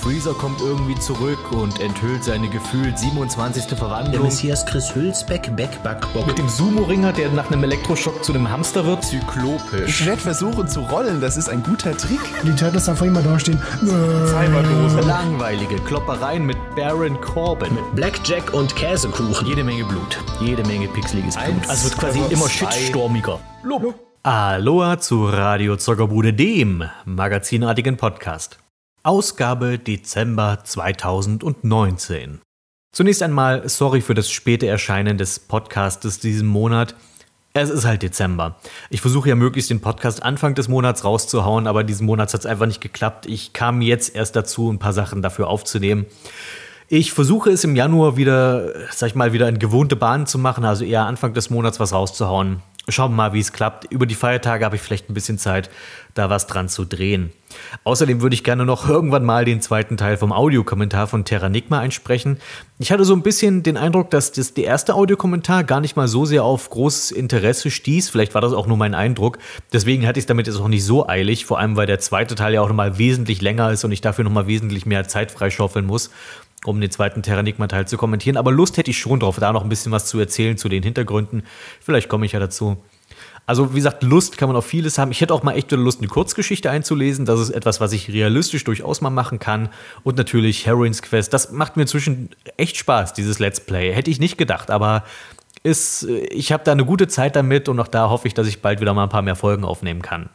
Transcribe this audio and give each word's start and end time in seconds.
Freezer 0.00 0.32
kommt 0.32 0.60
irgendwie 0.62 0.98
zurück 0.98 1.52
und 1.52 1.78
enthüllt 1.78 2.24
seine 2.24 2.48
gefühlt 2.48 2.98
27. 2.98 3.66
Der 3.66 3.76
Verwandlung. 3.76 4.22
Messias 4.22 4.64
Chris 4.64 4.94
Hülsbeck, 4.94 5.54
Backbackbock. 5.54 6.26
Mit 6.26 6.38
dem 6.38 6.48
Sumo-Ringer, 6.48 7.12
der 7.12 7.28
nach 7.30 7.50
einem 7.50 7.64
Elektroschock 7.64 8.24
zu 8.24 8.32
einem 8.32 8.50
Hamster 8.50 8.86
wird. 8.86 9.04
Zyklopisch. 9.04 10.00
Ich 10.00 10.06
werde 10.06 10.22
versuchen 10.22 10.68
zu 10.68 10.80
rollen, 10.80 11.20
das 11.20 11.36
ist 11.36 11.50
ein 11.50 11.62
guter 11.62 11.94
Trick. 11.96 12.20
Die 12.44 12.56
Turtles 12.56 12.88
einfach 12.88 13.04
immer 13.04 13.20
dastehen. 13.20 13.60
Cyberdose. 13.80 15.00
Langweilige 15.00 15.76
Kloppereien 15.76 16.46
mit 16.46 16.56
Baron 16.74 17.20
Corbin. 17.20 17.76
Blackjack 17.94 18.54
und 18.54 18.74
Käsekuchen. 18.76 19.46
Jede 19.46 19.64
Menge 19.64 19.84
Blut. 19.84 20.18
Jede 20.40 20.64
Menge 20.64 20.88
pixeliges 20.88 21.36
Blut. 21.36 21.68
Also 21.68 21.90
wird 21.90 21.98
quasi 21.98 22.20
immer 22.30 22.48
shitstormiger. 22.48 23.38
Aloha 24.22 24.98
zu 24.98 25.26
Radio 25.26 25.76
Zockerbude, 25.76 26.32
dem 26.32 26.84
magazinartigen 27.04 27.98
Podcast. 27.98 28.58
Ausgabe 29.02 29.78
Dezember 29.78 30.58
2019. 30.62 32.42
Zunächst 32.92 33.22
einmal 33.22 33.66
sorry 33.66 34.02
für 34.02 34.12
das 34.12 34.30
späte 34.30 34.66
Erscheinen 34.66 35.16
des 35.16 35.38
Podcastes 35.38 36.18
diesen 36.20 36.46
Monat. 36.46 36.94
Es 37.54 37.70
ist 37.70 37.86
halt 37.86 38.02
Dezember. 38.02 38.56
Ich 38.90 39.00
versuche 39.00 39.30
ja 39.30 39.36
möglichst 39.36 39.70
den 39.70 39.80
Podcast 39.80 40.22
Anfang 40.22 40.54
des 40.54 40.68
Monats 40.68 41.02
rauszuhauen, 41.02 41.66
aber 41.66 41.82
diesen 41.82 42.04
Monat 42.04 42.34
hat 42.34 42.40
es 42.40 42.46
einfach 42.46 42.66
nicht 42.66 42.82
geklappt. 42.82 43.24
Ich 43.24 43.54
kam 43.54 43.80
jetzt 43.80 44.14
erst 44.14 44.36
dazu, 44.36 44.70
ein 44.70 44.78
paar 44.78 44.92
Sachen 44.92 45.22
dafür 45.22 45.48
aufzunehmen. 45.48 46.04
Ich 46.88 47.14
versuche 47.14 47.48
es 47.48 47.64
im 47.64 47.76
Januar 47.76 48.18
wieder, 48.18 48.90
sag 48.90 49.06
ich 49.06 49.14
mal, 49.14 49.32
wieder 49.32 49.48
in 49.48 49.58
gewohnte 49.58 49.96
Bahnen 49.96 50.26
zu 50.26 50.38
machen, 50.38 50.66
also 50.66 50.84
eher 50.84 51.06
Anfang 51.06 51.32
des 51.32 51.48
Monats 51.48 51.80
was 51.80 51.94
rauszuhauen. 51.94 52.60
Schauen 52.88 53.12
wir 53.12 53.16
mal, 53.16 53.32
wie 53.34 53.40
es 53.40 53.52
klappt. 53.52 53.92
Über 53.92 54.06
die 54.06 54.14
Feiertage 54.14 54.64
habe 54.64 54.74
ich 54.76 54.82
vielleicht 54.82 55.10
ein 55.10 55.14
bisschen 55.14 55.38
Zeit, 55.38 55.70
da 56.14 56.30
was 56.30 56.46
dran 56.46 56.68
zu 56.68 56.84
drehen. 56.84 57.30
Außerdem 57.84 58.20
würde 58.20 58.34
ich 58.34 58.42
gerne 58.42 58.64
noch 58.64 58.88
irgendwann 58.88 59.24
mal 59.24 59.44
den 59.44 59.60
zweiten 59.60 59.96
Teil 59.96 60.16
vom 60.16 60.32
Audiokommentar 60.32 61.06
von 61.06 61.24
Terranigma 61.24 61.78
einsprechen. 61.78 62.38
Ich 62.78 62.90
hatte 62.90 63.04
so 63.04 63.14
ein 63.14 63.22
bisschen 63.22 63.62
den 63.62 63.76
Eindruck, 63.76 64.10
dass 64.10 64.32
das, 64.32 64.54
der 64.54 64.64
erste 64.64 64.94
Audiokommentar 64.94 65.62
gar 65.64 65.80
nicht 65.80 65.94
mal 65.94 66.08
so 66.08 66.24
sehr 66.24 66.42
auf 66.42 66.70
großes 66.70 67.12
Interesse 67.12 67.70
stieß. 67.70 68.08
Vielleicht 68.08 68.34
war 68.34 68.40
das 68.40 68.52
auch 68.52 68.66
nur 68.66 68.76
mein 68.76 68.94
Eindruck. 68.94 69.38
Deswegen 69.72 70.06
hatte 70.06 70.18
ich 70.18 70.24
es 70.24 70.28
damit 70.28 70.46
jetzt 70.46 70.56
auch 70.56 70.68
nicht 70.68 70.84
so 70.84 71.06
eilig, 71.06 71.44
vor 71.44 71.58
allem 71.58 71.76
weil 71.76 71.86
der 71.86 72.00
zweite 72.00 72.34
Teil 72.34 72.54
ja 72.54 72.62
auch 72.62 72.68
nochmal 72.68 72.98
wesentlich 72.98 73.42
länger 73.42 73.70
ist 73.70 73.84
und 73.84 73.92
ich 73.92 74.00
dafür 74.00 74.24
nochmal 74.24 74.46
wesentlich 74.46 74.86
mehr 74.86 75.06
Zeit 75.06 75.30
freischaufeln 75.30 75.86
muss 75.86 76.10
um 76.64 76.80
den 76.80 76.90
zweiten 76.90 77.22
Terranigma-Teil 77.22 77.88
zu 77.88 77.96
kommentieren. 77.96 78.36
Aber 78.36 78.52
Lust 78.52 78.76
hätte 78.76 78.90
ich 78.90 78.98
schon 78.98 79.20
drauf, 79.20 79.38
da 79.38 79.52
noch 79.52 79.62
ein 79.62 79.68
bisschen 79.68 79.92
was 79.92 80.06
zu 80.06 80.18
erzählen 80.18 80.56
zu 80.56 80.68
den 80.68 80.82
Hintergründen. 80.82 81.42
Vielleicht 81.80 82.08
komme 82.08 82.26
ich 82.26 82.32
ja 82.32 82.40
dazu. 82.40 82.76
Also, 83.46 83.72
wie 83.72 83.76
gesagt, 83.76 84.02
Lust 84.02 84.38
kann 84.38 84.48
man 84.48 84.56
auf 84.56 84.66
vieles 84.66 84.96
haben. 84.98 85.10
Ich 85.10 85.20
hätte 85.20 85.34
auch 85.34 85.42
mal 85.42 85.56
echt 85.56 85.72
Lust, 85.72 85.98
eine 85.98 86.08
Kurzgeschichte 86.08 86.70
einzulesen. 86.70 87.24
Das 87.24 87.40
ist 87.40 87.50
etwas, 87.50 87.80
was 87.80 87.92
ich 87.92 88.08
realistisch 88.12 88.62
durchaus 88.62 89.00
mal 89.00 89.10
machen 89.10 89.38
kann. 89.38 89.70
Und 90.04 90.16
natürlich 90.16 90.66
Heroines 90.66 91.02
Quest. 91.02 91.32
Das 91.32 91.50
macht 91.50 91.76
mir 91.76 91.82
inzwischen 91.82 92.30
echt 92.56 92.76
Spaß, 92.76 93.12
dieses 93.12 93.38
Let's 93.38 93.60
Play. 93.60 93.92
Hätte 93.92 94.10
ich 94.10 94.20
nicht 94.20 94.38
gedacht, 94.38 94.70
aber 94.70 95.04
ist, 95.62 96.04
ich 96.04 96.52
habe 96.52 96.64
da 96.64 96.72
eine 96.72 96.84
gute 96.84 97.08
Zeit 97.08 97.36
damit 97.36 97.68
und 97.68 97.80
auch 97.80 97.88
da 97.88 98.08
hoffe 98.08 98.28
ich, 98.28 98.34
dass 98.34 98.46
ich 98.46 98.62
bald 98.62 98.80
wieder 98.80 98.94
mal 98.94 99.04
ein 99.04 99.08
paar 99.08 99.22
mehr 99.22 99.36
Folgen 99.36 99.64
aufnehmen 99.64 100.00
kann. 100.00 100.30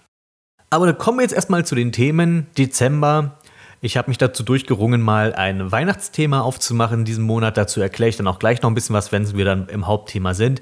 Aber 0.69 0.85
dann 0.85 0.97
kommen 0.97 1.19
wir 1.19 1.23
jetzt 1.23 1.33
erstmal 1.33 1.65
zu 1.65 1.75
den 1.75 1.91
Themen. 1.91 2.47
Dezember. 2.57 3.37
Ich 3.81 3.97
habe 3.97 4.09
mich 4.09 4.17
dazu 4.17 4.43
durchgerungen, 4.43 5.01
mal 5.01 5.33
ein 5.33 5.71
Weihnachtsthema 5.71 6.41
aufzumachen 6.41 7.05
diesen 7.05 7.23
Monat. 7.23 7.57
Dazu 7.57 7.81
erkläre 7.81 8.09
ich 8.09 8.17
dann 8.17 8.27
auch 8.27 8.39
gleich 8.39 8.61
noch 8.61 8.69
ein 8.69 8.75
bisschen 8.75 8.95
was, 8.95 9.11
wenn 9.11 9.35
wir 9.35 9.45
dann 9.45 9.67
im 9.69 9.87
Hauptthema 9.87 10.33
sind. 10.33 10.61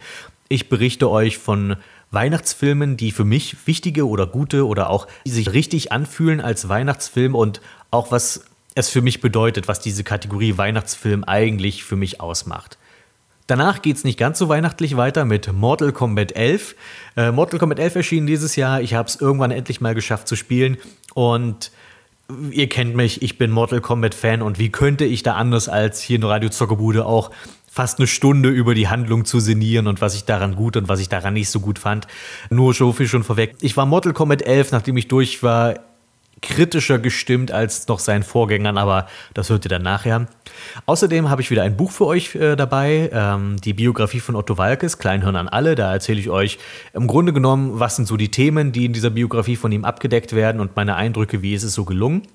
Ich 0.50 0.69
berichte 0.69 1.09
euch 1.09 1.38
von 1.38 1.78
Weihnachtsfilmen, 2.11 2.95
die 2.95 3.11
für 3.11 3.25
mich 3.25 3.66
wichtige 3.66 4.08
oder 4.08 4.28
gute 4.28 4.67
oder 4.67 4.89
auch 4.89 5.08
die 5.25 5.31
sich 5.31 5.53
richtig 5.53 5.91
anfühlen 5.91 6.41
als 6.41 6.69
Weihnachtsfilm 6.69 7.34
und 7.34 7.61
auch 7.91 8.11
was 8.11 8.45
es 8.75 8.89
für 8.89 9.02
mich 9.02 9.22
bedeutet, 9.22 9.67
was 9.67 9.80
diese 9.80 10.03
Kategorie 10.03 10.58
Weihnachtsfilm 10.58 11.23
eigentlich 11.23 11.84
für 11.84 11.95
mich 11.95 12.22
ausmacht. 12.22 12.78
Danach 13.47 13.81
geht 13.81 13.97
es 13.97 14.03
nicht 14.03 14.17
ganz 14.17 14.39
so 14.39 14.47
weihnachtlich 14.47 14.95
weiter 14.95 15.25
mit 15.25 15.52
Mortal 15.52 15.91
Kombat 15.91 16.31
11. 16.31 16.75
Äh, 17.18 17.31
Mortal 17.31 17.59
Kombat 17.59 17.78
11 17.78 17.95
erschien 17.95 18.25
dieses 18.25 18.56
Jahr. 18.56 18.81
Ich 18.81 18.94
habe 18.94 19.09
es 19.09 19.19
irgendwann 19.19 19.51
endlich 19.51 19.81
mal 19.81 19.94
geschafft 19.94 20.28
zu 20.28 20.35
spielen 20.35 20.78
und 21.13 21.72
ihr 22.51 22.69
kennt 22.69 22.95
mich, 22.95 23.22
ich 23.22 23.38
bin 23.38 23.51
Mortal 23.51 23.81
Kombat 23.81 24.16
Fan 24.16 24.41
und 24.41 24.59
wie 24.59 24.69
könnte 24.69 25.06
ich 25.06 25.23
da 25.23 25.35
anders 25.35 25.69
als 25.69 26.01
hier 26.01 26.16
in 26.17 26.23
Radio 26.23 26.50
Zockerbude 26.50 27.06
auch 27.06 27.31
fast 27.69 28.00
eine 28.00 28.07
Stunde 28.07 28.50
über 28.50 28.75
die 28.75 28.88
Handlung 28.88 29.25
zu 29.25 29.39
sinnieren 29.39 29.88
und 29.88 30.00
was 30.00 30.16
ich 30.16 30.25
daran 30.25 30.56
gut 30.56 30.78
und 30.78 30.88
was 30.88 31.00
ich 31.00 31.09
daran 31.09 31.33
nicht 31.33 31.50
so 31.50 31.59
gut 31.59 31.79
fand. 31.79 32.07
Nur 32.50 32.73
so 32.73 32.94
viel 32.94 33.07
schon 33.07 33.23
vorweg. 33.23 33.56
Ich 33.62 33.75
war 33.75 33.85
Mortal 33.85 34.13
Kombat 34.13 34.44
11, 34.44 34.72
nachdem 34.72 34.95
ich 34.97 35.07
durch 35.07 35.41
war, 35.41 35.79
kritischer 36.44 37.00
gestimmt 37.00 37.52
als 37.52 37.88
noch 37.88 37.98
seinen 37.98 38.22
Vorgängern, 38.22 38.78
aber 38.78 39.08
das 39.34 39.50
hört 39.50 39.66
ihr 39.66 39.70
dann 39.70 39.81
nachher. 39.81 40.28
Außerdem 40.86 41.30
habe 41.30 41.42
ich 41.42 41.50
wieder 41.50 41.64
ein 41.64 41.76
Buch 41.76 41.92
für 41.92 42.06
euch 42.06 42.36
äh, 42.36 42.56
dabei, 42.56 43.09
ähm, 43.12 43.56
die 43.64 43.74
Biografie 43.74 44.20
von 44.20 44.36
Otto 44.36 44.58
Walkes, 44.58 45.00
Kleinhirn 45.00 45.36
an 45.36 45.48
alle. 45.48 45.74
Da 45.74 45.92
erzähle 45.92 46.20
ich 46.20 46.30
euch 46.30 46.59
im 46.94 47.08
Grunde 47.08 47.34
genommen, 47.34 47.80
was 47.80 47.96
sind 47.96 48.08
so 48.08 48.18
die 48.18 48.30
Themen, 48.30 48.72
die 48.72 48.86
in 48.86 48.94
dieser 48.94 49.09
Biografie 49.09 49.56
von 49.56 49.72
ihm 49.72 49.86
abgedeckt 49.86 50.34
werden 50.34 50.62
und 50.62 50.76
meine 50.76 50.96
Eindrücke, 50.96 51.42
wie 51.42 51.54
ist 51.54 51.64
es 51.64 51.74
so 51.74 51.86
gelungen. 51.86 52.28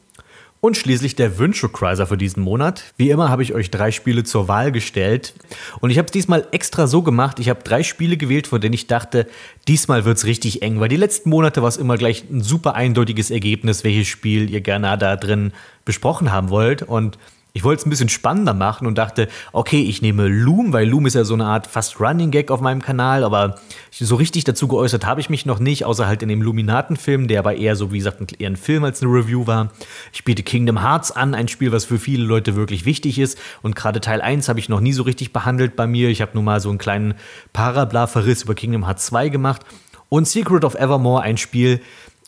Und 0.60 0.76
schließlich 0.76 1.14
der 1.14 1.38
Wünschekreiser 1.38 2.08
für 2.08 2.16
diesen 2.16 2.42
Monat. 2.42 2.92
Wie 2.96 3.10
immer 3.10 3.28
habe 3.28 3.44
ich 3.44 3.54
euch 3.54 3.70
drei 3.70 3.92
Spiele 3.92 4.24
zur 4.24 4.48
Wahl 4.48 4.72
gestellt. 4.72 5.34
Und 5.78 5.90
ich 5.90 5.98
habe 5.98 6.06
es 6.06 6.12
diesmal 6.12 6.48
extra 6.50 6.88
so 6.88 7.02
gemacht. 7.02 7.38
Ich 7.38 7.48
habe 7.48 7.62
drei 7.62 7.84
Spiele 7.84 8.16
gewählt, 8.16 8.48
von 8.48 8.60
denen 8.60 8.74
ich 8.74 8.88
dachte, 8.88 9.28
diesmal 9.68 10.04
wird 10.04 10.18
es 10.18 10.24
richtig 10.24 10.62
eng. 10.62 10.80
Weil 10.80 10.88
die 10.88 10.96
letzten 10.96 11.30
Monate 11.30 11.62
war 11.62 11.68
es 11.68 11.76
immer 11.76 11.96
gleich 11.96 12.24
ein 12.28 12.42
super 12.42 12.74
eindeutiges 12.74 13.30
Ergebnis, 13.30 13.84
welches 13.84 14.08
Spiel 14.08 14.50
ihr 14.50 14.60
gerne 14.60 14.98
da 14.98 15.14
drin 15.14 15.52
besprochen 15.84 16.32
haben 16.32 16.50
wollt. 16.50 16.82
Und 16.82 17.18
ich 17.54 17.64
wollte 17.64 17.80
es 17.80 17.86
ein 17.86 17.90
bisschen 17.90 18.08
spannender 18.08 18.54
machen 18.54 18.86
und 18.86 18.98
dachte, 18.98 19.28
okay, 19.52 19.82
ich 19.82 20.02
nehme 20.02 20.28
Loom, 20.28 20.72
weil 20.72 20.88
Loom 20.88 21.06
ist 21.06 21.14
ja 21.14 21.24
so 21.24 21.34
eine 21.34 21.46
Art 21.46 21.66
fast 21.66 22.00
Running 22.00 22.30
Gag 22.30 22.50
auf 22.50 22.60
meinem 22.60 22.82
Kanal, 22.82 23.24
aber 23.24 23.56
so 23.90 24.16
richtig 24.16 24.44
dazu 24.44 24.68
geäußert 24.68 25.06
habe 25.06 25.20
ich 25.20 25.30
mich 25.30 25.46
noch 25.46 25.58
nicht, 25.58 25.84
außer 25.84 26.06
halt 26.06 26.22
in 26.22 26.28
dem 26.28 26.42
Luminaten-Film, 26.42 27.26
der 27.26 27.40
aber 27.40 27.56
eher 27.56 27.74
so, 27.74 27.92
wie 27.92 27.98
gesagt, 27.98 28.40
eher 28.40 28.50
ein 28.50 28.56
Film 28.56 28.84
als 28.84 29.02
eine 29.02 29.10
Review 29.10 29.46
war. 29.46 29.70
Ich 30.12 30.24
biete 30.24 30.42
Kingdom 30.42 30.82
Hearts 30.82 31.10
an, 31.10 31.34
ein 31.34 31.48
Spiel, 31.48 31.72
was 31.72 31.86
für 31.86 31.98
viele 31.98 32.24
Leute 32.24 32.54
wirklich 32.54 32.84
wichtig 32.84 33.18
ist 33.18 33.38
und 33.62 33.74
gerade 33.74 34.00
Teil 34.00 34.20
1 34.20 34.48
habe 34.48 34.60
ich 34.60 34.68
noch 34.68 34.80
nie 34.80 34.92
so 34.92 35.02
richtig 35.02 35.32
behandelt 35.32 35.74
bei 35.74 35.86
mir. 35.86 36.10
Ich 36.10 36.20
habe 36.20 36.32
nur 36.34 36.42
mal 36.42 36.60
so 36.60 36.68
einen 36.68 36.78
kleinen 36.78 37.14
Parabla-Verriss 37.52 38.42
über 38.42 38.54
Kingdom 38.54 38.86
Hearts 38.86 39.06
2 39.06 39.30
gemacht 39.30 39.62
und 40.08 40.26
Secret 40.26 40.64
of 40.64 40.74
Evermore, 40.74 41.22
ein 41.22 41.36
Spiel, 41.36 41.80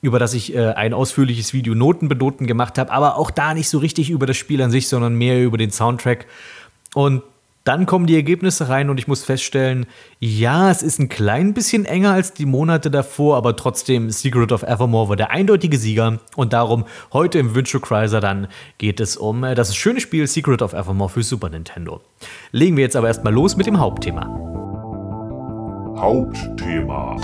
über 0.02 0.18
das 0.18 0.34
ich 0.34 0.54
äh, 0.54 0.68
ein 0.72 0.94
ausführliches 0.94 1.52
Video 1.52 1.74
Noten 1.74 2.08
benoten 2.08 2.46
gemacht 2.46 2.78
habe, 2.78 2.90
aber 2.90 3.16
auch 3.16 3.30
da 3.30 3.54
nicht 3.54 3.68
so 3.68 3.78
richtig 3.78 4.10
über 4.10 4.26
das 4.26 4.36
Spiel 4.36 4.62
an 4.62 4.70
sich, 4.70 4.88
sondern 4.88 5.14
mehr 5.14 5.42
über 5.42 5.58
den 5.58 5.70
Soundtrack. 5.70 6.26
Und 6.94 7.22
dann 7.64 7.84
kommen 7.84 8.06
die 8.06 8.16
Ergebnisse 8.16 8.70
rein 8.70 8.88
und 8.88 8.98
ich 8.98 9.06
muss 9.06 9.22
feststellen, 9.22 9.84
ja, 10.18 10.70
es 10.70 10.82
ist 10.82 10.98
ein 10.98 11.10
klein 11.10 11.52
bisschen 11.52 11.84
enger 11.84 12.12
als 12.12 12.32
die 12.32 12.46
Monate 12.46 12.90
davor, 12.90 13.36
aber 13.36 13.54
trotzdem 13.54 14.10
Secret 14.10 14.50
of 14.50 14.62
Evermore 14.62 15.10
war 15.10 15.16
der 15.16 15.30
eindeutige 15.30 15.76
Sieger 15.76 16.20
und 16.36 16.54
darum 16.54 16.86
heute 17.12 17.38
im 17.38 17.54
Wünschekreiser 17.54 18.20
dann 18.20 18.48
geht 18.78 18.98
es 18.98 19.18
um 19.18 19.44
äh, 19.44 19.54
das 19.54 19.76
schöne 19.76 20.00
Spiel 20.00 20.26
Secret 20.26 20.62
of 20.62 20.72
Evermore 20.72 21.10
für 21.10 21.22
Super 21.22 21.50
Nintendo. 21.50 22.00
Legen 22.50 22.76
wir 22.76 22.84
jetzt 22.84 22.96
aber 22.96 23.08
erstmal 23.08 23.34
los 23.34 23.56
mit 23.56 23.66
dem 23.66 23.78
Hauptthema. 23.78 24.26
Hauptthema. 25.98 27.16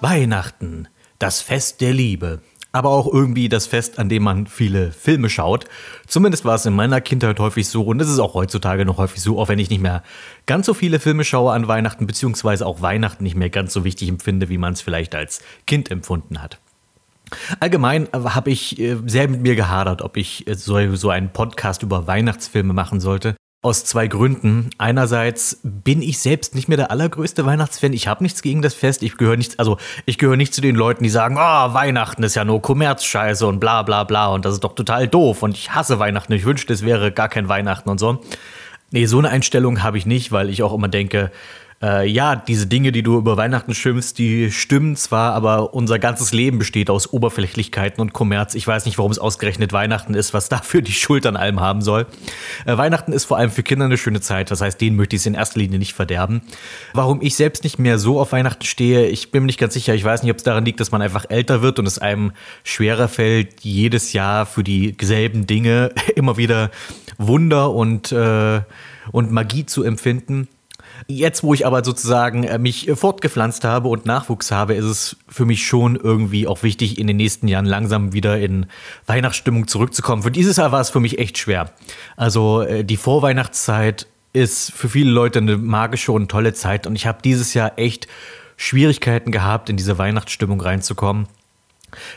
Weihnachten, 0.00 0.88
das 1.18 1.40
Fest 1.40 1.80
der 1.80 1.92
Liebe. 1.92 2.40
Aber 2.72 2.88
auch 2.88 3.06
irgendwie 3.12 3.48
das 3.48 3.68
Fest, 3.68 4.00
an 4.00 4.08
dem 4.08 4.24
man 4.24 4.48
viele 4.48 4.90
Filme 4.90 5.30
schaut. 5.30 5.66
Zumindest 6.08 6.44
war 6.44 6.56
es 6.56 6.66
in 6.66 6.74
meiner 6.74 7.00
Kindheit 7.00 7.38
häufig 7.38 7.68
so 7.68 7.82
und 7.82 8.00
es 8.00 8.08
ist 8.08 8.18
auch 8.18 8.34
heutzutage 8.34 8.84
noch 8.84 8.98
häufig 8.98 9.22
so, 9.22 9.38
auch 9.38 9.48
wenn 9.48 9.60
ich 9.60 9.70
nicht 9.70 9.80
mehr 9.80 10.02
ganz 10.46 10.66
so 10.66 10.74
viele 10.74 10.98
Filme 10.98 11.22
schaue 11.22 11.52
an 11.52 11.68
Weihnachten, 11.68 12.08
beziehungsweise 12.08 12.66
auch 12.66 12.82
Weihnachten 12.82 13.22
nicht 13.22 13.36
mehr 13.36 13.50
ganz 13.50 13.72
so 13.72 13.84
wichtig 13.84 14.08
empfinde, 14.08 14.48
wie 14.48 14.58
man 14.58 14.72
es 14.72 14.80
vielleicht 14.80 15.14
als 15.14 15.40
Kind 15.66 15.90
empfunden 15.90 16.42
hat. 16.42 16.58
Allgemein 17.60 18.08
habe 18.12 18.50
ich 18.50 18.78
äh, 18.78 18.96
sehr 19.06 19.28
mit 19.28 19.40
mir 19.40 19.54
gehadert, 19.54 20.02
ob 20.02 20.16
ich 20.16 20.46
äh, 20.46 20.54
so 20.56 21.10
einen 21.10 21.30
Podcast 21.30 21.82
über 21.82 22.06
Weihnachtsfilme 22.06 22.72
machen 22.72 23.00
sollte. 23.00 23.36
Aus 23.64 23.82
zwei 23.86 24.08
Gründen. 24.08 24.68
Einerseits 24.76 25.58
bin 25.62 26.02
ich 26.02 26.18
selbst 26.18 26.54
nicht 26.54 26.68
mehr 26.68 26.76
der 26.76 26.90
allergrößte 26.90 27.46
Weihnachtsfan. 27.46 27.94
Ich 27.94 28.06
habe 28.08 28.22
nichts 28.22 28.42
gegen 28.42 28.60
das 28.60 28.74
Fest. 28.74 29.02
Ich 29.02 29.16
gehöre 29.16 29.38
nicht, 29.38 29.58
also 29.58 29.78
ich 30.04 30.18
gehöre 30.18 30.36
nicht 30.36 30.52
zu 30.52 30.60
den 30.60 30.76
Leuten, 30.76 31.02
die 31.02 31.08
sagen, 31.08 31.38
oh, 31.38 31.40
Weihnachten 31.72 32.22
ist 32.24 32.34
ja 32.34 32.44
nur 32.44 32.60
Kommerzscheiße 32.60 33.46
und 33.46 33.60
bla 33.60 33.80
bla 33.80 34.04
bla 34.04 34.26
und 34.26 34.44
das 34.44 34.52
ist 34.52 34.64
doch 34.64 34.74
total 34.74 35.08
doof 35.08 35.42
und 35.42 35.56
ich 35.56 35.70
hasse 35.70 35.98
Weihnachten. 35.98 36.34
Ich 36.34 36.44
wünschte, 36.44 36.74
es 36.74 36.84
wäre 36.84 37.10
gar 37.10 37.30
kein 37.30 37.48
Weihnachten 37.48 37.88
und 37.88 37.98
so. 37.98 38.20
Nee, 38.90 39.06
so 39.06 39.18
eine 39.18 39.30
Einstellung 39.30 39.82
habe 39.82 39.96
ich 39.96 40.04
nicht, 40.04 40.30
weil 40.30 40.50
ich 40.50 40.62
auch 40.62 40.74
immer 40.74 40.88
denke, 40.88 41.32
äh, 41.82 42.08
ja, 42.08 42.36
diese 42.36 42.66
Dinge, 42.66 42.92
die 42.92 43.02
du 43.02 43.16
über 43.16 43.36
Weihnachten 43.36 43.74
schimpfst, 43.74 44.14
die 44.18 44.50
stimmen 44.50 44.96
zwar, 44.96 45.34
aber 45.34 45.74
unser 45.74 45.98
ganzes 45.98 46.32
Leben 46.32 46.58
besteht 46.58 46.90
aus 46.90 47.12
Oberflächlichkeiten 47.12 48.00
und 48.00 48.12
Kommerz. 48.12 48.54
Ich 48.54 48.66
weiß 48.66 48.86
nicht, 48.86 48.98
warum 48.98 49.10
es 49.10 49.18
ausgerechnet 49.18 49.72
Weihnachten 49.72 50.14
ist, 50.14 50.34
was 50.34 50.48
dafür 50.54 50.82
die 50.82 50.92
Schuld 50.92 51.26
an 51.26 51.36
allem 51.36 51.60
haben 51.60 51.82
soll. 51.82 52.06
Äh, 52.64 52.76
Weihnachten 52.76 53.12
ist 53.12 53.24
vor 53.24 53.36
allem 53.36 53.50
für 53.50 53.62
Kinder 53.62 53.84
eine 53.84 53.98
schöne 53.98 54.20
Zeit, 54.20 54.50
das 54.50 54.60
heißt, 54.60 54.80
denen 54.80 54.96
möchte 54.96 55.16
ich 55.16 55.22
es 55.22 55.26
in 55.26 55.34
erster 55.34 55.58
Linie 55.58 55.78
nicht 55.78 55.94
verderben. 55.94 56.42
Warum 56.92 57.20
ich 57.20 57.36
selbst 57.36 57.64
nicht 57.64 57.78
mehr 57.78 57.98
so 57.98 58.20
auf 58.20 58.32
Weihnachten 58.32 58.64
stehe, 58.64 59.06
ich 59.06 59.30
bin 59.30 59.42
mir 59.42 59.46
nicht 59.46 59.60
ganz 59.60 59.74
sicher. 59.74 59.94
Ich 59.94 60.04
weiß 60.04 60.22
nicht, 60.22 60.30
ob 60.30 60.38
es 60.38 60.44
daran 60.44 60.64
liegt, 60.64 60.80
dass 60.80 60.90
man 60.90 61.02
einfach 61.02 61.26
älter 61.28 61.62
wird 61.62 61.78
und 61.78 61.86
es 61.86 61.98
einem 61.98 62.32
schwerer 62.62 63.08
fällt, 63.08 63.60
jedes 63.62 64.12
Jahr 64.12 64.46
für 64.46 64.64
dieselben 64.64 65.46
Dinge 65.46 65.92
immer 66.16 66.36
wieder 66.36 66.70
Wunder 67.18 67.70
und, 67.72 68.12
äh, 68.12 68.60
und 69.12 69.32
Magie 69.32 69.66
zu 69.66 69.82
empfinden. 69.82 70.48
Jetzt, 71.06 71.42
wo 71.42 71.52
ich 71.52 71.66
aber 71.66 71.84
sozusagen 71.84 72.44
äh, 72.44 72.58
mich 72.58 72.90
fortgepflanzt 72.94 73.64
habe 73.64 73.88
und 73.88 74.06
Nachwuchs 74.06 74.50
habe, 74.50 74.74
ist 74.74 74.84
es 74.84 75.16
für 75.28 75.44
mich 75.44 75.66
schon 75.66 75.96
irgendwie 75.96 76.46
auch 76.46 76.62
wichtig, 76.62 76.98
in 76.98 77.06
den 77.06 77.16
nächsten 77.16 77.46
Jahren 77.48 77.66
langsam 77.66 78.12
wieder 78.12 78.38
in 78.38 78.66
Weihnachtsstimmung 79.06 79.66
zurückzukommen. 79.66 80.22
Für 80.22 80.30
dieses 80.30 80.56
Jahr 80.56 80.72
war 80.72 80.80
es 80.80 80.90
für 80.90 81.00
mich 81.00 81.18
echt 81.18 81.36
schwer. 81.36 81.70
Also 82.16 82.62
äh, 82.62 82.84
die 82.84 82.96
Vorweihnachtszeit 82.96 84.06
ist 84.32 84.72
für 84.72 84.88
viele 84.88 85.10
Leute 85.10 85.40
eine 85.40 85.58
magische 85.58 86.12
und 86.12 86.30
tolle 86.30 86.54
Zeit 86.54 86.86
und 86.86 86.96
ich 86.96 87.06
habe 87.06 87.18
dieses 87.22 87.54
Jahr 87.54 87.78
echt 87.78 88.08
Schwierigkeiten 88.56 89.30
gehabt, 89.30 89.68
in 89.68 89.76
diese 89.76 89.98
Weihnachtsstimmung 89.98 90.60
reinzukommen. 90.60 91.26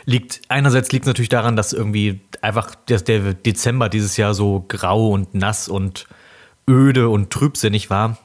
Liegt, 0.05 0.41
einerseits 0.47 0.91
liegt 0.91 1.05
es 1.05 1.07
natürlich 1.07 1.29
daran, 1.29 1.55
dass 1.55 1.73
irgendwie 1.73 2.21
einfach 2.41 2.73
der, 2.75 2.99
der 3.01 3.33
Dezember 3.33 3.89
dieses 3.89 4.17
Jahr 4.17 4.33
so 4.33 4.65
grau 4.67 5.09
und 5.09 5.35
nass 5.35 5.67
und 5.67 6.07
öde 6.69 7.09
und 7.09 7.29
trübsinnig 7.29 7.89
war. 7.89 8.17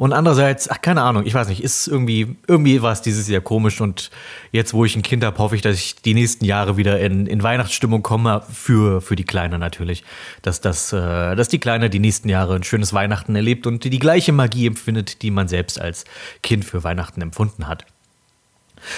Und 0.00 0.14
andererseits, 0.14 0.70
ach, 0.70 0.80
keine 0.80 1.02
Ahnung, 1.02 1.26
ich 1.26 1.34
weiß 1.34 1.48
nicht, 1.48 1.62
ist 1.62 1.86
irgendwie, 1.86 2.34
irgendwie 2.46 2.80
war 2.80 2.90
es 2.90 3.02
dieses 3.02 3.28
Jahr 3.28 3.42
komisch 3.42 3.82
und 3.82 4.10
jetzt, 4.50 4.72
wo 4.72 4.86
ich 4.86 4.96
ein 4.96 5.02
Kind 5.02 5.22
habe, 5.22 5.36
hoffe 5.36 5.56
ich, 5.56 5.60
dass 5.60 5.76
ich 5.76 5.96
die 5.96 6.14
nächsten 6.14 6.46
Jahre 6.46 6.78
wieder 6.78 6.98
in, 7.00 7.26
in 7.26 7.42
Weihnachtsstimmung 7.42 8.02
komme, 8.02 8.42
für, 8.50 9.02
für 9.02 9.14
die 9.14 9.24
Kleine 9.24 9.58
natürlich. 9.58 10.02
Dass, 10.40 10.62
dass, 10.62 10.94
äh, 10.94 11.36
dass 11.36 11.48
die 11.48 11.58
Kleine 11.58 11.90
die 11.90 11.98
nächsten 11.98 12.30
Jahre 12.30 12.54
ein 12.54 12.62
schönes 12.62 12.94
Weihnachten 12.94 13.36
erlebt 13.36 13.66
und 13.66 13.84
die 13.84 13.98
gleiche 13.98 14.32
Magie 14.32 14.68
empfindet, 14.68 15.20
die 15.20 15.30
man 15.30 15.48
selbst 15.48 15.78
als 15.78 16.06
Kind 16.42 16.64
für 16.64 16.82
Weihnachten 16.82 17.20
empfunden 17.20 17.68
hat. 17.68 17.84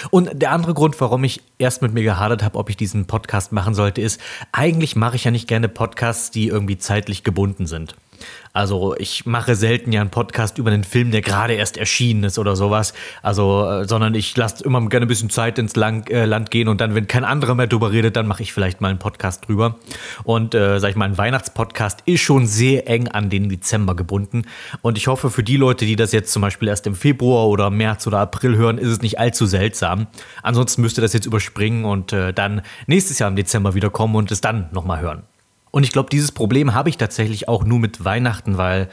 Und 0.09 0.29
der 0.33 0.51
andere 0.51 0.73
Grund, 0.73 1.01
warum 1.01 1.25
ich 1.25 1.41
erst 1.57 1.81
mit 1.81 1.93
mir 1.93 2.03
gehadert 2.03 2.43
habe, 2.43 2.57
ob 2.57 2.69
ich 2.69 2.77
diesen 2.77 3.07
Podcast 3.07 3.51
machen 3.51 3.73
sollte, 3.73 3.99
ist, 3.99 4.21
eigentlich 4.53 4.95
mache 4.95 5.17
ich 5.17 5.25
ja 5.25 5.31
nicht 5.31 5.49
gerne 5.49 5.67
Podcasts, 5.67 6.31
die 6.31 6.47
irgendwie 6.47 6.77
zeitlich 6.77 7.25
gebunden 7.25 7.67
sind. 7.67 7.93
Also 8.53 8.95
ich 8.99 9.25
mache 9.25 9.55
selten 9.55 9.91
ja 9.91 10.01
einen 10.01 10.11
Podcast 10.11 10.59
über 10.59 10.69
einen 10.69 10.83
Film, 10.83 11.09
der 11.09 11.21
gerade 11.21 11.53
erst 11.53 11.75
erschienen 11.75 12.23
ist 12.23 12.37
oder 12.37 12.55
sowas. 12.55 12.93
Also, 13.23 13.67
äh, 13.67 13.87
sondern 13.87 14.13
ich 14.13 14.37
lasse 14.37 14.63
immer 14.63 14.79
gerne 14.89 15.07
ein 15.07 15.09
bisschen 15.09 15.31
Zeit 15.31 15.57
ins 15.57 15.75
Lang, 15.75 16.07
äh, 16.11 16.25
Land 16.25 16.51
gehen 16.51 16.67
und 16.67 16.79
dann, 16.79 16.93
wenn 16.93 17.07
kein 17.07 17.25
anderer 17.25 17.55
mehr 17.55 17.65
drüber 17.65 17.91
redet, 17.91 18.15
dann 18.15 18.27
mache 18.27 18.43
ich 18.43 18.53
vielleicht 18.53 18.79
mal 18.79 18.89
einen 18.89 18.99
Podcast 18.99 19.47
drüber. 19.47 19.77
Und 20.23 20.53
äh, 20.53 20.79
sag 20.79 20.91
ich 20.91 20.95
mal, 20.95 21.05
ein 21.05 21.17
Weihnachtspodcast 21.17 22.01
ist 22.05 22.21
schon 22.21 22.45
sehr 22.45 22.87
eng 22.87 23.07
an 23.07 23.31
den 23.31 23.49
Dezember 23.49 23.95
gebunden. 23.95 24.43
Und 24.83 24.99
ich 24.99 25.07
hoffe, 25.07 25.31
für 25.31 25.43
die 25.43 25.57
Leute, 25.57 25.85
die 25.85 25.95
das 25.95 26.11
jetzt 26.11 26.31
zum 26.31 26.43
Beispiel 26.43 26.67
erst 26.67 26.85
im 26.85 26.93
Februar 26.93 27.47
oder 27.47 27.71
März 27.71 28.05
oder 28.05 28.19
April 28.19 28.55
hören, 28.55 28.77
ist 28.77 28.89
es 28.89 29.01
nicht 29.01 29.17
allzu 29.17 29.47
seltsam. 29.47 30.05
Ansonsten 30.43 30.83
müsst 30.83 30.99
ihr 30.99 31.01
das 31.01 31.13
jetzt 31.13 31.25
überspringen 31.25 31.85
und 31.85 32.13
äh, 32.13 32.33
dann 32.33 32.61
nächstes 32.85 33.17
Jahr 33.17 33.31
im 33.31 33.35
Dezember 33.35 33.73
wiederkommen 33.73 34.15
und 34.15 34.31
es 34.31 34.41
dann 34.41 34.69
nochmal 34.71 35.01
hören. 35.01 35.23
Und 35.73 35.83
ich 35.83 35.91
glaube, 35.91 36.09
dieses 36.11 36.31
Problem 36.31 36.75
habe 36.75 36.89
ich 36.89 36.97
tatsächlich 36.97 37.47
auch 37.49 37.63
nur 37.63 37.79
mit 37.79 38.05
Weihnachten, 38.05 38.59
weil 38.59 38.89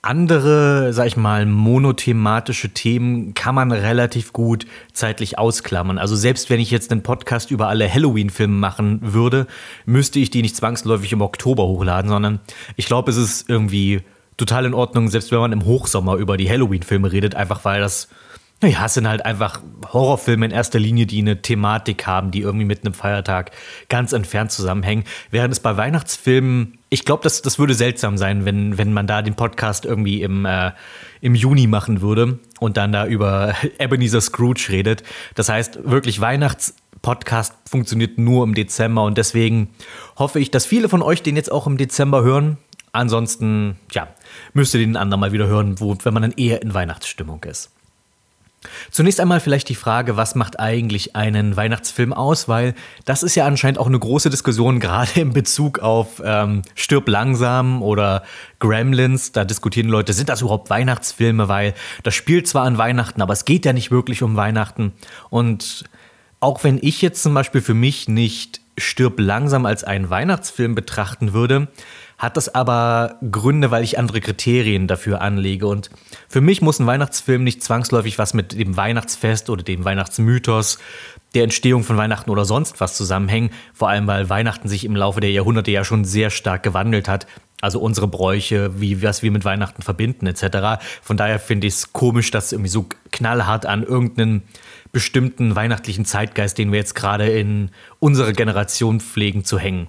andere, 0.00 0.94
sag 0.94 1.08
ich 1.08 1.18
mal, 1.18 1.44
monothematische 1.44 2.70
Themen 2.70 3.34
kann 3.34 3.54
man 3.54 3.70
relativ 3.70 4.32
gut 4.32 4.64
zeitlich 4.94 5.38
ausklammern. 5.38 5.98
Also 5.98 6.16
selbst 6.16 6.48
wenn 6.48 6.58
ich 6.58 6.70
jetzt 6.70 6.90
einen 6.90 7.02
Podcast 7.02 7.50
über 7.50 7.68
alle 7.68 7.92
Halloween-Filme 7.92 8.54
machen 8.54 9.12
würde, 9.12 9.46
müsste 9.84 10.20
ich 10.20 10.30
die 10.30 10.40
nicht 10.40 10.56
zwangsläufig 10.56 11.12
im 11.12 11.20
Oktober 11.20 11.64
hochladen, 11.64 12.08
sondern 12.08 12.40
ich 12.76 12.86
glaube, 12.86 13.10
es 13.10 13.18
ist 13.18 13.50
irgendwie 13.50 14.00
total 14.38 14.64
in 14.64 14.72
Ordnung, 14.72 15.10
selbst 15.10 15.32
wenn 15.32 15.40
man 15.40 15.52
im 15.52 15.66
Hochsommer 15.66 16.14
über 16.14 16.38
die 16.38 16.48
Halloween-Filme 16.48 17.12
redet, 17.12 17.34
einfach 17.34 17.66
weil 17.66 17.82
das 17.82 18.08
naja, 18.62 18.84
es 18.84 18.94
sind 18.94 19.08
halt 19.08 19.24
einfach 19.24 19.62
Horrorfilme 19.90 20.44
in 20.44 20.52
erster 20.52 20.78
Linie, 20.78 21.06
die 21.06 21.20
eine 21.20 21.40
Thematik 21.40 22.06
haben, 22.06 22.30
die 22.30 22.40
irgendwie 22.40 22.66
mit 22.66 22.84
einem 22.84 22.92
Feiertag 22.92 23.52
ganz 23.88 24.12
entfernt 24.12 24.52
zusammenhängen. 24.52 25.04
Während 25.30 25.52
es 25.52 25.60
bei 25.60 25.78
Weihnachtsfilmen, 25.78 26.78
ich 26.90 27.06
glaube, 27.06 27.22
das, 27.22 27.40
das 27.40 27.58
würde 27.58 27.72
seltsam 27.72 28.18
sein, 28.18 28.44
wenn, 28.44 28.76
wenn 28.76 28.92
man 28.92 29.06
da 29.06 29.22
den 29.22 29.34
Podcast 29.34 29.86
irgendwie 29.86 30.20
im, 30.22 30.44
äh, 30.44 30.72
im 31.22 31.34
Juni 31.34 31.66
machen 31.68 32.02
würde 32.02 32.38
und 32.58 32.76
dann 32.76 32.92
da 32.92 33.06
über 33.06 33.54
Ebenezer 33.78 34.20
Scrooge 34.20 34.66
redet. 34.68 35.04
Das 35.34 35.48
heißt, 35.48 35.90
wirklich 35.90 36.20
Weihnachtspodcast 36.20 37.54
funktioniert 37.64 38.18
nur 38.18 38.44
im 38.44 38.54
Dezember 38.54 39.04
und 39.04 39.16
deswegen 39.16 39.70
hoffe 40.18 40.38
ich, 40.38 40.50
dass 40.50 40.66
viele 40.66 40.90
von 40.90 41.00
euch 41.00 41.22
den 41.22 41.36
jetzt 41.36 41.50
auch 41.50 41.66
im 41.66 41.78
Dezember 41.78 42.22
hören. 42.22 42.58
Ansonsten, 42.92 43.76
ja, 43.92 44.08
müsst 44.52 44.74
ihr 44.74 44.80
den 44.80 44.96
anderen 44.98 45.20
mal 45.20 45.32
wieder 45.32 45.46
hören, 45.46 45.80
wo, 45.80 45.96
wenn 46.02 46.12
man 46.12 46.24
dann 46.24 46.32
eher 46.32 46.60
in 46.60 46.74
Weihnachtsstimmung 46.74 47.42
ist. 47.44 47.70
Zunächst 48.90 49.20
einmal 49.20 49.40
vielleicht 49.40 49.70
die 49.70 49.74
Frage, 49.74 50.18
was 50.18 50.34
macht 50.34 50.60
eigentlich 50.60 51.16
einen 51.16 51.56
Weihnachtsfilm 51.56 52.12
aus? 52.12 52.46
Weil 52.46 52.74
das 53.06 53.22
ist 53.22 53.34
ja 53.34 53.46
anscheinend 53.46 53.78
auch 53.78 53.86
eine 53.86 53.98
große 53.98 54.28
Diskussion, 54.28 54.80
gerade 54.80 55.20
in 55.20 55.32
Bezug 55.32 55.78
auf 55.78 56.20
ähm, 56.22 56.62
Stirb 56.74 57.08
langsam 57.08 57.82
oder 57.82 58.22
Gremlins. 58.58 59.32
Da 59.32 59.44
diskutieren 59.44 59.88
Leute, 59.88 60.12
sind 60.12 60.28
das 60.28 60.42
überhaupt 60.42 60.68
Weihnachtsfilme? 60.68 61.48
Weil 61.48 61.74
das 62.02 62.14
spielt 62.14 62.48
zwar 62.48 62.64
an 62.64 62.76
Weihnachten, 62.76 63.22
aber 63.22 63.32
es 63.32 63.46
geht 63.46 63.64
ja 63.64 63.72
nicht 63.72 63.90
wirklich 63.90 64.22
um 64.22 64.36
Weihnachten. 64.36 64.92
Und 65.30 65.84
auch 66.40 66.62
wenn 66.62 66.78
ich 66.82 67.00
jetzt 67.00 67.22
zum 67.22 67.32
Beispiel 67.32 67.62
für 67.62 67.74
mich 67.74 68.08
nicht 68.08 68.60
Stirb 68.76 69.20
langsam 69.20 69.66
als 69.66 69.84
einen 69.84 70.10
Weihnachtsfilm 70.10 70.74
betrachten 70.74 71.32
würde, 71.32 71.68
hat 72.20 72.36
das 72.36 72.54
aber 72.54 73.16
Gründe, 73.32 73.70
weil 73.70 73.82
ich 73.82 73.98
andere 73.98 74.20
Kriterien 74.20 74.86
dafür 74.86 75.22
anlege. 75.22 75.66
Und 75.66 75.88
für 76.28 76.42
mich 76.42 76.60
muss 76.60 76.78
ein 76.78 76.86
Weihnachtsfilm 76.86 77.42
nicht 77.42 77.64
zwangsläufig 77.64 78.18
was 78.18 78.34
mit 78.34 78.52
dem 78.52 78.76
Weihnachtsfest 78.76 79.48
oder 79.48 79.62
dem 79.62 79.86
Weihnachtsmythos, 79.86 80.78
der 81.34 81.44
Entstehung 81.44 81.82
von 81.82 81.96
Weihnachten 81.96 82.28
oder 82.28 82.44
sonst 82.44 82.78
was 82.78 82.94
zusammenhängen. 82.94 83.50
Vor 83.72 83.88
allem, 83.88 84.06
weil 84.06 84.28
Weihnachten 84.28 84.68
sich 84.68 84.84
im 84.84 84.94
Laufe 84.94 85.20
der 85.20 85.30
Jahrhunderte 85.30 85.70
ja 85.70 85.82
schon 85.82 86.04
sehr 86.04 86.28
stark 86.28 86.62
gewandelt 86.62 87.08
hat. 87.08 87.26
Also 87.62 87.80
unsere 87.80 88.06
Bräuche, 88.06 88.78
wie 88.80 89.02
was 89.02 89.22
wir 89.22 89.30
mit 89.30 89.46
Weihnachten 89.46 89.80
verbinden, 89.80 90.26
etc. 90.26 90.82
Von 91.02 91.16
daher 91.16 91.38
finde 91.38 91.68
ich 91.68 91.74
es 91.74 91.92
komisch, 91.94 92.30
dass 92.30 92.52
irgendwie 92.52 92.70
so 92.70 92.86
knallhart 93.12 93.64
an 93.64 93.82
irgendeinen 93.82 94.42
bestimmten 94.92 95.56
weihnachtlichen 95.56 96.04
Zeitgeist, 96.04 96.58
den 96.58 96.70
wir 96.70 96.80
jetzt 96.80 96.94
gerade 96.94 97.30
in 97.30 97.70
unserer 97.98 98.32
Generation 98.32 99.00
pflegen, 99.00 99.44
zu 99.44 99.58
hängen. 99.58 99.88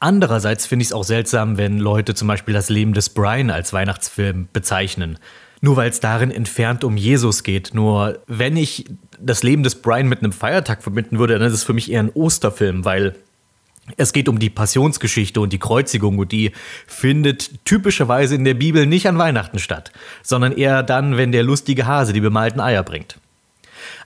Andererseits 0.00 0.64
finde 0.64 0.82
ich 0.82 0.88
es 0.88 0.92
auch 0.94 1.04
seltsam, 1.04 1.58
wenn 1.58 1.78
Leute 1.78 2.14
zum 2.14 2.26
Beispiel 2.26 2.54
das 2.54 2.70
Leben 2.70 2.94
des 2.94 3.10
Brian 3.10 3.50
als 3.50 3.74
Weihnachtsfilm 3.74 4.48
bezeichnen. 4.50 5.18
Nur 5.60 5.76
weil 5.76 5.90
es 5.90 6.00
darin 6.00 6.30
entfernt 6.30 6.84
um 6.84 6.96
Jesus 6.96 7.42
geht. 7.42 7.74
Nur 7.74 8.18
wenn 8.26 8.56
ich 8.56 8.86
das 9.20 9.42
Leben 9.42 9.62
des 9.62 9.82
Brian 9.82 10.08
mit 10.08 10.20
einem 10.20 10.32
Feiertag 10.32 10.82
verbinden 10.82 11.18
würde, 11.18 11.38
dann 11.38 11.46
ist 11.46 11.52
es 11.52 11.64
für 11.64 11.74
mich 11.74 11.92
eher 11.92 12.00
ein 12.00 12.10
Osterfilm, 12.10 12.86
weil 12.86 13.14
es 13.98 14.14
geht 14.14 14.28
um 14.30 14.38
die 14.38 14.48
Passionsgeschichte 14.48 15.38
und 15.38 15.52
die 15.52 15.58
Kreuzigung 15.58 16.18
und 16.18 16.32
die 16.32 16.52
findet 16.86 17.64
typischerweise 17.66 18.36
in 18.36 18.44
der 18.44 18.54
Bibel 18.54 18.86
nicht 18.86 19.06
an 19.06 19.18
Weihnachten 19.18 19.58
statt, 19.58 19.92
sondern 20.22 20.52
eher 20.52 20.82
dann, 20.82 21.18
wenn 21.18 21.32
der 21.32 21.42
lustige 21.42 21.86
Hase 21.86 22.14
die 22.14 22.20
bemalten 22.20 22.60
Eier 22.60 22.82
bringt. 22.82 23.19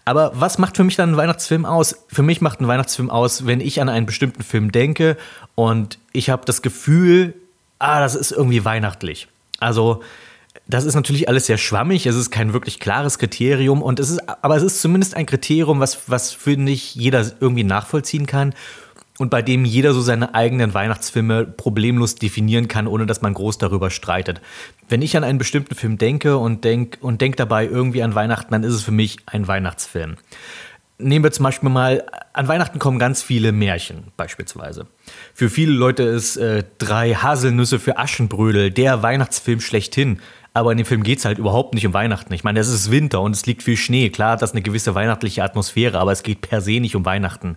Aber 0.04 0.32
was 0.34 0.58
macht 0.58 0.76
für 0.76 0.84
mich 0.84 0.96
dann 0.96 1.12
ein 1.12 1.16
Weihnachtsfilm 1.16 1.64
aus? 1.64 2.04
Für 2.08 2.22
mich 2.22 2.40
macht 2.40 2.60
ein 2.60 2.68
Weihnachtsfilm 2.68 3.10
aus, 3.10 3.46
wenn 3.46 3.60
ich 3.60 3.80
an 3.80 3.88
einen 3.88 4.06
bestimmten 4.06 4.42
Film 4.42 4.72
denke 4.72 5.16
und 5.54 5.98
ich 6.12 6.30
habe 6.30 6.44
das 6.44 6.62
Gefühl, 6.62 7.34
ah, 7.78 8.00
das 8.00 8.14
ist 8.14 8.32
irgendwie 8.32 8.64
weihnachtlich. 8.64 9.28
Also, 9.60 10.02
das 10.66 10.84
ist 10.84 10.94
natürlich 10.94 11.28
alles 11.28 11.46
sehr 11.46 11.58
schwammig, 11.58 12.06
es 12.06 12.16
ist 12.16 12.30
kein 12.30 12.52
wirklich 12.52 12.80
klares 12.80 13.18
Kriterium 13.18 13.82
und 13.82 14.00
es 14.00 14.10
ist, 14.10 14.20
aber 14.28 14.56
es 14.56 14.62
ist 14.62 14.80
zumindest 14.80 15.14
ein 15.14 15.26
Kriterium, 15.26 15.80
was, 15.80 16.08
was 16.08 16.32
finde 16.32 16.72
ich 16.72 16.94
jeder 16.94 17.24
irgendwie 17.40 17.64
nachvollziehen 17.64 18.26
kann 18.26 18.54
und 19.18 19.30
bei 19.30 19.42
dem 19.42 19.64
jeder 19.64 19.92
so 19.92 20.00
seine 20.00 20.34
eigenen 20.34 20.74
Weihnachtsfilme 20.74 21.44
problemlos 21.44 22.16
definieren 22.16 22.66
kann, 22.66 22.86
ohne 22.86 23.06
dass 23.06 23.22
man 23.22 23.34
groß 23.34 23.58
darüber 23.58 23.90
streitet. 23.90 24.40
Wenn 24.88 25.02
ich 25.02 25.16
an 25.16 25.24
einen 25.24 25.38
bestimmten 25.38 25.74
Film 25.74 25.98
denke 25.98 26.36
und 26.36 26.64
denke 26.64 26.98
und 27.00 27.20
denk 27.20 27.36
dabei 27.36 27.66
irgendwie 27.66 28.02
an 28.02 28.14
Weihnachten, 28.14 28.52
dann 28.52 28.64
ist 28.64 28.74
es 28.74 28.82
für 28.82 28.90
mich 28.90 29.18
ein 29.26 29.46
Weihnachtsfilm. 29.46 30.16
Nehmen 30.98 31.24
wir 31.24 31.32
zum 31.32 31.44
Beispiel 31.44 31.70
mal, 31.70 32.04
an 32.32 32.46
Weihnachten 32.46 32.78
kommen 32.78 32.98
ganz 32.98 33.22
viele 33.22 33.50
Märchen 33.52 34.04
beispielsweise. 34.16 34.86
Für 35.32 35.50
viele 35.50 35.72
Leute 35.72 36.04
ist 36.04 36.36
äh, 36.36 36.64
Drei 36.78 37.14
Haselnüsse 37.14 37.80
für 37.80 37.98
Aschenbrödel 37.98 38.70
der 38.70 39.02
Weihnachtsfilm 39.02 39.60
schlechthin. 39.60 40.20
Aber 40.56 40.70
in 40.70 40.78
dem 40.78 40.86
Film 40.86 41.02
geht 41.02 41.18
es 41.18 41.24
halt 41.24 41.38
überhaupt 41.38 41.74
nicht 41.74 41.84
um 41.84 41.92
Weihnachten. 41.94 42.32
Ich 42.32 42.44
meine, 42.44 42.60
es 42.60 42.68
ist 42.68 42.92
Winter 42.92 43.20
und 43.20 43.32
es 43.32 43.44
liegt 43.44 43.64
viel 43.64 43.76
Schnee. 43.76 44.08
Klar 44.10 44.32
hat 44.32 44.42
das 44.42 44.52
eine 44.52 44.62
gewisse 44.62 44.94
weihnachtliche 44.94 45.42
Atmosphäre, 45.42 45.98
aber 45.98 46.12
es 46.12 46.22
geht 46.22 46.42
per 46.42 46.60
se 46.60 46.78
nicht 46.78 46.94
um 46.94 47.04
Weihnachten. 47.04 47.56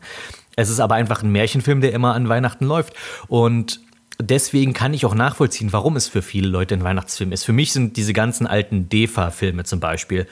Es 0.58 0.70
ist 0.70 0.82
aber 0.82 0.96
einfach 0.96 1.24
ein 1.24 1.32
Märchenfilm, 1.32 1.80
der 1.80 1.94
immer 1.94 2.14
an 2.14 2.28
Weihnachten 2.28 2.66
läuft. 2.66 2.94
Und 3.30 3.80
deswegen 4.20 4.74
kann 4.74 4.94
ich 4.94 5.06
auch 5.06 5.16
nachvollziehen, 5.16 5.72
warum 5.72 5.96
es 5.96 6.08
für 6.10 6.22
viele 6.22 6.50
Leute 6.50 6.74
ein 6.74 6.84
Weihnachtsfilm 6.84 7.32
ist. 7.32 7.46
Für 7.46 7.54
mich 7.54 7.72
sind 7.72 7.96
diese 7.96 8.12
ganzen 8.12 8.48
alten 8.48 8.90
DEFA-Filme 8.90 9.64
zum 9.64 9.80
Beispiel, 9.80 10.28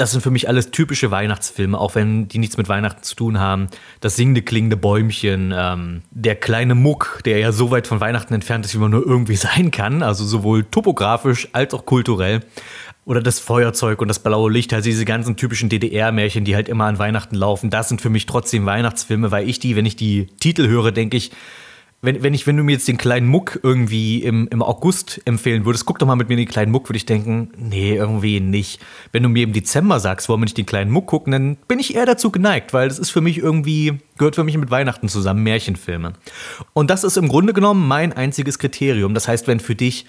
das 0.00 0.12
sind 0.12 0.22
für 0.22 0.30
mich 0.30 0.48
alles 0.48 0.70
typische 0.70 1.10
Weihnachtsfilme, 1.10 1.78
auch 1.78 1.94
wenn 1.94 2.26
die 2.26 2.38
nichts 2.38 2.56
mit 2.56 2.68
Weihnachten 2.68 3.02
zu 3.02 3.14
tun 3.16 3.38
haben. 3.38 3.68
Das 4.00 4.16
singende, 4.16 4.40
klingende 4.40 4.76
Bäumchen, 4.76 5.52
ähm, 5.54 6.02
der 6.10 6.36
kleine 6.36 6.74
Muck, 6.74 7.20
der 7.26 7.38
ja 7.38 7.52
so 7.52 7.70
weit 7.70 7.86
von 7.86 8.00
Weihnachten 8.00 8.32
entfernt 8.32 8.64
ist, 8.64 8.74
wie 8.74 8.78
man 8.78 8.92
nur 8.92 9.04
irgendwie 9.04 9.36
sein 9.36 9.70
kann, 9.70 10.02
also 10.02 10.24
sowohl 10.24 10.64
topografisch 10.64 11.48
als 11.52 11.74
auch 11.74 11.84
kulturell. 11.84 12.40
Oder 13.10 13.22
das 13.22 13.40
Feuerzeug 13.40 14.00
und 14.02 14.06
das 14.06 14.20
blaue 14.20 14.52
Licht, 14.52 14.72
also 14.72 14.84
diese 14.84 15.04
ganzen 15.04 15.34
typischen 15.34 15.68
DDR-Märchen, 15.68 16.44
die 16.44 16.54
halt 16.54 16.68
immer 16.68 16.84
an 16.84 17.00
Weihnachten 17.00 17.34
laufen, 17.34 17.68
das 17.68 17.88
sind 17.88 18.00
für 18.00 18.08
mich 18.08 18.24
trotzdem 18.26 18.66
Weihnachtsfilme, 18.66 19.32
weil 19.32 19.48
ich 19.48 19.58
die, 19.58 19.74
wenn 19.74 19.84
ich 19.84 19.96
die 19.96 20.28
Titel 20.38 20.68
höre, 20.68 20.92
denke 20.92 21.16
ich, 21.16 21.32
wenn, 22.02 22.22
wenn, 22.22 22.34
ich, 22.34 22.46
wenn 22.46 22.56
du 22.56 22.62
mir 22.62 22.74
jetzt 22.74 22.86
den 22.86 22.98
kleinen 22.98 23.26
Muck 23.26 23.58
irgendwie 23.64 24.22
im, 24.22 24.46
im 24.52 24.62
August 24.62 25.20
empfehlen 25.24 25.64
würdest, 25.64 25.86
guck 25.86 25.98
doch 25.98 26.06
mal 26.06 26.14
mit 26.14 26.28
mir 26.28 26.36
den 26.36 26.46
kleinen 26.46 26.70
Muck, 26.70 26.88
würde 26.88 26.98
ich 26.98 27.04
denken, 27.04 27.50
nee, 27.58 27.96
irgendwie 27.96 28.38
nicht. 28.38 28.80
Wenn 29.10 29.24
du 29.24 29.28
mir 29.28 29.42
im 29.42 29.52
Dezember 29.52 29.98
sagst, 29.98 30.28
wollen 30.28 30.40
wir 30.40 30.44
nicht 30.44 30.56
den 30.56 30.66
kleinen 30.66 30.92
Muck 30.92 31.08
gucken, 31.08 31.32
dann 31.32 31.56
bin 31.66 31.80
ich 31.80 31.96
eher 31.96 32.06
dazu 32.06 32.30
geneigt, 32.30 32.72
weil 32.72 32.86
das 32.86 33.00
ist 33.00 33.10
für 33.10 33.20
mich 33.20 33.38
irgendwie, 33.38 33.98
gehört 34.18 34.36
für 34.36 34.44
mich 34.44 34.56
mit 34.56 34.70
Weihnachten 34.70 35.08
zusammen, 35.08 35.42
Märchenfilme. 35.42 36.12
Und 36.74 36.90
das 36.90 37.02
ist 37.02 37.16
im 37.16 37.26
Grunde 37.26 37.54
genommen 37.54 37.88
mein 37.88 38.12
einziges 38.12 38.60
Kriterium. 38.60 39.14
Das 39.14 39.26
heißt, 39.26 39.48
wenn 39.48 39.58
für 39.58 39.74
dich 39.74 40.06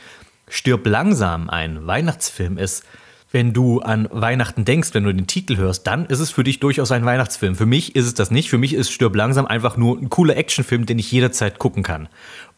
Stirb 0.51 0.85
langsam 0.85 1.49
ein 1.49 1.87
Weihnachtsfilm 1.87 2.57
ist, 2.57 2.83
wenn 3.31 3.53
du 3.53 3.79
an 3.79 4.09
Weihnachten 4.11 4.65
denkst, 4.65 4.89
wenn 4.91 5.05
du 5.05 5.13
den 5.13 5.25
Titel 5.25 5.55
hörst, 5.55 5.87
dann 5.87 6.05
ist 6.05 6.19
es 6.19 6.31
für 6.31 6.43
dich 6.43 6.59
durchaus 6.59 6.91
ein 6.91 7.05
Weihnachtsfilm. 7.05 7.55
Für 7.55 7.65
mich 7.65 7.95
ist 7.95 8.05
es 8.05 8.13
das 8.13 8.31
nicht. 8.31 8.49
Für 8.49 8.57
mich 8.57 8.73
ist 8.73 8.91
Stirb 8.91 9.15
langsam 9.15 9.45
einfach 9.45 9.77
nur 9.77 9.97
ein 9.97 10.09
cooler 10.09 10.35
Actionfilm, 10.35 10.85
den 10.85 10.99
ich 10.99 11.09
jederzeit 11.09 11.57
gucken 11.57 11.83
kann. 11.83 12.09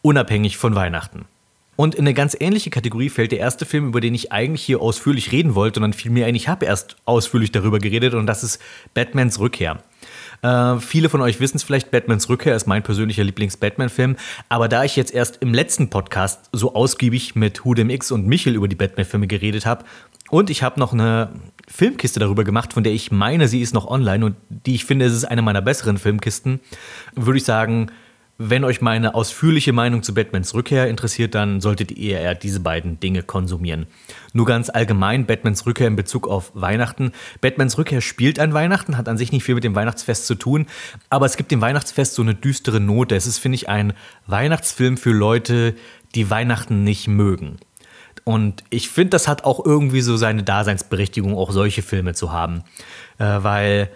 Unabhängig 0.02 0.56
von 0.56 0.74
Weihnachten. 0.74 1.26
Und 1.76 1.94
in 1.94 2.02
eine 2.02 2.14
ganz 2.14 2.36
ähnliche 2.38 2.70
Kategorie 2.70 3.10
fällt 3.10 3.30
der 3.30 3.38
erste 3.38 3.64
Film, 3.64 3.86
über 3.86 4.00
den 4.00 4.14
ich 4.14 4.32
eigentlich 4.32 4.64
hier 4.64 4.80
ausführlich 4.80 5.30
reden 5.30 5.54
wollte 5.54 5.78
und 5.78 5.82
dann 5.82 5.92
fiel 5.92 6.10
mir 6.10 6.28
ich 6.28 6.48
habe 6.48 6.66
erst 6.66 6.96
ausführlich 7.04 7.52
darüber 7.52 7.78
geredet 7.78 8.14
und 8.14 8.26
das 8.26 8.42
ist 8.42 8.60
Batmans 8.94 9.38
Rückkehr. 9.38 9.78
Äh, 10.42 10.78
viele 10.78 11.08
von 11.08 11.20
euch 11.20 11.40
wissen 11.40 11.56
es 11.56 11.62
vielleicht, 11.62 11.90
Batmans 11.90 12.28
Rückkehr 12.28 12.54
ist 12.54 12.66
mein 12.66 12.82
persönlicher 12.82 13.24
Lieblings-Batman-Film. 13.24 14.16
Aber 14.48 14.68
da 14.68 14.84
ich 14.84 14.96
jetzt 14.96 15.14
erst 15.14 15.38
im 15.42 15.54
letzten 15.54 15.90
Podcast 15.90 16.48
so 16.52 16.74
ausgiebig 16.74 17.34
mit 17.34 17.64
Hudem 17.64 17.90
X 17.90 18.10
und 18.10 18.26
Michel 18.26 18.54
über 18.54 18.68
die 18.68 18.76
Batman-Filme 18.76 19.26
geredet 19.26 19.66
habe, 19.66 19.84
und 20.30 20.50
ich 20.50 20.62
habe 20.62 20.80
noch 20.80 20.92
eine 20.92 21.28
Filmkiste 21.68 22.18
darüber 22.18 22.44
gemacht, 22.44 22.72
von 22.72 22.82
der 22.82 22.92
ich 22.92 23.12
meine, 23.12 23.46
sie 23.46 23.60
ist 23.60 23.74
noch 23.74 23.86
online 23.86 24.24
und 24.24 24.36
die 24.48 24.74
ich 24.74 24.84
finde, 24.84 25.04
es 25.04 25.12
ist 25.12 25.24
eine 25.24 25.42
meiner 25.42 25.62
besseren 25.62 25.98
Filmkisten. 25.98 26.60
Würde 27.14 27.38
ich 27.38 27.44
sagen, 27.44 27.90
wenn 28.36 28.64
euch 28.64 28.80
meine 28.80 29.14
ausführliche 29.14 29.72
Meinung 29.72 30.02
zu 30.02 30.12
Batmans 30.12 30.54
Rückkehr 30.54 30.88
interessiert, 30.88 31.34
dann 31.36 31.60
solltet 31.60 31.92
ihr 31.92 32.18
eher 32.18 32.34
diese 32.34 32.60
beiden 32.60 32.98
Dinge 32.98 33.22
konsumieren. 33.22 33.86
Nur 34.32 34.44
ganz 34.44 34.70
allgemein 34.70 35.26
Batmans 35.26 35.66
Rückkehr 35.66 35.86
in 35.86 35.94
Bezug 35.94 36.26
auf 36.26 36.50
Weihnachten. 36.54 37.12
Batmans 37.40 37.78
Rückkehr 37.78 38.00
spielt 38.00 38.40
an 38.40 38.52
Weihnachten, 38.52 38.96
hat 38.96 39.08
an 39.08 39.16
sich 39.16 39.30
nicht 39.30 39.44
viel 39.44 39.54
mit 39.54 39.62
dem 39.62 39.76
Weihnachtsfest 39.76 40.26
zu 40.26 40.34
tun, 40.34 40.66
aber 41.10 41.26
es 41.26 41.36
gibt 41.36 41.52
dem 41.52 41.60
Weihnachtsfest 41.60 42.14
so 42.14 42.22
eine 42.22 42.34
düstere 42.34 42.80
Note. 42.80 43.14
Es 43.14 43.26
ist, 43.26 43.38
finde 43.38 43.56
ich, 43.56 43.68
ein 43.68 43.92
Weihnachtsfilm 44.26 44.96
für 44.96 45.12
Leute, 45.12 45.74
die 46.16 46.28
Weihnachten 46.28 46.82
nicht 46.82 47.06
mögen. 47.06 47.58
Und 48.24 48.64
ich 48.70 48.88
finde, 48.88 49.10
das 49.10 49.28
hat 49.28 49.44
auch 49.44 49.64
irgendwie 49.64 50.00
so 50.00 50.16
seine 50.16 50.42
Daseinsberechtigung, 50.42 51.36
auch 51.36 51.52
solche 51.52 51.82
Filme 51.82 52.14
zu 52.14 52.32
haben. 52.32 52.64
Äh, 53.18 53.24
weil 53.42 53.90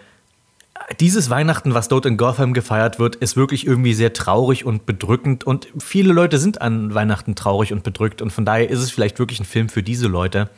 dieses 0.99 1.29
Weihnachten, 1.29 1.73
was 1.73 1.87
dort 1.87 2.05
in 2.05 2.17
Gotham 2.17 2.53
gefeiert 2.53 2.99
wird, 2.99 3.15
ist 3.15 3.35
wirklich 3.35 3.65
irgendwie 3.67 3.93
sehr 3.93 4.13
traurig 4.13 4.65
und 4.65 4.85
bedrückend. 4.85 5.43
Und 5.43 5.67
viele 5.79 6.13
Leute 6.13 6.37
sind 6.37 6.61
an 6.61 6.93
Weihnachten 6.93 7.35
traurig 7.35 7.73
und 7.73 7.83
bedrückt. 7.83 8.21
Und 8.21 8.31
von 8.31 8.45
daher 8.45 8.69
ist 8.69 8.79
es 8.79 8.91
vielleicht 8.91 9.19
wirklich 9.19 9.39
ein 9.39 9.45
Film 9.45 9.69
für 9.69 9.83
diese 9.83 10.07
Leute. 10.07 10.49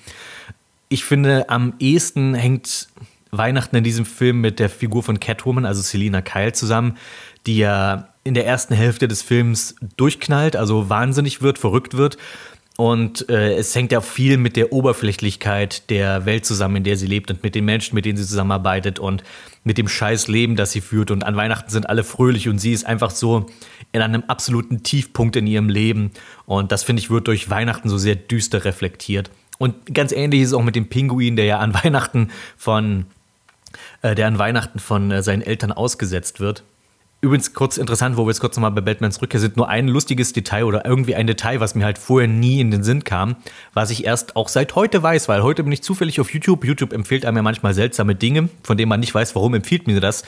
Ich 0.89 1.03
finde, 1.03 1.49
am 1.49 1.73
ehesten 1.79 2.33
hängt 2.33 2.87
Weihnachten 3.31 3.75
in 3.75 3.83
diesem 3.83 4.05
Film 4.05 4.41
mit 4.41 4.59
der 4.59 4.69
Figur 4.69 5.03
von 5.03 5.19
Catwoman, 5.19 5.65
also 5.65 5.81
Selina 5.81 6.21
Kyle, 6.21 6.53
zusammen, 6.53 6.97
die 7.45 7.57
ja 7.57 8.09
in 8.23 8.33
der 8.33 8.45
ersten 8.45 8.73
Hälfte 8.73 9.07
des 9.07 9.21
Films 9.21 9.75
durchknallt, 9.97 10.55
also 10.55 10.89
wahnsinnig 10.89 11.41
wird, 11.41 11.57
verrückt 11.57 11.97
wird 11.97 12.17
und 12.81 13.29
äh, 13.29 13.53
es 13.57 13.75
hängt 13.75 13.91
ja 13.91 14.01
viel 14.01 14.37
mit 14.37 14.55
der 14.55 14.73
Oberflächlichkeit 14.73 15.87
der 15.91 16.25
Welt 16.25 16.47
zusammen, 16.47 16.77
in 16.77 16.83
der 16.83 16.97
sie 16.97 17.05
lebt 17.05 17.29
und 17.29 17.43
mit 17.43 17.53
den 17.53 17.63
Menschen, 17.63 17.93
mit 17.93 18.05
denen 18.05 18.17
sie 18.17 18.25
zusammenarbeitet 18.25 18.97
und 18.97 19.21
mit 19.63 19.77
dem 19.77 19.87
scheiß 19.87 20.27
Leben, 20.29 20.55
das 20.55 20.71
sie 20.71 20.81
führt. 20.81 21.11
Und 21.11 21.23
an 21.23 21.35
Weihnachten 21.35 21.69
sind 21.69 21.87
alle 21.87 22.03
fröhlich 22.03 22.49
und 22.49 22.57
sie 22.57 22.73
ist 22.73 22.87
einfach 22.87 23.11
so 23.11 23.45
in 23.91 24.01
einem 24.01 24.23
absoluten 24.25 24.81
Tiefpunkt 24.81 25.35
in 25.35 25.45
ihrem 25.45 25.69
Leben. 25.69 26.09
Und 26.47 26.71
das, 26.71 26.81
finde 26.81 27.03
ich, 27.03 27.11
wird 27.11 27.27
durch 27.27 27.51
Weihnachten 27.51 27.87
so 27.87 27.99
sehr 27.99 28.15
düster 28.15 28.65
reflektiert. 28.65 29.29
Und 29.59 29.93
ganz 29.93 30.11
ähnlich 30.11 30.41
ist 30.41 30.47
es 30.47 30.53
auch 30.55 30.63
mit 30.63 30.75
dem 30.75 30.89
Pinguin, 30.89 31.35
der 31.35 31.45
ja 31.45 31.59
an 31.59 31.75
Weihnachten 31.83 32.31
von, 32.57 33.05
äh, 34.01 34.15
der 34.15 34.25
an 34.25 34.39
Weihnachten 34.39 34.79
von 34.79 35.11
äh, 35.11 35.21
seinen 35.21 35.43
Eltern 35.43 35.71
ausgesetzt 35.71 36.39
wird. 36.39 36.63
Übrigens 37.23 37.53
kurz 37.53 37.77
interessant, 37.77 38.17
wo 38.17 38.25
wir 38.25 38.31
jetzt 38.31 38.39
kurz 38.39 38.55
nochmal 38.55 38.71
bei 38.71 38.81
Batmans 38.81 39.21
Rückkehr 39.21 39.39
sind, 39.39 39.55
nur 39.55 39.69
ein 39.69 39.87
lustiges 39.87 40.33
Detail 40.33 40.63
oder 40.63 40.87
irgendwie 40.87 41.13
ein 41.13 41.27
Detail, 41.27 41.59
was 41.59 41.75
mir 41.75 41.85
halt 41.85 41.99
vorher 41.99 42.27
nie 42.27 42.59
in 42.59 42.71
den 42.71 42.81
Sinn 42.81 43.03
kam, 43.03 43.35
was 43.75 43.91
ich 43.91 44.05
erst 44.05 44.35
auch 44.35 44.47
seit 44.47 44.73
heute 44.73 45.03
weiß, 45.03 45.29
weil 45.29 45.43
heute 45.43 45.63
bin 45.63 45.71
ich 45.71 45.83
zufällig 45.83 46.19
auf 46.19 46.33
YouTube. 46.33 46.65
YouTube 46.65 46.93
empfiehlt 46.93 47.27
einem 47.27 47.37
ja 47.37 47.43
manchmal 47.43 47.75
seltsame 47.75 48.15
Dinge, 48.15 48.49
von 48.63 48.75
denen 48.75 48.89
man 48.89 48.99
nicht 48.99 49.13
weiß, 49.13 49.35
warum 49.35 49.53
empfiehlt 49.53 49.85
mir 49.85 49.99
das 49.99 50.23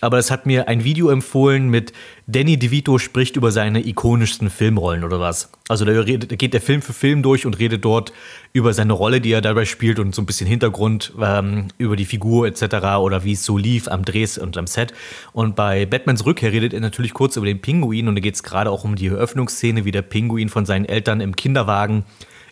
aber 0.00 0.18
es 0.18 0.30
hat 0.30 0.44
mir 0.44 0.68
ein 0.68 0.84
Video 0.84 1.08
empfohlen 1.08 1.68
mit 1.68 1.92
Danny 2.26 2.58
DeVito 2.58 2.98
spricht 2.98 3.36
über 3.36 3.52
seine 3.52 3.86
ikonischsten 3.86 4.50
Filmrollen 4.50 5.04
oder 5.04 5.20
was. 5.20 5.50
Also 5.68 5.84
da, 5.84 6.02
geht 6.02 6.52
der 6.52 6.60
Film 6.60 6.82
für 6.82 6.92
Film 6.92 7.22
durch 7.22 7.46
und 7.46 7.58
redet 7.58 7.84
dort 7.84 8.12
über 8.52 8.74
seine 8.74 8.92
Rolle, 8.92 9.20
die 9.20 9.32
er 9.32 9.40
dabei 9.40 9.64
spielt 9.64 9.98
und 9.98 10.14
so 10.14 10.22
ein 10.22 10.26
bisschen 10.26 10.46
Hintergrund 10.46 11.12
ähm, 11.20 11.68
über 11.78 11.96
die 11.96 12.04
Figur 12.04 12.46
etc. 12.46 12.64
oder 12.98 13.24
wie 13.24 13.32
es 13.32 13.44
so 13.44 13.56
lief 13.56 13.88
am 13.88 14.04
Drehs 14.04 14.36
und 14.36 14.56
am 14.56 14.66
Set. 14.66 14.92
Und 15.32 15.56
bei 15.56 15.86
Batmans 15.86 16.26
Rückkehr 16.26 16.52
redet 16.52 16.74
er 16.74 16.80
natürlich 16.80 17.14
kurz 17.14 17.36
über 17.36 17.46
den 17.46 17.60
Pinguin 17.60 18.08
und 18.08 18.14
da 18.14 18.20
geht 18.20 18.34
es 18.34 18.42
gerade 18.42 18.70
auch 18.70 18.84
um 18.84 18.96
die 18.96 19.06
Eröffnungsszene, 19.06 19.84
wie 19.84 19.90
der 19.90 20.02
Pinguin 20.02 20.48
von 20.48 20.66
seinen 20.66 20.84
Eltern 20.84 21.20
im 21.20 21.34
Kinderwagen 21.34 22.04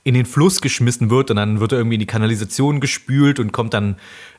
in 0.04 0.14
den 0.14 0.26
Fluss 0.26 0.60
geschmissen 0.60 1.10
wird 1.10 1.30
und 1.30 1.36
dann 1.36 1.60
wird 1.60 1.72
er 1.72 1.78
irgendwie 1.78 1.94
in 1.96 2.00
die 2.00 2.06
Kanalisation 2.06 2.80
gespült 2.80 3.38
und 3.38 3.52
kommt 3.52 3.74
dann 3.74 3.96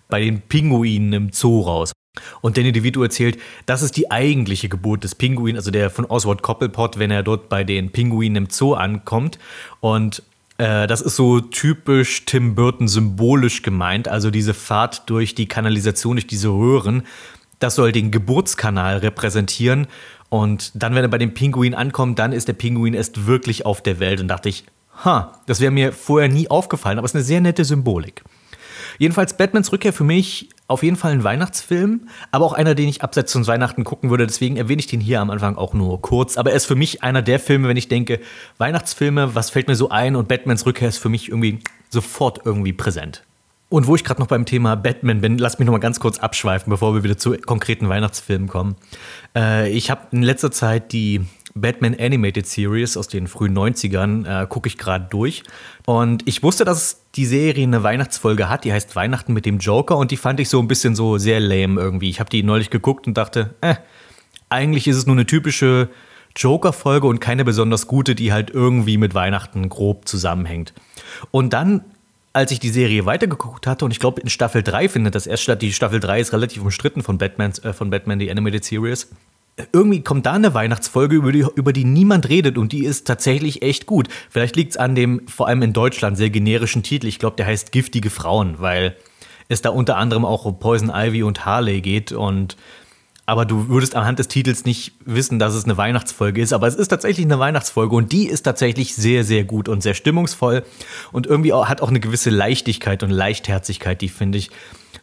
bei 0.09 0.19
den 0.19 0.41
Pinguinen 0.41 1.13
im 1.13 1.31
Zoo 1.31 1.61
raus. 1.61 1.93
Und 2.41 2.57
Danny 2.57 2.71
DeVito 2.71 3.01
erzählt, 3.01 3.39
das 3.65 3.81
ist 3.81 3.97
die 3.97 4.11
eigentliche 4.11 4.69
Geburt 4.69 5.03
des 5.03 5.15
Pinguins, 5.15 5.57
also 5.57 5.71
der 5.71 5.89
von 5.89 6.05
Oswald 6.05 6.41
Coppelpot, 6.41 6.99
wenn 6.99 7.09
er 7.09 7.23
dort 7.23 7.49
bei 7.49 7.63
den 7.63 7.91
Pinguinen 7.91 8.45
im 8.45 8.49
Zoo 8.49 8.73
ankommt. 8.73 9.39
Und 9.79 10.21
äh, 10.57 10.87
das 10.87 11.01
ist 11.01 11.15
so 11.15 11.39
typisch 11.39 12.25
Tim 12.25 12.53
Burton 12.53 12.87
symbolisch 12.87 13.63
gemeint, 13.63 14.07
also 14.07 14.29
diese 14.29 14.53
Fahrt 14.53 15.09
durch 15.09 15.35
die 15.35 15.47
Kanalisation, 15.47 16.17
durch 16.17 16.27
diese 16.27 16.49
Röhren. 16.49 17.03
Das 17.59 17.75
soll 17.75 17.91
den 17.91 18.11
Geburtskanal 18.11 18.97
repräsentieren. 18.97 19.87
Und 20.29 20.71
dann, 20.75 20.95
wenn 20.95 21.03
er 21.03 21.09
bei 21.09 21.17
dem 21.17 21.33
Pinguin 21.33 21.73
ankommt, 21.73 22.19
dann 22.19 22.33
ist 22.33 22.47
der 22.47 22.53
Pinguin 22.53 22.93
erst 22.93 23.25
wirklich 23.25 23.65
auf 23.65 23.81
der 23.81 23.99
Welt. 23.99 24.19
Und 24.19 24.27
dachte 24.27 24.49
ich, 24.49 24.65
ha, 25.03 25.39
das 25.47 25.59
wäre 25.61 25.71
mir 25.71 25.93
vorher 25.93 26.29
nie 26.29 26.49
aufgefallen, 26.49 26.97
aber 26.97 27.05
es 27.05 27.11
ist 27.11 27.15
eine 27.15 27.23
sehr 27.23 27.41
nette 27.41 27.65
Symbolik. 27.65 28.23
Jedenfalls 28.99 29.37
Batmans 29.37 29.71
Rückkehr 29.71 29.93
für 29.93 30.03
mich 30.03 30.49
auf 30.67 30.81
jeden 30.81 30.95
Fall 30.95 31.11
ein 31.11 31.23
Weihnachtsfilm, 31.23 32.07
aber 32.31 32.45
auch 32.45 32.53
einer, 32.53 32.73
den 32.73 32.87
ich 32.87 33.01
abseits 33.01 33.33
von 33.33 33.45
Weihnachten 33.45 33.83
gucken 33.83 34.09
würde. 34.09 34.25
Deswegen 34.25 34.57
erwähne 34.57 34.79
ich 34.79 34.87
den 34.87 35.01
hier 35.01 35.19
am 35.19 35.29
Anfang 35.29 35.57
auch 35.57 35.73
nur 35.73 36.01
kurz. 36.01 36.37
Aber 36.37 36.51
er 36.51 36.55
ist 36.55 36.65
für 36.65 36.75
mich 36.75 37.03
einer 37.03 37.21
der 37.21 37.39
Filme, 37.39 37.67
wenn 37.67 37.77
ich 37.77 37.89
denke, 37.89 38.19
Weihnachtsfilme, 38.57 39.35
was 39.35 39.49
fällt 39.49 39.67
mir 39.67 39.75
so 39.75 39.89
ein? 39.89 40.15
Und 40.15 40.27
Batmans 40.27 40.65
Rückkehr 40.65 40.87
ist 40.87 40.97
für 40.97 41.09
mich 41.09 41.29
irgendwie 41.29 41.59
sofort 41.89 42.41
irgendwie 42.45 42.73
präsent. 42.73 43.23
Und 43.69 43.87
wo 43.87 43.95
ich 43.95 44.03
gerade 44.03 44.21
noch 44.21 44.27
beim 44.27 44.45
Thema 44.45 44.75
Batman 44.75 45.21
bin, 45.21 45.37
lass 45.39 45.57
mich 45.57 45.65
noch 45.65 45.71
mal 45.71 45.79
ganz 45.79 45.99
kurz 45.99 46.19
abschweifen, 46.19 46.69
bevor 46.69 46.93
wir 46.93 47.03
wieder 47.03 47.17
zu 47.17 47.35
konkreten 47.37 47.89
Weihnachtsfilmen 47.89 48.47
kommen. 48.47 48.75
Äh, 49.35 49.71
ich 49.71 49.89
habe 49.89 50.01
in 50.11 50.21
letzter 50.21 50.51
Zeit 50.51 50.91
die 50.93 51.21
Batman 51.55 51.95
Animated 51.99 52.47
Series 52.47 52.97
aus 52.97 53.07
den 53.07 53.27
frühen 53.27 53.55
90ern, 53.55 54.43
äh, 54.43 54.47
gucke 54.47 54.67
ich 54.67 54.77
gerade 54.77 55.07
durch. 55.09 55.43
Und 55.85 56.27
ich 56.27 56.41
wusste, 56.41 56.65
dass 56.65 57.01
die 57.15 57.25
Serie 57.25 57.63
eine 57.63 57.83
Weihnachtsfolge 57.83 58.49
hat, 58.49 58.63
die 58.63 58.73
heißt 58.73 58.95
Weihnachten 58.95 59.33
mit 59.33 59.45
dem 59.45 59.59
Joker 59.59 59.97
und 59.97 60.11
die 60.11 60.17
fand 60.17 60.39
ich 60.39 60.49
so 60.49 60.59
ein 60.59 60.67
bisschen 60.67 60.95
so 60.95 61.17
sehr 61.17 61.39
lame 61.39 61.79
irgendwie. 61.79 62.09
Ich 62.09 62.19
habe 62.19 62.29
die 62.29 62.43
neulich 62.43 62.69
geguckt 62.69 63.05
und 63.07 63.15
dachte, 63.17 63.53
äh, 63.61 63.75
eigentlich 64.49 64.87
ist 64.87 64.97
es 64.97 65.05
nur 65.05 65.15
eine 65.15 65.25
typische 65.25 65.89
Joker-Folge 66.35 67.05
und 67.05 67.19
keine 67.19 67.45
besonders 67.45 67.85
gute, 67.85 68.15
die 68.15 68.33
halt 68.33 68.49
irgendwie 68.49 68.97
mit 68.97 69.13
Weihnachten 69.13 69.69
grob 69.69 70.07
zusammenhängt. 70.07 70.73
Und 71.31 71.53
dann 71.53 71.83
als 72.33 72.51
ich 72.51 72.59
die 72.59 72.69
Serie 72.69 73.05
weitergeguckt 73.05 73.67
hatte, 73.67 73.85
und 73.85 73.91
ich 73.91 73.99
glaube, 73.99 74.19
in 74.19 74.27
Staffel 74.27 74.63
3 74.63 74.89
findet 74.89 75.13
das 75.13 75.27
erst 75.27 75.43
statt, 75.43 75.61
die 75.61 75.71
Staffel 75.71 75.99
3 75.99 76.19
ist 76.19 76.33
relativ 76.33 76.63
umstritten 76.63 77.03
von, 77.03 77.19
Batman, 77.19 77.53
äh, 77.61 77.73
von 77.73 77.91
Batman, 77.91 78.17
die 78.17 78.31
Animated 78.31 78.65
Series 78.65 79.09
irgendwie 79.71 80.01
kommt 80.01 80.25
da 80.25 80.33
eine 80.33 80.53
Weihnachtsfolge, 80.53 81.15
über 81.15 81.31
die, 81.31 81.45
über 81.55 81.73
die 81.73 81.85
niemand 81.85 82.27
redet 82.27 82.57
und 82.57 82.71
die 82.71 82.85
ist 82.85 83.05
tatsächlich 83.05 83.61
echt 83.61 83.85
gut. 83.85 84.07
Vielleicht 84.29 84.55
liegt 84.55 84.71
es 84.71 84.77
an 84.77 84.95
dem, 84.95 85.27
vor 85.27 85.47
allem 85.47 85.61
in 85.61 85.73
Deutschland, 85.73 86.17
sehr 86.17 86.29
generischen 86.29 86.83
Titel. 86.83 87.07
Ich 87.07 87.19
glaube, 87.19 87.35
der 87.35 87.45
heißt 87.45 87.71
Giftige 87.71 88.09
Frauen, 88.09 88.55
weil 88.59 88.95
es 89.49 89.61
da 89.61 89.69
unter 89.69 89.97
anderem 89.97 90.25
auch 90.25 90.45
um 90.45 90.57
Poison 90.57 90.91
Ivy 90.93 91.23
und 91.23 91.45
Harley 91.45 91.81
geht 91.81 92.11
und 92.11 92.57
aber 93.25 93.45
du 93.45 93.69
würdest 93.69 93.95
anhand 93.95 94.19
des 94.19 94.27
Titels 94.27 94.65
nicht 94.65 94.95
wissen, 95.05 95.39
dass 95.39 95.53
es 95.53 95.63
eine 95.63 95.77
Weihnachtsfolge 95.77 96.41
ist. 96.41 96.51
Aber 96.51 96.67
es 96.67 96.75
ist 96.75 96.89
tatsächlich 96.89 97.25
eine 97.25 97.39
Weihnachtsfolge 97.39 97.95
und 97.95 98.11
die 98.11 98.27
ist 98.27 98.43
tatsächlich 98.43 98.95
sehr, 98.95 99.23
sehr 99.23 99.45
gut 99.45 99.69
und 99.69 99.81
sehr 99.81 99.93
stimmungsvoll 99.93 100.65
und 101.13 101.25
irgendwie 101.25 101.53
auch, 101.53 101.69
hat 101.69 101.81
auch 101.81 101.87
eine 101.87 102.01
gewisse 102.01 102.31
Leichtigkeit 102.31 103.01
und 103.01 103.11
Leichtherzigkeit, 103.11 104.01
die 104.01 104.09
finde 104.09 104.39
ich 104.39 104.49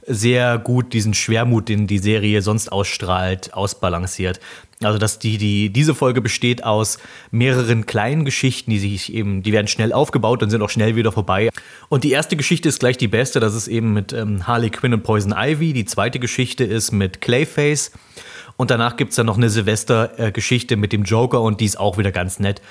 sehr 0.07 0.59
gut 0.59 0.93
diesen 0.93 1.15
Schwermut, 1.15 1.69
den 1.69 1.87
die 1.87 1.99
Serie 1.99 2.43
sonst 2.43 2.71
ausstrahlt, 2.71 3.55
ausbalanciert. 3.55 4.41
Also, 4.83 4.99
dass 4.99 5.19
die, 5.19 5.37
die, 5.37 5.71
diese 5.71 5.95
Folge 5.95 6.23
besteht 6.23 6.65
aus 6.65 6.99
mehreren 7.31 7.85
kleinen 7.85 8.25
Geschichten, 8.25 8.71
die 8.71 8.79
sich 8.79 9.13
eben, 9.13 9.43
die 9.43 9.53
werden 9.53 9.67
schnell 9.67 9.93
aufgebaut 9.93 10.43
und 10.43 10.49
sind 10.49 10.63
auch 10.63 10.71
schnell 10.71 10.97
wieder 10.97 11.13
vorbei. 11.13 11.51
Und 11.91 12.03
die 12.03 12.13
erste 12.13 12.35
Geschichte 12.35 12.71
ist 12.71 12.81
gleich 12.81 12.97
die 12.97 13.09
beste, 13.09 13.41
das 13.41 13.55
ist 13.55 13.69
eben 13.69 13.93
mit 13.93 14.15
ähm, 14.15 14.47
Harley 14.47 14.71
Quinn 14.71 14.95
und 14.95 15.03
Poison 15.03 15.35
Ivy. 15.37 15.75
Die 15.75 15.85
zweite 15.85 16.19
Geschichte 16.19 16.65
ist 16.65 16.93
mit 16.93 17.21
Clayface. 17.21 17.93
Und 18.57 18.71
danach 18.71 18.97
gibt 18.97 19.11
es 19.11 19.17
dann 19.17 19.27
noch 19.27 19.37
eine 19.37 19.51
Silvester-Geschichte 19.51 20.77
mit 20.77 20.93
dem 20.93 21.05
Joker 21.05 21.43
und 21.43 21.61
die 21.61 21.67
ist 21.67 21.79
auch 21.79 21.99
wieder 21.99 22.13
ganz 22.13 22.41
nett. 22.41 22.63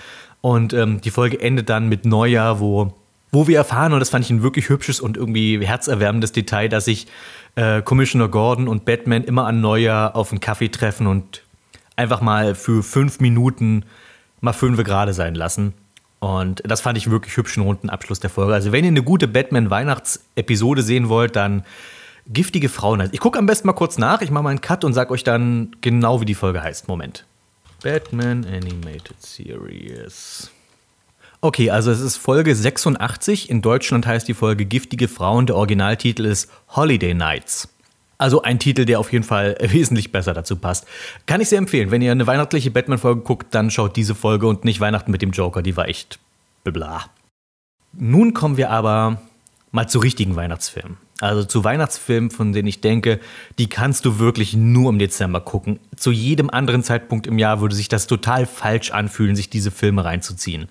Und 0.41 0.73
ähm, 0.73 1.01
die 1.01 1.11
Folge 1.11 1.39
endet 1.39 1.69
dann 1.69 1.89
mit 1.89 2.05
Neujahr, 2.05 2.59
wo, 2.59 2.93
wo 3.31 3.48
wir 3.48 3.57
erfahren, 3.57 3.93
und 3.93 4.00
das 4.00 4.09
fand 4.09 4.25
ich 4.25 4.31
ein 4.31 4.41
wirklich 4.41 4.69
hübsches 4.69 5.00
und 5.00 5.17
irgendwie 5.17 5.65
herzerwärmendes 5.65 6.31
Detail, 6.31 6.67
dass 6.69 6.86
sich 6.86 7.07
äh, 7.55 7.81
Commissioner 7.81 8.27
Gordon 8.27 8.67
und 8.67 8.86
Batman 8.86 9.24
immer 9.24 9.45
an 9.45 9.62
Neujahr 9.62 10.15
auf 10.15 10.31
einen 10.31 10.39
Kaffee 10.39 10.69
treffen 10.69 11.07
und 11.07 11.43
einfach 11.95 12.21
mal 12.21 12.55
für 12.55 12.81
fünf 12.81 13.19
Minuten 13.19 13.83
mal 14.41 14.53
fünf 14.53 14.83
gerade 14.83 15.13
sein 15.13 15.36
lassen. 15.36 15.74
Und 16.19 16.62
das 16.65 16.81
fand 16.81 16.98
ich 16.98 17.09
wirklich 17.12 17.36
hübschen 17.38 17.63
runden 17.63 17.89
Abschluss 17.89 18.19
der 18.19 18.29
Folge. 18.29 18.53
Also 18.53 18.71
wenn 18.71 18.83
ihr 18.83 18.89
eine 18.89 19.03
gute 19.03 19.27
Batman-Weihnachtsepisode 19.27 20.81
sehen 20.81 21.09
wollt, 21.09 21.36
dann 21.36 21.63
giftige 22.27 22.69
Frauen. 22.69 23.07
Ich 23.12 23.19
gucke 23.19 23.39
am 23.39 23.45
besten 23.45 23.67
mal 23.67 23.74
kurz 23.74 23.98
nach, 23.98 24.21
ich 24.21 24.31
mache 24.31 24.43
mal 24.43 24.50
einen 24.50 24.62
Cut 24.62 24.83
und 24.83 24.93
sage 24.93 25.12
euch 25.12 25.24
dann 25.24 25.75
genau, 25.81 26.21
wie 26.21 26.25
die 26.25 26.36
Folge 26.36 26.62
heißt. 26.62 26.88
Moment. 26.88 27.25
Batman 27.81 28.45
Animated 28.45 29.21
Series. 29.21 30.51
Okay, 31.41 31.69
also 31.69 31.89
es 31.89 32.01
ist 32.01 32.17
Folge 32.17 32.53
86. 32.53 33.50
In 33.50 33.62
Deutschland 33.62 34.05
heißt 34.05 34.27
die 34.27 34.34
Folge 34.34 34.65
Giftige 34.65 35.08
Frauen. 35.08 35.46
Der 35.46 35.55
Originaltitel 35.55 36.25
ist 36.25 36.51
Holiday 36.75 37.13
Nights. 37.13 37.69
Also 38.17 38.41
ein 38.41 38.60
Titel, 38.60 38.84
der 38.84 39.00
auf 39.00 39.13
jeden 39.13 39.24
Fall 39.24 39.55
wesentlich 39.62 40.12
besser 40.12 40.34
dazu 40.34 40.58
passt. 40.58 40.86
Kann 41.27 41.39
ich 41.39 41.48
sehr 41.48 41.60
empfehlen. 41.60 41.91
Wenn 41.91 42.01
ihr 42.01 42.12
eine 42.12 42.27
weihnachtliche 42.27 42.72
Batman-Folge 42.72 43.22
guckt, 43.22 43.55
dann 43.55 43.72
schaut 43.72 43.96
diese 43.96 44.15
Folge 44.15 44.48
und 44.48 44.65
nicht 44.65 44.81
Weihnachten 44.81 45.12
mit 45.12 45.22
dem 45.22 45.31
Joker. 45.31 45.62
Die 45.62 45.77
war 45.77 45.88
echt 45.88 46.19
bla. 46.65 47.05
Nun 47.93 48.34
kommen 48.34 48.58
wir 48.58 48.69
aber 48.69 49.22
mal 49.72 49.88
zu 49.88 50.00
richtigen 50.00 50.36
Weihnachtsfilmen. 50.36 50.98
Also 51.22 51.46
zu 51.46 51.63
Weihnachtsfilmen, 51.63 52.31
von 52.31 52.51
denen 52.51 52.67
ich 52.67 52.81
denke, 52.81 53.22
die 53.58 53.67
kannst 53.67 54.03
du 54.03 54.19
wirklich 54.19 54.55
nur 54.55 54.89
im 54.89 55.00
Dezember 55.00 55.39
gucken. 55.39 55.79
Zu 55.96 56.12
jedem 56.12 56.50
anderen 56.50 56.84
Zeitpunkt 56.84 57.27
im 57.27 57.39
Jahr 57.39 57.62
würde 57.62 57.75
sich 57.75 57.88
das 57.88 58.08
total 58.08 58.46
falsch 58.46 58.91
anfühlen, 58.91 59.38
sich 59.38 59.50
diese 59.50 59.72
Filme 59.72 60.03
reinzuziehen. 60.03 60.67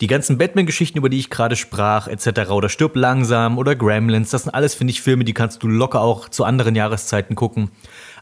Die 0.00 0.06
ganzen 0.06 0.36
Batman-Geschichten, 0.36 0.98
über 0.98 1.08
die 1.08 1.18
ich 1.18 1.30
gerade 1.30 1.56
sprach, 1.56 2.06
etc., 2.06 2.50
oder 2.50 2.68
Stirb 2.68 2.96
langsam 2.96 3.56
oder 3.56 3.74
Gremlins, 3.74 4.30
das 4.30 4.42
sind 4.42 4.54
alles, 4.54 4.74
finde 4.74 4.90
ich, 4.90 5.00
Filme, 5.00 5.24
die 5.24 5.34
kannst 5.34 5.62
du 5.62 5.68
locker 5.68 6.00
auch 6.00 6.28
zu 6.28 6.44
anderen 6.44 6.74
Jahreszeiten 6.74 7.34
gucken. 7.34 7.70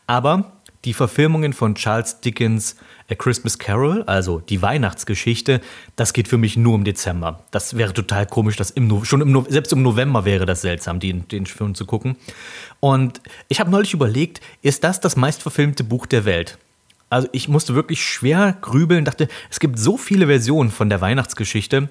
Aber 0.06 0.52
die 0.84 0.94
Verfilmungen 0.94 1.52
von 1.52 1.74
Charles 1.74 2.20
Dickens 2.20 2.76
A 3.10 3.14
Christmas 3.14 3.58
Carol, 3.58 4.02
also 4.04 4.40
die 4.40 4.62
Weihnachtsgeschichte, 4.62 5.60
das 5.96 6.12
geht 6.12 6.28
für 6.28 6.38
mich 6.38 6.56
nur 6.56 6.74
im 6.74 6.84
Dezember. 6.84 7.44
Das 7.50 7.76
wäre 7.76 7.92
total 7.92 8.26
komisch, 8.26 8.56
dass 8.56 8.70
im 8.70 8.86
no 8.86 9.04
schon 9.04 9.20
im 9.20 9.32
no 9.32 9.46
selbst 9.48 9.72
im 9.72 9.82
November 9.82 10.24
wäre 10.24 10.46
das 10.46 10.60
seltsam, 10.60 11.00
den, 11.00 11.26
den 11.28 11.46
Film 11.46 11.74
zu 11.74 11.86
gucken. 11.86 12.16
Und 12.80 13.20
ich 13.48 13.60
habe 13.60 13.70
neulich 13.70 13.94
überlegt, 13.94 14.40
ist 14.62 14.84
das 14.84 15.00
das 15.00 15.16
meistverfilmte 15.16 15.84
Buch 15.84 16.06
der 16.06 16.24
Welt? 16.24 16.58
Also 17.14 17.28
ich 17.30 17.46
musste 17.48 17.76
wirklich 17.76 18.04
schwer 18.04 18.56
grübeln, 18.60 19.04
dachte, 19.04 19.28
es 19.48 19.60
gibt 19.60 19.78
so 19.78 19.96
viele 19.96 20.26
Versionen 20.26 20.72
von 20.72 20.88
der 20.90 21.00
Weihnachtsgeschichte 21.00 21.88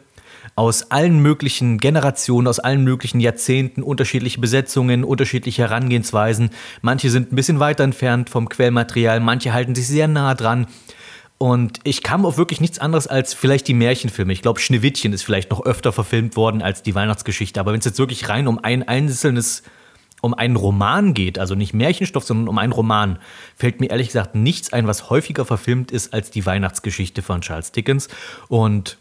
aus 0.55 0.91
allen 0.91 1.19
möglichen 1.19 1.77
Generationen, 1.77 2.45
aus 2.45 2.59
allen 2.59 2.83
möglichen 2.83 3.21
Jahrzehnten, 3.21 3.83
unterschiedliche 3.83 4.41
Besetzungen, 4.41 5.05
unterschiedliche 5.05 5.61
Herangehensweisen. 5.61 6.49
Manche 6.81 7.09
sind 7.09 7.31
ein 7.31 7.37
bisschen 7.37 7.61
weiter 7.61 7.85
entfernt 7.85 8.29
vom 8.29 8.49
Quellmaterial, 8.49 9.21
manche 9.21 9.53
halten 9.53 9.75
sich 9.75 9.87
sehr 9.87 10.09
nah 10.09 10.35
dran. 10.35 10.67
Und 11.37 11.79
ich 11.85 12.03
kam 12.03 12.25
auf 12.25 12.37
wirklich 12.37 12.59
nichts 12.59 12.79
anderes 12.79 13.07
als 13.07 13.33
vielleicht 13.33 13.69
die 13.69 13.73
Märchenfilme. 13.73 14.33
Ich 14.33 14.41
glaube, 14.41 14.59
Schneewittchen 14.59 15.13
ist 15.13 15.23
vielleicht 15.23 15.51
noch 15.51 15.65
öfter 15.65 15.93
verfilmt 15.93 16.35
worden 16.35 16.61
als 16.61 16.83
die 16.83 16.95
Weihnachtsgeschichte. 16.95 17.61
Aber 17.61 17.71
wenn 17.71 17.79
es 17.79 17.85
jetzt 17.85 17.97
wirklich 17.97 18.27
rein 18.27 18.45
um 18.45 18.59
ein 18.61 18.85
einzelnes 18.85 19.63
um 20.23 20.33
einen 20.33 20.55
Roman 20.55 21.13
geht, 21.13 21.37
also 21.37 21.53
nicht 21.53 21.73
Märchenstoff, 21.73 22.23
sondern 22.23 22.47
um 22.47 22.57
einen 22.57 22.71
Roman, 22.71 23.19
fällt 23.57 23.81
mir 23.81 23.89
ehrlich 23.89 24.07
gesagt 24.07 24.35
nichts 24.35 24.71
ein, 24.71 24.87
was 24.87 25.09
häufiger 25.09 25.43
verfilmt 25.43 25.91
ist 25.91 26.13
als 26.13 26.31
die 26.31 26.45
Weihnachtsgeschichte 26.45 27.21
von 27.21 27.41
Charles 27.41 27.73
Dickens. 27.73 28.07
Und 28.47 28.97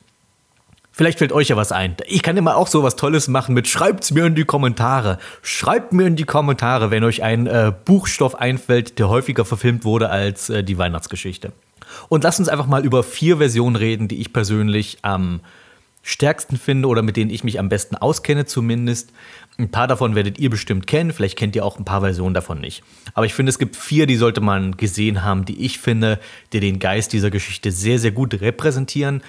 Vielleicht 0.94 1.20
fällt 1.20 1.32
euch 1.32 1.48
ja 1.48 1.56
was 1.56 1.72
ein. 1.72 1.96
Ich 2.06 2.22
kann 2.22 2.36
immer 2.36 2.54
auch 2.54 2.66
so 2.66 2.82
was 2.82 2.96
Tolles 2.96 3.26
machen 3.26 3.54
mit 3.54 3.66
schreibt's 3.66 4.10
mir 4.10 4.26
in 4.26 4.34
die 4.34 4.44
Kommentare. 4.44 5.16
Schreibt 5.40 5.94
mir 5.94 6.06
in 6.06 6.16
die 6.16 6.24
Kommentare, 6.24 6.90
wenn 6.90 7.02
euch 7.02 7.22
ein 7.22 7.46
äh, 7.46 7.72
Buchstoff 7.86 8.34
einfällt, 8.34 8.98
der 8.98 9.08
häufiger 9.08 9.46
verfilmt 9.46 9.86
wurde 9.86 10.10
als 10.10 10.50
äh, 10.50 10.62
die 10.62 10.76
Weihnachtsgeschichte. 10.76 11.52
Und 12.10 12.24
lasst 12.24 12.40
uns 12.40 12.50
einfach 12.50 12.66
mal 12.66 12.84
über 12.84 13.02
vier 13.02 13.38
Versionen 13.38 13.76
reden, 13.76 14.06
die 14.06 14.20
ich 14.20 14.34
persönlich 14.34 14.98
am 15.00 15.40
stärksten 16.02 16.56
finde 16.56 16.88
oder 16.88 17.02
mit 17.02 17.16
denen 17.16 17.30
ich 17.30 17.44
mich 17.44 17.58
am 17.58 17.68
besten 17.68 17.96
auskenne 17.96 18.44
zumindest. 18.44 19.12
Ein 19.58 19.70
paar 19.70 19.86
davon 19.86 20.14
werdet 20.14 20.38
ihr 20.38 20.50
bestimmt 20.50 20.86
kennen, 20.86 21.12
vielleicht 21.12 21.38
kennt 21.38 21.54
ihr 21.54 21.64
auch 21.64 21.78
ein 21.78 21.84
paar 21.84 22.00
Versionen 22.00 22.34
davon 22.34 22.60
nicht. 22.60 22.82
Aber 23.14 23.26
ich 23.26 23.34
finde, 23.34 23.50
es 23.50 23.58
gibt 23.58 23.76
vier, 23.76 24.06
die 24.06 24.16
sollte 24.16 24.40
man 24.40 24.76
gesehen 24.76 25.22
haben, 25.22 25.44
die 25.44 25.64
ich 25.64 25.78
finde, 25.78 26.18
die 26.52 26.60
den 26.60 26.78
Geist 26.78 27.12
dieser 27.12 27.30
Geschichte 27.30 27.70
sehr, 27.70 27.98
sehr 27.98 28.12
gut 28.12 28.40
repräsentieren. 28.40 29.22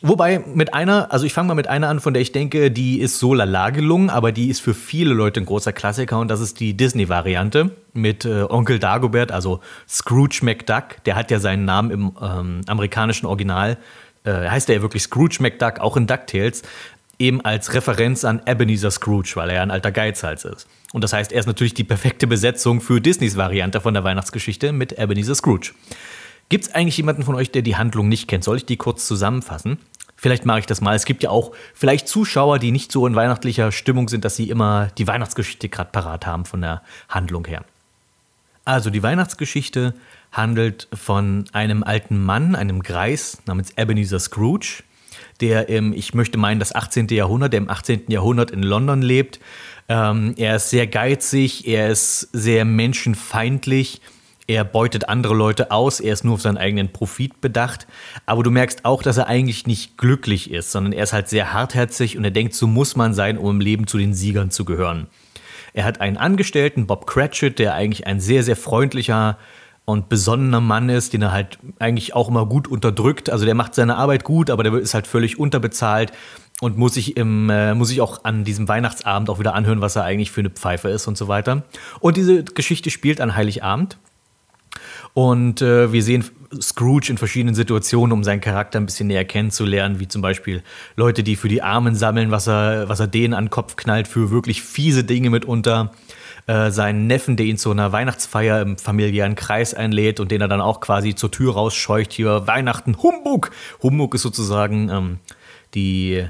Wobei 0.00 0.38
mit 0.38 0.74
einer, 0.74 1.12
also 1.12 1.26
ich 1.26 1.32
fange 1.32 1.48
mal 1.48 1.54
mit 1.54 1.66
einer 1.66 1.88
an, 1.88 1.98
von 1.98 2.14
der 2.14 2.22
ich 2.22 2.30
denke, 2.30 2.70
die 2.70 3.00
ist 3.00 3.18
so 3.18 3.34
lala 3.34 3.70
gelungen, 3.70 4.10
aber 4.10 4.30
die 4.30 4.48
ist 4.48 4.60
für 4.60 4.74
viele 4.74 5.12
Leute 5.12 5.40
ein 5.40 5.46
großer 5.46 5.72
Klassiker 5.72 6.20
und 6.20 6.28
das 6.28 6.40
ist 6.40 6.60
die 6.60 6.76
Disney-Variante 6.76 7.72
mit 7.94 8.24
äh, 8.24 8.44
Onkel 8.48 8.78
Dagobert, 8.78 9.32
also 9.32 9.58
Scrooge 9.88 10.38
McDuck. 10.42 11.02
Der 11.04 11.16
hat 11.16 11.32
ja 11.32 11.40
seinen 11.40 11.64
Namen 11.64 11.90
im 11.90 12.12
ähm, 12.22 12.60
amerikanischen 12.68 13.26
Original, 13.26 13.76
äh, 14.24 14.48
heißt 14.48 14.68
er 14.68 14.76
ja 14.76 14.82
wirklich 14.82 15.04
Scrooge 15.04 15.38
McDuck, 15.40 15.80
auch 15.80 15.96
in 15.96 16.06
DuckTales, 16.06 16.62
eben 17.18 17.44
als 17.44 17.74
Referenz 17.74 18.24
an 18.24 18.42
Ebenezer 18.46 18.90
Scrooge, 18.90 19.32
weil 19.34 19.50
er 19.50 19.56
ja 19.56 19.62
ein 19.62 19.70
alter 19.70 19.90
Geizhals 19.90 20.44
ist. 20.44 20.68
Und 20.92 21.02
das 21.02 21.12
heißt, 21.12 21.32
er 21.32 21.40
ist 21.40 21.46
natürlich 21.46 21.74
die 21.74 21.84
perfekte 21.84 22.26
Besetzung 22.26 22.80
für 22.80 23.00
Disneys 23.00 23.36
Variante 23.36 23.80
von 23.80 23.94
der 23.94 24.04
Weihnachtsgeschichte 24.04 24.72
mit 24.72 24.98
Ebenezer 24.98 25.34
Scrooge. 25.34 25.72
Gibt 26.48 26.64
es 26.64 26.74
eigentlich 26.74 26.96
jemanden 26.96 27.24
von 27.24 27.34
euch, 27.34 27.50
der 27.50 27.62
die 27.62 27.76
Handlung 27.76 28.08
nicht 28.08 28.28
kennt? 28.28 28.44
Soll 28.44 28.56
ich 28.56 28.64
die 28.64 28.76
kurz 28.76 29.06
zusammenfassen? 29.06 29.78
Vielleicht 30.16 30.46
mache 30.46 30.60
ich 30.60 30.66
das 30.66 30.80
mal. 30.80 30.96
Es 30.96 31.04
gibt 31.04 31.22
ja 31.22 31.30
auch 31.30 31.52
vielleicht 31.74 32.08
Zuschauer, 32.08 32.58
die 32.58 32.72
nicht 32.72 32.90
so 32.90 33.06
in 33.06 33.14
weihnachtlicher 33.14 33.70
Stimmung 33.70 34.08
sind, 34.08 34.24
dass 34.24 34.34
sie 34.34 34.50
immer 34.50 34.88
die 34.98 35.06
Weihnachtsgeschichte 35.06 35.68
gerade 35.68 35.90
parat 35.92 36.26
haben 36.26 36.44
von 36.44 36.60
der 36.60 36.82
Handlung 37.08 37.46
her. 37.46 37.64
Also 38.64 38.90
die 38.90 39.02
Weihnachtsgeschichte 39.02 39.94
handelt 40.32 40.88
von 40.92 41.44
einem 41.52 41.82
alten 41.82 42.22
Mann, 42.22 42.54
einem 42.54 42.82
Greis 42.82 43.38
namens 43.46 43.72
Ebenezer 43.76 44.18
Scrooge, 44.18 44.82
der 45.40 45.68
im, 45.68 45.92
ich 45.92 46.14
möchte 46.14 46.38
meinen, 46.38 46.60
das 46.60 46.74
18. 46.74 47.08
Jahrhundert, 47.08 47.52
der 47.52 47.58
im 47.58 47.70
18. 47.70 48.04
Jahrhundert 48.08 48.50
in 48.50 48.62
London 48.62 49.02
lebt. 49.02 49.40
Ähm, 49.88 50.34
er 50.36 50.56
ist 50.56 50.70
sehr 50.70 50.86
geizig, 50.86 51.66
er 51.66 51.88
ist 51.88 52.28
sehr 52.32 52.64
menschenfeindlich 52.64 54.00
er 54.50 54.64
beutet 54.64 55.10
andere 55.10 55.34
Leute 55.34 55.70
aus, 55.70 56.00
er 56.00 56.14
ist 56.14 56.24
nur 56.24 56.34
auf 56.34 56.40
seinen 56.40 56.56
eigenen 56.56 56.90
Profit 56.90 57.42
bedacht. 57.42 57.86
Aber 58.24 58.42
du 58.42 58.50
merkst 58.50 58.86
auch, 58.86 59.02
dass 59.02 59.18
er 59.18 59.26
eigentlich 59.26 59.66
nicht 59.66 59.98
glücklich 59.98 60.50
ist, 60.50 60.72
sondern 60.72 60.94
er 60.94 61.04
ist 61.04 61.12
halt 61.12 61.28
sehr 61.28 61.52
hartherzig 61.52 62.16
und 62.16 62.24
er 62.24 62.30
denkt, 62.30 62.54
so 62.54 62.66
muss 62.66 62.96
man 62.96 63.12
sein, 63.12 63.36
um 63.36 63.56
im 63.56 63.60
Leben 63.60 63.86
zu 63.86 63.98
den 63.98 64.14
Siegern 64.14 64.50
zu 64.50 64.64
gehören. 64.64 65.06
Er 65.74 65.84
hat 65.84 66.00
einen 66.00 66.16
Angestellten, 66.16 66.86
Bob 66.86 67.06
Cratchit, 67.06 67.58
der 67.58 67.74
eigentlich 67.74 68.06
ein 68.06 68.20
sehr, 68.20 68.42
sehr 68.42 68.56
freundlicher 68.56 69.36
und 69.88 70.10
besonnener 70.10 70.60
Mann 70.60 70.90
ist, 70.90 71.14
den 71.14 71.22
er 71.22 71.32
halt 71.32 71.58
eigentlich 71.78 72.14
auch 72.14 72.28
immer 72.28 72.44
gut 72.44 72.68
unterdrückt. 72.68 73.30
Also 73.30 73.46
der 73.46 73.54
macht 73.54 73.74
seine 73.74 73.96
Arbeit 73.96 74.22
gut, 74.22 74.50
aber 74.50 74.62
der 74.62 74.74
ist 74.74 74.92
halt 74.92 75.06
völlig 75.06 75.38
unterbezahlt 75.38 76.12
und 76.60 76.76
muss 76.76 76.92
sich, 76.92 77.16
im, 77.16 77.48
äh, 77.48 77.74
muss 77.74 77.88
sich 77.88 78.02
auch 78.02 78.22
an 78.22 78.44
diesem 78.44 78.68
Weihnachtsabend 78.68 79.30
auch 79.30 79.38
wieder 79.38 79.54
anhören, 79.54 79.80
was 79.80 79.96
er 79.96 80.04
eigentlich 80.04 80.30
für 80.30 80.42
eine 80.42 80.50
Pfeife 80.50 80.90
ist 80.90 81.06
und 81.06 81.16
so 81.16 81.26
weiter. 81.26 81.62
Und 82.00 82.18
diese 82.18 82.44
Geschichte 82.44 82.90
spielt 82.90 83.18
an 83.22 83.34
Heiligabend. 83.34 83.96
Und 85.14 85.62
äh, 85.62 85.90
wir 85.90 86.02
sehen 86.02 86.22
Scrooge 86.60 87.08
in 87.08 87.16
verschiedenen 87.16 87.54
Situationen, 87.54 88.12
um 88.12 88.24
seinen 88.24 88.42
Charakter 88.42 88.78
ein 88.78 88.84
bisschen 88.84 89.06
näher 89.06 89.24
kennenzulernen, 89.24 90.00
wie 90.00 90.08
zum 90.08 90.20
Beispiel 90.20 90.62
Leute, 90.96 91.22
die 91.22 91.34
für 91.36 91.48
die 91.48 91.62
Armen 91.62 91.94
sammeln, 91.94 92.30
was 92.30 92.46
er, 92.46 92.90
was 92.90 93.00
er 93.00 93.06
denen 93.06 93.32
an 93.32 93.46
den 93.46 93.50
Kopf 93.50 93.76
knallt, 93.76 94.06
für 94.06 94.30
wirklich 94.30 94.62
fiese 94.62 95.02
Dinge 95.02 95.30
mitunter. 95.30 95.92
Äh, 96.48 96.70
seinen 96.70 97.06
Neffen, 97.06 97.36
der 97.36 97.44
ihn 97.44 97.58
zu 97.58 97.70
einer 97.70 97.92
Weihnachtsfeier 97.92 98.62
im 98.62 98.78
familiären 98.78 99.34
Kreis 99.34 99.74
einlädt 99.74 100.18
und 100.18 100.30
den 100.30 100.40
er 100.40 100.48
dann 100.48 100.62
auch 100.62 100.80
quasi 100.80 101.14
zur 101.14 101.30
Tür 101.30 101.52
rausscheucht, 101.52 102.10
hier 102.10 102.46
Weihnachten, 102.46 102.96
Humbug! 103.02 103.50
Humbug 103.82 104.14
ist 104.14 104.22
sozusagen 104.22 104.88
ähm, 104.88 105.18
die 105.74 106.26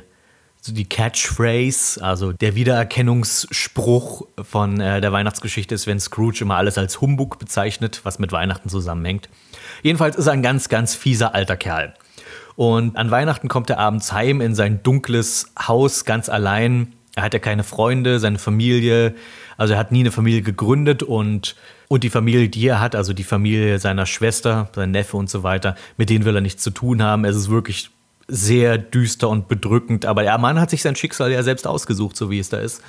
die 0.67 0.89
Catchphrase, 0.89 2.03
also 2.03 2.33
der 2.33 2.57
Wiedererkennungsspruch 2.57 4.27
von 4.43 4.81
äh, 4.81 5.01
der 5.01 5.13
Weihnachtsgeschichte 5.13 5.73
ist, 5.73 5.87
wenn 5.87 6.01
Scrooge 6.01 6.41
immer 6.41 6.57
alles 6.57 6.77
als 6.79 7.01
Humbug 7.01 7.39
bezeichnet, 7.39 8.01
was 8.03 8.19
mit 8.19 8.33
Weihnachten 8.33 8.69
zusammenhängt. 8.69 9.29
Jedenfalls 9.85 10.17
ist 10.17 10.27
er 10.27 10.33
ein 10.33 10.43
ganz, 10.43 10.69
ganz 10.69 10.97
fieser 10.97 11.33
alter 11.33 11.57
Kerl. 11.57 11.95
Und 12.57 12.97
an 12.97 13.13
Weihnachten 13.13 13.47
kommt 13.47 13.71
er 13.71 13.79
abends 13.79 14.13
heim 14.13 14.41
in 14.41 14.57
sein 14.57 14.83
dunkles 14.83 15.53
Haus 15.57 16.05
ganz 16.05 16.29
allein. 16.29 16.93
Er 17.15 17.23
hat 17.23 17.35
ja 17.35 17.41
keine 17.41 17.63
Freunde, 17.63 18.19
seine 18.19 18.39
Familie, 18.39 19.15
also 19.59 19.75
er 19.75 19.79
hat 19.79 19.93
nie 19.93 20.01
eine 20.01 20.13
Familie 20.13 20.41
gegründet 20.41 21.03
und, 21.03 21.57
und 21.89 22.05
die 22.05 22.11
Familie, 22.11 22.49
die 22.49 22.67
er 22.67 22.81
hat, 22.81 22.95
also 22.95 23.13
die 23.13 23.25
Familie 23.25 23.79
seiner 23.79 24.07
Schwester, 24.07 24.71
sein 24.75 24.93
Neffe 24.93 25.17
und 25.17 25.29
so 25.29 25.43
weiter, 25.43 25.75
mit 25.99 26.09
denen 26.09 26.25
will 26.25 26.37
er 26.37 26.41
nichts 26.41 26.63
zu 26.63 26.71
tun 26.71 27.03
haben. 27.03 27.25
Es 27.25 27.37
ist 27.37 27.51
wirklich 27.51 27.91
sehr 28.29 28.79
düster 28.79 29.29
und 29.29 29.49
bedrückend, 29.49 30.07
aber 30.07 30.23
der 30.23 30.39
Mann 30.39 30.61
hat 30.61 30.71
sich 30.71 30.83
sein 30.83 30.95
Schicksal 30.95 31.33
ja 31.33 31.43
selbst 31.43 31.67
ausgesucht, 31.67 32.17
so 32.17 32.31
wie 32.31 32.39
es 32.39 32.49
da 32.49 32.59
ist. 32.59 32.83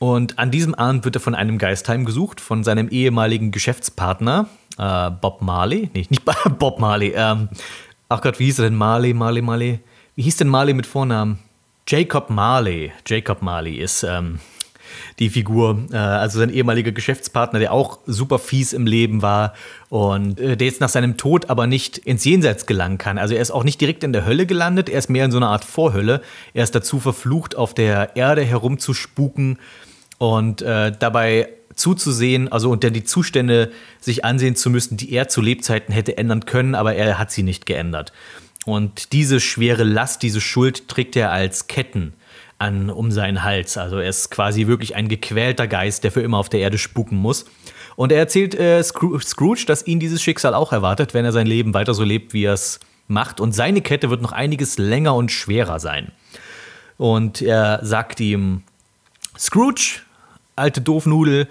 Und 0.00 0.40
an 0.40 0.50
diesem 0.50 0.74
Abend 0.74 1.04
wird 1.04 1.14
er 1.14 1.20
von 1.20 1.36
einem 1.36 1.58
Geist 1.58 1.88
heimgesucht, 1.88 2.40
von 2.40 2.64
seinem 2.64 2.88
ehemaligen 2.88 3.52
Geschäftspartner, 3.52 4.48
äh, 4.78 5.10
Bob 5.10 5.40
Marley. 5.40 5.88
Nee, 5.94 6.06
nicht 6.10 6.24
Bob 6.58 6.80
Marley. 6.80 7.12
Ähm, 7.14 7.48
ach 8.08 8.20
Gott, 8.22 8.40
wie 8.40 8.46
hieß 8.46 8.58
er 8.58 8.64
denn? 8.64 8.74
Marley, 8.74 9.14
Marley, 9.14 9.42
Marley. 9.42 9.78
Wie 10.16 10.22
hieß 10.22 10.38
denn 10.38 10.48
Marley 10.48 10.74
mit 10.74 10.86
Vornamen? 10.86 11.38
Jacob 11.86 12.28
Marley. 12.30 12.90
Jacob 13.06 13.42
Marley 13.42 13.76
ist 13.76 14.02
ähm, 14.02 14.40
die 15.18 15.30
Figur, 15.30 15.86
äh, 15.92 15.96
also 15.96 16.38
sein 16.38 16.50
ehemaliger 16.50 16.92
Geschäftspartner, 16.92 17.58
der 17.58 17.72
auch 17.72 17.98
super 18.06 18.38
fies 18.38 18.72
im 18.72 18.86
Leben 18.86 19.22
war 19.22 19.54
und 19.88 20.40
äh, 20.40 20.56
der 20.56 20.66
jetzt 20.66 20.80
nach 20.80 20.88
seinem 20.88 21.16
Tod 21.16 21.50
aber 21.50 21.66
nicht 21.66 21.98
ins 21.98 22.24
Jenseits 22.24 22.66
gelangen 22.66 22.98
kann. 22.98 23.18
Also 23.18 23.34
er 23.34 23.42
ist 23.42 23.50
auch 23.50 23.64
nicht 23.64 23.80
direkt 23.80 24.04
in 24.04 24.12
der 24.12 24.24
Hölle 24.24 24.46
gelandet, 24.46 24.88
er 24.88 24.98
ist 24.98 25.10
mehr 25.10 25.24
in 25.24 25.30
so 25.30 25.38
einer 25.38 25.48
Art 25.48 25.64
Vorhölle. 25.64 26.22
Er 26.54 26.64
ist 26.64 26.74
dazu 26.74 27.00
verflucht, 27.00 27.56
auf 27.56 27.74
der 27.74 28.16
Erde 28.16 28.42
herumzuspuken 28.42 29.58
und 30.18 30.62
äh, 30.62 30.92
dabei 30.98 31.48
zuzusehen, 31.74 32.52
also 32.52 32.70
unter 32.70 32.90
die 32.90 33.04
Zustände 33.04 33.72
sich 34.00 34.24
ansehen 34.24 34.56
zu 34.56 34.70
müssen, 34.70 34.96
die 34.96 35.12
er 35.12 35.28
zu 35.28 35.40
Lebzeiten 35.40 35.92
hätte 35.92 36.18
ändern 36.18 36.44
können, 36.44 36.74
aber 36.74 36.94
er 36.94 37.18
hat 37.18 37.30
sie 37.30 37.42
nicht 37.42 37.66
geändert. 37.66 38.12
Und 38.64 39.12
diese 39.12 39.40
schwere 39.40 39.82
Last, 39.82 40.22
diese 40.22 40.40
Schuld 40.40 40.86
trägt 40.88 41.16
er 41.16 41.32
als 41.32 41.66
Ketten 41.66 42.12
an, 42.62 42.90
um 42.90 43.10
seinen 43.10 43.42
Hals. 43.42 43.76
Also 43.76 43.98
er 43.98 44.08
ist 44.08 44.30
quasi 44.30 44.68
wirklich 44.68 44.94
ein 44.94 45.08
gequälter 45.08 45.66
Geist, 45.66 46.04
der 46.04 46.12
für 46.12 46.22
immer 46.22 46.38
auf 46.38 46.48
der 46.48 46.60
Erde 46.60 46.78
spuken 46.78 47.16
muss. 47.16 47.44
Und 47.96 48.12
er 48.12 48.18
erzählt 48.18 48.54
äh, 48.54 48.82
Scrooge, 48.82 49.64
dass 49.66 49.86
ihn 49.86 49.98
dieses 49.98 50.22
Schicksal 50.22 50.54
auch 50.54 50.72
erwartet, 50.72 51.12
wenn 51.12 51.24
er 51.24 51.32
sein 51.32 51.46
Leben 51.46 51.74
weiter 51.74 51.92
so 51.92 52.04
lebt, 52.04 52.32
wie 52.32 52.44
er 52.44 52.54
es 52.54 52.78
macht. 53.08 53.40
Und 53.40 53.52
seine 53.52 53.82
Kette 53.82 54.10
wird 54.10 54.22
noch 54.22 54.32
einiges 54.32 54.78
länger 54.78 55.14
und 55.14 55.32
schwerer 55.32 55.80
sein. 55.80 56.12
Und 56.96 57.42
er 57.42 57.80
sagt 57.82 58.20
ihm, 58.20 58.62
Scrooge, 59.36 60.00
alte 60.54 60.80
Doofnudel, 60.80 61.48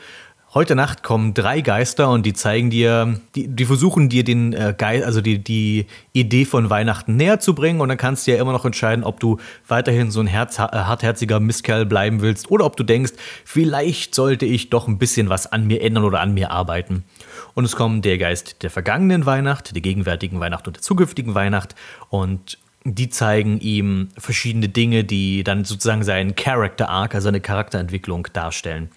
Heute 0.54 0.76
Nacht 0.76 1.02
kommen 1.02 1.34
drei 1.34 1.62
Geister 1.62 2.10
und 2.10 2.26
die 2.26 2.34
zeigen 2.34 2.70
dir, 2.70 3.22
die, 3.36 3.48
die 3.48 3.64
versuchen 3.64 4.10
dir 4.10 4.26
den 4.26 4.52
äh, 4.52 4.76
Geist, 4.78 5.06
also 5.06 5.22
die, 5.22 5.40
die 5.40 5.86
Idee 6.12 6.44
von 6.44 6.70
Weihnachten 6.70 7.16
näher 7.16 7.40
zu 7.40 7.56
bringen. 7.56 7.80
Und 7.80 7.88
dann 7.88 7.98
kannst 7.98 8.28
du 8.28 8.32
ja 8.32 8.42
immer 8.42 8.52
noch 8.52 8.66
entscheiden, 8.66 9.06
ob 9.06 9.22
du 9.22 9.38
weiterhin 9.70 10.12
so 10.12 10.20
ein 10.20 10.28
Herz, 10.28 10.60
äh, 10.60 10.64
hartherziger 10.64 11.40
Mistkerl 11.40 11.86
bleiben 11.86 12.20
willst 12.20 12.52
oder 12.52 12.66
ob 12.66 12.76
du 12.76 12.84
denkst, 12.84 13.14
vielleicht 13.46 14.14
sollte 14.14 14.46
ich 14.46 14.70
doch 14.70 14.90
ein 14.90 14.98
bisschen 14.98 15.30
was 15.30 15.50
an 15.50 15.68
mir 15.68 15.82
ändern 15.82 16.04
oder 16.04 16.20
an 16.20 16.34
mir 16.34 16.52
arbeiten. 16.52 17.06
Und 17.54 17.64
es 17.64 17.78
kommen 17.78 18.02
der 18.02 18.18
Geist 18.18 18.62
der 18.62 18.72
vergangenen 18.72 19.26
Weihnacht, 19.26 19.74
der 19.74 19.82
gegenwärtigen 19.82 20.42
Weihnacht 20.42 20.68
und 20.68 20.76
der 20.76 20.84
zukünftigen 20.84 21.34
Weihnacht. 21.34 21.76
Und 22.10 22.58
die 22.84 23.10
zeigen 23.10 23.62
ihm 23.62 24.10
verschiedene 24.18 24.68
Dinge, 24.68 25.06
die 25.06 25.46
dann 25.46 25.64
sozusagen 25.64 26.04
seinen 26.04 26.36
Character 26.36 26.90
Arc, 26.90 27.16
also 27.16 27.30
eine 27.30 27.40
Charakterentwicklung 27.40 28.28
darstellen 28.34 28.90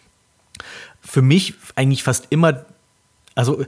für 1.15 1.23
mich 1.23 1.55
eigentlich 1.77 2.03
fast 2.03 2.27
immer, 2.31 2.67
also 3.37 3.65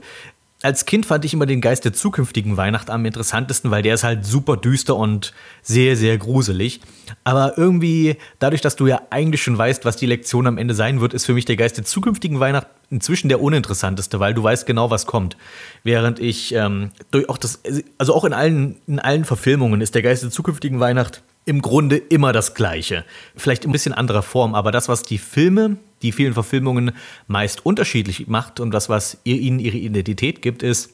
als 0.63 0.85
Kind 0.85 1.05
fand 1.05 1.23
ich 1.23 1.33
immer 1.33 1.45
den 1.45 1.61
Geist 1.61 1.85
der 1.85 1.93
zukünftigen 1.93 2.57
Weihnacht 2.57 2.89
am 2.89 3.05
interessantesten, 3.05 3.71
weil 3.71 3.83
der 3.83 3.93
ist 3.93 4.03
halt 4.03 4.25
super 4.25 4.57
düster 4.57 4.97
und 4.97 5.33
sehr, 5.61 5.95
sehr 5.95 6.17
gruselig. 6.17 6.81
Aber 7.23 7.57
irgendwie, 7.57 8.17
dadurch, 8.39 8.59
dass 8.59 8.75
du 8.75 8.87
ja 8.87 9.01
eigentlich 9.11 9.41
schon 9.41 9.57
weißt, 9.57 9.85
was 9.85 9.95
die 9.95 10.07
Lektion 10.07 10.45
am 10.45 10.57
Ende 10.57 10.73
sein 10.73 10.99
wird, 10.99 11.13
ist 11.13 11.25
für 11.25 11.33
mich 11.33 11.45
der 11.45 11.55
Geist 11.55 11.77
der 11.77 11.85
zukünftigen 11.85 12.41
Weihnacht 12.41 12.67
inzwischen 12.89 13.29
der 13.29 13.39
uninteressanteste, 13.39 14.19
weil 14.19 14.33
du 14.33 14.43
weißt 14.43 14.65
genau, 14.65 14.89
was 14.91 15.05
kommt. 15.05 15.37
Während 15.83 16.19
ich 16.19 16.53
ähm, 16.53 16.91
durch 17.11 17.29
auch 17.29 17.37
das, 17.37 17.61
also 17.97 18.13
auch 18.13 18.25
in 18.25 18.33
allen, 18.33 18.75
in 18.87 18.99
allen 18.99 19.23
Verfilmungen 19.23 19.79
ist 19.79 19.95
der 19.95 20.01
Geist 20.01 20.23
der 20.23 20.31
zukünftigen 20.31 20.81
Weihnacht 20.81 21.21
im 21.45 21.61
Grunde 21.61 21.95
immer 21.95 22.33
das 22.33 22.55
Gleiche. 22.55 23.05
Vielleicht 23.37 23.63
ein 23.65 23.71
bisschen 23.71 23.93
anderer 23.93 24.23
Form, 24.23 24.53
aber 24.53 24.73
das, 24.73 24.89
was 24.89 25.03
die 25.03 25.17
Filme, 25.17 25.77
die 26.01 26.11
vielen 26.11 26.33
Verfilmungen 26.33 26.91
meist 27.27 27.65
unterschiedlich 27.65 28.27
macht 28.27 28.59
und 28.59 28.71
das, 28.71 28.89
was 28.89 29.17
ihnen 29.23 29.59
ihre 29.59 29.77
Identität 29.77 30.41
gibt, 30.41 30.63
ist, 30.63 30.93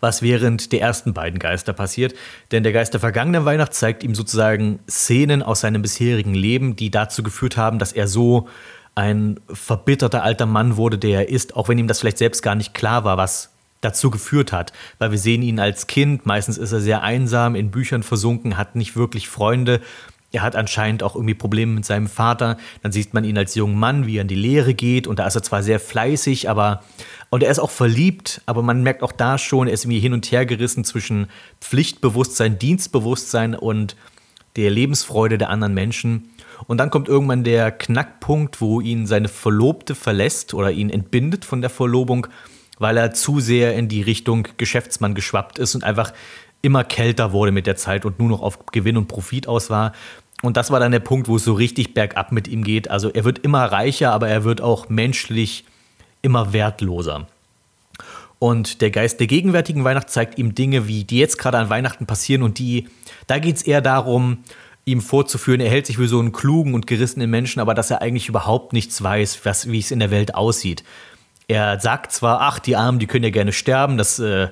was 0.00 0.22
während 0.22 0.72
der 0.72 0.80
ersten 0.80 1.12
beiden 1.12 1.38
Geister 1.38 1.72
passiert. 1.72 2.14
Denn 2.50 2.62
der 2.62 2.72
Geist 2.72 2.92
der 2.92 3.00
vergangenen 3.00 3.44
Weihnacht 3.44 3.74
zeigt 3.74 4.02
ihm 4.02 4.14
sozusagen 4.14 4.80
Szenen 4.88 5.42
aus 5.42 5.60
seinem 5.60 5.82
bisherigen 5.82 6.34
Leben, 6.34 6.76
die 6.76 6.90
dazu 6.90 7.22
geführt 7.22 7.56
haben, 7.56 7.78
dass 7.78 7.92
er 7.92 8.08
so 8.08 8.48
ein 8.94 9.38
verbitterter 9.48 10.22
alter 10.22 10.46
Mann 10.46 10.76
wurde, 10.76 10.98
der 10.98 11.20
er 11.20 11.28
ist, 11.28 11.56
auch 11.56 11.68
wenn 11.68 11.78
ihm 11.78 11.86
das 11.86 12.00
vielleicht 12.00 12.18
selbst 12.18 12.42
gar 12.42 12.54
nicht 12.54 12.74
klar 12.74 13.04
war, 13.04 13.16
was 13.16 13.50
dazu 13.80 14.10
geführt 14.10 14.52
hat. 14.52 14.72
Weil 14.98 15.10
wir 15.12 15.18
sehen 15.18 15.42
ihn 15.42 15.58
als 15.58 15.86
Kind, 15.86 16.26
meistens 16.26 16.58
ist 16.58 16.72
er 16.72 16.80
sehr 16.80 17.02
einsam, 17.02 17.54
in 17.54 17.70
Büchern 17.70 18.02
versunken, 18.02 18.56
hat 18.56 18.76
nicht 18.76 18.96
wirklich 18.96 19.28
Freunde. 19.28 19.80
Er 20.32 20.42
hat 20.42 20.54
anscheinend 20.54 21.02
auch 21.02 21.16
irgendwie 21.16 21.34
Probleme 21.34 21.72
mit 21.72 21.84
seinem 21.84 22.06
Vater. 22.06 22.56
Dann 22.82 22.92
sieht 22.92 23.14
man 23.14 23.24
ihn 23.24 23.36
als 23.36 23.54
jungen 23.56 23.78
Mann, 23.78 24.06
wie 24.06 24.18
er 24.18 24.22
in 24.22 24.28
die 24.28 24.36
Lehre 24.36 24.74
geht. 24.74 25.06
Und 25.06 25.18
da 25.18 25.26
ist 25.26 25.34
er 25.34 25.42
zwar 25.42 25.62
sehr 25.62 25.80
fleißig, 25.80 26.48
aber. 26.48 26.82
Und 27.30 27.42
er 27.42 27.50
ist 27.50 27.58
auch 27.58 27.70
verliebt, 27.70 28.42
aber 28.46 28.62
man 28.62 28.82
merkt 28.82 29.02
auch 29.02 29.12
da 29.12 29.38
schon, 29.38 29.68
er 29.68 29.74
ist 29.74 29.84
irgendwie 29.84 30.00
hin 30.00 30.12
und 30.12 30.30
her 30.32 30.46
gerissen 30.46 30.84
zwischen 30.84 31.28
Pflichtbewusstsein, 31.60 32.58
Dienstbewusstsein 32.58 33.54
und 33.54 33.96
der 34.56 34.70
Lebensfreude 34.70 35.38
der 35.38 35.50
anderen 35.50 35.74
Menschen. 35.74 36.30
Und 36.66 36.78
dann 36.78 36.90
kommt 36.90 37.08
irgendwann 37.08 37.44
der 37.44 37.70
Knackpunkt, 37.70 38.60
wo 38.60 38.80
ihn 38.80 39.06
seine 39.06 39.28
Verlobte 39.28 39.94
verlässt 39.94 40.54
oder 40.54 40.72
ihn 40.72 40.90
entbindet 40.90 41.44
von 41.44 41.60
der 41.60 41.70
Verlobung 41.70 42.26
weil 42.80 42.96
er 42.96 43.12
zu 43.12 43.40
sehr 43.40 43.74
in 43.74 43.88
die 43.88 44.00
Richtung 44.00 44.48
Geschäftsmann 44.56 45.14
geschwappt 45.14 45.58
ist 45.58 45.74
und 45.74 45.84
einfach 45.84 46.12
immer 46.62 46.84
kälter 46.84 47.32
wurde 47.32 47.52
mit 47.52 47.66
der 47.66 47.76
Zeit 47.76 48.04
und 48.04 48.18
nur 48.18 48.28
noch 48.28 48.42
auf 48.42 48.66
Gewinn 48.66 48.96
und 48.96 49.08
Profit 49.08 49.48
aus 49.48 49.70
war. 49.70 49.92
Und 50.42 50.56
das 50.56 50.70
war 50.70 50.80
dann 50.80 50.92
der 50.92 51.00
Punkt, 51.00 51.28
wo 51.28 51.36
es 51.36 51.44
so 51.44 51.52
richtig 51.52 51.94
bergab 51.94 52.32
mit 52.32 52.48
ihm 52.48 52.64
geht. 52.64 52.90
Also 52.90 53.10
er 53.10 53.24
wird 53.24 53.40
immer 53.40 53.64
reicher, 53.64 54.12
aber 54.12 54.28
er 54.28 54.44
wird 54.44 54.60
auch 54.60 54.88
menschlich 54.88 55.64
immer 56.22 56.52
wertloser. 56.52 57.26
Und 58.38 58.80
der 58.80 58.90
Geist 58.90 59.20
der 59.20 59.26
gegenwärtigen 59.26 59.84
Weihnacht 59.84 60.08
zeigt 60.08 60.38
ihm 60.38 60.54
Dinge, 60.54 60.88
wie 60.88 61.04
die 61.04 61.18
jetzt 61.18 61.36
gerade 61.36 61.58
an 61.58 61.68
Weihnachten 61.68 62.06
passieren 62.06 62.42
und 62.42 62.58
die, 62.58 62.88
da 63.26 63.38
geht 63.38 63.56
es 63.56 63.62
eher 63.62 63.82
darum, 63.82 64.38
ihm 64.86 65.02
vorzuführen, 65.02 65.60
er 65.60 65.68
hält 65.68 65.86
sich 65.86 65.96
für 65.96 66.08
so 66.08 66.18
einen 66.18 66.32
klugen 66.32 66.72
und 66.72 66.86
gerissenen 66.86 67.28
Menschen, 67.28 67.60
aber 67.60 67.74
dass 67.74 67.90
er 67.90 68.00
eigentlich 68.00 68.28
überhaupt 68.28 68.72
nichts 68.72 69.02
weiß, 69.02 69.40
was, 69.44 69.70
wie 69.70 69.78
es 69.78 69.90
in 69.90 69.98
der 69.98 70.10
Welt 70.10 70.34
aussieht. 70.34 70.84
Er 71.48 71.78
sagt 71.80 72.12
zwar, 72.12 72.40
ach, 72.40 72.58
die 72.58 72.76
Armen, 72.76 72.98
die 72.98 73.06
können 73.06 73.24
ja 73.24 73.30
gerne 73.30 73.52
sterben, 73.52 73.98
das 73.98 74.18
äh, 74.18 74.48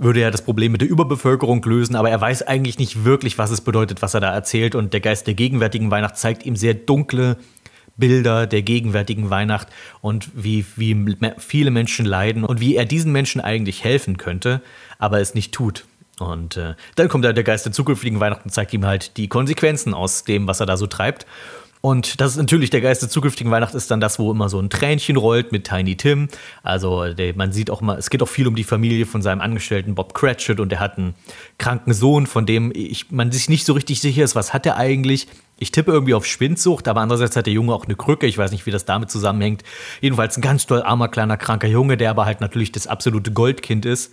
würde 0.00 0.20
ja 0.20 0.30
das 0.30 0.42
Problem 0.42 0.72
mit 0.72 0.80
der 0.80 0.88
Überbevölkerung 0.88 1.62
lösen, 1.62 1.94
aber 1.94 2.10
er 2.10 2.20
weiß 2.20 2.42
eigentlich 2.42 2.78
nicht 2.78 3.04
wirklich, 3.04 3.38
was 3.38 3.50
es 3.50 3.60
bedeutet, 3.60 4.02
was 4.02 4.14
er 4.14 4.20
da 4.20 4.32
erzählt. 4.32 4.74
Und 4.74 4.92
der 4.92 5.00
Geist 5.00 5.26
der 5.26 5.34
gegenwärtigen 5.34 5.90
Weihnacht 5.90 6.16
zeigt 6.16 6.44
ihm 6.44 6.56
sehr 6.56 6.74
dunkle 6.74 7.36
Bilder 7.96 8.46
der 8.46 8.62
gegenwärtigen 8.62 9.30
Weihnacht 9.30 9.68
und 10.00 10.30
wie, 10.34 10.64
wie 10.76 10.96
viele 11.38 11.70
Menschen 11.70 12.06
leiden 12.06 12.44
und 12.44 12.60
wie 12.60 12.76
er 12.76 12.86
diesen 12.86 13.12
Menschen 13.12 13.40
eigentlich 13.40 13.84
helfen 13.84 14.16
könnte, 14.16 14.62
aber 14.98 15.20
es 15.20 15.34
nicht 15.34 15.52
tut. 15.52 15.84
Und 16.18 16.56
äh, 16.56 16.74
dann 16.96 17.08
kommt 17.08 17.24
der 17.24 17.32
Geist 17.32 17.64
der 17.64 17.72
zukünftigen 17.72 18.20
Weihnachten 18.20 18.44
und 18.44 18.50
zeigt 18.50 18.72
ihm 18.74 18.84
halt 18.84 19.16
die 19.16 19.28
Konsequenzen 19.28 19.94
aus 19.94 20.24
dem, 20.24 20.46
was 20.46 20.60
er 20.60 20.66
da 20.66 20.76
so 20.76 20.86
treibt. 20.86 21.26
Und 21.82 22.20
das 22.20 22.32
ist 22.32 22.36
natürlich 22.36 22.68
der 22.68 22.82
Geist 22.82 23.00
der 23.00 23.08
zukünftigen 23.08 23.50
Weihnacht 23.50 23.74
ist 23.74 23.90
dann 23.90 24.00
das, 24.00 24.18
wo 24.18 24.30
immer 24.30 24.50
so 24.50 24.60
ein 24.60 24.68
Tränchen 24.68 25.16
rollt 25.16 25.50
mit 25.50 25.66
Tiny 25.66 25.96
Tim. 25.96 26.28
Also 26.62 27.14
der, 27.14 27.34
man 27.34 27.52
sieht 27.52 27.70
auch 27.70 27.80
mal, 27.80 27.96
es 27.96 28.10
geht 28.10 28.22
auch 28.22 28.28
viel 28.28 28.46
um 28.46 28.54
die 28.54 28.64
Familie 28.64 29.06
von 29.06 29.22
seinem 29.22 29.40
Angestellten 29.40 29.94
Bob 29.94 30.12
Cratchit 30.12 30.60
und 30.60 30.72
er 30.72 30.80
hat 30.80 30.98
einen 30.98 31.14
kranken 31.56 31.94
Sohn, 31.94 32.26
von 32.26 32.44
dem 32.44 32.70
ich, 32.74 33.10
man 33.10 33.32
sich 33.32 33.48
nicht 33.48 33.64
so 33.64 33.72
richtig 33.72 34.00
sicher 34.02 34.22
ist, 34.22 34.34
was 34.34 34.52
hat 34.52 34.66
er 34.66 34.76
eigentlich. 34.76 35.26
Ich 35.58 35.70
tippe 35.72 35.90
irgendwie 35.90 36.14
auf 36.14 36.26
Schwindsucht, 36.26 36.86
aber 36.86 37.00
andererseits 37.00 37.36
hat 37.36 37.46
der 37.46 37.54
Junge 37.54 37.74
auch 37.74 37.86
eine 37.86 37.94
Krücke. 37.94 38.26
Ich 38.26 38.36
weiß 38.36 38.50
nicht, 38.50 38.66
wie 38.66 38.70
das 38.70 38.84
damit 38.84 39.10
zusammenhängt. 39.10 39.62
Jedenfalls 40.02 40.36
ein 40.36 40.42
ganz 40.42 40.66
toll 40.66 40.82
armer, 40.82 41.08
kleiner, 41.08 41.38
kranker 41.38 41.68
Junge, 41.68 41.96
der 41.96 42.10
aber 42.10 42.26
halt 42.26 42.42
natürlich 42.42 42.72
das 42.72 42.86
absolute 42.86 43.32
Goldkind 43.32 43.86
ist. 43.86 44.12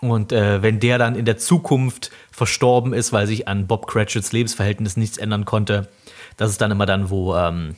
Und 0.00 0.32
äh, 0.32 0.62
wenn 0.62 0.80
der 0.80 0.98
dann 0.98 1.16
in 1.16 1.24
der 1.24 1.36
Zukunft 1.38 2.10
verstorben 2.30 2.92
ist, 2.92 3.12
weil 3.12 3.26
sich 3.26 3.46
an 3.46 3.66
Bob 3.66 3.86
Cratchits 3.86 4.32
Lebensverhältnis 4.32 4.96
nichts 4.96 5.16
ändern 5.16 5.44
konnte, 5.44 5.88
das 6.36 6.50
ist 6.50 6.60
dann 6.60 6.70
immer 6.70 6.86
dann, 6.86 7.10
wo, 7.10 7.34
ähm, 7.34 7.76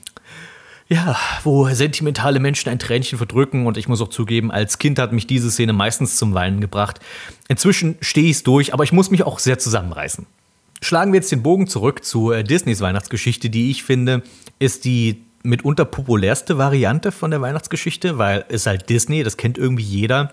ja, 0.89 1.17
wo 1.43 1.69
sentimentale 1.69 2.39
Menschen 2.39 2.71
ein 2.71 2.79
Tränchen 2.79 3.19
verdrücken. 3.19 3.67
Und 3.67 3.77
ich 3.77 3.89
muss 3.89 4.01
auch 4.01 4.09
zugeben, 4.09 4.51
als 4.51 4.79
Kind 4.79 4.99
hat 4.99 5.13
mich 5.13 5.27
diese 5.27 5.51
Szene 5.51 5.73
meistens 5.73 6.17
zum 6.17 6.35
Weinen 6.35 6.61
gebracht. 6.61 7.01
Inzwischen 7.49 7.97
stehe 8.01 8.27
ich 8.31 8.37
es 8.37 8.43
durch, 8.43 8.73
aber 8.73 8.85
ich 8.85 8.93
muss 8.93 9.11
mich 9.11 9.25
auch 9.25 9.39
sehr 9.39 9.59
zusammenreißen. 9.59 10.27
schlagen 10.83 11.13
wir 11.13 11.19
jetzt 11.19 11.33
den 11.33 11.43
Bogen 11.43 11.67
zurück 11.67 12.05
zu 12.05 12.33
äh, 12.33 12.45
Disneys 12.45 12.81
Weihnachtsgeschichte, 12.81 13.51
die 13.51 13.71
ich 13.71 13.83
finde, 13.83 14.23
ist 14.59 14.85
die 14.85 15.23
mitunter 15.47 15.85
populärste 15.85 16.59
Variante 16.59 17.13
von 17.13 17.31
der 17.31 17.41
Weihnachtsgeschichte, 17.41 18.19
weil 18.19 18.45
es 18.49 18.67
halt 18.67 18.89
Disney, 18.91 19.23
das 19.23 19.37
kennt 19.37 19.59
irgendwie 19.59 19.85
jeder. 19.85 20.33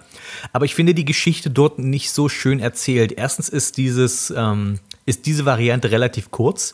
Aber 0.52 0.66
ich 0.66 0.76
finde 0.76 0.94
die 0.94 1.06
Geschichte 1.06 1.50
dort 1.50 1.80
nicht 1.80 2.12
so 2.12 2.28
schön 2.30 2.60
erzählt. 2.60 3.14
Erstens 3.14 3.48
ist 3.48 3.78
dieses, 3.78 4.34
ähm, 4.36 4.80
ist 5.06 5.26
diese 5.26 5.46
Variante 5.46 5.92
relativ 5.92 6.32
kurz. 6.32 6.74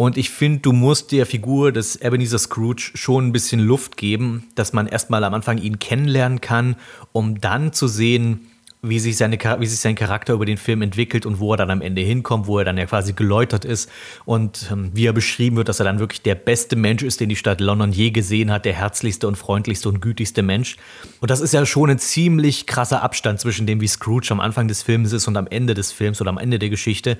Und 0.00 0.16
ich 0.16 0.30
finde, 0.30 0.60
du 0.60 0.72
musst 0.72 1.10
der 1.10 1.26
Figur 1.26 1.72
des 1.72 1.96
Ebenezer 1.96 2.38
Scrooge 2.38 2.92
schon 2.94 3.26
ein 3.26 3.32
bisschen 3.32 3.58
Luft 3.58 3.96
geben, 3.96 4.44
dass 4.54 4.72
man 4.72 4.86
erstmal 4.86 5.24
am 5.24 5.34
Anfang 5.34 5.58
ihn 5.58 5.80
kennenlernen 5.80 6.40
kann, 6.40 6.76
um 7.10 7.40
dann 7.40 7.72
zu 7.72 7.88
sehen, 7.88 8.46
wie 8.80 9.00
sich, 9.00 9.16
seine, 9.16 9.36
wie 9.58 9.66
sich 9.66 9.80
sein 9.80 9.96
Charakter 9.96 10.34
über 10.34 10.46
den 10.46 10.56
Film 10.56 10.82
entwickelt 10.82 11.26
und 11.26 11.40
wo 11.40 11.52
er 11.52 11.56
dann 11.56 11.72
am 11.72 11.80
Ende 11.80 12.00
hinkommt, 12.00 12.46
wo 12.46 12.60
er 12.60 12.64
dann 12.64 12.78
ja 12.78 12.86
quasi 12.86 13.12
geläutert 13.12 13.64
ist 13.64 13.90
und 14.24 14.68
ähm, 14.70 14.92
wie 14.94 15.04
er 15.04 15.12
beschrieben 15.12 15.56
wird, 15.56 15.68
dass 15.68 15.80
er 15.80 15.84
dann 15.84 15.98
wirklich 15.98 16.22
der 16.22 16.36
beste 16.36 16.76
Mensch 16.76 17.02
ist, 17.02 17.18
den 17.18 17.28
die 17.28 17.34
Stadt 17.34 17.60
London 17.60 17.90
je 17.90 18.12
gesehen 18.12 18.52
hat, 18.52 18.66
der 18.66 18.74
herzlichste 18.74 19.26
und 19.26 19.34
freundlichste 19.34 19.88
und 19.88 20.00
gütigste 20.00 20.44
Mensch. 20.44 20.76
Und 21.20 21.32
das 21.32 21.40
ist 21.40 21.52
ja 21.52 21.66
schon 21.66 21.90
ein 21.90 21.98
ziemlich 21.98 22.68
krasser 22.68 23.02
Abstand 23.02 23.40
zwischen 23.40 23.66
dem, 23.66 23.80
wie 23.80 23.88
Scrooge 23.88 24.28
am 24.30 24.38
Anfang 24.38 24.68
des 24.68 24.84
Films 24.84 25.12
ist 25.12 25.26
und 25.26 25.36
am 25.36 25.48
Ende 25.48 25.74
des 25.74 25.90
Films 25.90 26.20
oder 26.20 26.30
am 26.30 26.38
Ende 26.38 26.60
der 26.60 26.70
Geschichte. 26.70 27.18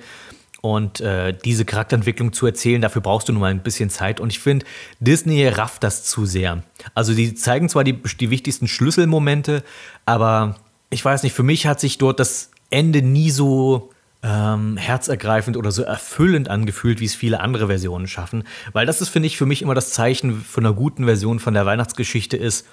Und 0.61 0.99
äh, 0.99 1.33
diese 1.33 1.63
Charakterentwicklung 1.63 2.33
zu 2.33 2.45
erzählen, 2.45 2.81
dafür 2.81 3.01
brauchst 3.01 3.29
du 3.29 3.33
nun 3.33 3.41
mal 3.41 3.51
ein 3.51 3.63
bisschen 3.63 3.89
Zeit. 3.89 4.19
Und 4.19 4.29
ich 4.29 4.39
finde, 4.39 4.65
Disney 4.99 5.47
rafft 5.47 5.83
das 5.83 6.03
zu 6.03 6.25
sehr. 6.25 6.63
Also 6.95 7.13
die 7.13 7.33
zeigen 7.33 7.69
zwar 7.69 7.83
die, 7.83 7.93
die 7.93 8.29
wichtigsten 8.29 8.67
Schlüsselmomente, 8.67 9.63
aber 10.05 10.57
ich 10.89 11.03
weiß 11.03 11.23
nicht, 11.23 11.33
für 11.33 11.43
mich 11.43 11.65
hat 11.67 11.79
sich 11.79 11.97
dort 11.97 12.19
das 12.19 12.51
Ende 12.69 13.01
nie 13.01 13.31
so 13.31 13.91
ähm, 14.21 14.75
herzergreifend 14.75 15.55
oder 15.55 15.71
so 15.71 15.83
erfüllend 15.83 16.49
angefühlt, 16.49 16.99
wie 16.99 17.05
es 17.05 17.15
viele 17.15 17.39
andere 17.39 17.67
Versionen 17.67 18.07
schaffen. 18.07 18.43
Weil 18.73 18.85
das 18.85 19.01
ist, 19.01 19.09
finde 19.09 19.27
ich, 19.27 19.37
für 19.37 19.45
mich 19.45 19.61
immer 19.61 19.75
das 19.75 19.91
Zeichen 19.91 20.41
von 20.41 20.65
einer 20.65 20.75
guten 20.75 21.05
Version 21.05 21.39
von 21.39 21.53
der 21.53 21.65
Weihnachtsgeschichte 21.65 22.35
ist, 22.35 22.65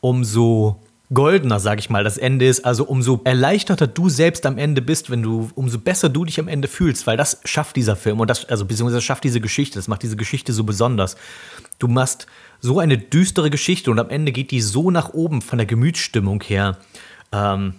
umso 0.00 0.80
goldener, 1.12 1.60
sag 1.60 1.78
ich 1.78 1.90
mal, 1.90 2.04
das 2.04 2.18
Ende 2.18 2.46
ist, 2.46 2.64
also 2.64 2.84
umso 2.84 3.20
erleichterter 3.24 3.86
du 3.86 4.08
selbst 4.08 4.44
am 4.46 4.58
Ende 4.58 4.82
bist, 4.82 5.10
wenn 5.10 5.22
du, 5.22 5.50
umso 5.54 5.78
besser 5.78 6.08
du 6.08 6.24
dich 6.24 6.40
am 6.40 6.48
Ende 6.48 6.68
fühlst, 6.68 7.06
weil 7.06 7.16
das 7.16 7.40
schafft 7.44 7.76
dieser 7.76 7.96
Film 7.96 8.20
und 8.20 8.28
das, 8.28 8.44
also 8.46 8.64
beziehungsweise 8.64 9.00
schafft 9.02 9.24
diese 9.24 9.40
Geschichte, 9.40 9.78
das 9.78 9.88
macht 9.88 10.02
diese 10.02 10.16
Geschichte 10.16 10.52
so 10.52 10.64
besonders. 10.64 11.16
Du 11.78 11.88
machst 11.88 12.26
so 12.60 12.80
eine 12.80 12.98
düstere 12.98 13.50
Geschichte 13.50 13.90
und 13.90 13.98
am 13.98 14.10
Ende 14.10 14.32
geht 14.32 14.50
die 14.50 14.60
so 14.60 14.90
nach 14.90 15.14
oben 15.14 15.42
von 15.42 15.58
der 15.58 15.66
Gemütsstimmung 15.66 16.42
her 16.42 16.78
ähm, 17.32 17.74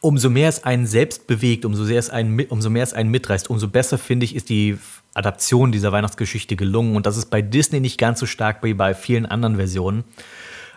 umso 0.00 0.30
mehr 0.30 0.48
es 0.48 0.64
einen 0.64 0.86
selbst 0.86 1.26
bewegt, 1.26 1.64
umso, 1.64 1.84
sehr 1.84 1.98
es 1.98 2.10
einen, 2.10 2.40
umso 2.46 2.70
mehr 2.70 2.82
es 2.82 2.94
einen 2.94 3.10
mitreißt, 3.10 3.50
umso 3.50 3.68
besser, 3.68 3.98
finde 3.98 4.24
ich, 4.24 4.34
ist 4.34 4.48
die 4.48 4.78
Adaption 5.14 5.72
dieser 5.72 5.92
Weihnachtsgeschichte 5.92 6.56
gelungen. 6.56 6.96
Und 6.96 7.06
das 7.06 7.16
ist 7.16 7.26
bei 7.26 7.42
Disney 7.42 7.80
nicht 7.80 7.98
ganz 7.98 8.20
so 8.20 8.26
stark 8.26 8.62
wie 8.62 8.74
bei 8.74 8.94
vielen 8.94 9.26
anderen 9.26 9.56
Versionen. 9.56 10.04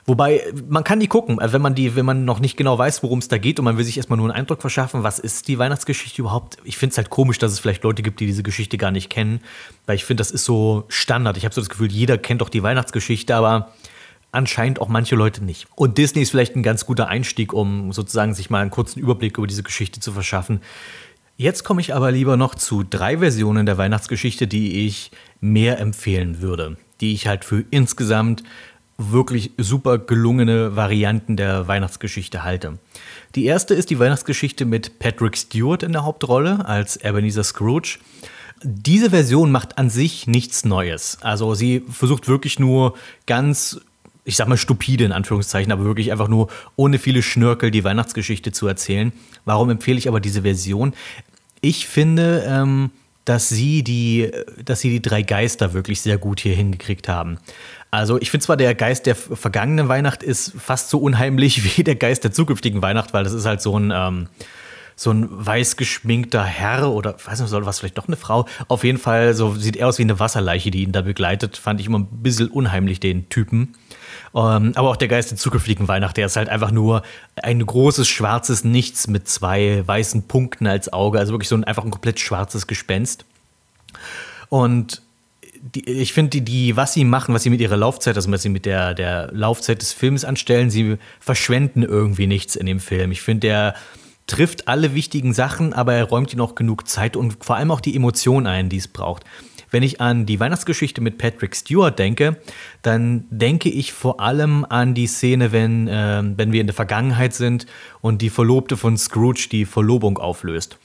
Wobei, 0.05 0.41
man 0.67 0.83
kann 0.83 0.99
die 0.99 1.07
gucken, 1.07 1.39
wenn 1.41 1.61
man 1.61 1.75
die, 1.75 1.95
wenn 1.95 2.05
man 2.05 2.25
noch 2.25 2.39
nicht 2.39 2.57
genau 2.57 2.77
weiß, 2.77 3.03
worum 3.03 3.19
es 3.19 3.29
da 3.29 3.37
geht 3.37 3.57
und 3.59 3.65
man 3.65 3.77
will 3.77 3.85
sich 3.85 3.95
erstmal 3.95 4.17
nur 4.17 4.27
einen 4.27 4.37
Eindruck 4.37 4.59
verschaffen, 4.59 5.03
was 5.03 5.17
ist 5.17 5.47
die 5.47 5.57
Weihnachtsgeschichte 5.57 6.21
überhaupt. 6.21 6.57
Ich 6.65 6.77
finde 6.77 6.91
es 6.91 6.97
halt 6.97 7.09
komisch, 7.09 7.37
dass 7.37 7.53
es 7.53 7.59
vielleicht 7.59 7.83
Leute 7.83 8.03
gibt, 8.03 8.19
die 8.19 8.25
diese 8.25 8.43
Geschichte 8.43 8.77
gar 8.77 8.91
nicht 8.91 9.09
kennen, 9.09 9.39
weil 9.85 9.95
ich 9.95 10.03
finde, 10.03 10.19
das 10.19 10.31
ist 10.31 10.43
so 10.43 10.83
Standard. 10.89 11.37
Ich 11.37 11.45
habe 11.45 11.55
so 11.55 11.61
das 11.61 11.69
Gefühl, 11.69 11.89
jeder 11.89 12.17
kennt 12.17 12.41
doch 12.41 12.49
die 12.49 12.63
Weihnachtsgeschichte, 12.63 13.33
aber 13.33 13.71
anscheinend 14.33 14.81
auch 14.81 14.89
manche 14.89 15.15
Leute 15.15 15.41
nicht. 15.41 15.67
Und 15.75 15.97
Disney 15.97 16.21
ist 16.21 16.31
vielleicht 16.31 16.57
ein 16.57 16.63
ganz 16.63 16.85
guter 16.85 17.07
Einstieg, 17.07 17.53
um 17.53 17.93
sozusagen 17.93 18.33
sich 18.33 18.49
mal 18.49 18.59
einen 18.59 18.71
kurzen 18.71 18.99
Überblick 18.99 19.37
über 19.37 19.47
diese 19.47 19.63
Geschichte 19.63 20.01
zu 20.01 20.11
verschaffen. 20.11 20.59
Jetzt 21.37 21.63
komme 21.63 21.81
ich 21.81 21.95
aber 21.95 22.11
lieber 22.11 22.35
noch 22.35 22.55
zu 22.55 22.83
drei 22.83 23.19
Versionen 23.19 23.65
der 23.65 23.77
Weihnachtsgeschichte, 23.77 24.47
die 24.47 24.85
ich 24.85 25.11
mehr 25.39 25.79
empfehlen 25.79 26.41
würde, 26.41 26.77
die 26.99 27.13
ich 27.13 27.25
halt 27.27 27.45
für 27.45 27.63
insgesamt 27.71 28.43
wirklich 28.97 29.51
super 29.57 29.97
gelungene 29.97 30.75
Varianten 30.75 31.35
der 31.35 31.67
Weihnachtsgeschichte 31.67 32.43
halte. 32.43 32.77
Die 33.35 33.45
erste 33.45 33.73
ist 33.73 33.89
die 33.89 33.99
Weihnachtsgeschichte 33.99 34.65
mit 34.65 34.99
Patrick 34.99 35.37
Stewart 35.37 35.83
in 35.83 35.91
der 35.91 36.05
Hauptrolle 36.05 36.65
als 36.65 36.97
Ebenezer 36.97 37.43
Scrooge. 37.43 37.97
Diese 38.63 39.09
Version 39.09 39.51
macht 39.51 39.77
an 39.77 39.89
sich 39.89 40.27
nichts 40.27 40.63
Neues. 40.63 41.17
Also 41.21 41.55
sie 41.55 41.83
versucht 41.89 42.27
wirklich 42.27 42.59
nur 42.59 42.93
ganz 43.25 43.81
ich 44.25 44.37
sag 44.37 44.47
mal 44.47 44.57
stupide 44.57 45.03
in 45.03 45.11
Anführungszeichen, 45.11 45.71
aber 45.71 45.83
wirklich 45.83 46.11
einfach 46.11 46.27
nur 46.27 46.47
ohne 46.75 46.97
viele 46.97 47.21
Schnörkel 47.21 47.71
die 47.71 47.83
Weihnachtsgeschichte 47.83 48.51
zu 48.51 48.67
erzählen. 48.67 49.11
Warum 49.45 49.69
empfehle 49.69 49.97
ich 49.97 50.07
aber 50.07 50.21
diese 50.21 50.43
Version? 50.43 50.93
Ich 51.61 51.87
finde, 51.87 52.43
ähm, 52.47 52.91
dass 53.25 53.49
sie 53.49 53.83
die, 53.83 54.31
dass 54.63 54.81
sie 54.81 54.89
die 54.89 55.01
drei 55.01 55.21
Geister 55.21 55.73
wirklich 55.73 56.01
sehr 56.01 56.17
gut 56.17 56.39
hier 56.39 56.55
hingekriegt 56.55 57.07
haben. 57.07 57.37
Also 57.93 58.19
ich 58.19 58.31
finde 58.31 58.43
zwar 58.43 58.57
der 58.57 58.73
Geist 58.73 59.05
der 59.05 59.13
vergangenen 59.13 59.87
Weihnacht 59.87 60.23
ist 60.23 60.53
fast 60.57 60.89
so 60.89 60.97
unheimlich 60.97 61.77
wie 61.77 61.83
der 61.83 61.93
Geist 61.93 62.23
der 62.23 62.31
zukünftigen 62.31 62.81
Weihnacht, 62.81 63.13
weil 63.13 63.23
das 63.23 63.33
ist 63.33 63.45
halt 63.45 63.61
so 63.61 63.77
ein 63.77 63.91
ähm, 63.93 64.29
so 64.95 65.11
ein 65.11 65.27
weiß 65.29 65.77
geschminkter 65.77 66.43
Herr 66.43 66.91
oder 66.91 67.15
weiß 67.23 67.39
nicht, 67.39 67.49
soll 67.49 67.67
was 67.67 67.79
vielleicht 67.79 67.99
doch 67.99 68.07
eine 68.07 68.17
Frau. 68.17 68.47
Auf 68.67 68.83
jeden 68.83 68.97
Fall 68.97 69.35
so 69.35 69.53
sieht 69.53 69.75
er 69.75 69.87
aus 69.87 69.99
wie 69.99 70.03
eine 70.03 70.19
Wasserleiche, 70.19 70.71
die 70.71 70.81
ihn 70.81 70.91
da 70.91 71.01
begleitet. 71.01 71.55
Fand 71.55 71.79
ich 71.81 71.85
immer 71.85 71.99
ein 71.99 72.07
bisschen 72.07 72.47
unheimlich 72.47 72.99
den 72.99 73.29
Typen. 73.29 73.75
Ähm, 74.33 74.71
aber 74.73 74.89
auch 74.89 74.97
der 74.97 75.07
Geist 75.07 75.29
der 75.29 75.37
zukünftigen 75.37 75.87
Weihnacht, 75.87 76.17
der 76.17 76.25
ist 76.25 76.35
halt 76.35 76.49
einfach 76.49 76.71
nur 76.71 77.03
ein 77.43 77.63
großes 77.63 78.07
schwarzes 78.07 78.63
Nichts 78.63 79.07
mit 79.07 79.27
zwei 79.27 79.83
weißen 79.85 80.23
Punkten 80.23 80.65
als 80.65 80.91
Auge. 80.91 81.19
Also 81.19 81.31
wirklich 81.31 81.49
so 81.49 81.55
ein 81.55 81.63
einfach 81.63 81.83
ein 81.83 81.91
komplett 81.91 82.19
schwarzes 82.19 82.65
Gespenst. 82.65 83.25
Und 84.49 85.02
die, 85.63 85.89
ich 85.89 86.11
finde, 86.11 86.29
die, 86.31 86.41
die, 86.41 86.75
was 86.75 86.93
sie 86.93 87.05
machen, 87.05 87.33
was 87.33 87.43
sie 87.43 87.49
mit 87.49 87.61
ihrer 87.61 87.77
Laufzeit, 87.77 88.17
also 88.17 88.29
was 88.31 88.41
sie 88.41 88.49
mit 88.49 88.65
der, 88.65 88.93
der 88.93 89.29
Laufzeit 89.31 89.81
des 89.81 89.93
Films 89.93 90.25
anstellen, 90.25 90.69
sie 90.69 90.97
verschwenden 91.21 91.83
irgendwie 91.83 92.27
nichts 92.27 92.57
in 92.57 92.65
dem 92.65 92.81
Film. 92.81 93.11
Ich 93.11 93.21
finde, 93.21 93.47
der 93.47 93.75
trifft 94.27 94.67
alle 94.67 94.93
wichtigen 94.93 95.33
Sachen, 95.33 95.73
aber 95.73 95.93
er 95.93 96.03
räumt 96.03 96.33
ihnen 96.33 96.41
auch 96.41 96.55
genug 96.55 96.87
Zeit 96.87 97.15
und 97.15 97.43
vor 97.43 97.55
allem 97.55 97.71
auch 97.71 97.79
die 97.79 97.95
Emotionen 97.95 98.45
ein, 98.45 98.67
die 98.67 98.77
es 98.77 98.89
braucht. 98.89 99.23
Wenn 99.71 99.83
ich 99.83 100.01
an 100.01 100.25
die 100.25 100.39
Weihnachtsgeschichte 100.39 101.01
mit 101.01 101.17
Patrick 101.17 101.55
Stewart 101.55 101.97
denke, 101.97 102.37
dann 102.81 103.25
denke 103.31 103.69
ich 103.69 103.91
vor 103.91 104.19
allem 104.19 104.65
an 104.65 104.93
die 104.93 105.07
Szene, 105.07 105.51
wenn, 105.51 105.87
äh, 105.87 106.23
wenn 106.35 106.51
wir 106.51 106.61
in 106.61 106.67
der 106.67 106.75
Vergangenheit 106.75 107.33
sind 107.33 107.65
und 108.01 108.21
die 108.21 108.29
Verlobte 108.29 108.77
von 108.77 108.97
Scrooge 108.97 109.47
die 109.49 109.65
Verlobung 109.65 110.17
auflöst 110.17 110.77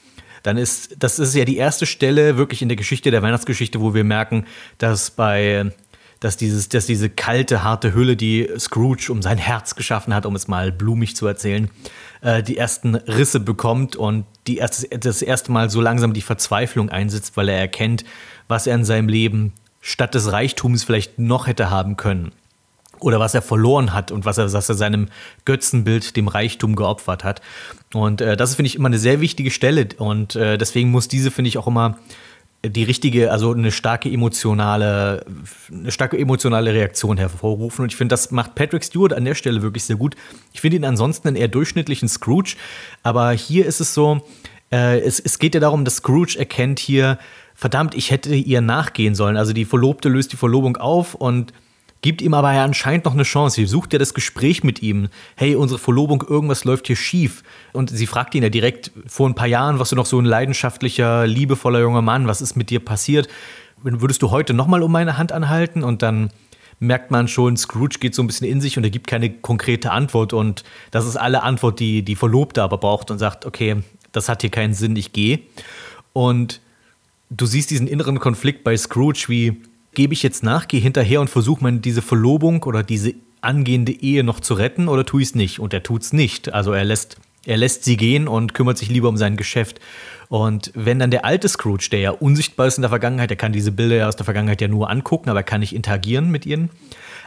dann 0.43 0.57
ist 0.57 0.95
das 0.99 1.19
ist 1.19 1.35
ja 1.35 1.45
die 1.45 1.57
erste 1.57 1.85
Stelle 1.85 2.37
wirklich 2.37 2.61
in 2.61 2.69
der 2.69 2.77
Geschichte 2.77 3.11
der 3.11 3.21
Weihnachtsgeschichte, 3.21 3.81
wo 3.81 3.93
wir 3.93 4.03
merken, 4.03 4.45
dass 4.77 5.11
bei 5.11 5.71
dass 6.19 6.37
dieses 6.37 6.69
dass 6.69 6.85
diese 6.85 7.09
kalte 7.09 7.63
harte 7.63 7.93
Hülle, 7.93 8.15
die 8.15 8.49
Scrooge 8.57 9.11
um 9.11 9.21
sein 9.21 9.37
Herz 9.37 9.75
geschaffen 9.75 10.13
hat, 10.13 10.25
um 10.25 10.35
es 10.35 10.47
mal 10.47 10.71
blumig 10.71 11.15
zu 11.15 11.27
erzählen, 11.27 11.69
äh, 12.21 12.43
die 12.43 12.57
ersten 12.57 12.95
Risse 12.95 13.39
bekommt 13.39 13.95
und 13.95 14.25
die 14.47 14.57
erste, 14.57 14.97
das 14.97 15.21
erste 15.21 15.51
Mal 15.51 15.69
so 15.69 15.81
langsam 15.81 16.13
die 16.13 16.21
Verzweiflung 16.21 16.89
einsetzt, 16.89 17.37
weil 17.37 17.49
er 17.49 17.59
erkennt, 17.59 18.03
was 18.47 18.67
er 18.67 18.75
in 18.75 18.85
seinem 18.85 19.07
Leben 19.07 19.53
statt 19.81 20.13
des 20.13 20.31
Reichtums 20.31 20.83
vielleicht 20.83 21.19
noch 21.19 21.47
hätte 21.47 21.69
haben 21.69 21.95
können. 21.95 22.31
Oder 22.99 23.19
was 23.19 23.33
er 23.33 23.41
verloren 23.41 23.93
hat 23.93 24.11
und 24.11 24.25
was 24.25 24.37
er, 24.37 24.51
was 24.51 24.69
er 24.69 24.75
seinem 24.75 25.07
Götzenbild, 25.45 26.15
dem 26.15 26.27
Reichtum 26.27 26.75
geopfert 26.75 27.23
hat. 27.23 27.41
Und 27.93 28.21
äh, 28.21 28.35
das 28.37 28.55
finde 28.55 28.67
ich 28.67 28.75
immer 28.75 28.87
eine 28.87 28.99
sehr 28.99 29.21
wichtige 29.21 29.51
Stelle. 29.51 29.87
Und 29.97 30.35
äh, 30.35 30.57
deswegen 30.57 30.91
muss 30.91 31.07
diese, 31.07 31.31
finde 31.31 31.49
ich, 31.49 31.57
auch 31.57 31.67
immer 31.67 31.97
die 32.65 32.83
richtige, 32.83 33.31
also 33.31 33.53
eine 33.53 33.71
starke 33.71 34.11
emotionale, 34.11 35.25
eine 35.71 35.91
starke 35.91 36.17
emotionale 36.17 36.73
Reaktion 36.73 37.17
hervorrufen. 37.17 37.83
Und 37.83 37.91
ich 37.91 37.95
finde, 37.95 38.13
das 38.13 38.31
macht 38.31 38.55
Patrick 38.55 38.83
Stewart 38.83 39.13
an 39.13 39.23
der 39.23 39.35
Stelle 39.35 39.61
wirklich 39.61 39.85
sehr 39.85 39.95
gut. 39.95 40.15
Ich 40.53 40.59
finde 40.59 40.77
ihn 40.77 40.85
ansonsten 40.85 41.29
einen 41.29 41.37
eher 41.37 41.47
durchschnittlichen 41.47 42.09
Scrooge, 42.09 42.55
aber 43.01 43.31
hier 43.31 43.65
ist 43.65 43.79
es 43.79 43.93
so, 43.93 44.21
äh, 44.73 44.99
es, 44.99 45.19
es 45.21 45.39
geht 45.39 45.53
ja 45.53 45.61
darum, 45.61 45.85
dass 45.85 45.97
Scrooge 45.97 46.37
erkennt 46.37 46.79
hier, 46.79 47.17
verdammt, 47.55 47.95
ich 47.95 48.11
hätte 48.11 48.35
ihr 48.35 48.61
nachgehen 48.61 49.15
sollen. 49.15 49.37
Also 49.37 49.53
die 49.53 49.65
Verlobte 49.65 50.09
löst 50.09 50.33
die 50.33 50.37
Verlobung 50.37 50.75
auf 50.75 51.15
und 51.15 51.53
gibt 52.01 52.21
ihm 52.21 52.33
aber 52.33 52.53
ja 52.53 52.63
anscheinend 52.63 53.05
noch 53.05 53.13
eine 53.13 53.23
Chance. 53.23 53.55
Sie 53.55 53.65
sucht 53.65 53.93
ja 53.93 53.99
das 53.99 54.13
Gespräch 54.13 54.63
mit 54.63 54.81
ihm. 54.81 55.09
Hey, 55.35 55.55
unsere 55.55 55.79
Verlobung, 55.79 56.23
irgendwas 56.27 56.63
läuft 56.63 56.87
hier 56.87 56.95
schief. 56.95 57.43
Und 57.73 57.89
sie 57.89 58.07
fragt 58.07 58.35
ihn 58.35 58.43
ja 58.43 58.49
direkt 58.49 58.91
vor 59.07 59.27
ein 59.27 59.35
paar 59.35 59.47
Jahren, 59.47 59.79
was 59.79 59.89
du 59.89 59.95
noch 59.95 60.05
so 60.05 60.19
ein 60.19 60.25
leidenschaftlicher, 60.25 61.27
liebevoller 61.27 61.81
junger 61.81 62.01
Mann, 62.01 62.27
was 62.27 62.41
ist 62.41 62.55
mit 62.55 62.69
dir 62.69 62.79
passiert? 62.79 63.27
Würdest 63.81 64.21
du 64.21 64.31
heute 64.31 64.53
nochmal 64.53 64.83
um 64.83 64.91
meine 64.91 65.17
Hand 65.17 65.31
anhalten? 65.31 65.83
Und 65.83 66.01
dann 66.01 66.31
merkt 66.79 67.11
man 67.11 67.27
schon, 67.27 67.57
Scrooge 67.57 67.99
geht 67.99 68.15
so 68.15 68.23
ein 68.23 68.27
bisschen 68.27 68.47
in 68.47 68.61
sich 68.61 68.77
und 68.77 68.83
er 68.83 68.89
gibt 68.89 69.07
keine 69.07 69.29
konkrete 69.29 69.91
Antwort. 69.91 70.33
Und 70.33 70.63
das 70.91 71.05
ist 71.05 71.17
alle 71.17 71.43
Antwort, 71.43 71.79
die 71.79 72.03
die 72.03 72.15
Verlobte 72.15 72.63
aber 72.63 72.77
braucht 72.77 73.11
und 73.11 73.19
sagt, 73.19 73.45
okay, 73.45 73.77
das 74.11 74.29
hat 74.29 74.41
hier 74.41 74.49
keinen 74.49 74.73
Sinn, 74.73 74.95
ich 74.95 75.11
gehe. 75.11 75.41
Und 76.13 76.61
du 77.29 77.45
siehst 77.45 77.69
diesen 77.69 77.87
inneren 77.87 78.19
Konflikt 78.19 78.63
bei 78.63 78.75
Scrooge, 78.75 79.25
wie 79.27 79.61
gebe 79.93 80.13
ich 80.13 80.23
jetzt 80.23 80.43
nach, 80.43 80.67
gehe 80.67 80.81
hinterher 80.81 81.21
und 81.21 81.29
versuche 81.29 81.71
diese 81.73 82.01
Verlobung 82.01 82.63
oder 82.63 82.83
diese 82.83 83.13
angehende 83.41 83.91
Ehe 83.91 84.23
noch 84.23 84.39
zu 84.39 84.53
retten 84.53 84.87
oder 84.87 85.05
tue 85.05 85.21
ich 85.21 85.29
es 85.29 85.35
nicht? 85.35 85.59
Und 85.59 85.73
er 85.73 85.83
tut 85.83 86.03
es 86.03 86.13
nicht. 86.13 86.53
Also 86.53 86.73
er 86.73 86.85
lässt, 86.85 87.17
er 87.45 87.57
lässt 87.57 87.83
sie 87.83 87.97
gehen 87.97 88.27
und 88.27 88.53
kümmert 88.53 88.77
sich 88.77 88.89
lieber 88.89 89.09
um 89.09 89.17
sein 89.17 89.37
Geschäft. 89.37 89.79
Und 90.27 90.71
wenn 90.75 90.99
dann 90.99 91.09
der 91.09 91.25
alte 91.25 91.49
Scrooge, 91.49 91.89
der 91.91 91.99
ja 91.99 92.11
unsichtbar 92.11 92.67
ist 92.67 92.77
in 92.77 92.83
der 92.83 92.89
Vergangenheit, 92.89 93.29
der 93.29 93.37
kann 93.37 93.51
diese 93.51 93.71
Bilder 93.71 93.95
ja 93.95 94.07
aus 94.07 94.15
der 94.15 94.25
Vergangenheit 94.25 94.61
ja 94.61 94.67
nur 94.67 94.89
angucken, 94.89 95.29
aber 95.29 95.39
er 95.39 95.43
kann 95.43 95.61
nicht 95.61 95.73
interagieren 95.73 96.29
mit 96.29 96.45
ihnen. 96.45 96.69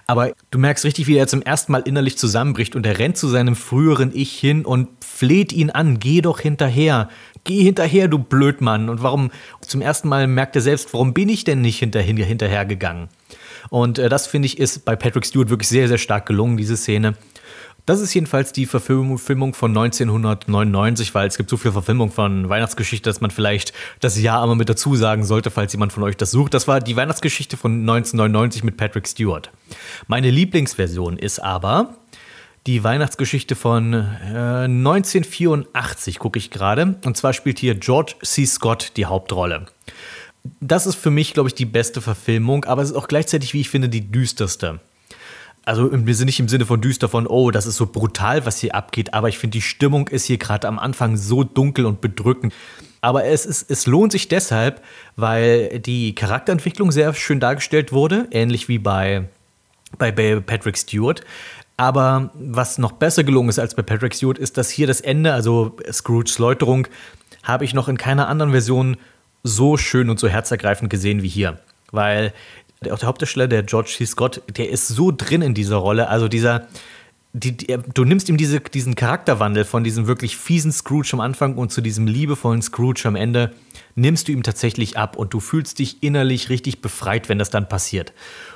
Aber 0.07 0.33
du 0.51 0.59
merkst 0.59 0.85
richtig, 0.85 1.07
wie 1.07 1.17
er 1.17 1.29
zum 1.29 1.43
ersten 1.43 1.73
Mal 1.73 1.83
innerlich 1.83 2.19
zusammenbricht 2.19 2.75
und 2.77 2.85
er 2.87 2.99
rennt 2.99 3.17
zu 3.17 3.29
seinem 3.29 3.57
früheren 3.57 4.11
Ich 4.15 4.33
hin 4.33 4.65
und 4.65 4.89
fleht 5.05 5.53
ihn 5.53 5.71
an, 5.71 6.01
geh 6.01 6.21
doch 6.21 6.41
hinterher. 6.41 7.09
Geh 7.45 7.63
hinterher, 7.63 8.09
du 8.09 8.19
Blödmann. 8.19 8.89
Und 8.89 9.03
warum, 9.03 9.31
zum 9.61 9.81
ersten 9.81 10.09
Mal 10.09 10.27
merkt 10.27 10.55
er 10.57 10.63
selbst, 10.63 10.93
warum 10.93 11.13
bin 11.13 11.29
ich 11.29 11.45
denn 11.45 11.61
nicht 11.61 11.79
hinterher 11.79 12.65
gegangen? 12.65 13.09
Und 13.71 13.99
äh, 13.99 14.09
das 14.09 14.27
finde 14.27 14.47
ich 14.47 14.59
ist 14.59 14.85
bei 14.85 14.97
Patrick 14.97 15.27
Stewart 15.27 15.51
wirklich 15.51 15.69
sehr, 15.69 15.89
sehr 15.89 15.99
stark 15.99 16.27
gelungen, 16.27 16.57
diese 16.57 16.77
Szene. 16.77 17.15
Das 17.85 18.01
ist 18.01 18.15
jedenfalls 18.15 18.53
die 18.53 18.67
Verfilmung 18.67 19.19
von 19.19 19.77
1999, 19.77 21.17
weil 21.17 21.27
es 21.27 21.37
gibt 21.37 21.51
so 21.51 21.57
viel 21.57 21.73
Verfilmung 21.73 22.13
von 22.13 22.49
Weihnachtsgeschichte, 22.49 23.11
dass 23.11 23.21
man 23.21 23.33
vielleicht 23.33 23.73
das 23.99 24.21
Jahr 24.21 24.41
einmal 24.41 24.55
mit 24.57 24.69
dazu 24.69 24.95
sagen 24.95 25.25
sollte, 25.25 25.51
falls 25.51 25.73
jemand 25.73 25.93
von 25.93 26.05
euch 26.05 26.17
das 26.17 26.31
sucht. 26.31 26.55
Das 26.55 26.69
war 26.69 26.79
die 26.79 26.95
Weihnachtsgeschichte 26.95 27.57
von 27.57 27.81
1999 27.81 28.63
mit 28.63 28.77
Patrick 28.77 29.09
Stewart. 29.09 29.51
Meine 30.07 30.31
Lieblingsversion 30.31 31.19
ist 31.19 31.43
aber 31.43 31.97
die 32.67 32.85
Weihnachtsgeschichte 32.85 33.57
von 33.57 33.93
äh, 33.93 34.65
1984, 34.65 36.19
gucke 36.19 36.39
ich 36.39 36.51
gerade. 36.51 36.97
Und 37.05 37.17
zwar 37.17 37.33
spielt 37.33 37.59
hier 37.59 37.75
George 37.75 38.15
C. 38.23 38.47
Scott 38.47 38.93
die 38.97 39.07
Hauptrolle. 39.07 39.67
Das 40.61 40.87
ist 40.87 40.97
für 40.97 41.11
mich, 41.11 41.35
glaube 41.35 41.49
ich, 41.49 41.55
die 41.55 41.67
beste 41.67 42.01
Verfilmung, 42.01 42.65
aber 42.65 42.83
es 42.83 42.91
ist 42.91 42.97
auch 42.97 43.09
gleichzeitig, 43.09 43.55
wie 43.55 43.61
ich 43.61 43.71
finde, 43.71 43.89
die 43.89 44.11
düsterste 44.11 44.81
also 45.65 45.89
wir 45.93 46.15
sind 46.15 46.27
nicht 46.27 46.41
im 46.41 46.49
Sinne 46.49 46.67
von 46.67 46.81
düster 46.81 47.09
von, 47.09 47.27
oh, 47.27 47.51
das 47.51 47.67
ist 47.67 47.77
so 47.77 47.87
brutal, 47.87 48.45
was 48.47 48.59
hier 48.59 48.75
abgeht, 48.75 49.15
aber 49.15 49.29
ich 49.29 49.39
finde, 49.39 49.53
die 49.53 49.63
Stimmung 49.63 50.09
ist 50.09 50.25
hier 50.25 50.39
gerade 50.39 50.67
am 50.67 50.79
Anfang 50.79 51.17
so 51.17 51.45
dunkel 51.45 51.87
und 51.87 52.01
bedrückend. 52.01 52.53
Aber 53.01 53.25
es, 53.25 53.47
ist, 53.47 53.71
es 53.71 53.87
lohnt 53.87 54.13
sich 54.13 54.29
deshalb, 54.29 54.83
weil 55.17 55.81
die 55.81 56.15
Charakterentwicklung 56.15 56.93
sehr 56.93 57.15
schön 57.15 57.41
dargestellt 57.41 57.93
wurde, 57.93 58.29
ähnlich 58.31 58.69
wie 58.69 58.79
bei, 58.79 59.29
bei 59.99 60.11
Patrick 60.13 60.79
Stewart. 60.79 61.23
Aber 61.77 62.31
was 62.35 62.79
noch 62.79 62.93
besser 62.93 63.25
gelungen 63.25 63.49
ist 63.49 63.59
als 63.59 63.75
bei 63.75 63.83
Patrick 63.83 64.15
Stewart, 64.15 64.39
ist, 64.39 64.57
dass 64.57 64.71
hier 64.71 64.87
das 64.87 65.01
Ende, 65.01 65.33
also 65.33 65.77
Scrooges 65.91 66.39
Läuterung, 66.39 66.87
habe 67.43 67.65
ich 67.65 67.75
noch 67.75 67.89
in 67.89 67.97
keiner 67.97 68.29
anderen 68.29 68.53
Version 68.53 68.97
so 69.43 69.77
schön 69.77 70.11
und 70.11 70.21
so 70.21 70.29
herzergreifend 70.29 70.91
gesehen 70.91 71.23
wie 71.23 71.29
hier. 71.29 71.59
Weil 71.91 72.33
der, 72.85 72.97
der 72.97 73.09
Hauptdarsteller, 73.09 73.49
der 73.49 73.63
George 73.63 73.93
C. 73.97 74.07
Scott, 74.07 74.43
der 74.57 74.71
ist 74.71 74.89
so 74.89 75.13
drin 75.17 75.43
in 75.43 75.55
dieser 75.55 75.77
Rolle. 75.77 76.09
Also 76.09 76.29
dieser, 76.29 76.69
die, 77.33 77.57
die, 77.57 77.79
du 77.95 78.05
nimmst 78.05 78.29
ihm 78.29 78.37
diese, 78.37 78.61
diesen 78.61 78.95
Charakterwandel 78.95 79.65
von 79.65 79.85
diesem 79.85 80.07
wirklich 80.07 80.37
fiesen 80.37 80.73
Scrooge 80.73 81.11
am 81.13 81.21
Anfang 81.21 81.57
und 81.57 81.73
zu 81.73 81.81
diesem 81.81 82.07
liebevollen 82.07 82.63
Scrooge 82.63 83.03
am 83.05 83.17
Ende, 83.17 83.53
nimmst 83.95 84.29
du 84.29 84.33
ihm 84.33 84.43
tatsächlich 84.43 84.97
ab 84.97 85.17
und 85.17 85.35
du 85.35 85.41
fühlst 85.41 85.79
dich 85.79 86.03
innerlich 86.03 86.49
richtig 86.49 86.81
befreit, 86.81 87.29
wenn 87.29 87.39
das 87.39 87.51
dann 87.51 87.69
passiert. 87.69 88.13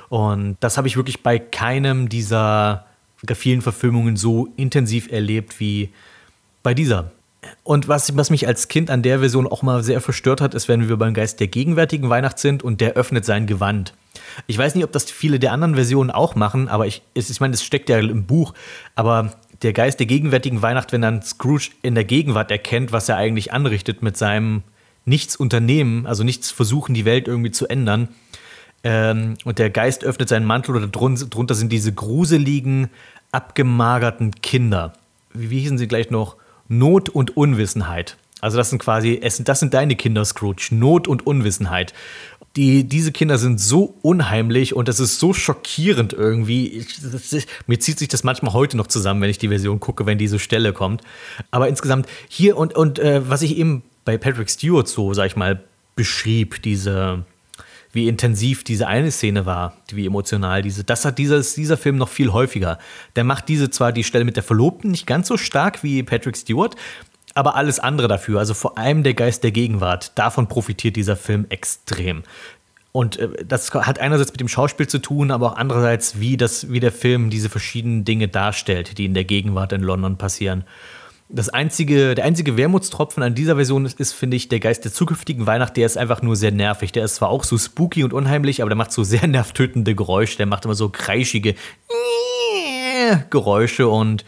Und 0.09 0.57
das 0.59 0.77
habe 0.77 0.87
ich 0.87 0.95
wirklich 0.95 1.23
bei 1.23 1.39
keinem 1.39 2.09
dieser 2.09 2.86
vielen 3.35 3.61
Verfilmungen 3.61 4.15
so 4.15 4.49
intensiv 4.55 5.11
erlebt 5.11 5.59
wie 5.59 5.89
bei 6.63 6.73
dieser. 6.73 7.11
Und 7.63 7.87
was, 7.87 8.15
was 8.17 8.29
mich 8.29 8.47
als 8.47 8.67
Kind 8.67 8.89
an 8.89 9.03
der 9.03 9.19
Version 9.19 9.47
auch 9.47 9.61
mal 9.61 9.83
sehr 9.83 10.01
verstört 10.01 10.41
hat, 10.41 10.53
ist, 10.53 10.67
wenn 10.67 10.89
wir 10.89 10.97
beim 10.97 11.13
Geist 11.13 11.39
der 11.39 11.47
gegenwärtigen 11.47 12.09
Weihnacht 12.09 12.39
sind 12.39 12.63
und 12.63 12.81
der 12.81 12.93
öffnet 12.93 13.25
sein 13.25 13.47
Gewand. 13.47 13.93
Ich 14.47 14.57
weiß 14.57 14.75
nicht, 14.75 14.83
ob 14.83 14.91
das 14.91 15.09
viele 15.09 15.39
der 15.39 15.51
anderen 15.51 15.75
Versionen 15.75 16.11
auch 16.11 16.35
machen, 16.35 16.67
aber 16.67 16.87
ich, 16.87 17.01
ich 17.13 17.39
meine, 17.39 17.53
es 17.53 17.63
steckt 17.63 17.89
ja 17.89 17.99
im 17.99 18.25
Buch, 18.25 18.53
aber 18.95 19.33
der 19.61 19.73
Geist 19.73 19.99
der 19.99 20.07
gegenwärtigen 20.07 20.61
Weihnacht, 20.61 20.91
wenn 20.91 21.01
dann 21.01 21.21
Scrooge 21.21 21.69
in 21.81 21.95
der 21.95 22.03
Gegenwart 22.03 22.51
erkennt, 22.51 22.91
was 22.91 23.09
er 23.09 23.17
eigentlich 23.17 23.53
anrichtet 23.53 24.01
mit 24.01 24.17
seinem 24.17 24.63
Nichts 25.05 25.35
unternehmen, 25.35 26.05
also 26.05 26.23
nichts 26.23 26.51
versuchen, 26.51 26.93
die 26.93 27.05
Welt 27.05 27.27
irgendwie 27.27 27.51
zu 27.51 27.67
ändern, 27.67 28.09
ähm, 28.83 29.35
und 29.43 29.59
der 29.59 29.69
Geist 29.69 30.03
öffnet 30.03 30.29
seinen 30.29 30.45
Mantel 30.45 30.75
oder 30.75 30.87
drunter 30.87 31.55
sind 31.55 31.71
diese 31.71 31.93
gruseligen, 31.93 32.89
abgemagerten 33.31 34.31
Kinder. 34.41 34.93
Wie, 35.33 35.49
wie 35.49 35.59
hießen 35.59 35.77
sie 35.77 35.87
gleich 35.87 36.09
noch? 36.09 36.37
Not 36.67 37.09
und 37.09 37.37
Unwissenheit. 37.37 38.17
Also 38.39 38.57
das 38.57 38.69
sind 38.69 38.79
quasi, 38.79 39.19
das 39.19 39.59
sind 39.59 39.73
deine 39.73 39.95
Kinder, 39.95 40.23
Scrooge. 40.23 40.69
Not 40.71 41.07
und 41.07 41.25
Unwissenheit 41.25 41.93
die, 42.57 42.85
diese 42.85 43.11
Kinder 43.11 43.37
sind 43.37 43.61
so 43.61 43.95
unheimlich 44.01 44.73
und 44.73 44.87
das 44.87 44.99
ist 44.99 45.19
so 45.19 45.31
schockierend 45.31 46.11
irgendwie. 46.11 46.67
Ich, 46.67 46.99
das, 46.99 47.45
mir 47.67 47.79
zieht 47.79 47.99
sich 47.99 48.07
das 48.07 48.23
manchmal 48.23 48.53
heute 48.53 48.75
noch 48.75 48.87
zusammen, 48.87 49.21
wenn 49.21 49.29
ich 49.29 49.37
die 49.37 49.49
Version 49.49 49.79
gucke, 49.79 50.05
wenn 50.07 50.17
diese 50.17 50.39
Stelle 50.39 50.73
kommt. 50.73 51.01
Aber 51.51 51.69
insgesamt 51.69 52.07
hier 52.27 52.57
und, 52.57 52.75
und 52.75 52.97
äh, 52.97 53.29
was 53.29 53.43
ich 53.43 53.57
eben 53.57 53.83
bei 54.05 54.17
Patrick 54.17 54.49
Stewart 54.49 54.87
so, 54.87 55.13
sag 55.13 55.27
ich 55.27 55.35
mal, 55.35 55.63
beschrieb, 55.95 56.61
diese, 56.63 57.25
wie 57.91 58.07
intensiv 58.07 58.63
diese 58.63 58.87
eine 58.87 59.11
Szene 59.11 59.45
war, 59.45 59.73
wie 59.91 60.05
emotional 60.05 60.61
diese, 60.61 60.83
das 60.83 61.05
hat 61.05 61.17
dieses, 61.17 61.55
dieser 61.55 61.77
Film 61.77 61.97
noch 61.97 62.09
viel 62.09 62.33
häufiger. 62.33 62.79
Der 63.15 63.23
macht 63.23 63.47
diese 63.49 63.69
zwar 63.69 63.91
die 63.91 64.03
Stelle 64.03 64.25
mit 64.25 64.35
der 64.35 64.43
Verlobten 64.43 64.91
nicht 64.91 65.07
ganz 65.07 65.27
so 65.27 65.37
stark 65.37 65.83
wie 65.83 66.03
Patrick 66.03 66.37
Stewart, 66.37 66.75
aber 67.33 67.55
alles 67.55 67.79
andere 67.79 68.07
dafür, 68.07 68.39
also 68.39 68.53
vor 68.53 68.77
allem 68.77 69.03
der 69.03 69.13
Geist 69.13 69.43
der 69.43 69.51
Gegenwart, 69.51 70.17
davon 70.17 70.47
profitiert 70.47 70.95
dieser 70.95 71.15
Film 71.15 71.45
extrem. 71.49 72.23
Und 72.91 73.17
äh, 73.19 73.29
das 73.45 73.73
hat 73.73 73.99
einerseits 73.99 74.31
mit 74.31 74.39
dem 74.39 74.47
Schauspiel 74.47 74.87
zu 74.87 74.97
tun, 74.97 75.29
aber 75.29 75.51
auch 75.51 75.55
andererseits, 75.55 76.19
wie, 76.19 76.35
das, 76.35 76.71
wie 76.71 76.79
der 76.79 76.91
Film 76.91 77.29
diese 77.29 77.47
verschiedenen 77.49 78.05
Dinge 78.05 78.27
darstellt, 78.27 78.97
die 78.97 79.05
in 79.05 79.13
der 79.13 79.23
Gegenwart 79.23 79.71
in 79.71 79.81
London 79.81 80.17
passieren. 80.17 80.63
Das 81.29 81.49
einzige, 81.49 82.15
der 82.15 82.23
einzige 82.23 82.55
Wermutstropfen 82.55 83.21
an 83.21 83.35
dieser 83.35 83.55
Version 83.55 83.85
ist, 83.85 83.99
ist, 83.99 84.13
finde 84.13 84.37
ich, 84.37 84.47
der 84.47 84.61
Geist 84.61 84.85
der 84.85 84.93
zukünftigen 84.93 85.45
Weihnacht, 85.45 85.75
der 85.75 85.85
ist 85.85 85.97
einfach 85.97 86.21
nur 86.21 86.37
sehr 86.37 86.51
nervig. 86.51 86.93
Der 86.93 87.03
ist 87.03 87.15
zwar 87.15 87.29
auch 87.29 87.43
so 87.43 87.57
spooky 87.57 88.05
und 88.05 88.13
unheimlich, 88.13 88.61
aber 88.61 88.69
der 88.69 88.77
macht 88.77 88.93
so 88.93 89.03
sehr 89.03 89.27
nervtötende 89.27 89.93
Geräusche. 89.93 90.37
Der 90.37 90.45
macht 90.45 90.63
immer 90.63 90.75
so 90.75 90.89
kreischige 90.89 91.55
Geräusche 93.29 93.87
und 93.89 94.23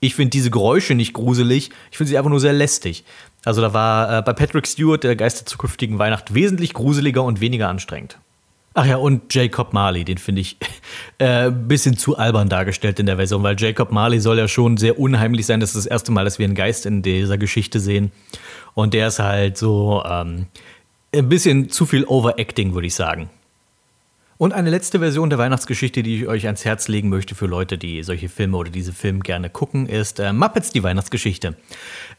ich 0.00 0.14
finde 0.14 0.30
diese 0.30 0.50
Geräusche 0.50 0.94
nicht 0.94 1.14
gruselig, 1.14 1.70
ich 1.90 1.96
finde 1.96 2.10
sie 2.10 2.18
einfach 2.18 2.30
nur 2.30 2.40
sehr 2.40 2.52
lästig. 2.52 3.04
Also 3.44 3.60
da 3.60 3.72
war 3.72 4.18
äh, 4.18 4.22
bei 4.22 4.32
Patrick 4.32 4.66
Stewart 4.66 5.04
der 5.04 5.16
Geist 5.16 5.40
der 5.40 5.46
zukünftigen 5.46 5.98
Weihnacht 5.98 6.34
wesentlich 6.34 6.74
gruseliger 6.74 7.22
und 7.22 7.40
weniger 7.40 7.68
anstrengend. 7.68 8.18
Ach 8.78 8.84
ja, 8.84 8.96
und 8.96 9.32
Jacob 9.32 9.72
Marley, 9.72 10.04
den 10.04 10.18
finde 10.18 10.42
ich 10.42 10.58
ein 11.18 11.48
äh, 11.48 11.50
bisschen 11.50 11.96
zu 11.96 12.18
albern 12.18 12.50
dargestellt 12.50 13.00
in 13.00 13.06
der 13.06 13.16
Version, 13.16 13.42
weil 13.42 13.56
Jacob 13.58 13.90
Marley 13.90 14.20
soll 14.20 14.36
ja 14.36 14.48
schon 14.48 14.76
sehr 14.76 14.98
unheimlich 14.98 15.46
sein. 15.46 15.60
Das 15.60 15.70
ist 15.70 15.76
das 15.76 15.86
erste 15.86 16.12
Mal, 16.12 16.26
dass 16.26 16.38
wir 16.38 16.44
einen 16.44 16.54
Geist 16.54 16.84
in 16.84 17.00
dieser 17.00 17.38
Geschichte 17.38 17.80
sehen. 17.80 18.12
Und 18.74 18.92
der 18.92 19.08
ist 19.08 19.18
halt 19.18 19.56
so 19.56 20.04
ähm, 20.06 20.44
ein 21.14 21.26
bisschen 21.30 21.70
zu 21.70 21.86
viel 21.86 22.04
Overacting, 22.04 22.74
würde 22.74 22.86
ich 22.86 22.94
sagen. 22.94 23.30
Und 24.36 24.52
eine 24.52 24.68
letzte 24.68 24.98
Version 24.98 25.30
der 25.30 25.38
Weihnachtsgeschichte, 25.38 26.02
die 26.02 26.16
ich 26.18 26.28
euch 26.28 26.44
ans 26.44 26.66
Herz 26.66 26.86
legen 26.88 27.08
möchte 27.08 27.34
für 27.34 27.46
Leute, 27.46 27.78
die 27.78 28.02
solche 28.02 28.28
Filme 28.28 28.58
oder 28.58 28.68
diese 28.68 28.92
Filme 28.92 29.20
gerne 29.20 29.48
gucken, 29.48 29.86
ist 29.86 30.20
äh, 30.20 30.34
Muppets 30.34 30.68
die 30.68 30.82
Weihnachtsgeschichte. 30.82 31.56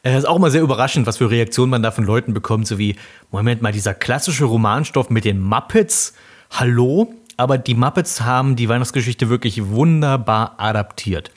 Es 0.02 0.12
äh, 0.12 0.18
ist 0.18 0.26
auch 0.26 0.40
mal 0.40 0.50
sehr 0.50 0.64
überraschend, 0.64 1.06
was 1.06 1.18
für 1.18 1.30
Reaktionen 1.30 1.70
man 1.70 1.84
da 1.84 1.92
von 1.92 2.04
Leuten 2.04 2.34
bekommt, 2.34 2.66
so 2.66 2.80
wie, 2.80 2.96
Moment 3.30 3.62
mal, 3.62 3.72
dieser 3.72 3.94
klassische 3.94 4.46
Romanstoff 4.46 5.12
mit 5.12 5.24
den 5.24 5.40
Muppets, 5.40 6.16
hallo? 6.52 7.14
Aber 7.38 7.58
die 7.58 7.76
Muppets 7.76 8.22
haben 8.22 8.56
die 8.56 8.68
Weihnachtsgeschichte 8.68 9.30
wirklich 9.30 9.68
wunderbar 9.68 10.56
adaptiert. 10.58 11.32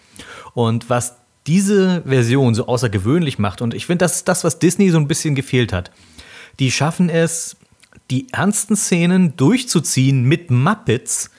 Und 0.54 0.88
was 0.88 1.16
diese 1.46 2.02
Version 2.06 2.54
so 2.54 2.66
außergewöhnlich 2.66 3.38
macht, 3.38 3.60
und 3.60 3.74
ich 3.74 3.86
finde, 3.86 4.04
das 4.04 4.16
ist 4.16 4.28
das, 4.28 4.44
was 4.44 4.58
Disney 4.58 4.90
so 4.90 4.98
ein 4.98 5.08
bisschen 5.08 5.34
gefehlt 5.34 5.72
hat. 5.72 5.90
Die 6.58 6.70
schaffen 6.70 7.08
es, 7.08 7.56
die 8.10 8.32
ernsten 8.32 8.76
Szenen 8.76 9.36
durchzuziehen 9.36 10.24
mit 10.24 10.50
Muppets 10.50 11.30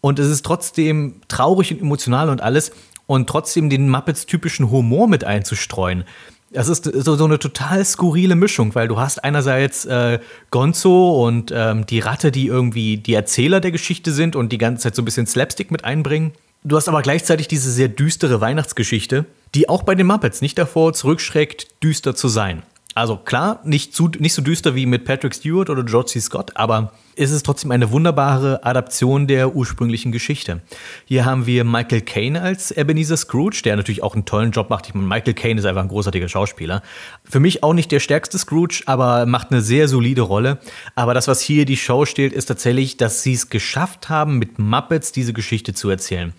und 0.00 0.18
es 0.18 0.28
ist 0.28 0.44
trotzdem 0.44 1.20
traurig 1.28 1.72
und 1.72 1.80
emotional 1.80 2.28
und 2.28 2.42
alles 2.42 2.72
und 3.06 3.28
trotzdem 3.28 3.70
den 3.70 3.88
Muppets 3.88 4.26
typischen 4.26 4.70
Humor 4.70 5.08
mit 5.08 5.24
einzustreuen. 5.24 6.04
Das 6.54 6.68
ist 6.68 6.84
so, 6.84 7.16
so 7.16 7.24
eine 7.24 7.40
total 7.40 7.84
skurrile 7.84 8.36
Mischung, 8.36 8.76
weil 8.76 8.86
du 8.86 8.96
hast 8.96 9.24
einerseits 9.24 9.86
äh, 9.86 10.20
Gonzo 10.52 11.26
und 11.26 11.52
ähm, 11.52 11.84
die 11.84 11.98
Ratte, 11.98 12.30
die 12.30 12.46
irgendwie 12.46 12.96
die 12.96 13.14
Erzähler 13.14 13.60
der 13.60 13.72
Geschichte 13.72 14.12
sind 14.12 14.36
und 14.36 14.52
die 14.52 14.58
ganze 14.58 14.84
Zeit 14.84 14.94
so 14.94 15.02
ein 15.02 15.04
bisschen 15.04 15.26
Slapstick 15.26 15.72
mit 15.72 15.84
einbringen. 15.84 16.32
Du 16.62 16.76
hast 16.76 16.88
aber 16.88 17.02
gleichzeitig 17.02 17.48
diese 17.48 17.72
sehr 17.72 17.88
düstere 17.88 18.40
Weihnachtsgeschichte, 18.40 19.26
die 19.56 19.68
auch 19.68 19.82
bei 19.82 19.96
den 19.96 20.06
Muppets 20.06 20.42
nicht 20.42 20.56
davor 20.56 20.92
zurückschreckt, 20.92 21.82
düster 21.82 22.14
zu 22.14 22.28
sein. 22.28 22.62
Also 22.94 23.16
klar, 23.16 23.60
nicht, 23.64 23.94
zu, 23.94 24.08
nicht 24.18 24.34
so 24.34 24.42
düster 24.42 24.76
wie 24.76 24.86
mit 24.86 25.04
Patrick 25.04 25.34
Stewart 25.34 25.68
oder 25.68 25.82
George 25.82 26.10
C. 26.10 26.20
Scott, 26.20 26.52
aber 26.56 26.92
ist 27.16 27.32
es 27.32 27.42
trotzdem 27.42 27.72
eine 27.72 27.90
wunderbare 27.90 28.64
Adaption 28.64 29.26
der 29.26 29.54
ursprünglichen 29.54 30.12
Geschichte. 30.12 30.62
Hier 31.04 31.24
haben 31.24 31.46
wir 31.46 31.64
Michael 31.64 32.02
Caine 32.02 32.40
als 32.40 32.70
Ebenezer 32.70 33.16
Scrooge, 33.16 33.62
der 33.64 33.76
natürlich 33.76 34.02
auch 34.02 34.14
einen 34.14 34.24
tollen 34.24 34.52
Job 34.52 34.70
macht. 34.70 34.86
Ich 34.86 34.94
meine, 34.94 35.06
Michael 35.06 35.34
Caine 35.34 35.58
ist 35.58 35.66
einfach 35.66 35.82
ein 35.82 35.88
großartiger 35.88 36.28
Schauspieler. 36.28 36.82
Für 37.24 37.40
mich 37.40 37.62
auch 37.62 37.72
nicht 37.72 37.90
der 37.90 38.00
stärkste 38.00 38.38
Scrooge, 38.38 38.82
aber 38.86 39.26
macht 39.26 39.50
eine 39.50 39.60
sehr 39.60 39.88
solide 39.88 40.22
Rolle. 40.22 40.58
Aber 40.94 41.14
das, 41.14 41.26
was 41.26 41.40
hier 41.40 41.64
die 41.64 41.76
Show 41.76 42.04
steht, 42.04 42.32
ist 42.32 42.46
tatsächlich, 42.46 42.96
dass 42.96 43.22
sie 43.22 43.32
es 43.32 43.50
geschafft 43.50 44.08
haben, 44.08 44.38
mit 44.38 44.58
Muppets 44.58 45.10
diese 45.10 45.32
Geschichte 45.32 45.74
zu 45.74 45.90
erzählen. 45.90 46.32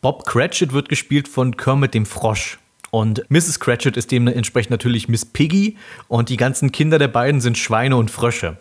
Bob 0.00 0.26
Cratchit 0.26 0.72
wird 0.72 0.88
gespielt 0.88 1.28
von 1.28 1.56
Kermit 1.56 1.94
dem 1.94 2.04
Frosch. 2.04 2.58
Und 2.94 3.28
Mrs. 3.28 3.58
Cratchit 3.58 3.96
ist 3.96 4.12
dementsprechend 4.12 4.70
natürlich 4.70 5.08
Miss 5.08 5.24
Piggy 5.24 5.76
und 6.06 6.28
die 6.28 6.36
ganzen 6.36 6.70
Kinder 6.70 6.96
der 6.96 7.08
beiden 7.08 7.40
sind 7.40 7.58
Schweine 7.58 7.96
und 7.96 8.08
Frösche. 8.08 8.56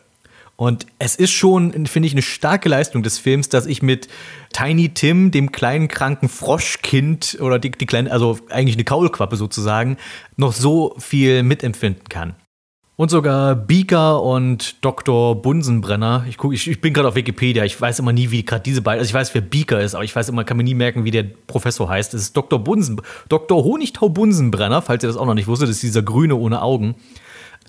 Und 0.56 0.88
es 0.98 1.16
ist 1.16 1.30
schon, 1.30 1.86
finde 1.86 2.08
ich, 2.08 2.14
eine 2.14 2.24
starke 2.24 2.68
Leistung 2.68 3.04
des 3.04 3.20
Films, 3.20 3.50
dass 3.50 3.68
ich 3.68 3.84
mit 3.84 4.08
Tiny 4.52 4.90
Tim, 4.90 5.30
dem 5.30 5.52
kleinen 5.52 5.88
kranken 5.88 6.30
Froschkind 6.30 7.38
oder 7.42 7.60
die, 7.60 7.70
die 7.70 7.86
kleine, 7.86 8.12
also 8.12 8.40
eigentlich 8.50 8.76
eine 8.76 8.86
Kaulquappe 8.86 9.36
sozusagen, 9.36 9.98
noch 10.36 10.54
so 10.54 10.96
viel 10.98 11.44
mitempfinden 11.44 12.10
kann. 12.10 12.34
Und 12.96 13.10
sogar 13.10 13.56
Beaker 13.56 14.22
und 14.22 14.86
Dr. 14.86 15.42
Bunsenbrenner. 15.42 16.26
Ich, 16.30 16.38
guck, 16.38 16.54
ich, 16.54 16.70
ich 16.70 16.80
bin 16.80 16.94
gerade 16.94 17.08
auf 17.08 17.16
Wikipedia. 17.16 17.64
Ich 17.64 17.80
weiß 17.80 17.98
immer 17.98 18.14
nie, 18.14 18.30
wie 18.30 18.46
gerade 18.46 18.62
diese 18.62 18.84
beiden. 18.84 19.00
Also 19.00 19.10
ich 19.10 19.16
weiß, 19.16 19.34
wer 19.34 19.42
Beaker 19.42 19.82
ist, 19.82 19.96
aber 19.96 20.04
ich 20.04 20.16
weiß 20.16 20.30
immer, 20.30 20.44
kann 20.44 20.58
mir 20.58 20.64
nie 20.64 20.76
merken, 20.76 21.04
wie 21.04 21.10
der 21.10 21.24
Professor 21.24 21.90
heißt. 21.90 22.14
Es 22.14 22.22
ist 22.22 22.38
Dr. 22.38 22.60
Bunsen, 22.60 23.02
Dr. 23.30 23.64
Honigtau 23.64 24.10
Bunsenbrenner, 24.10 24.84
falls 24.84 25.04
ihr 25.04 25.08
das 25.08 25.18
auch 25.18 25.26
noch 25.26 25.34
nicht 25.34 25.48
wusstet. 25.48 25.70
Das 25.70 25.78
ist 25.78 25.84
dieser 25.84 26.04
Grüne 26.04 26.36
ohne 26.36 26.62
Augen. 26.62 26.94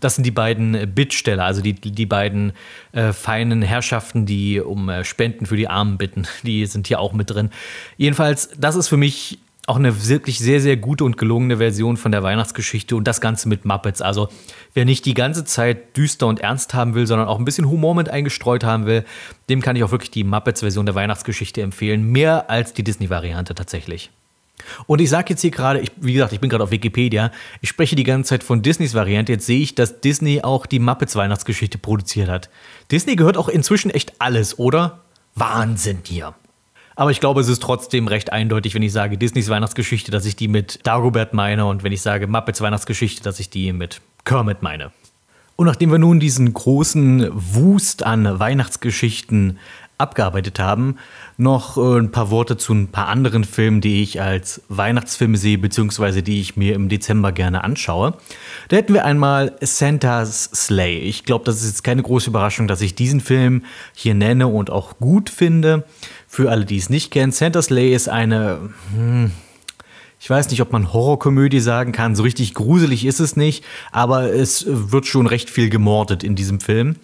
Das 0.01 0.17
sind 0.17 0.25
die 0.25 0.31
beiden 0.31 0.95
Bittsteller, 0.95 1.45
also 1.45 1.63
die, 1.63 1.73
die 1.73 2.05
beiden 2.05 2.53
äh, 2.93 3.15
feinen 3.15 3.63
Herrschaften, 3.63 4.27
die 4.27 4.61
um 4.61 4.91
äh, 4.91 5.05
Spenden 5.05 5.47
für 5.47 5.57
die 5.57 5.69
Armen 5.69 5.97
bitten. 5.97 6.27
Die 6.43 6.67
sind 6.67 6.87
hier 6.87 7.01
auch 7.01 7.15
mit 7.15 7.31
drin. 7.31 7.49
Jedenfalls, 7.97 8.51
das 8.59 8.77
ist 8.77 8.89
für 8.89 8.99
mich 8.99 9.39
auch 9.67 9.77
eine 9.77 10.09
wirklich 10.09 10.39
sehr, 10.39 10.61
sehr 10.61 10.77
gute 10.77 11.05
und 11.05 11.17
gelungene 11.17 11.57
Version 11.57 11.97
von 11.97 12.13
der 12.13 12.23
Weihnachtsgeschichte 12.23 12.97
und 12.97 13.05
das 13.05 13.21
Ganze 13.21 13.49
mit 13.49 13.65
Muppets. 13.65 14.03
Also 14.03 14.29
wer 14.75 14.85
nicht 14.85 15.07
die 15.07 15.15
ganze 15.15 15.45
Zeit 15.45 15.97
düster 15.97 16.27
und 16.27 16.41
ernst 16.41 16.75
haben 16.75 16.95
will, 16.95 17.07
sondern 17.07 17.29
auch 17.29 17.39
ein 17.39 17.45
bisschen 17.45 17.69
Humor 17.69 17.95
mit 17.95 18.09
eingestreut 18.09 18.65
haben 18.65 18.87
will, 18.87 19.05
dem 19.49 19.63
kann 19.63 19.77
ich 19.77 19.85
auch 19.85 19.91
wirklich 19.91 20.11
die 20.11 20.25
Muppets-Version 20.25 20.87
der 20.87 20.95
Weihnachtsgeschichte 20.95 21.63
empfehlen. 21.63 22.11
Mehr 22.11 22.51
als 22.51 22.75
die 22.75 22.83
Disney-Variante 22.83 23.55
tatsächlich. 23.55 24.11
Und 24.87 25.01
ich 25.01 25.11
sage 25.11 25.31
jetzt 25.31 25.41
hier 25.41 25.51
gerade, 25.51 25.83
wie 25.97 26.13
gesagt, 26.13 26.33
ich 26.33 26.41
bin 26.41 26.51
gerade 26.51 26.65
auf 26.65 26.71
Wikipedia, 26.71 27.31
ich 27.61 27.69
spreche 27.69 27.97
die 27.97 28.05
ganze 28.05 28.31
Zeit 28.31 28.45
von 28.45 28.63
Disneys 28.63 28.95
Variante. 28.95 29.33
Jetzt 29.33 29.47
sehe 29.47 29.61
ich, 29.61 29.75
dass 29.75 30.01
Disney 30.01 30.43
auch 30.43 30.67
die 30.67 30.79
Muppets 30.79 31.17
Weihnachtsgeschichte 31.17 31.79
produziert 31.79 32.29
hat. 32.29 32.51
Disney 32.91 33.17
gehört 33.17 33.37
auch 33.37 33.49
inzwischen 33.49 33.91
echt 33.91 34.21
alles, 34.21 34.59
oder? 34.59 35.01
Wahnsinn 35.35 35.99
hier. 36.05 36.35
Aber 36.97 37.11
ich 37.11 37.21
glaube, 37.21 37.41
es 37.41 37.49
ist 37.49 37.63
trotzdem 37.63 38.07
recht 38.07 38.33
eindeutig, 38.33 38.75
wenn 38.75 38.83
ich 38.83 38.93
sage 38.93 39.19
Disneys 39.19 39.49
Weihnachtsgeschichte, 39.49 40.11
dass 40.11 40.27
ich 40.27 40.37
die 40.37 40.49
mit 40.49 40.87
Dagobert 40.87 41.35
meine 41.35 41.67
und 41.67 41.83
wenn 41.83 41.93
ich 41.93 42.03
sage 42.03 42.27
Muppets 42.27 42.61
Weihnachtsgeschichte, 42.61 43.23
dass 43.23 43.41
ich 43.41 43.51
die 43.51 43.73
mit 43.73 44.01
Kermit 44.25 44.63
meine. 44.63 44.93
Und 45.57 45.67
nachdem 45.67 45.91
wir 45.91 45.99
nun 45.99 46.19
diesen 46.19 46.53
großen 46.53 47.31
Wust 47.33 48.05
an 48.05 48.39
Weihnachtsgeschichten 48.39 49.59
abgearbeitet 49.99 50.59
haben, 50.59 50.97
noch 51.37 51.77
äh, 51.77 51.99
ein 51.99 52.11
paar 52.11 52.31
Worte 52.31 52.57
zu 52.57 52.73
ein 52.73 52.89
paar 52.89 53.09
anderen 53.09 53.45
Filmen, 53.45 53.81
die 53.81 54.03
ich 54.03 54.21
als 54.21 54.63
Weihnachtsfilme 54.69 55.37
sehe, 55.37 55.59
beziehungsweise 55.59 56.23
die 56.23 56.41
ich 56.41 56.57
mir 56.57 56.75
im 56.75 56.89
Dezember 56.89 57.31
gerne 57.31 57.63
anschaue. 57.63 58.15
Da 58.69 58.77
hätten 58.77 58.93
wir 58.93 59.05
einmal 59.05 59.57
Santa's 59.61 60.51
Sleigh. 60.53 61.01
Ich 61.09 61.25
glaube, 61.25 61.45
das 61.45 61.63
ist 61.63 61.67
jetzt 61.67 61.85
keine 61.85 62.03
große 62.03 62.31
Überraschung, 62.31 62.67
dass 62.67 62.81
ich 62.81 62.97
diesen 62.97 63.21
Film 63.21 63.65
hier 63.95 64.15
nenne 64.15 64.49
und 64.49 64.71
auch 64.71 64.99
gut 64.99 65.31
finde. 65.31 65.85
Für 66.35 66.51
alle, 66.51 66.65
die 66.65 66.79
es 66.79 66.91
nicht 66.91 67.13
kennen, 67.13 67.31
Santa's 67.31 67.67
Sleigh 67.67 67.95
ist 67.95 68.09
eine, 68.09 68.59
hm, 68.93 69.31
ich 70.19 70.29
weiß 70.29 70.51
nicht, 70.51 70.61
ob 70.63 70.73
man 70.73 70.93
Horrorkomödie 70.93 71.61
sagen 71.61 71.93
kann, 71.93 72.17
so 72.17 72.25
richtig 72.25 72.55
gruselig 72.55 73.07
ist 73.07 73.21
es 73.21 73.37
nicht, 73.37 73.65
aber 73.93 74.33
es 74.33 74.65
wird 74.67 75.07
schon 75.07 75.29
recht 75.29 75.49
viel 75.49 75.71
gemordet 75.71 76.25
in 76.25 76.35
diesem 76.35 76.59
Film. 76.59 76.97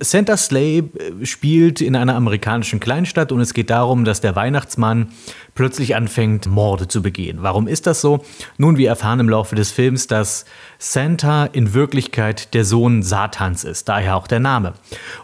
Santa 0.00 0.36
Slay 0.36 0.78
äh, 0.78 1.26
spielt 1.26 1.80
in 1.80 1.94
einer 1.94 2.14
amerikanischen 2.16 2.80
Kleinstadt 2.80 3.32
und 3.32 3.40
es 3.40 3.54
geht 3.54 3.70
darum, 3.70 4.04
dass 4.04 4.20
der 4.20 4.34
Weihnachtsmann 4.34 5.12
plötzlich 5.54 5.94
anfängt, 5.94 6.46
Morde 6.46 6.88
zu 6.88 7.02
begehen. 7.02 7.38
Warum 7.42 7.68
ist 7.68 7.86
das 7.86 8.00
so? 8.00 8.24
Nun, 8.56 8.78
wir 8.78 8.88
erfahren 8.88 9.20
im 9.20 9.28
Laufe 9.28 9.54
des 9.54 9.70
Films, 9.70 10.06
dass 10.06 10.46
Santa 10.78 11.44
in 11.44 11.74
Wirklichkeit 11.74 12.54
der 12.54 12.64
Sohn 12.64 13.02
Satans 13.02 13.64
ist, 13.64 13.88
daher 13.88 14.16
auch 14.16 14.26
der 14.26 14.40
Name. 14.40 14.74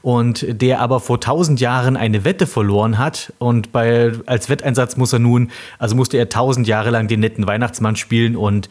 Und 0.03 0.45
der 0.49 0.81
aber 0.81 1.01
vor 1.01 1.21
tausend 1.21 1.61
Jahren 1.61 1.97
eine 1.97 2.25
Wette 2.25 2.47
verloren 2.47 2.99
hat 2.99 3.33
und 3.39 3.73
bei, 3.73 4.13
als 4.27 4.49
Wetteinsatz 4.49 4.97
muss 4.97 5.13
er 5.13 5.19
nun, 5.21 5.51
also 5.79 5.97
musste 5.97 6.19
er 6.19 6.29
tausend 6.29 6.67
Jahre 6.67 6.91
lang 6.91 7.09
den 7.09 7.21
netten 7.21 7.47
Weihnachtsmann 7.47 7.97
spielen 7.97 8.37
und 8.37 8.69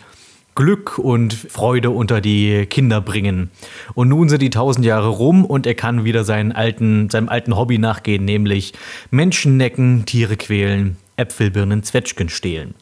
Glück 0.55 0.97
und 0.97 1.33
Freude 1.33 1.89
unter 1.89 2.21
die 2.21 2.65
Kinder 2.65 3.01
bringen. 3.01 3.51
Und 3.93 4.09
nun 4.09 4.29
sind 4.29 4.41
die 4.41 4.49
tausend 4.49 4.85
Jahre 4.85 5.09
rum 5.09 5.43
und 5.43 5.67
er 5.67 5.75
kann 5.75 6.05
wieder 6.05 6.23
seinen 6.23 6.53
alten, 6.53 7.09
seinem 7.09 7.29
alten 7.29 7.57
Hobby 7.57 7.77
nachgehen, 7.77 8.23
nämlich 8.23 8.73
Menschen 9.11 9.57
necken, 9.57 10.05
Tiere 10.05 10.37
quälen, 10.37 10.95
Äpfelbirnen, 11.17 11.83
Zwetschgen 11.83 12.29
stehlen. 12.29 12.73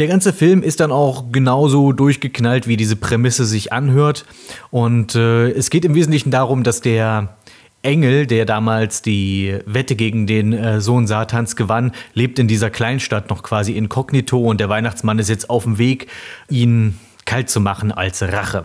Der 0.00 0.08
ganze 0.08 0.32
Film 0.32 0.64
ist 0.64 0.80
dann 0.80 0.90
auch 0.90 1.30
genauso 1.30 1.92
durchgeknallt, 1.92 2.66
wie 2.66 2.76
diese 2.76 2.96
Prämisse 2.96 3.44
sich 3.44 3.72
anhört. 3.72 4.24
Und 4.72 5.14
äh, 5.14 5.50
es 5.50 5.70
geht 5.70 5.84
im 5.84 5.94
Wesentlichen 5.94 6.32
darum, 6.32 6.64
dass 6.64 6.80
der 6.80 7.36
Engel, 7.84 8.26
der 8.26 8.46
damals 8.46 9.02
die 9.02 9.56
Wette 9.66 9.94
gegen 9.94 10.26
den 10.26 10.52
äh, 10.52 10.80
Sohn 10.80 11.06
Satans 11.06 11.54
gewann, 11.54 11.92
lebt 12.14 12.38
in 12.38 12.48
dieser 12.48 12.70
Kleinstadt 12.70 13.30
noch 13.30 13.42
quasi 13.42 13.72
inkognito 13.72 14.38
und 14.38 14.58
der 14.58 14.68
Weihnachtsmann 14.68 15.18
ist 15.18 15.28
jetzt 15.28 15.50
auf 15.50 15.64
dem 15.64 15.78
Weg, 15.78 16.08
ihn 16.48 16.98
kalt 17.24 17.50
zu 17.50 17.60
machen 17.60 17.92
als 17.92 18.22
Rache. 18.22 18.64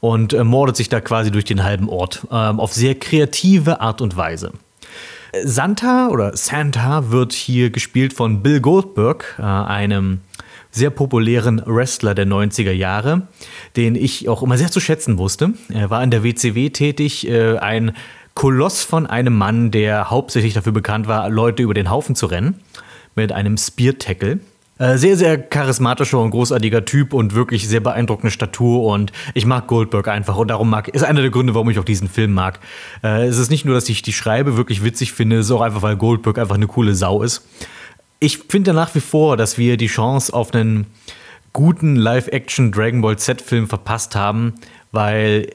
Und 0.00 0.32
äh, 0.32 0.44
mordet 0.44 0.76
sich 0.76 0.88
da 0.88 1.00
quasi 1.00 1.30
durch 1.30 1.44
den 1.44 1.64
halben 1.64 1.88
Ort 1.88 2.26
äh, 2.30 2.34
auf 2.34 2.72
sehr 2.72 2.94
kreative 2.94 3.80
Art 3.80 4.00
und 4.00 4.16
Weise. 4.16 4.52
Santa 5.44 6.08
oder 6.08 6.36
Santa 6.36 7.10
wird 7.10 7.32
hier 7.32 7.70
gespielt 7.70 8.12
von 8.12 8.42
Bill 8.42 8.60
Goldberg, 8.60 9.36
äh, 9.38 9.42
einem 9.42 10.20
sehr 10.70 10.90
populären 10.90 11.62
Wrestler 11.64 12.14
der 12.14 12.26
90er 12.26 12.70
Jahre, 12.70 13.22
den 13.76 13.94
ich 13.94 14.28
auch 14.28 14.42
immer 14.42 14.58
sehr 14.58 14.70
zu 14.70 14.80
schätzen 14.80 15.18
wusste. 15.18 15.52
Er 15.70 15.90
war 15.90 16.02
in 16.02 16.10
der 16.10 16.22
WCW 16.22 16.70
tätig, 16.70 17.26
äh, 17.28 17.56
ein 17.58 17.96
Koloss 18.34 18.82
von 18.82 19.06
einem 19.06 19.34
Mann, 19.34 19.70
der 19.70 20.10
hauptsächlich 20.10 20.52
dafür 20.52 20.72
bekannt 20.72 21.08
war, 21.08 21.30
Leute 21.30 21.62
über 21.62 21.72
den 21.72 21.90
Haufen 21.90 22.14
zu 22.14 22.26
rennen, 22.26 22.60
mit 23.14 23.32
einem 23.32 23.56
Spear-Tackle. 23.56 24.40
Äh, 24.78 24.98
sehr, 24.98 25.16
sehr 25.16 25.38
charismatischer 25.38 26.18
und 26.18 26.30
großartiger 26.32 26.84
Typ 26.84 27.14
und 27.14 27.34
wirklich 27.34 27.66
sehr 27.66 27.80
beeindruckende 27.80 28.30
Statur 28.30 28.84
und 28.84 29.10
ich 29.32 29.46
mag 29.46 29.68
Goldberg 29.68 30.08
einfach 30.08 30.36
und 30.36 30.48
darum 30.48 30.68
mag, 30.68 30.88
ist 30.88 31.02
einer 31.02 31.22
der 31.22 31.30
Gründe, 31.30 31.54
warum 31.54 31.70
ich 31.70 31.78
auch 31.78 31.84
diesen 31.84 32.08
Film 32.08 32.34
mag. 32.34 32.60
Äh, 33.02 33.26
es 33.26 33.38
ist 33.38 33.50
nicht 33.50 33.64
nur, 33.64 33.74
dass 33.74 33.88
ich 33.88 34.02
die 34.02 34.12
Schreibe 34.12 34.58
wirklich 34.58 34.84
witzig 34.84 35.14
finde, 35.14 35.38
es 35.38 35.46
ist 35.46 35.52
auch 35.52 35.62
einfach, 35.62 35.80
weil 35.80 35.96
Goldberg 35.96 36.38
einfach 36.38 36.56
eine 36.56 36.66
coole 36.66 36.94
Sau 36.94 37.22
ist. 37.22 37.46
Ich 38.20 38.38
finde 38.48 38.74
nach 38.74 38.94
wie 38.94 39.00
vor, 39.00 39.38
dass 39.38 39.56
wir 39.56 39.78
die 39.78 39.86
Chance 39.86 40.34
auf 40.34 40.52
einen 40.52 40.86
guten 41.54 41.96
Live-Action 41.96 42.70
Dragon 42.70 43.00
Ball 43.00 43.16
Z-Film 43.16 43.68
verpasst 43.68 44.14
haben, 44.14 44.56
weil 44.92 45.48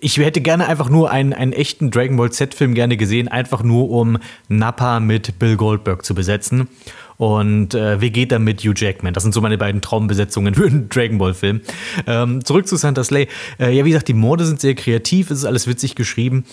ich 0.00 0.16
hätte 0.16 0.40
gerne 0.40 0.66
einfach 0.66 0.88
nur 0.88 1.10
einen, 1.10 1.34
einen 1.34 1.52
echten 1.52 1.90
Dragon 1.90 2.16
Ball 2.16 2.32
Z-Film 2.32 2.74
gerne 2.74 2.96
gesehen, 2.96 3.28
einfach 3.28 3.62
nur 3.62 3.90
um 3.90 4.18
Nappa 4.48 5.00
mit 5.00 5.38
Bill 5.38 5.56
Goldberg 5.56 6.04
zu 6.04 6.14
besetzen. 6.14 6.68
Und 7.16 7.74
äh, 7.74 8.00
Vegeta 8.00 8.38
mit 8.38 8.62
Hugh 8.62 8.74
Jackman. 8.74 9.14
Das 9.14 9.22
sind 9.22 9.32
so 9.32 9.40
meine 9.40 9.58
beiden 9.58 9.80
Traumbesetzungen 9.80 10.54
für 10.54 10.66
einen 10.66 10.88
Dragon 10.88 11.18
Ball-Film. 11.18 11.60
Ähm, 12.06 12.44
zurück 12.44 12.66
zu 12.66 12.76
Santa 12.76 13.04
Slay. 13.04 13.28
Äh, 13.58 13.76
ja, 13.76 13.84
wie 13.84 13.90
gesagt, 13.90 14.08
die 14.08 14.14
Morde 14.14 14.44
sind 14.44 14.60
sehr 14.60 14.74
kreativ, 14.74 15.30
es 15.30 15.38
ist 15.38 15.44
alles 15.44 15.66
witzig 15.66 15.94
geschrieben. 15.94 16.44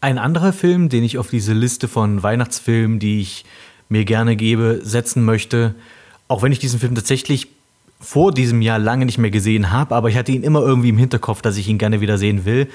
Ein 0.00 0.18
anderer 0.18 0.52
Film, 0.52 0.88
den 0.88 1.02
ich 1.02 1.16
auf 1.18 1.30
diese 1.30 1.54
Liste 1.54 1.88
von 1.88 2.22
Weihnachtsfilmen, 2.22 2.98
die 2.98 3.20
ich 3.20 3.44
mir 3.88 4.04
gerne 4.04 4.36
gebe, 4.36 4.80
setzen 4.82 5.24
möchte, 5.24 5.74
auch 6.28 6.42
wenn 6.42 6.52
ich 6.52 6.58
diesen 6.58 6.80
Film 6.80 6.94
tatsächlich 6.94 7.48
vor 8.00 8.32
diesem 8.32 8.60
Jahr 8.62 8.78
lange 8.78 9.06
nicht 9.06 9.18
mehr 9.18 9.30
gesehen 9.30 9.70
habe, 9.70 9.94
aber 9.94 10.08
ich 10.08 10.16
hatte 10.16 10.32
ihn 10.32 10.42
immer 10.42 10.60
irgendwie 10.60 10.90
im 10.90 10.98
Hinterkopf, 10.98 11.40
dass 11.40 11.56
ich 11.56 11.68
ihn 11.68 11.78
gerne 11.78 12.00
wieder 12.00 12.18
sehen 12.18 12.44
will. 12.44 12.68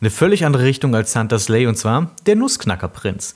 Eine 0.00 0.10
völlig 0.10 0.44
andere 0.44 0.64
Richtung 0.64 0.94
als 0.94 1.12
Santa 1.12 1.38
Slay 1.38 1.66
und 1.66 1.76
zwar 1.76 2.12
der 2.26 2.36
Nussknacker-Prinz. 2.36 3.34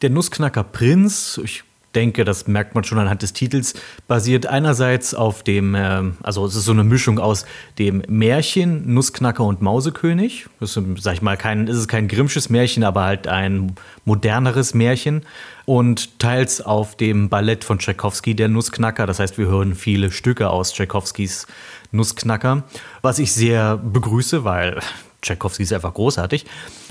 Der 0.00 0.08
Nussknacker-Prinz, 0.08 1.40
ich 1.44 1.64
denke, 1.94 2.24
das 2.24 2.46
merkt 2.46 2.74
man 2.74 2.84
schon 2.84 2.98
anhand 2.98 3.22
des 3.22 3.32
Titels, 3.32 3.74
basiert 4.06 4.46
einerseits 4.46 5.14
auf 5.14 5.42
dem, 5.42 5.74
äh, 5.74 6.02
also 6.22 6.46
es 6.46 6.54
ist 6.54 6.64
so 6.64 6.72
eine 6.72 6.84
Mischung 6.84 7.18
aus 7.18 7.44
dem 7.78 8.02
Märchen 8.08 8.92
Nussknacker 8.94 9.44
und 9.44 9.60
Mausekönig. 9.60 10.46
Das 10.60 10.76
ist, 10.76 11.02
sag 11.02 11.14
ich 11.14 11.22
mal, 11.22 11.36
kein, 11.36 11.66
ist 11.66 11.76
es 11.76 11.88
kein 11.88 12.08
Grimmsches 12.08 12.48
Märchen, 12.48 12.84
aber 12.84 13.04
halt 13.04 13.26
ein 13.26 13.74
moderneres 14.04 14.74
Märchen. 14.74 15.22
Und 15.66 16.18
teils 16.18 16.60
auf 16.60 16.96
dem 16.96 17.28
Ballett 17.28 17.62
von 17.62 17.78
Tchaikovsky, 17.78 18.34
der 18.34 18.48
Nussknacker. 18.48 19.06
Das 19.06 19.20
heißt, 19.20 19.38
wir 19.38 19.46
hören 19.46 19.74
viele 19.74 20.10
Stücke 20.10 20.50
aus 20.50 20.72
Tchaikovskys 20.72 21.46
Nussknacker, 21.92 22.64
was 23.02 23.18
ich 23.18 23.32
sehr 23.32 23.76
begrüße, 23.76 24.44
weil 24.44 24.80
Tchaikovsky 25.22 25.62
ist 25.62 25.72
einfach 25.72 25.94
großartig. 25.94 26.46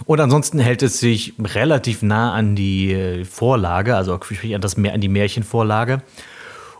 Und 0.06 0.20
ansonsten 0.20 0.60
hält 0.60 0.84
es 0.84 1.00
sich 1.00 1.34
relativ 1.40 2.02
nah 2.02 2.34
an 2.34 2.56
die 2.56 2.94
äh, 2.94 3.26
Vorlage, 3.26 3.96
also 3.96 4.14
an, 4.14 4.62
das, 4.62 4.78
an 4.78 5.02
die 5.02 5.10
Märchenvorlage. 5.10 6.02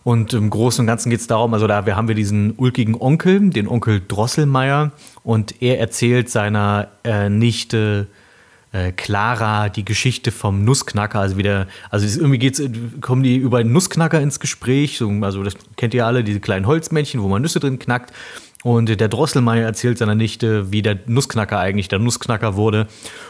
Und 0.04 0.34
im 0.34 0.50
Großen 0.50 0.82
und 0.82 0.88
Ganzen 0.88 1.10
geht 1.10 1.20
es 1.20 1.28
darum, 1.28 1.54
also 1.54 1.68
da 1.68 1.86
haben 1.86 2.08
wir 2.08 2.16
diesen 2.16 2.54
ulkigen 2.58 3.00
Onkel, 3.00 3.50
den 3.50 3.68
Onkel 3.68 4.02
Drosselmeier, 4.08 4.92
und 5.24 5.62
er 5.62 5.80
erzählt 5.80 6.30
seiner 6.30 6.88
äh, 7.04 7.30
Nichte 7.30 8.08
äh, 8.72 8.92
Clara 8.92 9.70
die 9.70 9.84
Geschichte 9.84 10.32
vom 10.32 10.64
Nussknacker, 10.64 11.20
also 11.20 11.38
wieder, 11.38 11.68
also 11.90 12.20
irgendwie 12.20 12.40
geht's, 12.40 12.62
kommen 13.02 13.24
die 13.24 13.36
über 13.36 13.58
einen 13.58 13.74
Nussknacker 13.74 14.22
ins 14.22 14.40
Gespräch, 14.40 14.98
so, 14.98 15.10
also 15.22 15.44
das 15.44 15.56
kennt 15.76 15.94
ihr 15.94 16.06
alle, 16.06 16.24
diese 16.24 16.40
kleinen 16.40 16.66
Holzmännchen, 16.66 17.22
wo 17.22 17.28
man 17.28 17.42
Nüsse 17.42 17.60
drin 17.60 17.80
knackt. 17.80 18.14
Und 18.64 19.00
der 19.00 19.08
Drosselmeier 19.08 19.66
erzählt 19.66 19.98
seiner 19.98 20.16
Nichte, 20.16 20.72
wie 20.72 20.82
der 20.82 21.00
Nussknacker 21.06 21.60
eigentlich 21.60 21.88
der 21.88 22.00
Nussknacker 22.00 22.56
wurde. 22.56 22.88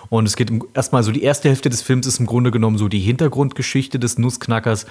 Und 0.10 0.26
es 0.26 0.36
geht 0.36 0.52
erstmal 0.74 1.04
so, 1.04 1.12
die 1.12 1.22
erste 1.22 1.50
Hälfte 1.50 1.70
des 1.70 1.84
Films 1.84 2.08
ist 2.08 2.20
im 2.20 2.26
Grunde 2.26 2.50
genommen 2.50 2.80
so 2.80 2.88
die 2.88 3.00
Hintergrundgeschichte 3.00 4.00
des 4.00 4.18
Nussknackers, 4.18 4.88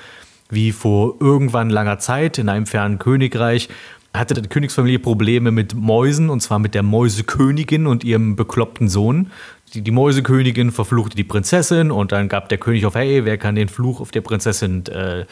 wie 0.48 0.70
vor 0.72 1.16
irgendwann 1.20 1.70
langer 1.70 1.98
Zeit 1.98 2.38
in 2.38 2.48
einem 2.48 2.66
fernen 2.66 2.98
Königreich 2.98 3.68
hatte 4.14 4.40
die 4.40 4.48
Königsfamilie 4.48 4.98
Probleme 4.98 5.50
mit 5.50 5.74
Mäusen, 5.74 6.30
und 6.30 6.40
zwar 6.40 6.58
mit 6.58 6.74
der 6.74 6.82
Mäusekönigin 6.82 7.86
und 7.86 8.04
ihrem 8.04 8.36
bekloppten 8.36 8.88
Sohn. 8.88 9.30
Die, 9.74 9.82
die 9.82 9.90
Mäusekönigin 9.90 10.70
verfluchte 10.70 11.16
die 11.16 11.24
Prinzessin 11.24 11.90
und 11.90 12.12
dann 12.12 12.28
gab 12.28 12.48
der 12.48 12.58
König 12.58 12.86
auf, 12.86 12.94
hey, 12.94 13.24
wer 13.24 13.38
kann 13.38 13.54
den 13.54 13.68
Fluch 13.68 14.00
auf 14.00 14.10
der 14.10 14.20
Prinzessin 14.20 14.86
äh, 14.86 15.26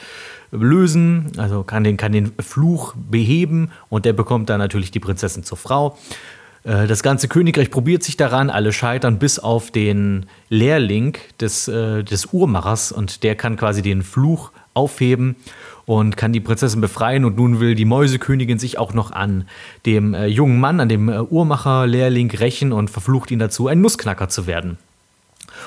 lösen, 0.50 1.32
also 1.36 1.62
kann 1.62 1.84
den, 1.84 1.96
kann 1.96 2.12
den 2.12 2.32
Fluch 2.40 2.94
beheben 2.96 3.70
und 3.88 4.04
der 4.04 4.12
bekommt 4.12 4.50
dann 4.50 4.58
natürlich 4.58 4.90
die 4.90 5.00
Prinzessin 5.00 5.42
zur 5.42 5.58
Frau. 5.58 5.98
Äh, 6.64 6.86
das 6.86 7.02
ganze 7.02 7.28
Königreich 7.28 7.70
probiert 7.70 8.02
sich 8.02 8.16
daran, 8.16 8.50
alle 8.50 8.72
scheitern, 8.72 9.18
bis 9.18 9.38
auf 9.38 9.70
den 9.70 10.26
Lehrling 10.48 11.16
des, 11.40 11.68
äh, 11.68 12.02
des 12.02 12.26
Uhrmachers 12.32 12.92
und 12.92 13.22
der 13.22 13.36
kann 13.36 13.56
quasi 13.56 13.82
den 13.82 14.02
Fluch 14.02 14.52
aufheben 14.74 15.36
und 15.86 16.16
kann 16.16 16.32
die 16.32 16.40
Prinzessin 16.40 16.80
befreien. 16.80 17.24
Und 17.24 17.36
nun 17.36 17.60
will 17.60 17.74
die 17.74 17.84
Mäusekönigin 17.84 18.58
sich 18.58 18.78
auch 18.78 18.92
noch 18.92 19.12
an 19.12 19.48
dem 19.86 20.12
äh, 20.14 20.26
jungen 20.26 20.60
Mann, 20.60 20.80
an 20.80 20.88
dem 20.88 21.08
äh, 21.08 21.20
Uhrmacher-Lehrling 21.20 22.30
rächen 22.32 22.72
und 22.72 22.90
verflucht 22.90 23.30
ihn 23.30 23.38
dazu, 23.38 23.68
ein 23.68 23.80
Nussknacker 23.80 24.28
zu 24.28 24.46
werden. 24.46 24.78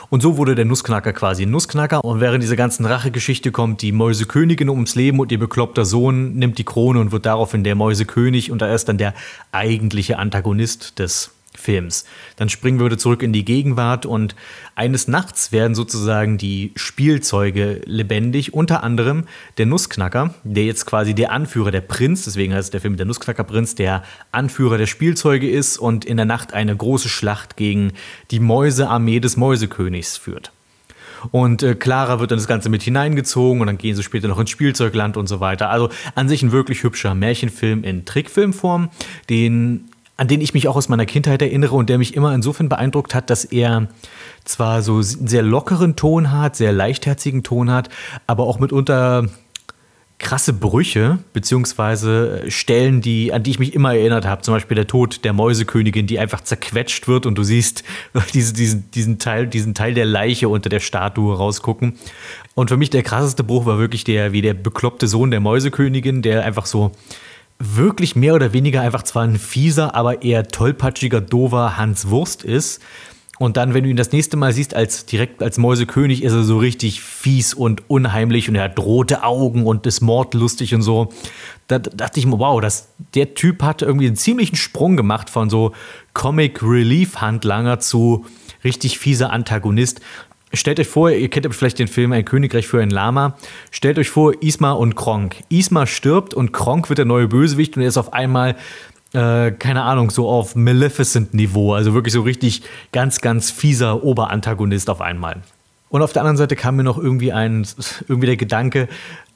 Und 0.09 0.21
so 0.21 0.37
wurde 0.37 0.55
der 0.55 0.65
Nussknacker 0.65 1.13
quasi 1.13 1.43
ein 1.43 1.51
Nussknacker. 1.51 2.03
Und 2.03 2.19
während 2.19 2.43
dieser 2.43 2.55
ganzen 2.55 2.85
Rachegeschichte 2.85 3.51
kommt 3.51 3.81
die 3.81 3.91
Mäusekönigin 3.91 4.69
ums 4.69 4.95
Leben 4.95 5.19
und 5.19 5.31
ihr 5.31 5.39
bekloppter 5.39 5.85
Sohn 5.85 6.35
nimmt 6.35 6.57
die 6.57 6.63
Krone 6.63 6.99
und 6.99 7.11
wird 7.11 7.25
daraufhin 7.25 7.63
der 7.63 7.75
Mäusekönig. 7.75 8.51
Und 8.51 8.61
er 8.61 8.73
ist 8.73 8.89
dann 8.89 8.97
der 8.97 9.13
eigentliche 9.51 10.19
Antagonist 10.19 10.99
des 10.99 11.31
Films. 11.59 12.05
Dann 12.37 12.49
springen 12.49 12.79
wir 12.79 12.97
zurück 12.97 13.21
in 13.21 13.33
die 13.33 13.45
Gegenwart 13.45 14.05
und 14.05 14.35
eines 14.75 15.07
Nachts 15.07 15.51
werden 15.51 15.75
sozusagen 15.75 16.37
die 16.37 16.71
Spielzeuge 16.75 17.81
lebendig, 17.85 18.53
unter 18.53 18.83
anderem 18.83 19.25
der 19.57 19.65
Nussknacker, 19.65 20.33
der 20.43 20.65
jetzt 20.65 20.85
quasi 20.85 21.13
der 21.13 21.31
Anführer, 21.31 21.71
der 21.71 21.81
Prinz, 21.81 22.23
deswegen 22.23 22.53
heißt 22.53 22.73
der 22.73 22.81
Film 22.81 22.97
der 22.97 23.05
Nussknackerprinz, 23.05 23.75
der 23.75 24.03
Anführer 24.31 24.77
der 24.77 24.87
Spielzeuge 24.87 25.49
ist 25.49 25.77
und 25.77 26.05
in 26.05 26.17
der 26.17 26.25
Nacht 26.25 26.53
eine 26.53 26.75
große 26.75 27.09
Schlacht 27.09 27.57
gegen 27.57 27.93
die 28.31 28.39
Mäusearmee 28.39 29.19
des 29.19 29.37
Mäusekönigs 29.37 30.17
führt. 30.17 30.51
Und 31.31 31.63
äh, 31.63 31.75
Clara 31.75 32.19
wird 32.19 32.31
dann 32.31 32.37
das 32.37 32.47
Ganze 32.47 32.69
mit 32.69 32.83
hineingezogen 32.83 33.61
und 33.61 33.67
dann 33.67 33.77
gehen 33.77 33.95
sie 33.95 34.03
später 34.03 34.27
noch 34.27 34.39
ins 34.39 34.49
Spielzeugland 34.49 35.17
und 35.17 35.27
so 35.27 35.39
weiter. 35.39 35.69
Also 35.69 35.89
an 36.15 36.29
sich 36.29 36.41
ein 36.41 36.51
wirklich 36.51 36.83
hübscher 36.83 37.15
Märchenfilm 37.15 37.83
in 37.83 38.05
Trickfilmform, 38.05 38.89
den 39.29 39.89
an 40.19 40.27
den 40.27 40.41
ich 40.41 40.53
mich 40.53 40.67
auch 40.67 40.75
aus 40.75 40.89
meiner 40.89 41.05
Kindheit 41.05 41.41
erinnere 41.41 41.75
und 41.75 41.89
der 41.89 41.97
mich 41.97 42.13
immer 42.13 42.35
insofern 42.35 42.67
beeindruckt 42.67 43.15
hat, 43.15 43.29
dass 43.29 43.45
er 43.45 43.87
zwar 44.43 44.81
so 44.81 44.95
einen 44.95 45.27
sehr 45.27 45.43
lockeren 45.43 45.95
Ton 45.95 46.33
hat, 46.33 46.57
sehr 46.57 46.73
leichtherzigen 46.73 47.41
Ton 47.41 47.71
hat, 47.71 47.87
aber 48.27 48.43
auch 48.43 48.59
mitunter 48.59 49.29
krasse 50.17 50.51
Brüche, 50.51 51.19
beziehungsweise 51.31 52.43
Stellen, 52.49 52.99
die, 52.99 53.31
an 53.31 53.43
die 53.43 53.51
ich 53.51 53.59
mich 53.59 53.73
immer 53.73 53.95
erinnert 53.95 54.25
habe. 54.25 54.41
Zum 54.41 54.53
Beispiel 54.53 54.75
der 54.75 54.87
Tod 54.87 55.23
der 55.23 55.31
Mäusekönigin, 55.31 56.05
die 56.05 56.19
einfach 56.19 56.41
zerquetscht 56.41 57.07
wird 57.07 57.25
und 57.25 57.37
du 57.37 57.43
siehst 57.43 57.85
diese, 58.33 58.51
diesen, 58.53 58.91
diesen, 58.91 59.19
Teil, 59.19 59.47
diesen 59.47 59.73
Teil 59.73 59.93
der 59.93 60.05
Leiche 60.05 60.49
unter 60.49 60.67
der 60.67 60.81
Statue 60.81 61.37
rausgucken. 61.37 61.93
Und 62.55 62.67
für 62.67 62.75
mich 62.75 62.89
der 62.89 63.03
krasseste 63.03 63.45
Bruch 63.45 63.65
war 63.65 63.79
wirklich 63.79 64.03
der, 64.03 64.33
wie 64.33 64.41
der 64.41 64.53
bekloppte 64.53 65.07
Sohn 65.07 65.31
der 65.31 65.39
Mäusekönigin, 65.39 66.21
der 66.21 66.43
einfach 66.43 66.65
so 66.65 66.91
wirklich 67.59 68.15
mehr 68.15 68.35
oder 68.35 68.53
weniger 68.53 68.81
einfach 68.81 69.03
zwar 69.03 69.23
ein 69.23 69.37
fieser, 69.37 69.93
aber 69.93 70.21
eher 70.21 70.47
tollpatschiger, 70.47 71.21
dover 71.21 71.77
Hans 71.77 72.09
Wurst 72.09 72.43
ist. 72.43 72.81
Und 73.37 73.55
dann, 73.55 73.73
wenn 73.73 73.85
du 73.85 73.89
ihn 73.89 73.95
das 73.95 74.11
nächste 74.11 74.35
Mal 74.35 74.51
siehst, 74.51 74.73
als 74.73 75.05
direkt 75.05 75.41
als 75.41 75.57
Mäusekönig, 75.57 76.23
ist 76.23 76.33
er 76.33 76.43
so 76.43 76.57
richtig 76.57 77.01
fies 77.01 77.53
und 77.53 77.89
unheimlich 77.89 78.49
und 78.49 78.55
er 78.55 78.63
hat 78.63 78.77
rote 78.79 79.23
Augen 79.23 79.65
und 79.65 79.85
ist 79.87 80.01
mordlustig 80.01 80.75
und 80.75 80.81
so. 80.81 81.13
Da 81.67 81.79
dachte 81.79 82.19
ich 82.19 82.25
mir, 82.25 82.37
wow, 82.37 82.59
das, 82.59 82.89
der 83.13 83.35
Typ 83.35 83.63
hat 83.63 83.81
irgendwie 83.81 84.07
einen 84.07 84.17
ziemlichen 84.17 84.57
Sprung 84.57 84.97
gemacht 84.97 85.29
von 85.29 85.49
so 85.49 85.71
Comic 86.13 86.61
Relief 86.61 87.17
Handlanger 87.17 87.79
zu 87.79 88.25
richtig 88.65 88.99
fieser 88.99 89.31
Antagonist. 89.31 90.01
Stellt 90.51 90.79
euch 90.79 90.87
vor, 90.87 91.11
ihr 91.11 91.29
kennt 91.29 91.53
vielleicht 91.53 91.77
den 91.77 91.87
Film 91.87 92.11
Ein 92.11 92.25
Königreich 92.25 92.67
für 92.67 92.81
ein 92.81 92.89
Lama. 92.89 93.35
Stellt 93.69 93.99
euch 93.99 94.09
vor, 94.09 94.33
Isma 94.41 94.71
und 94.71 94.95
Kronk. 94.95 95.37
Isma 95.49 95.85
stirbt 95.85 96.33
und 96.33 96.51
Kronk 96.53 96.89
wird 96.89 96.97
der 96.97 97.05
neue 97.05 97.27
Bösewicht 97.27 97.75
und 97.75 97.83
er 97.83 97.89
ist 97.89 97.97
auf 97.97 98.13
einmal, 98.13 98.55
äh, 99.13 99.51
keine 99.51 99.83
Ahnung, 99.83 100.09
so 100.09 100.27
auf 100.27 100.55
Maleficent-Niveau. 100.55 101.73
Also 101.73 101.93
wirklich 101.93 102.13
so 102.13 102.21
richtig 102.21 102.63
ganz, 102.91 103.21
ganz 103.21 103.51
fieser 103.51 104.03
Oberantagonist 104.03 104.89
auf 104.89 105.01
einmal. 105.01 105.41
Und 105.89 106.01
auf 106.01 106.13
der 106.13 106.23
anderen 106.23 106.37
Seite 106.37 106.55
kam 106.55 106.77
mir 106.77 106.83
noch 106.83 106.97
irgendwie 106.97 107.31
ein, 107.31 107.67
irgendwie 108.07 108.27
der 108.27 108.37
Gedanke, 108.37 108.87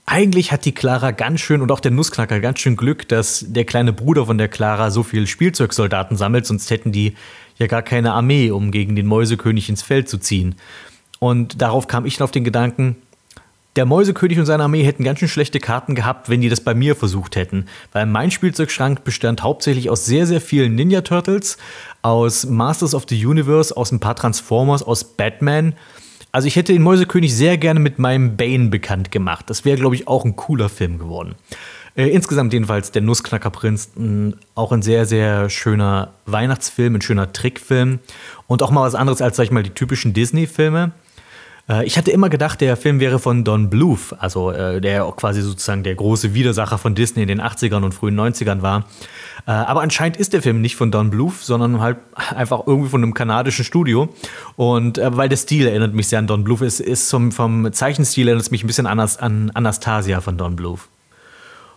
eigentlich 0.05 0.51
hat 0.51 0.65
die 0.65 0.73
Clara 0.73 1.11
ganz 1.11 1.39
schön 1.39 1.61
und 1.61 1.71
auch 1.71 1.79
der 1.79 1.91
Nussknacker 1.91 2.39
ganz 2.39 2.59
schön 2.59 2.75
Glück, 2.75 3.07
dass 3.07 3.45
der 3.47 3.65
kleine 3.65 3.93
Bruder 3.93 4.25
von 4.25 4.37
der 4.37 4.49
Clara 4.49 4.91
so 4.91 5.01
viel 5.01 5.27
Spielzeugsoldaten 5.27 6.17
sammelt, 6.17 6.45
sonst 6.45 6.69
hätten 6.71 6.91
die 6.91 7.15
ja 7.57 7.67
gar 7.67 7.83
keine 7.83 8.13
Armee, 8.13 8.51
um 8.51 8.71
gegen 8.71 8.95
den 8.95 9.05
Mäusekönig 9.05 9.69
ins 9.69 9.81
Feld 9.81 10.09
zu 10.09 10.17
ziehen. 10.17 10.55
Und 11.23 11.61
darauf 11.61 11.87
kam 11.87 12.05
ich 12.05 12.17
dann 12.17 12.25
auf 12.25 12.31
den 12.31 12.43
Gedanken, 12.43 12.97
der 13.77 13.85
Mäusekönig 13.85 14.39
und 14.39 14.45
seine 14.45 14.63
Armee 14.63 14.83
hätten 14.83 15.05
ganz 15.05 15.19
schön 15.19 15.29
schlechte 15.29 15.61
Karten 15.61 15.95
gehabt, 15.95 16.27
wenn 16.27 16.41
die 16.41 16.49
das 16.49 16.59
bei 16.59 16.73
mir 16.73 16.97
versucht 16.97 17.37
hätten. 17.37 17.67
Weil 17.93 18.07
mein 18.07 18.29
Spielzeugschrank 18.29 19.05
bestand 19.05 19.41
hauptsächlich 19.41 19.89
aus 19.89 20.05
sehr, 20.05 20.27
sehr 20.27 20.41
vielen 20.41 20.75
Ninja 20.75 20.99
Turtles, 20.99 21.57
aus 22.01 22.45
Masters 22.45 22.93
of 22.93 23.05
the 23.07 23.25
Universe, 23.25 23.77
aus 23.77 23.93
ein 23.93 24.01
paar 24.01 24.17
Transformers, 24.17 24.83
aus 24.83 25.05
Batman. 25.05 25.75
Also 26.33 26.49
ich 26.49 26.57
hätte 26.57 26.73
den 26.73 26.81
Mäusekönig 26.81 27.33
sehr 27.33 27.57
gerne 27.57 27.79
mit 27.79 27.99
meinem 27.99 28.35
Bane 28.35 28.67
bekannt 28.67 29.09
gemacht. 29.09 29.49
Das 29.49 29.63
wäre, 29.63 29.77
glaube 29.77 29.95
ich, 29.95 30.09
auch 30.09 30.25
ein 30.25 30.35
cooler 30.35 30.67
Film 30.67 30.99
geworden. 30.99 31.35
Äh, 31.95 32.09
insgesamt 32.09 32.51
jedenfalls 32.51 32.91
der 32.91 33.01
Nussknackerprinz, 33.01 33.91
auch 34.55 34.73
ein 34.73 34.81
sehr, 34.81 35.05
sehr 35.05 35.49
schöner 35.49 36.15
Weihnachtsfilm, 36.25 36.95
ein 36.95 37.01
schöner 37.01 37.31
Trickfilm 37.31 37.99
und 38.47 38.61
auch 38.61 38.71
mal 38.71 38.81
was 38.81 38.95
anderes 38.95 39.21
als, 39.21 39.37
sag 39.37 39.45
ich 39.45 39.51
mal, 39.51 39.63
die 39.63 39.69
typischen 39.69 40.13
Disney-Filme. 40.13 40.91
Äh, 41.69 41.85
ich 41.85 41.97
hatte 41.97 42.11
immer 42.11 42.29
gedacht, 42.29 42.61
der 42.61 42.77
Film 42.77 42.99
wäre 42.99 43.19
von 43.19 43.43
Don 43.43 43.69
Bluth, 43.69 44.15
also 44.17 44.51
äh, 44.51 44.81
der 44.81 45.05
auch 45.05 45.15
quasi 45.15 45.41
sozusagen 45.41 45.83
der 45.83 45.95
große 45.95 46.33
Widersacher 46.33 46.77
von 46.77 46.95
Disney 46.95 47.23
in 47.23 47.27
den 47.27 47.41
80ern 47.41 47.83
und 47.83 47.93
frühen 47.93 48.19
90ern 48.19 48.61
war. 48.61 48.85
Äh, 49.45 49.51
aber 49.51 49.81
anscheinend 49.81 50.17
ist 50.17 50.33
der 50.33 50.41
Film 50.41 50.61
nicht 50.61 50.75
von 50.75 50.91
Don 50.91 51.09
Bluth, 51.09 51.39
sondern 51.41 51.79
halt 51.81 51.97
einfach 52.35 52.63
irgendwie 52.65 52.89
von 52.89 53.03
einem 53.03 53.13
kanadischen 53.13 53.65
Studio. 53.65 54.09
Und 54.55 54.97
äh, 54.97 55.15
weil 55.15 55.29
der 55.29 55.37
Stil 55.37 55.67
erinnert 55.67 55.93
mich 55.93 56.07
sehr 56.07 56.19
an 56.19 56.27
Don 56.27 56.43
Bluth, 56.43 56.61
ist, 56.61 56.79
ist 56.79 57.09
vom, 57.09 57.31
vom 57.31 57.71
Zeichenstil 57.71 58.27
erinnert 58.27 58.45
es 58.45 58.51
mich 58.51 58.63
ein 58.63 58.67
bisschen 58.67 58.87
an, 58.87 58.99
an 58.99 59.51
Anastasia 59.53 60.21
von 60.21 60.37
Don 60.37 60.55
Bluth. 60.55 60.81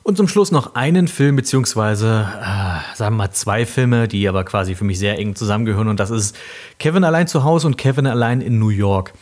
Und 0.07 0.16
zum 0.16 0.28
Schluss 0.28 0.53
noch 0.53 0.76
einen 0.76 1.09
Film, 1.09 1.34
beziehungsweise, 1.34 2.28
äh, 2.41 2.97
sagen 2.97 3.16
wir 3.16 3.24
mal, 3.24 3.32
zwei 3.32 3.66
Filme, 3.66 4.07
die 4.07 4.28
aber 4.28 4.45
quasi 4.45 4.76
für 4.76 4.84
mich 4.84 5.01
sehr 5.01 5.18
eng 5.18 5.34
zusammengehören. 5.34 5.89
Und 5.89 5.99
das 5.99 6.11
ist 6.11 6.37
Kevin 6.78 7.03
allein 7.03 7.26
zu 7.26 7.43
Hause 7.43 7.66
und 7.66 7.76
Kevin 7.76 8.07
allein 8.07 8.41
in 8.41 8.61
New 8.61 8.68
York. 8.68 9.12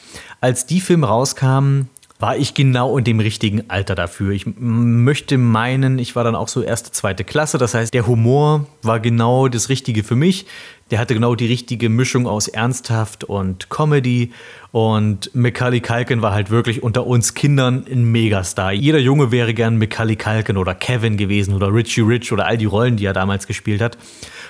Als 0.45 0.67
die 0.67 0.83
Filme 0.83 1.07
rauskamen, 1.07 1.89
war 2.19 2.37
ich 2.37 2.53
genau 2.53 2.99
in 2.99 3.05
dem 3.05 3.19
richtigen 3.19 3.71
Alter 3.71 3.95
dafür. 3.95 4.33
Ich 4.33 4.45
möchte 4.45 5.39
meinen, 5.39 5.99
ich 5.99 6.17
war 6.17 6.23
dann 6.23 6.35
auch 6.35 6.49
so 6.49 6.61
erste, 6.61 6.93
zweite 6.93 7.25
Klasse. 7.25 7.57
Das 7.57 7.73
heißt, 7.73 7.95
der 7.95 8.07
Humor 8.07 8.67
war 8.83 9.01
genau 9.01 9.49
das 9.49 9.71
Richtige 9.71 10.05
für 10.05 10.17
mich. 10.17 10.45
Der 10.91 10.99
hatte 10.99 11.15
genau 11.15 11.35
die 11.35 11.47
richtige 11.47 11.89
Mischung 11.89 12.27
aus 12.27 12.47
ernsthaft 12.47 13.25
und 13.25 13.71
Comedy. 13.71 14.33
Und 14.71 15.35
Macaulay 15.35 15.81
Culkin 15.81 16.21
war 16.21 16.35
halt 16.35 16.51
wirklich 16.51 16.83
unter 16.83 17.07
uns 17.07 17.33
Kindern 17.33 17.87
ein 17.91 18.05
Megastar. 18.05 18.73
Jeder 18.73 18.99
Junge 18.99 19.33
wäre 19.33 19.55
gern 19.55 19.79
Macaulay 19.79 20.17
Culkin 20.17 20.59
oder 20.59 20.75
Kevin 20.75 21.17
gewesen 21.17 21.55
oder 21.55 21.73
Richie 21.73 22.03
Rich 22.03 22.33
oder 22.33 22.45
all 22.45 22.59
die 22.59 22.67
Rollen, 22.67 22.99
die 22.99 23.07
er 23.07 23.15
damals 23.15 23.47
gespielt 23.47 23.81
hat. 23.81 23.97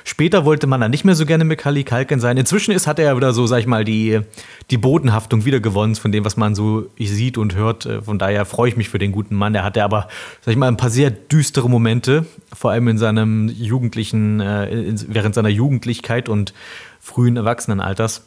Später 0.07 0.45
wollte 0.45 0.67
man 0.67 0.83
dann 0.83 0.91
nicht 0.91 1.05
mehr 1.05 1.15
so 1.15 1.25
gerne 1.25 1.45
Macaulay 1.45 1.83
Culkin 1.83 2.21
sein. 2.21 2.37
Inzwischen 2.37 2.73
ist, 2.73 2.87
hat 2.87 2.99
er 2.99 3.07
ja 3.07 3.17
wieder 3.17 3.33
so, 3.33 3.47
sag 3.47 3.61
ich 3.61 3.67
mal, 3.67 3.85
die, 3.85 4.21
die 4.71 4.77
Bodenhaftung 4.77 5.47
wiedergewonnen 5.47 5.97
von 5.97 6.13
dem, 6.13 6.27
was 6.27 6.37
man 6.37 6.55
so 6.55 6.87
sieht 6.99 7.39
und 7.39 7.55
hört. 7.55 7.87
Äh, 7.87 8.03
von 8.03 8.19
daher 8.19 8.45
freue 8.45 8.69
ich 8.69 8.77
mich 8.77 8.91
für 8.91 8.99
den 8.99 9.13
guten 9.13 9.35
Mann. 9.35 9.55
Der 9.55 9.65
hatte 9.65 9.83
aber, 9.83 10.09
sag 10.43 10.53
ich 10.53 10.59
mal, 10.59 10.69
ein 10.69 10.77
paar 10.77 10.91
sehr 10.91 11.11
düstere 11.11 11.71
Momente, 11.71 12.27
vor 12.53 12.71
allem 12.71 12.87
in 12.89 12.99
seinem 12.99 13.49
jugendlichen, 13.49 14.41
äh, 14.41 14.95
während 15.09 15.35
seiner 15.35 15.49
Jugendlichkeit 15.49 16.29
und 16.29 16.53
frühen 17.01 17.37
Erwachsenenalters. 17.37 18.27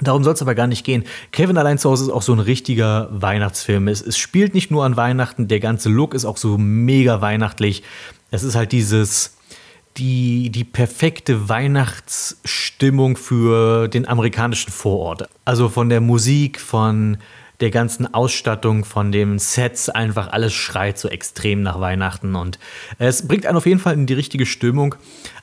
Darum 0.00 0.24
soll 0.24 0.34
es 0.34 0.42
aber 0.42 0.54
gar 0.54 0.68
nicht 0.68 0.84
gehen. 0.84 1.04
Kevin 1.32 1.58
allein 1.58 1.78
zu 1.78 1.90
Hause 1.90 2.04
ist 2.04 2.10
auch 2.10 2.22
so 2.22 2.32
ein 2.32 2.38
richtiger 2.38 3.08
Weihnachtsfilm. 3.10 3.88
Es, 3.88 4.00
es, 4.00 4.16
spielt 4.16 4.54
nicht 4.54 4.70
nur 4.70 4.84
an 4.84 4.96
Weihnachten, 4.96 5.48
der 5.48 5.60
ganze 5.60 5.88
Look 5.88 6.14
ist 6.14 6.24
auch 6.24 6.38
so 6.38 6.56
mega 6.58 7.20
weihnachtlich. 7.20 7.82
Es 8.30 8.42
ist 8.42 8.54
halt 8.54 8.72
dieses 8.72 9.36
die, 9.96 10.50
die 10.50 10.64
perfekte 10.64 11.48
Weihnachtsstimmung 11.48 13.16
für 13.16 13.88
den 13.88 14.08
amerikanischen 14.08 14.70
Vorort. 14.70 15.28
Also 15.44 15.68
von 15.68 15.88
der 15.88 16.00
Musik, 16.00 16.60
von 16.60 17.18
der 17.60 17.70
ganzen 17.70 18.12
Ausstattung, 18.12 18.84
von 18.84 19.12
den 19.12 19.38
Sets, 19.38 19.88
einfach 19.88 20.32
alles 20.32 20.52
schreit 20.52 20.98
so 20.98 21.08
extrem 21.08 21.62
nach 21.62 21.78
Weihnachten 21.78 22.34
und 22.34 22.58
es 22.98 23.28
bringt 23.28 23.46
einen 23.46 23.56
auf 23.56 23.66
jeden 23.66 23.78
Fall 23.78 23.94
in 23.94 24.06
die 24.06 24.14
richtige 24.14 24.46
Stimmung. 24.46 24.96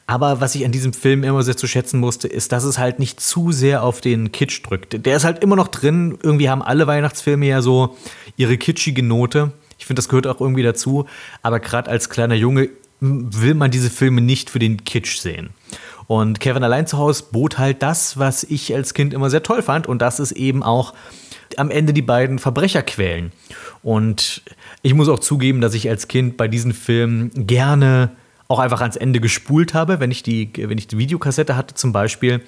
Aber 0.06 0.42
was 0.42 0.56
ich 0.56 0.66
an 0.66 0.72
diesem 0.72 0.92
Film 0.92 1.24
immer 1.24 1.44
sehr 1.44 1.56
zu 1.56 1.68
schätzen 1.68 2.00
musste, 2.00 2.28
ist, 2.28 2.52
dass 2.52 2.64
es 2.64 2.80
halt 2.80 2.98
nicht 3.00 3.22
zu 3.22 3.52
sehr 3.52 3.84
auf 3.84 4.02
den 4.02 4.32
Kitsch 4.32 4.62
drückt. 4.66 5.06
Der 5.06 5.16
ist 5.16 5.24
halt 5.24 5.44
immer 5.44 5.56
noch 5.56 5.68
drin. 5.68 6.18
Irgendwie 6.22 6.50
haben 6.50 6.64
alle 6.64 6.88
Weihnachtsfilme 6.88 7.46
ja 7.46 7.62
so 7.62 7.96
ihre 8.36 8.58
kitschige 8.58 9.04
Note. 9.04 9.52
Ich 9.78 9.86
finde, 9.86 10.00
das 10.00 10.10
gehört 10.10 10.26
auch 10.26 10.42
irgendwie 10.42 10.64
dazu. 10.64 11.06
Aber 11.44 11.60
gerade 11.60 11.92
als 11.92 12.10
kleiner 12.10 12.34
Junge 12.34 12.70
will 13.00 13.54
man 13.54 13.72
diese 13.72 13.90
Filme 13.90 14.22
nicht 14.22 14.50
für 14.50 14.60
den 14.60 14.84
Kitsch 14.84 15.20
sehen. 15.20 15.52
Und 16.08 16.40
Kevin 16.40 16.64
allein 16.64 16.88
zu 16.88 16.98
Hause 16.98 17.26
bot 17.32 17.58
halt 17.58 17.84
das, 17.84 18.18
was 18.18 18.44
ich 18.44 18.74
als 18.74 18.94
Kind 18.94 19.14
immer 19.14 19.30
sehr 19.30 19.44
toll 19.44 19.62
fand. 19.62 19.88
Und 19.88 20.02
das 20.02 20.20
ist 20.20 20.32
eben 20.32 20.64
auch 20.64 20.94
am 21.58 21.70
Ende 21.70 21.94
die 21.94 22.02
beiden 22.02 22.40
Verbrecher 22.40 22.82
quälen. 22.82 23.32
Und 23.84 24.42
ich 24.82 24.94
muss 24.94 25.08
auch 25.08 25.20
zugeben, 25.20 25.62
dass 25.62 25.74
ich 25.74 25.90
als 25.90 26.08
Kind 26.08 26.36
bei 26.36 26.48
diesen 26.48 26.74
Filmen 26.74 27.32
gerne 27.36 28.12
auch 28.48 28.58
einfach 28.58 28.82
ans 28.82 28.96
Ende 28.96 29.20
gespult 29.20 29.76
habe, 29.76 30.00
wenn 30.00 30.10
ich 30.10 30.24
die, 30.24 30.52
wenn 30.56 30.80
ich 30.80 30.88
die 30.88 30.98
Videokassette 30.98 31.56
hatte 31.56 31.76
zum 31.76 31.94
Beispiel. 31.94 32.42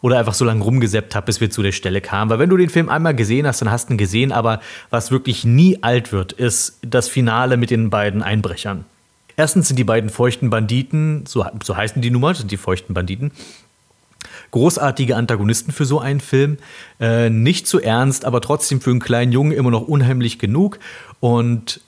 Oder 0.00 0.20
einfach 0.20 0.34
so 0.34 0.44
lange 0.44 0.62
rumgesäppt 0.62 1.16
habe, 1.16 1.26
bis 1.26 1.40
wir 1.40 1.50
zu 1.50 1.60
der 1.60 1.72
Stelle 1.72 2.00
kamen. 2.00 2.30
Weil 2.30 2.38
wenn 2.38 2.50
du 2.50 2.56
den 2.56 2.70
Film 2.70 2.88
einmal 2.88 3.16
gesehen 3.16 3.48
hast, 3.48 3.60
dann 3.60 3.70
hast 3.70 3.88
du 3.88 3.94
ihn 3.94 3.98
gesehen. 3.98 4.30
Aber 4.30 4.60
was 4.90 5.10
wirklich 5.10 5.44
nie 5.44 5.82
alt 5.82 6.12
wird, 6.12 6.32
ist 6.32 6.78
das 6.82 7.08
Finale 7.08 7.56
mit 7.56 7.70
den 7.70 7.90
beiden 7.90 8.22
Einbrechern. 8.22 8.84
Erstens 9.38 9.68
sind 9.68 9.78
die 9.78 9.84
beiden 9.84 10.10
feuchten 10.10 10.50
Banditen, 10.50 11.24
so, 11.24 11.46
so 11.62 11.76
heißen 11.76 12.02
die 12.02 12.10
nun 12.10 12.20
mal, 12.20 12.34
sind 12.34 12.50
die 12.50 12.56
feuchten 12.56 12.92
Banditen, 12.92 13.30
großartige 14.50 15.14
Antagonisten 15.14 15.70
für 15.70 15.84
so 15.84 16.00
einen 16.00 16.18
Film. 16.18 16.58
Äh, 16.98 17.30
nicht 17.30 17.68
zu 17.68 17.80
ernst, 17.80 18.24
aber 18.24 18.40
trotzdem 18.40 18.80
für 18.80 18.90
einen 18.90 18.98
kleinen 18.98 19.30
Jungen 19.30 19.52
immer 19.52 19.70
noch 19.70 19.82
unheimlich 19.82 20.40
genug. 20.40 20.80
Und 21.20 21.80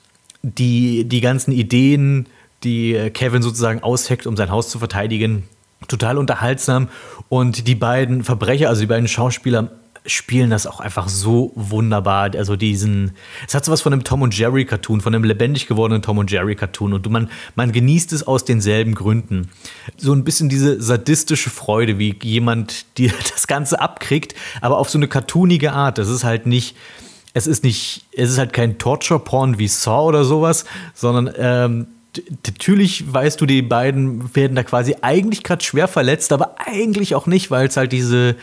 die, 0.43 1.03
die 1.03 1.19
ganzen 1.19 1.51
Ideen, 1.51 2.27
die 2.63 3.11
Kevin 3.13 3.41
sozusagen 3.41 3.83
ausheckt, 3.83 4.27
um 4.27 4.37
sein 4.37 4.49
Haus 4.49 4.69
zu 4.69 4.79
verteidigen. 4.79 5.43
Total 5.89 6.17
unterhaltsam. 6.17 6.87
Und 7.27 7.67
die 7.67 7.75
beiden 7.75 8.23
Verbrecher, 8.23 8.69
also 8.69 8.79
die 8.79 8.87
beiden 8.87 9.09
Schauspieler, 9.09 9.71
spielen 10.05 10.49
das 10.49 10.65
auch 10.65 10.79
einfach 10.79 11.07
so 11.07 11.51
wunderbar. 11.55 12.31
Also 12.35 12.55
diesen, 12.55 13.11
es 13.47 13.53
hat 13.53 13.65
sowas 13.65 13.81
von 13.81 13.93
einem 13.93 14.03
Tom 14.03 14.23
und 14.23 14.37
Jerry 14.37 14.65
Cartoon, 14.65 15.01
von 15.01 15.13
einem 15.13 15.23
lebendig 15.23 15.67
gewordenen 15.67 16.01
Tom 16.01 16.17
und 16.17 16.31
Jerry 16.31 16.55
Cartoon 16.55 16.93
und 16.93 17.09
man, 17.09 17.29
man 17.55 17.71
genießt 17.71 18.11
es 18.13 18.25
aus 18.25 18.43
denselben 18.43 18.95
Gründen. 18.95 19.49
So 19.97 20.13
ein 20.13 20.23
bisschen 20.23 20.49
diese 20.49 20.81
sadistische 20.81 21.51
Freude, 21.51 21.99
wie 21.99 22.15
jemand 22.23 22.97
dir 22.97 23.11
das 23.31 23.47
Ganze 23.47 23.79
abkriegt, 23.79 24.33
aber 24.61 24.77
auf 24.77 24.89
so 24.89 24.97
eine 24.97 25.07
cartoonige 25.07 25.71
Art. 25.71 25.99
Das 25.99 26.09
ist 26.09 26.23
halt 26.23 26.47
nicht, 26.47 26.75
es 27.33 27.45
ist 27.45 27.63
nicht, 27.63 28.05
es 28.15 28.31
ist 28.31 28.37
halt 28.39 28.53
kein 28.53 28.79
Torture-Porn 28.79 29.59
wie 29.59 29.67
Saw 29.67 30.07
oder 30.07 30.25
sowas, 30.25 30.65
sondern 30.95 31.31
ähm, 31.37 31.87
natürlich 32.45 33.13
weißt 33.13 33.39
du, 33.39 33.45
die 33.45 33.61
beiden 33.61 34.35
werden 34.35 34.55
da 34.55 34.63
quasi 34.63 34.95
eigentlich 35.01 35.43
gerade 35.43 35.63
schwer 35.63 35.87
verletzt, 35.87 36.33
aber 36.33 36.55
eigentlich 36.57 37.13
auch 37.15 37.27
nicht, 37.27 37.51
weil 37.51 37.67
es 37.67 37.77
halt 37.77 37.91
diese, 37.91 38.35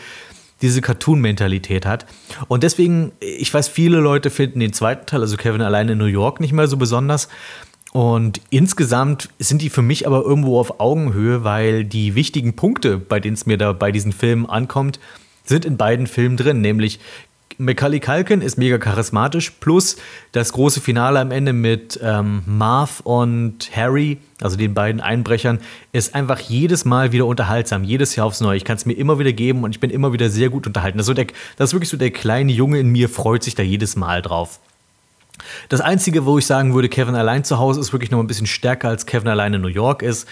diese 0.61 0.81
Cartoon-Mentalität 0.81 1.85
hat. 1.85 2.05
Und 2.47 2.63
deswegen, 2.63 3.11
ich 3.19 3.53
weiß, 3.53 3.67
viele 3.67 3.99
Leute 3.99 4.29
finden 4.29 4.59
den 4.59 4.73
zweiten 4.73 5.05
Teil, 5.05 5.21
also 5.21 5.37
Kevin 5.37 5.61
alleine 5.61 5.93
in 5.93 5.97
New 5.97 6.05
York, 6.05 6.39
nicht 6.39 6.53
mehr 6.53 6.67
so 6.67 6.77
besonders. 6.77 7.29
Und 7.91 8.41
insgesamt 8.49 9.29
sind 9.39 9.61
die 9.61 9.69
für 9.69 9.81
mich 9.81 10.05
aber 10.05 10.23
irgendwo 10.23 10.59
auf 10.59 10.79
Augenhöhe, 10.79 11.43
weil 11.43 11.85
die 11.85 12.13
wichtigen 12.13 12.55
Punkte, 12.55 12.97
bei 12.97 13.19
denen 13.19 13.33
es 13.33 13.45
mir 13.45 13.57
da 13.57 13.73
bei 13.73 13.91
diesen 13.91 14.11
Filmen 14.11 14.45
ankommt, 14.45 14.99
sind 15.43 15.65
in 15.65 15.77
beiden 15.77 16.05
Filmen 16.05 16.37
drin, 16.37 16.61
nämlich 16.61 16.99
Macaulay 17.57 17.99
Culkin 17.99 18.41
ist 18.41 18.57
mega 18.57 18.77
charismatisch, 18.77 19.51
plus 19.59 19.97
das 20.31 20.53
große 20.53 20.79
Finale 20.79 21.19
am 21.19 21.31
Ende 21.31 21.51
mit 21.51 21.99
ähm, 22.01 22.41
Marv 22.45 23.01
und 23.01 23.69
Harry, 23.75 24.17
also 24.41 24.55
den 24.55 24.73
beiden 24.73 25.01
Einbrechern, 25.01 25.59
ist 25.91 26.15
einfach 26.15 26.39
jedes 26.39 26.85
Mal 26.85 27.11
wieder 27.11 27.25
unterhaltsam, 27.25 27.83
jedes 27.83 28.15
Jahr 28.15 28.27
aufs 28.27 28.39
Neue. 28.39 28.57
Ich 28.57 28.63
kann 28.63 28.77
es 28.77 28.85
mir 28.85 28.93
immer 28.93 29.19
wieder 29.19 29.33
geben 29.33 29.63
und 29.63 29.71
ich 29.71 29.79
bin 29.79 29.89
immer 29.89 30.13
wieder 30.13 30.29
sehr 30.29 30.49
gut 30.49 30.67
unterhalten. 30.67 30.97
Das 30.97 31.05
ist, 31.05 31.07
so 31.07 31.13
der, 31.13 31.27
das 31.57 31.69
ist 31.69 31.73
wirklich 31.73 31.89
so 31.89 31.97
der 31.97 32.11
kleine 32.11 32.51
Junge 32.51 32.79
in 32.79 32.89
mir, 32.89 33.09
freut 33.09 33.43
sich 33.43 33.55
da 33.55 33.63
jedes 33.63 33.95
Mal 33.95 34.21
drauf. 34.21 34.59
Das 35.69 35.81
Einzige, 35.81 36.25
wo 36.25 36.37
ich 36.37 36.45
sagen 36.45 36.73
würde, 36.73 36.89
Kevin 36.89 37.15
allein 37.15 37.43
zu 37.43 37.59
Hause 37.59 37.79
ist 37.79 37.91
wirklich 37.93 38.11
noch 38.11 38.19
ein 38.19 38.27
bisschen 38.27 38.47
stärker 38.47 38.89
als 38.89 39.05
Kevin 39.05 39.27
allein 39.27 39.53
in 39.53 39.61
New 39.61 39.67
York 39.67 40.01
ist 40.01 40.27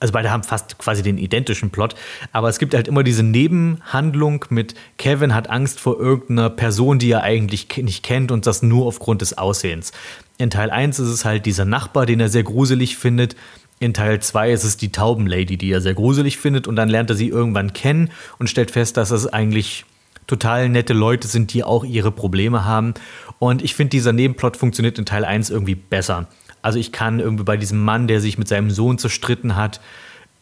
also 0.00 0.12
beide 0.12 0.30
haben 0.30 0.42
fast 0.42 0.78
quasi 0.78 1.02
den 1.02 1.18
identischen 1.18 1.70
Plot, 1.70 1.94
aber 2.32 2.48
es 2.48 2.58
gibt 2.58 2.74
halt 2.74 2.88
immer 2.88 3.02
diese 3.02 3.22
Nebenhandlung 3.22 4.44
mit 4.50 4.74
Kevin 4.98 5.34
hat 5.34 5.48
Angst 5.48 5.80
vor 5.80 5.98
irgendeiner 5.98 6.50
Person, 6.50 6.98
die 6.98 7.10
er 7.10 7.22
eigentlich 7.22 7.68
nicht 7.78 8.02
kennt 8.02 8.30
und 8.30 8.46
das 8.46 8.62
nur 8.62 8.86
aufgrund 8.86 9.22
des 9.22 9.38
Aussehens. 9.38 9.92
In 10.36 10.50
Teil 10.50 10.70
1 10.70 10.98
ist 10.98 11.08
es 11.08 11.24
halt 11.24 11.46
dieser 11.46 11.64
Nachbar, 11.64 12.06
den 12.06 12.20
er 12.20 12.28
sehr 12.28 12.42
gruselig 12.42 12.96
findet. 12.96 13.36
In 13.78 13.94
Teil 13.94 14.20
2 14.20 14.52
ist 14.52 14.64
es 14.64 14.76
die 14.76 14.92
Taubenlady, 14.92 15.56
die 15.56 15.70
er 15.70 15.80
sehr 15.80 15.94
gruselig 15.94 16.38
findet 16.38 16.66
und 16.66 16.76
dann 16.76 16.88
lernt 16.88 17.10
er 17.10 17.16
sie 17.16 17.28
irgendwann 17.28 17.72
kennen 17.72 18.10
und 18.38 18.50
stellt 18.50 18.70
fest, 18.70 18.96
dass 18.96 19.10
es 19.10 19.26
eigentlich 19.26 19.84
total 20.26 20.68
nette 20.68 20.92
Leute 20.92 21.28
sind, 21.28 21.52
die 21.52 21.64
auch 21.64 21.84
ihre 21.84 22.10
Probleme 22.10 22.64
haben. 22.64 22.94
Und 23.38 23.62
ich 23.62 23.74
finde, 23.74 23.90
dieser 23.90 24.12
Nebenplot 24.12 24.56
funktioniert 24.56 24.98
in 24.98 25.06
Teil 25.06 25.24
1 25.24 25.50
irgendwie 25.50 25.74
besser. 25.74 26.28
Also 26.64 26.78
ich 26.78 26.92
kann 26.92 27.20
irgendwie 27.20 27.44
bei 27.44 27.58
diesem 27.58 27.78
Mann, 27.84 28.06
der 28.06 28.22
sich 28.22 28.38
mit 28.38 28.48
seinem 28.48 28.70
Sohn 28.70 28.96
zerstritten 28.96 29.54
hat, 29.54 29.82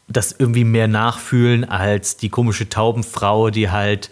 das 0.07 0.31
irgendwie 0.31 0.63
mehr 0.63 0.87
nachfühlen 0.87 1.65
als 1.65 2.17
die 2.17 2.29
komische 2.29 2.69
Taubenfrau, 2.69 3.51
die 3.51 3.71
halt, 3.71 4.09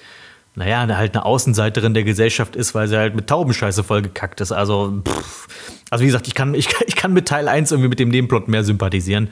naja, 0.57 0.89
halt 0.97 1.15
eine 1.15 1.25
Außenseiterin 1.25 1.95
der 1.95 2.03
Gesellschaft 2.03 2.57
ist, 2.57 2.75
weil 2.75 2.89
sie 2.89 2.97
halt 2.97 3.15
mit 3.15 3.29
Taubenscheiße 3.29 3.85
vollgekackt 3.85 4.41
ist. 4.41 4.51
Also, 4.51 5.01
pff. 5.07 5.47
also 5.91 6.03
wie 6.03 6.07
gesagt, 6.07 6.27
ich 6.27 6.35
kann, 6.35 6.53
ich, 6.57 6.69
ich 6.85 6.97
kann 6.97 7.13
mit 7.13 7.29
Teil 7.29 7.47
1 7.47 7.71
irgendwie 7.71 7.91
mit 7.91 8.01
dem 8.01 8.09
Nebenplot 8.09 8.49
mehr 8.49 8.65
sympathisieren. 8.65 9.31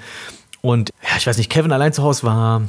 Und 0.61 0.91
ja, 1.03 1.17
ich 1.19 1.27
weiß 1.27 1.37
nicht, 1.37 1.51
Kevin 1.51 1.73
allein 1.73 1.93
zu 1.93 2.05
Hause 2.05 2.23
war 2.23 2.63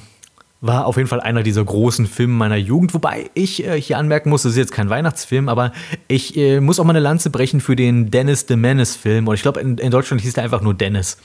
war 0.61 0.85
auf 0.85 0.97
jeden 0.97 1.07
Fall 1.07 1.21
einer 1.21 1.41
dieser 1.41 1.63
großen 1.63 2.05
Filme 2.05 2.33
meiner 2.33 2.57
Jugend. 2.57 2.93
Wobei 2.93 3.29
ich 3.33 3.65
äh, 3.65 3.79
hier 3.79 3.97
anmerken 3.97 4.29
muss, 4.29 4.43
das 4.43 4.53
ist 4.53 4.57
jetzt 4.57 4.71
kein 4.73 4.89
Weihnachtsfilm, 4.89 5.47
aber 5.47 5.71
ich 6.07 6.35
äh, 6.35 6.59
muss 6.59 6.79
auch 6.79 6.83
mal 6.83 6.91
eine 6.91 6.99
Lanze 6.99 7.29
brechen 7.29 7.61
für 7.61 7.75
den 7.75 8.11
Dennis 8.11 8.45
the 8.47 8.57
Menace-Film. 8.57 9.27
Und 9.27 9.35
ich 9.35 9.41
glaube, 9.41 9.61
in, 9.61 9.77
in, 9.77 9.91
Deutschland 9.91 10.21
hieß 10.21 10.33
der 10.33 10.43
einfach 10.43 10.61
nur 10.61 10.73
Dennis. 10.73 11.17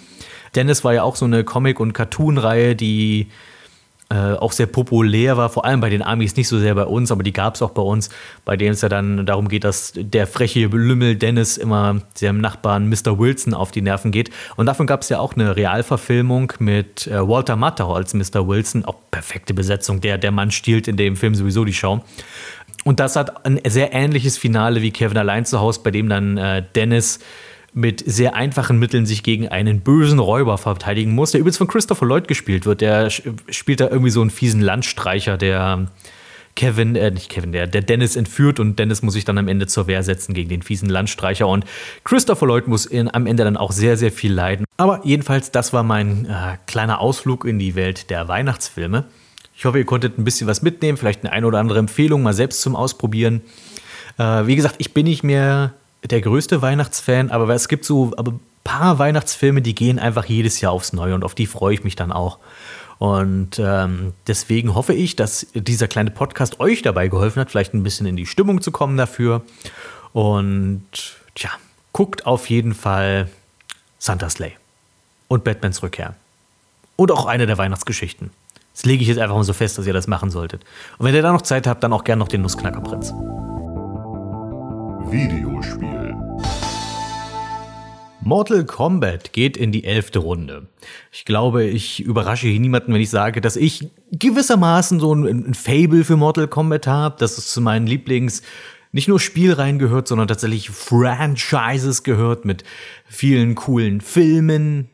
Dennis 0.55 0.85
war 0.85 0.95
ja 0.95 1.03
auch 1.03 1.17
so 1.17 1.25
eine 1.25 1.43
Comic- 1.43 1.81
und 1.81 1.95
Cartoon-Reihe, 1.95 2.77
die 2.77 3.29
äh, 4.15 4.35
auch 4.35 4.53
sehr 4.53 4.67
populär 4.67 5.37
war, 5.37 5.51
vor 5.51 5.65
allem 5.65 5.81
bei 5.81 5.91
den 5.91 6.01
Amis, 6.01 6.37
nicht 6.37 6.47
so 6.47 6.61
sehr 6.61 6.77
bei 6.77 6.85
uns, 6.85 7.11
aber 7.11 7.25
die 7.25 7.33
gab 7.33 7.57
es 7.57 7.63
auch 7.63 7.71
bei 7.71 7.83
uns, 7.83 8.11
bei 8.45 8.57
denen 8.57 8.75
es 8.75 8.81
ja 8.81 8.89
dann 8.89 9.27
darum 9.27 9.49
geht, 9.49 9.65
dass 9.65 9.93
der 9.97 10.29
freche 10.29 10.67
Lümmel 10.67 11.17
Dennis 11.17 11.57
immer 11.57 12.01
seinem 12.15 12.41
Nachbarn 12.41 12.89
Mr. 12.89 13.19
Wilson 13.19 13.55
auf 13.55 13.73
die 13.73 13.83
Nerven 13.83 14.13
geht. 14.13 14.31
Und 14.55 14.67
davon 14.67 14.87
gab 14.87 15.03
es 15.03 15.09
ja 15.09 15.19
auch 15.19 15.35
eine 15.35 15.57
Realverfilmung 15.57 16.53
mit 16.61 17.09
äh, 17.09 17.27
Walter 17.27 17.57
Matthau 17.57 17.93
als 17.93 18.15
Mr. 18.15 18.47
Wilson, 18.47 18.85
auch 18.85 18.99
perfekte 19.11 19.53
Besetzung, 19.53 20.01
der, 20.01 20.17
der 20.17 20.31
Mann 20.31 20.53
stiehlt 20.53 20.87
in 20.87 20.97
dem 20.97 21.17
Film 21.17 21.35
sowieso 21.35 21.65
die 21.65 21.73
Show. 21.73 22.01
Und 22.85 23.01
das 23.01 23.17
hat 23.17 23.45
ein 23.45 23.59
sehr 23.67 23.93
ähnliches 23.93 24.39
Finale 24.39 24.81
wie 24.81 24.93
Kevin 24.93 25.19
allein 25.19 25.45
zu 25.45 25.59
Hause, 25.59 25.81
bei 25.83 25.91
dem 25.91 26.09
dann 26.09 26.37
äh, 26.37 26.63
Dennis 26.77 27.19
mit 27.75 28.03
sehr 28.07 28.37
einfachen 28.37 28.79
Mitteln 28.79 29.05
sich 29.05 29.25
gegen 29.25 29.49
einen 29.49 29.81
bösen 29.81 30.21
Räuber 30.21 30.59
verteidigen 30.59 31.13
muss, 31.13 31.33
der 31.33 31.41
übrigens 31.41 31.59
von 31.59 31.67
Christopher 31.67 32.07
Lloyd 32.07 32.29
gespielt 32.29 32.67
wird. 32.67 32.81
Der 32.81 33.11
spielt 33.11 33.81
da 33.81 33.89
irgendwie 33.89 34.11
so 34.11 34.21
einen 34.21 34.31
fiesen 34.31 34.61
Landstreicher, 34.61 35.37
der 35.37 35.89
Kevin, 36.55 36.95
äh, 36.95 37.11
nicht 37.11 37.31
Kevin, 37.31 37.51
der, 37.51 37.67
der 37.67 37.83
Dennis 37.83 38.15
entführt 38.15 38.61
und 38.61 38.79
Dennis 38.79 39.03
muss 39.03 39.15
sich 39.15 39.25
dann 39.25 39.39
am 39.39 39.49
Ende 39.49 39.67
zur 39.67 39.89
Wehr 39.89 40.05
setzen 40.05 40.35
gegen 40.35 40.49
den 40.49 40.63
fiesen 40.63 40.89
Landstreicher 40.89 41.49
und 41.49 41.65
Christopher 42.05 42.47
Lloyd 42.47 42.69
muss 42.69 42.87
in, 42.87 43.13
am 43.13 43.27
Ende 43.27 43.43
dann 43.43 43.57
auch 43.57 43.73
sehr, 43.73 43.97
sehr 43.97 44.13
viel 44.13 44.33
leiden. 44.33 44.65
Aber 44.77 45.01
jedenfalls, 45.05 45.51
das 45.51 45.73
war 45.73 45.83
mein 45.83 46.27
äh, 46.27 46.57
kleiner 46.67 47.01
Ausflug 47.01 47.45
in 47.45 47.59
die 47.59 47.75
Welt 47.75 48.09
der 48.09 48.29
Weihnachtsfilme. 48.29 49.05
Ich 49.57 49.65
hoffe, 49.65 49.79
ihr 49.79 49.85
konntet 49.85 50.17
ein 50.17 50.25
bisschen 50.25 50.47
was 50.47 50.63
mitnehmen, 50.63 50.97
vielleicht 50.97 51.25
eine 51.25 51.33
ein 51.33 51.45
oder 51.45 51.59
andere 51.59 51.81
Empfehlung 51.81 52.23
mal 52.23 52.35
selbst 52.35 52.61
zum 52.61 52.77
Ausprobieren. 52.77 53.41
Äh, 54.19 54.47
wie 54.47 54.55
gesagt, 54.55 54.77
ich 54.79 54.95
bin 54.95 55.07
nicht 55.07 55.25
mehr 55.25 55.75
der 56.11 56.21
größte 56.21 56.63
Weihnachtsfan, 56.63 57.31
aber 57.31 57.49
es 57.55 57.69
gibt 57.69 57.85
so 57.85 58.15
ein 58.17 58.41
paar 58.63 58.99
Weihnachtsfilme, 58.99 59.63
die 59.63 59.75
gehen 59.75 59.99
einfach 59.99 60.25
jedes 60.27 60.61
Jahr 60.61 60.73
aufs 60.73 60.93
Neue 60.93 61.15
und 61.15 61.25
auf 61.25 61.35
die 61.35 61.47
freue 61.47 61.75
ich 61.75 61.85
mich 61.85 61.97
dann 61.97 62.13
auch. 62.13 62.39
Und 62.99 63.59
ähm, 63.59 64.13
deswegen 64.27 64.75
hoffe 64.75 64.95
ich, 64.95 65.17
dass 65.17 65.47
dieser 65.55 65.89
kleine 65.89 66.11
Podcast 66.11 66.61
euch 66.61 66.83
dabei 66.83 67.09
geholfen 67.09 67.41
hat, 67.41 67.51
vielleicht 67.51 67.75
ein 67.75 67.83
bisschen 67.83 68.07
in 68.07 68.17
die 68.17 68.27
Stimmung 68.27 68.61
zu 68.61 68.71
kommen 68.71 68.97
dafür. 68.97 69.43
Und 70.13 70.85
tja, 71.35 71.51
guckt 71.93 72.27
auf 72.27 72.49
jeden 72.49 72.75
Fall 72.75 73.29
Santa's 73.99 74.35
Slay 74.35 74.53
und 75.29 75.45
Batmans 75.45 75.83
Rückkehr. 75.83 76.15
Und 76.97 77.11
auch 77.11 77.27
eine 77.27 77.47
der 77.47 77.59
Weihnachtsgeschichten. 77.59 78.31
Das 78.73 78.85
lege 78.85 79.03
ich 79.03 79.09
jetzt 79.09 79.19
einfach 79.19 79.37
mal 79.37 79.45
so 79.45 79.53
fest, 79.53 79.79
dass 79.79 79.87
ihr 79.87 79.93
das 79.93 80.07
machen 80.07 80.31
solltet. 80.31 80.63
Und 80.99 81.07
wenn 81.07 81.15
ihr 81.15 81.23
da 81.23 81.33
noch 81.33 81.43
Zeit 81.43 81.67
habt, 81.67 81.83
dann 81.83 81.93
auch 81.93 82.05
gerne 82.05 82.21
noch 82.21 82.29
den 82.29 82.43
Nussknackerprinz. 82.43 83.13
Videospiel. 85.11 86.15
Mortal 88.23 88.65
Kombat 88.65 89.33
geht 89.33 89.57
in 89.57 89.71
die 89.71 89.85
elfte 89.85 90.19
Runde. 90.19 90.67
Ich 91.13 91.25
glaube, 91.25 91.65
ich 91.65 92.03
überrasche 92.03 92.49
hier 92.49 92.59
niemanden, 92.59 92.95
wenn 92.95 93.01
ich 93.01 93.11
sage, 93.11 93.41
dass 93.41 93.57
ich 93.57 93.91
gewissermaßen 94.13 94.99
so 94.99 95.15
ein, 95.15 95.27
ein 95.27 95.55
Fable 95.55 96.05
für 96.05 96.17
Mortal 96.17 96.49
Kombat 96.49 96.87
habe, 96.87 97.17
dass 97.19 97.37
es 97.37 97.49
zu 97.49 97.61
meinen 97.61 97.87
Lieblings 97.87 98.43
nicht 98.93 99.09
nur 99.09 99.21
Spielreihen 99.21 99.79
gehört, 99.79 100.09
sondern 100.09 100.29
tatsächlich 100.29 100.71
Franchises 100.71 102.03
gehört 102.03 102.45
mit 102.45 102.65
vielen 103.07 103.57
coolen 103.57 104.01
Filmen, 104.01 104.89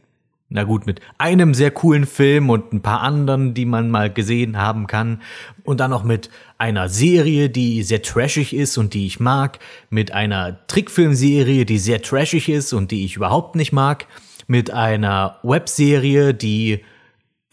na 0.52 0.64
gut, 0.64 0.84
mit 0.84 1.00
einem 1.16 1.54
sehr 1.54 1.70
coolen 1.70 2.06
Film 2.06 2.50
und 2.50 2.72
ein 2.72 2.82
paar 2.82 3.02
anderen, 3.02 3.54
die 3.54 3.64
man 3.64 3.88
mal 3.88 4.12
gesehen 4.12 4.58
haben 4.58 4.88
kann. 4.88 5.22
Und 5.62 5.78
dann 5.78 5.92
noch 5.92 6.02
mit 6.02 6.28
einer 6.58 6.88
Serie, 6.88 7.48
die 7.48 7.84
sehr 7.84 8.02
trashig 8.02 8.52
ist 8.52 8.76
und 8.76 8.92
die 8.92 9.06
ich 9.06 9.20
mag. 9.20 9.60
Mit 9.90 10.10
einer 10.10 10.66
Trickfilmserie, 10.66 11.64
die 11.64 11.78
sehr 11.78 12.02
trashig 12.02 12.48
ist 12.48 12.72
und 12.72 12.90
die 12.90 13.04
ich 13.04 13.14
überhaupt 13.14 13.54
nicht 13.54 13.72
mag. 13.72 14.06
Mit 14.48 14.72
einer 14.72 15.38
Webserie, 15.44 16.34
die 16.34 16.80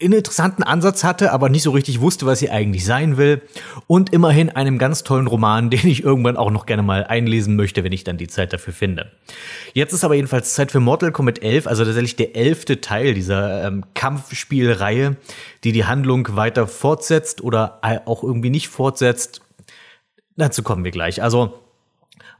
einen 0.00 0.12
interessanten 0.12 0.62
Ansatz 0.62 1.02
hatte, 1.02 1.32
aber 1.32 1.48
nicht 1.48 1.64
so 1.64 1.72
richtig 1.72 2.00
wusste, 2.00 2.24
was 2.24 2.38
sie 2.38 2.50
eigentlich 2.50 2.84
sein 2.84 3.16
will. 3.16 3.42
Und 3.88 4.12
immerhin 4.12 4.48
einem 4.48 4.78
ganz 4.78 5.02
tollen 5.02 5.26
Roman, 5.26 5.70
den 5.70 5.86
ich 5.86 6.04
irgendwann 6.04 6.36
auch 6.36 6.50
noch 6.50 6.66
gerne 6.66 6.82
mal 6.82 7.04
einlesen 7.04 7.56
möchte, 7.56 7.82
wenn 7.82 7.92
ich 7.92 8.04
dann 8.04 8.16
die 8.16 8.28
Zeit 8.28 8.52
dafür 8.52 8.72
finde. 8.72 9.10
Jetzt 9.72 9.92
ist 9.92 10.04
aber 10.04 10.14
jedenfalls 10.14 10.54
Zeit 10.54 10.70
für 10.70 10.80
Mortal 10.80 11.10
Kombat 11.10 11.42
11, 11.42 11.66
also 11.66 11.84
tatsächlich 11.84 12.16
der 12.16 12.36
elfte 12.36 12.80
Teil 12.80 13.14
dieser 13.14 13.66
ähm, 13.66 13.84
Kampfspielreihe, 13.94 15.16
die 15.64 15.72
die 15.72 15.84
Handlung 15.84 16.36
weiter 16.36 16.66
fortsetzt 16.66 17.42
oder 17.42 17.80
auch 18.06 18.22
irgendwie 18.22 18.50
nicht 18.50 18.68
fortsetzt. 18.68 19.42
Dazu 20.36 20.62
kommen 20.62 20.84
wir 20.84 20.92
gleich. 20.92 21.22
Also 21.22 21.58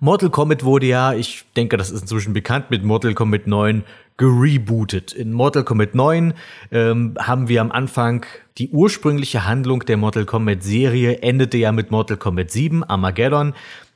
Mortal 0.01 0.31
Kombat 0.31 0.63
wurde 0.63 0.87
ja, 0.87 1.13
ich 1.13 1.45
denke, 1.57 1.77
das 1.77 1.91
ist 1.91 2.03
inzwischen 2.03 2.33
bekannt, 2.33 2.71
mit 2.71 2.85
Mortal 2.85 3.15
Kombat 3.15 3.49
9 3.49 3.83
gerebootet. 4.17 5.13
In 5.13 5.33
Mortal 5.33 5.65
Kombat 5.65 5.97
9 5.97 6.35
ähm, 6.71 7.15
haben 7.19 7.49
wir 7.49 7.61
am 7.61 7.73
Anfang 7.73 8.25
die 8.59 8.69
ursprüngliche 8.69 9.45
Handlung 9.45 9.81
der 9.81 9.97
Mortal 9.97 10.25
Kombat 10.25 10.63
Serie 10.63 11.19
endete 11.23 11.59
ja 11.59 11.73
mit 11.73 11.91
Mortal 11.91 12.17
Kombat 12.17 12.53
7, 12.53 12.85
Armageddon. 12.85 13.55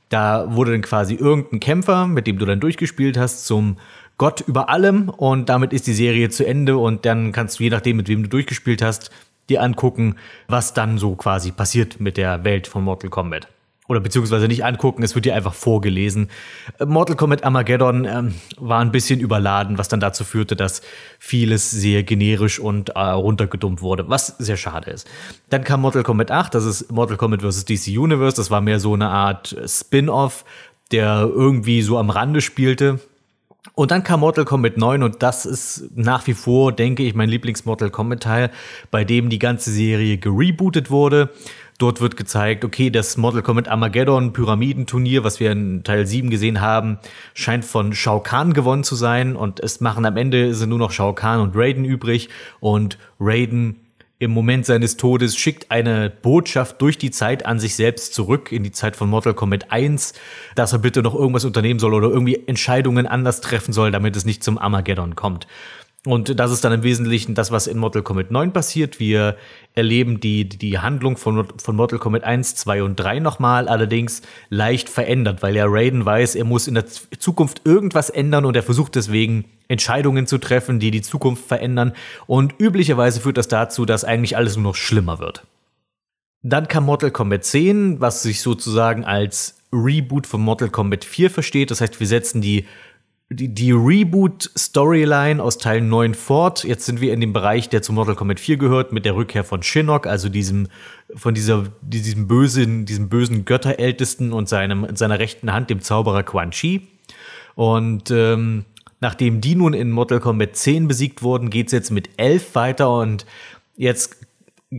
Da 0.09 0.53
wurde 0.53 0.72
dann 0.72 0.82
quasi 0.82 1.14
irgendein 1.14 1.61
Kämpfer, 1.61 2.09
mit 2.09 2.26
dem 2.26 2.36
du 2.36 2.46
dann 2.46 2.59
durchgespielt 2.59 3.16
hast, 3.16 3.46
zum 3.46 3.76
Gott 4.18 4.40
über 4.40 4.70
allem 4.70 5.09
und 5.09 5.48
damit 5.48 5.72
ist 5.72 5.86
die 5.86 5.94
Serie 5.94 6.30
zu 6.30 6.44
Ende 6.44 6.78
und 6.78 7.07
dann 7.07 7.30
kannst 7.30 7.61
du 7.61 7.62
je 7.62 7.70
nachdem, 7.70 7.98
mit 7.98 8.09
wem 8.09 8.24
du 8.24 8.28
durchgespielt 8.28 8.82
hast, 8.82 9.12
dir 9.48 9.62
angucken, 9.62 10.16
was 10.48 10.74
dann 10.74 10.98
so 10.98 11.14
quasi 11.14 11.53
passiert 11.53 12.00
mit 12.00 12.16
der 12.16 12.42
Welt 12.42 12.66
von 12.66 12.82
Mortal 12.82 13.09
Kombat 13.09 13.46
oder 13.89 14.01
beziehungsweise 14.01 14.47
nicht 14.49 14.64
angucken, 14.64 15.03
es 15.03 15.14
wird 15.14 15.24
dir 15.24 15.35
einfach 15.35 15.55
vorgelesen. 15.55 16.28
Äh, 16.78 16.87
Mortal 16.87 17.16
Kombat 17.16 17.45
Armageddon 17.45 18.05
ähm, 18.05 18.35
war 18.57 18.80
ein 18.80 18.93
bisschen 18.93 19.20
überladen, 19.20 19.78
was 19.78 19.89
dann 19.89 20.01
dazu 20.01 20.24
führte, 20.24 20.57
dass 20.57 20.83
vieles 21.18 21.70
sehr 21.70 22.03
generisch 22.03 22.61
und 22.61 22.91
äh, 22.91 23.01
runtergedummt 23.01 23.83
wurde, 23.83 24.09
was 24.09 24.28
sehr 24.39 24.57
schade 24.57 24.91
ist. 24.91 25.09
Dann 25.51 25.64
kam 25.64 25.80
Mortal 25.80 26.05
Kombat 26.05 26.30
8, 26.30 26.55
das 26.55 26.64
ist 26.64 26.93
Mortal 26.93 27.16
Kombat 27.16 27.43
vs. 27.43 27.64
DC 27.64 27.89
Universe, 27.99 28.37
das 28.37 28.51
war 28.51 28.61
mehr 28.61 28.78
so 28.78 28.95
eine 28.95 29.09
Art 29.09 29.57
Spin-off, 29.66 30.45
der 30.93 31.28
irgendwie 31.33 31.83
so 31.83 31.99
am 31.99 32.11
Rande 32.11 32.41
spielte. 32.41 33.01
Und 33.74 33.91
dann 33.91 34.03
kam 34.03 34.20
Mortal 34.20 34.45
Kombat 34.45 34.76
9 34.76 35.03
und 35.03 35.22
das 35.22 35.47
ist 35.47 35.91
nach 35.95 36.26
wie 36.26 36.35
vor, 36.35 36.72
denke 36.72 37.05
ich, 37.05 37.14
mein 37.14 37.28
Lieblings-Mortal 37.28 37.91
Kombat-Teil, 37.91 38.51
bei 38.91 39.05
dem 39.05 39.30
die 39.30 39.39
ganze 39.39 39.70
Serie 39.70 40.18
gerebootet 40.18 40.91
wurde. 40.91 41.30
Dort 41.79 42.01
wird 42.01 42.16
gezeigt, 42.16 42.64
okay, 42.64 42.91
das 42.91 43.16
Mortal 43.16 43.43
Kombat 43.43 43.68
Armageddon 43.68 44.33
Pyramidenturnier, 44.33 45.25
was 45.25 45.41
wir 45.41 45.51
in 45.51 45.83
Teil 45.83 46.07
7 46.07 46.31
gesehen 46.31 46.61
haben, 46.61 46.99
scheint 47.35 47.64
von 47.64 47.93
Shao 47.93 48.20
Kahn 48.20 48.53
gewonnen 48.53 48.85
zu 48.85 48.95
sein 48.95 49.35
und 49.35 49.59
es 49.61 49.81
machen 49.81 50.05
am 50.05 50.16
Ende 50.16 50.55
sind 50.55 50.68
nur 50.68 50.79
noch 50.79 50.93
Shao 50.93 51.12
Kahn 51.12 51.41
und 51.41 51.57
Raiden 51.57 51.85
übrig 51.85 52.29
und 52.61 52.99
Raiden 53.18 53.81
im 54.23 54.31
Moment 54.31 54.64
seines 54.66 54.97
Todes 54.97 55.37
schickt 55.37 55.73
eine 55.73 56.09
Botschaft 56.09 56.81
durch 56.81 56.97
die 56.97 57.11
Zeit 57.11 57.45
an 57.45 57.59
sich 57.59 57.75
selbst 57.75 58.14
zurück, 58.14 58.53
in 58.53 58.62
die 58.62 58.70
Zeit 58.70 58.95
von 58.95 59.11
Mortal 59.11 59.35
Kombat 59.35 59.73
1, 59.73 60.12
dass 60.55 60.73
er 60.73 60.79
bitte 60.79 61.03
noch 61.03 61.16
irgendwas 61.16 61.45
unternehmen 61.45 61.81
soll 61.81 61.93
oder 61.93 62.09
irgendwie 62.09 62.41
Entscheidungen 62.47 63.09
anders 63.09 63.41
treffen 63.41 63.73
soll, 63.73 63.91
damit 63.91 64.14
es 64.14 64.25
nicht 64.25 64.45
zum 64.45 64.59
Armageddon 64.59 65.16
kommt. 65.16 65.49
Und 66.05 66.40
das 66.40 66.50
ist 66.50 66.64
dann 66.64 66.72
im 66.72 66.82
Wesentlichen 66.82 67.36
das, 67.36 67.53
was 67.53 67.68
in 67.68 67.78
Mortal 67.78 68.03
Kombat 68.03 68.32
9 68.32 68.53
passiert. 68.53 68.98
Wir 68.98 69.36
erleben 69.74 70.18
die, 70.18 70.48
die 70.48 70.80
Handlung 70.80 71.16
von, 71.16 71.46
von 71.57 71.76
Mortal 71.76 72.00
Kombat 72.00 72.24
1, 72.24 72.57
2 72.57 72.82
und 72.82 72.96
3 72.96 73.20
nochmal, 73.20 73.68
allerdings 73.68 74.22
leicht 74.48 74.88
verändert, 74.88 75.42
weil 75.44 75.55
ja 75.55 75.64
Raiden 75.68 76.05
weiß, 76.05 76.34
er 76.34 76.44
muss 76.44 76.66
in 76.66 76.74
der 76.74 76.86
Zukunft 76.86 77.62
irgendwas 77.64 78.11
ändern 78.11 78.44
und 78.44 78.57
er 78.57 78.64
versucht 78.64 78.96
deswegen 78.96 79.44
Entscheidungen 79.68 80.26
zu 80.26 80.38
treffen, 80.38 80.80
die 80.80 80.90
die 80.90 81.03
Zukunft 81.03 81.46
verändern. 81.46 81.92
Und 82.26 82.55
üblicherweise 82.59 83.20
führt 83.20 83.38
das 83.38 83.46
dazu, 83.46 83.84
dass 83.84 84.05
eigentlich 84.05 84.36
alles 84.36 84.57
nur 84.57 84.64
noch 84.64 84.74
schlimmer 84.74 85.20
wird. 85.20 85.44
Dann 86.42 86.66
kam 86.66 86.84
Mortal 86.84 87.12
Kombat 87.12 87.44
10, 87.44 88.00
was 88.00 88.24
sich 88.24 88.40
sozusagen 88.40 89.05
als 89.05 89.57
Reboot 89.72 90.26
von 90.26 90.40
Mortal 90.40 90.68
Kombat 90.68 91.05
4 91.05 91.30
versteht. 91.30 91.70
Das 91.70 91.80
heißt, 91.80 92.00
wir 92.00 92.09
setzen 92.09 92.40
die 92.40 92.66
die, 93.35 93.49
die 93.49 93.72
Reboot-Storyline 93.72 95.43
aus 95.43 95.59
Teil 95.59 95.80
9 95.80 96.14
fort. 96.14 96.64
Jetzt 96.64 96.87
sind 96.87 97.01
wir 97.01 97.12
in 97.12 97.20
dem 97.20 97.33
Bereich, 97.33 97.68
der 97.68 97.83
zu 97.83 97.93
Mortal 97.93 98.14
Kombat 98.14 98.41
4 98.41 98.57
gehört, 98.57 98.93
mit 98.93 99.05
der 99.05 99.14
Rückkehr 99.14 99.45
von 99.45 99.62
Shinnok, 99.62 100.07
also 100.07 100.28
diesem, 100.28 100.68
von 101.14 101.35
dieser, 101.35 101.66
diesem 101.80 102.28
bösen, 102.28 102.85
diesem 102.85 103.09
bösen 103.09 103.45
Götterältesten 103.45 104.33
und 104.33 104.49
seinem, 104.49 104.85
in 104.85 104.97
seiner 104.97 105.18
rechten 105.18 105.53
Hand, 105.53 105.70
dem 105.70 105.80
Zauberer 105.80 106.22
Quan 106.22 106.51
Chi. 106.51 106.89
Und 107.55 108.11
ähm, 108.11 108.64
nachdem 109.01 109.41
die 109.41 109.55
nun 109.55 109.74
in 109.74 109.91
Mortal 109.91 110.20
Kombat 110.20 110.57
10 110.57 110.89
besiegt 110.89 111.22
wurden, 111.22 111.51
geht's 111.51 111.72
jetzt 111.72 111.91
mit 111.91 112.11
11 112.16 112.55
weiter 112.55 112.97
und 112.99 113.26
jetzt 113.76 114.16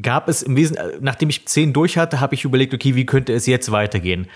gab 0.01 0.27
es 0.27 0.41
im 0.41 0.55
Wesentlichen, 0.55 1.03
nachdem 1.03 1.29
ich 1.29 1.45
10 1.45 1.73
durch 1.73 1.97
hatte, 1.97 2.19
habe 2.19 2.33
ich 2.33 2.45
überlegt, 2.45 2.73
okay, 2.73 2.95
wie 2.95 3.05
könnte 3.05 3.33
es 3.33 3.45
jetzt 3.45 3.71
weitergehen? 3.71 4.27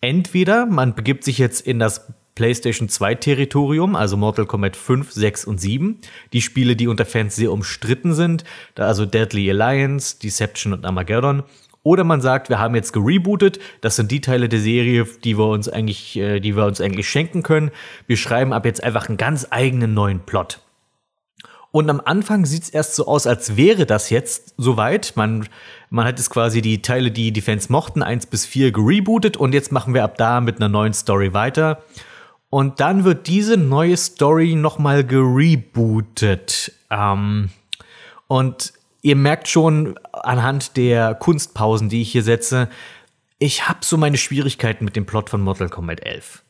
Entweder 0.00 0.66
man 0.66 0.94
begibt 0.94 1.24
sich 1.24 1.38
jetzt 1.38 1.66
in 1.66 1.78
das 1.78 2.06
PlayStation 2.40 2.88
2 2.88 3.16
Territorium, 3.16 3.94
also 3.94 4.16
Mortal 4.16 4.46
Kombat 4.46 4.74
5, 4.74 5.12
6 5.12 5.44
und 5.44 5.60
7. 5.60 5.98
Die 6.32 6.40
Spiele, 6.40 6.74
die 6.74 6.88
unter 6.88 7.04
Fans 7.04 7.36
sehr 7.36 7.52
umstritten 7.52 8.14
sind, 8.14 8.44
also 8.76 9.04
Deadly 9.04 9.50
Alliance, 9.50 10.18
Deception 10.18 10.72
und 10.72 10.86
Armageddon. 10.86 11.42
Oder 11.82 12.02
man 12.02 12.22
sagt, 12.22 12.48
wir 12.48 12.58
haben 12.58 12.74
jetzt 12.74 12.94
gerebootet, 12.94 13.58
das 13.82 13.96
sind 13.96 14.10
die 14.10 14.22
Teile 14.22 14.48
der 14.48 14.58
Serie, 14.58 15.06
die 15.22 15.36
wir 15.36 15.48
uns 15.48 15.68
eigentlich, 15.68 16.16
äh, 16.16 16.40
die 16.40 16.56
wir 16.56 16.64
uns 16.64 16.80
eigentlich 16.80 17.10
schenken 17.10 17.42
können. 17.42 17.72
Wir 18.06 18.16
schreiben 18.16 18.54
ab 18.54 18.64
jetzt 18.64 18.82
einfach 18.82 19.10
einen 19.10 19.18
ganz 19.18 19.46
eigenen 19.50 19.92
neuen 19.92 20.20
Plot. 20.20 20.60
Und 21.72 21.90
am 21.90 22.00
Anfang 22.02 22.46
sieht 22.46 22.62
es 22.62 22.70
erst 22.70 22.94
so 22.94 23.06
aus, 23.06 23.26
als 23.26 23.58
wäre 23.58 23.84
das 23.84 24.08
jetzt 24.08 24.54
soweit. 24.56 25.12
Man, 25.14 25.46
man 25.90 26.06
hat 26.06 26.18
es 26.18 26.30
quasi 26.30 26.62
die 26.62 26.80
Teile, 26.80 27.10
die 27.10 27.32
die 27.32 27.42
Fans 27.42 27.68
mochten, 27.68 28.02
1 28.02 28.26
bis 28.26 28.46
4 28.46 28.72
gerebootet 28.72 29.36
und 29.36 29.52
jetzt 29.52 29.72
machen 29.72 29.92
wir 29.92 30.04
ab 30.04 30.16
da 30.16 30.40
mit 30.40 30.56
einer 30.56 30.70
neuen 30.70 30.94
Story 30.94 31.34
weiter. 31.34 31.82
Und 32.50 32.80
dann 32.80 33.04
wird 33.04 33.28
diese 33.28 33.56
neue 33.56 33.96
Story 33.96 34.56
nochmal 34.56 35.04
gerebootet. 35.04 36.72
Ähm, 36.90 37.50
und 38.26 38.72
ihr 39.02 39.16
merkt 39.16 39.48
schon 39.48 39.98
anhand 40.12 40.76
der 40.76 41.14
Kunstpausen, 41.14 41.88
die 41.88 42.02
ich 42.02 42.12
hier 42.12 42.24
setze, 42.24 42.68
ich 43.38 43.68
habe 43.68 43.78
so 43.82 43.96
meine 43.96 44.18
Schwierigkeiten 44.18 44.84
mit 44.84 44.96
dem 44.96 45.06
Plot 45.06 45.30
von 45.30 45.40
Mortal 45.40 45.70
Kombat 45.70 46.04
11. 46.04 46.42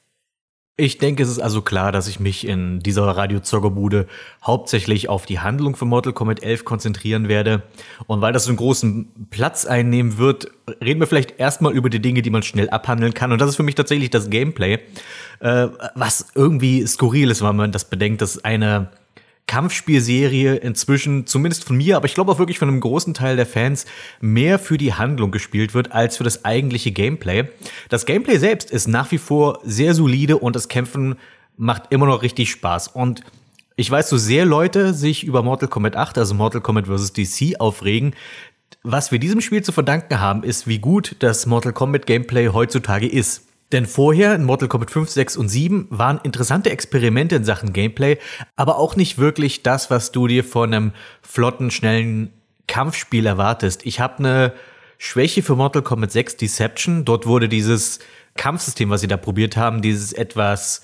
Ich 0.77 0.97
denke, 0.97 1.23
es 1.23 1.29
ist 1.29 1.39
also 1.39 1.61
klar, 1.61 1.93
dass 1.93 2.09
ich 2.09 2.21
mich 2.21 2.47
in 2.49 2.81
dieser 2.81 3.05
Radio-Zockerbude 3.05 4.07
hauptsächlich 4.43 5.11
auf 5.11 5.27
die 5.27 5.39
Handlung 5.39 5.77
von 5.77 5.89
Mortal 5.89 6.15
Kombat 6.15 6.43
11 6.43 6.65
konzentrieren 6.65 7.29
werde. 7.29 7.63
Und 8.07 8.23
weil 8.23 8.33
das 8.33 8.45
so 8.45 8.51
einen 8.51 8.57
großen 8.57 9.29
Platz 9.29 9.67
einnehmen 9.67 10.17
wird, 10.17 10.51
reden 10.83 10.99
wir 10.99 11.07
vielleicht 11.07 11.39
erstmal 11.39 11.75
über 11.75 11.91
die 11.91 12.01
Dinge, 12.01 12.23
die 12.23 12.31
man 12.31 12.43
schnell 12.43 12.71
abhandeln 12.71 13.13
kann. 13.13 13.31
Und 13.31 13.41
das 13.43 13.51
ist 13.51 13.57
für 13.57 13.63
mich 13.63 13.75
tatsächlich 13.75 14.09
das 14.09 14.31
Gameplay, 14.31 14.79
äh, 15.41 15.69
was 15.95 16.29
irgendwie 16.35 16.87
skurril 16.87 17.31
ist, 17.31 17.43
wenn 17.43 17.57
man 17.57 17.73
das 17.73 17.85
bedenkt, 17.85 18.23
dass 18.23 18.45
eine 18.45 18.91
Kampfspielserie 19.51 20.55
inzwischen, 20.55 21.27
zumindest 21.27 21.65
von 21.65 21.77
mir, 21.77 21.97
aber 21.97 22.07
ich 22.07 22.15
glaube 22.15 22.31
auch 22.31 22.39
wirklich 22.39 22.61
von 22.61 22.69
einem 22.69 22.81
großen 22.81 23.15
Teil 23.15 23.35
der 23.35 23.47
Fans, 23.47 23.85
mehr 24.21 24.61
für 24.61 24.79
die 24.79 24.95
Handlung 24.95 25.33
gespielt 25.33 25.75
wird 25.75 25.91
als 25.91 26.17
für 26.17 26.23
das 26.23 26.45
eigentliche 26.45 26.93
Gameplay. 26.93 27.49
Das 27.89 28.07
Gameplay 28.07 28.39
selbst 28.39 28.71
ist 28.71 28.87
nach 28.87 29.11
wie 29.11 29.19
vor 29.19 29.59
sehr 29.65 29.95
solide 29.95 30.39
und 30.39 30.55
das 30.55 30.69
Kämpfen 30.69 31.17
macht 31.57 31.85
immer 31.91 32.07
noch 32.07 32.23
richtig 32.23 32.51
Spaß. 32.53 32.89
Und 32.89 33.23
ich 33.75 33.91
weiß, 33.91 34.09
so 34.09 34.19
sehr 34.19 34.45
Leute 34.45 34.95
sich 34.95 35.25
über 35.25 35.43
Mortal 35.43 35.69
Kombat 35.69 35.97
8, 35.97 36.19
also 36.19 36.35
Mortal 36.35 36.61
Kombat 36.61 36.87
vs. 36.87 37.13
DC, 37.13 37.59
aufregen. 37.59 38.15
Was 38.85 39.11
wir 39.11 39.19
diesem 39.19 39.41
Spiel 39.41 39.63
zu 39.63 39.73
verdanken 39.73 40.21
haben, 40.21 40.45
ist, 40.45 40.69
wie 40.69 40.79
gut 40.79 41.17
das 41.19 41.47
Mortal 41.47 41.73
Kombat 41.73 42.07
Gameplay 42.07 42.51
heutzutage 42.51 43.09
ist. 43.09 43.50
Denn 43.73 43.87
vorher 43.87 44.35
in 44.35 44.45
Mortal 44.45 44.69
Kombat 44.69 44.91
5, 44.91 45.09
6 45.09 45.37
und 45.37 45.49
7 45.49 45.87
waren 45.91 46.21
interessante 46.25 46.71
Experimente 46.71 47.37
in 47.37 47.45
Sachen 47.45 47.73
Gameplay, 47.73 48.19
aber 48.57 48.79
auch 48.79 48.97
nicht 48.97 49.19
wirklich 49.19 49.63
das, 49.63 49.91
was 49.91 50.11
du 50.11 50.27
dir 50.27 50.43
von 50.43 50.75
einem 50.75 50.93
flotten, 51.23 51.71
schnellen 51.71 52.33
Kampfspiel 52.67 53.27
erwartest. 53.27 53.87
Ich 53.87 54.01
habe 54.01 54.19
eine 54.19 54.53
Schwäche 54.99 55.43
für 55.43 55.57
Mortal 55.57 55.83
Kombat 55.83 56.13
6 56.13 56.37
Deception. 56.37 57.05
Dort 57.05 57.27
wurde 57.27 57.49
dieses 57.49 58.01
Kampfsystem, 58.37 58.91
was 58.91 59.01
sie 59.01 59.09
da 59.09 59.17
probiert 59.17 59.57
haben, 59.57 59.83
dieses 59.83 60.13
etwas 60.13 60.83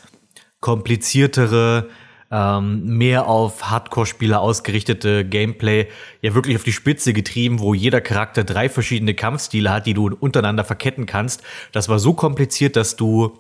kompliziertere, 0.61 1.89
ähm, 2.31 2.85
mehr 2.85 3.27
auf 3.29 3.71
Hardcore-Spieler 3.71 4.41
ausgerichtete 4.41 5.25
Gameplay 5.25 5.89
ja 6.23 6.35
wirklich 6.35 6.57
auf 6.57 6.65
die 6.65 6.73
Spitze 6.73 7.13
getrieben, 7.13 7.61
wo 7.61 7.75
jeder 7.75 8.01
Charakter 8.01 8.45
drei 8.45 8.69
verschiedene 8.69 9.15
Kampfstile 9.15 9.71
hat, 9.71 9.87
die 9.87 9.95
du 9.95 10.11
untereinander 10.19 10.65
verketten 10.65 11.07
kannst. 11.07 11.43
Das 11.73 11.89
war 11.89 11.99
so 11.99 12.15
kompliziert, 12.15 12.77
dass 12.77 12.97
du 12.97 13.39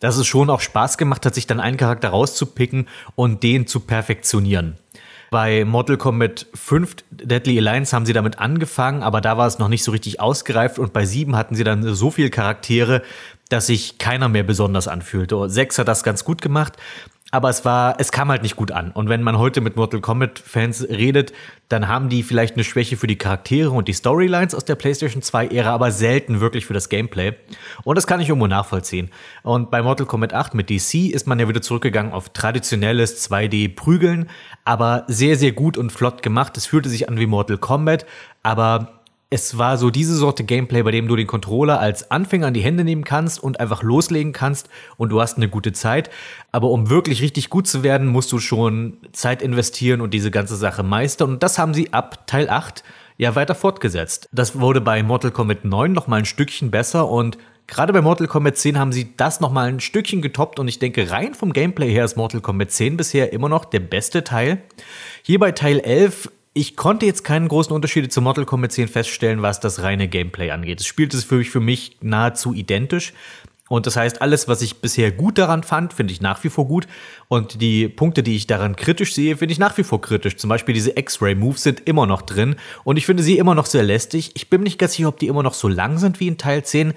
dass 0.00 0.16
es 0.16 0.28
schon 0.28 0.48
auch 0.48 0.60
Spaß 0.60 0.96
gemacht 0.96 1.26
hat, 1.26 1.34
sich 1.34 1.48
dann 1.48 1.58
einen 1.58 1.76
Charakter 1.76 2.10
rauszupicken 2.10 2.86
und 3.16 3.42
den 3.42 3.66
zu 3.66 3.80
perfektionieren. 3.80 4.76
Bei 5.30 5.64
Mortal 5.66 5.98
Kombat 5.98 6.46
5 6.54 6.96
Deadly 7.10 7.58
Alliance 7.58 7.94
haben 7.94 8.06
sie 8.06 8.14
damit 8.14 8.38
angefangen, 8.38 9.02
aber 9.02 9.20
da 9.20 9.36
war 9.36 9.46
es 9.46 9.58
noch 9.58 9.68
nicht 9.68 9.84
so 9.84 9.90
richtig 9.90 10.20
ausgereift 10.20 10.78
und 10.78 10.94
bei 10.94 11.04
7 11.04 11.36
hatten 11.36 11.54
sie 11.54 11.64
dann 11.64 11.82
so 11.94 12.10
viele 12.10 12.30
Charaktere, 12.30 13.02
dass 13.50 13.66
sich 13.66 13.98
keiner 13.98 14.28
mehr 14.28 14.42
besonders 14.42 14.88
anfühlte. 14.88 15.50
6 15.50 15.78
hat 15.80 15.88
das 15.88 16.02
ganz 16.02 16.24
gut 16.24 16.40
gemacht 16.40 16.74
aber 17.30 17.50
es 17.50 17.64
war, 17.64 17.96
es 17.98 18.10
kam 18.10 18.30
halt 18.30 18.42
nicht 18.42 18.56
gut 18.56 18.72
an. 18.72 18.90
Und 18.90 19.10
wenn 19.10 19.22
man 19.22 19.36
heute 19.38 19.60
mit 19.60 19.76
Mortal 19.76 20.00
Kombat 20.00 20.38
Fans 20.38 20.88
redet, 20.88 21.32
dann 21.68 21.86
haben 21.86 22.08
die 22.08 22.22
vielleicht 22.22 22.54
eine 22.54 22.64
Schwäche 22.64 22.96
für 22.96 23.06
die 23.06 23.18
Charaktere 23.18 23.70
und 23.70 23.86
die 23.86 23.92
Storylines 23.92 24.54
aus 24.54 24.64
der 24.64 24.76
PlayStation 24.76 25.20
2 25.20 25.48
Ära, 25.48 25.70
aber 25.70 25.90
selten 25.90 26.40
wirklich 26.40 26.64
für 26.64 26.72
das 26.72 26.88
Gameplay. 26.88 27.34
Und 27.84 27.96
das 27.96 28.06
kann 28.06 28.20
ich 28.20 28.30
irgendwo 28.30 28.46
nachvollziehen. 28.46 29.10
Und 29.42 29.70
bei 29.70 29.82
Mortal 29.82 30.06
Kombat 30.06 30.32
8 30.32 30.54
mit 30.54 30.70
DC 30.70 31.10
ist 31.12 31.26
man 31.26 31.38
ja 31.38 31.48
wieder 31.48 31.60
zurückgegangen 31.60 32.12
auf 32.12 32.30
traditionelles 32.30 33.28
2D 33.30 33.74
Prügeln, 33.74 34.30
aber 34.64 35.04
sehr, 35.08 35.36
sehr 35.36 35.52
gut 35.52 35.76
und 35.76 35.92
flott 35.92 36.22
gemacht. 36.22 36.56
Es 36.56 36.64
fühlte 36.64 36.88
sich 36.88 37.10
an 37.10 37.18
wie 37.18 37.26
Mortal 37.26 37.58
Kombat, 37.58 38.06
aber 38.42 38.97
es 39.30 39.58
war 39.58 39.76
so 39.76 39.90
diese 39.90 40.14
Sorte 40.14 40.42
Gameplay, 40.42 40.82
bei 40.82 40.90
dem 40.90 41.06
du 41.06 41.14
den 41.14 41.26
Controller 41.26 41.80
als 41.80 42.10
Anfänger 42.10 42.48
in 42.48 42.54
die 42.54 42.62
Hände 42.62 42.82
nehmen 42.82 43.04
kannst 43.04 43.42
und 43.42 43.60
einfach 43.60 43.82
loslegen 43.82 44.32
kannst 44.32 44.70
und 44.96 45.10
du 45.10 45.20
hast 45.20 45.36
eine 45.36 45.50
gute 45.50 45.72
Zeit. 45.72 46.08
Aber 46.50 46.70
um 46.70 46.88
wirklich 46.88 47.20
richtig 47.20 47.50
gut 47.50 47.66
zu 47.66 47.82
werden, 47.82 48.06
musst 48.06 48.32
du 48.32 48.38
schon 48.38 48.96
Zeit 49.12 49.42
investieren 49.42 50.00
und 50.00 50.14
diese 50.14 50.30
ganze 50.30 50.56
Sache 50.56 50.82
meistern. 50.82 51.32
Und 51.32 51.42
das 51.42 51.58
haben 51.58 51.74
sie 51.74 51.92
ab 51.92 52.26
Teil 52.26 52.48
8 52.48 52.82
ja 53.18 53.34
weiter 53.34 53.54
fortgesetzt. 53.54 54.28
Das 54.32 54.58
wurde 54.60 54.80
bei 54.80 55.02
Mortal 55.02 55.30
Kombat 55.30 55.64
9 55.64 55.92
noch 55.92 56.06
mal 56.06 56.20
ein 56.20 56.24
Stückchen 56.24 56.70
besser 56.70 57.06
und 57.10 57.36
gerade 57.66 57.92
bei 57.92 58.00
Mortal 58.00 58.28
Kombat 58.28 58.56
10 58.56 58.78
haben 58.78 58.92
sie 58.92 59.14
das 59.14 59.40
noch 59.40 59.52
mal 59.52 59.68
ein 59.68 59.80
Stückchen 59.80 60.22
getoppt 60.22 60.58
und 60.58 60.68
ich 60.68 60.78
denke 60.78 61.10
rein 61.10 61.34
vom 61.34 61.52
Gameplay 61.52 61.92
her 61.92 62.06
ist 62.06 62.16
Mortal 62.16 62.40
Kombat 62.40 62.70
10 62.70 62.96
bisher 62.96 63.30
immer 63.34 63.50
noch 63.50 63.66
der 63.66 63.80
beste 63.80 64.24
Teil. 64.24 64.62
Hier 65.22 65.38
bei 65.38 65.52
Teil 65.52 65.80
11 65.80 66.30
ich 66.58 66.74
konnte 66.74 67.06
jetzt 67.06 67.22
keinen 67.22 67.46
großen 67.46 67.72
Unterschied 67.72 68.12
zu 68.12 68.20
Mortal 68.20 68.44
Kombat 68.44 68.72
10 68.72 68.88
feststellen, 68.88 69.42
was 69.42 69.60
das 69.60 69.82
reine 69.82 70.08
Gameplay 70.08 70.50
angeht. 70.50 70.80
Es 70.80 70.86
spielt 70.86 71.14
es 71.14 71.22
für 71.22 71.36
mich, 71.36 71.50
für 71.50 71.60
mich 71.60 71.96
nahezu 72.00 72.52
identisch. 72.52 73.12
Und 73.68 73.86
das 73.86 73.96
heißt, 73.96 74.22
alles, 74.22 74.48
was 74.48 74.60
ich 74.60 74.80
bisher 74.80 75.12
gut 75.12 75.38
daran 75.38 75.62
fand, 75.62 75.92
finde 75.92 76.12
ich 76.12 76.20
nach 76.20 76.42
wie 76.42 76.48
vor 76.48 76.66
gut. 76.66 76.88
Und 77.28 77.60
die 77.60 77.88
Punkte, 77.88 78.24
die 78.24 78.34
ich 78.34 78.48
daran 78.48 78.74
kritisch 78.74 79.14
sehe, 79.14 79.36
finde 79.36 79.52
ich 79.52 79.60
nach 79.60 79.78
wie 79.78 79.84
vor 79.84 80.00
kritisch. 80.00 80.36
Zum 80.36 80.48
Beispiel 80.48 80.74
diese 80.74 80.98
X-Ray-Moves 80.98 81.62
sind 81.62 81.86
immer 81.86 82.06
noch 82.06 82.22
drin. 82.22 82.56
Und 82.82 82.96
ich 82.96 83.06
finde 83.06 83.22
sie 83.22 83.38
immer 83.38 83.54
noch 83.54 83.66
sehr 83.66 83.84
lästig. 83.84 84.32
Ich 84.34 84.50
bin 84.50 84.62
nicht 84.62 84.80
ganz 84.80 84.94
sicher, 84.94 85.08
ob 85.08 85.20
die 85.20 85.28
immer 85.28 85.44
noch 85.44 85.54
so 85.54 85.68
lang 85.68 85.98
sind 85.98 86.18
wie 86.18 86.26
in 86.26 86.38
Teil 86.38 86.64
10. 86.64 86.94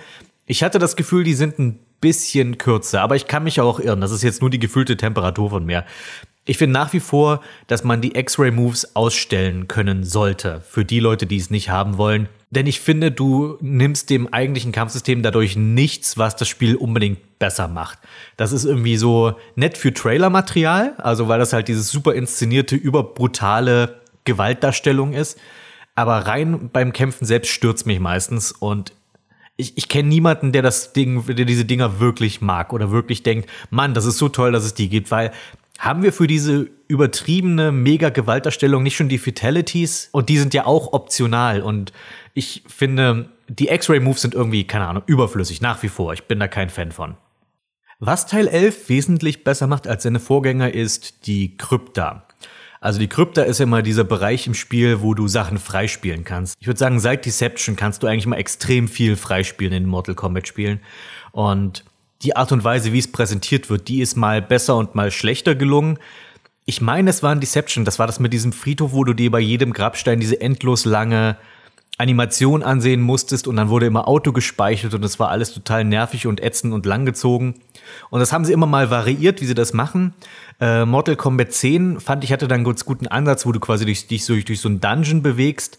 Ich 0.47 0.64
hatte 0.64 0.80
das 0.80 0.95
Gefühl, 0.95 1.24
die 1.24 1.36
sind 1.36 1.59
ein 1.59 1.78
bisschen 1.99 2.57
kürzer. 2.57 3.01
Aber 3.01 3.16
ich 3.16 3.28
kann 3.28 3.43
mich 3.43 3.62
auch 3.62 3.80
irren. 3.80 4.01
Das 4.01 4.12
ist 4.12 4.24
jetzt 4.24 4.41
nur 4.41 4.49
die 4.49 4.59
gefühlte 4.59 4.97
Temperatur 4.97 5.51
von 5.51 5.66
mir. 5.66 5.86
Ich 6.52 6.58
finde 6.58 6.74
nach 6.74 6.91
wie 6.91 6.99
vor, 6.99 7.39
dass 7.68 7.86
man 7.86 8.02
die 8.02 8.18
X-Ray-Moves 8.18 8.97
ausstellen 8.97 9.70
können 9.70 10.04
sollte. 10.04 10.62
Für 10.68 10.84
die 10.84 10.99
Leute, 10.99 11.26
die 11.26 11.38
es 11.38 11.49
nicht 11.49 11.70
haben 11.70 11.97
wollen. 11.97 12.28
Denn 12.49 12.68
ich 12.68 12.82
finde, 12.82 13.10
du 13.10 13.58
nimmst 13.62 14.10
dem 14.10 14.28
eigentlichen 14.34 14.74
Kampfsystem 14.74 15.24
dadurch 15.24 15.56
nichts, 15.56 16.18
was 16.18 16.36
das 16.36 16.49
Spiel 16.49 16.76
unbedingt 16.76 17.39
besser 17.39 17.70
macht. 17.70 17.99
Das 18.36 18.52
ist 18.52 18.66
irgendwie 18.66 18.97
so 18.97 19.36
nett 19.56 19.78
für 19.78 19.93
Trailer-Material, 19.93 20.95
also 20.97 21.30
weil 21.30 21.39
das 21.39 21.54
halt 21.54 21.70
dieses 21.70 21.89
super 21.89 22.16
inszenierte, 22.16 22.76
überbrutale 22.76 24.02
Gewaltdarstellung 24.26 25.14
ist. 25.14 25.39
Aber 25.95 26.18
rein 26.28 26.70
beim 26.74 26.91
Kämpfen 26.91 27.24
selbst 27.24 27.52
stürzt 27.52 27.86
mich 27.86 28.02
meistens 28.02 28.52
und 28.52 28.91
ich, 29.56 29.78
ich 29.78 29.88
kenne 29.88 30.10
niemanden, 30.10 30.52
der 30.52 30.64
das 30.64 30.91
Ding, 30.91 31.26
der 31.28 31.45
diese 31.45 31.66
Dinger 31.66 31.99
wirklich 31.99 32.41
mag 32.41 32.74
oder 32.74 32.91
wirklich 32.91 33.24
denkt, 33.24 33.49
Mann, 33.70 33.93
das 33.93 34.06
ist 34.06 34.18
so 34.18 34.28
toll, 34.28 34.52
dass 34.52 34.66
es 34.66 34.74
die 34.74 34.89
gibt, 34.89 35.12
weil 35.12 35.32
haben 35.82 36.04
wir 36.04 36.14
für 36.14 36.28
diese 36.28 36.70
übertriebene 36.88 37.72
Mega-Gewalterstellung 37.72 38.84
nicht 38.84 38.96
schon 38.96 39.10
die 39.10 39.18
Fatalities? 39.18 40.10
Und 40.12 40.30
die 40.30 40.38
sind 40.38 40.54
ja 40.54 40.68
auch 40.68 40.94
optional. 40.94 41.64
Und 41.64 41.92
ich 42.36 42.64
finde, 42.68 43.30
die 43.48 43.70
X-Ray-Moves 43.70 44.22
sind 44.22 44.36
irgendwie, 44.36 44.64
keine 44.64 44.86
Ahnung, 44.86 45.02
überflüssig, 45.08 45.60
nach 45.60 45.82
wie 45.82 45.90
vor. 45.90 46.14
Ich 46.14 46.26
bin 46.26 46.40
da 46.40 46.48
kein 46.48 46.70
Fan 46.70 46.92
von. 46.92 47.18
Was 47.98 48.28
Teil 48.28 48.48
11 48.48 48.90
wesentlich 48.90 49.44
besser 49.44 49.66
macht 49.66 49.88
als 49.88 50.04
seine 50.04 50.20
Vorgänger 50.20 50.72
ist 50.72 51.26
die 51.26 51.58
Krypta. 51.58 52.28
Also 52.80 53.00
die 53.00 53.08
Krypta 53.08 53.42
ist 53.42 53.60
ja 53.60 53.66
mal 53.66 53.82
dieser 53.82 54.04
Bereich 54.04 54.46
im 54.46 54.54
Spiel, 54.54 55.02
wo 55.02 55.16
du 55.16 55.28
Sachen 55.28 55.58
freispielen 55.58 56.24
kannst. 56.24 56.58
Ich 56.60 56.68
würde 56.68 56.80
sagen, 56.80 57.00
seit 57.00 57.26
Deception 57.26 57.76
kannst 57.76 58.04
du 58.04 58.08
eigentlich 58.08 58.28
mal 58.28 58.38
extrem 58.38 58.88
viel 58.88 59.16
freispielen 59.16 59.74
in 59.74 59.86
Mortal 59.88 60.14
Kombat 60.14 60.48
Spielen. 60.48 60.80
Und 61.32 61.86
die 62.24 62.36
Art 62.36 62.51
und 62.51 62.63
Weise, 62.63 62.93
wie 62.93 62.99
es 62.99 63.11
präsentiert 63.11 63.69
wird, 63.69 63.88
die 63.88 64.01
ist 64.01 64.15
mal 64.15 64.41
besser 64.41 64.78
und 64.78 64.95
mal 64.95 65.11
schlechter 65.11 65.55
gelungen. 65.55 65.97
Ich 66.65 66.82
meine, 66.82 67.09
es 67.09 67.24
war 67.24 67.32
ein 67.32 67.39
Deception. 67.39 67.86
Das 67.86 67.99
war 67.99 68.07
das 68.07 68.19
mit 68.19 68.34
diesem 68.34 68.53
Friedhof, 68.53 68.93
wo 68.93 69.03
du 69.03 69.13
dir 69.13 69.32
bei 69.32 69.39
jedem 69.39 69.74
Grabstein 69.74 70.19
diese 70.19 70.39
endlos 70.39 70.86
lange 70.86 71.38
Animation 71.97 72.63
ansehen 72.63 73.01
musstest 73.01 73.47
und 73.47 73.57
dann 73.57 73.69
wurde 73.69 73.86
immer 73.86 74.07
Auto 74.07 74.32
gespeichert 74.32 74.93
und 74.93 75.05
es 75.05 75.19
war 75.19 75.30
alles 75.30 75.53
total 75.53 75.84
nervig 75.84 76.26
und 76.26 76.41
ätzend 76.41 76.74
und 76.74 76.86
langgezogen. 76.86 77.55
Und 78.09 78.19
das 78.19 78.34
haben 78.34 78.43
sie 78.43 78.53
immer 78.53 78.65
mal 78.65 78.89
variiert, 78.89 79.39
wie 79.41 79.45
sie 79.45 79.53
das 79.53 79.74
machen. 79.74 80.13
Äh, 80.59 80.86
Mortal 80.86 81.15
Kombat 81.15 81.51
10 81.51 81.99
fand 81.99 82.24
ich 82.24 82.32
hatte 82.32 82.47
dann 82.47 82.57
einen 82.57 82.65
ganz 82.65 82.86
guten 82.86 83.07
Ansatz, 83.07 83.45
wo 83.45 83.51
du 83.51 83.59
quasi 83.59 83.86
dich, 83.86 84.07
dich 84.07 84.26
so, 84.26 84.36
durch 84.36 84.59
so 84.59 84.69
einen 84.69 84.80
Dungeon 84.80 85.22
bewegst 85.22 85.78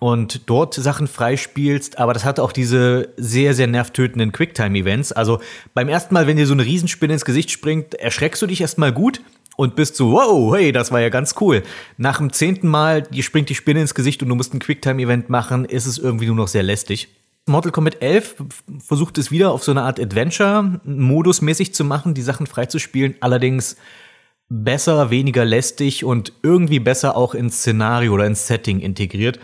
und 0.00 0.48
dort 0.48 0.74
Sachen 0.74 1.08
freispielst, 1.08 1.98
aber 1.98 2.12
das 2.12 2.24
hatte 2.24 2.42
auch 2.42 2.52
diese 2.52 3.08
sehr, 3.16 3.54
sehr 3.54 3.66
nervtötenden 3.66 4.32
Quicktime-Events. 4.32 5.12
Also 5.12 5.40
beim 5.74 5.88
ersten 5.88 6.14
Mal, 6.14 6.26
wenn 6.26 6.36
dir 6.36 6.46
so 6.46 6.52
eine 6.52 6.64
Riesenspinne 6.64 7.14
ins 7.14 7.24
Gesicht 7.24 7.50
springt, 7.50 7.94
erschreckst 7.94 8.40
du 8.40 8.46
dich 8.46 8.60
erstmal 8.60 8.92
gut 8.92 9.20
und 9.56 9.74
bist 9.74 9.96
so, 9.96 10.12
wow, 10.12 10.54
hey, 10.54 10.70
das 10.70 10.92
war 10.92 11.00
ja 11.00 11.08
ganz 11.08 11.34
cool. 11.40 11.64
Nach 11.96 12.18
dem 12.18 12.32
zehnten 12.32 12.68
Mal, 12.68 13.02
die 13.02 13.24
springt 13.24 13.48
die 13.48 13.56
Spinne 13.56 13.80
ins 13.80 13.94
Gesicht 13.94 14.22
und 14.22 14.28
du 14.28 14.36
musst 14.36 14.54
ein 14.54 14.60
Quicktime-Event 14.60 15.30
machen, 15.30 15.64
ist 15.64 15.86
es 15.86 15.98
irgendwie 15.98 16.26
nur 16.26 16.36
noch 16.36 16.48
sehr 16.48 16.62
lästig. 16.62 17.08
Mortal 17.46 17.72
Kombat 17.72 18.00
11 18.00 18.36
versucht 18.78 19.18
es 19.18 19.32
wieder 19.32 19.50
auf 19.50 19.64
so 19.64 19.72
eine 19.72 19.82
Art 19.82 19.98
Adventure-Modus 19.98 21.42
mäßig 21.42 21.74
zu 21.74 21.82
machen, 21.82 22.14
die 22.14 22.22
Sachen 22.22 22.46
freizuspielen, 22.46 23.16
allerdings 23.20 23.76
besser, 24.48 25.10
weniger 25.10 25.44
lästig 25.44 26.04
und 26.04 26.32
irgendwie 26.42 26.78
besser 26.78 27.16
auch 27.16 27.34
ins 27.34 27.58
Szenario 27.58 28.12
oder 28.12 28.26
ins 28.26 28.46
Setting 28.46 28.78
integriert. 28.80 29.40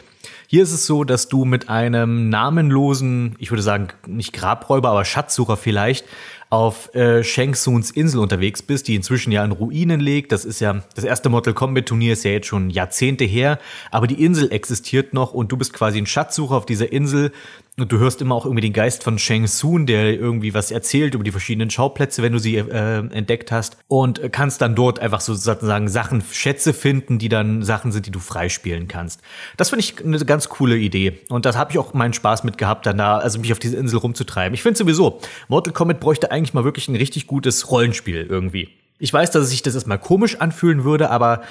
Hier 0.47 0.63
ist 0.63 0.73
es 0.73 0.87
so, 0.87 1.05
dass 1.05 1.29
du 1.29 1.45
mit 1.45 1.69
einem 1.69 2.29
namenlosen, 2.29 3.37
ich 3.39 3.51
würde 3.51 3.63
sagen, 3.63 3.89
nicht 4.07 4.33
Grabräuber, 4.33 4.91
aber 4.91 5.05
Schatzsucher 5.05 5.57
vielleicht, 5.57 6.05
auf 6.51 6.95
äh, 6.95 7.25
Shang 7.25 7.55
Tsuns 7.55 7.91
Insel 7.91 8.21
unterwegs 8.21 8.63
bist, 8.63 8.87
die 8.87 8.95
inzwischen 8.95 9.33
ja 9.33 9.45
in 9.45 9.51
Ruinen 9.51 9.99
liegt. 9.99 10.31
Das 10.31 10.45
ist 10.45 10.61
ja, 10.61 10.85
das 10.95 11.03
erste 11.05 11.29
Mortal 11.29 11.53
Kombat 11.53 11.87
Turnier 11.87 12.13
ist 12.13 12.25
ja 12.25 12.31
jetzt 12.31 12.47
schon 12.47 12.71
Jahrzehnte 12.71 13.25
her, 13.25 13.59
aber 13.91 14.07
die 14.07 14.23
Insel 14.23 14.53
existiert 14.53 15.15
noch 15.15 15.35
und 15.35 15.51
du 15.51 15.57
bist 15.57 15.73
quasi 15.73 15.99
ein 15.99 16.07
Schatzsucher 16.07 16.55
auf 16.55 16.67
dieser 16.67 16.93
Insel 16.93 17.33
und 17.77 17.91
du 17.91 17.99
hörst 17.99 18.23
immer 18.23 18.37
auch 18.37 18.45
irgendwie 18.45 18.61
den 18.61 18.73
Geist 18.73 19.03
von 19.03 19.19
Shang 19.19 19.47
Tsung, 19.47 19.87
der 19.87 20.15
irgendwie 20.15 20.55
was 20.55 20.71
erzählt 20.71 21.15
über 21.15 21.25
die 21.25 21.33
verschiedenen 21.33 21.71
Schauplätze, 21.71 22.23
wenn 22.23 22.33
du 22.33 22.39
sie 22.39 22.57
äh, 22.57 22.99
entdeckt 23.11 23.51
hast. 23.51 23.77
Und 23.89 24.33
kannst 24.33 24.61
dann 24.61 24.77
dort 24.77 25.01
einfach 25.01 25.21
so 25.21 25.35
sozusagen 25.35 25.89
Sachen, 25.89 26.23
Schätze 26.31 26.73
finden, 26.73 27.19
die 27.19 27.29
dann 27.29 27.63
Sachen 27.63 27.91
sind, 27.91 28.07
die 28.07 28.13
du 28.13 28.21
freispielen 28.21 28.87
kannst. 28.87 29.21
Das 29.57 29.71
finde 29.71 29.85
ich 29.85 30.05
eine 30.05 30.19
ganz 30.25 30.49
coole 30.49 30.77
Idee. 30.77 31.19
Und 31.29 31.47
das 31.47 31.57
habe 31.57 31.73
ich 31.73 31.79
auch 31.79 31.95
meinen 31.95 32.13
Spaß 32.13 32.45
mit 32.45 32.59
gehabt, 32.59 32.87
dann 32.87 32.99
da, 32.99 33.19
also 33.19 33.41
mich 33.41 33.51
auf 33.51 33.59
diese 33.59 33.77
Insel 33.77 33.99
rumzutreiben. 33.99 34.55
Ich 34.55 34.63
finde 34.63 34.79
sowieso, 34.79 35.19
Mortal 35.49 35.73
Kombat 35.73 35.99
bräuchte 35.99 36.31
eigentlich 36.31 36.55
mal 36.55 36.65
wirklich 36.65 36.87
ein 36.89 36.97
richtig 36.97 37.27
gutes 37.27 37.71
Rollenspiel 37.73 38.27
irgendwie. 38.29 38.69
Ich 39.01 39.13
weiß, 39.13 39.33
dass 39.33 39.51
sich 39.51 39.63
das 39.63 39.75
erstmal 39.75 39.99
komisch 39.99 40.41
anfühlen 40.41 40.85
würde, 40.85 41.11
aber 41.11 41.43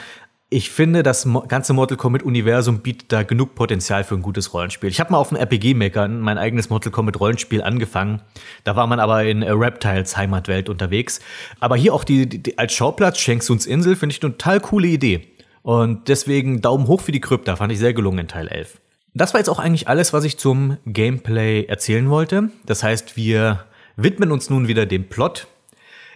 ich 0.50 0.70
finde, 0.70 1.02
das 1.02 1.28
ganze 1.48 1.74
Mortal 1.74 1.98
Kombat-Universum 1.98 2.80
bietet 2.80 3.12
da 3.12 3.24
genug 3.24 3.56
Potenzial 3.56 4.04
für 4.04 4.14
ein 4.14 4.22
gutes 4.22 4.54
Rollenspiel. 4.54 4.90
Ich 4.90 5.00
habe 5.00 5.12
mal 5.12 5.18
auf 5.18 5.30
dem 5.30 5.38
RPG-Maker 5.38 6.08
mein 6.08 6.38
eigenes 6.38 6.70
Mortal 6.70 6.92
Kombat-Rollenspiel 6.92 7.64
angefangen. 7.64 8.22
Da 8.64 8.76
war 8.76 8.86
man 8.86 9.00
aber 9.00 9.24
in 9.24 9.42
Reptiles 9.42 10.16
Heimatwelt 10.16 10.70
unterwegs. 10.70 11.22
Aber 11.60 11.76
hier 11.76 11.94
auch 11.94 12.04
die, 12.04 12.28
die 12.28 12.58
als 12.60 12.74
Schauplatz 12.74 13.18
Shang 13.18 13.40
Tsuns 13.40 13.66
Insel 13.66 13.96
finde 13.96 14.16
ich 14.16 14.22
eine 14.22 14.34
total 14.34 14.60
coole 14.60 14.88
Idee. 14.88 15.28
Und 15.64 16.08
deswegen 16.08 16.62
Daumen 16.62 16.88
hoch 16.88 17.02
für 17.02 17.12
die 17.12 17.22
Krypta, 17.22 17.56
fand 17.56 17.72
ich 17.72 17.80
sehr 17.80 17.94
gelungen 17.94 18.20
in 18.20 18.28
Teil 18.28 18.48
11. 18.48 18.80
Das 19.16 19.34
war 19.34 19.40
jetzt 19.40 19.50
auch 19.50 19.60
eigentlich 19.60 19.88
alles, 19.88 20.14
was 20.14 20.24
ich 20.24 20.38
zum 20.38 20.78
Gameplay 20.86 21.66
erzählen 21.66 22.10
wollte. 22.10 22.50
Das 22.66 22.84
heißt, 22.84 23.16
wir 23.16 23.66
widmen 23.96 24.32
uns 24.32 24.50
nun 24.50 24.68
wieder 24.68 24.86
dem 24.86 25.08
Plot 25.08 25.48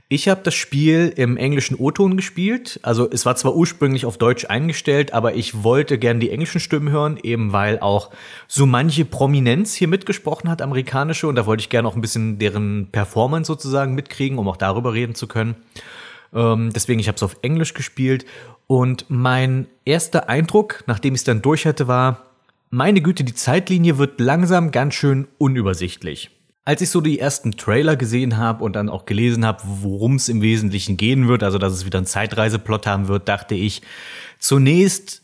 ich 0.10 0.30
habe 0.30 0.42
das 0.44 0.56
Spiel 0.56 1.12
im 1.18 1.36
englischen 1.36 1.76
O-Ton 1.76 2.16
gespielt. 2.16 2.80
Also 2.82 3.10
es 3.12 3.26
war 3.26 3.36
zwar 3.36 3.56
ursprünglich 3.56 4.06
auf 4.06 4.18
Deutsch 4.18 4.46
eingestellt, 4.46 5.14
aber 5.14 5.36
ich 5.36 5.64
wollte 5.64 5.98
gern 5.98 6.22
die 6.22 6.30
englischen 6.30 6.62
Stimmen 6.62 6.90
hören, 6.90 7.20
eben 7.22 7.52
weil 7.52 7.80
auch 7.80 8.12
so 8.48 8.66
manche 8.66 9.04
Prominenz 9.04 9.74
hier 9.74 9.90
mitgesprochen 9.90 10.50
hat, 10.50 10.62
amerikanische. 10.62 11.28
Und 11.28 11.36
da 11.36 11.46
wollte 11.46 11.62
ich 11.62 11.70
gerne 11.70 11.90
auch 11.90 11.96
ein 11.96 12.02
bisschen 12.02 12.40
deren 12.40 12.88
Performance 12.90 13.48
sozusagen 13.48 13.96
mitkriegen, 13.96 14.38
um 14.38 14.48
auch 14.48 14.56
darüber 14.56 14.94
reden 14.94 15.14
zu 15.14 15.28
können. 15.28 15.56
Ähm, 16.34 16.72
deswegen, 16.74 17.02
ich 17.02 17.10
habe 17.10 17.18
es 17.18 17.24
auf 17.24 17.38
Englisch 17.42 17.74
gespielt. 17.74 18.26
Und 18.66 19.06
mein 19.10 19.68
erster 19.84 20.30
Eindruck, 20.30 20.86
nachdem 20.88 21.16
ich 21.16 21.22
es 21.22 21.26
dann 21.26 21.42
durch 21.42 21.66
hatte, 21.66 21.90
war, 21.90 22.28
meine 22.70 23.02
Güte, 23.02 23.26
die 23.26 23.34
Zeitlinie 23.34 23.98
wird 23.98 24.22
langsam 24.22 24.72
ganz 24.72 24.94
schön 24.94 25.28
unübersichtlich. 25.38 26.37
Als 26.68 26.82
ich 26.82 26.90
so 26.90 27.00
die 27.00 27.18
ersten 27.18 27.54
Trailer 27.54 27.96
gesehen 27.96 28.36
habe 28.36 28.62
und 28.62 28.76
dann 28.76 28.90
auch 28.90 29.06
gelesen 29.06 29.46
habe, 29.46 29.64
worum 29.64 30.16
es 30.16 30.28
im 30.28 30.42
Wesentlichen 30.42 30.98
gehen 30.98 31.30
wird, 31.30 31.42
also 31.42 31.58
dass 31.58 31.72
es 31.72 31.86
wieder 31.86 32.00
einen 32.00 32.06
Zeitreiseplot 32.06 32.86
haben 32.86 33.08
wird, 33.08 33.30
dachte 33.30 33.56
ich 33.56 33.82
zunächst, 34.38 35.22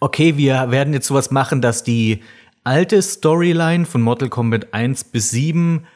okay, 0.00 0.36
wir 0.36 0.72
werden 0.72 0.92
jetzt 0.92 1.06
sowas 1.06 1.30
machen, 1.30 1.60
dass 1.60 1.84
die 1.84 2.24
alte 2.64 3.00
Storyline 3.00 3.84
von 3.84 4.02
Mortal 4.02 4.28
Kombat 4.28 4.74
1 4.74 5.04
bis 5.04 5.30
7 5.30 5.86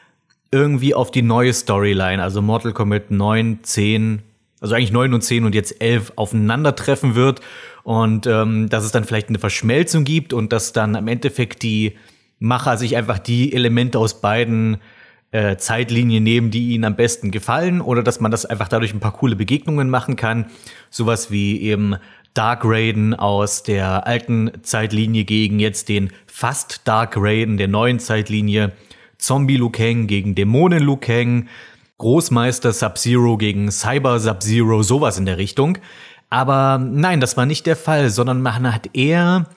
irgendwie 0.51 0.93
auf 0.93 1.11
die 1.11 1.21
neue 1.21 1.51
Storyline, 1.51 2.23
also 2.23 2.41
Mortal 2.41 2.71
Kombat 2.71 3.11
9, 3.11 3.59
10, 3.63 4.21
also 4.61 4.73
eigentlich 4.73 4.93
9 4.93 5.13
und 5.15 5.21
10 5.21 5.43
und 5.43 5.53
jetzt 5.53 5.81
11 5.81 6.13
aufeinandertreffen 6.15 7.13
wird 7.13 7.41
und 7.83 8.25
ähm, 8.25 8.69
dass 8.69 8.85
es 8.85 8.93
dann 8.93 9.03
vielleicht 9.03 9.27
eine 9.27 9.39
Verschmelzung 9.39 10.05
gibt 10.05 10.31
und 10.31 10.53
dass 10.53 10.71
dann 10.71 10.95
im 10.95 11.09
Endeffekt 11.09 11.61
die 11.61 11.97
Macher 12.39 12.77
sich 12.77 12.95
einfach 12.95 13.19
die 13.19 13.53
Elemente 13.53 13.99
aus 13.99 14.21
beiden 14.21 14.77
äh, 15.31 15.57
Zeitlinien 15.57 16.23
nehmen, 16.23 16.51
die 16.51 16.69
ihnen 16.69 16.85
am 16.85 16.95
besten 16.95 17.31
gefallen 17.31 17.81
oder 17.81 18.03
dass 18.03 18.19
man 18.19 18.31
das 18.31 18.45
einfach 18.45 18.67
dadurch 18.67 18.93
ein 18.93 18.99
paar 18.99 19.13
coole 19.13 19.35
Begegnungen 19.35 19.89
machen 19.89 20.15
kann. 20.15 20.45
Sowas 20.89 21.31
wie 21.31 21.61
eben 21.61 21.95
Dark 22.33 22.61
Raiden 22.63 23.13
aus 23.15 23.63
der 23.63 24.05
alten 24.05 24.51
Zeitlinie 24.61 25.25
gegen 25.25 25.59
jetzt 25.59 25.89
den 25.89 26.11
fast 26.27 26.81
Dark 26.87 27.15
Raiden 27.17 27.57
der 27.57 27.67
neuen 27.67 27.99
Zeitlinie. 27.99 28.73
Zombie 29.17 29.57
Liu 29.57 29.69
Kang 29.69 30.07
gegen 30.07 30.35
Dämonen 30.35 30.83
Liu 30.83 30.97
Kang. 30.97 31.47
Großmeister 31.97 32.73
Sub-Zero 32.73 33.37
gegen 33.37 33.71
Cyber 33.71 34.19
Sub-Zero, 34.19 34.83
sowas 34.83 35.17
in 35.17 35.25
der 35.25 35.39
Richtung. 35.39 35.79
Aber 36.29 36.77
nein, 36.77 37.19
das 37.19 37.37
war 37.37 37.47
nicht 37.47 37.65
der 37.65 37.75
Fall, 37.75 38.11
sondern 38.11 38.41
man 38.41 38.71
hat 38.71 38.95
eher 38.95 39.47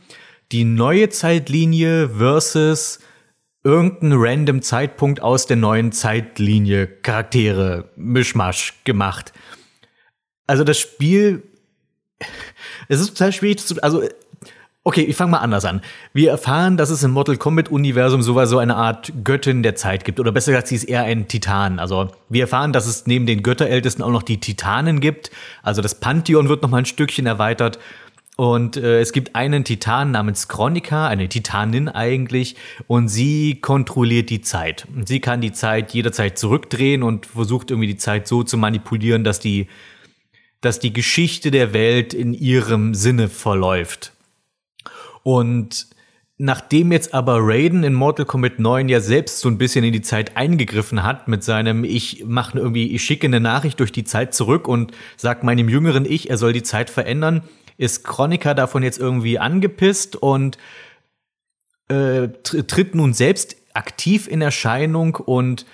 die 0.53 0.65
neue 0.65 1.09
Zeitlinie 1.11 2.09
versus 2.11 2.99
irgendein 3.63 4.13
random 4.15 4.63
Zeitpunkt 4.63 5.23
aus 5.23 5.47
der 5.47 5.57
neuen 5.57 5.93
Zeitlinie 5.93 6.87
Charaktere 6.87 7.91
Mischmasch 7.97 8.75
gemacht. 8.85 9.33
Also 10.47 10.65
das 10.65 10.79
Spiel, 10.79 11.43
es 12.89 13.01
ist 13.01 13.11
total 13.11 13.33
schwierig 13.33 13.59
zu, 13.65 13.81
also 13.83 14.03
Okay, 14.83 15.03
ich 15.03 15.15
fange 15.15 15.33
mal 15.33 15.39
anders 15.39 15.67
an. 15.67 15.83
Wir 16.15 16.31
erfahren, 16.31 16.79
dass 16.79 16.89
es 16.89 17.03
im 17.03 17.11
Mortal 17.11 17.37
Kombat-Universum 17.37 18.23
sowas 18.23 18.49
so 18.49 18.57
eine 18.57 18.77
Art 18.77 19.13
Göttin 19.25 19.63
der 19.63 19.75
Zeit 19.75 20.07
gibt. 20.07 20.19
Oder 20.19 20.33
besser 20.33 20.53
gesagt, 20.53 20.69
sie 20.69 20.75
ist 20.75 20.85
eher 20.85 21.05
ein 21.05 21.29
Titan. 21.29 21.79
Also 21.79 22.09
wir 22.31 22.45
erfahren, 22.45 22.73
dass 22.73 22.87
es 22.87 23.07
neben 23.07 23.27
den 23.27 23.43
Götterältesten 23.43 24.03
auch 24.03 24.11
noch 24.11 24.23
die 24.23 24.41
Titanen 24.41 25.01
gibt. 25.01 25.31
Also 25.63 25.83
das 25.83 26.01
Pantheon 26.01 26.49
wird 26.49 26.63
noch 26.63 26.71
mal 26.71 26.79
ein 26.79 26.87
Stückchen 26.87 27.27
erweitert. 27.27 27.79
Und 28.41 28.79
äh, 28.79 29.03
es 29.03 29.13
gibt 29.13 29.37
einen 29.37 29.65
Titan 29.65 30.13
namens 30.13 30.49
Chronica, 30.49 31.07
eine 31.07 31.29
Titanin 31.29 31.91
eigentlich, 31.91 32.57
und 32.87 33.09
sie 33.09 33.61
kontrolliert 33.61 34.31
die 34.31 34.41
Zeit. 34.41 34.87
Sie 35.05 35.21
kann 35.21 35.43
die 35.43 35.53
Zeit 35.53 35.93
jederzeit 35.93 36.39
zurückdrehen 36.39 37.03
und 37.03 37.27
versucht 37.27 37.71
irgendwie 37.71 37.89
die 37.89 37.99
Zeit 37.99 38.27
so 38.27 38.43
zu 38.43 38.57
manipulieren, 38.57 39.25
dass 39.25 39.41
die, 39.41 39.67
dass 40.63 40.79
die 40.79 40.95
Geschichte 40.95 41.51
der 41.51 41.75
Welt 41.75 42.15
in 42.15 42.33
ihrem 42.33 42.95
Sinne 42.95 43.29
verläuft. 43.29 44.13
Und 45.23 45.89
nachdem 46.39 46.93
jetzt 46.93 47.13
aber 47.13 47.41
Raiden 47.41 47.85
in 47.85 47.93
Mortal 47.93 48.25
Kombat 48.25 48.59
9 48.59 48.89
ja 48.89 49.01
selbst 49.01 49.41
so 49.41 49.51
ein 49.51 49.59
bisschen 49.59 49.85
in 49.85 49.93
die 49.93 50.01
Zeit 50.01 50.39
eingegriffen 50.39 51.03
hat 51.03 51.29
mit 51.29 51.45
seinem 51.45 51.85
ich 51.85 52.25
mache 52.25 52.59
irgendwie 52.59 52.95
ich 52.95 53.05
schicke 53.05 53.27
eine 53.27 53.41
Nachricht 53.41 53.79
durch 53.79 53.93
die 53.93 54.05
Zeit 54.05 54.33
zurück 54.33 54.67
und 54.67 54.93
sag 55.19 55.45
meinem 55.45 55.69
jüngeren 55.69 56.07
Ich, 56.07 56.31
er 56.31 56.39
soll 56.39 56.55
die 56.55 56.63
Zeit 56.63 56.89
verändern, 56.89 57.43
ist 57.81 58.05
Chronica 58.05 58.53
davon 58.53 58.83
jetzt 58.83 58.99
irgendwie 58.99 59.39
angepisst 59.39 60.15
und 60.15 60.59
äh, 61.89 62.29
tritt 62.43 62.95
nun 62.95 63.15
selbst 63.15 63.57
aktiv 63.73 64.29
in 64.29 64.43
Erscheinung 64.43 65.17
und 65.17 65.65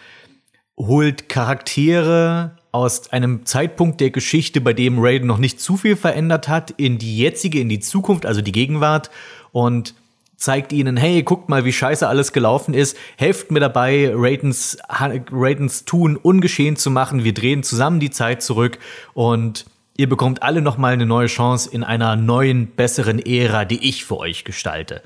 holt 0.78 1.28
Charaktere 1.28 2.58
aus 2.70 3.10
einem 3.10 3.44
Zeitpunkt 3.44 4.00
der 4.00 4.10
Geschichte, 4.10 4.60
bei 4.60 4.72
dem 4.72 4.98
Raiden 5.00 5.26
noch 5.26 5.38
nicht 5.38 5.60
zu 5.60 5.76
viel 5.76 5.96
verändert 5.96 6.46
hat, 6.46 6.70
in 6.70 6.98
die 6.98 7.18
jetzige, 7.18 7.58
in 7.58 7.68
die 7.68 7.80
Zukunft, 7.80 8.24
also 8.24 8.40
die 8.40 8.52
Gegenwart 8.52 9.10
und 9.50 9.94
zeigt 10.36 10.72
ihnen, 10.72 10.96
hey, 10.96 11.22
guckt 11.24 11.48
mal, 11.48 11.64
wie 11.64 11.72
scheiße 11.72 12.06
alles 12.06 12.32
gelaufen 12.32 12.72
ist, 12.72 12.96
helft 13.16 13.50
mir 13.50 13.60
dabei, 13.60 14.12
Raidens, 14.14 14.78
Raidens 14.88 15.86
Tun 15.86 16.16
ungeschehen 16.16 16.76
zu 16.76 16.90
machen, 16.90 17.24
wir 17.24 17.34
drehen 17.34 17.64
zusammen 17.64 17.98
die 17.98 18.10
Zeit 18.10 18.42
zurück 18.42 18.78
und 19.14 19.64
Ihr 19.96 20.08
bekommt 20.08 20.42
alle 20.42 20.60
nochmal 20.60 20.92
eine 20.92 21.06
neue 21.06 21.26
Chance 21.26 21.70
in 21.72 21.82
einer 21.82 22.16
neuen, 22.16 22.66
besseren 22.68 23.18
Ära, 23.18 23.64
die 23.64 23.88
ich 23.88 24.04
für 24.04 24.18
euch 24.18 24.44
gestalte. 24.44 25.02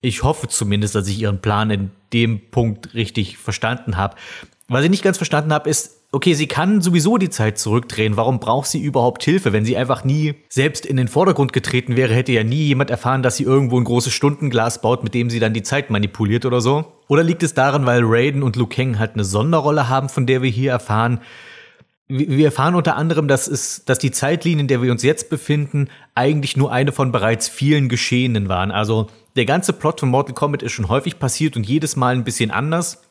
Ich 0.00 0.24
hoffe 0.24 0.48
zumindest, 0.48 0.96
dass 0.96 1.06
ich 1.06 1.20
Ihren 1.20 1.40
Plan 1.40 1.70
in 1.70 1.90
dem 2.12 2.50
Punkt 2.50 2.94
richtig 2.94 3.38
verstanden 3.38 3.96
habe. 3.96 4.16
Was 4.66 4.82
ich 4.84 4.90
nicht 4.90 5.04
ganz 5.04 5.18
verstanden 5.18 5.52
habe, 5.52 5.70
ist, 5.70 6.02
okay, 6.10 6.34
sie 6.34 6.48
kann 6.48 6.80
sowieso 6.80 7.16
die 7.16 7.30
Zeit 7.30 7.58
zurückdrehen. 7.58 8.16
Warum 8.16 8.40
braucht 8.40 8.66
sie 8.66 8.82
überhaupt 8.82 9.22
Hilfe? 9.22 9.52
Wenn 9.52 9.64
sie 9.64 9.76
einfach 9.76 10.02
nie 10.02 10.34
selbst 10.48 10.84
in 10.84 10.96
den 10.96 11.06
Vordergrund 11.06 11.52
getreten 11.52 11.94
wäre, 11.94 12.12
hätte 12.12 12.32
ja 12.32 12.42
nie 12.42 12.64
jemand 12.64 12.90
erfahren, 12.90 13.22
dass 13.22 13.36
sie 13.36 13.44
irgendwo 13.44 13.78
ein 13.78 13.84
großes 13.84 14.12
Stundenglas 14.12 14.80
baut, 14.80 15.04
mit 15.04 15.14
dem 15.14 15.30
sie 15.30 15.38
dann 15.38 15.54
die 15.54 15.62
Zeit 15.62 15.90
manipuliert 15.90 16.44
oder 16.44 16.60
so. 16.60 16.92
Oder 17.06 17.22
liegt 17.22 17.44
es 17.44 17.54
daran, 17.54 17.86
weil 17.86 18.02
Raiden 18.04 18.42
und 18.42 18.56
Liu 18.56 18.66
Kang 18.66 18.98
halt 18.98 19.14
eine 19.14 19.24
Sonderrolle 19.24 19.88
haben, 19.88 20.08
von 20.08 20.26
der 20.26 20.42
wir 20.42 20.50
hier 20.50 20.72
erfahren? 20.72 21.20
Wir 22.18 22.44
erfahren 22.44 22.74
unter 22.74 22.96
anderem, 22.96 23.28
dass, 23.28 23.48
es, 23.48 23.84
dass 23.84 23.98
die 23.98 24.10
Zeitlinie, 24.10 24.60
in 24.60 24.68
der 24.68 24.82
wir 24.82 24.92
uns 24.92 25.02
jetzt 25.02 25.30
befinden, 25.30 25.88
eigentlich 26.14 26.56
nur 26.56 26.70
eine 26.72 26.92
von 26.92 27.12
bereits 27.12 27.48
vielen 27.48 27.88
Geschehenen 27.88 28.48
waren. 28.48 28.70
Also 28.70 29.08
der 29.36 29.46
ganze 29.46 29.72
Plot 29.72 30.00
von 30.00 30.10
Mortal 30.10 30.34
Kombat 30.34 30.62
ist 30.62 30.72
schon 30.72 30.88
häufig 30.88 31.18
passiert 31.18 31.56
und 31.56 31.66
jedes 31.66 31.96
Mal 31.96 32.14
ein 32.14 32.24
bisschen 32.24 32.50
anders. 32.50 33.02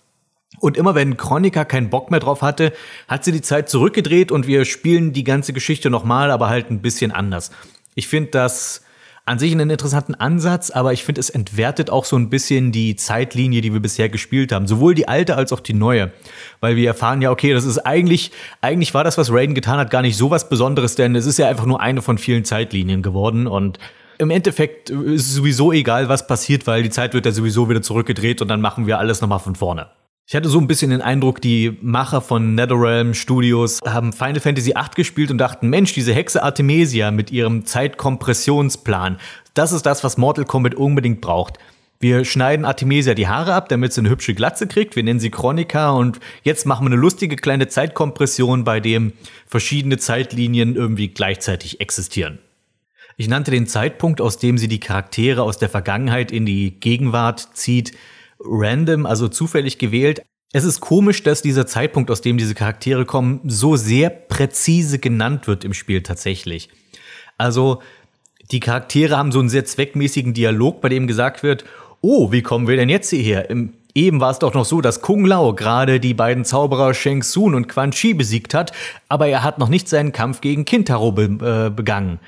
Und 0.60 0.78
immer 0.78 0.96
wenn 0.96 1.18
Chronica 1.18 1.66
keinen 1.66 1.90
Bock 1.90 2.12
mehr 2.12 2.20
drauf 2.20 2.42
hatte, 2.42 2.74
hat 3.08 3.24
sie 3.24 3.32
die 3.32 3.42
Zeit 3.42 3.70
zurückgedreht 3.70 4.32
und 4.32 4.48
wir 4.48 4.66
spielen 4.66 5.14
die 5.14 5.24
ganze 5.24 5.54
Geschichte 5.54 5.90
nochmal, 5.90 6.30
aber 6.30 6.50
halt 6.50 6.70
ein 6.70 6.82
bisschen 6.82 7.12
anders. 7.12 7.52
Ich 7.96 8.08
finde 8.08 8.32
das 8.32 8.84
an 9.26 9.40
sich 9.40 9.52
einen 9.52 9.70
interessanten 9.70 10.16
Ansatz, 10.16 10.72
aber 10.72 10.94
ich 10.94 11.04
finde, 11.04 11.22
es 11.22 11.30
entwertet 11.30 11.90
auch 11.90 12.06
so 12.06 12.16
ein 12.16 12.30
bisschen 12.30 12.72
die 12.72 12.96
Zeitlinie, 12.96 13.62
die 13.62 13.72
wir 13.72 13.80
bisher 13.80 14.10
gespielt 14.10 14.52
haben. 14.52 14.68
Sowohl 14.68 14.96
die 14.96 15.08
alte 15.08 15.38
als 15.38 15.54
auch 15.54 15.60
die 15.60 15.74
neue. 15.74 16.12
Weil 16.60 16.76
wir 16.76 16.88
erfahren 16.88 17.22
ja, 17.22 17.32
okay, 17.32 17.54
das 17.54 17.66
ist 17.66 17.80
eigentlich, 17.80 18.32
eigentlich 18.62 18.94
war 18.94 19.04
das, 19.04 19.18
was 19.18 19.32
Raiden 19.32 19.56
getan 19.56 19.78
hat, 19.78 19.92
gar 19.92 20.02
nicht 20.02 20.18
so 20.18 20.32
was 20.32 20.50
Besonderes, 20.50 20.96
denn 20.96 21.16
es 21.16 21.26
ist 21.26 21.38
ja 21.38 21.48
einfach 21.48 21.66
nur 21.66 21.80
eine 21.80 22.02
von 22.02 22.18
vielen 22.18 22.46
Zeitlinien 22.46 23.02
geworden 23.02 23.48
und 23.48 23.78
im 24.18 24.30
Endeffekt 24.30 24.92
ist 24.92 25.28
es 25.28 25.34
sowieso 25.34 25.72
egal, 25.72 26.08
was 26.08 26.28
passiert, 26.28 26.68
weil 26.68 26.84
die 26.84 26.92
Zeit 26.92 27.16
wird 27.16 27.26
ja 27.26 27.32
sowieso 27.32 27.70
wieder 27.70 27.82
zurückgedreht 27.82 28.42
und 28.42 28.50
dann 28.50 28.62
machen 28.62 28.86
wir 28.86 29.00
alles 29.00 29.20
nochmal 29.20 29.40
von 29.40 29.56
vorne. 29.56 29.88
Ich 30.32 30.36
hatte 30.38 30.48
so 30.48 30.60
ein 30.60 30.68
bisschen 30.68 30.92
den 30.92 31.02
Eindruck, 31.02 31.42
die 31.42 31.78
Macher 31.82 32.22
von 32.22 32.56
NetherRealm 32.56 33.14
Studios 33.14 33.82
haben 33.86 34.14
Final 34.14 34.40
Fantasy 34.40 34.70
VIII 34.74 34.96
gespielt 34.96 35.30
und 35.30 35.40
dachten, 35.40 35.68
Mensch, 35.68 35.92
diese 35.92 36.14
Hexe 36.14 36.42
Artemisia 36.42 37.12
mit 37.12 37.32
ihrem 37.32 37.66
Zeitkompressionsplan, 37.66 39.20
das 39.56 39.74
ist 39.74 39.86
das, 39.86 40.06
was 40.06 40.18
Mortal 40.18 40.46
Kombat 40.46 40.76
unbedingt 40.76 41.20
braucht. 41.20 41.58
Wir 42.00 42.24
schneiden 42.24 42.64
Artemisia 42.64 43.14
die 43.14 43.28
Haare 43.28 43.54
ab, 43.54 43.68
damit 43.68 43.92
sie 43.92 44.00
eine 44.00 44.10
hübsche 44.10 44.34
Glatze 44.34 44.68
kriegt. 44.68 44.96
Wir 44.96 45.04
nennen 45.04 45.20
sie 45.20 45.32
Chronica 45.32 45.92
und 45.92 46.22
jetzt 46.44 46.66
machen 46.66 46.86
wir 46.86 46.92
eine 46.94 47.02
lustige 47.02 47.36
kleine 47.36 47.68
Zeitkompression, 47.68 48.64
bei 48.64 48.80
dem 48.80 49.12
verschiedene 49.48 49.98
Zeitlinien 49.98 50.78
irgendwie 50.78 51.10
gleichzeitig 51.10 51.82
existieren. 51.82 52.40
Ich 53.18 53.28
nannte 53.28 53.52
den 53.52 53.68
Zeitpunkt, 53.68 54.22
aus 54.22 54.38
dem 54.38 54.58
sie 54.58 54.70
die 54.70 54.80
Charaktere 54.80 55.44
aus 55.44 55.58
der 55.58 55.68
Vergangenheit 55.68 56.32
in 56.32 56.46
die 56.46 56.80
Gegenwart 56.80 57.50
zieht, 57.54 57.92
random, 58.44 59.06
also 59.06 59.28
zufällig 59.28 59.78
gewählt. 59.78 60.22
Es 60.54 60.64
ist 60.64 60.82
komisch, 60.82 61.24
dass 61.24 61.42
dieser 61.42 61.66
Zeitpunkt, 61.66 62.12
aus 62.12 62.22
dem 62.22 62.38
diese 62.38 62.56
Charaktere 62.56 63.06
kommen, 63.06 63.40
so 63.46 63.78
sehr 63.78 64.10
präzise 64.10 65.00
genannt 65.00 65.48
wird 65.48 65.64
im 65.64 65.74
Spiel 65.74 66.04
tatsächlich. 66.04 66.70
Also 67.38 67.82
die 68.52 68.60
Charaktere 68.60 69.18
haben 69.18 69.32
so 69.32 69.40
einen 69.40 69.50
sehr 69.50 69.66
zweckmäßigen 69.66 70.34
Dialog, 70.34 70.82
bei 70.82 70.90
dem 70.90 71.08
gesagt 71.08 71.42
wird, 71.42 71.64
oh, 72.02 72.32
wie 72.32 72.42
kommen 72.42 72.68
wir 72.68 72.76
denn 72.76 72.90
jetzt 72.90 73.10
hierher? 73.10 73.50
Eben 73.94 74.20
war 74.20 74.32
es 74.32 74.40
doch 74.40 74.54
noch 74.54 74.66
so, 74.66 74.82
dass 74.82 75.02
Kung 75.02 75.26
Lao 75.26 75.54
gerade 75.54 76.00
die 76.00 76.14
beiden 76.14 76.46
Zauberer 76.46 76.94
Shang 76.94 77.22
Tsung 77.22 77.54
und 77.54 77.68
Quan 77.68 77.92
Chi 77.92 78.14
besiegt 78.14 78.54
hat, 78.54 78.72
aber 79.08 79.28
er 79.28 79.44
hat 79.44 79.58
noch 79.58 79.70
nicht 79.70 79.88
seinen 79.88 80.12
Kampf 80.12 80.42
gegen 80.42 80.66
Kintaro 80.66 81.12
be 81.12 81.24
äh, 81.68 81.70
begangen. 81.70 82.20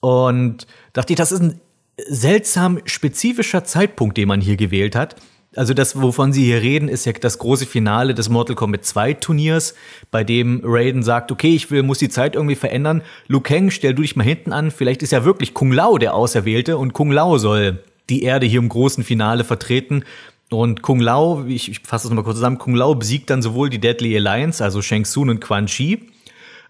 Und 0.00 0.66
dachte 0.92 1.12
ich, 1.12 1.16
das 1.16 1.32
ist 1.32 1.40
ein 1.40 1.60
seltsam 1.96 2.80
spezifischer 2.84 3.64
Zeitpunkt, 3.64 4.16
den 4.16 4.28
man 4.28 4.40
hier 4.40 4.56
gewählt 4.56 4.96
hat. 4.96 5.16
Also 5.56 5.72
das, 5.74 6.00
wovon 6.00 6.32
Sie 6.32 6.44
hier 6.44 6.62
reden, 6.62 6.88
ist 6.88 7.04
ja 7.06 7.12
das 7.12 7.38
große 7.38 7.66
Finale 7.66 8.14
des 8.14 8.28
Mortal 8.28 8.56
Kombat 8.56 8.84
2 8.84 9.14
Turniers, 9.14 9.74
bei 10.10 10.24
dem 10.24 10.60
Raiden 10.64 11.02
sagt, 11.02 11.30
okay, 11.30 11.54
ich 11.54 11.70
will, 11.70 11.82
muss 11.82 11.98
die 11.98 12.08
Zeit 12.08 12.34
irgendwie 12.34 12.56
verändern. 12.56 13.02
Liu 13.28 13.40
Kang, 13.40 13.70
stell 13.70 13.94
du 13.94 14.02
dich 14.02 14.16
mal 14.16 14.24
hinten 14.24 14.52
an. 14.52 14.70
Vielleicht 14.70 15.02
ist 15.02 15.12
ja 15.12 15.24
wirklich 15.24 15.54
Kung 15.54 15.72
Lao 15.72 15.98
der 15.98 16.14
Auserwählte 16.14 16.76
und 16.76 16.92
Kung 16.92 17.12
Lao 17.12 17.38
soll 17.38 17.82
die 18.10 18.22
Erde 18.22 18.46
hier 18.46 18.58
im 18.58 18.68
großen 18.68 19.04
Finale 19.04 19.44
vertreten. 19.44 20.04
Und 20.50 20.82
Kung 20.82 21.00
Lao, 21.00 21.44
ich, 21.46 21.70
ich 21.70 21.80
fasse 21.80 22.08
das 22.08 22.14
mal 22.14 22.22
kurz 22.22 22.36
zusammen, 22.36 22.58
Kung 22.58 22.74
Lao 22.74 22.94
besiegt 22.94 23.30
dann 23.30 23.42
sowohl 23.42 23.70
die 23.70 23.80
Deadly 23.80 24.16
Alliance, 24.16 24.62
also 24.62 24.82
Shang 24.82 25.04
Tsung 25.04 25.28
und 25.28 25.40
Quan 25.40 25.66
Chi, 25.66 26.10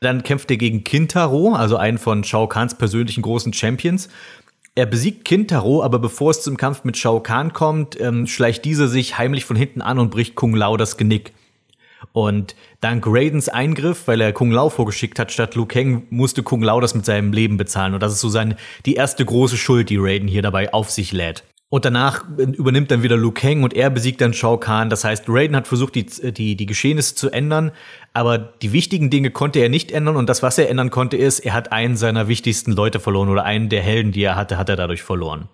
Dann 0.01 0.23
kämpft 0.23 0.51
er 0.51 0.57
gegen 0.59 0.85
Kintaro, 0.85 1.55
also 1.55 1.77
einen 1.77 1.99
von 1.99 2.25
Shao 2.25 2.47
Kahns 2.47 2.77
persönlichen 2.77 3.23
großen 3.23 3.53
Champions. 3.53 4.09
Er 4.77 4.87
besiegt 4.87 5.25
Kintaro, 5.25 5.85
aber 5.85 6.01
bevor 6.01 6.33
es 6.33 6.43
zum 6.43 6.57
Kampf 6.57 6.83
mit 6.83 6.97
Shao 6.97 7.21
Kahn 7.21 7.53
kommt, 7.53 8.01
ähm, 8.01 8.27
schleicht 8.27 8.65
dieser 8.65 8.89
sich 8.89 9.17
heimlich 9.17 9.45
von 9.45 9.57
hinten 9.57 9.81
an 9.81 10.01
und 10.01 10.11
bricht 10.11 10.35
Kung 10.35 10.57
Lao 10.57 10.77
das 10.77 10.97
Genick. 10.97 11.33
Und 12.13 12.57
dank 12.81 13.05
Raidens 13.07 13.49
Eingriff, 13.49 14.09
weil 14.09 14.21
er 14.21 14.33
Kung 14.33 14.51
Lao 14.51 14.71
vorgeschickt 14.71 15.21
hat 15.21 15.31
statt 15.31 15.55
Liu 15.55 15.65
Kang, 15.65 16.03
musste 16.11 16.43
Kung 16.43 16.61
Lao 16.61 16.81
das 16.81 16.97
mit 16.97 17.05
seinem 17.05 17.33
Leben 17.33 17.57
bezahlen. 17.57 17.95
Und 17.95 18.03
das 18.03 18.13
ist 18.13 18.21
so 18.21 18.29
seine, 18.29 18.57
die 18.85 18.95
erste 18.95 19.25
große 19.25 19.57
Schuld, 19.57 19.91
die 19.91 19.97
Raiden 19.97 20.27
hier 20.27 20.43
dabei 20.43 20.73
auf 20.73 20.91
sich 20.91 21.13
lädt. 21.13 21.45
Und 21.71 21.85
danach 21.85 22.25
übernimmt 22.37 22.91
dann 22.91 23.03
wieder 23.03 23.17
Liu 23.17 23.33
Kang 23.33 23.65
und 23.65 23.75
er 23.75 23.91
besiegt 23.91 24.21
dann 24.21 24.33
Shao 24.33 24.59
Kahn. 24.59 24.91
Das 24.91 25.03
heißt, 25.03 25.25
Raiden 25.27 25.57
hat 25.57 25.67
versucht, 25.67 25.97
die, 25.97 26.05
die, 26.05 26.55
die 26.57 26.67
Geschehnisse 26.67 27.17
zu 27.17 27.31
ändern, 27.31 27.73
aber 28.13 28.39
die 28.39 28.73
wichtigen 28.73 29.11
Dinge 29.11 29.31
konnte 29.31 29.59
er 29.59 29.69
nicht 29.69 29.91
ändern. 29.91 30.15
Und 30.17 30.29
das, 30.29 30.43
was 30.43 30.57
er 30.57 30.71
ändern 30.71 30.91
konnte, 30.91 31.17
ist, 31.17 31.41
er 31.41 31.53
hat 31.53 31.73
einen 31.73 31.97
seiner 31.97 32.29
wichtigsten 32.29 32.73
Leute 32.73 33.01
verloren 33.01 33.29
oder 33.29 33.45
einen 33.45 33.71
der 33.71 33.83
Helden, 33.83 34.13
die 34.13 34.23
er 34.23 34.37
hatte, 34.37 34.57
hat 34.57 34.69
er 34.69 34.77
dadurch 34.77 35.03
verloren. 35.03 35.49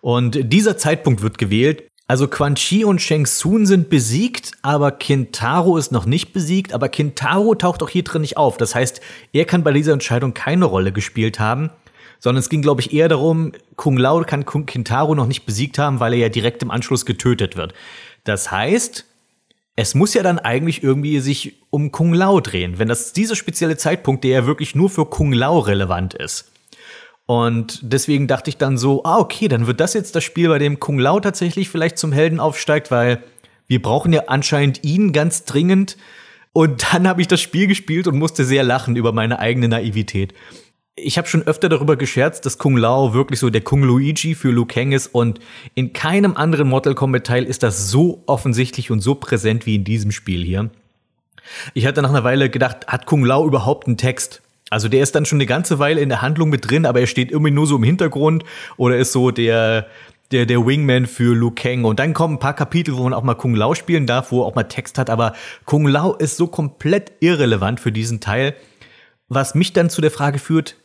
Und 0.00 0.52
dieser 0.52 0.78
Zeitpunkt 0.78 1.22
wird 1.22 1.38
gewählt, 1.38 1.84
also 2.08 2.28
Quan 2.28 2.56
Chi 2.56 2.84
und 2.84 3.00
Shang 3.00 3.24
Tsung 3.24 3.64
sind 3.64 3.88
besiegt, 3.88 4.52
aber 4.62 4.90
Kintaro 4.90 5.76
ist 5.78 5.92
noch 5.92 6.04
nicht 6.04 6.32
besiegt, 6.32 6.74
aber 6.74 6.88
Kintaro 6.88 7.54
taucht 7.54 7.82
auch 7.82 7.88
hier 7.88 8.04
drin 8.04 8.22
nicht 8.22 8.36
auf. 8.36 8.56
Das 8.56 8.74
heißt, 8.74 9.00
er 9.32 9.44
kann 9.44 9.62
bei 9.62 9.72
dieser 9.72 9.92
Entscheidung 9.92 10.34
keine 10.34 10.64
Rolle 10.64 10.92
gespielt 10.92 11.38
haben, 11.40 11.70
sondern 12.22 12.38
es 12.38 12.48
ging, 12.48 12.62
glaube 12.62 12.80
ich, 12.80 12.92
eher 12.92 13.08
darum, 13.08 13.50
Kung 13.74 13.96
Lao 13.96 14.22
kann 14.22 14.46
Kintaro 14.46 15.16
noch 15.16 15.26
nicht 15.26 15.44
besiegt 15.44 15.76
haben, 15.76 15.98
weil 15.98 16.12
er 16.12 16.20
ja 16.20 16.28
direkt 16.28 16.62
im 16.62 16.70
Anschluss 16.70 17.04
getötet 17.04 17.56
wird. 17.56 17.74
Das 18.22 18.52
heißt, 18.52 19.04
es 19.74 19.96
muss 19.96 20.14
ja 20.14 20.22
dann 20.22 20.38
eigentlich 20.38 20.84
irgendwie 20.84 21.18
sich 21.18 21.56
um 21.70 21.90
Kung 21.90 22.14
Lao 22.14 22.38
drehen, 22.38 22.78
wenn 22.78 22.86
das 22.86 23.12
dieser 23.12 23.34
spezielle 23.34 23.76
Zeitpunkt, 23.76 24.22
der 24.22 24.30
ja 24.30 24.46
wirklich 24.46 24.76
nur 24.76 24.88
für 24.88 25.04
Kung 25.04 25.32
Lao 25.32 25.58
relevant 25.58 26.14
ist. 26.14 26.52
Und 27.26 27.80
deswegen 27.82 28.28
dachte 28.28 28.50
ich 28.50 28.56
dann 28.56 28.78
so, 28.78 29.02
ah, 29.02 29.18
okay, 29.18 29.48
dann 29.48 29.66
wird 29.66 29.80
das 29.80 29.92
jetzt 29.94 30.14
das 30.14 30.22
Spiel, 30.22 30.48
bei 30.48 30.60
dem 30.60 30.78
Kung 30.78 31.00
Lao 31.00 31.18
tatsächlich 31.18 31.68
vielleicht 31.70 31.98
zum 31.98 32.12
Helden 32.12 32.38
aufsteigt, 32.38 32.92
weil 32.92 33.24
wir 33.66 33.82
brauchen 33.82 34.12
ja 34.12 34.24
anscheinend 34.28 34.84
ihn 34.84 35.12
ganz 35.12 35.44
dringend. 35.44 35.96
Und 36.52 36.92
dann 36.92 37.08
habe 37.08 37.20
ich 37.20 37.26
das 37.26 37.40
Spiel 37.40 37.66
gespielt 37.66 38.06
und 38.06 38.16
musste 38.16 38.44
sehr 38.44 38.62
lachen 38.62 38.94
über 38.94 39.10
meine 39.12 39.40
eigene 39.40 39.66
Naivität. 39.66 40.34
Ich 40.94 41.16
habe 41.16 41.26
schon 41.26 41.42
öfter 41.42 41.70
darüber 41.70 41.96
gescherzt, 41.96 42.44
dass 42.44 42.58
Kung 42.58 42.76
Lao 42.76 43.14
wirklich 43.14 43.40
so 43.40 43.48
der 43.48 43.62
Kung 43.62 43.82
Luigi 43.82 44.34
für 44.34 44.50
Liu 44.50 44.66
Kang 44.66 44.92
ist 44.92 45.06
und 45.06 45.40
in 45.74 45.94
keinem 45.94 46.36
anderen 46.36 46.68
Mortal 46.68 46.94
Kombat 46.94 47.26
Teil 47.26 47.44
ist 47.44 47.62
das 47.62 47.90
so 47.90 48.22
offensichtlich 48.26 48.90
und 48.90 49.00
so 49.00 49.14
präsent 49.14 49.64
wie 49.64 49.76
in 49.76 49.84
diesem 49.84 50.12
Spiel 50.12 50.44
hier. 50.44 50.70
Ich 51.72 51.86
hatte 51.86 52.02
nach 52.02 52.10
einer 52.10 52.24
Weile 52.24 52.50
gedacht, 52.50 52.86
hat 52.88 53.06
Kung 53.06 53.24
Lao 53.24 53.46
überhaupt 53.46 53.86
einen 53.86 53.96
Text? 53.96 54.42
Also 54.68 54.88
der 54.88 55.02
ist 55.02 55.14
dann 55.14 55.24
schon 55.24 55.36
eine 55.36 55.46
ganze 55.46 55.78
Weile 55.78 56.00
in 56.00 56.10
der 56.10 56.20
Handlung 56.20 56.50
mit 56.50 56.70
drin, 56.70 56.84
aber 56.84 57.00
er 57.00 57.06
steht 57.06 57.30
irgendwie 57.30 57.52
nur 57.52 57.66
so 57.66 57.76
im 57.76 57.84
Hintergrund 57.84 58.44
oder 58.76 58.96
ist 58.98 59.12
so 59.12 59.30
der 59.30 59.86
der, 60.32 60.46
der 60.46 60.66
Wingman 60.66 61.06
für 61.06 61.34
Liu 61.34 61.50
Kang. 61.50 61.84
Und 61.84 61.98
dann 61.98 62.14
kommen 62.14 62.34
ein 62.34 62.40
paar 62.40 62.54
Kapitel, 62.54 62.96
wo 62.96 63.04
man 63.04 63.14
auch 63.14 63.22
mal 63.22 63.34
Kung 63.34 63.54
Lao 63.54 63.74
spielen 63.74 64.06
darf, 64.06 64.32
wo 64.32 64.42
er 64.42 64.46
auch 64.46 64.54
mal 64.54 64.64
Text 64.64 64.98
hat. 64.98 65.10
Aber 65.10 65.34
Kung 65.64 65.86
Lao 65.86 66.14
ist 66.14 66.36
so 66.36 66.46
komplett 66.46 67.12
irrelevant 67.20 67.80
für 67.80 67.92
diesen 67.92 68.20
Teil, 68.20 68.54
was 69.28 69.54
mich 69.54 69.72
dann 69.72 69.90
zu 69.90 70.00
der 70.00 70.10
Frage 70.10 70.38
führt, 70.38 70.76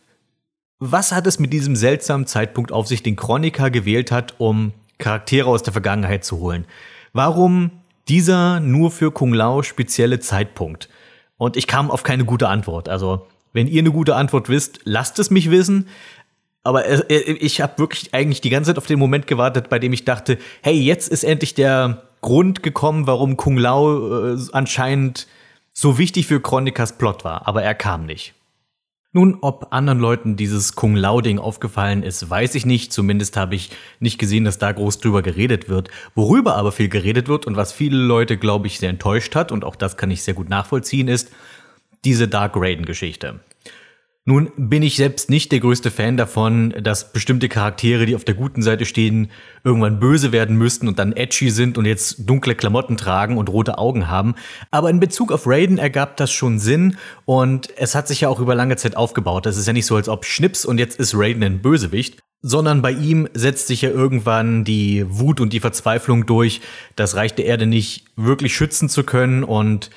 was 0.79 1.11
hat 1.11 1.27
es 1.27 1.39
mit 1.39 1.53
diesem 1.53 1.75
seltsamen 1.75 2.27
Zeitpunkt 2.27 2.71
auf 2.71 2.87
sich, 2.87 3.03
den 3.03 3.15
Chroniker 3.15 3.69
gewählt 3.69 4.11
hat, 4.11 4.35
um 4.37 4.73
Charaktere 4.97 5.49
aus 5.49 5.63
der 5.63 5.73
Vergangenheit 5.73 6.23
zu 6.23 6.39
holen? 6.39 6.65
Warum 7.13 7.71
dieser 8.07 8.59
nur 8.59 8.91
für 8.91 9.11
Kung 9.11 9.33
Lao 9.33 9.63
spezielle 9.63 10.19
Zeitpunkt? 10.19 10.89
Und 11.37 11.57
ich 11.57 11.67
kam 11.67 11.91
auf 11.91 12.03
keine 12.03 12.25
gute 12.25 12.47
Antwort. 12.47 12.89
Also 12.89 13.27
wenn 13.53 13.67
ihr 13.67 13.81
eine 13.81 13.91
gute 13.91 14.15
Antwort 14.15 14.49
wisst, 14.49 14.81
lasst 14.83 15.19
es 15.19 15.31
mich 15.31 15.49
wissen. 15.49 15.87
Aber 16.63 17.09
ich 17.09 17.61
habe 17.61 17.77
wirklich 17.77 18.13
eigentlich 18.13 18.41
die 18.41 18.49
ganze 18.49 18.71
Zeit 18.71 18.77
auf 18.77 18.87
den 18.87 18.99
Moment 18.99 19.25
gewartet, 19.25 19.69
bei 19.69 19.79
dem 19.79 19.93
ich 19.93 20.03
dachte, 20.05 20.37
hey, 20.61 20.75
jetzt 20.75 21.09
ist 21.09 21.23
endlich 21.23 21.53
der 21.53 22.03
Grund 22.21 22.61
gekommen, 22.61 23.07
warum 23.07 23.37
Kung 23.37 23.57
Lao 23.57 24.33
äh, 24.33 24.37
anscheinend 24.51 25.27
so 25.73 25.97
wichtig 25.97 26.27
für 26.27 26.41
Chronikas 26.41 26.97
Plot 26.97 27.23
war. 27.23 27.47
Aber 27.47 27.63
er 27.63 27.73
kam 27.73 28.05
nicht. 28.05 28.33
Nun, 29.13 29.37
ob 29.41 29.67
anderen 29.71 29.99
Leuten 29.99 30.35
dieses 30.35 30.75
Kung 30.75 30.95
Lao-Ding 30.95 31.39
aufgefallen 31.39 32.03
ist, 32.03 32.29
weiß 32.29 32.55
ich 32.55 32.65
nicht. 32.65 32.91
Zumindest 32.91 33.37
habe 33.37 33.55
ich 33.55 33.71
nicht 33.99 34.19
gesehen, 34.19 34.43
dass 34.43 34.59
da 34.59 34.71
groß 34.71 34.99
drüber 34.99 35.21
geredet 35.21 35.69
wird. 35.69 35.89
Worüber 36.13 36.55
aber 36.55 36.71
viel 36.71 36.89
geredet 36.89 37.27
wird 37.27 37.47
und 37.47 37.55
was 37.55 37.71
viele 37.71 37.97
Leute, 37.97 38.37
glaube 38.37 38.67
ich, 38.67 38.79
sehr 38.79 38.89
enttäuscht 38.89 39.35
hat, 39.35 39.51
und 39.51 39.63
auch 39.63 39.75
das 39.75 39.97
kann 39.97 40.11
ich 40.11 40.23
sehr 40.23 40.33
gut 40.33 40.49
nachvollziehen, 40.49 41.07
ist 41.07 41.31
diese 42.03 42.27
Dark 42.27 42.53
Raiden-Geschichte. 42.55 43.39
Nun 44.29 44.51
bin 44.57 44.83
ich 44.83 44.97
selbst 44.97 45.29
nicht 45.29 45.53
der 45.53 45.61
größte 45.61 45.89
Fan 45.89 46.17
davon, 46.17 46.73
dass 46.81 47.13
bestimmte 47.13 47.47
Charaktere, 47.47 48.05
die 48.05 48.13
auf 48.13 48.25
der 48.25 48.35
guten 48.35 48.61
Seite 48.61 48.83
stehen, 48.83 49.31
irgendwann 49.63 50.01
böse 50.01 50.33
werden 50.33 50.57
müssten 50.57 50.89
und 50.89 50.99
dann 50.99 51.13
edgy 51.13 51.49
sind 51.49 51.77
und 51.77 51.85
jetzt 51.85 52.29
dunkle 52.29 52.53
Klamotten 52.53 52.97
tragen 52.97 53.37
und 53.37 53.47
rote 53.47 53.77
Augen 53.77 54.09
haben. 54.09 54.35
Aber 54.69 54.89
in 54.89 54.99
Bezug 54.99 55.31
auf 55.31 55.47
Raiden 55.47 55.77
ergab 55.77 56.17
das 56.17 56.29
schon 56.29 56.59
Sinn 56.59 56.97
und 57.23 57.69
es 57.77 57.95
hat 57.95 58.09
sich 58.09 58.19
ja 58.19 58.27
auch 58.27 58.41
über 58.41 58.53
lange 58.53 58.75
Zeit 58.75 58.97
aufgebaut. 58.97 59.45
Das 59.45 59.55
ist 59.55 59.65
ja 59.65 59.71
nicht 59.71 59.85
so, 59.85 59.95
als 59.95 60.09
ob 60.09 60.25
Schnips 60.25 60.65
und 60.65 60.77
jetzt 60.77 60.99
ist 60.99 61.15
Raiden 61.15 61.41
ein 61.41 61.61
Bösewicht, 61.61 62.19
sondern 62.41 62.81
bei 62.81 62.91
ihm 62.91 63.29
setzt 63.33 63.67
sich 63.67 63.81
ja 63.81 63.91
irgendwann 63.91 64.65
die 64.65 65.05
Wut 65.07 65.39
und 65.39 65.53
die 65.53 65.61
Verzweiflung 65.61 66.25
durch, 66.25 66.59
das 66.97 67.15
Reich 67.15 67.33
der 67.33 67.45
Erde 67.45 67.65
nicht 67.65 68.03
wirklich 68.17 68.53
schützen 68.57 68.89
zu 68.89 69.05
können 69.05 69.45
und 69.45 69.89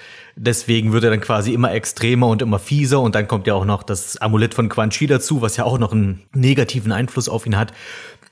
Deswegen 0.43 0.93
wird 0.93 1.05
er 1.05 1.11
dann 1.11 1.21
quasi 1.21 1.53
immer 1.53 1.71
extremer 1.75 2.29
und 2.29 2.41
immer 2.41 2.59
fieser 2.59 3.03
und 3.03 3.15
dann 3.15 3.29
kommt 3.29 3.47
ja 3.47 3.53
auch 3.53 3.67
noch 3.67 3.83
das 3.83 4.17
Amulett 4.17 4.55
von 4.55 4.71
Quan 4.71 4.89
Chi 4.89 5.07
dazu, 5.07 5.43
was 5.43 5.59
ja 5.59 5.65
auch 5.65 5.79
noch 5.79 5.93
einen 5.93 6.23
negativen 6.33 6.93
Einfluss 6.93 7.29
auf 7.29 7.45
ihn 7.45 7.59
hat. 7.59 7.75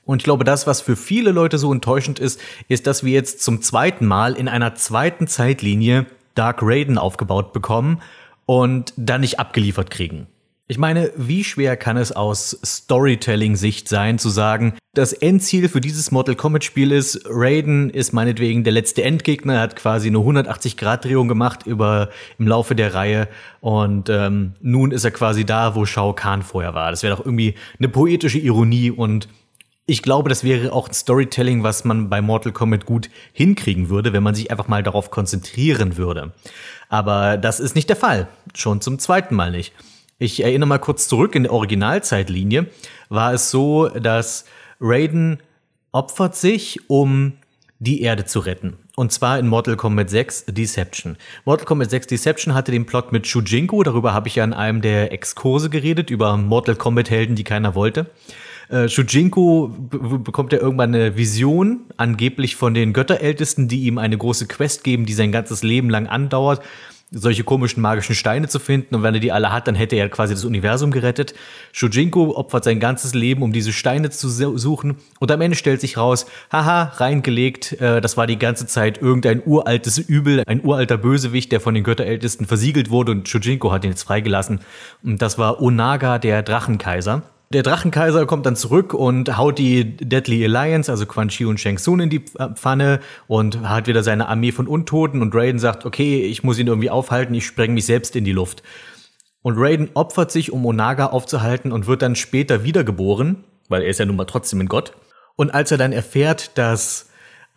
Und 0.05 0.17
ich 0.17 0.23
glaube, 0.23 0.43
das, 0.43 0.65
was 0.65 0.81
für 0.81 0.95
viele 0.95 1.29
Leute 1.29 1.59
so 1.59 1.71
enttäuschend 1.71 2.17
ist, 2.17 2.41
ist, 2.67 2.87
dass 2.87 3.03
wir 3.03 3.13
jetzt 3.13 3.43
zum 3.43 3.61
zweiten 3.61 4.07
Mal 4.07 4.33
in 4.33 4.47
einer 4.47 4.73
zweiten 4.73 5.27
Zeitlinie 5.27 6.07
Dark 6.33 6.63
Raiden 6.63 6.97
aufgebaut 6.97 7.53
bekommen 7.53 8.01
und 8.47 8.91
dann 8.97 9.21
nicht 9.21 9.39
abgeliefert 9.39 9.91
kriegen. 9.91 10.25
Ich 10.71 10.77
meine, 10.77 11.11
wie 11.15 11.43
schwer 11.43 11.75
kann 11.77 11.97
es 11.97 12.11
aus 12.11 12.59
Storytelling-Sicht 12.63 13.89
sein, 13.89 14.19
zu 14.19 14.29
sagen, 14.29 14.75
das 14.93 15.13
Endziel 15.13 15.67
für 15.67 15.81
dieses 15.81 16.11
Mortal 16.11 16.35
Kombat-Spiel 16.35 16.91
ist, 16.91 17.21
Raiden 17.25 17.89
ist 17.89 18.13
meinetwegen 18.13 18.63
der 18.63 18.73
letzte 18.73 19.01
Endgegner, 19.01 19.59
hat 19.59 19.75
quasi 19.75 20.09
eine 20.09 20.19
180-Grad-Drehung 20.19 21.27
gemacht 21.27 21.65
über 21.65 22.09
im 22.37 22.47
Laufe 22.47 22.75
der 22.75 22.93
Reihe 22.93 23.27
und 23.61 24.09
ähm, 24.09 24.53
nun 24.61 24.91
ist 24.91 25.03
er 25.05 25.09
quasi 25.09 25.43
da, 25.43 25.73
wo 25.73 25.87
Shao 25.87 26.13
Kahn 26.13 26.43
vorher 26.43 26.75
war. 26.75 26.91
Das 26.91 27.01
wäre 27.01 27.15
doch 27.15 27.25
irgendwie 27.25 27.55
eine 27.79 27.89
poetische 27.89 28.37
Ironie 28.37 28.91
und 28.91 29.27
ich 29.87 30.03
glaube, 30.03 30.29
das 30.29 30.43
wäre 30.43 30.71
auch 30.71 30.87
ein 30.87 30.93
Storytelling, 30.93 31.63
was 31.63 31.83
man 31.83 32.11
bei 32.11 32.21
Mortal 32.21 32.51
Kombat 32.51 32.85
gut 32.85 33.09
hinkriegen 33.33 33.89
würde, 33.89 34.13
wenn 34.13 34.21
man 34.21 34.35
sich 34.35 34.51
einfach 34.51 34.67
mal 34.67 34.83
darauf 34.83 35.09
konzentrieren 35.09 35.97
würde. 35.97 36.31
Aber 36.89 37.37
das 37.37 37.59
ist 37.59 37.73
nicht 37.73 37.89
der 37.89 37.95
Fall. 37.95 38.27
Schon 38.53 38.81
zum 38.81 38.99
zweiten 38.99 39.33
Mal 39.33 39.49
nicht. 39.49 39.73
Ich 40.21 40.43
erinnere 40.43 40.67
mal 40.67 40.79
kurz 40.79 41.07
zurück 41.07 41.33
in 41.33 41.43
der 41.43 41.53
Originalzeitlinie 41.53 42.67
war 43.07 43.33
es 43.33 43.51
so, 43.51 43.87
dass 43.87 44.43
Raiden 44.81 45.39
opfert 45.93 46.35
sich, 46.35 46.81
um 46.89 47.33
die 47.79 48.01
Erde 48.01 48.25
zu 48.25 48.39
retten. 48.41 48.77
Und 48.97 49.13
zwar 49.13 49.39
in 49.39 49.47
Mortal 49.47 49.77
Kombat 49.77 50.09
6 50.09 50.47
Deception. 50.47 51.15
Mortal 51.45 51.65
Kombat 51.65 51.89
6 51.91 52.07
Deception 52.07 52.53
hatte 52.53 52.73
den 52.73 52.85
Plot 52.85 53.13
mit 53.13 53.27
Shujinko, 53.27 53.81
darüber 53.83 54.13
habe 54.13 54.27
ich 54.27 54.35
ja 54.35 54.43
in 54.43 54.51
einem 54.51 54.81
der 54.81 55.13
Exkurse 55.13 55.69
geredet, 55.69 56.09
über 56.09 56.35
Mortal 56.35 56.75
Kombat 56.75 57.09
Helden, 57.09 57.37
die 57.37 57.45
keiner 57.45 57.73
wollte. 57.73 58.07
Äh, 58.67 58.89
Shujinko 58.89 59.69
bekommt 59.69 60.51
ja 60.51 60.59
irgendwann 60.59 60.93
eine 60.93 61.15
Vision, 61.15 61.85
angeblich 61.95 62.57
von 62.57 62.73
den 62.73 62.91
Götterältesten, 62.91 63.69
die 63.69 63.85
ihm 63.85 63.97
eine 63.97 64.17
große 64.17 64.47
Quest 64.47 64.83
geben, 64.83 65.05
die 65.05 65.13
sein 65.13 65.31
ganzes 65.31 65.63
Leben 65.63 65.89
lang 65.89 66.07
andauert 66.07 66.61
solche 67.11 67.43
komischen 67.43 67.81
magischen 67.81 68.15
Steine 68.15 68.47
zu 68.47 68.59
finden 68.59 68.95
und 68.95 69.03
wenn 69.03 69.13
er 69.13 69.19
die 69.19 69.31
alle 69.31 69.51
hat, 69.51 69.67
dann 69.67 69.75
hätte 69.75 69.95
er 69.95 70.09
quasi 70.09 70.33
das 70.33 70.45
Universum 70.45 70.91
gerettet. 70.91 71.33
Shujinko 71.71 72.35
opfert 72.35 72.63
sein 72.63 72.79
ganzes 72.79 73.13
Leben, 73.13 73.41
um 73.41 73.51
diese 73.51 73.73
Steine 73.73 74.09
zu 74.09 74.29
suchen 74.29 74.97
und 75.19 75.31
am 75.31 75.41
Ende 75.41 75.57
stellt 75.57 75.81
sich 75.81 75.97
raus, 75.97 76.25
haha, 76.51 76.83
reingelegt, 76.83 77.73
äh, 77.81 78.01
das 78.01 78.17
war 78.17 78.27
die 78.27 78.37
ganze 78.37 78.67
Zeit 78.67 79.01
irgendein 79.01 79.41
uraltes 79.45 79.97
Übel, 79.97 80.43
ein 80.45 80.63
uralter 80.63 80.97
Bösewicht, 80.97 81.51
der 81.51 81.61
von 81.61 81.73
den 81.73 81.83
Götterältesten 81.83 82.45
versiegelt 82.45 82.89
wurde 82.89 83.11
und 83.13 83.27
Shujinko 83.27 83.71
hat 83.71 83.83
ihn 83.83 83.91
jetzt 83.91 84.03
freigelassen 84.03 84.59
und 85.03 85.21
das 85.21 85.37
war 85.37 85.61
Onaga, 85.61 86.19
der 86.19 86.43
Drachenkaiser. 86.43 87.23
Der 87.51 87.63
Drachenkaiser 87.63 88.27
kommt 88.27 88.45
dann 88.45 88.55
zurück 88.55 88.93
und 88.93 89.35
haut 89.35 89.57
die 89.57 89.97
Deadly 89.97 90.45
Alliance, 90.45 90.91
also 90.91 91.07
Quan 91.07 91.29
Chi 91.29 91.45
und 91.45 91.59
Shang 91.59 91.77
Tsung 91.77 91.99
in 91.99 92.11
die 92.11 92.23
Pfanne 92.53 92.99
und 93.27 93.67
hat 93.67 93.87
wieder 93.87 94.03
seine 94.03 94.27
Armee 94.27 94.51
von 94.51 94.67
Untoten 94.67 95.23
und 95.23 95.33
Raiden 95.33 95.57
sagt, 95.57 95.83
okay, 95.83 96.21
ich 96.21 96.43
muss 96.43 96.59
ihn 96.59 96.67
irgendwie 96.67 96.91
aufhalten, 96.91 97.33
ich 97.33 97.47
spreng 97.47 97.73
mich 97.73 97.87
selbst 97.87 98.15
in 98.15 98.23
die 98.23 98.33
Luft. 98.33 98.61
Und 99.41 99.57
Raiden 99.57 99.89
opfert 99.95 100.29
sich, 100.31 100.51
um 100.51 100.63
Onaga 100.63 101.07
aufzuhalten 101.07 101.71
und 101.71 101.87
wird 101.87 102.03
dann 102.03 102.15
später 102.15 102.63
wiedergeboren, 102.63 103.43
weil 103.67 103.81
er 103.81 103.89
ist 103.89 103.99
ja 103.99 104.05
nun 104.05 104.17
mal 104.17 104.25
trotzdem 104.25 104.59
ein 104.59 104.67
Gott. 104.67 104.93
Und 105.35 105.51
als 105.51 105.71
er 105.71 105.79
dann 105.79 105.91
erfährt, 105.91 106.55
dass 106.55 107.08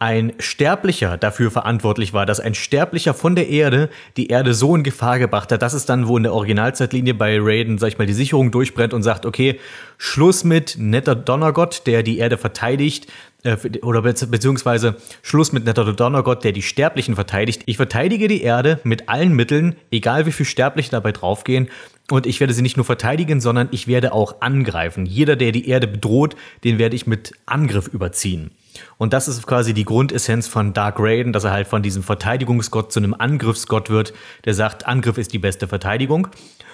ein 0.02 0.32
Sterblicher 0.40 1.16
dafür 1.16 1.52
verantwortlich 1.52 2.12
war, 2.12 2.26
dass 2.26 2.40
ein 2.40 2.54
Sterblicher 2.54 3.14
von 3.14 3.36
der 3.36 3.48
Erde 3.48 3.88
die 4.16 4.26
Erde 4.26 4.52
so 4.52 4.74
in 4.74 4.82
Gefahr 4.82 5.20
gebracht 5.20 5.52
hat, 5.52 5.62
dass 5.62 5.74
es 5.74 5.86
dann, 5.86 6.08
wo 6.08 6.16
in 6.16 6.24
der 6.24 6.34
Originalzeitlinie 6.34 7.14
bei 7.14 7.38
Raiden, 7.40 7.78
sag 7.78 7.86
ich 7.86 7.98
mal, 7.98 8.06
die 8.08 8.12
Sicherung 8.12 8.50
durchbrennt 8.50 8.94
und 8.94 9.04
sagt, 9.04 9.26
okay, 9.26 9.60
Schluss 9.98 10.42
mit 10.42 10.74
netter 10.76 11.14
Donnergott, 11.14 11.86
der 11.86 12.02
die 12.02 12.18
Erde 12.18 12.36
verteidigt, 12.36 13.12
äh, 13.44 13.56
oder 13.82 14.02
beziehungsweise 14.02 14.96
Schluss 15.22 15.52
mit 15.52 15.66
netter 15.66 15.92
Donnergott, 15.92 16.42
der 16.42 16.50
die 16.50 16.62
Sterblichen 16.62 17.14
verteidigt. 17.14 17.62
Ich 17.66 17.76
verteidige 17.76 18.26
die 18.26 18.42
Erde 18.42 18.80
mit 18.82 19.08
allen 19.08 19.36
Mitteln, 19.36 19.76
egal 19.92 20.26
wie 20.26 20.32
viel 20.32 20.46
Sterbliche 20.46 20.90
dabei 20.90 21.12
draufgehen. 21.12 21.68
Und 22.10 22.26
ich 22.26 22.40
werde 22.40 22.54
sie 22.54 22.62
nicht 22.62 22.76
nur 22.76 22.84
verteidigen, 22.84 23.40
sondern 23.40 23.68
ich 23.70 23.86
werde 23.86 24.12
auch 24.12 24.40
angreifen. 24.40 25.06
Jeder, 25.06 25.36
der 25.36 25.52
die 25.52 25.68
Erde 25.68 25.86
bedroht, 25.86 26.34
den 26.64 26.80
werde 26.80 26.96
ich 26.96 27.06
mit 27.06 27.34
Angriff 27.46 27.86
überziehen. 27.86 28.50
Und 28.98 29.12
das 29.12 29.28
ist 29.28 29.46
quasi 29.46 29.74
die 29.74 29.84
Grundessenz 29.84 30.48
von 30.48 30.72
Dark 30.72 30.96
Raiden, 30.98 31.32
dass 31.32 31.44
er 31.44 31.52
halt 31.52 31.66
von 31.66 31.82
diesem 31.82 32.02
Verteidigungsgott 32.02 32.92
zu 32.92 33.00
einem 33.00 33.14
Angriffsgott 33.14 33.90
wird, 33.90 34.12
der 34.44 34.54
sagt, 34.54 34.86
Angriff 34.86 35.18
ist 35.18 35.32
die 35.32 35.38
beste 35.38 35.68
Verteidigung. 35.68 36.28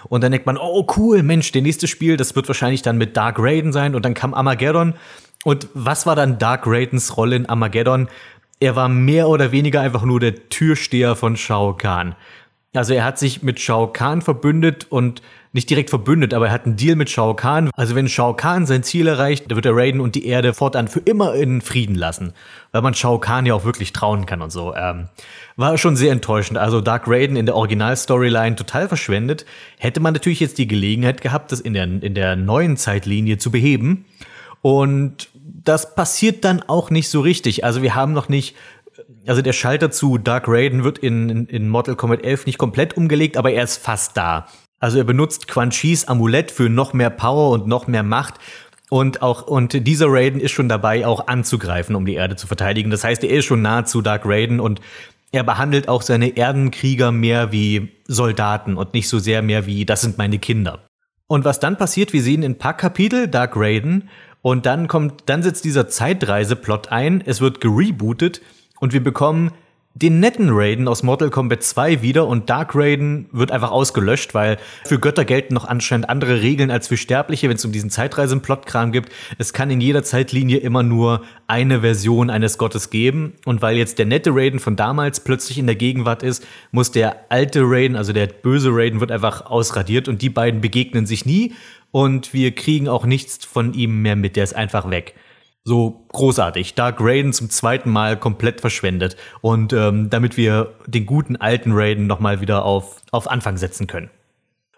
Und 0.08 0.22
dann 0.22 0.32
denkt 0.32 0.46
man, 0.46 0.56
oh 0.56 0.86
cool, 0.96 1.22
Mensch, 1.22 1.50
der 1.52 1.62
nächste 1.62 1.88
Spiel, 1.88 2.16
das 2.16 2.36
wird 2.36 2.48
wahrscheinlich 2.48 2.82
dann 2.82 2.98
mit 2.98 3.16
Dark 3.16 3.36
Raiden 3.38 3.72
sein. 3.72 3.94
Und 3.94 4.04
dann 4.04 4.14
kam 4.14 4.34
Armageddon. 4.34 4.94
Und 5.44 5.68
was 5.74 6.06
war 6.06 6.16
dann 6.16 6.38
Dark 6.38 6.66
Raidens 6.66 7.16
Rolle 7.16 7.36
in 7.36 7.46
Armageddon? 7.46 8.08
Er 8.60 8.76
war 8.76 8.88
mehr 8.88 9.28
oder 9.28 9.52
weniger 9.52 9.80
einfach 9.80 10.04
nur 10.04 10.20
der 10.20 10.48
Türsteher 10.48 11.14
von 11.16 11.36
Shao 11.36 11.76
Kahn. 11.76 12.16
Also 12.74 12.92
er 12.92 13.04
hat 13.04 13.18
sich 13.18 13.42
mit 13.42 13.60
Shao 13.60 13.88
Kahn 13.88 14.20
verbündet 14.20 14.86
und 14.90 15.22
nicht 15.52 15.70
direkt 15.70 15.90
verbündet, 15.90 16.34
aber 16.34 16.46
er 16.48 16.52
hat 16.52 16.66
einen 16.66 16.76
Deal 16.76 16.96
mit 16.96 17.10
Shao 17.10 17.34
Kahn. 17.34 17.70
Also 17.74 17.94
wenn 17.94 18.08
Shao 18.08 18.34
Kahn 18.34 18.66
sein 18.66 18.82
Ziel 18.82 19.06
erreicht, 19.06 19.44
dann 19.48 19.56
wird 19.56 19.66
er 19.66 19.74
Raiden 19.74 20.00
und 20.00 20.14
die 20.14 20.26
Erde 20.26 20.52
fortan 20.52 20.88
für 20.88 21.00
immer 21.00 21.34
in 21.34 21.60
Frieden 21.60 21.94
lassen. 21.94 22.32
Weil 22.72 22.82
man 22.82 22.94
Shao 22.94 23.18
Kahn 23.18 23.46
ja 23.46 23.54
auch 23.54 23.64
wirklich 23.64 23.92
trauen 23.92 24.26
kann 24.26 24.42
und 24.42 24.50
so. 24.50 24.74
Ähm, 24.74 25.08
war 25.56 25.78
schon 25.78 25.96
sehr 25.96 26.12
enttäuschend. 26.12 26.58
Also 26.58 26.80
Dark 26.80 27.04
Raiden 27.06 27.36
in 27.36 27.46
der 27.46 27.56
Original-Storyline 27.56 28.56
total 28.56 28.88
verschwendet. 28.88 29.46
Hätte 29.78 30.00
man 30.00 30.12
natürlich 30.12 30.40
jetzt 30.40 30.58
die 30.58 30.68
Gelegenheit 30.68 31.20
gehabt, 31.20 31.50
das 31.52 31.60
in 31.60 31.72
der, 31.72 31.84
in 31.84 32.14
der 32.14 32.36
neuen 32.36 32.76
Zeitlinie 32.76 33.38
zu 33.38 33.50
beheben. 33.50 34.04
Und 34.60 35.30
das 35.34 35.94
passiert 35.94 36.44
dann 36.44 36.62
auch 36.62 36.90
nicht 36.90 37.08
so 37.08 37.20
richtig. 37.20 37.64
Also 37.64 37.82
wir 37.82 37.94
haben 37.94 38.12
noch 38.12 38.28
nicht 38.28 38.54
also 39.26 39.42
der 39.42 39.52
Schalter 39.52 39.90
zu 39.90 40.18
Dark 40.18 40.44
Raiden 40.48 40.84
wird 40.84 40.98
in, 40.98 41.28
in, 41.28 41.46
in 41.46 41.68
Mortal 41.68 41.96
Kombat 41.96 42.24
11 42.24 42.46
nicht 42.46 42.58
komplett 42.58 42.96
umgelegt, 42.96 43.36
aber 43.36 43.52
er 43.52 43.62
ist 43.62 43.76
fast 43.76 44.16
da. 44.16 44.46
Also 44.80 44.98
er 44.98 45.05
benutzt 45.05 45.48
Quan 45.48 45.70
Chis 45.70 46.06
Amulett 46.06 46.50
für 46.50 46.68
noch 46.68 46.92
mehr 46.92 47.10
Power 47.10 47.50
und 47.50 47.66
noch 47.66 47.86
mehr 47.86 48.02
Macht. 48.02 48.34
Und 48.90 49.20
auch, 49.22 49.46
und 49.46 49.86
dieser 49.86 50.06
Raiden 50.09 50.40
ist 50.40 50.52
schon 50.52 50.68
dabei, 50.68 51.06
auch 51.06 51.26
anzugreifen, 51.26 51.94
um 51.94 52.06
die 52.06 52.14
Erde 52.14 52.36
zu 52.36 52.46
verteidigen. 52.46 52.90
Das 52.90 53.05
heißt, 53.05 53.22
er 53.22 53.30
ist 53.30 53.44
schon 53.44 53.60
nah 53.60 53.84
zu 53.84 54.00
Dark 54.00 54.22
Raiden 54.24 54.60
und 54.60 54.80
er 55.30 55.44
behandelt 55.44 55.88
auch 55.88 56.00
seine 56.00 56.36
Erdenkrieger 56.36 57.12
mehr 57.12 57.52
wie 57.52 57.90
Soldaten 58.06 58.76
und 58.76 58.94
nicht 58.94 59.09
so 59.09 59.18
sehr 59.18 59.42
mehr 59.42 59.66
wie, 59.66 59.84
das 59.84 60.00
sind 60.00 60.16
meine 60.16 60.38
Kinder. 60.38 60.86
Und 61.26 61.44
was 61.44 61.60
dann 61.60 61.76
passiert, 61.76 62.14
wir 62.14 62.22
sehen 62.22 62.42
in 62.42 62.56
paar 62.56 62.74
Kapitel 62.74 63.28
Dark 63.28 63.52
Raiden 63.55 64.09
und 64.40 64.64
dann 64.64 64.88
kommt, 64.88 65.24
dann 65.26 65.42
setzt 65.42 65.66
dieser 65.66 65.88
Zeitreiseplot 65.88 66.88
ein, 66.88 67.22
es 67.26 67.42
wird 67.42 67.60
gerebootet 67.60 68.40
und 68.80 68.94
wir 68.94 69.05
bekommen 69.05 69.52
den 70.00 70.20
netten 70.20 70.50
Raiden 70.50 70.86
aus 70.86 71.02
Mortal 71.02 71.30
Kombat 71.30 71.64
2 71.64 72.02
wieder 72.02 72.26
und 72.28 72.48
Dark 72.48 72.74
Raiden 72.74 73.26
wird 73.32 73.50
einfach 73.50 73.72
ausgelöscht, 73.72 74.32
weil 74.32 74.58
für 74.84 75.00
Götter 75.00 75.24
gelten 75.24 75.54
noch 75.54 75.66
anscheinend 75.66 76.08
andere 76.08 76.40
Regeln 76.40 76.70
als 76.70 76.86
für 76.86 76.96
Sterbliche, 76.96 77.48
wenn 77.48 77.56
es 77.56 77.64
um 77.64 77.72
diesen 77.72 77.90
Zeitreisen-Plot-Kram 77.90 78.92
gibt. 78.92 79.10
Es 79.38 79.52
kann 79.52 79.70
in 79.70 79.80
jeder 79.80 80.04
Zeitlinie 80.04 80.58
immer 80.58 80.84
nur 80.84 81.22
eine 81.48 81.80
Version 81.80 82.30
eines 82.30 82.58
Gottes 82.58 82.90
geben. 82.90 83.32
Und 83.44 83.60
weil 83.60 83.76
jetzt 83.76 83.98
der 83.98 84.06
nette 84.06 84.30
Raiden 84.32 84.60
von 84.60 84.76
damals 84.76 85.20
plötzlich 85.20 85.58
in 85.58 85.66
der 85.66 85.76
Gegenwart 85.76 86.22
ist, 86.22 86.46
muss 86.70 86.92
der 86.92 87.24
alte 87.30 87.62
Raiden, 87.64 87.96
also 87.96 88.12
der 88.12 88.28
böse 88.28 88.70
Raiden, 88.72 89.00
wird 89.00 89.10
einfach 89.10 89.46
ausradiert 89.46 90.06
und 90.06 90.22
die 90.22 90.30
beiden 90.30 90.60
begegnen 90.60 91.06
sich 91.06 91.26
nie. 91.26 91.54
Und 91.90 92.32
wir 92.32 92.54
kriegen 92.54 92.88
auch 92.88 93.04
nichts 93.04 93.44
von 93.44 93.74
ihm 93.74 94.02
mehr 94.02 94.14
mit, 94.14 94.36
der 94.36 94.44
ist 94.44 94.54
einfach 94.54 94.90
weg 94.90 95.14
so 95.69 96.07
großartig. 96.09 96.74
Dark 96.74 96.97
Raiden 96.99 97.32
zum 97.32 97.51
zweiten 97.51 97.90
Mal 97.90 98.16
komplett 98.16 98.61
verschwendet. 98.61 99.16
Und 99.43 99.73
ähm, 99.73 100.11
damit 100.11 100.36
wir 100.36 100.74
den 100.86 101.07
guten 101.07 101.36
alten 101.36 101.73
Raiden 101.73 102.07
nochmal 102.07 102.40
wieder 102.40 102.65
auf, 102.65 103.03
auf 103.12 103.31
Anfang 103.31 103.59
setzen 103.59 103.86
können. 103.86 104.11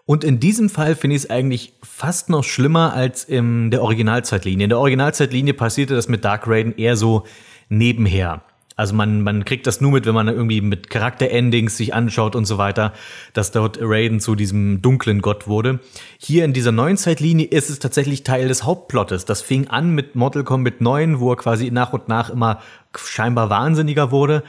Und 0.05 0.23
in 0.25 0.39
diesem 0.39 0.69
Fall 0.69 0.95
finde 0.95 1.15
ich 1.15 1.23
es 1.23 1.29
eigentlich 1.29 1.73
fast 1.81 2.29
noch 2.29 2.43
schlimmer 2.43 2.93
als 2.93 3.23
in 3.23 3.71
der 3.71 3.81
Originalzeitlinie. 3.81 4.65
In 4.65 4.69
der 4.69 4.79
Originalzeitlinie 4.79 5.53
passierte 5.53 5.95
das 5.95 6.09
mit 6.09 6.25
Dark 6.25 6.47
Raiden 6.47 6.75
eher 6.75 6.97
so 6.97 7.25
nebenher. 7.69 8.43
Also 8.81 8.95
man, 8.95 9.21
man 9.21 9.45
kriegt 9.45 9.67
das 9.67 9.79
nur 9.79 9.91
mit, 9.91 10.07
wenn 10.07 10.15
man 10.15 10.27
irgendwie 10.27 10.59
mit 10.59 10.89
Charakterendings 10.89 11.77
sich 11.77 11.93
anschaut 11.93 12.35
und 12.35 12.45
so 12.45 12.57
weiter, 12.57 12.93
dass 13.33 13.51
dort 13.51 13.77
Raiden 13.79 14.19
zu 14.19 14.33
diesem 14.33 14.81
dunklen 14.81 15.21
Gott 15.21 15.47
wurde. 15.47 15.79
Hier 16.17 16.45
in 16.45 16.51
dieser 16.51 16.71
neuen 16.71 16.97
Zeitlinie 16.97 17.45
ist 17.45 17.69
es 17.69 17.77
tatsächlich 17.77 18.23
Teil 18.23 18.47
des 18.47 18.63
Hauptplottes. 18.63 19.25
Das 19.25 19.43
fing 19.43 19.67
an 19.67 19.93
mit 19.93 20.15
Mortal 20.15 20.43
Kombat 20.43 20.81
9, 20.81 21.19
wo 21.19 21.31
er 21.31 21.35
quasi 21.35 21.69
nach 21.69 21.93
und 21.93 22.07
nach 22.07 22.31
immer 22.31 22.59
scheinbar 22.97 23.51
wahnsinniger 23.51 24.09
wurde. 24.09 24.41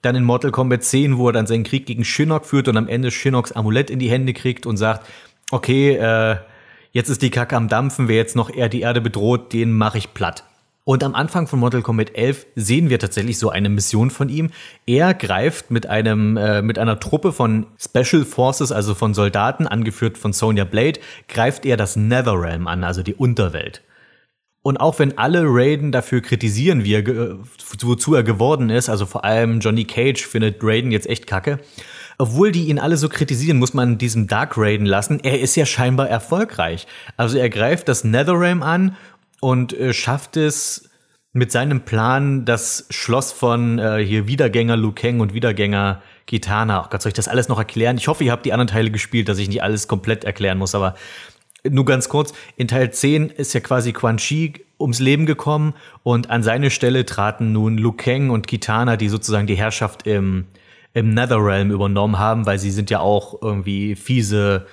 Dann 0.00 0.16
in 0.16 0.24
Mortal 0.24 0.50
Kombat 0.50 0.82
10, 0.82 1.18
wo 1.18 1.28
er 1.28 1.34
dann 1.34 1.46
seinen 1.46 1.64
Krieg 1.64 1.84
gegen 1.84 2.06
Shinnok 2.06 2.46
führt 2.46 2.68
und 2.68 2.78
am 2.78 2.88
Ende 2.88 3.10
Shinnocks 3.10 3.52
Amulett 3.52 3.90
in 3.90 3.98
die 3.98 4.08
Hände 4.08 4.32
kriegt 4.32 4.64
und 4.64 4.78
sagt, 4.78 5.06
okay, 5.50 5.96
äh, 5.96 6.36
jetzt 6.92 7.10
ist 7.10 7.20
die 7.20 7.28
Kacke 7.28 7.54
am 7.54 7.68
Dampfen, 7.68 8.08
wer 8.08 8.16
jetzt 8.16 8.34
noch 8.34 8.48
eher 8.48 8.70
die 8.70 8.80
Erde 8.80 9.02
bedroht, 9.02 9.52
den 9.52 9.74
mache 9.74 9.98
ich 9.98 10.14
platt. 10.14 10.42
Und 10.86 11.02
am 11.02 11.14
Anfang 11.14 11.46
von 11.46 11.60
Mortal 11.60 11.80
Kombat 11.80 12.14
11 12.14 12.46
sehen 12.56 12.90
wir 12.90 12.98
tatsächlich 12.98 13.38
so 13.38 13.48
eine 13.48 13.70
Mission 13.70 14.10
von 14.10 14.28
ihm. 14.28 14.50
Er 14.84 15.14
greift 15.14 15.70
mit 15.70 15.86
einem 15.86 16.36
äh, 16.36 16.60
mit 16.60 16.78
einer 16.78 17.00
Truppe 17.00 17.32
von 17.32 17.66
Special 17.78 18.26
Forces, 18.26 18.70
also 18.70 18.94
von 18.94 19.14
Soldaten, 19.14 19.66
angeführt 19.66 20.18
von 20.18 20.34
Sonya 20.34 20.64
Blade, 20.64 21.00
greift 21.26 21.64
er 21.64 21.78
das 21.78 21.96
Netherrealm 21.96 22.66
an, 22.66 22.84
also 22.84 23.02
die 23.02 23.14
Unterwelt. 23.14 23.82
Und 24.60 24.76
auch 24.78 24.98
wenn 24.98 25.16
alle 25.16 25.44
Raiden 25.44 25.90
dafür 25.90 26.20
kritisieren, 26.20 26.84
wie 26.84 26.94
er 26.94 27.38
wozu 27.80 28.14
er 28.14 28.22
geworden 28.22 28.68
ist, 28.68 28.90
also 28.90 29.06
vor 29.06 29.24
allem 29.24 29.60
Johnny 29.60 29.84
Cage 29.84 30.26
findet 30.26 30.62
Raiden 30.62 30.90
jetzt 30.90 31.06
echt 31.06 31.26
kacke, 31.26 31.60
obwohl 32.18 32.52
die 32.52 32.68
ihn 32.68 32.78
alle 32.78 32.96
so 32.96 33.08
kritisieren, 33.08 33.58
muss 33.58 33.74
man 33.74 33.98
diesem 33.98 34.26
Dark 34.26 34.56
Raiden 34.56 34.86
lassen. 34.86 35.20
Er 35.22 35.40
ist 35.40 35.56
ja 35.56 35.66
scheinbar 35.66 36.08
erfolgreich. 36.08 36.86
Also 37.16 37.38
er 37.38 37.50
greift 37.50 37.88
das 37.88 38.04
Netherrealm 38.04 38.62
an 38.62 38.96
und 39.44 39.74
äh, 39.74 39.92
schafft 39.92 40.38
es 40.38 40.88
mit 41.34 41.52
seinem 41.52 41.82
Plan, 41.82 42.46
das 42.46 42.86
Schloss 42.88 43.30
von 43.30 43.78
äh, 43.78 44.02
hier 44.02 44.26
Wiedergänger 44.26 44.74
Liu 44.74 44.92
Kang 44.92 45.20
und 45.20 45.34
Wiedergänger 45.34 46.00
Kitana. 46.26 46.82
Oh 46.82 46.86
Gott, 46.88 47.02
soll 47.02 47.10
ich 47.10 47.14
das 47.14 47.28
alles 47.28 47.48
noch 47.48 47.58
erklären? 47.58 47.98
Ich 47.98 48.08
hoffe, 48.08 48.24
ihr 48.24 48.32
habt 48.32 48.46
die 48.46 48.54
anderen 48.54 48.68
Teile 48.68 48.90
gespielt, 48.90 49.28
dass 49.28 49.36
ich 49.36 49.48
nicht 49.48 49.62
alles 49.62 49.86
komplett 49.86 50.24
erklären 50.24 50.56
muss, 50.56 50.74
aber 50.74 50.94
nur 51.68 51.84
ganz 51.84 52.08
kurz. 52.08 52.32
In 52.56 52.68
Teil 52.68 52.90
10 52.90 53.28
ist 53.28 53.52
ja 53.52 53.60
quasi 53.60 53.92
Quan 53.92 54.16
Chi 54.16 54.64
ums 54.80 54.98
Leben 54.98 55.26
gekommen 55.26 55.74
und 56.02 56.30
an 56.30 56.42
seine 56.42 56.70
Stelle 56.70 57.04
traten 57.04 57.52
nun 57.52 57.76
Liu 57.76 57.92
Kang 57.92 58.30
und 58.30 58.46
Kitana, 58.46 58.96
die 58.96 59.10
sozusagen 59.10 59.46
die 59.46 59.56
Herrschaft 59.56 60.06
im, 60.06 60.46
im 60.94 61.12
Netherrealm 61.12 61.70
übernommen 61.70 62.18
haben, 62.18 62.46
weil 62.46 62.58
sie 62.58 62.70
sind 62.70 62.88
ja 62.88 63.00
auch 63.00 63.42
irgendwie 63.42 63.94
fiese, 63.94 64.64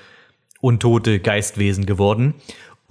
untote 0.62 1.20
Geistwesen 1.20 1.86
geworden. 1.86 2.36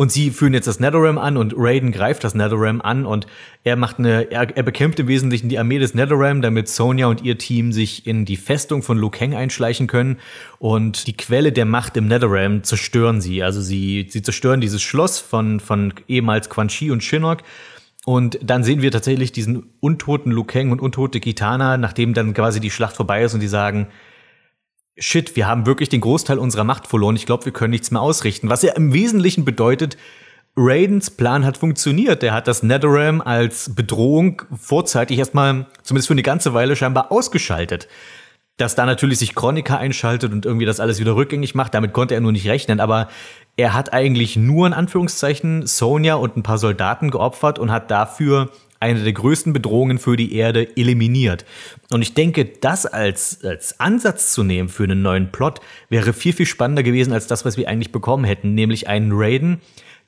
Und 0.00 0.10
sie 0.10 0.30
führen 0.30 0.54
jetzt 0.54 0.66
das 0.66 0.80
Netherrealm 0.80 1.18
an 1.18 1.36
und 1.36 1.52
Raiden 1.58 1.92
greift 1.92 2.24
das 2.24 2.34
Netherrealm 2.34 2.80
an 2.80 3.04
und 3.04 3.26
er 3.64 3.76
macht 3.76 3.98
eine, 3.98 4.30
er, 4.30 4.56
er 4.56 4.62
bekämpft 4.62 4.98
im 4.98 5.08
Wesentlichen 5.08 5.50
die 5.50 5.58
Armee 5.58 5.78
des 5.78 5.92
Netherrealm, 5.92 6.40
damit 6.40 6.68
Sonja 6.70 7.06
und 7.06 7.22
ihr 7.22 7.36
Team 7.36 7.70
sich 7.70 8.06
in 8.06 8.24
die 8.24 8.38
Festung 8.38 8.82
von 8.82 8.96
Liu 8.96 9.10
Kang 9.10 9.34
einschleichen 9.34 9.88
können 9.88 10.16
und 10.58 11.06
die 11.06 11.14
Quelle 11.14 11.52
der 11.52 11.66
Macht 11.66 11.98
im 11.98 12.06
Netherrealm 12.06 12.64
zerstören 12.64 13.20
sie. 13.20 13.42
Also 13.42 13.60
sie, 13.60 14.06
sie 14.08 14.22
zerstören 14.22 14.62
dieses 14.62 14.80
Schloss 14.80 15.18
von, 15.18 15.60
von 15.60 15.92
ehemals 16.08 16.48
Quan 16.48 16.68
Chi 16.68 16.90
und 16.90 17.04
Shinnok 17.04 17.42
und 18.06 18.38
dann 18.42 18.64
sehen 18.64 18.80
wir 18.80 18.92
tatsächlich 18.92 19.32
diesen 19.32 19.64
untoten 19.80 20.32
Liu 20.32 20.44
Kang 20.44 20.72
und 20.72 20.80
untote 20.80 21.20
Kitana, 21.20 21.76
nachdem 21.76 22.14
dann 22.14 22.32
quasi 22.32 22.58
die 22.58 22.70
Schlacht 22.70 22.96
vorbei 22.96 23.22
ist 23.22 23.34
und 23.34 23.40
die 23.40 23.48
sagen, 23.48 23.88
shit, 25.00 25.34
wir 25.34 25.48
haben 25.48 25.66
wirklich 25.66 25.88
den 25.88 26.00
Großteil 26.00 26.38
unserer 26.38 26.64
Macht 26.64 26.86
verloren. 26.86 27.16
Ich 27.16 27.26
glaube, 27.26 27.46
wir 27.46 27.52
können 27.52 27.72
nichts 27.72 27.90
mehr 27.90 28.02
ausrichten. 28.02 28.48
Was 28.48 28.62
ja 28.62 28.74
im 28.74 28.92
Wesentlichen 28.92 29.44
bedeutet, 29.44 29.96
Raidens 30.56 31.10
Plan 31.10 31.44
hat 31.44 31.56
funktioniert. 31.56 32.22
Er 32.22 32.34
hat 32.34 32.46
das 32.46 32.62
Netherrealm 32.62 33.20
als 33.20 33.74
Bedrohung 33.74 34.42
vorzeitig 34.56 35.18
erstmal, 35.18 35.66
zumindest 35.82 36.08
für 36.08 36.14
eine 36.14 36.22
ganze 36.22 36.54
Weile, 36.54 36.76
scheinbar 36.76 37.10
ausgeschaltet. 37.10 37.88
Dass 38.56 38.74
da 38.74 38.84
natürlich 38.84 39.18
sich 39.18 39.34
Chronica 39.34 39.78
einschaltet 39.78 40.32
und 40.32 40.44
irgendwie 40.44 40.66
das 40.66 40.80
alles 40.80 41.00
wieder 41.00 41.16
rückgängig 41.16 41.54
macht, 41.54 41.72
damit 41.72 41.94
konnte 41.94 42.14
er 42.14 42.20
nur 42.20 42.32
nicht 42.32 42.46
rechnen. 42.46 42.78
Aber 42.78 43.08
er 43.56 43.72
hat 43.72 43.94
eigentlich 43.94 44.36
nur 44.36 44.66
in 44.66 44.74
Anführungszeichen 44.74 45.66
Sonja 45.66 46.16
und 46.16 46.36
ein 46.36 46.42
paar 46.42 46.58
Soldaten 46.58 47.10
geopfert 47.10 47.58
und 47.58 47.72
hat 47.72 47.90
dafür 47.90 48.50
eine 48.80 49.04
der 49.04 49.12
größten 49.12 49.52
Bedrohungen 49.52 49.98
für 49.98 50.16
die 50.16 50.34
Erde 50.34 50.76
eliminiert. 50.76 51.44
Und 51.90 52.02
ich 52.02 52.14
denke, 52.14 52.46
das 52.46 52.86
als, 52.86 53.44
als 53.44 53.78
Ansatz 53.78 54.32
zu 54.32 54.42
nehmen 54.42 54.70
für 54.70 54.84
einen 54.84 55.02
neuen 55.02 55.30
Plot 55.30 55.60
wäre 55.90 56.12
viel, 56.14 56.32
viel 56.32 56.46
spannender 56.46 56.82
gewesen 56.82 57.12
als 57.12 57.26
das, 57.26 57.44
was 57.44 57.58
wir 57.58 57.68
eigentlich 57.68 57.92
bekommen 57.92 58.24
hätten, 58.24 58.54
nämlich 58.54 58.88
einen 58.88 59.12
Raiden, 59.12 59.60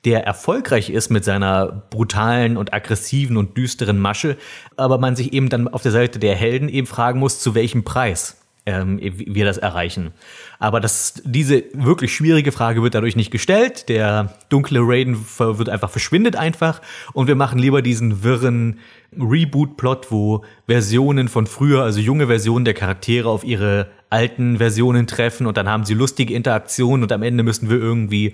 der 0.05 0.25
erfolgreich 0.25 0.89
ist 0.89 1.11
mit 1.11 1.23
seiner 1.23 1.85
brutalen 1.89 2.57
und 2.57 2.73
aggressiven 2.73 3.37
und 3.37 3.55
düsteren 3.55 3.99
Masche, 3.99 4.37
aber 4.75 4.97
man 4.97 5.15
sich 5.15 5.31
eben 5.33 5.49
dann 5.49 5.67
auf 5.67 5.83
der 5.83 5.93
Seite 5.93 6.19
der 6.19 6.35
Helden 6.35 6.67
eben 6.67 6.87
fragen 6.87 7.19
muss, 7.19 7.39
zu 7.39 7.55
welchem 7.55 7.83
Preis 7.83 8.42
ähm, 8.65 8.99
wir 9.01 9.45
das 9.45 9.57
erreichen. 9.57 10.11
Aber 10.59 10.79
das, 10.79 11.21
diese 11.25 11.63
wirklich 11.73 12.15
schwierige 12.15 12.51
Frage 12.51 12.81
wird 12.81 12.95
dadurch 12.95 13.15
nicht 13.15 13.31
gestellt. 13.31 13.89
Der 13.89 14.37
dunkle 14.49 14.79
Raiden 14.81 15.17
wird 15.37 15.69
einfach 15.69 15.89
verschwindet 15.89 16.35
einfach 16.35 16.81
und 17.13 17.27
wir 17.27 17.35
machen 17.35 17.59
lieber 17.59 17.81
diesen 17.81 18.23
wirren 18.23 18.79
Reboot-Plot, 19.17 20.11
wo 20.11 20.43
Versionen 20.67 21.27
von 21.27 21.45
früher, 21.45 21.83
also 21.83 21.99
junge 21.99 22.27
Versionen 22.27 22.65
der 22.65 22.73
Charaktere 22.73 23.29
auf 23.29 23.43
ihre 23.43 23.87
alten 24.09 24.57
Versionen 24.57 25.07
treffen 25.07 25.47
und 25.47 25.57
dann 25.57 25.67
haben 25.67 25.85
sie 25.85 25.93
lustige 25.93 26.33
Interaktionen 26.33 27.03
und 27.03 27.11
am 27.11 27.23
Ende 27.23 27.43
müssen 27.43 27.69
wir 27.69 27.77
irgendwie 27.77 28.33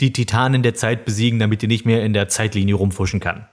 die 0.00 0.12
Titanen 0.12 0.62
der 0.62 0.74
Zeit 0.74 1.04
besiegen, 1.04 1.38
damit 1.38 1.62
die 1.62 1.66
nicht 1.66 1.86
mehr 1.86 2.04
in 2.04 2.12
der 2.12 2.28
Zeitlinie 2.28 2.74
rumfuschen 2.74 3.20
kann. 3.20 3.46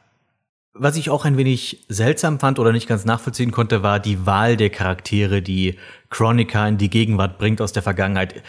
Was 0.79 0.95
ich 0.95 1.09
auch 1.09 1.25
ein 1.25 1.37
wenig 1.37 1.85
seltsam 1.89 2.39
fand 2.39 2.59
oder 2.59 2.71
nicht 2.71 2.87
ganz 2.87 3.03
nachvollziehen 3.03 3.51
konnte, 3.51 3.81
war 3.83 3.99
die 3.99 4.25
Wahl 4.25 4.57
der 4.57 4.69
Charaktere, 4.69 5.41
die 5.41 5.75
Chronica 6.09 6.67
in 6.67 6.77
die 6.77 6.89
Gegenwart 6.89 7.39
bringt 7.39 7.61
aus 7.61 7.73
der 7.73 7.83
Vergangenheit. 7.83 8.43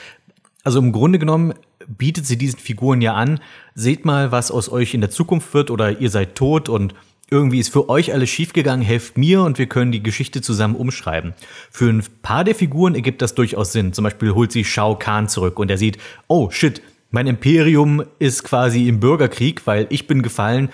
Also 0.62 0.78
im 0.78 0.92
Grunde 0.92 1.18
genommen 1.18 1.54
bietet 1.86 2.26
sie 2.26 2.36
diesen 2.36 2.58
Figuren 2.58 3.00
ja 3.00 3.14
an, 3.14 3.40
seht 3.74 4.04
mal, 4.04 4.30
was 4.30 4.50
aus 4.50 4.70
euch 4.70 4.92
in 4.92 5.00
der 5.00 5.10
Zukunft 5.10 5.54
wird 5.54 5.70
oder 5.70 6.00
ihr 6.00 6.10
seid 6.10 6.34
tot 6.34 6.68
und 6.68 6.94
irgendwie 7.30 7.58
ist 7.58 7.72
für 7.72 7.88
euch 7.88 8.12
alles 8.12 8.30
schiefgegangen, 8.30 8.84
helft 8.84 9.16
mir 9.16 9.42
und 9.42 9.58
wir 9.58 9.66
können 9.66 9.92
die 9.92 10.02
Geschichte 10.02 10.40
zusammen 10.40 10.76
umschreiben. 10.76 11.34
Für 11.70 11.88
ein 11.88 12.02
paar 12.22 12.44
der 12.44 12.54
Figuren 12.54 12.94
ergibt 12.94 13.22
das 13.22 13.34
durchaus 13.34 13.72
Sinn. 13.72 13.92
Zum 13.92 14.04
Beispiel 14.04 14.34
holt 14.34 14.52
sie 14.52 14.64
Shao 14.64 14.96
Kahn 14.96 15.28
zurück 15.28 15.58
und 15.58 15.70
er 15.70 15.78
sieht, 15.78 15.98
oh 16.26 16.50
shit, 16.50 16.82
mein 17.10 17.26
Imperium 17.26 18.04
ist 18.18 18.44
quasi 18.44 18.86
im 18.86 19.00
Bürgerkrieg, 19.00 19.66
weil 19.66 19.86
ich 19.88 20.06
bin 20.06 20.22
gefallen 20.22 20.68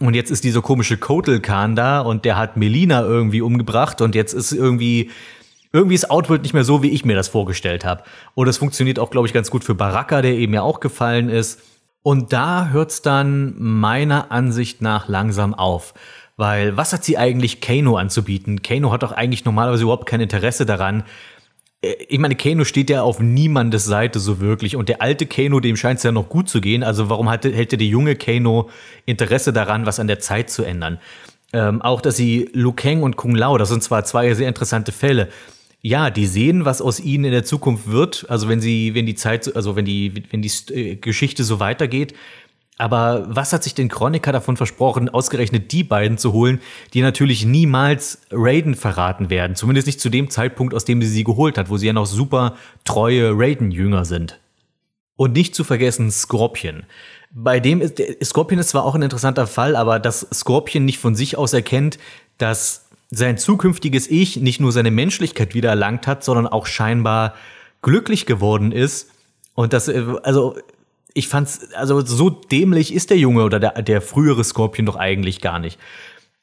und 0.00 0.14
jetzt 0.14 0.30
ist 0.30 0.44
dieser 0.44 0.62
komische 0.62 0.96
Kotal 0.96 1.40
Khan 1.40 1.76
da 1.76 2.00
und 2.00 2.24
der 2.24 2.36
hat 2.36 2.56
Melina 2.56 3.02
irgendwie 3.02 3.40
umgebracht 3.40 4.00
und 4.00 4.14
jetzt 4.14 4.32
ist 4.32 4.52
irgendwie 4.52 5.10
irgendwie 5.72 5.94
ist 5.94 6.10
Outworld 6.10 6.42
nicht 6.42 6.54
mehr 6.54 6.64
so, 6.64 6.82
wie 6.82 6.90
ich 6.90 7.04
mir 7.04 7.14
das 7.14 7.28
vorgestellt 7.28 7.84
habe. 7.84 8.02
Und 8.34 8.48
es 8.48 8.58
funktioniert 8.58 8.98
auch, 8.98 9.10
glaube 9.10 9.28
ich, 9.28 9.32
ganz 9.34 9.50
gut 9.50 9.62
für 9.62 9.74
Baraka, 9.74 10.20
der 10.20 10.32
eben 10.32 10.52
ja 10.52 10.62
auch 10.62 10.80
gefallen 10.80 11.28
ist. 11.28 11.60
Und 12.02 12.32
da 12.32 12.70
hört's 12.70 13.02
dann 13.02 13.54
meiner 13.58 14.32
Ansicht 14.32 14.82
nach 14.82 15.08
langsam 15.08 15.54
auf. 15.54 15.94
Weil 16.36 16.76
was 16.76 16.92
hat 16.92 17.04
sie 17.04 17.18
eigentlich 17.18 17.60
Kano 17.60 17.96
anzubieten? 17.96 18.62
Kano 18.62 18.90
hat 18.90 19.02
doch 19.02 19.12
eigentlich 19.12 19.44
normalerweise 19.44 19.82
überhaupt 19.82 20.06
kein 20.06 20.20
Interesse 20.20 20.64
daran, 20.64 21.04
ich 21.82 22.18
meine, 22.18 22.36
Kano 22.36 22.64
steht 22.64 22.90
ja 22.90 23.02
auf 23.02 23.20
niemandes 23.20 23.86
Seite 23.86 24.18
so 24.18 24.40
wirklich. 24.40 24.76
Und 24.76 24.88
der 24.90 25.00
alte 25.00 25.26
Kano, 25.26 25.60
dem 25.60 25.76
scheint 25.76 25.98
es 25.98 26.02
ja 26.02 26.12
noch 26.12 26.28
gut 26.28 26.48
zu 26.48 26.60
gehen. 26.60 26.82
Also 26.82 27.08
warum 27.08 27.30
hatte, 27.30 27.50
hätte 27.50 27.78
der 27.78 27.86
junge 27.86 28.16
Kano 28.16 28.68
Interesse 29.06 29.52
daran, 29.52 29.86
was 29.86 29.98
an 29.98 30.06
der 30.06 30.20
Zeit 30.20 30.50
zu 30.50 30.62
ändern? 30.62 30.98
Ähm, 31.52 31.80
auch, 31.80 32.02
dass 32.02 32.16
sie 32.16 32.50
Lu 32.52 32.72
Kang 32.72 33.02
und 33.02 33.16
Kung 33.16 33.34
Lao, 33.34 33.56
das 33.56 33.70
sind 33.70 33.82
zwar 33.82 34.04
zwei 34.04 34.32
sehr 34.34 34.48
interessante 34.48 34.92
Fälle. 34.92 35.30
Ja, 35.82 36.10
die 36.10 36.26
sehen, 36.26 36.66
was 36.66 36.82
aus 36.82 37.00
ihnen 37.00 37.24
in 37.24 37.32
der 37.32 37.44
Zukunft 37.44 37.90
wird. 37.90 38.26
Also 38.28 38.48
wenn 38.48 38.60
sie, 38.60 38.94
wenn 38.94 39.06
die 39.06 39.14
Zeit, 39.14 39.56
also 39.56 39.74
wenn 39.74 39.86
die, 39.86 40.12
wenn 40.30 40.42
die 40.42 40.52
äh, 40.74 40.96
Geschichte 40.96 41.42
so 41.42 41.58
weitergeht, 41.58 42.12
aber 42.80 43.26
was 43.28 43.52
hat 43.52 43.62
sich 43.62 43.74
denn 43.74 43.88
Chroniker 43.88 44.32
davon 44.32 44.56
versprochen, 44.56 45.08
ausgerechnet 45.08 45.70
die 45.70 45.84
beiden 45.84 46.18
zu 46.18 46.32
holen, 46.32 46.60
die 46.94 47.02
natürlich 47.02 47.44
niemals 47.44 48.22
Raiden 48.30 48.74
verraten 48.74 49.28
werden? 49.28 49.54
Zumindest 49.54 49.86
nicht 49.86 50.00
zu 50.00 50.08
dem 50.08 50.30
Zeitpunkt, 50.30 50.74
aus 50.74 50.86
dem 50.86 51.02
sie 51.02 51.08
sie 51.08 51.24
geholt 51.24 51.58
hat, 51.58 51.68
wo 51.68 51.76
sie 51.76 51.86
ja 51.86 51.92
noch 51.92 52.06
super 52.06 52.56
treue 52.84 53.32
Raiden-Jünger 53.36 54.04
sind. 54.04 54.40
Und 55.16 55.34
nicht 55.34 55.54
zu 55.54 55.64
vergessen 55.64 56.10
Scorpion. 56.10 56.84
Bei 57.30 57.60
dem 57.60 57.82
ist, 57.82 58.02
Scorpion 58.24 58.58
ist 58.58 58.70
zwar 58.70 58.84
auch 58.84 58.94
ein 58.94 59.02
interessanter 59.02 59.46
Fall, 59.46 59.76
aber 59.76 60.00
dass 60.00 60.26
Scorpion 60.32 60.84
nicht 60.84 60.98
von 60.98 61.14
sich 61.14 61.36
aus 61.36 61.52
erkennt, 61.52 61.98
dass 62.38 62.86
sein 63.10 63.36
zukünftiges 63.36 64.10
Ich 64.10 64.36
nicht 64.36 64.60
nur 64.60 64.72
seine 64.72 64.90
Menschlichkeit 64.90 65.54
wieder 65.54 65.68
erlangt 65.68 66.06
hat, 66.06 66.24
sondern 66.24 66.46
auch 66.46 66.66
scheinbar 66.66 67.34
glücklich 67.82 68.24
geworden 68.24 68.72
ist. 68.72 69.10
Und 69.54 69.72
das, 69.72 69.88
also, 69.88 70.56
ich 71.14 71.28
fand's, 71.28 71.72
also 71.74 72.00
so 72.04 72.30
dämlich 72.30 72.94
ist 72.94 73.10
der 73.10 73.18
Junge 73.18 73.44
oder 73.44 73.60
der, 73.60 73.82
der 73.82 74.00
frühere 74.00 74.44
Scorpion 74.44 74.86
doch 74.86 74.96
eigentlich 74.96 75.40
gar 75.40 75.58
nicht. 75.58 75.78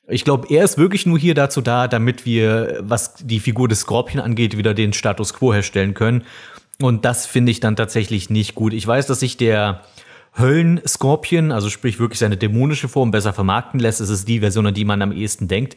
Ich 0.09 0.23
glaube, 0.23 0.47
er 0.49 0.63
ist 0.63 0.77
wirklich 0.77 1.05
nur 1.05 1.19
hier 1.19 1.33
dazu 1.33 1.61
da, 1.61 1.87
damit 1.87 2.25
wir, 2.25 2.77
was 2.79 3.15
die 3.15 3.39
Figur 3.39 3.67
des 3.67 3.81
Scorpion 3.81 4.21
angeht, 4.21 4.57
wieder 4.57 4.73
den 4.73 4.93
Status 4.93 5.33
quo 5.33 5.53
herstellen 5.53 5.93
können. 5.93 6.23
Und 6.81 7.03
das 7.05 7.25
finde 7.25 7.51
ich 7.51 7.59
dann 7.59 7.75
tatsächlich 7.75 8.29
nicht 8.29 8.55
gut. 8.55 8.73
Ich 8.73 8.87
weiß, 8.87 9.07
dass 9.07 9.19
sich 9.19 9.35
der 9.35 9.81
Höllen-Scorpion, 10.37 11.51
also 11.51 11.69
sprich 11.69 11.99
wirklich 11.99 12.19
seine 12.19 12.37
dämonische 12.37 12.87
Form, 12.87 13.11
besser 13.11 13.33
vermarkten 13.33 13.79
lässt. 13.79 13.99
Es 13.99 14.09
ist 14.09 14.27
die 14.27 14.39
Version, 14.39 14.67
an 14.67 14.73
die 14.73 14.85
man 14.85 15.01
am 15.01 15.11
ehesten 15.11 15.47
denkt. 15.47 15.75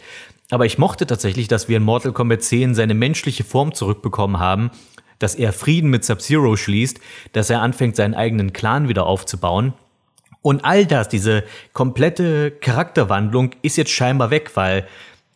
Aber 0.51 0.67
ich 0.67 0.79
mochte 0.79 1.07
tatsächlich, 1.07 1.49
dass 1.49 1.69
wir 1.69 1.79
in 1.79 1.83
Mortal 1.83 2.13
Kombat 2.13 2.43
10 2.43 2.75
seine 2.75 2.95
menschliche 2.95 3.43
Form 3.43 3.75
zurückbekommen 3.75 4.39
haben 4.39 4.71
dass 5.21 5.37
er 5.37 5.53
Frieden 5.53 5.91
mit 5.91 6.05
Sub-Zero 6.05 6.57
schließt, 6.57 6.99
dass 7.33 7.49
er 7.49 7.63
anfängt, 7.63 7.95
seinen 7.95 8.15
eigenen 8.15 8.53
Clan 8.53 8.89
wieder 8.89 9.07
aufzubauen. 9.07 9.75
Und 10.43 10.65
all 10.65 10.87
das, 10.87 11.09
diese 11.09 11.45
komplette 11.73 12.51
Charakterwandlung 12.51 13.51
ist 13.63 13.77
jetzt 13.77 13.93
scheinbar 13.93 14.31
weg, 14.31 14.51
weil 14.55 14.89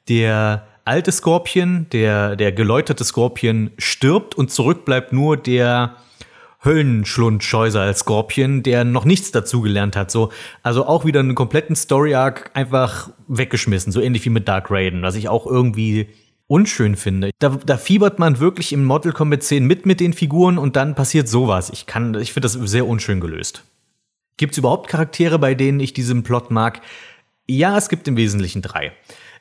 der 0.08 0.66
alte 0.84 1.12
Skorpion, 1.12 1.86
der, 1.92 2.36
der 2.36 2.52
geläuterte 2.52 3.04
Skorpion 3.04 3.70
stirbt 3.78 4.34
und 4.34 4.50
zurück 4.50 4.84
bleibt 4.84 5.12
nur 5.12 5.36
der 5.36 5.96
Höllenschlundscheuser 6.64 7.82
als 7.82 8.00
Skorpion, 8.00 8.62
der 8.62 8.84
noch 8.84 9.04
nichts 9.04 9.30
dazugelernt 9.30 9.96
hat. 9.96 10.10
So, 10.10 10.30
also 10.62 10.86
auch 10.86 11.04
wieder 11.04 11.20
einen 11.20 11.34
kompletten 11.34 11.76
Story-Arc 11.76 12.50
einfach 12.54 13.10
weggeschmissen, 13.28 13.92
so 13.92 14.00
ähnlich 14.00 14.24
wie 14.24 14.30
mit 14.30 14.48
Dark 14.48 14.70
Raiden, 14.70 15.02
was 15.02 15.14
ich 15.14 15.28
auch 15.28 15.46
irgendwie 15.46 16.08
unschön 16.46 16.96
finde. 16.96 17.30
Da, 17.38 17.50
da 17.50 17.76
fiebert 17.76 18.18
man 18.18 18.38
wirklich 18.38 18.72
im 18.72 18.84
Model 18.84 19.12
Combat 19.12 19.42
10 19.42 19.64
mit 19.64 19.86
mit 19.86 20.00
den 20.00 20.12
Figuren 20.12 20.58
und 20.58 20.76
dann 20.76 20.94
passiert 20.94 21.28
sowas. 21.28 21.70
Ich 21.70 21.86
kann, 21.86 22.14
ich 22.14 22.32
finde 22.32 22.46
das 22.46 22.52
sehr 22.52 22.86
unschön 22.86 23.20
gelöst. 23.20 23.64
Gibt 24.36 24.52
es 24.52 24.58
überhaupt 24.58 24.88
Charaktere, 24.88 25.38
bei 25.38 25.54
denen 25.54 25.80
ich 25.80 25.92
diesen 25.92 26.22
Plot 26.22 26.50
mag? 26.50 26.80
Ja, 27.46 27.76
es 27.78 27.88
gibt 27.88 28.08
im 28.08 28.16
Wesentlichen 28.16 28.62
drei. 28.62 28.92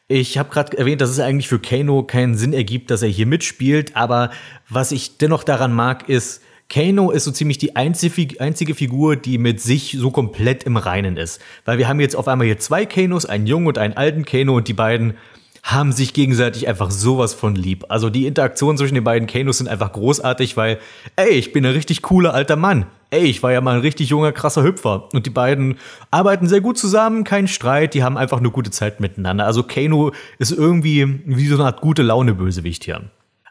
Ich 0.07 0.37
habe 0.37 0.49
gerade 0.49 0.77
erwähnt, 0.77 1.01
dass 1.01 1.09
es 1.09 1.19
eigentlich 1.19 1.47
für 1.47 1.59
Kano 1.59 2.03
keinen 2.03 2.35
Sinn 2.35 2.53
ergibt, 2.53 2.91
dass 2.91 3.01
er 3.01 3.09
hier 3.09 3.25
mitspielt, 3.25 3.95
aber 3.95 4.31
was 4.69 4.91
ich 4.91 5.17
dennoch 5.17 5.43
daran 5.43 5.73
mag, 5.73 6.09
ist, 6.09 6.41
Kano 6.69 7.11
ist 7.11 7.23
so 7.23 7.31
ziemlich 7.31 7.57
die 7.57 7.75
einzige, 7.75 8.39
einzige 8.41 8.75
Figur, 8.75 9.15
die 9.15 9.37
mit 9.37 9.61
sich 9.61 9.95
so 9.97 10.11
komplett 10.11 10.63
im 10.63 10.77
Reinen 10.77 11.17
ist. 11.17 11.41
Weil 11.65 11.77
wir 11.77 11.87
haben 11.87 11.99
jetzt 11.99 12.15
auf 12.15 12.27
einmal 12.27 12.47
hier 12.47 12.59
zwei 12.59 12.85
Kanos, 12.85 13.25
einen 13.25 13.47
jungen 13.47 13.67
und 13.67 13.77
einen 13.77 13.93
alten 13.93 14.25
Kano 14.25 14.57
und 14.57 14.67
die 14.67 14.73
beiden 14.73 15.15
haben 15.63 15.93
sich 15.93 16.13
gegenseitig 16.13 16.67
einfach 16.67 16.91
sowas 16.91 17.33
von 17.33 17.55
lieb. 17.55 17.85
Also 17.87 18.09
die 18.09 18.27
Interaktionen 18.27 18.77
zwischen 18.77 18.95
den 18.95 19.05
beiden 19.05 19.27
Kanos 19.27 19.59
sind 19.59 19.69
einfach 19.69 19.93
großartig, 19.93 20.57
weil, 20.57 20.77
ey, 21.15 21.29
ich 21.29 21.53
bin 21.53 21.65
ein 21.65 21.71
richtig 21.71 22.01
cooler 22.01 22.33
alter 22.33 22.57
Mann. 22.57 22.85
Ey, 23.11 23.23
ich 23.23 23.41
war 23.43 23.53
ja 23.53 23.61
mal 23.61 23.75
ein 23.75 23.81
richtig 23.81 24.09
junger, 24.09 24.33
krasser 24.33 24.63
Hüpfer. 24.63 25.07
Und 25.13 25.25
die 25.25 25.29
beiden 25.29 25.77
arbeiten 26.11 26.47
sehr 26.47 26.59
gut 26.59 26.77
zusammen, 26.77 27.23
kein 27.23 27.47
Streit, 27.47 27.93
die 27.93 28.03
haben 28.03 28.17
einfach 28.17 28.39
eine 28.39 28.51
gute 28.51 28.71
Zeit 28.71 28.99
miteinander. 28.99 29.45
Also 29.45 29.63
Kano 29.63 30.11
ist 30.37 30.51
irgendwie 30.51 31.21
wie 31.25 31.47
so 31.47 31.55
eine 31.55 31.65
Art 31.65 31.79
gute 31.79 32.03
Laune-Bösewicht 32.03 32.83
hier. 32.83 33.03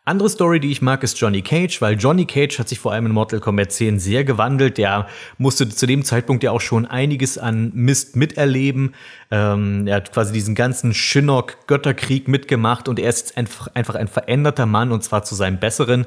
Andere 0.04 0.28
Story, 0.28 0.58
die 0.58 0.72
ich 0.72 0.82
mag, 0.82 1.04
ist 1.04 1.20
Johnny 1.20 1.42
Cage, 1.42 1.80
weil 1.80 1.96
Johnny 1.96 2.24
Cage 2.24 2.58
hat 2.58 2.68
sich 2.68 2.80
vor 2.80 2.90
allem 2.90 3.06
in 3.06 3.12
Mortal 3.12 3.38
Kombat 3.38 3.70
10 3.70 4.00
sehr 4.00 4.24
gewandelt. 4.24 4.76
Der 4.76 5.06
musste 5.38 5.68
zu 5.68 5.86
dem 5.86 6.02
Zeitpunkt 6.02 6.42
ja 6.42 6.50
auch 6.50 6.60
schon 6.60 6.86
einiges 6.86 7.38
an 7.38 7.70
Mist 7.72 8.16
miterleben. 8.16 8.96
Ähm, 9.30 9.86
er 9.86 9.94
hat 9.94 10.12
quasi 10.12 10.32
diesen 10.32 10.56
ganzen 10.56 10.92
Shinnok-Götterkrieg 10.92 12.26
mitgemacht 12.26 12.88
und 12.88 12.98
er 12.98 13.10
ist 13.10 13.36
einfach, 13.36 13.68
einfach 13.74 13.94
ein 13.94 14.08
veränderter 14.08 14.66
Mann 14.66 14.90
und 14.90 15.04
zwar 15.04 15.22
zu 15.22 15.36
seinem 15.36 15.60
Besseren. 15.60 16.06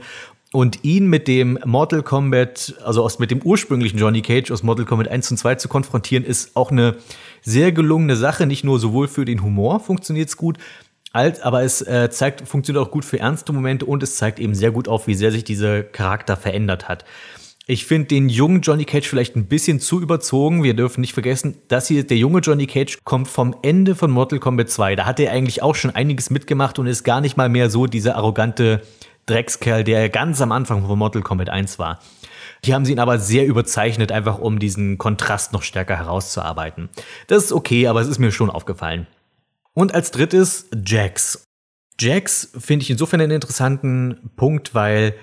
Und 0.52 0.84
ihn 0.84 1.08
mit 1.08 1.30
dem 1.30 1.58
Mortal 1.66 2.04
Kombat, 2.04 2.76
also 2.84 3.02
aus, 3.02 3.20
mit 3.20 3.32
dem 3.32 3.42
ursprünglichen 3.42 3.98
Johnny 3.98 4.22
Cage 4.22 4.52
aus 4.52 4.62
Mortal 4.62 4.86
Kombat 4.86 5.08
1 5.08 5.32
und 5.32 5.38
2 5.38 5.56
zu 5.56 5.68
konfrontieren, 5.70 6.26
ist 6.26 6.56
auch 6.58 6.72
eine 6.72 6.98
sehr 7.42 7.72
gelungene 7.72 8.18
Sache. 8.18 8.46
Nicht 8.46 8.64
nur 8.66 8.80
sowohl 8.80 9.08
für 9.08 9.24
den 9.24 9.42
Humor 9.42 9.80
funktioniert 9.80 10.30
es 10.30 10.38
gut, 10.38 10.58
alt, 11.16 11.42
aber 11.42 11.64
es 11.64 11.82
äh, 11.82 12.10
zeigt, 12.10 12.48
funktioniert 12.48 12.86
auch 12.86 12.92
gut 12.92 13.06
für 13.06 13.20
ernste 13.20 13.54
Momente 13.54 13.86
und 13.86 14.04
es 14.04 14.18
zeigt 14.18 14.40
eben 14.40 14.54
sehr 14.54 14.72
gut 14.72 14.88
auf, 14.88 15.08
wie 15.08 15.16
sehr 15.16 15.32
sich 15.32 15.44
dieser 15.44 15.84
Charakter 15.84 16.38
verändert 16.38 16.88
hat. 16.88 17.06
Ich 17.68 17.88
finde 17.88 18.10
den 18.10 18.30
jungen 18.30 18.62
Johnny 18.62 18.86
Cage 18.86 19.08
vielleicht 19.08 19.36
ein 19.36 19.48
bisschen 19.48 19.80
zu 19.80 20.00
überzogen. 20.00 20.62
Wir 20.62 20.76
dürfen 20.76 21.02
nicht 21.02 21.14
vergessen, 21.14 21.58
dass 21.68 21.88
hier 21.88 22.06
der 22.06 22.18
junge 22.18 22.40
Johnny 22.40 22.68
Cage 22.68 23.00
kommt 23.04 23.28
vom 23.28 23.56
Ende 23.64 23.96
von 23.96 24.12
Mortal 24.12 24.38
Kombat 24.38 24.70
2. 24.70 24.96
Da 24.96 25.08
hat 25.08 25.20
er 25.20 25.32
eigentlich 25.32 25.64
auch 25.64 25.74
schon 25.74 25.90
einiges 25.90 26.30
mitgemacht 26.30 26.78
und 26.78 26.86
ist 26.86 27.04
gar 27.04 27.22
nicht 27.22 27.38
mal 27.38 27.50
mehr 27.50 27.72
so 27.72 27.88
dieser 27.88 28.18
arrogante 28.18 28.84
Dreckskerl, 29.26 29.84
der 29.84 30.10
ganz 30.10 30.42
am 30.42 30.52
Anfang 30.52 30.86
von 30.86 31.00
Mortal 31.00 31.24
Kombat 31.24 31.50
1 31.50 31.80
war. 31.80 32.00
Die 32.66 32.74
haben 32.76 32.86
sie 32.86 32.92
ihn 32.92 33.00
aber 33.00 33.18
sehr 33.18 33.48
überzeichnet, 33.48 34.12
einfach 34.12 34.38
um 34.38 34.60
diesen 34.60 35.00
Kontrast 35.00 35.52
noch 35.52 35.64
stärker 35.64 35.98
herauszuarbeiten. 35.98 36.90
Das 37.26 37.46
ist 37.46 37.52
okay, 37.52 37.88
aber 37.88 38.02
es 38.02 38.08
ist 38.08 38.20
mir 38.20 38.32
schon 38.32 38.52
aufgefallen. 38.52 39.08
Und 39.76 39.94
als 39.94 40.10
drittes 40.10 40.68
Jax. 40.86 41.44
Jax 42.00 42.50
finde 42.58 42.84
ich 42.84 42.90
insofern 42.90 43.22
einen 43.22 43.34
interessanten 43.34 44.32
Punkt, 44.36 44.74
weil 44.74 45.14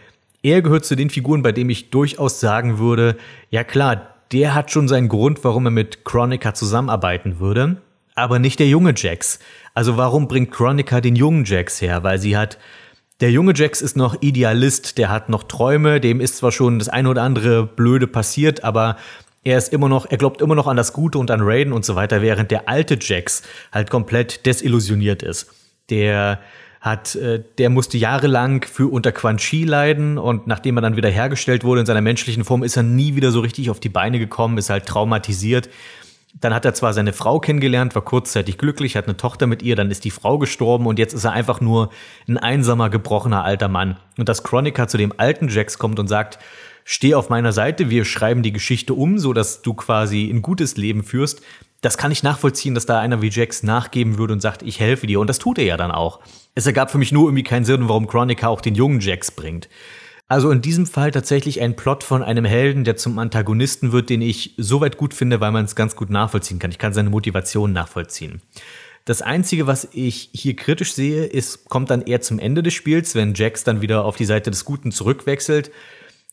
er 0.42 0.60
gehört 0.62 0.84
zu 0.84 0.94
den 0.94 1.10
Figuren, 1.10 1.42
bei 1.42 1.52
denen 1.52 1.70
ich 1.70 1.90
durchaus 1.90 2.38
sagen 2.38 2.78
würde, 2.78 3.16
ja 3.50 3.64
klar, 3.64 4.14
der 4.30 4.54
hat 4.54 4.70
schon 4.70 4.88
seinen 4.88 5.08
Grund, 5.08 5.42
warum 5.42 5.66
er 5.66 5.70
mit 5.70 6.04
Chronica 6.04 6.52
zusammenarbeiten 6.54 7.40
würde, 7.40 7.78
aber 8.14 8.38
nicht 8.38 8.58
der 8.58 8.68
junge 8.68 8.92
Jax. 8.94 9.38
Also 9.74 9.96
warum 9.96 10.28
bringt 10.28 10.50
Chronica 10.50 11.00
den 11.00 11.16
jungen 11.16 11.44
Jax 11.44 11.80
her? 11.80 12.02
Weil 12.02 12.18
sie 12.18 12.36
hat 12.36 12.58
der 13.20 13.30
junge 13.30 13.52
Jax 13.54 13.80
ist 13.80 13.96
noch 13.96 14.20
Idealist, 14.20 14.98
der 14.98 15.08
hat 15.08 15.28
noch 15.28 15.44
Träume, 15.44 16.00
dem 16.00 16.20
ist 16.20 16.38
zwar 16.38 16.52
schon 16.52 16.78
das 16.78 16.88
eine 16.88 17.08
oder 17.08 17.22
andere 17.22 17.66
Blöde 17.66 18.06
passiert, 18.06 18.64
aber 18.64 18.96
er 19.44 19.58
ist 19.58 19.72
immer 19.72 19.88
noch, 19.88 20.06
er 20.08 20.18
glaubt 20.18 20.40
immer 20.40 20.54
noch 20.54 20.66
an 20.66 20.76
das 20.76 20.92
Gute 20.92 21.18
und 21.18 21.30
an 21.30 21.40
Raiden 21.42 21.72
und 21.72 21.84
so 21.84 21.94
weiter, 21.96 22.22
während 22.22 22.50
der 22.50 22.68
alte 22.68 22.96
Jax 23.00 23.42
halt 23.72 23.90
komplett 23.90 24.46
desillusioniert 24.46 25.22
ist. 25.22 25.50
Der 25.90 26.40
hat, 26.80 27.14
äh, 27.14 27.42
der 27.58 27.70
musste 27.70 27.96
jahrelang 27.96 28.64
für 28.64 28.90
unter 28.90 29.12
Quan 29.12 29.36
Chi 29.38 29.64
leiden 29.64 30.18
und 30.18 30.46
nachdem 30.46 30.76
er 30.78 30.82
dann 30.82 30.96
wieder 30.96 31.08
hergestellt 31.08 31.64
wurde 31.64 31.80
in 31.80 31.86
seiner 31.86 32.00
menschlichen 32.00 32.44
Form, 32.44 32.62
ist 32.62 32.76
er 32.76 32.82
nie 32.82 33.14
wieder 33.14 33.30
so 33.30 33.40
richtig 33.40 33.70
auf 33.70 33.80
die 33.80 33.88
Beine 33.88 34.18
gekommen, 34.18 34.58
ist 34.58 34.70
halt 34.70 34.86
traumatisiert. 34.86 35.68
Dann 36.40 36.54
hat 36.54 36.64
er 36.64 36.72
zwar 36.74 36.94
seine 36.94 37.12
Frau 37.12 37.40
kennengelernt, 37.40 37.94
war 37.94 38.02
kurzzeitig 38.02 38.58
glücklich, 38.58 38.96
hat 38.96 39.06
eine 39.06 39.16
Tochter 39.16 39.46
mit 39.46 39.62
ihr, 39.62 39.76
dann 39.76 39.90
ist 39.90 40.04
die 40.04 40.10
Frau 40.10 40.38
gestorben 40.38 40.86
und 40.86 40.98
jetzt 40.98 41.12
ist 41.12 41.24
er 41.24 41.32
einfach 41.32 41.60
nur 41.60 41.90
ein 42.26 42.38
einsamer, 42.38 42.90
gebrochener 42.90 43.44
alter 43.44 43.68
Mann. 43.68 43.98
Und 44.18 44.28
dass 44.28 44.42
Chronica 44.42 44.88
zu 44.88 44.96
dem 44.96 45.12
alten 45.18 45.48
Jax 45.48 45.78
kommt 45.78 45.98
und 45.98 46.08
sagt, 46.08 46.38
steh 46.84 47.14
auf 47.14 47.28
meiner 47.28 47.52
Seite, 47.52 47.90
wir 47.90 48.04
schreiben 48.04 48.42
die 48.42 48.52
Geschichte 48.52 48.94
um, 48.94 49.18
so 49.18 49.32
dass 49.32 49.62
du 49.62 49.74
quasi 49.74 50.28
ein 50.30 50.42
gutes 50.42 50.76
Leben 50.76 51.02
führst. 51.02 51.42
Das 51.80 51.98
kann 51.98 52.12
ich 52.12 52.22
nachvollziehen, 52.22 52.74
dass 52.74 52.86
da 52.86 53.00
einer 53.00 53.22
wie 53.22 53.30
Jax 53.30 53.62
nachgeben 53.62 54.18
würde 54.18 54.32
und 54.34 54.40
sagt, 54.40 54.62
ich 54.62 54.78
helfe 54.78 55.06
dir. 55.06 55.18
Und 55.18 55.26
das 55.26 55.38
tut 55.38 55.58
er 55.58 55.64
ja 55.64 55.76
dann 55.76 55.90
auch. 55.90 56.20
Es 56.54 56.66
ergab 56.66 56.90
für 56.90 56.98
mich 56.98 57.12
nur 57.12 57.24
irgendwie 57.24 57.42
keinen 57.42 57.64
Sinn, 57.64 57.88
warum 57.88 58.06
Chronica 58.06 58.46
auch 58.48 58.60
den 58.60 58.74
jungen 58.74 59.00
Jax 59.00 59.32
bringt. 59.32 59.68
Also 60.28 60.50
in 60.50 60.62
diesem 60.62 60.86
Fall 60.86 61.10
tatsächlich 61.10 61.60
ein 61.60 61.76
Plot 61.76 62.04
von 62.04 62.22
einem 62.22 62.44
Helden, 62.44 62.84
der 62.84 62.96
zum 62.96 63.18
Antagonisten 63.18 63.92
wird, 63.92 64.08
den 64.08 64.22
ich 64.22 64.54
soweit 64.56 64.96
gut 64.96 65.12
finde, 65.12 65.40
weil 65.40 65.50
man 65.52 65.64
es 65.64 65.76
ganz 65.76 65.96
gut 65.96 66.08
nachvollziehen 66.08 66.58
kann. 66.58 66.70
Ich 66.70 66.78
kann 66.78 66.94
seine 66.94 67.10
Motivation 67.10 67.72
nachvollziehen. 67.72 68.40
Das 69.04 69.20
Einzige, 69.20 69.66
was 69.66 69.88
ich 69.92 70.30
hier 70.32 70.54
kritisch 70.54 70.94
sehe, 70.94 71.24
ist, 71.24 71.68
kommt 71.68 71.90
dann 71.90 72.02
eher 72.02 72.20
zum 72.20 72.38
Ende 72.38 72.62
des 72.62 72.72
Spiels, 72.72 73.14
wenn 73.16 73.34
Jax 73.34 73.64
dann 73.64 73.82
wieder 73.82 74.04
auf 74.04 74.16
die 74.16 74.24
Seite 74.24 74.50
des 74.50 74.64
Guten 74.64 74.92
zurückwechselt. 74.92 75.72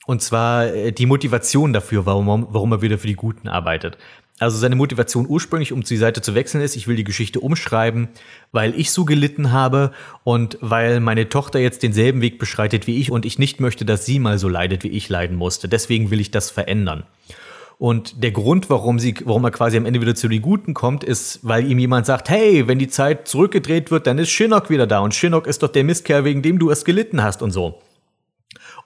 Und 0.10 0.24
zwar 0.24 0.74
äh, 0.74 0.92
die 0.92 1.06
Motivation 1.06 1.72
dafür, 1.72 2.08
warum, 2.08 2.48
warum 2.50 2.72
er 2.72 2.82
wieder 2.82 2.98
für 2.98 3.06
die 3.06 3.14
Guten 3.14 3.48
arbeitet. 3.48 3.96
Also 4.40 4.58
seine 4.58 4.76
Motivation 4.76 5.28
ursprünglich, 5.30 5.72
um 5.72 5.84
die 5.84 5.98
Seite 5.98 6.24
zu 6.24 6.34
wechseln, 6.34 6.64
ist, 6.64 6.76
ich 6.76 6.88
will 6.88 6.96
die 6.96 7.04
Geschichte 7.04 7.40
umschreiben, 7.40 8.08
weil 8.52 8.74
ich 8.76 8.92
so 8.92 9.06
gelitten 9.06 9.52
habe 9.52 9.92
und 10.24 10.58
weil 10.62 11.00
meine 11.00 11.30
Tochter 11.30 11.60
jetzt 11.60 11.84
denselben 11.84 12.22
Weg 12.22 12.40
beschreitet 12.40 12.88
wie 12.88 13.00
ich 13.00 13.12
und 13.12 13.24
ich 13.24 13.38
nicht 13.38 13.60
möchte, 13.60 13.86
dass 13.86 14.08
sie 14.08 14.18
mal 14.18 14.40
so 14.40 14.50
leidet, 14.50 14.84
wie 14.84 14.88
ich 14.88 15.10
leiden 15.10 15.38
musste. 15.38 15.70
Deswegen 15.70 16.10
will 16.10 16.20
ich 16.20 16.32
das 16.32 16.50
verändern. 16.50 17.04
Und 17.78 18.24
der 18.24 18.32
Grund, 18.32 18.68
warum, 18.72 18.98
sie, 18.98 19.14
warum 19.26 19.44
er 19.44 19.52
quasi 19.52 19.78
am 19.78 19.86
Ende 19.86 20.02
wieder 20.02 20.16
zu 20.16 20.28
den 20.28 20.42
Guten 20.42 20.74
kommt, 20.74 21.04
ist, 21.04 21.42
weil 21.44 21.70
ihm 21.70 21.78
jemand 21.78 22.08
sagt, 22.08 22.32
hey, 22.32 22.68
wenn 22.68 22.80
die 22.80 22.88
Zeit 22.88 23.28
zurückgedreht 23.28 23.92
wird, 23.92 24.08
dann 24.08 24.18
ist 24.18 24.32
Shinnok 24.32 24.72
wieder 24.72 24.88
da 24.88 25.02
und 25.02 25.14
Shinnok 25.14 25.46
ist 25.46 25.62
doch 25.62 25.70
der 25.70 25.84
Mistkerl, 25.84 26.24
wegen 26.24 26.42
dem 26.42 26.58
du 26.58 26.72
es 26.72 26.84
gelitten 26.84 27.22
hast 27.22 27.44
und 27.44 27.52
so. 27.52 27.80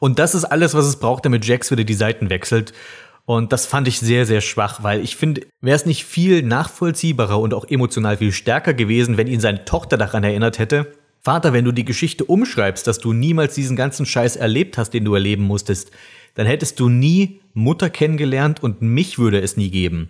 Und 0.03 0.19
das 0.19 0.35
ist 0.35 0.43
alles, 0.43 0.73
was 0.73 0.85
es 0.85 0.97
braucht, 0.97 1.23
damit 1.23 1.45
Jax 1.45 1.71
wieder 1.71 1.85
die 1.85 1.93
Seiten 1.93 2.29
wechselt. 2.29 2.73
Und 3.23 3.53
das 3.53 3.65
fand 3.65 3.87
ich 3.87 4.01
sehr, 4.01 4.25
sehr 4.25 4.41
schwach, 4.41 4.83
weil 4.83 4.99
ich 4.99 5.15
finde, 5.15 5.47
wäre 5.61 5.77
es 5.77 5.85
nicht 5.85 6.03
viel 6.03 6.43
nachvollziehbarer 6.43 7.39
und 7.39 7.53
auch 7.53 7.63
emotional 7.69 8.17
viel 8.17 8.33
stärker 8.33 8.73
gewesen, 8.73 9.15
wenn 9.15 9.27
ihn 9.27 9.39
seine 9.39 9.63
Tochter 9.63 9.95
daran 9.95 10.25
erinnert 10.25 10.59
hätte, 10.59 10.91
Vater, 11.21 11.53
wenn 11.53 11.63
du 11.63 11.71
die 11.71 11.85
Geschichte 11.85 12.25
umschreibst, 12.25 12.85
dass 12.85 12.99
du 12.99 13.13
niemals 13.13 13.55
diesen 13.55 13.77
ganzen 13.77 14.05
Scheiß 14.05 14.35
erlebt 14.35 14.77
hast, 14.77 14.89
den 14.89 15.05
du 15.05 15.13
erleben 15.13 15.43
musstest, 15.45 15.91
dann 16.35 16.47
hättest 16.47 16.81
du 16.81 16.89
nie 16.89 17.39
Mutter 17.53 17.89
kennengelernt 17.89 18.61
und 18.61 18.81
mich 18.81 19.19
würde 19.19 19.39
es 19.39 19.55
nie 19.55 19.71
geben. 19.71 20.09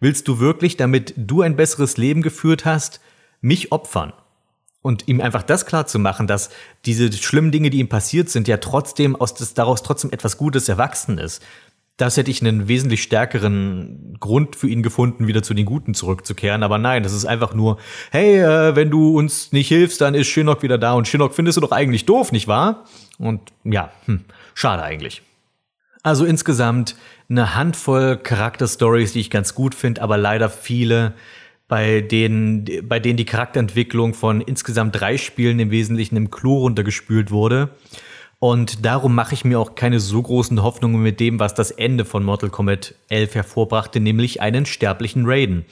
Willst 0.00 0.26
du 0.26 0.40
wirklich, 0.40 0.78
damit 0.78 1.12
du 1.18 1.42
ein 1.42 1.56
besseres 1.56 1.98
Leben 1.98 2.22
geführt 2.22 2.64
hast, 2.64 3.02
mich 3.42 3.72
opfern? 3.72 4.14
Und 4.84 5.08
ihm 5.08 5.20
einfach 5.22 5.42
das 5.42 5.64
klar 5.64 5.86
zu 5.86 5.98
machen, 5.98 6.26
dass 6.26 6.50
diese 6.84 7.10
schlimmen 7.12 7.50
Dinge, 7.50 7.70
die 7.70 7.78
ihm 7.78 7.88
passiert 7.88 8.28
sind, 8.28 8.46
ja 8.46 8.58
trotzdem 8.58 9.16
aus 9.16 9.34
das, 9.34 9.54
daraus 9.54 9.82
trotzdem 9.82 10.12
etwas 10.12 10.36
Gutes 10.36 10.68
erwachsen 10.68 11.16
ist 11.16 11.42
das 11.96 12.16
hätte 12.16 12.30
ich 12.30 12.40
einen 12.40 12.66
wesentlich 12.66 13.02
stärkeren 13.02 14.16
Grund 14.18 14.56
für 14.56 14.68
ihn 14.68 14.82
gefunden, 14.82 15.28
wieder 15.28 15.44
zu 15.44 15.54
den 15.54 15.64
Guten 15.64 15.94
zurückzukehren. 15.94 16.64
Aber 16.64 16.78
nein, 16.78 17.04
das 17.04 17.12
ist 17.12 17.24
einfach 17.24 17.54
nur, 17.54 17.78
hey, 18.10 18.40
äh, 18.40 18.74
wenn 18.74 18.90
du 18.90 19.16
uns 19.16 19.52
nicht 19.52 19.68
hilfst, 19.68 20.00
dann 20.00 20.14
ist 20.14 20.26
Shinnok 20.26 20.62
wieder 20.62 20.76
da. 20.76 20.94
Und 20.94 21.06
Shinnok 21.06 21.34
findest 21.34 21.56
du 21.56 21.60
doch 21.60 21.70
eigentlich 21.70 22.04
doof, 22.04 22.32
nicht 22.32 22.48
wahr? 22.48 22.84
Und 23.18 23.40
ja, 23.62 23.90
hm, 24.06 24.24
schade 24.54 24.82
eigentlich. 24.82 25.22
Also 26.02 26.24
insgesamt 26.24 26.96
eine 27.30 27.54
Handvoll 27.54 28.16
Charakterstories, 28.16 29.12
die 29.12 29.20
ich 29.20 29.30
ganz 29.30 29.54
gut 29.54 29.74
finde, 29.74 30.02
aber 30.02 30.18
leider 30.18 30.50
viele, 30.50 31.14
bei 31.74 32.02
denen, 32.02 32.64
bei 32.88 33.00
denen 33.00 33.16
die 33.16 33.24
Charakterentwicklung 33.24 34.14
von 34.14 34.40
insgesamt 34.40 35.00
drei 35.00 35.18
Spielen 35.18 35.58
im 35.58 35.72
Wesentlichen 35.72 36.14
im 36.14 36.30
Klo 36.30 36.58
runtergespült 36.58 37.32
wurde. 37.32 37.70
Und 38.38 38.84
darum 38.86 39.12
mache 39.12 39.34
ich 39.34 39.44
mir 39.44 39.58
auch 39.58 39.74
keine 39.74 39.98
so 39.98 40.22
großen 40.22 40.62
Hoffnungen 40.62 41.02
mit 41.02 41.18
dem, 41.18 41.40
was 41.40 41.52
das 41.52 41.72
Ende 41.72 42.04
von 42.04 42.22
Mortal 42.22 42.50
Kombat 42.50 42.94
11 43.08 43.34
hervorbrachte, 43.34 43.98
nämlich 43.98 44.40
einen 44.40 44.66
sterblichen 44.66 45.24
Raiden. 45.26 45.64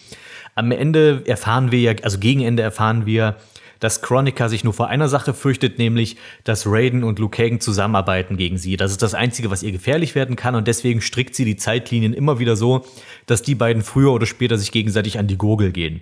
Am 0.57 0.73
Ende 0.73 1.23
erfahren 1.27 1.71
wir 1.71 1.79
ja, 1.79 1.93
also 2.03 2.19
gegen 2.19 2.41
Ende 2.41 2.65
erfahren 2.65 3.07
wir, 3.07 3.37
dass 3.83 4.01
Chronica 4.01 4.49
sich 4.49 4.63
nur 4.63 4.73
vor 4.73 4.89
einer 4.89 5.09
Sache 5.09 5.35
fürchtet, 5.35 5.77
nämlich, 5.77 6.17
dass 6.45 6.69
Raiden 6.69 7.03
und 7.03 7.19
Liu 7.19 7.29
Kang 7.29 7.59
zusammenarbeiten 7.59 8.37
gegen 8.37 8.57
sie. 8.57 8.77
Das 8.77 8.93
ist 8.93 9.03
das 9.03 9.13
Einzige, 9.13 9.51
was 9.51 9.65
ihr 9.65 9.73
gefährlich 9.73 10.15
werden 10.15 10.37
kann 10.37 10.55
und 10.55 10.69
deswegen 10.69 11.01
strickt 11.01 11.35
sie 11.35 11.45
die 11.45 11.57
Zeitlinien 11.57 12.15
immer 12.15 12.39
wieder 12.39 12.55
so, 12.55 12.85
dass 13.27 13.43
die 13.43 13.57
beiden 13.57 13.83
früher 13.83 14.13
oder 14.13 14.27
später 14.27 14.57
sich 14.57 14.71
gegenseitig 14.71 15.19
an 15.19 15.27
die 15.27 15.37
Gurgel 15.37 15.73
gehen. 15.73 16.01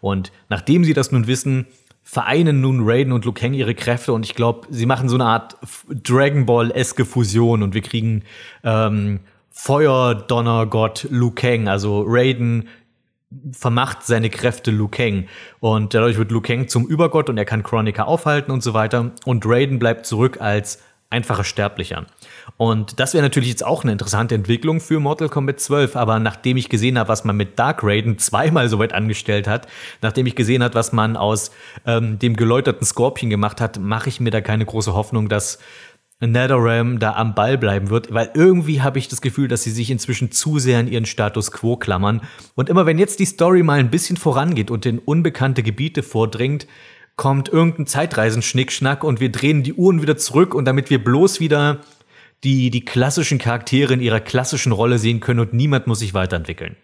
Und 0.00 0.32
nachdem 0.48 0.82
sie 0.82 0.92
das 0.92 1.12
nun 1.12 1.28
wissen, 1.28 1.66
vereinen 2.02 2.60
nun 2.60 2.80
Raiden 2.82 3.12
und 3.12 3.24
Liu 3.24 3.32
Kang 3.32 3.54
ihre 3.54 3.76
Kräfte 3.76 4.12
und 4.12 4.26
ich 4.26 4.34
glaube, 4.34 4.66
sie 4.70 4.86
machen 4.86 5.08
so 5.08 5.14
eine 5.14 5.26
Art 5.26 5.56
Dragon 5.88 6.46
Ball-eske 6.46 7.04
Fusion 7.04 7.62
und 7.62 7.74
wir 7.74 7.82
kriegen 7.82 8.24
ähm, 8.64 9.20
Feuerdonnergott 9.52 11.06
Liu 11.10 11.30
Kang, 11.30 11.68
also 11.68 12.04
Raiden 12.08 12.66
vermacht 13.52 14.04
seine 14.04 14.30
Kräfte 14.30 14.70
Liu 14.70 14.88
Kang. 14.88 15.26
Und 15.60 15.94
dadurch 15.94 16.16
wird 16.18 16.32
Liu 16.32 16.40
Kang 16.40 16.68
zum 16.68 16.86
Übergott 16.86 17.28
und 17.28 17.38
er 17.38 17.44
kann 17.44 17.62
Chronica 17.62 18.04
aufhalten 18.04 18.50
und 18.50 18.62
so 18.62 18.74
weiter. 18.74 19.12
Und 19.24 19.46
Raiden 19.46 19.78
bleibt 19.78 20.06
zurück 20.06 20.40
als 20.40 20.82
einfacher 21.10 21.42
Sterblicher. 21.42 22.06
Und 22.56 23.00
das 23.00 23.14
wäre 23.14 23.24
natürlich 23.24 23.48
jetzt 23.48 23.66
auch 23.66 23.82
eine 23.82 23.92
interessante 23.92 24.36
Entwicklung 24.36 24.80
für 24.80 25.00
Mortal 25.00 25.28
Kombat 25.28 25.58
12, 25.58 25.96
aber 25.96 26.20
nachdem 26.20 26.56
ich 26.56 26.68
gesehen 26.68 26.98
habe, 26.98 27.08
was 27.08 27.24
man 27.24 27.36
mit 27.36 27.58
Dark 27.58 27.80
Raiden 27.82 28.18
zweimal 28.18 28.68
so 28.68 28.78
weit 28.78 28.92
angestellt 28.92 29.48
hat, 29.48 29.66
nachdem 30.02 30.26
ich 30.26 30.36
gesehen 30.36 30.62
habe, 30.62 30.74
was 30.74 30.92
man 30.92 31.16
aus 31.16 31.50
ähm, 31.84 32.20
dem 32.20 32.36
geläuterten 32.36 32.86
Scorpion 32.86 33.28
gemacht 33.28 33.60
hat, 33.60 33.78
mache 33.80 34.08
ich 34.08 34.20
mir 34.20 34.30
da 34.30 34.40
keine 34.40 34.64
große 34.64 34.94
Hoffnung, 34.94 35.28
dass 35.28 35.58
NetherRealm 36.26 36.98
da 36.98 37.14
am 37.14 37.34
Ball 37.34 37.56
bleiben 37.56 37.90
wird, 37.90 38.12
weil 38.12 38.30
irgendwie 38.34 38.82
habe 38.82 38.98
ich 38.98 39.08
das 39.08 39.20
Gefühl, 39.20 39.48
dass 39.48 39.62
sie 39.62 39.70
sich 39.70 39.90
inzwischen 39.90 40.30
zu 40.30 40.58
sehr 40.58 40.78
an 40.78 40.88
ihren 40.88 41.06
Status 41.06 41.50
quo 41.50 41.76
klammern. 41.76 42.20
Und 42.54 42.68
immer 42.68 42.86
wenn 42.86 42.98
jetzt 42.98 43.20
die 43.20 43.24
Story 43.24 43.62
mal 43.62 43.78
ein 43.78 43.90
bisschen 43.90 44.16
vorangeht 44.16 44.70
und 44.70 44.84
in 44.84 44.98
unbekannte 44.98 45.62
Gebiete 45.62 46.02
vordringt, 46.02 46.66
kommt 47.16 47.48
irgendein 47.48 47.86
Zeitreisen-Schnickschnack 47.86 49.04
und 49.04 49.20
wir 49.20 49.30
drehen 49.32 49.62
die 49.62 49.74
Uhren 49.74 50.02
wieder 50.02 50.16
zurück 50.16 50.54
und 50.54 50.64
damit 50.64 50.90
wir 50.90 51.02
bloß 51.02 51.40
wieder 51.40 51.80
die, 52.44 52.70
die 52.70 52.84
klassischen 52.84 53.38
Charaktere 53.38 53.92
in 53.92 54.00
ihrer 54.00 54.20
klassischen 54.20 54.72
Rolle 54.72 54.98
sehen 54.98 55.20
können 55.20 55.40
und 55.40 55.52
niemand 55.52 55.86
muss 55.86 55.98
sich 55.98 56.14
weiterentwickeln. 56.14 56.76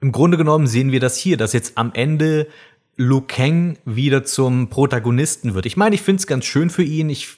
Im 0.00 0.12
Grunde 0.12 0.36
genommen 0.36 0.66
sehen 0.66 0.92
wir 0.92 1.00
das 1.00 1.16
hier, 1.16 1.36
dass 1.36 1.52
jetzt 1.52 1.78
am 1.78 1.92
Ende 1.94 2.46
Liu 2.96 3.20
Kang 3.20 3.76
wieder 3.84 4.24
zum 4.24 4.68
Protagonisten 4.68 5.54
wird. 5.54 5.66
Ich 5.66 5.76
meine, 5.76 5.94
ich 5.94 6.02
finde 6.02 6.20
es 6.20 6.26
ganz 6.26 6.44
schön 6.44 6.70
für 6.70 6.82
ihn. 6.82 7.10
Ich, 7.10 7.36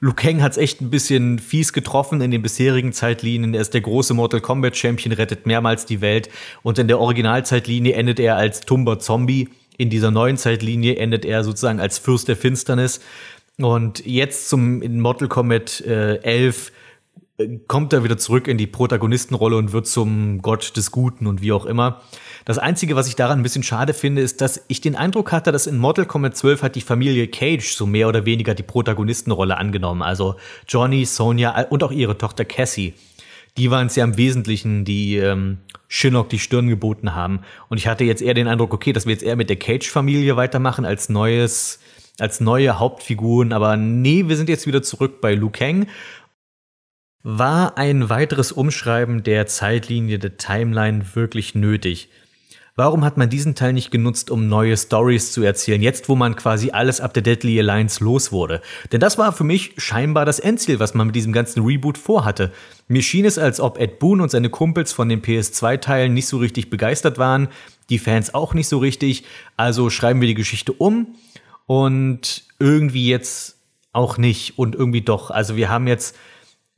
Liu 0.00 0.12
Kang 0.12 0.42
hat 0.42 0.52
es 0.52 0.58
echt 0.58 0.80
ein 0.80 0.90
bisschen 0.90 1.38
fies 1.38 1.72
getroffen 1.72 2.20
in 2.20 2.30
den 2.30 2.42
bisherigen 2.42 2.92
Zeitlinien. 2.92 3.54
Er 3.54 3.60
ist 3.60 3.74
der 3.74 3.80
große 3.82 4.14
Mortal 4.14 4.40
Kombat 4.40 4.76
Champion, 4.76 5.12
rettet 5.12 5.46
mehrmals 5.46 5.86
die 5.86 6.00
Welt. 6.00 6.28
Und 6.62 6.78
in 6.78 6.88
der 6.88 6.98
Originalzeitlinie 6.98 7.94
endet 7.94 8.18
er 8.18 8.36
als 8.36 8.60
tumber 8.60 8.98
Zombie 8.98 9.48
in 9.78 9.90
dieser 9.90 10.10
neuen 10.10 10.36
Zeitlinie 10.36 10.96
endet 10.96 11.24
er 11.24 11.44
sozusagen 11.44 11.80
als 11.80 11.98
Fürst 11.98 12.28
der 12.28 12.36
Finsternis. 12.36 13.00
Und 13.58 14.04
jetzt 14.04 14.48
zum 14.48 14.82
in 14.82 15.00
Mortal 15.00 15.28
Kombat 15.28 15.80
äh, 15.82 16.16
11 16.16 16.68
äh, 16.68 16.72
kommt 17.66 17.92
er 17.92 18.02
wieder 18.02 18.16
zurück 18.16 18.48
in 18.48 18.58
die 18.58 18.66
Protagonistenrolle 18.66 19.56
und 19.56 19.72
wird 19.72 19.86
zum 19.86 20.40
Gott 20.42 20.76
des 20.76 20.90
Guten 20.90 21.26
und 21.26 21.42
wie 21.42 21.52
auch 21.52 21.66
immer. 21.66 22.02
Das 22.44 22.58
Einzige, 22.58 22.96
was 22.96 23.08
ich 23.08 23.16
daran 23.16 23.40
ein 23.40 23.42
bisschen 23.42 23.62
schade 23.62 23.92
finde, 23.92 24.22
ist, 24.22 24.40
dass 24.40 24.64
ich 24.68 24.80
den 24.80 24.96
Eindruck 24.96 25.32
hatte, 25.32 25.52
dass 25.52 25.66
in 25.66 25.76
Mortal 25.78 26.06
Kombat 26.06 26.36
12 26.36 26.62
hat 26.62 26.76
die 26.76 26.80
Familie 26.80 27.28
Cage 27.28 27.74
so 27.74 27.86
mehr 27.86 28.08
oder 28.08 28.24
weniger 28.24 28.54
die 28.54 28.62
Protagonistenrolle 28.62 29.56
angenommen. 29.56 30.02
Also 30.02 30.36
Johnny, 30.68 31.04
Sonja 31.04 31.62
und 31.68 31.82
auch 31.82 31.92
ihre 31.92 32.16
Tochter 32.16 32.44
Cassie 32.44 32.94
die 33.56 33.70
waren 33.70 33.86
es 33.86 33.96
ja 33.96 34.04
im 34.04 34.16
Wesentlichen, 34.16 34.84
die 34.84 35.16
ähm, 35.16 35.58
Shinnok 35.88 36.28
die 36.28 36.38
Stirn 36.38 36.68
geboten 36.68 37.14
haben. 37.14 37.40
Und 37.68 37.78
ich 37.78 37.86
hatte 37.86 38.04
jetzt 38.04 38.22
eher 38.22 38.34
den 38.34 38.48
Eindruck, 38.48 38.74
okay, 38.74 38.92
dass 38.92 39.06
wir 39.06 39.12
jetzt 39.12 39.24
eher 39.24 39.36
mit 39.36 39.48
der 39.48 39.56
Cage-Familie 39.56 40.36
weitermachen 40.36 40.84
als 40.84 41.08
neues, 41.08 41.80
als 42.18 42.40
neue 42.40 42.78
Hauptfiguren. 42.78 43.52
Aber 43.52 43.76
nee, 43.76 44.24
wir 44.26 44.36
sind 44.36 44.48
jetzt 44.48 44.66
wieder 44.66 44.82
zurück 44.82 45.20
bei 45.20 45.34
Liu 45.34 45.50
Kang. 45.50 45.86
War 47.28 47.76
ein 47.76 48.08
weiteres 48.08 48.52
Umschreiben 48.52 49.24
der 49.24 49.48
Zeitlinie 49.48 50.20
der 50.20 50.36
Timeline 50.36 51.04
wirklich 51.14 51.56
nötig? 51.56 52.08
Warum 52.76 53.04
hat 53.04 53.16
man 53.16 53.28
diesen 53.28 53.56
Teil 53.56 53.72
nicht 53.72 53.90
genutzt, 53.90 54.30
um 54.30 54.46
neue 54.46 54.76
Stories 54.76 55.32
zu 55.32 55.42
erzählen, 55.42 55.82
jetzt 55.82 56.08
wo 56.08 56.14
man 56.14 56.36
quasi 56.36 56.70
alles 56.70 57.00
ab 57.00 57.14
der 57.14 57.24
Deadly 57.24 57.58
Alliance 57.58 58.04
los 58.04 58.30
wurde? 58.30 58.62
Denn 58.92 59.00
das 59.00 59.18
war 59.18 59.32
für 59.32 59.42
mich 59.42 59.72
scheinbar 59.76 60.24
das 60.24 60.38
Endziel, 60.38 60.78
was 60.78 60.94
man 60.94 61.08
mit 61.08 61.16
diesem 61.16 61.32
ganzen 61.32 61.64
Reboot 61.64 61.98
vorhatte. 61.98 62.52
Mir 62.86 63.02
schien 63.02 63.24
es, 63.24 63.38
als 63.38 63.58
ob 63.58 63.80
Ed 63.80 63.98
Boon 63.98 64.20
und 64.20 64.30
seine 64.30 64.48
Kumpels 64.48 64.92
von 64.92 65.08
den 65.08 65.20
PS2-Teilen 65.20 66.14
nicht 66.14 66.28
so 66.28 66.36
richtig 66.36 66.70
begeistert 66.70 67.18
waren, 67.18 67.48
die 67.90 67.98
Fans 67.98 68.34
auch 68.34 68.54
nicht 68.54 68.68
so 68.68 68.78
richtig, 68.78 69.24
also 69.56 69.90
schreiben 69.90 70.20
wir 70.20 70.28
die 70.28 70.34
Geschichte 70.34 70.72
um 70.72 71.16
und 71.66 72.44
irgendwie 72.60 73.08
jetzt 73.08 73.56
auch 73.92 74.16
nicht 74.16 74.58
und 74.60 74.76
irgendwie 74.76 75.02
doch. 75.02 75.32
Also 75.32 75.56
wir 75.56 75.70
haben 75.70 75.88
jetzt 75.88 76.14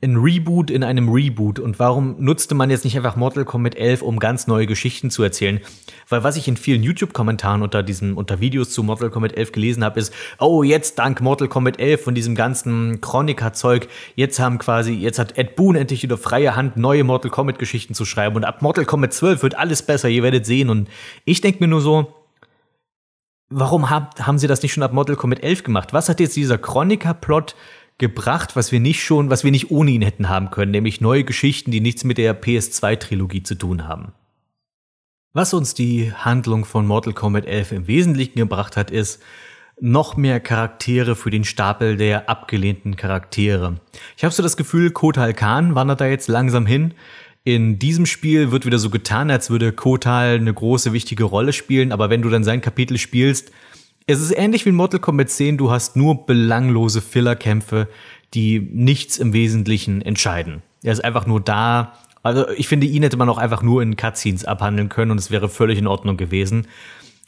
ein 0.01 0.15
Reboot 0.15 0.71
in 0.71 0.83
einem 0.83 1.09
Reboot. 1.09 1.59
Und 1.59 1.77
warum 1.77 2.15
nutzte 2.19 2.55
man 2.55 2.69
jetzt 2.69 2.85
nicht 2.85 2.95
einfach 2.95 3.17
Mortal 3.17 3.43
Kombat 3.43 3.75
11, 3.75 4.01
um 4.01 4.19
ganz 4.19 4.47
neue 4.47 4.65
Geschichten 4.65 5.11
zu 5.11 5.23
erzählen? 5.23 5.59
Weil 6.07 6.23
was 6.23 6.37
ich 6.37 6.47
in 6.47 6.55
vielen 6.55 6.83
YouTube-Kommentaren 6.83 7.61
unter 7.61 7.83
diesen, 7.83 8.13
unter 8.13 8.39
Videos 8.39 8.69
zu 8.69 8.81
Mortal 8.81 9.09
Kombat 9.09 9.35
11 9.35 9.51
gelesen 9.51 9.83
habe, 9.83 9.99
ist, 9.99 10.13
oh, 10.39 10.63
jetzt 10.63 10.99
dank 10.99 11.19
Mortal 11.19 11.49
Kombat 11.49 11.79
11 11.79 12.01
von 12.01 12.15
diesem 12.15 12.35
ganzen 12.35 13.01
Chroniker-Zeug, 13.01 13.89
jetzt 14.15 14.39
haben 14.39 14.57
quasi, 14.57 14.93
jetzt 14.93 15.19
hat 15.19 15.37
Ed 15.37 15.57
Boon 15.57 15.75
endlich 15.75 16.01
wieder 16.01 16.17
freie 16.17 16.55
Hand, 16.55 16.77
neue 16.77 17.03
Mortal 17.03 17.29
Kombat-Geschichten 17.29 17.93
zu 17.93 18.05
schreiben. 18.05 18.37
Und 18.37 18.45
ab 18.45 18.61
Mortal 18.61 18.85
Kombat 18.85 19.13
12 19.13 19.43
wird 19.43 19.57
alles 19.57 19.81
besser, 19.81 20.07
ihr 20.07 20.23
werdet 20.23 20.45
sehen. 20.45 20.69
Und 20.69 20.87
ich 21.25 21.41
denke 21.41 21.61
mir 21.61 21.67
nur 21.67 21.81
so, 21.81 22.13
warum 23.49 23.89
hab, 23.89 24.17
haben 24.25 24.37
sie 24.37 24.47
das 24.47 24.61
nicht 24.61 24.71
schon 24.71 24.83
ab 24.83 24.93
Mortal 24.93 25.17
Kombat 25.17 25.43
11 25.43 25.63
gemacht? 25.63 25.91
Was 25.91 26.07
hat 26.07 26.21
jetzt 26.21 26.37
dieser 26.37 26.57
Chroniker-Plot 26.57 27.55
gebracht, 27.99 28.55
was 28.55 28.71
wir 28.71 28.79
nicht 28.79 29.03
schon, 29.03 29.29
was 29.29 29.43
wir 29.43 29.51
nicht 29.51 29.69
ohne 29.69 29.91
ihn 29.91 30.01
hätten 30.01 30.29
haben 30.29 30.49
können, 30.49 30.71
nämlich 30.71 31.01
neue 31.01 31.23
Geschichten, 31.23 31.69
die 31.69 31.81
nichts 31.81 32.03
mit 32.03 32.17
der 32.17 32.41
PS2-Trilogie 32.41 33.43
zu 33.43 33.55
tun 33.55 33.87
haben. 33.87 34.13
Was 35.33 35.53
uns 35.53 35.75
die 35.75 36.11
Handlung 36.11 36.65
von 36.65 36.87
Mortal 36.87 37.13
Kombat 37.13 37.45
11 37.45 37.73
im 37.73 37.87
Wesentlichen 37.87 38.39
gebracht 38.39 38.75
hat, 38.75 38.89
ist 38.89 39.21
noch 39.79 40.17
mehr 40.17 40.39
Charaktere 40.39 41.15
für 41.15 41.29
den 41.29 41.43
Stapel 41.43 41.97
der 41.97 42.29
abgelehnten 42.29 42.95
Charaktere. 42.95 43.79
Ich 44.17 44.23
habe 44.23 44.33
so 44.33 44.41
das 44.41 44.57
Gefühl, 44.57 44.91
Kotal 44.91 45.33
Khan 45.33 45.75
wandert 45.75 46.01
da 46.01 46.07
jetzt 46.07 46.27
langsam 46.27 46.65
hin. 46.65 46.93
In 47.43 47.79
diesem 47.79 48.05
Spiel 48.05 48.51
wird 48.51 48.65
wieder 48.65 48.79
so 48.79 48.89
getan, 48.89 49.31
als 49.31 49.49
würde 49.49 49.71
Kotal 49.71 50.35
eine 50.35 50.53
große 50.53 50.93
wichtige 50.93 51.23
Rolle 51.23 51.53
spielen, 51.53 51.91
aber 51.91 52.09
wenn 52.09 52.21
du 52.21 52.29
dann 52.29 52.43
sein 52.43 52.61
Kapitel 52.61 52.97
spielst, 52.97 53.51
es 54.09 54.21
ist 54.21 54.31
ähnlich 54.35 54.65
wie 54.65 54.69
in 54.69 54.75
Mortal 54.75 54.99
Kombat 54.99 55.29
10, 55.29 55.57
du 55.57 55.69
hast 55.69 55.95
nur 55.95 56.25
belanglose 56.25 56.99
Fillerkämpfe, 56.99 57.87
die 58.33 58.59
nichts 58.59 59.19
im 59.19 59.33
Wesentlichen 59.33 60.01
entscheiden. 60.01 60.63
Er 60.81 60.93
ist 60.93 61.03
einfach 61.03 61.27
nur 61.27 61.39
da. 61.39 61.93
Also 62.23 62.49
ich 62.49 62.67
finde, 62.67 62.87
ihn 62.87 63.03
hätte 63.03 63.17
man 63.17 63.29
auch 63.29 63.37
einfach 63.37 63.61
nur 63.61 63.83
in 63.83 63.95
Cutscenes 63.95 64.45
abhandeln 64.45 64.89
können 64.89 65.11
und 65.11 65.19
es 65.19 65.29
wäre 65.29 65.47
völlig 65.47 65.77
in 65.77 65.85
Ordnung 65.85 66.17
gewesen. 66.17 66.67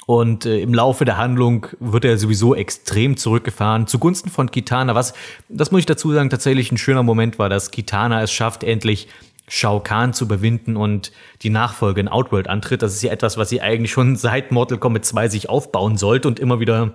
Und 0.08 0.48
äh, 0.48 0.60
im 0.60 0.74
Laufe 0.74 1.06
der 1.06 1.18
Handlung 1.18 1.68
wird 1.80 2.04
er 2.04 2.18
sowieso 2.18 2.56
extrem 2.56 3.16
zurückgefahren 3.16 3.86
zugunsten 3.86 4.32
von 4.32 4.50
Kitana, 4.50 4.96
was, 4.96 5.14
das 5.50 5.72
muss 5.72 5.80
ich 5.80 5.86
dazu 5.86 6.12
sagen, 6.12 6.32
tatsächlich 6.32 6.72
ein 6.72 6.80
schöner 6.80 7.04
Moment 7.04 7.38
war, 7.38 7.48
dass 7.48 7.70
Kitana 7.70 8.24
es 8.24 8.32
schafft, 8.32 8.64
endlich 8.64 9.08
Shao 9.54 9.82
Kahn 9.82 10.14
zu 10.14 10.24
überwinden 10.24 10.78
und 10.78 11.12
die 11.42 11.50
Nachfolge 11.50 12.00
in 12.00 12.08
Outworld 12.08 12.48
antritt. 12.48 12.82
Das 12.82 12.94
ist 12.94 13.04
ja 13.04 13.12
etwas, 13.12 13.36
was 13.36 13.50
sie 13.50 13.60
eigentlich 13.60 13.92
schon 13.92 14.16
seit 14.16 14.52
Mortal 14.52 14.78
Kombat 14.78 15.04
2 15.04 15.28
sich 15.28 15.50
aufbauen 15.50 15.98
sollte 15.98 16.30
und 16.30 16.40
immer 16.40 16.62
wieder 16.62 16.94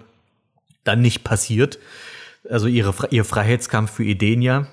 dann 0.82 1.02
nicht 1.02 1.22
passiert. 1.22 1.78
Also 2.48 2.66
ihre, 2.66 2.94
ihr 3.10 3.26
Freiheitskampf 3.26 3.90
für 3.90 4.04
Edenia. 4.04 4.68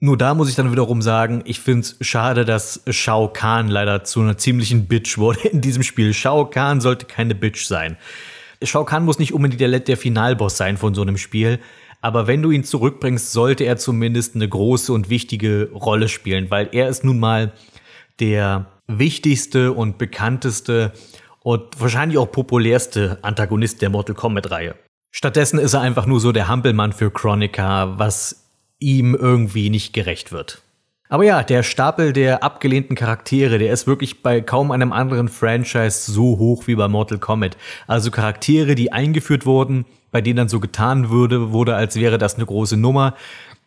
Nur 0.00 0.16
da 0.16 0.32
muss 0.32 0.48
ich 0.48 0.54
dann 0.54 0.72
wiederum 0.72 1.02
sagen, 1.02 1.42
ich 1.44 1.60
finde 1.60 1.80
es 1.80 1.96
schade, 2.00 2.46
dass 2.46 2.82
Shao 2.88 3.28
Kahn 3.28 3.68
leider 3.68 4.04
zu 4.04 4.20
einer 4.20 4.38
ziemlichen 4.38 4.86
Bitch 4.86 5.18
wurde 5.18 5.48
in 5.48 5.60
diesem 5.60 5.82
Spiel. 5.82 6.14
Shao 6.14 6.46
Kahn 6.46 6.80
sollte 6.80 7.04
keine 7.04 7.34
Bitch 7.34 7.66
sein. 7.66 7.98
Shao 8.62 8.86
Kahn 8.86 9.04
muss 9.04 9.18
nicht 9.18 9.34
unbedingt 9.34 9.60
der, 9.60 9.78
der 9.78 9.96
Finalboss 9.98 10.56
sein 10.56 10.78
von 10.78 10.94
so 10.94 11.02
einem 11.02 11.18
Spiel, 11.18 11.58
aber 12.00 12.26
wenn 12.26 12.42
du 12.42 12.50
ihn 12.50 12.64
zurückbringst, 12.64 13.32
sollte 13.32 13.64
er 13.64 13.76
zumindest 13.76 14.34
eine 14.34 14.48
große 14.48 14.92
und 14.92 15.10
wichtige 15.10 15.70
Rolle 15.72 16.08
spielen, 16.08 16.50
weil 16.50 16.68
er 16.72 16.88
ist 16.88 17.04
nun 17.04 17.18
mal 17.18 17.52
der 18.20 18.66
wichtigste 18.86 19.72
und 19.72 19.98
bekannteste 19.98 20.92
und 21.40 21.80
wahrscheinlich 21.80 22.18
auch 22.18 22.30
populärste 22.30 23.18
Antagonist 23.22 23.82
der 23.82 23.90
Mortal 23.90 24.14
Kombat-Reihe. 24.14 24.74
Stattdessen 25.10 25.58
ist 25.58 25.74
er 25.74 25.80
einfach 25.80 26.06
nur 26.06 26.20
so 26.20 26.32
der 26.32 26.48
Hampelmann 26.48 26.92
für 26.92 27.10
Chronica, 27.10 27.98
was 27.98 28.44
ihm 28.78 29.14
irgendwie 29.14 29.70
nicht 29.70 29.92
gerecht 29.92 30.32
wird. 30.32 30.62
Aber 31.08 31.24
ja, 31.24 31.42
der 31.42 31.62
Stapel 31.62 32.12
der 32.12 32.42
abgelehnten 32.42 32.94
Charaktere, 32.94 33.58
der 33.58 33.72
ist 33.72 33.86
wirklich 33.86 34.22
bei 34.22 34.42
kaum 34.42 34.70
einem 34.70 34.92
anderen 34.92 35.28
Franchise 35.28 36.12
so 36.12 36.38
hoch 36.38 36.66
wie 36.66 36.74
bei 36.74 36.86
Mortal 36.86 37.18
Kombat. 37.18 37.56
Also 37.86 38.10
Charaktere, 38.10 38.74
die 38.74 38.92
eingeführt 38.92 39.46
wurden, 39.46 39.86
bei 40.10 40.20
denen 40.20 40.36
dann 40.36 40.48
so 40.48 40.60
getan 40.60 41.10
würde, 41.10 41.52
wurde, 41.52 41.74
als 41.74 41.96
wäre 41.96 42.18
das 42.18 42.36
eine 42.36 42.46
große 42.46 42.76
Nummer 42.76 43.14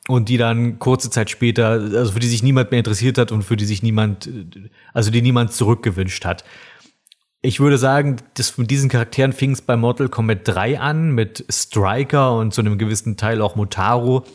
und 0.08 0.30
die 0.30 0.38
dann 0.38 0.80
kurze 0.80 1.10
Zeit 1.10 1.30
später, 1.30 1.70
also 1.70 2.14
für 2.14 2.20
die 2.20 2.28
sich 2.28 2.44
niemand 2.44 2.72
mehr 2.72 2.80
interessiert 2.80 3.18
hat 3.18 3.32
und 3.32 3.44
für 3.44 3.56
die 3.56 3.66
sich 3.66 3.84
niemand, 3.84 4.30
also 4.94 5.12
die 5.12 5.22
niemand 5.22 5.54
zurückgewünscht 5.54 6.26
hat. 6.26 6.44
Ich 7.44 7.60
würde 7.60 7.78
sagen, 7.78 8.18
das, 8.36 8.58
mit 8.58 8.70
diesen 8.70 8.90
Charakteren 8.90 9.34
fing 9.34 9.52
es 9.52 9.62
bei 9.62 9.76
Mortal 9.76 10.10
Kombat 10.10 10.48
3 10.48 10.80
an, 10.80 11.12
mit 11.12 11.44
Striker 11.50 12.38
und 12.38 12.54
zu 12.54 12.62
einem 12.62 12.78
gewissen 12.78 13.18
Teil 13.18 13.42
auch 13.42 13.56
Motaro. 13.56 14.26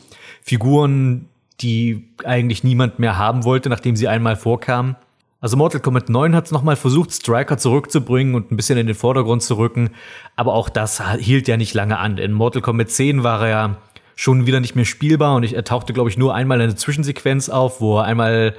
Figuren, 0.42 1.28
die 1.60 2.08
eigentlich 2.24 2.64
niemand 2.64 2.98
mehr 2.98 3.16
haben 3.16 3.44
wollte, 3.44 3.68
nachdem 3.68 3.96
sie 3.96 4.08
einmal 4.08 4.36
vorkamen. 4.36 4.96
Also 5.40 5.56
Mortal 5.56 5.80
Kombat 5.80 6.08
9 6.08 6.34
hat 6.34 6.46
es 6.46 6.50
nochmal 6.50 6.76
versucht, 6.76 7.12
Striker 7.12 7.58
zurückzubringen 7.58 8.34
und 8.34 8.50
ein 8.50 8.56
bisschen 8.56 8.78
in 8.78 8.86
den 8.86 8.96
Vordergrund 8.96 9.42
zu 9.42 9.56
rücken, 9.58 9.90
aber 10.34 10.54
auch 10.54 10.68
das 10.68 11.02
hielt 11.18 11.46
ja 11.46 11.56
nicht 11.56 11.74
lange 11.74 11.98
an. 11.98 12.18
In 12.18 12.32
Mortal 12.32 12.62
Kombat 12.62 12.90
10 12.90 13.22
war 13.22 13.42
er 13.42 13.48
ja 13.48 13.76
schon 14.14 14.46
wieder 14.46 14.60
nicht 14.60 14.74
mehr 14.74 14.86
spielbar 14.86 15.36
und 15.36 15.42
ich, 15.42 15.54
er 15.54 15.64
tauchte, 15.64 15.92
glaube 15.92 16.08
ich, 16.08 16.16
nur 16.16 16.34
einmal 16.34 16.58
in 16.58 16.64
eine 16.64 16.74
Zwischensequenz 16.74 17.50
auf, 17.50 17.82
wo 17.82 17.98
er 17.98 18.04
einmal 18.04 18.56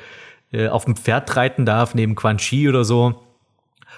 äh, 0.53 0.67
auf 0.67 0.85
dem 0.85 0.95
Pferd 0.95 1.35
reiten 1.35 1.65
darf, 1.65 1.95
neben 1.95 2.15
Quan 2.15 2.37
Chi 2.37 2.69
oder 2.69 2.85
so. 2.85 3.23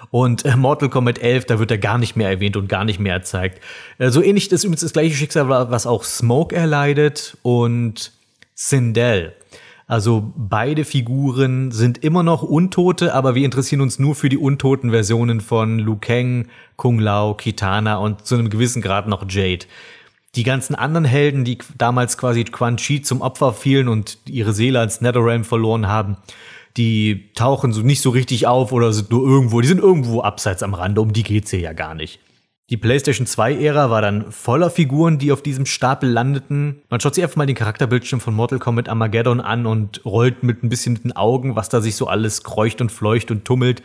Und 0.10 0.46
äh, 0.46 0.56
Mortal 0.56 0.90
Kombat 0.90 1.20
11, 1.20 1.46
da 1.46 1.60
wird 1.60 1.72
er 1.72 1.78
gar 1.78 1.98
nicht 1.98 2.16
mehr 2.16 2.30
erwähnt 2.30 2.56
und 2.56 2.70
gar 2.70 2.86
nicht 2.86 3.00
mehr 3.00 3.14
erzeigt. 3.14 3.62
Äh, 3.98 4.10
so 4.10 4.22
ähnlich 4.22 4.50
ist 4.52 4.64
übrigens 4.64 4.82
das 4.82 4.94
gleiche 4.94 5.16
Schicksal, 5.16 5.50
was 5.50 5.86
auch 5.86 6.06
Smoke 6.06 6.56
erleidet 6.56 7.38
und 7.44 8.14
Sindel. 8.56 9.36
Also 9.90 10.32
beide 10.38 10.86
Figuren 10.86 11.72
sind 11.72 12.04
immer 12.04 12.22
noch 12.22 12.44
Untote, 12.44 13.16
aber 13.16 13.34
wir 13.34 13.44
interessieren 13.44 13.82
uns 13.82 13.98
nur 13.98 14.14
für 14.14 14.30
die 14.30 14.38
untoten 14.38 14.92
Versionen 14.92 15.42
von 15.42 15.80
Liu 15.80 15.98
Kang, 16.00 16.48
Kung 16.76 17.00
Lao, 17.00 17.34
Kitana 17.34 17.98
und 17.98 18.24
zu 18.24 18.36
einem 18.36 18.52
gewissen 18.52 18.84
Grad 18.84 19.08
noch 19.08 19.26
Jade. 19.28 19.66
Die 20.36 20.44
ganzen 20.44 20.76
anderen 20.76 21.06
Helden, 21.06 21.44
die 21.44 21.58
damals 21.76 22.20
quasi 22.20 22.44
Quan 22.44 22.78
Chi 22.78 23.02
zum 23.02 23.22
Opfer 23.22 23.52
fielen 23.52 23.88
und 23.88 24.20
ihre 24.28 24.54
Seele 24.54 24.80
als 24.80 25.02
Netherrealm 25.02 25.44
verloren 25.44 25.88
haben, 25.88 26.18
die 26.78 27.32
tauchen 27.34 27.74
so 27.74 27.82
nicht 27.82 28.04
so 28.04 28.12
richtig 28.12 28.46
auf 28.46 28.72
oder 28.72 28.94
sind 28.94 29.10
nur 29.10 29.28
irgendwo, 29.28 29.60
die 29.60 29.68
sind 29.68 29.80
irgendwo 29.80 30.22
abseits 30.22 30.62
am 30.62 30.76
Rande, 30.76 31.02
um 31.02 31.14
die 31.14 31.24
geht's 31.24 31.50
hier 31.50 31.62
ja 31.62 31.74
gar 31.74 31.96
nicht. 31.96 32.20
Die 32.70 32.78
PlayStation 32.78 33.26
2-Ära 33.26 33.90
war 33.90 34.04
dann 34.04 34.32
voller 34.32 34.70
Figuren, 34.70 35.18
die 35.18 35.32
auf 35.32 35.42
diesem 35.42 35.66
Stapel 35.66 36.08
landeten. 36.08 36.84
Man 36.90 37.00
schaut 37.00 37.16
sich 37.16 37.24
einfach 37.24 37.38
mal 37.38 37.48
den 37.48 37.56
Charakterbildschirm 37.56 38.22
von 38.22 38.36
Mortal 38.36 38.60
Kombat 38.60 38.88
Armageddon 38.88 39.42
an 39.42 39.66
und 39.66 40.06
rollt 40.06 40.44
mit 40.44 40.64
ein 40.64 40.70
bisschen 40.70 40.94
mit 40.94 41.04
den 41.04 41.16
Augen, 41.16 41.56
was 41.56 41.70
da 41.70 41.82
sich 41.82 41.96
so 41.96 42.06
alles 42.06 42.44
kreucht 42.44 42.80
und 42.80 42.92
fleucht 42.92 43.32
und 43.32 43.44
tummelt. 43.44 43.82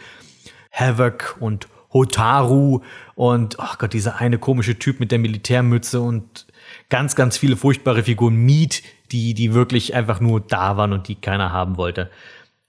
Havoc 0.70 1.38
und 1.40 1.66
Hotaru 1.94 2.80
und, 3.14 3.56
oh 3.58 3.74
Gott, 3.78 3.94
dieser 3.94 4.16
eine 4.16 4.36
komische 4.36 4.78
Typ 4.78 5.00
mit 5.00 5.12
der 5.12 5.18
Militärmütze 5.18 6.02
und 6.02 6.46
ganz, 6.90 7.14
ganz 7.14 7.38
viele 7.38 7.56
furchtbare 7.56 8.02
Figuren. 8.02 8.36
Meat, 8.36 8.82
die, 9.12 9.32
die 9.32 9.54
wirklich 9.54 9.94
einfach 9.94 10.20
nur 10.20 10.40
da 10.40 10.76
waren 10.76 10.92
und 10.92 11.08
die 11.08 11.14
keiner 11.14 11.52
haben 11.52 11.78
wollte. 11.78 12.10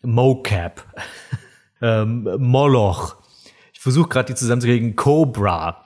Mocap. 0.02 0.86
ähm, 1.82 2.30
Moloch. 2.38 3.18
Ich 3.74 3.82
versuche 3.82 4.08
gerade 4.08 4.28
die 4.28 4.36
zusammenzukriegen. 4.36 4.96
Cobra. 4.96 5.85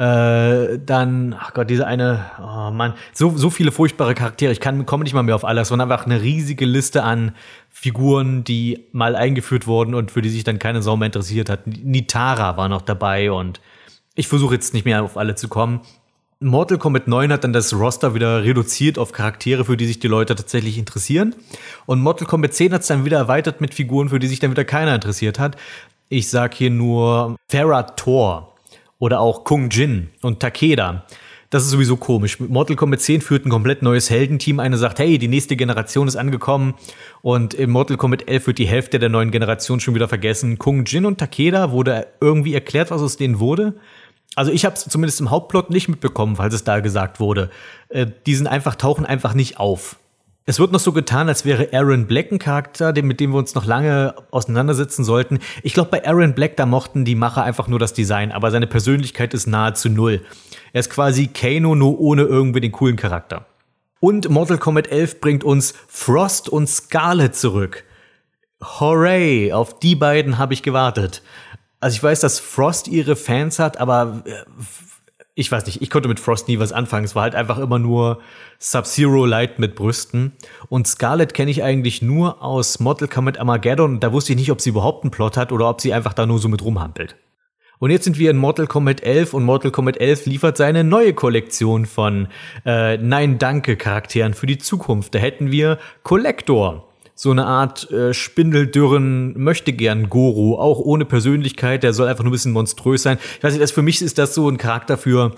Äh, 0.00 0.78
dann, 0.78 1.36
ach 1.38 1.52
Gott, 1.52 1.68
diese 1.68 1.86
eine, 1.86 2.24
oh 2.40 2.70
Mann, 2.70 2.94
so, 3.12 3.36
so 3.36 3.50
viele 3.50 3.70
furchtbare 3.70 4.14
Charaktere. 4.14 4.50
Ich 4.50 4.58
kann, 4.58 4.86
komme 4.86 5.04
nicht 5.04 5.12
mal 5.12 5.22
mehr 5.22 5.34
auf 5.34 5.44
alles, 5.44 5.68
sondern 5.68 5.92
einfach 5.92 6.06
eine 6.06 6.22
riesige 6.22 6.64
Liste 6.64 7.02
an 7.02 7.32
Figuren, 7.68 8.42
die 8.42 8.86
mal 8.92 9.14
eingeführt 9.14 9.66
wurden 9.66 9.94
und 9.94 10.10
für 10.10 10.22
die 10.22 10.30
sich 10.30 10.42
dann 10.42 10.58
keine 10.58 10.80
Sau 10.80 10.96
mehr 10.96 11.04
interessiert 11.04 11.50
hat. 11.50 11.66
Nitara 11.66 12.56
war 12.56 12.70
noch 12.70 12.80
dabei 12.80 13.30
und 13.30 13.60
ich 14.14 14.26
versuche 14.26 14.54
jetzt 14.54 14.72
nicht 14.72 14.86
mehr 14.86 15.04
auf 15.04 15.18
alle 15.18 15.34
zu 15.34 15.48
kommen. 15.48 15.82
Mortal 16.38 16.78
Kombat 16.78 17.06
9 17.06 17.30
hat 17.30 17.44
dann 17.44 17.52
das 17.52 17.74
Roster 17.74 18.14
wieder 18.14 18.42
reduziert 18.42 18.98
auf 18.98 19.12
Charaktere, 19.12 19.66
für 19.66 19.76
die 19.76 19.86
sich 19.86 19.98
die 19.98 20.08
Leute 20.08 20.34
tatsächlich 20.34 20.78
interessieren. 20.78 21.34
Und 21.84 22.00
Mortal 22.00 22.26
Kombat 22.26 22.54
10 22.54 22.72
hat 22.72 22.80
es 22.80 22.86
dann 22.86 23.04
wieder 23.04 23.18
erweitert 23.18 23.60
mit 23.60 23.74
Figuren, 23.74 24.08
für 24.08 24.18
die 24.18 24.28
sich 24.28 24.38
dann 24.38 24.50
wieder 24.50 24.64
keiner 24.64 24.94
interessiert 24.94 25.38
hat. 25.38 25.58
Ich 26.08 26.30
sag 26.30 26.54
hier 26.54 26.70
nur 26.70 27.36
Farah 27.50 27.82
Thor 27.82 28.49
oder 29.00 29.18
auch 29.18 29.42
Kung 29.42 29.70
Jin 29.70 30.10
und 30.22 30.38
Takeda. 30.38 31.04
Das 31.50 31.64
ist 31.64 31.70
sowieso 31.70 31.96
komisch. 31.96 32.38
Mortal 32.38 32.76
Kombat 32.76 33.00
10 33.00 33.22
führt 33.22 33.44
ein 33.44 33.50
komplett 33.50 33.82
neues 33.82 34.08
Heldenteam. 34.08 34.60
Eine 34.60 34.76
sagt, 34.76 35.00
hey, 35.00 35.18
die 35.18 35.26
nächste 35.26 35.56
Generation 35.56 36.06
ist 36.06 36.14
angekommen. 36.14 36.74
Und 37.22 37.54
im 37.54 37.70
Mortal 37.70 37.96
Kombat 37.96 38.28
11 38.28 38.46
wird 38.46 38.58
die 38.58 38.68
Hälfte 38.68 39.00
der 39.00 39.08
neuen 39.08 39.32
Generation 39.32 39.80
schon 39.80 39.96
wieder 39.96 40.06
vergessen. 40.06 40.58
Kung 40.58 40.84
Jin 40.84 41.06
und 41.06 41.18
Takeda 41.18 41.72
wurde 41.72 42.06
irgendwie 42.20 42.54
erklärt, 42.54 42.92
was 42.92 43.02
aus 43.02 43.16
denen 43.16 43.40
wurde. 43.40 43.74
Also 44.36 44.52
ich 44.52 44.64
habe 44.64 44.76
es 44.76 44.84
zumindest 44.84 45.20
im 45.20 45.30
Hauptplot 45.30 45.70
nicht 45.70 45.88
mitbekommen, 45.88 46.36
falls 46.36 46.54
es 46.54 46.62
da 46.62 46.78
gesagt 46.78 47.18
wurde. 47.18 47.50
Äh, 47.88 48.06
die 48.26 48.36
sind 48.36 48.46
einfach, 48.46 48.76
tauchen 48.76 49.04
einfach 49.04 49.34
nicht 49.34 49.58
auf. 49.58 49.96
Es 50.50 50.58
wird 50.58 50.72
noch 50.72 50.80
so 50.80 50.90
getan, 50.90 51.28
als 51.28 51.44
wäre 51.44 51.68
Aaron 51.72 52.08
Black 52.08 52.32
ein 52.32 52.40
Charakter, 52.40 52.92
mit 53.04 53.20
dem 53.20 53.30
wir 53.30 53.38
uns 53.38 53.54
noch 53.54 53.66
lange 53.66 54.16
auseinandersetzen 54.32 55.04
sollten. 55.04 55.38
Ich 55.62 55.74
glaube, 55.74 55.90
bei 55.90 56.04
Aaron 56.04 56.34
Black, 56.34 56.56
da 56.56 56.66
mochten 56.66 57.04
die 57.04 57.14
Macher 57.14 57.44
einfach 57.44 57.68
nur 57.68 57.78
das 57.78 57.92
Design, 57.92 58.32
aber 58.32 58.50
seine 58.50 58.66
Persönlichkeit 58.66 59.32
ist 59.32 59.46
nahezu 59.46 59.88
null. 59.88 60.22
Er 60.72 60.80
ist 60.80 60.90
quasi 60.90 61.28
Kano, 61.28 61.76
nur 61.76 62.00
ohne 62.00 62.22
irgendwie 62.22 62.60
den 62.60 62.72
coolen 62.72 62.96
Charakter. 62.96 63.46
Und 64.00 64.28
Mortal 64.28 64.58
Kombat 64.58 64.88
11 64.88 65.20
bringt 65.20 65.44
uns 65.44 65.72
Frost 65.86 66.48
und 66.48 66.68
Scarlet 66.68 67.36
zurück. 67.36 67.84
Hooray, 68.60 69.52
auf 69.52 69.78
die 69.78 69.94
beiden 69.94 70.38
habe 70.38 70.52
ich 70.52 70.64
gewartet. 70.64 71.22
Also 71.78 71.94
ich 71.94 72.02
weiß, 72.02 72.18
dass 72.18 72.40
Frost 72.40 72.88
ihre 72.88 73.14
Fans 73.14 73.60
hat, 73.60 73.78
aber 73.78 74.24
äh, 74.24 74.32
ich 75.40 75.50
weiß 75.50 75.64
nicht, 75.64 75.80
ich 75.80 75.88
konnte 75.88 76.08
mit 76.08 76.20
Frost 76.20 76.48
nie 76.48 76.58
was 76.58 76.70
anfangen. 76.70 77.06
Es 77.06 77.14
war 77.14 77.22
halt 77.22 77.34
einfach 77.34 77.58
immer 77.58 77.78
nur 77.78 78.20
Sub-Zero 78.58 79.24
Light 79.24 79.58
mit 79.58 79.74
Brüsten. 79.74 80.32
Und 80.68 80.86
Scarlet 80.86 81.32
kenne 81.32 81.50
ich 81.50 81.62
eigentlich 81.62 82.02
nur 82.02 82.42
aus 82.42 82.78
Mortal 82.78 83.08
Kombat 83.08 83.38
Armageddon. 83.38 84.00
Da 84.00 84.12
wusste 84.12 84.34
ich 84.34 84.38
nicht, 84.38 84.52
ob 84.52 84.60
sie 84.60 84.68
überhaupt 84.68 85.02
einen 85.02 85.10
Plot 85.10 85.38
hat 85.38 85.50
oder 85.50 85.68
ob 85.70 85.80
sie 85.80 85.94
einfach 85.94 86.12
da 86.12 86.26
nur 86.26 86.38
so 86.38 86.48
mit 86.48 86.62
rumhampelt. 86.62 87.16
Und 87.78 87.90
jetzt 87.90 88.04
sind 88.04 88.18
wir 88.18 88.30
in 88.30 88.36
Mortal 88.36 88.66
Kombat 88.66 89.02
11 89.02 89.32
und 89.32 89.44
Mortal 89.44 89.70
Kombat 89.70 89.96
11 89.96 90.26
liefert 90.26 90.58
seine 90.58 90.84
neue 90.84 91.14
Kollektion 91.14 91.86
von 91.86 92.28
äh, 92.66 92.98
Nein-Danke-Charakteren 92.98 94.34
für 94.34 94.44
die 94.44 94.58
Zukunft. 94.58 95.14
Da 95.14 95.18
hätten 95.18 95.50
wir 95.50 95.78
Collector, 96.02 96.89
so 97.22 97.30
eine 97.32 97.44
Art 97.44 97.90
äh, 97.90 98.14
Spindeldürren 98.14 99.38
möchte 99.38 99.74
gern 99.74 100.08
Goro, 100.08 100.58
auch 100.58 100.78
ohne 100.78 101.04
Persönlichkeit, 101.04 101.82
der 101.82 101.92
soll 101.92 102.08
einfach 102.08 102.24
nur 102.24 102.30
ein 102.30 102.32
bisschen 102.32 102.52
monströs 102.52 103.02
sein. 103.02 103.18
Ich 103.36 103.44
weiß 103.44 103.52
nicht, 103.52 103.62
das 103.62 103.72
für 103.72 103.82
mich 103.82 104.00
ist 104.00 104.16
das 104.16 104.34
so 104.34 104.48
ein 104.48 104.56
Charakter 104.56 104.96
für 104.96 105.36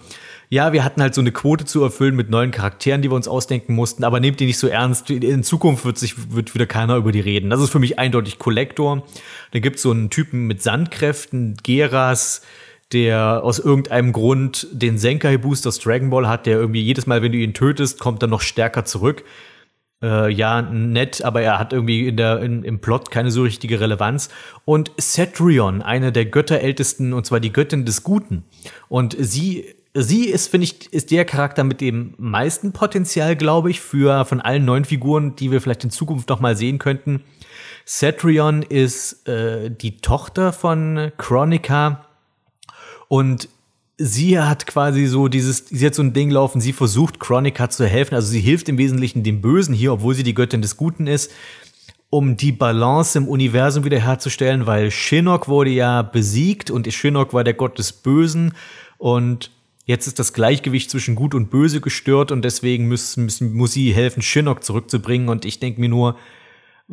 ja, 0.48 0.72
wir 0.72 0.84
hatten 0.84 1.02
halt 1.02 1.12
so 1.12 1.20
eine 1.20 1.32
Quote 1.32 1.64
zu 1.64 1.82
erfüllen 1.82 2.14
mit 2.14 2.30
neuen 2.30 2.52
Charakteren, 2.52 3.02
die 3.02 3.10
wir 3.10 3.16
uns 3.16 3.26
ausdenken 3.26 3.74
mussten, 3.74 4.04
aber 4.04 4.20
nehmt 4.20 4.38
die 4.38 4.46
nicht 4.46 4.58
so 4.58 4.68
ernst. 4.68 5.10
In 5.10 5.42
Zukunft 5.42 5.84
wird 5.84 5.98
sich 5.98 6.32
wird 6.32 6.54
wieder 6.54 6.66
keiner 6.66 6.94
über 6.94 7.10
die 7.10 7.18
reden. 7.18 7.50
Das 7.50 7.60
ist 7.60 7.70
für 7.70 7.80
mich 7.80 7.98
eindeutig 7.98 8.38
Kollektor. 8.38 9.02
Da 9.50 9.58
gibt's 9.58 9.82
so 9.82 9.90
einen 9.90 10.08
Typen 10.08 10.46
mit 10.46 10.62
Sandkräften, 10.62 11.56
Geras, 11.64 12.42
der 12.92 13.42
aus 13.42 13.58
irgendeinem 13.58 14.12
Grund 14.12 14.68
den 14.70 14.98
Senkai 14.98 15.36
Boost 15.36 15.66
aus 15.66 15.80
Dragon 15.80 16.10
Ball 16.10 16.28
hat, 16.28 16.46
der 16.46 16.60
irgendwie 16.60 16.82
jedes 16.82 17.06
Mal, 17.06 17.22
wenn 17.22 17.32
du 17.32 17.38
ihn 17.38 17.54
tötest, 17.54 17.98
kommt 17.98 18.22
dann 18.22 18.30
noch 18.30 18.42
stärker 18.42 18.84
zurück 18.84 19.24
äh, 20.02 20.30
ja, 20.30 20.62
nett, 20.62 21.22
aber 21.22 21.42
er 21.42 21.58
hat 21.58 21.72
irgendwie 21.72 22.08
in 22.08 22.16
der, 22.16 22.40
in, 22.40 22.64
im 22.64 22.80
Plot 22.80 23.10
keine 23.10 23.30
so 23.30 23.42
richtige 23.42 23.80
Relevanz. 23.80 24.28
Und 24.64 24.90
Cetrion, 25.00 25.80
eine 25.82 26.12
der 26.12 26.26
Götterältesten, 26.26 27.12
und 27.12 27.24
zwar 27.24 27.40
die 27.40 27.52
Göttin 27.52 27.84
des 27.84 28.02
Guten. 28.02 28.44
Und 28.88 29.16
sie, 29.18 29.66
sie 29.94 30.26
ist, 30.26 30.48
finde 30.48 30.64
ich, 30.64 30.92
ist 30.92 31.10
der 31.10 31.24
Charakter 31.24 31.64
mit 31.64 31.80
dem 31.80 32.14
meisten 32.18 32.72
Potenzial, 32.72 33.36
glaube 33.36 33.70
ich, 33.70 33.80
für 33.80 34.24
von 34.24 34.40
allen 34.40 34.64
neuen 34.64 34.84
Figuren, 34.84 35.36
die 35.36 35.50
wir 35.50 35.60
vielleicht 35.60 35.84
in 35.84 35.90
Zukunft 35.90 36.28
noch 36.28 36.40
mal 36.40 36.56
sehen 36.56 36.78
könnten. 36.78 37.22
Cetrion 37.86 38.62
ist 38.62 39.26
äh, 39.28 39.70
die 39.70 39.98
Tochter 39.98 40.52
von 40.52 41.12
Chronica 41.18 42.06
und 43.08 43.48
sie 43.98 44.38
hat 44.38 44.66
quasi 44.66 45.06
so 45.06 45.28
dieses, 45.28 45.66
sie 45.68 45.86
hat 45.86 45.94
so 45.94 46.02
ein 46.02 46.12
Ding 46.12 46.30
laufen, 46.30 46.60
sie 46.60 46.72
versucht 46.72 47.20
Chronica 47.20 47.68
zu 47.70 47.86
helfen, 47.86 48.14
also 48.14 48.28
sie 48.28 48.40
hilft 48.40 48.68
im 48.68 48.78
Wesentlichen 48.78 49.22
dem 49.22 49.40
Bösen 49.40 49.74
hier, 49.74 49.92
obwohl 49.92 50.14
sie 50.14 50.22
die 50.22 50.34
Göttin 50.34 50.62
des 50.62 50.76
Guten 50.76 51.06
ist, 51.06 51.32
um 52.10 52.36
die 52.36 52.52
Balance 52.52 53.16
im 53.16 53.28
Universum 53.28 53.84
wiederherzustellen, 53.84 54.66
weil 54.66 54.90
Shinnok 54.90 55.48
wurde 55.48 55.70
ja 55.70 56.02
besiegt 56.02 56.70
und 56.70 56.92
Shinnok 56.92 57.32
war 57.32 57.44
der 57.44 57.54
Gott 57.54 57.78
des 57.78 57.92
Bösen 57.92 58.54
und 58.98 59.50
jetzt 59.84 60.06
ist 60.06 60.18
das 60.18 60.32
Gleichgewicht 60.32 60.90
zwischen 60.90 61.14
Gut 61.14 61.34
und 61.34 61.50
Böse 61.50 61.80
gestört 61.80 62.32
und 62.32 62.44
deswegen 62.44 62.88
muss, 62.88 63.16
muss, 63.16 63.40
muss 63.40 63.72
sie 63.72 63.94
helfen, 63.94 64.22
Shinnok 64.22 64.64
zurückzubringen 64.64 65.28
und 65.28 65.44
ich 65.44 65.60
denke 65.60 65.80
mir 65.80 65.88
nur, 65.88 66.16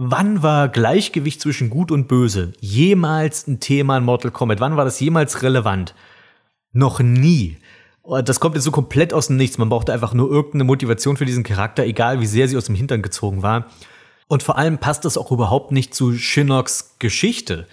Wann 0.02 0.44
war 0.44 0.70
Gleichgewicht 0.70 1.42
zwischen 1.42 1.70
Gut 1.70 1.92
und 1.92 2.08
Böse 2.08 2.54
jemals 2.62 3.48
ein 3.48 3.60
Thema 3.60 3.98
in 3.98 4.06
Mortal 4.06 4.32
Kombat? 4.32 4.62
Wann 4.62 4.78
war 4.78 4.86
das 4.86 5.00
jemals 5.02 5.42
relevant? 5.42 5.94
Noch 6.72 7.00
nie. 7.00 7.58
Oh, 8.04 8.22
das 8.22 8.40
kommt 8.40 8.56
jetzt 8.56 8.64
so 8.64 8.72
komplett 8.72 9.14
aus 9.14 9.28
dem 9.28 9.38
Nichts. 9.38 9.58
Man 9.58 9.70
brauchte 9.70 9.94
einfach 9.94 10.14
nur 10.14 10.30
irgendeine 10.30 10.64
Motivation 10.64 11.18
für 11.18 11.26
diesen 11.26 11.44
Charakter, 11.44 11.84
egal 11.84 12.22
wie 12.22 12.26
sehr 12.26 12.48
sie 12.48 12.58
aus 12.58 12.66
dem 12.66 12.76
Hintern 12.76 13.02
gezogen 13.02 13.44
war. 13.44 13.68
Und 14.28 14.44
vor 14.44 14.58
allem 14.58 14.78
passt 14.78 15.06
das 15.06 15.18
auch 15.18 15.32
überhaupt 15.32 15.72
nicht 15.72 15.94
zu 15.94 16.14
Shinnocks 16.14 16.96
Geschichte. 17.00 17.68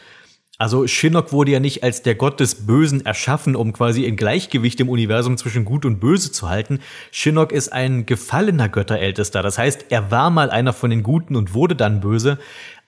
Also 0.59 0.87
Shinnok 0.87 1.33
wurde 1.33 1.51
ja 1.51 1.61
nicht 1.61 1.83
als 1.83 2.03
der 2.03 2.15
Gott 2.15 2.41
des 2.41 2.67
Bösen 2.67 3.05
erschaffen, 3.05 3.57
um 3.57 3.75
quasi 3.75 4.07
ein 4.07 4.17
Gleichgewicht 4.17 4.81
im 4.81 4.89
Universum 4.89 5.37
zwischen 5.37 5.67
Gut 5.67 5.85
und 5.85 6.01
Böse 6.01 6.33
zu 6.33 6.49
halten. 6.49 6.81
Shinnok 7.11 7.53
ist 7.53 7.75
ein 7.75 8.07
gefallener 8.07 8.71
Götterältester. 8.71 9.43
Das 9.43 9.59
heißt, 9.59 9.87
er 9.91 10.11
war 10.11 10.31
mal 10.31 10.49
einer 10.49 10.73
von 10.73 10.89
den 10.89 11.03
Guten 11.03 11.37
und 11.37 11.53
wurde 11.53 11.77
dann 11.77 12.01
böse. 12.01 12.39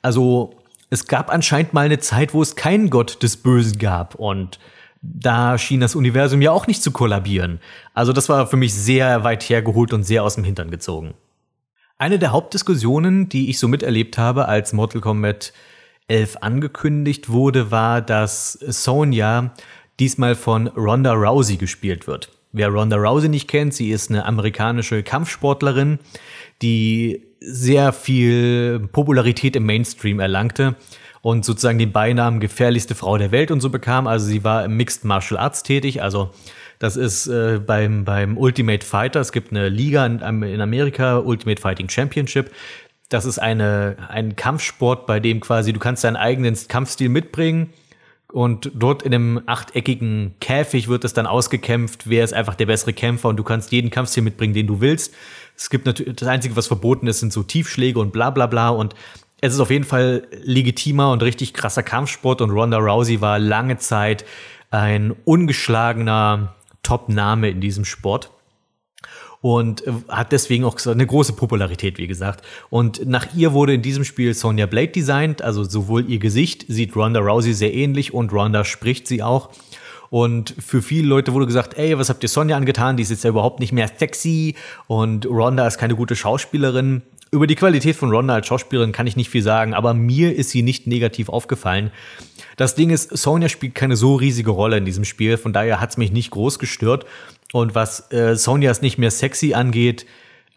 Also 0.01 0.55
es 0.89 1.06
gab 1.06 1.30
anscheinend 1.30 1.74
mal 1.74 1.85
eine 1.85 1.98
Zeit, 1.98 2.32
wo 2.32 2.40
es 2.40 2.56
keinen 2.56 2.89
Gott 2.89 3.22
des 3.22 3.36
Bösen 3.36 3.78
gab. 3.78 4.14
Und 4.14 4.59
da 5.03 5.59
schien 5.59 5.81
das 5.81 5.95
Universum 5.95 6.43
ja 6.43 6.51
auch 6.51 6.66
nicht 6.66 6.83
zu 6.83 6.91
kollabieren. 6.91 7.61
Also 7.95 8.12
das 8.12 8.29
war 8.29 8.47
für 8.47 8.57
mich 8.57 8.75
sehr 8.75 9.25
weit 9.25 9.49
hergeholt 9.49 9.93
und 9.93 10.03
sehr 10.03 10.25
aus 10.25 10.35
dem 10.35 10.45
Hintern 10.45 10.70
gezogen. 10.70 11.15
Eine 11.99 12.19
der 12.19 12.33
Hauptdiskussionen, 12.33 13.29
die 13.29 13.51
ich 13.51 13.59
so 13.59 13.69
miterlebt 13.69 14.19
habe, 14.19 14.47
als 14.47 14.73
Mortal 14.73 15.01
Kombat 15.01 15.53
11 16.09 16.39
angekündigt 16.41 17.29
wurde, 17.29 17.70
war, 17.70 18.01
dass 18.01 18.53
Sonya 18.53 19.53
diesmal 20.01 20.35
von 20.35 20.69
Ronda 20.69 21.12
Rousey 21.12 21.57
gespielt 21.57 22.07
wird. 22.07 22.31
Wer 22.53 22.69
Ronda 22.69 22.97
Rousey 22.97 23.29
nicht 23.29 23.49
kennt, 23.49 23.75
sie 23.75 23.91
ist 23.91 24.11
eine 24.11 24.25
amerikanische 24.25 25.03
Kampfsportlerin, 25.03 25.99
die 26.62 27.27
sehr 27.41 27.93
viel 27.93 28.89
Popularität 28.93 29.55
im 29.57 29.66
Mainstream 29.66 30.19
erlangte 30.19 30.77
und 31.23 31.45
sozusagen 31.45 31.78
den 31.78 31.93
Beinamen 31.93 32.40
gefährlichste 32.40 32.95
Frau 32.95 33.19
der 33.19 33.31
Welt 33.31 33.51
und 33.51 33.61
so 33.61 33.70
bekam. 33.70 34.07
Also 34.07 34.27
sie 34.27 34.45
war 34.45 34.65
im 34.65 34.77
Mixed 34.77 35.05
Martial 35.05 35.39
Arts 35.39 35.62
tätig, 35.62 36.03
also 36.03 36.31
das 36.78 36.97
ist 36.97 37.27
äh, 37.27 37.61
beim, 37.65 38.05
beim 38.05 38.36
Ultimate 38.36 38.86
Fighter, 38.86 39.20
es 39.20 39.32
gibt 39.32 39.51
eine 39.51 39.69
Liga 39.69 40.07
in, 40.07 40.20
in 40.43 40.61
Amerika, 40.61 41.19
Ultimate 41.19 41.61
Fighting 41.61 41.89
Championship. 41.89 42.53
Das 43.09 43.24
ist 43.24 43.39
eine, 43.39 43.97
ein 44.11 44.36
Kampfsport, 44.36 45.07
bei 45.07 45.19
dem 45.19 45.40
quasi 45.40 45.73
du 45.73 45.81
kannst 45.81 46.05
deinen 46.05 46.16
eigenen 46.16 46.57
Kampfstil 46.69 47.09
mitbringen 47.09 47.73
und 48.31 48.70
dort 48.74 49.03
in 49.03 49.15
einem 49.15 49.43
achteckigen 49.47 50.35
Käfig 50.40 50.89
wird 50.89 51.05
es 51.05 51.15
dann 51.15 51.27
ausgekämpft, 51.27 52.11
wer 52.11 52.23
ist 52.23 52.35
einfach 52.35 52.55
der 52.55 52.66
bessere 52.66 52.93
Kämpfer 52.93 53.31
und 53.31 53.36
du 53.39 53.45
kannst 53.45 53.73
jeden 53.73 53.90
Kampfstil 53.90 54.23
mitbringen, 54.23 54.53
den 54.53 54.66
du 54.66 54.81
willst. 54.81 55.15
Es 55.57 55.70
gibt 55.70 55.86
natürlich, 55.86 56.16
das 56.16 56.28
Einzige, 56.28 56.55
was 56.55 56.66
verboten 56.66 57.07
ist, 57.07 57.20
sind 57.20 57.32
so 57.32 57.43
Tiefschläge 57.43 57.99
und 57.99 58.12
bla 58.12 58.28
bla 58.28 58.47
bla 58.47 58.69
und 58.69 58.95
es 59.40 59.55
ist 59.55 59.60
auf 59.60 59.70
jeden 59.70 59.85
Fall 59.85 60.27
legitimer 60.43 61.12
und 61.12 61.23
richtig 61.23 61.55
krasser 61.55 61.82
Kampfsport 61.82 62.40
und 62.40 62.51
Ronda 62.51 62.78
Rousey 62.78 63.20
war 63.20 63.39
lange 63.39 63.78
Zeit 63.78 64.24
ein 64.70 65.15
ungeschlagener 65.24 66.55
Top-Name 66.82 67.51
in 67.51 67.60
diesem 67.60 67.85
Sport 67.85 68.31
und 69.40 69.86
äh, 69.86 69.93
hat 70.09 70.32
deswegen 70.32 70.65
auch 70.65 70.77
eine 70.86 71.06
große 71.06 71.35
Popularität, 71.35 71.98
wie 71.98 72.06
gesagt. 72.06 72.44
Und 72.70 73.06
nach 73.06 73.35
ihr 73.35 73.52
wurde 73.52 73.74
in 73.74 73.82
diesem 73.82 74.05
Spiel 74.05 74.35
Sonya 74.35 74.66
Blade 74.66 74.89
designt, 74.89 75.43
also 75.43 75.62
sowohl 75.65 76.09
ihr 76.10 76.19
Gesicht 76.19 76.65
sieht 76.69 76.97
Ronda 76.97 77.20
Rousey 77.20 77.52
sehr 77.52 77.73
ähnlich 77.73 78.12
und 78.12 78.32
Ronda 78.32 78.65
spricht 78.65 79.06
sie 79.06 79.23
auch. 79.23 79.51
Und 80.10 80.55
für 80.59 80.81
viele 80.81 81.06
Leute 81.06 81.35
wurde 81.35 81.47
gesagt, 81.47 81.77
ey, 81.77 81.98
was 81.98 82.09
habt 82.09 82.23
ihr 82.23 82.31
Sonja 82.31 82.56
angetan? 82.56 82.97
Die 82.97 83.02
ist 83.02 83.10
jetzt 83.10 83.24
ja 83.24 83.31
überhaupt 83.31 83.60
nicht 83.60 83.73
mehr 83.73 83.90
sexy 83.94 84.55
und 84.86 85.27
Ronda 85.27 85.66
ist 85.66 85.78
keine 85.78 85.94
gute 85.94 86.16
Schauspielerin. 86.16 87.02
Über 87.30 87.46
die 87.46 87.56
Qualität 87.56 87.96
von 87.96 88.10
Ronda 88.10 88.34
als 88.34 88.46
Schauspielerin 88.46 88.92
kann 88.92 89.06
ich 89.06 89.16
nicht 89.16 89.28
viel 89.28 89.42
sagen, 89.42 89.74
aber 89.74 89.92
mir 89.92 90.34
ist 90.34 90.50
sie 90.50 90.62
nicht 90.62 90.86
negativ 90.86 91.28
aufgefallen. 91.28 91.90
Das 92.56 92.74
Ding 92.74 92.90
ist, 92.90 93.16
Sonja 93.16 93.48
spielt 93.48 93.74
keine 93.74 93.96
so 93.96 94.14
riesige 94.14 94.50
Rolle 94.50 94.78
in 94.78 94.84
diesem 94.84 95.05
Spiel, 95.05 95.36
von 95.36 95.52
daher 95.52 95.80
hat 95.80 95.90
es 95.90 95.96
mich 95.96 96.10
nicht 96.10 96.30
groß 96.30 96.59
gestört. 96.59 97.05
Und 97.52 97.74
was 97.74 98.10
äh, 98.12 98.34
Sonjas 98.34 98.82
nicht 98.82 98.98
mehr 98.98 99.10
sexy 99.10 99.55
angeht, 99.55 100.06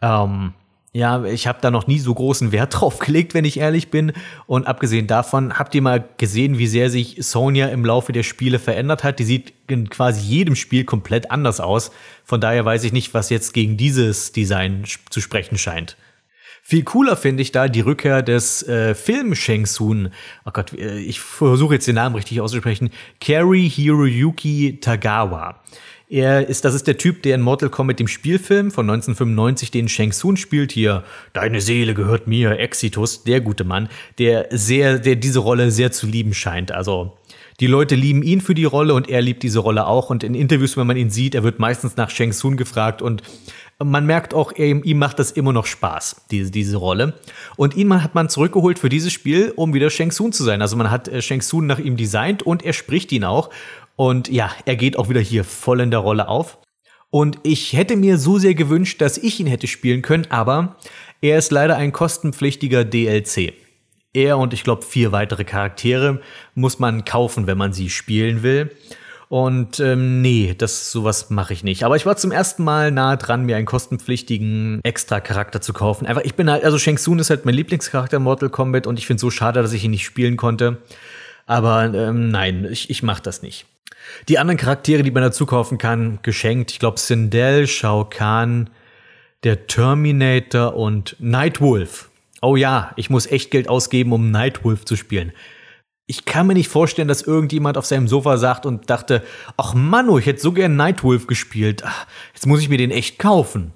ähm, 0.00 0.54
ja, 0.94 1.24
ich 1.24 1.46
habe 1.46 1.58
da 1.62 1.70
noch 1.70 1.86
nie 1.86 1.98
so 1.98 2.12
großen 2.12 2.52
Wert 2.52 2.74
drauf 2.80 2.98
gelegt, 2.98 3.34
wenn 3.34 3.44
ich 3.44 3.58
ehrlich 3.58 3.90
bin. 3.90 4.12
Und 4.46 4.66
abgesehen 4.66 5.06
davon, 5.06 5.58
habt 5.58 5.74
ihr 5.74 5.82
mal 5.82 6.04
gesehen, 6.18 6.58
wie 6.58 6.66
sehr 6.66 6.90
sich 6.90 7.16
Sonja 7.20 7.68
im 7.68 7.84
Laufe 7.84 8.12
der 8.12 8.22
Spiele 8.22 8.58
verändert 8.58 9.04
hat? 9.04 9.18
Die 9.18 9.24
sieht 9.24 9.54
in 9.68 9.88
quasi 9.88 10.20
jedem 10.20 10.54
Spiel 10.54 10.84
komplett 10.84 11.30
anders 11.30 11.60
aus. 11.60 11.92
Von 12.24 12.40
daher 12.40 12.64
weiß 12.64 12.84
ich 12.84 12.92
nicht, 12.92 13.14
was 13.14 13.30
jetzt 13.30 13.54
gegen 13.54 13.76
dieses 13.76 14.32
Design 14.32 14.84
zu 15.08 15.20
sprechen 15.20 15.56
scheint. 15.56 15.96
Viel 16.64 16.84
cooler 16.84 17.16
finde 17.16 17.42
ich 17.42 17.50
da 17.50 17.66
die 17.66 17.80
Rückkehr 17.80 18.22
des 18.22 18.66
äh, 18.68 18.94
Film 18.94 19.34
Shang 19.34 19.64
Tsung. 19.64 20.10
Oh 20.46 20.52
Gott, 20.52 20.72
äh, 20.72 21.00
ich 21.00 21.20
versuche 21.20 21.74
jetzt 21.74 21.88
den 21.88 21.96
Namen 21.96 22.14
richtig 22.14 22.40
auszusprechen. 22.40 22.90
Kari 23.20 23.68
Hiroyuki 23.68 24.78
Tagawa. 24.80 25.60
Er 26.08 26.46
ist, 26.46 26.64
das 26.64 26.74
ist 26.74 26.86
der 26.86 26.98
Typ, 26.98 27.22
der 27.24 27.34
in 27.34 27.40
Mortal 27.40 27.68
Kombat 27.68 27.98
dem 27.98 28.06
Spielfilm 28.06 28.70
von 28.70 28.88
1995 28.88 29.72
den 29.72 29.88
Shang 29.88 30.12
Tsung 30.12 30.36
spielt 30.36 30.70
hier. 30.70 31.02
Deine 31.32 31.60
Seele 31.60 31.94
gehört 31.94 32.28
mir, 32.28 32.58
Exitus, 32.58 33.24
der 33.24 33.40
gute 33.40 33.64
Mann, 33.64 33.88
der 34.18 34.46
sehr, 34.50 34.98
der 34.98 35.16
diese 35.16 35.40
Rolle 35.40 35.72
sehr 35.72 35.90
zu 35.90 36.06
lieben 36.06 36.32
scheint. 36.32 36.70
Also 36.70 37.16
die 37.60 37.66
Leute 37.66 37.94
lieben 37.94 38.22
ihn 38.22 38.40
für 38.40 38.54
die 38.54 38.64
Rolle 38.64 38.94
und 38.94 39.08
er 39.08 39.22
liebt 39.22 39.42
diese 39.42 39.60
Rolle 39.60 39.86
auch. 39.86 40.10
Und 40.10 40.24
in 40.24 40.34
Interviews, 40.34 40.76
wenn 40.76 40.86
man 40.86 40.96
ihn 40.96 41.10
sieht, 41.10 41.34
er 41.34 41.44
wird 41.44 41.58
meistens 41.58 41.96
nach 41.96 42.10
Shang 42.10 42.32
Tsung 42.32 42.56
gefragt 42.56 43.02
und 43.02 43.22
man 43.84 44.06
merkt 44.06 44.34
auch, 44.34 44.52
ihm, 44.52 44.82
ihm 44.84 44.98
macht 44.98 45.18
das 45.18 45.30
immer 45.30 45.52
noch 45.52 45.66
Spaß, 45.66 46.26
diese, 46.30 46.50
diese 46.50 46.76
Rolle. 46.76 47.14
Und 47.56 47.76
ihn 47.76 48.02
hat 48.02 48.14
man 48.14 48.28
zurückgeholt 48.28 48.78
für 48.78 48.88
dieses 48.88 49.12
Spiel, 49.12 49.52
um 49.56 49.74
wieder 49.74 49.90
Shang 49.90 50.10
Tsung 50.10 50.32
zu 50.32 50.44
sein. 50.44 50.62
Also 50.62 50.76
man 50.76 50.90
hat 50.90 51.08
äh, 51.08 51.22
Shang 51.22 51.40
Tsung 51.40 51.66
nach 51.66 51.78
ihm 51.78 51.96
designt 51.96 52.42
und 52.42 52.64
er 52.64 52.72
spricht 52.72 53.12
ihn 53.12 53.24
auch. 53.24 53.50
Und 53.96 54.28
ja, 54.28 54.50
er 54.64 54.76
geht 54.76 54.98
auch 54.98 55.08
wieder 55.08 55.20
hier 55.20 55.44
voll 55.44 55.80
in 55.80 55.90
der 55.90 56.00
Rolle 56.00 56.28
auf. 56.28 56.58
Und 57.10 57.38
ich 57.42 57.74
hätte 57.74 57.96
mir 57.96 58.16
so 58.16 58.38
sehr 58.38 58.54
gewünscht, 58.54 59.00
dass 59.00 59.18
ich 59.18 59.38
ihn 59.38 59.46
hätte 59.46 59.66
spielen 59.66 60.00
können, 60.00 60.26
aber 60.30 60.76
er 61.20 61.36
ist 61.36 61.52
leider 61.52 61.76
ein 61.76 61.92
kostenpflichtiger 61.92 62.84
DLC. 62.84 63.52
Er 64.14 64.38
und 64.38 64.52
ich 64.52 64.64
glaube 64.64 64.82
vier 64.82 65.12
weitere 65.12 65.44
Charaktere 65.44 66.20
muss 66.54 66.78
man 66.78 67.04
kaufen, 67.04 67.46
wenn 67.46 67.58
man 67.58 67.72
sie 67.72 67.90
spielen 67.90 68.42
will. 68.42 68.70
Und 69.32 69.80
ähm, 69.80 70.20
nee, 70.20 70.54
das 70.58 70.92
sowas 70.92 71.30
mache 71.30 71.54
ich 71.54 71.64
nicht. 71.64 71.84
Aber 71.84 71.96
ich 71.96 72.04
war 72.04 72.18
zum 72.18 72.32
ersten 72.32 72.64
Mal 72.64 72.90
nahe 72.90 73.16
dran, 73.16 73.46
mir 73.46 73.56
einen 73.56 73.64
kostenpflichtigen 73.64 74.80
Extra-Charakter 74.82 75.62
zu 75.62 75.72
kaufen. 75.72 76.04
Einfach, 76.04 76.20
ich 76.24 76.34
bin 76.34 76.50
halt, 76.50 76.64
also 76.64 76.78
Shang 76.78 76.98
Tsung 76.98 77.18
ist 77.18 77.30
halt 77.30 77.46
mein 77.46 77.54
Lieblingscharakter 77.54 78.18
in 78.18 78.24
Mortal 78.24 78.50
Kombat 78.50 78.86
und 78.86 78.98
ich 78.98 79.06
finde 79.06 79.16
es 79.16 79.20
so 79.22 79.30
schade, 79.30 79.62
dass 79.62 79.72
ich 79.72 79.84
ihn 79.84 79.92
nicht 79.92 80.04
spielen 80.04 80.36
konnte. 80.36 80.82
Aber 81.46 81.84
ähm, 81.94 82.28
nein, 82.28 82.68
ich, 82.70 82.90
ich 82.90 83.02
mache 83.02 83.22
das 83.22 83.40
nicht. 83.40 83.64
Die 84.28 84.38
anderen 84.38 84.58
Charaktere, 84.58 85.02
die 85.02 85.10
man 85.10 85.22
dazu 85.22 85.46
kaufen 85.46 85.78
kann, 85.78 86.18
geschenkt. 86.20 86.70
Ich 86.70 86.78
glaube, 86.78 87.00
Sindel, 87.00 87.66
Shao 87.66 88.04
Kahn, 88.04 88.68
der 89.44 89.66
Terminator 89.66 90.76
und 90.76 91.16
Nightwolf. 91.20 92.10
Oh 92.42 92.54
ja, 92.54 92.92
ich 92.96 93.08
muss 93.08 93.24
echt 93.24 93.50
Geld 93.50 93.70
ausgeben, 93.70 94.12
um 94.12 94.30
Nightwolf 94.30 94.84
zu 94.84 94.94
spielen. 94.94 95.32
Ich 96.12 96.26
kann 96.26 96.46
mir 96.46 96.52
nicht 96.52 96.68
vorstellen, 96.68 97.08
dass 97.08 97.22
irgendjemand 97.22 97.78
auf 97.78 97.86
seinem 97.86 98.06
Sofa 98.06 98.36
sagt 98.36 98.66
und 98.66 98.90
dachte, 98.90 99.22
ach 99.56 99.72
Manu, 99.72 100.18
ich 100.18 100.26
hätte 100.26 100.42
so 100.42 100.52
gern 100.52 100.76
Nightwolf 100.76 101.26
gespielt. 101.26 101.84
Ach, 101.86 102.06
jetzt 102.34 102.46
muss 102.46 102.60
ich 102.60 102.68
mir 102.68 102.76
den 102.76 102.90
echt 102.90 103.18
kaufen. 103.18 103.72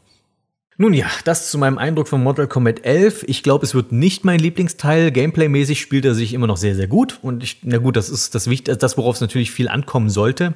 Nun 0.76 0.92
ja, 0.92 1.06
das 1.24 1.50
zu 1.50 1.56
meinem 1.56 1.78
Eindruck 1.78 2.08
von 2.08 2.22
Mortal 2.22 2.46
Kombat 2.46 2.84
11. 2.84 3.24
Ich 3.26 3.42
glaube, 3.42 3.64
es 3.64 3.74
wird 3.74 3.90
nicht 3.90 4.26
mein 4.26 4.38
Lieblingsteil. 4.38 5.12
Gameplaymäßig 5.12 5.80
spielt 5.80 6.04
er 6.04 6.14
sich 6.14 6.34
immer 6.34 6.46
noch 6.46 6.58
sehr, 6.58 6.74
sehr 6.74 6.88
gut. 6.88 7.18
Und 7.22 7.42
ich, 7.42 7.60
na 7.62 7.78
gut, 7.78 7.96
das 7.96 8.10
ist 8.10 8.34
das 8.34 8.46
das, 8.64 8.98
worauf 8.98 9.14
es 9.14 9.22
natürlich 9.22 9.50
viel 9.50 9.68
ankommen 9.68 10.10
sollte. 10.10 10.52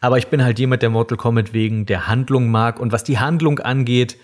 Aber 0.00 0.16
ich 0.16 0.28
bin 0.28 0.42
halt 0.42 0.58
jemand, 0.58 0.80
der 0.80 0.88
Mortal 0.88 1.18
Kombat 1.18 1.52
wegen 1.52 1.84
der 1.84 2.06
Handlung 2.06 2.48
mag. 2.48 2.80
Und 2.80 2.92
was 2.92 3.04
die 3.04 3.18
Handlung 3.18 3.58
angeht, 3.58 4.16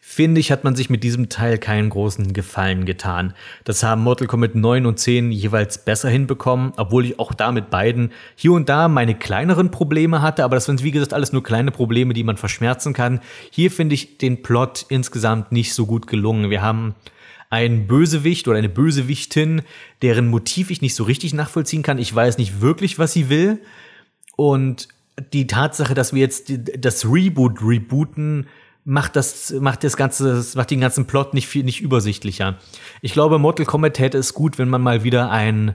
finde 0.00 0.40
ich, 0.40 0.50
hat 0.50 0.64
man 0.64 0.74
sich 0.74 0.90
mit 0.90 1.04
diesem 1.04 1.28
Teil 1.28 1.58
keinen 1.58 1.90
großen 1.90 2.32
Gefallen 2.32 2.84
getan. 2.84 3.34
Das 3.64 3.82
haben 3.82 4.02
Mortal 4.02 4.26
Kombat 4.26 4.54
9 4.54 4.86
und 4.86 4.98
10 4.98 5.30
jeweils 5.30 5.84
besser 5.84 6.08
hinbekommen, 6.08 6.72
obwohl 6.76 7.04
ich 7.04 7.18
auch 7.18 7.34
da 7.34 7.52
mit 7.52 7.70
beiden 7.70 8.12
hier 8.34 8.52
und 8.52 8.68
da 8.68 8.88
meine 8.88 9.14
kleineren 9.14 9.70
Probleme 9.70 10.22
hatte, 10.22 10.44
aber 10.44 10.56
das 10.56 10.64
sind 10.64 10.82
wie 10.82 10.92
gesagt 10.92 11.12
alles 11.12 11.32
nur 11.32 11.42
kleine 11.42 11.70
Probleme, 11.70 12.14
die 12.14 12.24
man 12.24 12.36
verschmerzen 12.36 12.92
kann. 12.92 13.20
Hier 13.50 13.70
finde 13.70 13.94
ich 13.94 14.18
den 14.18 14.42
Plot 14.42 14.86
insgesamt 14.88 15.52
nicht 15.52 15.74
so 15.74 15.86
gut 15.86 16.06
gelungen. 16.06 16.50
Wir 16.50 16.62
haben 16.62 16.94
einen 17.50 17.86
Bösewicht 17.86 18.46
oder 18.48 18.58
eine 18.58 18.68
Bösewichtin, 18.68 19.62
deren 20.02 20.28
Motiv 20.28 20.70
ich 20.70 20.82
nicht 20.82 20.94
so 20.94 21.04
richtig 21.04 21.34
nachvollziehen 21.34 21.82
kann. 21.82 21.98
Ich 21.98 22.14
weiß 22.14 22.38
nicht 22.38 22.60
wirklich, 22.60 22.98
was 22.98 23.12
sie 23.12 23.28
will. 23.28 23.60
Und 24.36 24.88
die 25.32 25.46
Tatsache, 25.46 25.94
dass 25.94 26.12
wir 26.12 26.20
jetzt 26.20 26.52
das 26.78 27.04
Reboot 27.04 27.60
rebooten, 27.62 28.46
macht 28.88 29.16
das, 29.16 29.52
macht 29.52 29.84
das 29.84 29.98
Ganze, 29.98 30.42
macht 30.54 30.70
den 30.70 30.80
ganzen 30.80 31.06
Plot 31.06 31.34
nicht 31.34 31.46
viel, 31.46 31.62
nicht 31.62 31.82
übersichtlicher. 31.82 32.56
Ich 33.02 33.12
glaube, 33.12 33.38
Mortal 33.38 33.66
Kombat 33.66 33.98
hätte 33.98 34.16
es 34.16 34.32
gut, 34.32 34.58
wenn 34.58 34.70
man 34.70 34.80
mal 34.80 35.04
wieder 35.04 35.30
ein, 35.30 35.74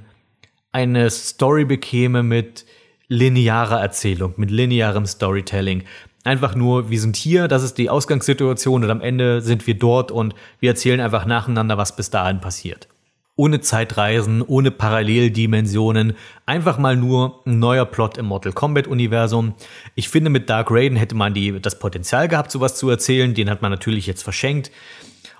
eine 0.72 1.11
Story 1.11 1.64
bekäme 1.64 2.23
mit 2.23 2.65
linearer 3.10 3.80
Erzählung, 3.80 4.34
mit 4.38 4.49
linearem 4.49 5.06
Storytelling. 5.06 5.84
Einfach 6.23 6.56
nur, 6.56 6.90
wir 6.90 6.99
sind 6.99 7.15
hier, 7.15 7.48
das 7.48 7.61
ist 7.61 7.77
die 7.77 7.91
Ausgangssituation 7.91 8.84
und 8.84 8.90
am 8.90 9.02
Ende 9.02 9.41
sind 9.41 9.68
wir 9.68 9.76
dort 9.76 10.11
und 10.11 10.34
wir 10.60 10.72
erzählen 10.72 10.99
einfach 10.99 11.27
nacheinander, 11.27 11.77
was 11.77 11.95
bis 11.95 12.10
dahin 12.10 12.41
passiert 12.41 12.88
ohne 13.35 13.61
Zeitreisen, 13.61 14.41
ohne 14.41 14.69
Paralleldimensionen, 14.69 16.14
einfach 16.45 16.77
mal 16.77 16.95
nur 16.95 17.41
ein 17.45 17.60
neuer 17.60 17.85
Plot 17.85 18.18
im 18.18 18.27
Mortal 18.27 18.53
Kombat 18.53 18.88
Universum. 18.88 19.55
Ich 19.95 20.10
finde, 20.10 20.30
mit 20.30 20.49
Dark 20.49 20.69
Raiden 20.69 20.97
hätte 20.97 21.15
man 21.15 21.34
die, 21.34 21.60
das 21.60 21.80
Potenzial 21.80 22.27
gehabt, 22.27 22.51
sowas 22.51 22.76
zu 22.76 22.89
erzählen. 22.89 23.34
Den 23.34 23.49
hat 23.49 23.61
man 23.61 23.72
natürlich 23.72 24.05
jetzt 24.05 24.23
verschenkt. 24.23 24.72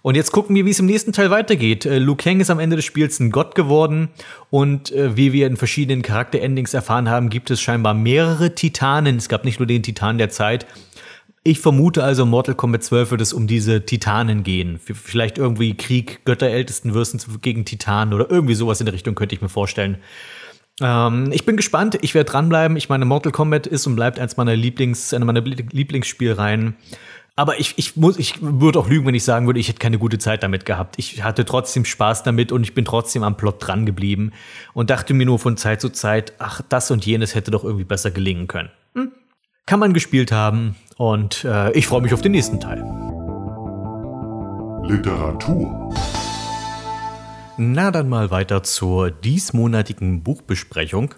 Und 0.02 0.16
jetzt 0.16 0.32
gucken 0.32 0.54
wir, 0.56 0.66
wie 0.66 0.72
es 0.72 0.80
im 0.80 0.86
nächsten 0.86 1.14
Teil 1.14 1.32
weitergeht. 1.32 1.86
Äh, 1.86 2.00
Liu 2.00 2.16
Kang 2.16 2.42
ist 2.42 2.50
am 2.50 2.60
Ende 2.60 2.76
des 2.76 2.84
Spiels 2.84 3.20
ein 3.22 3.32
Gott 3.32 3.56
geworden 3.56 4.10
und 4.50 4.92
äh, 4.92 5.16
wie 5.16 5.32
wir 5.32 5.48
in 5.48 5.56
verschiedenen 5.56 6.02
Charakterendings 6.02 6.74
erfahren 6.74 7.10
haben, 7.10 7.30
gibt 7.30 7.50
es 7.52 7.62
scheinbar 7.62 7.94
mehrere 7.94 8.54
Titanen. 8.54 9.16
Es 9.16 9.30
gab 9.30 9.46
nicht 9.46 9.60
nur 9.60 9.66
den 9.66 9.82
Titan 9.82 10.18
der 10.18 10.30
Zeit, 10.30 10.68
ich 11.44 11.60
vermute 11.60 12.04
also, 12.04 12.26
Mortal 12.26 12.56
Kombat 12.56 12.84
12 12.84 13.12
wird 13.12 13.22
es 13.22 13.34
um 13.34 13.48
diese 13.48 13.86
Titanen 13.86 14.44
gehen. 14.44 14.80
Vielleicht 14.80 15.38
irgendwie 15.38 15.76
Krieg, 15.76 16.24
Götterältesten 16.26 16.94
versus 16.94 17.28
gegen 17.42 17.66
Titanen 17.66 18.14
oder 18.14 18.32
irgendwie 18.32 18.56
sowas 18.56 18.80
in 18.80 18.86
der 18.86 18.94
Richtung 18.94 19.14
könnte 19.16 19.36
ich 19.36 19.42
mir 19.42 19.50
vorstellen. 19.50 19.98
Ähm, 20.80 21.32
ich 21.34 21.46
bin 21.46 21.58
gespannt, 21.58 21.98
ich 22.02 22.16
werde 22.16 22.32
dranbleiben. 22.32 22.78
Ich 22.78 22.88
meine, 22.88 23.04
Mortal 23.04 23.34
Kombat 23.34 23.68
ist 23.68 23.86
und 23.88 23.96
bleibt 23.96 24.20
eins 24.20 24.38
meiner 24.38 24.56
Lieblings, 24.56 25.14
eine 25.14 25.26
meiner 25.26 25.42
Lieblingsspielreihen. 25.42 26.76
Aber 27.36 27.60
ich, 27.60 27.74
ich 27.78 27.98
muss, 27.98 28.20
ich 28.20 28.36
würde 28.42 28.80
auch 28.80 28.88
lügen, 28.88 29.08
wenn 29.08 29.16
ich 29.16 29.24
sagen 29.24 29.48
würde, 29.48 29.60
ich 29.60 29.68
hätte 29.68 29.80
keine 29.80 29.98
gute 29.98 30.20
Zeit 30.20 30.44
damit 30.44 30.66
gehabt. 30.66 30.96
Ich 30.98 31.24
hatte 31.24 31.46
trotzdem 31.46 31.84
Spaß 31.84 32.24
damit 32.24 32.52
und 32.52 32.64
ich 32.64 32.76
bin 32.76 32.86
trotzdem 32.86 33.24
am 33.24 33.36
Plot 33.36 33.56
dran 33.60 33.86
geblieben 33.86 34.32
und 34.74 34.92
dachte 34.92 35.14
mir 35.14 35.26
nur 35.26 35.40
von 35.40 35.58
Zeit 35.58 35.82
zu 35.82 35.90
Zeit, 35.90 36.34
ach, 36.38 36.62
das 36.70 36.92
und 36.92 37.06
jenes 37.06 37.34
hätte 37.34 37.50
doch 37.50 37.64
irgendwie 37.64 37.86
besser 37.86 38.12
gelingen 38.12 38.48
können. 38.48 38.70
Hm? 38.94 39.12
Kann 39.66 39.80
man 39.80 39.94
gespielt 39.94 40.32
haben, 40.32 40.76
und 40.98 41.44
äh, 41.46 41.72
ich 41.72 41.88
freue 41.88 42.02
mich 42.02 42.14
auf 42.14 42.22
den 42.22 42.34
nächsten 42.34 42.60
Teil. 42.60 42.80
Literatur. 44.84 45.94
Na 47.58 47.92
dann 47.92 48.10
mal 48.10 48.30
weiter 48.30 48.64
zur 48.64 49.10
diesmonatigen 49.10 50.22
Buchbesprechung. 50.22 51.16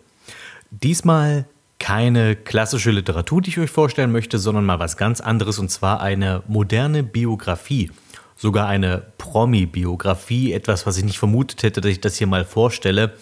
Diesmal 0.70 1.46
keine 1.80 2.36
klassische 2.36 2.92
Literatur, 2.92 3.42
die 3.42 3.50
ich 3.50 3.60
euch 3.60 3.72
vorstellen 3.72 4.12
möchte, 4.12 4.38
sondern 4.38 4.66
mal 4.66 4.80
was 4.80 4.96
ganz 4.96 5.22
anderes 5.22 5.60
und 5.60 5.70
zwar 5.72 6.02
eine 6.02 6.44
moderne 6.48 7.04
Biografie. 7.04 7.92
Sogar 8.38 8.68
eine 8.68 9.04
Promi-Biografie, 9.18 10.52
etwas, 10.52 10.86
was 10.86 10.98
ich 10.98 11.06
nicht 11.06 11.20
vermutet 11.20 11.64
hätte, 11.64 11.82
dass 11.82 11.92
ich 11.92 12.02
das 12.02 12.18
hier 12.18 12.28
mal 12.28 12.44
vorstelle. 12.44 13.14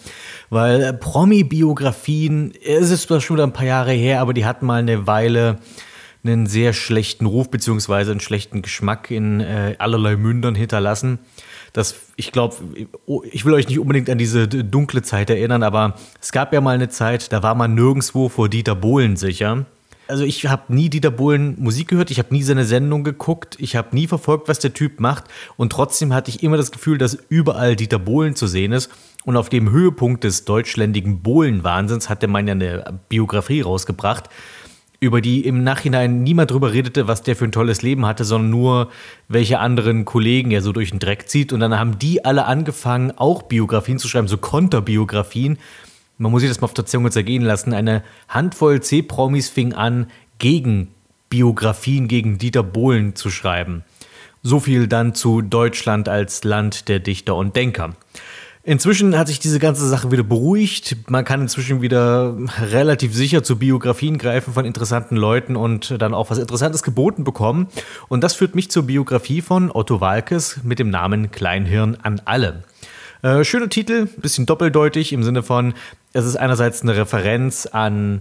Weil 0.50 0.92
Promi-Biografien, 0.92 2.52
es 2.64 2.90
ist 2.90 3.02
zwar 3.02 3.20
schon 3.20 3.36
wieder 3.36 3.46
ein 3.46 3.52
paar 3.52 3.66
Jahre 3.66 3.92
her, 3.92 4.20
aber 4.20 4.34
die 4.34 4.44
hatten 4.44 4.66
mal 4.66 4.80
eine 4.80 5.06
Weile 5.06 5.58
einen 6.24 6.46
sehr 6.46 6.72
schlechten 6.72 7.26
Ruf 7.26 7.50
beziehungsweise 7.50 8.10
einen 8.10 8.20
schlechten 8.20 8.62
Geschmack 8.62 9.10
in 9.10 9.40
äh, 9.40 9.76
allerlei 9.78 10.16
Mündern 10.16 10.54
hinterlassen. 10.54 11.18
Das, 11.74 11.96
ich 12.16 12.32
glaube, 12.32 12.56
ich 13.30 13.44
will 13.44 13.52
euch 13.52 13.68
nicht 13.68 13.78
unbedingt 13.78 14.08
an 14.08 14.16
diese 14.16 14.48
dunkle 14.48 15.02
Zeit 15.02 15.28
erinnern, 15.28 15.62
aber 15.62 15.94
es 16.20 16.32
gab 16.32 16.52
ja 16.52 16.60
mal 16.60 16.74
eine 16.74 16.88
Zeit, 16.88 17.32
da 17.32 17.42
war 17.42 17.54
man 17.54 17.74
nirgendwo 17.74 18.28
vor 18.28 18.48
Dieter 18.48 18.74
Bohlen 18.74 19.16
sicher. 19.16 19.66
Also 20.06 20.24
ich 20.24 20.46
habe 20.46 20.74
nie 20.74 20.90
Dieter 20.90 21.10
Bohlen 21.10 21.56
Musik 21.58 21.88
gehört, 21.88 22.10
ich 22.10 22.18
habe 22.18 22.34
nie 22.34 22.42
seine 22.42 22.64
Sendung 22.64 23.04
geguckt, 23.04 23.56
ich 23.58 23.74
habe 23.74 23.94
nie 23.96 24.06
verfolgt, 24.06 24.48
was 24.48 24.58
der 24.58 24.74
Typ 24.74 25.00
macht 25.00 25.24
und 25.56 25.72
trotzdem 25.72 26.12
hatte 26.12 26.30
ich 26.30 26.42
immer 26.42 26.58
das 26.58 26.72
Gefühl, 26.72 26.98
dass 26.98 27.14
überall 27.28 27.74
Dieter 27.74 27.98
Bohlen 27.98 28.34
zu 28.34 28.46
sehen 28.46 28.72
ist 28.72 28.90
und 29.24 29.38
auf 29.38 29.48
dem 29.48 29.70
Höhepunkt 29.70 30.24
des 30.24 30.44
deutschländigen 30.44 31.22
Bohlen-Wahnsinns 31.22 32.10
hat 32.10 32.20
der 32.20 32.28
Mann 32.28 32.46
ja 32.46 32.52
eine 32.52 33.00
Biografie 33.08 33.62
rausgebracht 33.62 34.28
über 35.04 35.20
die 35.20 35.44
im 35.44 35.62
Nachhinein 35.62 36.22
niemand 36.22 36.50
drüber 36.50 36.72
redete, 36.72 37.06
was 37.06 37.22
der 37.22 37.36
für 37.36 37.44
ein 37.44 37.52
tolles 37.52 37.82
Leben 37.82 38.06
hatte, 38.06 38.24
sondern 38.24 38.50
nur, 38.50 38.90
welche 39.28 39.58
anderen 39.58 40.06
Kollegen 40.06 40.50
er 40.50 40.62
so 40.62 40.72
durch 40.72 40.90
den 40.90 40.98
Dreck 40.98 41.28
zieht. 41.28 41.52
Und 41.52 41.60
dann 41.60 41.78
haben 41.78 41.98
die 41.98 42.24
alle 42.24 42.46
angefangen, 42.46 43.12
auch 43.16 43.42
Biografien 43.42 43.98
zu 43.98 44.08
schreiben, 44.08 44.28
so 44.28 44.38
Konterbiografien. 44.38 45.58
Man 46.24 46.32
muss 46.32 46.40
sich 46.40 46.50
das 46.50 46.62
mal 46.62 46.64
auf 46.64 46.74
der 46.74 46.86
Zunge 46.86 47.10
zergehen 47.10 47.42
lassen. 47.42 47.74
Eine 47.74 48.02
Handvoll 48.28 48.80
C-Promis 48.80 49.50
fing 49.50 49.74
an, 49.74 50.06
gegen 50.38 50.88
Biografien 51.28 52.08
gegen 52.08 52.38
Dieter 52.38 52.62
Bohlen 52.62 53.14
zu 53.14 53.28
schreiben. 53.28 53.84
So 54.42 54.58
viel 54.58 54.88
dann 54.88 55.14
zu 55.14 55.42
Deutschland 55.42 56.08
als 56.08 56.42
Land 56.42 56.88
der 56.88 56.98
Dichter 57.00 57.34
und 57.34 57.56
Denker. 57.56 57.94
Inzwischen 58.62 59.18
hat 59.18 59.28
sich 59.28 59.38
diese 59.38 59.58
ganze 59.58 59.86
Sache 59.86 60.10
wieder 60.12 60.22
beruhigt. 60.22 60.96
Man 61.10 61.26
kann 61.26 61.42
inzwischen 61.42 61.82
wieder 61.82 62.34
relativ 62.70 63.14
sicher 63.14 63.42
zu 63.42 63.58
Biografien 63.58 64.16
greifen 64.16 64.54
von 64.54 64.64
interessanten 64.64 65.16
Leuten 65.16 65.56
und 65.56 66.00
dann 66.00 66.14
auch 66.14 66.30
was 66.30 66.38
Interessantes 66.38 66.82
geboten 66.82 67.24
bekommen. 67.24 67.68
Und 68.08 68.24
das 68.24 68.32
führt 68.32 68.54
mich 68.54 68.70
zur 68.70 68.84
Biografie 68.84 69.42
von 69.42 69.70
Otto 69.70 70.00
Walkes 70.00 70.60
mit 70.62 70.78
dem 70.78 70.88
Namen 70.88 71.30
Kleinhirn 71.30 71.98
an 72.02 72.22
alle. 72.24 72.64
Äh, 73.24 73.42
schöner 73.42 73.70
Titel, 73.70 74.04
bisschen 74.18 74.44
doppeldeutig 74.44 75.14
im 75.14 75.22
Sinne 75.22 75.42
von, 75.42 75.72
es 76.12 76.26
ist 76.26 76.36
einerseits 76.36 76.82
eine 76.82 76.94
Referenz 76.94 77.64
an 77.64 78.20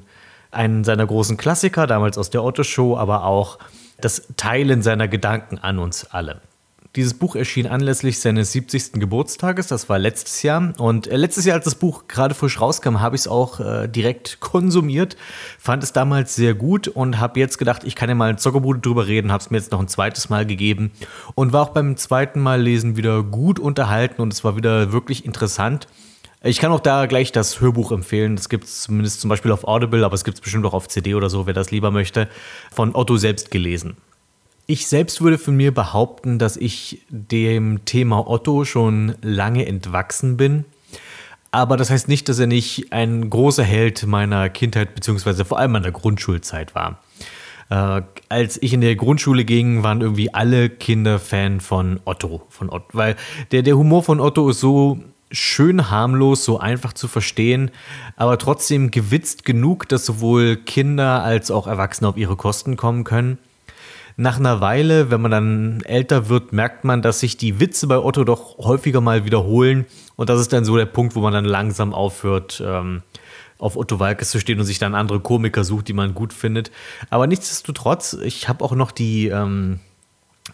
einen 0.49 0.85
seiner 0.85 1.05
großen 1.05 1.35
Klassiker, 1.35 1.87
damals 1.87 2.17
aus 2.17 2.29
der 2.29 2.41
Otto-Show, 2.41 2.95
aber 2.95 3.25
auch 3.25 3.59
das 3.99 4.29
Teilen 4.37 4.81
seiner 4.81 5.09
Gedanken 5.09 5.57
an 5.57 5.77
uns 5.77 6.05
alle. 6.05 6.39
Dieses 6.95 7.15
Buch 7.15 7.35
erschien 7.35 7.65
anlässlich 7.65 8.19
seines 8.19 8.51
70. 8.51 8.99
Geburtstages, 8.99 9.65
das 9.65 9.89
war 9.89 9.97
letztes 9.97 10.43
Jahr. 10.43 10.73
Und 10.77 11.07
äh, 11.07 11.17
letztes 11.17 11.43
Jahr, 11.43 11.55
als 11.55 11.65
das 11.65 11.73
Buch 11.73 12.07
gerade 12.07 12.35
frisch 12.35 12.61
rauskam, 12.61 13.01
habe 13.01 13.15
ich 13.15 13.23
es 13.23 13.27
auch 13.27 13.59
äh, 13.59 13.87
direkt 13.87 14.39
konsumiert, 14.41 15.17
fand 15.57 15.81
es 15.81 15.91
damals 15.91 16.35
sehr 16.35 16.53
gut 16.53 16.87
und 16.87 17.19
habe 17.19 17.39
jetzt 17.39 17.57
gedacht, 17.57 17.83
ich 17.83 17.95
kann 17.95 18.09
ja 18.09 18.15
mal 18.15 18.29
in 18.29 18.37
Zockerbude 18.37 18.79
drüber 18.79 19.07
reden, 19.07 19.31
habe 19.31 19.41
es 19.41 19.49
mir 19.49 19.57
jetzt 19.57 19.71
noch 19.71 19.79
ein 19.79 19.87
zweites 19.87 20.29
Mal 20.29 20.45
gegeben 20.45 20.91
und 21.33 21.51
war 21.51 21.63
auch 21.63 21.69
beim 21.69 21.97
zweiten 21.97 22.39
Mal 22.39 22.61
lesen 22.61 22.95
wieder 22.95 23.23
gut 23.23 23.57
unterhalten 23.57 24.21
und 24.21 24.31
es 24.31 24.43
war 24.43 24.55
wieder 24.55 24.91
wirklich 24.91 25.25
interessant. 25.25 25.87
Ich 26.43 26.59
kann 26.59 26.71
auch 26.71 26.79
da 26.79 27.07
gleich 27.07 27.31
das 27.31 27.59
Hörbuch 27.59 27.91
empfehlen. 27.91 28.35
Das 28.35 28.49
gibt 28.49 28.65
es 28.65 28.81
zumindest 28.81 29.19
zum 29.19 29.29
Beispiel 29.29 29.51
auf 29.51 29.63
Audible, 29.63 30.05
aber 30.05 30.13
es 30.13 30.23
gibt 30.23 30.37
es 30.37 30.41
bestimmt 30.41 30.65
auch 30.67 30.73
auf 30.73 30.89
CD 30.89 31.15
oder 31.15 31.31
so, 31.31 31.47
wer 31.47 31.53
das 31.53 31.71
lieber 31.71 31.89
möchte. 31.89 32.27
Von 32.71 32.93
Otto 32.93 33.17
selbst 33.17 33.49
gelesen. 33.49 33.97
Ich 34.65 34.87
selbst 34.87 35.21
würde 35.21 35.37
von 35.37 35.57
mir 35.57 35.73
behaupten, 35.73 36.39
dass 36.39 36.55
ich 36.55 37.01
dem 37.09 37.83
Thema 37.83 38.29
Otto 38.29 38.63
schon 38.63 39.15
lange 39.21 39.65
entwachsen 39.65 40.37
bin. 40.37 40.63
Aber 41.51 41.75
das 41.75 41.89
heißt 41.89 42.07
nicht, 42.07 42.29
dass 42.29 42.39
er 42.39 42.47
nicht 42.47 42.93
ein 42.93 43.29
großer 43.29 43.63
Held 43.63 44.07
meiner 44.07 44.49
Kindheit 44.49 44.95
beziehungsweise 44.95 45.43
vor 45.43 45.59
allem 45.59 45.73
meiner 45.73 45.91
Grundschulzeit 45.91 46.75
war. 46.75 46.99
Äh, 47.69 48.03
als 48.29 48.57
ich 48.61 48.73
in 48.73 48.79
der 48.79 48.95
Grundschule 48.95 49.43
ging, 49.43 49.83
waren 49.83 49.99
irgendwie 49.99 50.33
alle 50.33 50.69
Kinder 50.69 51.19
Fan 51.19 51.59
von 51.59 51.99
Otto, 52.05 52.43
von 52.49 52.69
Otto, 52.69 52.87
weil 52.93 53.17
der, 53.51 53.63
der 53.63 53.77
Humor 53.77 54.01
von 54.01 54.21
Otto 54.21 54.49
ist 54.49 54.61
so 54.61 54.99
schön 55.29 55.89
harmlos, 55.89 56.45
so 56.45 56.59
einfach 56.59 56.93
zu 56.93 57.07
verstehen, 57.07 57.69
aber 58.15 58.37
trotzdem 58.37 58.91
gewitzt 58.91 59.43
genug, 59.45 59.89
dass 59.89 60.05
sowohl 60.05 60.55
Kinder 60.55 61.23
als 61.23 61.51
auch 61.51 61.67
Erwachsene 61.67 62.07
auf 62.07 62.17
ihre 62.17 62.35
Kosten 62.35 62.77
kommen 62.77 63.03
können 63.03 63.37
nach 64.15 64.37
einer 64.37 64.61
Weile, 64.61 65.09
wenn 65.09 65.21
man 65.21 65.31
dann 65.31 65.81
älter 65.81 66.29
wird, 66.29 66.53
merkt 66.53 66.83
man, 66.83 67.01
dass 67.01 67.19
sich 67.19 67.37
die 67.37 67.59
Witze 67.59 67.87
bei 67.87 67.97
Otto 67.97 68.23
doch 68.23 68.57
häufiger 68.59 69.01
mal 69.01 69.25
wiederholen. 69.25 69.85
Und 70.15 70.29
das 70.29 70.39
ist 70.39 70.53
dann 70.53 70.65
so 70.65 70.77
der 70.77 70.85
Punkt, 70.85 71.15
wo 71.15 71.21
man 71.21 71.33
dann 71.33 71.45
langsam 71.45 71.93
aufhört, 71.93 72.61
ähm, 72.65 73.01
auf 73.57 73.75
Otto 73.75 73.99
Walkes 73.99 74.29
zu 74.29 74.39
stehen 74.39 74.59
und 74.59 74.65
sich 74.65 74.77
dann 74.77 74.93
andere 74.93 75.19
Komiker 75.19 75.63
sucht, 75.63 75.87
die 75.87 75.93
man 75.93 76.13
gut 76.13 76.33
findet. 76.33 76.71
Aber 77.09 77.27
nichtsdestotrotz, 77.27 78.13
ich 78.23 78.49
habe 78.49 78.63
auch 78.63 78.73
noch 78.73 78.91
die, 78.91 79.27
ähm, 79.27 79.79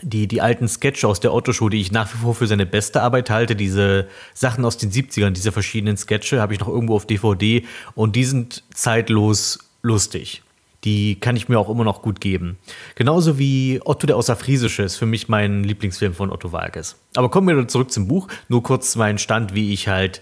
die, 0.01 0.27
die 0.27 0.41
alten 0.41 0.67
Sketche 0.67 1.07
aus 1.07 1.19
der 1.19 1.33
Otto-Show, 1.33 1.69
die 1.69 1.81
ich 1.81 1.91
nach 1.91 2.13
wie 2.13 2.19
vor 2.19 2.35
für 2.35 2.47
seine 2.47 2.65
beste 2.65 3.01
Arbeit 3.01 3.29
halte. 3.29 3.55
Diese 3.55 4.07
Sachen 4.33 4.63
aus 4.63 4.77
den 4.77 4.91
70ern, 4.91 5.31
diese 5.31 5.51
verschiedenen 5.51 5.97
Sketche, 5.97 6.39
habe 6.39 6.53
ich 6.53 6.59
noch 6.59 6.67
irgendwo 6.69 6.95
auf 6.95 7.07
DVD 7.07 7.65
und 7.95 8.15
die 8.15 8.23
sind 8.23 8.63
zeitlos 8.73 9.59
lustig 9.81 10.43
die 10.83 11.19
kann 11.19 11.35
ich 11.35 11.49
mir 11.49 11.59
auch 11.59 11.69
immer 11.69 11.83
noch 11.83 12.01
gut 12.01 12.21
geben. 12.21 12.57
Genauso 12.95 13.37
wie 13.37 13.81
Otto 13.83 14.07
der 14.07 14.15
Außerfriesische 14.17 14.83
ist 14.83 14.95
für 14.95 15.05
mich 15.05 15.27
mein 15.27 15.63
Lieblingsfilm 15.63 16.13
von 16.13 16.31
Otto 16.31 16.51
Walkes. 16.51 16.95
Aber 17.15 17.29
kommen 17.29 17.47
wir 17.47 17.67
zurück 17.67 17.91
zum 17.91 18.07
Buch. 18.07 18.27
Nur 18.47 18.63
kurz 18.63 18.95
meinen 18.95 19.17
Stand, 19.17 19.53
wie 19.53 19.73
ich 19.73 19.87
halt 19.87 20.21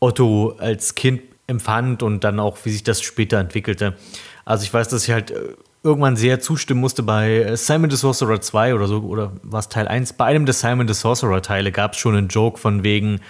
Otto 0.00 0.56
als 0.58 0.94
Kind 0.94 1.22
empfand 1.46 2.02
und 2.02 2.24
dann 2.24 2.40
auch, 2.40 2.58
wie 2.64 2.70
sich 2.70 2.82
das 2.82 3.00
später 3.00 3.38
entwickelte. 3.38 3.96
Also 4.44 4.64
ich 4.64 4.74
weiß, 4.74 4.88
dass 4.88 5.04
ich 5.04 5.12
halt 5.12 5.30
äh, 5.30 5.54
irgendwann 5.82 6.16
sehr 6.16 6.40
zustimmen 6.40 6.80
musste 6.80 7.02
bei 7.02 7.54
Simon 7.54 7.90
the 7.90 7.96
Sorcerer 7.96 8.40
2 8.40 8.74
oder 8.74 8.88
so, 8.88 8.98
oder 9.02 9.32
was 9.42 9.68
Teil 9.68 9.86
1. 9.86 10.14
Bei 10.14 10.24
einem 10.26 10.46
der 10.46 10.54
Simon 10.54 10.88
the 10.88 10.94
Sorcerer 10.94 11.42
Teile 11.42 11.70
gab 11.70 11.92
es 11.92 11.98
schon 11.98 12.16
einen 12.16 12.28
Joke 12.28 12.58
von 12.58 12.82
wegen, 12.82 13.20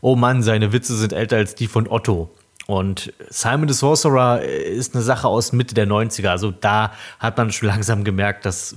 oh 0.00 0.16
Mann, 0.16 0.42
seine 0.42 0.72
Witze 0.72 0.96
sind 0.96 1.12
älter 1.12 1.36
als 1.36 1.54
die 1.54 1.66
von 1.66 1.86
Otto. 1.88 2.30
Und 2.66 3.12
Simon 3.28 3.68
the 3.68 3.74
Sorcerer 3.74 4.42
ist 4.42 4.94
eine 4.94 5.02
Sache 5.02 5.28
aus 5.28 5.52
Mitte 5.52 5.74
der 5.74 5.86
90er. 5.86 6.28
Also 6.28 6.50
da 6.50 6.92
hat 7.18 7.36
man 7.36 7.52
schon 7.52 7.68
langsam 7.70 8.04
gemerkt, 8.04 8.44
dass 8.44 8.76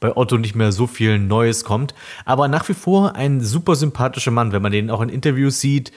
bei 0.00 0.14
Otto 0.16 0.36
nicht 0.36 0.54
mehr 0.54 0.72
so 0.72 0.86
viel 0.86 1.18
Neues 1.18 1.64
kommt. 1.64 1.94
Aber 2.24 2.48
nach 2.48 2.68
wie 2.68 2.74
vor 2.74 3.14
ein 3.14 3.40
super 3.40 3.76
sympathischer 3.76 4.32
Mann, 4.32 4.52
wenn 4.52 4.62
man 4.62 4.72
den 4.72 4.90
auch 4.90 5.00
in 5.00 5.08
Interviews 5.08 5.60
sieht. 5.60 5.92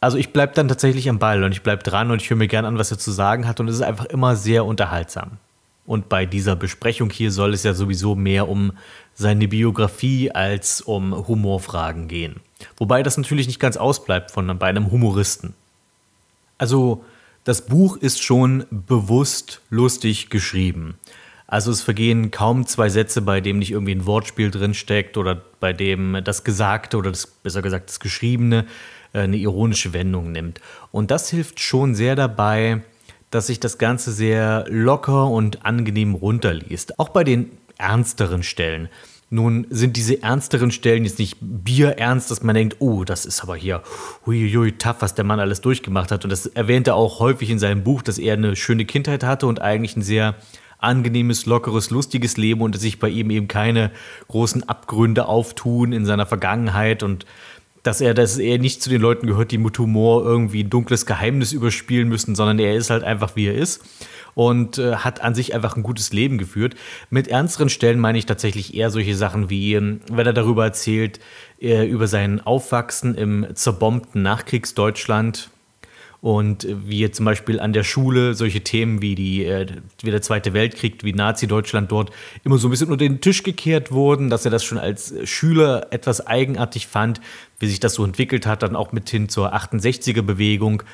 Also 0.00 0.16
ich 0.16 0.32
bleibe 0.32 0.54
dann 0.54 0.66
tatsächlich 0.66 1.08
am 1.08 1.20
Ball 1.20 1.44
und 1.44 1.52
ich 1.52 1.62
bleibe 1.62 1.84
dran 1.84 2.10
und 2.10 2.20
ich 2.20 2.28
höre 2.28 2.36
mir 2.36 2.48
gerne 2.48 2.66
an, 2.66 2.78
was 2.78 2.90
er 2.90 2.98
zu 2.98 3.12
sagen 3.12 3.46
hat. 3.46 3.60
Und 3.60 3.68
es 3.68 3.76
ist 3.76 3.82
einfach 3.82 4.06
immer 4.06 4.34
sehr 4.34 4.64
unterhaltsam. 4.64 5.38
Und 5.84 6.08
bei 6.08 6.26
dieser 6.26 6.56
Besprechung 6.56 7.10
hier 7.10 7.30
soll 7.30 7.54
es 7.54 7.62
ja 7.62 7.74
sowieso 7.74 8.14
mehr 8.14 8.48
um 8.48 8.72
seine 9.14 9.46
Biografie 9.46 10.30
als 10.30 10.80
um 10.80 11.28
Humorfragen 11.28 12.08
gehen. 12.08 12.36
Wobei 12.76 13.02
das 13.02 13.16
natürlich 13.16 13.46
nicht 13.46 13.60
ganz 13.60 13.76
ausbleibt 13.76 14.30
von 14.30 14.58
bei 14.58 14.66
einem 14.66 14.90
Humoristen. 14.90 15.54
Also 16.62 17.04
das 17.42 17.66
Buch 17.66 17.96
ist 17.96 18.22
schon 18.22 18.66
bewusst 18.70 19.62
lustig 19.68 20.30
geschrieben. 20.30 20.94
Also 21.48 21.72
es 21.72 21.82
vergehen 21.82 22.30
kaum 22.30 22.66
zwei 22.68 22.88
Sätze, 22.88 23.20
bei 23.20 23.40
dem 23.40 23.58
nicht 23.58 23.72
irgendwie 23.72 23.96
ein 23.96 24.06
Wortspiel 24.06 24.48
drinsteckt 24.48 25.16
oder 25.16 25.42
bei 25.58 25.72
dem 25.72 26.18
das 26.22 26.44
Gesagte 26.44 26.98
oder 26.98 27.10
das, 27.10 27.26
besser 27.26 27.62
gesagt 27.62 27.88
das 27.88 27.98
Geschriebene 27.98 28.66
äh, 29.12 29.22
eine 29.22 29.38
ironische 29.38 29.92
Wendung 29.92 30.30
nimmt. 30.30 30.60
Und 30.92 31.10
das 31.10 31.30
hilft 31.30 31.58
schon 31.58 31.96
sehr 31.96 32.14
dabei, 32.14 32.82
dass 33.30 33.48
sich 33.48 33.58
das 33.58 33.78
Ganze 33.78 34.12
sehr 34.12 34.64
locker 34.68 35.26
und 35.26 35.66
angenehm 35.66 36.14
runterliest. 36.14 36.96
Auch 37.00 37.08
bei 37.08 37.24
den 37.24 37.50
ernsteren 37.76 38.44
Stellen. 38.44 38.88
Nun 39.32 39.66
sind 39.70 39.96
diese 39.96 40.22
ernsteren 40.22 40.70
Stellen 40.70 41.04
jetzt 41.06 41.18
nicht 41.18 41.38
bierernst, 41.40 42.30
dass 42.30 42.42
man 42.42 42.54
denkt, 42.54 42.76
oh, 42.80 43.02
das 43.02 43.24
ist 43.24 43.42
aber 43.42 43.56
hier 43.56 43.82
huiuiui, 44.26 44.72
tough, 44.72 44.96
was 45.00 45.14
der 45.14 45.24
Mann 45.24 45.40
alles 45.40 45.62
durchgemacht 45.62 46.10
hat. 46.10 46.24
Und 46.24 46.30
das 46.30 46.44
erwähnt 46.44 46.86
er 46.86 46.96
auch 46.96 47.18
häufig 47.18 47.48
in 47.48 47.58
seinem 47.58 47.82
Buch, 47.82 48.02
dass 48.02 48.18
er 48.18 48.34
eine 48.34 48.56
schöne 48.56 48.84
Kindheit 48.84 49.24
hatte 49.24 49.46
und 49.46 49.62
eigentlich 49.62 49.96
ein 49.96 50.02
sehr 50.02 50.34
angenehmes, 50.76 51.46
lockeres, 51.46 51.88
lustiges 51.88 52.36
Leben 52.36 52.60
und 52.60 52.74
dass 52.74 52.82
sich 52.82 52.98
bei 52.98 53.08
ihm 53.08 53.30
eben 53.30 53.48
keine 53.48 53.90
großen 54.28 54.68
Abgründe 54.68 55.24
auftun 55.24 55.92
in 55.92 56.04
seiner 56.04 56.26
Vergangenheit 56.26 57.02
und 57.02 57.24
dass 57.82 58.02
er, 58.02 58.12
dass 58.12 58.36
er 58.36 58.58
nicht 58.58 58.82
zu 58.82 58.90
den 58.90 59.00
Leuten 59.00 59.26
gehört, 59.26 59.50
die 59.50 59.56
mit 59.58 59.78
Humor 59.78 60.26
irgendwie 60.26 60.62
ein 60.62 60.68
dunkles 60.68 61.06
Geheimnis 61.06 61.52
überspielen 61.52 62.08
müssen, 62.08 62.34
sondern 62.34 62.58
er 62.58 62.74
ist 62.74 62.90
halt 62.90 63.02
einfach, 63.02 63.34
wie 63.34 63.46
er 63.46 63.54
ist 63.54 63.82
und 64.34 64.78
äh, 64.78 64.96
hat 64.96 65.20
an 65.22 65.34
sich 65.34 65.54
einfach 65.54 65.76
ein 65.76 65.82
gutes 65.82 66.12
Leben 66.12 66.38
geführt. 66.38 66.74
Mit 67.10 67.28
ernsteren 67.28 67.68
Stellen 67.68 67.98
meine 67.98 68.18
ich 68.18 68.26
tatsächlich 68.26 68.74
eher 68.74 68.90
solche 68.90 69.14
Sachen 69.14 69.50
wie, 69.50 69.74
ähm, 69.74 70.00
wenn 70.10 70.26
er 70.26 70.32
darüber 70.32 70.64
erzählt, 70.64 71.20
äh, 71.60 71.86
über 71.86 72.06
sein 72.06 72.40
Aufwachsen 72.40 73.14
im 73.14 73.46
zerbombten 73.54 74.22
Nachkriegsdeutschland 74.22 75.50
und 76.22 76.68
wie 76.68 77.10
zum 77.10 77.24
Beispiel 77.24 77.58
an 77.58 77.72
der 77.72 77.82
Schule 77.82 78.34
solche 78.34 78.60
Themen 78.60 79.02
wie, 79.02 79.16
die, 79.16 79.44
äh, 79.44 79.66
wie 80.02 80.12
der 80.12 80.22
Zweite 80.22 80.52
Weltkrieg, 80.52 81.02
wie 81.02 81.12
Nazi-Deutschland 81.12 81.90
dort 81.90 82.12
immer 82.44 82.58
so 82.58 82.68
ein 82.68 82.70
bisschen 82.70 82.92
unter 82.92 83.04
den 83.04 83.20
Tisch 83.20 83.42
gekehrt 83.42 83.90
wurden, 83.90 84.30
dass 84.30 84.44
er 84.44 84.52
das 84.52 84.62
schon 84.62 84.78
als 84.78 85.12
Schüler 85.24 85.88
etwas 85.90 86.24
eigenartig 86.24 86.86
fand, 86.86 87.20
wie 87.58 87.66
sich 87.66 87.80
das 87.80 87.94
so 87.94 88.04
entwickelt 88.04 88.46
hat, 88.46 88.62
dann 88.62 88.76
auch 88.76 88.92
mit 88.92 89.10
hin 89.10 89.28
zur 89.28 89.52
68er-Bewegung 89.52 90.84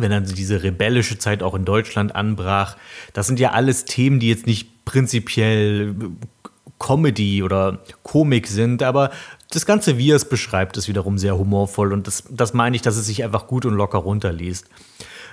wenn 0.00 0.10
dann 0.10 0.24
diese 0.24 0.62
rebellische 0.62 1.18
Zeit 1.18 1.42
auch 1.42 1.54
in 1.54 1.64
Deutschland 1.64 2.14
anbrach. 2.14 2.76
Das 3.12 3.26
sind 3.26 3.40
ja 3.40 3.52
alles 3.52 3.84
Themen, 3.84 4.20
die 4.20 4.28
jetzt 4.28 4.46
nicht 4.46 4.84
prinzipiell 4.84 5.94
Comedy 6.78 7.42
oder 7.42 7.78
Komik 8.02 8.46
sind, 8.46 8.82
aber 8.82 9.10
das 9.50 9.64
Ganze, 9.64 9.96
wie 9.98 10.10
er 10.10 10.16
es 10.16 10.28
beschreibt, 10.28 10.76
ist 10.76 10.88
wiederum 10.88 11.18
sehr 11.18 11.38
humorvoll 11.38 11.92
und 11.92 12.06
das, 12.06 12.24
das 12.30 12.52
meine 12.52 12.76
ich, 12.76 12.82
dass 12.82 12.96
es 12.96 13.06
sich 13.06 13.24
einfach 13.24 13.46
gut 13.46 13.64
und 13.64 13.74
locker 13.74 13.98
runterliest. 13.98 14.66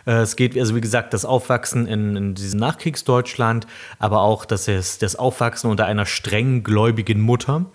Äh, 0.05 0.21
es 0.21 0.35
geht, 0.35 0.57
also 0.57 0.75
wie 0.75 0.81
gesagt, 0.81 1.13
das 1.13 1.25
Aufwachsen 1.25 1.87
in, 1.87 2.15
in 2.15 2.35
diesem 2.35 2.59
Nachkriegsdeutschland, 2.59 3.67
aber 3.99 4.21
auch 4.21 4.45
das, 4.45 4.65
das 4.65 5.15
Aufwachsen 5.15 5.69
unter 5.69 5.85
einer 5.85 6.05
streng 6.05 6.63
gläubigen 6.63 7.19
Mutter 7.19 7.65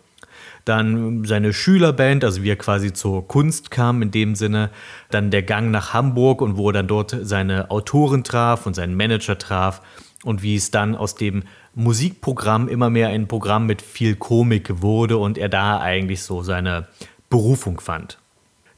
dann 0.68 1.24
seine 1.24 1.52
Schülerband, 1.52 2.24
also 2.24 2.42
wie 2.42 2.50
er 2.50 2.56
quasi 2.56 2.92
zur 2.92 3.26
Kunst 3.26 3.70
kam 3.70 4.02
in 4.02 4.10
dem 4.10 4.34
Sinne, 4.34 4.70
dann 5.10 5.30
der 5.30 5.42
Gang 5.42 5.70
nach 5.70 5.92
Hamburg 5.94 6.42
und 6.42 6.56
wo 6.56 6.68
er 6.70 6.74
dann 6.74 6.86
dort 6.86 7.16
seine 7.22 7.70
Autoren 7.70 8.24
traf 8.24 8.66
und 8.66 8.74
seinen 8.74 8.96
Manager 8.96 9.38
traf 9.38 9.82
und 10.24 10.42
wie 10.42 10.56
es 10.56 10.70
dann 10.70 10.94
aus 10.94 11.14
dem 11.14 11.44
Musikprogramm 11.74 12.68
immer 12.68 12.90
mehr 12.90 13.08
ein 13.08 13.28
Programm 13.28 13.66
mit 13.66 13.82
viel 13.82 14.16
Komik 14.16 14.82
wurde 14.82 15.16
und 15.16 15.38
er 15.38 15.48
da 15.48 15.80
eigentlich 15.80 16.22
so 16.22 16.42
seine 16.42 16.88
Berufung 17.30 17.80
fand. 17.80 18.18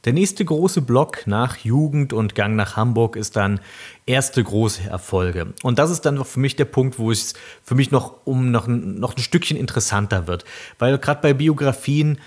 Der 0.03 0.13
nächste 0.13 0.43
große 0.43 0.81
Block 0.81 1.27
nach 1.27 1.57
Jugend 1.57 2.11
und 2.11 2.33
Gang 2.33 2.55
nach 2.55 2.75
Hamburg 2.75 3.15
ist 3.15 3.35
dann 3.35 3.59
erste 4.07 4.43
große 4.43 4.89
Erfolge. 4.89 5.53
Und 5.61 5.77
das 5.77 5.91
ist 5.91 6.01
dann 6.01 6.23
für 6.25 6.39
mich 6.39 6.55
der 6.55 6.65
Punkt, 6.65 6.97
wo 6.97 7.11
es 7.11 7.35
für 7.63 7.75
mich 7.75 7.91
noch 7.91 8.15
um 8.25 8.49
noch, 8.49 8.67
noch 8.67 9.15
ein 9.15 9.21
Stückchen 9.21 9.57
interessanter 9.57 10.25
wird. 10.25 10.43
Weil 10.79 10.97
gerade 10.97 11.21
bei 11.21 11.33
Biografien, 11.33 12.17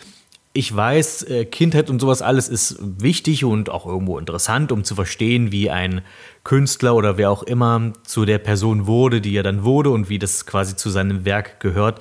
ich 0.53 0.75
weiß, 0.75 1.25
äh, 1.25 1.45
Kindheit 1.47 1.91
und 1.91 2.01
sowas 2.01 2.23
alles 2.23 2.49
ist 2.49 2.77
wichtig 2.81 3.45
und 3.45 3.71
auch 3.71 3.87
irgendwo 3.87 4.21
interessant, 4.21 4.71
um 4.71 4.85
zu 4.85 4.95
verstehen, 4.95 5.51
wie 5.51 5.69
ein 5.69 6.03
Künstler 6.45 6.95
oder 6.95 7.19
wer 7.19 7.33
auch 7.33 7.43
immer 7.43 7.93
zu 8.05 8.25
der 8.25 8.39
Person 8.39 8.87
wurde, 8.87 9.21
die 9.21 9.35
er 9.35 9.43
dann 9.43 9.65
wurde 9.65 9.91
und 9.91 10.09
wie 10.09 10.21
das 10.21 10.47
quasi 10.47 10.77
zu 10.77 10.91
seinem 10.91 11.25
Werk 11.25 11.59
gehört. 11.59 12.01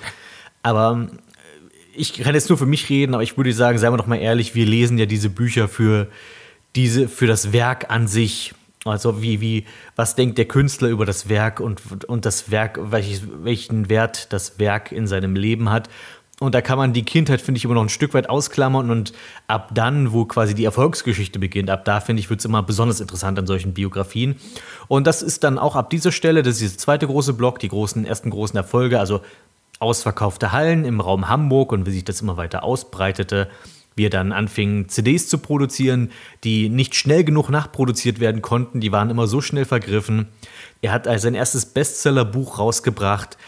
Aber 0.62 1.08
ich 1.96 2.12
kann 2.14 2.34
jetzt 2.34 2.48
nur 2.48 2.58
für 2.58 2.66
mich 2.66 2.88
reden, 2.88 3.14
aber 3.14 3.22
ich 3.22 3.36
würde 3.36 3.52
sagen, 3.52 3.78
seien 3.78 3.92
wir 3.92 3.96
doch 3.96 4.06
mal 4.06 4.16
ehrlich, 4.16 4.54
wir 4.54 4.66
lesen 4.66 4.98
ja 4.98 5.06
diese 5.06 5.30
Bücher 5.30 5.68
für, 5.68 6.08
diese, 6.76 7.08
für 7.08 7.26
das 7.26 7.52
Werk 7.52 7.90
an 7.90 8.06
sich 8.06 8.54
Also 8.84 9.22
wie, 9.22 9.40
wie, 9.40 9.64
was 9.96 10.14
denkt 10.14 10.38
der 10.38 10.44
Künstler 10.46 10.88
über 10.88 11.06
das 11.06 11.28
Werk 11.28 11.60
und, 11.60 12.04
und 12.06 12.26
das 12.26 12.50
Werk, 12.50 12.78
welches, 12.82 13.22
welchen 13.42 13.88
Wert 13.88 14.32
das 14.32 14.58
Werk 14.58 14.92
in 14.92 15.06
seinem 15.06 15.36
Leben 15.36 15.70
hat. 15.70 15.88
Und 16.40 16.54
da 16.54 16.60
kann 16.60 16.78
man 16.78 16.92
die 16.92 17.04
Kindheit, 17.04 17.40
finde 17.40 17.58
ich, 17.58 17.64
immer 17.64 17.74
noch 17.74 17.82
ein 17.82 17.88
Stück 17.88 18.12
weit 18.12 18.28
ausklammern. 18.28 18.90
Und 18.90 19.12
ab 19.46 19.70
dann, 19.72 20.12
wo 20.12 20.24
quasi 20.24 20.54
die 20.54 20.64
Erfolgsgeschichte 20.64 21.38
beginnt, 21.38 21.70
ab 21.70 21.84
da, 21.84 22.00
finde 22.00 22.20
ich, 22.20 22.28
wird 22.28 22.40
es 22.40 22.44
immer 22.44 22.62
besonders 22.62 23.00
interessant 23.00 23.38
an 23.38 23.46
solchen 23.46 23.72
Biografien. 23.72 24.36
Und 24.88 25.06
das 25.06 25.22
ist 25.22 25.44
dann 25.44 25.58
auch 25.58 25.76
ab 25.76 25.90
dieser 25.90 26.12
Stelle, 26.12 26.42
das 26.42 26.54
ist 26.54 26.60
dieser 26.60 26.78
zweite 26.78 27.06
große 27.06 27.34
Block, 27.34 27.60
die 27.60 27.68
großen, 27.68 28.04
ersten 28.04 28.30
großen 28.30 28.56
Erfolge, 28.56 28.98
also 28.98 29.20
ausverkaufte 29.78 30.52
Hallen 30.52 30.84
im 30.84 31.00
Raum 31.00 31.28
Hamburg 31.28 31.72
und 31.72 31.86
wie 31.86 31.90
sich 31.90 32.04
das 32.04 32.20
immer 32.20 32.36
weiter 32.36 32.62
ausbreitete. 32.64 33.48
wie 33.96 34.06
er 34.06 34.10
dann 34.10 34.32
anfing, 34.32 34.88
CDs 34.88 35.28
zu 35.28 35.38
produzieren, 35.38 36.10
die 36.42 36.68
nicht 36.68 36.96
schnell 36.96 37.22
genug 37.22 37.48
nachproduziert 37.48 38.18
werden 38.18 38.42
konnten. 38.42 38.80
Die 38.80 38.90
waren 38.90 39.08
immer 39.08 39.28
so 39.28 39.40
schnell 39.40 39.64
vergriffen. 39.64 40.26
Er 40.82 40.90
hat 40.90 41.06
also 41.06 41.22
sein 41.22 41.36
erstes 41.36 41.64
Bestsellerbuch 41.64 42.58
rausgebracht 42.58 43.38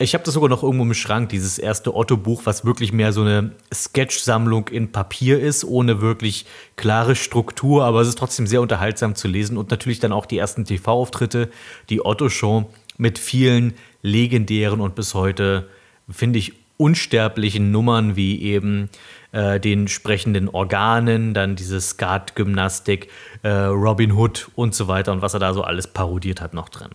ich 0.00 0.12
habe 0.14 0.24
das 0.24 0.34
sogar 0.34 0.48
noch 0.48 0.64
irgendwo 0.64 0.82
im 0.82 0.92
Schrank, 0.92 1.28
dieses 1.28 1.56
erste 1.56 1.94
Otto-Buch, 1.94 2.42
was 2.44 2.64
wirklich 2.64 2.92
mehr 2.92 3.12
so 3.12 3.20
eine 3.20 3.52
Sketch-Sammlung 3.72 4.66
in 4.66 4.90
Papier 4.90 5.38
ist, 5.38 5.64
ohne 5.64 6.00
wirklich 6.00 6.46
klare 6.74 7.14
Struktur, 7.14 7.84
aber 7.84 8.00
es 8.00 8.08
ist 8.08 8.18
trotzdem 8.18 8.48
sehr 8.48 8.60
unterhaltsam 8.60 9.14
zu 9.14 9.28
lesen 9.28 9.56
und 9.56 9.70
natürlich 9.70 10.00
dann 10.00 10.10
auch 10.10 10.26
die 10.26 10.38
ersten 10.38 10.64
TV-Auftritte, 10.64 11.48
die 11.90 12.04
Otto-Show 12.04 12.68
mit 12.96 13.18
vielen 13.18 13.74
legendären 14.02 14.80
und 14.80 14.94
bis 14.94 15.14
heute, 15.14 15.68
finde 16.08 16.38
ich, 16.38 16.52
unsterblichen 16.76 17.70
Nummern 17.70 18.16
wie 18.16 18.42
eben 18.42 18.90
äh, 19.32 19.60
den 19.60 19.88
sprechenden 19.88 20.48
Organen, 20.48 21.34
dann 21.34 21.56
diese 21.56 21.80
Skat-Gymnastik, 21.80 23.08
äh, 23.42 23.48
Robin 23.48 24.12
Hood 24.12 24.50
und 24.54 24.74
so 24.74 24.88
weiter 24.88 25.12
und 25.12 25.22
was 25.22 25.34
er 25.34 25.40
da 25.40 25.54
so 25.54 25.62
alles 25.62 25.86
parodiert 25.86 26.40
hat 26.40 26.54
noch 26.54 26.68
drin. 26.68 26.90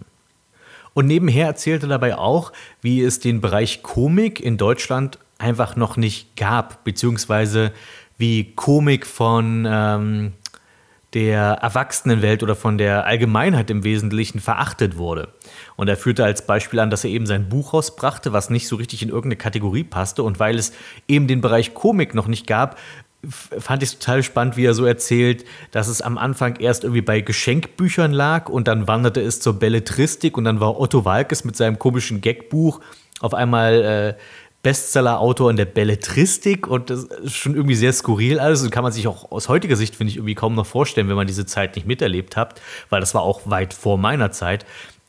Und 0.94 1.08
nebenher 1.08 1.48
erzählte 1.48 1.86
er 1.86 1.90
dabei 1.90 2.18
auch, 2.18 2.52
wie 2.82 3.02
es 3.02 3.20
den 3.20 3.42
Bereich 3.42 3.84
Komik 3.84 4.40
in 4.40 4.58
Deutschland 4.58 5.18
einfach 5.38 5.76
noch 5.76 5.96
nicht 5.96 6.36
gab, 6.36 6.84
beziehungsweise 6.84 7.72
wie 8.18 8.54
Komik 8.56 9.06
von 9.06 9.66
ähm, 9.70 10.34
der 11.14 11.42
Erwachsenenwelt 11.62 12.44
oder 12.44 12.56
von 12.56 12.78
der 12.78 13.06
Allgemeinheit 13.06 13.70
im 13.70 13.84
Wesentlichen 13.84 14.40
verachtet 14.40 14.98
wurde. 14.98 15.30
Und 15.76 15.88
er 15.88 15.98
führte 15.98 16.24
als 16.24 16.46
Beispiel 16.46 16.80
an, 16.80 16.92
dass 16.92 17.04
er 17.04 17.10
eben 17.10 17.26
sein 17.26 17.50
Buch 17.50 17.74
rausbrachte, 17.74 18.32
was 18.32 18.50
nicht 18.50 18.68
so 18.68 18.76
richtig 18.76 19.02
in 19.02 19.10
irgendeine 19.10 19.38
Kategorie 19.38 19.84
passte. 19.84 20.24
Und 20.24 20.40
weil 20.40 20.58
es 20.58 20.72
eben 21.08 21.28
den 21.28 21.42
Bereich 21.42 21.74
Komik 21.74 22.14
noch 22.14 22.28
nicht 22.28 22.46
gab, 22.46 22.78
fand 23.28 23.84
ich 23.84 23.98
total 23.98 24.24
spannend, 24.24 24.56
wie 24.56 24.66
er 24.66 24.74
so 24.74 24.86
erzählt, 24.86 25.46
dass 25.72 25.88
es 25.88 26.02
am 26.02 26.18
Anfang 26.18 26.56
erst 26.58 26.84
irgendwie 26.84 27.02
bei 27.02 27.22
Geschenkbüchern 27.22 28.14
lag 28.14 28.48
und 28.48 28.68
dann 28.68 28.88
wanderte 28.88 29.22
es 29.22 29.42
zur 29.42 29.60
Belletristik 29.60 30.38
und 30.38 30.46
dann 30.46 30.60
war 30.60 30.80
Otto 30.80 31.04
Walkes 31.04 31.44
mit 31.44 31.58
seinem 31.58 31.80
komischen 31.80 32.22
Gagbuch 32.22 32.80
auf 33.20 33.34
einmal 33.34 34.16
äh, 34.18 34.22
Bestseller-Autor 34.62 35.52
in 35.52 35.58
der 35.58 35.66
Belletristik 35.66 36.68
und 36.68 36.90
das 36.90 37.06
ist 37.06 37.36
schon 37.36 37.56
irgendwie 37.56 37.76
sehr 37.76 37.94
skurril 37.94 38.40
alles 38.40 38.62
und 38.62 38.72
kann 38.72 38.84
man 38.84 38.92
sich 38.92 39.08
auch 39.08 39.32
aus 39.32 39.48
heutiger 39.48 39.78
Sicht, 39.78 39.96
finde 39.96 40.12
ich, 40.12 40.18
irgendwie 40.18 40.36
kaum 40.36 40.56
noch 40.56 40.66
vorstellen, 40.66 41.08
wenn 41.08 41.16
man 41.16 41.28
diese 41.28 41.46
Zeit 41.46 41.76
nicht 41.76 41.88
miterlebt 41.88 42.36
hat, 42.36 42.62
weil 42.90 43.00
das 43.00 43.14
war 43.14 43.22
auch 43.22 43.42
weit 43.46 43.74
vor 43.74 43.98
meiner 43.98 44.32
Zeit. 44.32 44.66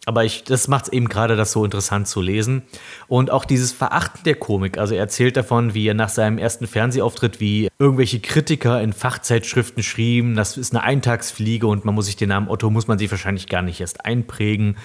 Aber 0.07 0.25
ich, 0.25 0.45
das 0.45 0.67
macht 0.67 0.87
es 0.87 0.93
eben 0.93 1.09
gerade 1.09 1.37
das 1.37 1.53
so 1.53 1.65
interessant 1.65 2.09
zu 2.09 2.23
lesen. 2.23 2.63
Und 3.07 3.31
auch 3.31 3.45
dieses 3.45 3.71
Verachten 3.71 4.25
der 4.25 4.35
Komik. 4.35 4.79
Also 4.79 4.95
er 4.95 5.01
erzählt 5.01 5.37
davon, 5.37 5.75
wie 5.75 5.87
er 5.87 5.95
nach 5.95 6.09
seinem 6.09 6.39
ersten 6.39 6.67
Fernsehauftritt, 6.67 7.39
wie 7.39 7.69
irgendwelche 7.79 8.21
Kritiker 8.21 8.81
in 8.81 8.95
Fachzeitschriften 8.95 9.83
schrieben, 9.83 10.37
das 10.37 10.57
ist 10.57 10.75
eine 10.75 10.83
Eintagsfliege 10.85 11.67
und 11.67 11.85
man 11.85 11.95
muss 11.95 12.07
sich 12.07 12.17
den 12.17 12.31
Namen 12.31 12.49
Otto, 12.49 12.71
muss 12.71 12.89
man 12.89 12.99
sich 12.99 13.11
wahrscheinlich 13.11 13.47
gar 13.47 13.63
nicht 13.63 13.81
erst 13.81 14.05
einprägen 14.07 14.77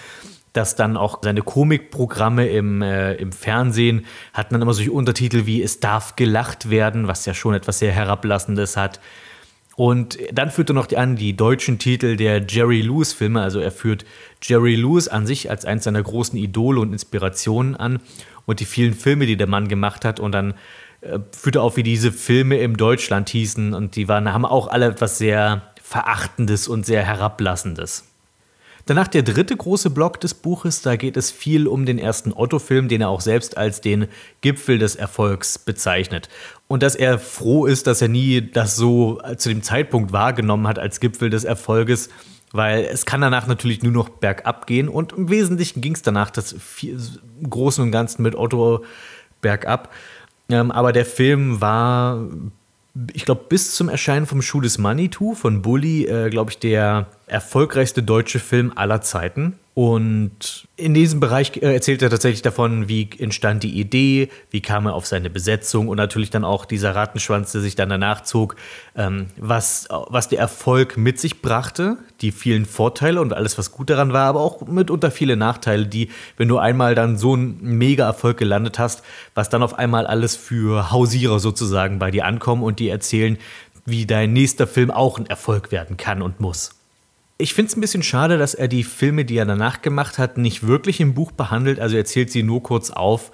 dass 0.56 0.76
dann 0.76 0.96
auch 0.96 1.20
seine 1.22 1.42
Komikprogramme 1.42 2.48
im, 2.48 2.82
äh, 2.82 3.14
im 3.14 3.32
Fernsehen 3.32 4.06
hatten 4.32 4.54
dann 4.54 4.62
immer 4.62 4.74
solche 4.74 4.92
Untertitel 4.92 5.46
wie 5.46 5.62
Es 5.62 5.80
darf 5.80 6.16
gelacht 6.16 6.70
werden, 6.70 7.08
was 7.08 7.26
ja 7.26 7.34
schon 7.34 7.54
etwas 7.54 7.78
sehr 7.78 7.92
Herablassendes 7.92 8.76
hat. 8.76 9.00
Und 9.76 10.18
dann 10.32 10.50
führt 10.50 10.70
er 10.70 10.74
noch 10.74 10.90
an 10.92 11.16
die 11.16 11.36
deutschen 11.36 11.78
Titel 11.78 12.16
der 12.16 12.42
Jerry 12.46 12.80
Lewis-Filme. 12.80 13.42
Also 13.42 13.60
er 13.60 13.70
führt 13.70 14.06
Jerry 14.42 14.74
Lewis 14.74 15.06
an 15.06 15.26
sich 15.26 15.50
als 15.50 15.66
eins 15.66 15.84
seiner 15.84 16.02
großen 16.02 16.38
Idole 16.38 16.80
und 16.80 16.92
Inspirationen 16.92 17.76
an 17.76 18.00
und 18.46 18.60
die 18.60 18.64
vielen 18.64 18.94
Filme, 18.94 19.26
die 19.26 19.36
der 19.36 19.46
Mann 19.46 19.68
gemacht 19.68 20.06
hat. 20.06 20.18
Und 20.18 20.32
dann 20.32 20.54
äh, 21.02 21.18
führt 21.30 21.56
er 21.56 21.62
auf, 21.62 21.76
wie 21.76 21.82
diese 21.82 22.10
Filme 22.10 22.56
im 22.58 22.78
Deutschland 22.78 23.28
hießen. 23.28 23.74
Und 23.74 23.96
die 23.96 24.08
waren, 24.08 24.32
haben 24.32 24.46
auch 24.46 24.68
alle 24.68 24.86
etwas 24.86 25.18
sehr 25.18 25.62
Verachtendes 25.82 26.68
und 26.68 26.86
sehr 26.86 27.04
Herablassendes. 27.04 28.05
Danach 28.86 29.08
der 29.08 29.24
dritte 29.24 29.56
große 29.56 29.90
Block 29.90 30.20
des 30.20 30.32
Buches, 30.32 30.80
da 30.80 30.94
geht 30.94 31.16
es 31.16 31.32
viel 31.32 31.66
um 31.66 31.86
den 31.86 31.98
ersten 31.98 32.32
Otto-Film, 32.32 32.86
den 32.86 33.00
er 33.00 33.08
auch 33.08 33.20
selbst 33.20 33.56
als 33.56 33.80
den 33.80 34.06
Gipfel 34.42 34.78
des 34.78 34.94
Erfolgs 34.94 35.58
bezeichnet. 35.58 36.28
Und 36.68 36.84
dass 36.84 36.94
er 36.94 37.18
froh 37.18 37.66
ist, 37.66 37.88
dass 37.88 38.00
er 38.00 38.06
nie 38.06 38.40
das 38.40 38.76
so 38.76 39.20
zu 39.38 39.48
dem 39.48 39.64
Zeitpunkt 39.64 40.12
wahrgenommen 40.12 40.68
hat 40.68 40.78
als 40.78 41.00
Gipfel 41.00 41.30
des 41.30 41.42
Erfolges, 41.42 42.10
weil 42.52 42.84
es 42.84 43.04
kann 43.06 43.20
danach 43.20 43.48
natürlich 43.48 43.82
nur 43.82 43.92
noch 43.92 44.08
bergab 44.08 44.68
gehen 44.68 44.88
und 44.88 45.12
im 45.14 45.30
Wesentlichen 45.30 45.80
ging 45.80 45.94
es 45.94 46.02
danach 46.02 46.30
das 46.30 46.54
viel, 46.56 47.00
im 47.40 47.50
Großen 47.50 47.82
und 47.82 47.90
Ganzen 47.90 48.22
mit 48.22 48.36
Otto 48.36 48.84
bergab. 49.40 49.92
Ähm, 50.48 50.70
aber 50.70 50.92
der 50.92 51.06
Film 51.06 51.60
war, 51.60 52.24
ich 53.12 53.24
glaube, 53.24 53.44
bis 53.48 53.74
zum 53.74 53.88
Erscheinen 53.88 54.26
vom 54.26 54.42
Schuh 54.42 54.60
des 54.60 54.78
Manitou 54.78 55.34
von 55.34 55.62
Bully, 55.62 56.06
äh, 56.06 56.30
glaube 56.30 56.50
ich, 56.50 56.58
der 56.58 57.06
erfolgreichste 57.26 58.02
deutsche 58.02 58.38
Film 58.38 58.72
aller 58.74 59.02
Zeiten. 59.02 59.58
Und 59.78 60.68
in 60.76 60.94
diesem 60.94 61.20
Bereich 61.20 61.58
äh, 61.58 61.74
erzählt 61.74 62.00
er 62.00 62.08
tatsächlich 62.08 62.40
davon, 62.40 62.88
wie 62.88 63.10
entstand 63.18 63.62
die 63.62 63.78
Idee, 63.78 64.30
wie 64.50 64.62
kam 64.62 64.86
er 64.86 64.94
auf 64.94 65.06
seine 65.06 65.28
Besetzung 65.28 65.88
und 65.88 65.98
natürlich 65.98 66.30
dann 66.30 66.46
auch 66.46 66.64
dieser 66.64 66.94
Rattenschwanz, 66.94 67.52
der 67.52 67.60
sich 67.60 67.74
dann 67.74 67.90
danach 67.90 68.22
zog, 68.22 68.56
ähm, 68.96 69.26
was, 69.36 69.86
was 69.90 70.30
der 70.30 70.38
Erfolg 70.38 70.96
mit 70.96 71.20
sich 71.20 71.42
brachte, 71.42 71.98
die 72.22 72.32
vielen 72.32 72.64
Vorteile 72.64 73.20
und 73.20 73.34
alles, 73.34 73.58
was 73.58 73.70
gut 73.70 73.90
daran 73.90 74.14
war, 74.14 74.28
aber 74.28 74.40
auch 74.40 74.66
mitunter 74.66 75.10
viele 75.10 75.36
Nachteile, 75.36 75.86
die, 75.86 76.08
wenn 76.38 76.48
du 76.48 76.56
einmal 76.56 76.94
dann 76.94 77.18
so 77.18 77.34
einen 77.34 77.60
Mega-Erfolg 77.60 78.38
gelandet 78.38 78.78
hast, 78.78 79.02
was 79.34 79.50
dann 79.50 79.62
auf 79.62 79.78
einmal 79.78 80.06
alles 80.06 80.36
für 80.36 80.90
Hausierer 80.90 81.38
sozusagen 81.38 81.98
bei 81.98 82.10
dir 82.10 82.24
ankommen 82.24 82.62
und 82.62 82.78
die 82.78 82.88
erzählen, 82.88 83.36
wie 83.84 84.06
dein 84.06 84.32
nächster 84.32 84.66
Film 84.66 84.90
auch 84.90 85.18
ein 85.18 85.26
Erfolg 85.26 85.70
werden 85.70 85.98
kann 85.98 86.22
und 86.22 86.40
muss. 86.40 86.75
Ich 87.38 87.52
finde 87.52 87.68
es 87.70 87.76
ein 87.76 87.82
bisschen 87.82 88.02
schade, 88.02 88.38
dass 88.38 88.54
er 88.54 88.66
die 88.66 88.82
Filme, 88.82 89.26
die 89.26 89.36
er 89.36 89.44
danach 89.44 89.82
gemacht 89.82 90.16
hat, 90.16 90.38
nicht 90.38 90.66
wirklich 90.66 91.00
im 91.00 91.12
Buch 91.12 91.32
behandelt. 91.32 91.80
Also 91.80 91.96
er 91.96 92.06
zählt 92.06 92.30
sie 92.30 92.42
nur 92.42 92.62
kurz 92.62 92.90
auf. 92.90 93.30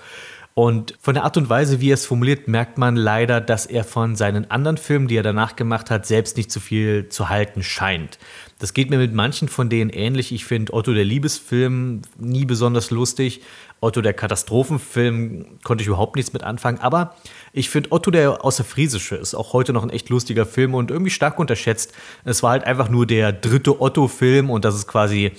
Und 0.55 0.95
von 1.01 1.15
der 1.15 1.25
Art 1.25 1.39
und 1.39 1.49
Weise, 1.49 1.81
wie 1.81 1.91
er 1.91 1.95
es 1.95 2.05
formuliert, 2.05 2.47
merkt 2.47 2.77
man 2.77 2.95
leider, 2.95 3.41
dass 3.41 3.65
er 3.65 3.85
von 3.85 4.17
seinen 4.17 4.51
anderen 4.51 4.77
Filmen, 4.77 5.09
die 5.09 5.17
er 5.17 5.23
danach 5.23 5.57
gemacht 5.57 5.91
hat, 5.91 6.07
selbst 6.07 6.37
nicht 6.37 6.51
so 6.51 6.61
viel 6.61 7.09
zu 7.09 7.31
halten 7.31 7.63
scheint. 7.63 8.19
Das 8.59 8.75
geht 8.75 8.91
mir 8.91 8.99
mit 8.99 9.15
manchen 9.15 9.49
von 9.49 9.71
denen 9.71 9.89
ähnlich. 9.91 10.31
Ich 10.31 10.45
finde 10.45 10.75
Otto 10.75 10.93
der 10.93 11.07
Liebesfilm 11.07 12.03
nie 12.19 12.45
besonders 12.45 12.91
lustig. 12.91 13.41
Otto 13.81 14.01
der 14.03 14.13
Katastrophenfilm 14.13 15.59
konnte 15.65 15.83
ich 15.83 15.89
überhaupt 15.89 16.17
nichts 16.17 16.33
mit 16.33 16.45
anfangen. 16.45 16.79
Aber 16.79 17.17
ich 17.53 17.71
finde 17.71 17.91
Otto 17.91 18.11
der 18.11 18.45
Außerfriesische 18.45 19.17
ist 19.17 19.35
auch 19.35 19.55
heute 19.55 19.73
noch 19.73 19.83
ein 19.83 19.91
echt 19.91 20.11
lustiger 20.11 20.47
Film 20.47 20.75
und 20.75 20.91
irgendwie 20.91 21.11
stark 21.11 21.39
unterschätzt. 21.39 21.93
Es 22.25 22.43
war 22.43 22.51
halt 22.51 22.65
einfach 22.65 22.89
nur 22.89 23.07
der 23.07 23.33
dritte 23.33 23.81
Otto-Film 23.81 24.51
und 24.51 24.65
das 24.65 24.77
ist 24.77 24.87
quasi 24.87 25.33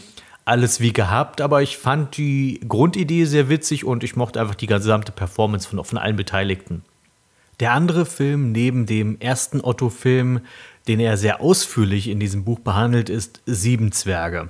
alles 0.45 0.80
wie 0.80 0.94
gehabt. 0.94 1.41
Aber 1.41 1.61
ich 1.61 1.78
fand 1.78 2.18
die 2.18 2.60
Grundidee 2.68 3.26
sehr 3.26 3.49
witzig 3.49 3.86
und 3.86 4.03
ich 4.03 4.15
mochte 4.15 4.40
einfach 4.40 4.56
die 4.56 4.68
gesamte 4.68 5.11
Performance 5.11 5.68
von, 5.68 5.84
von 5.84 5.98
allen 5.98 6.15
Beteiligten. 6.15 6.84
Der 7.60 7.74
andere 7.74 8.06
Film 8.06 8.52
neben 8.52 8.86
dem 8.86 9.20
ersten 9.20 9.61
Otto-Film 9.61 10.41
den 10.88 10.99
er 10.99 11.18
sehr 11.18 11.41
ausführlich 11.41 12.10
in 12.10 12.19
diesem 12.19 12.43
Buch 12.43 12.60
behandelt, 12.60 13.10
ist 13.10 13.41
Sieben 13.45 13.91
Zwerge. 13.91 14.49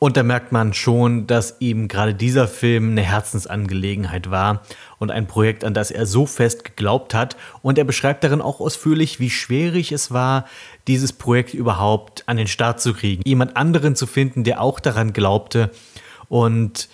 Und 0.00 0.16
da 0.16 0.22
merkt 0.22 0.52
man 0.52 0.74
schon, 0.74 1.26
dass 1.26 1.56
ihm 1.60 1.88
gerade 1.88 2.14
dieser 2.14 2.48
Film 2.48 2.90
eine 2.90 3.02
Herzensangelegenheit 3.02 4.30
war 4.30 4.62
und 4.98 5.10
ein 5.10 5.26
Projekt, 5.26 5.64
an 5.64 5.74
das 5.74 5.90
er 5.90 6.06
so 6.06 6.26
fest 6.26 6.64
geglaubt 6.64 7.14
hat. 7.14 7.36
Und 7.62 7.78
er 7.78 7.84
beschreibt 7.84 8.22
darin 8.22 8.40
auch 8.40 8.60
ausführlich, 8.60 9.18
wie 9.20 9.30
schwierig 9.30 9.92
es 9.92 10.12
war, 10.12 10.46
dieses 10.86 11.12
Projekt 11.12 11.54
überhaupt 11.54 12.24
an 12.26 12.36
den 12.36 12.46
Start 12.46 12.80
zu 12.80 12.92
kriegen. 12.92 13.22
Jemand 13.24 13.56
anderen 13.56 13.96
zu 13.96 14.06
finden, 14.06 14.44
der 14.44 14.60
auch 14.60 14.80
daran 14.80 15.12
glaubte 15.12 15.70
und 16.28 16.88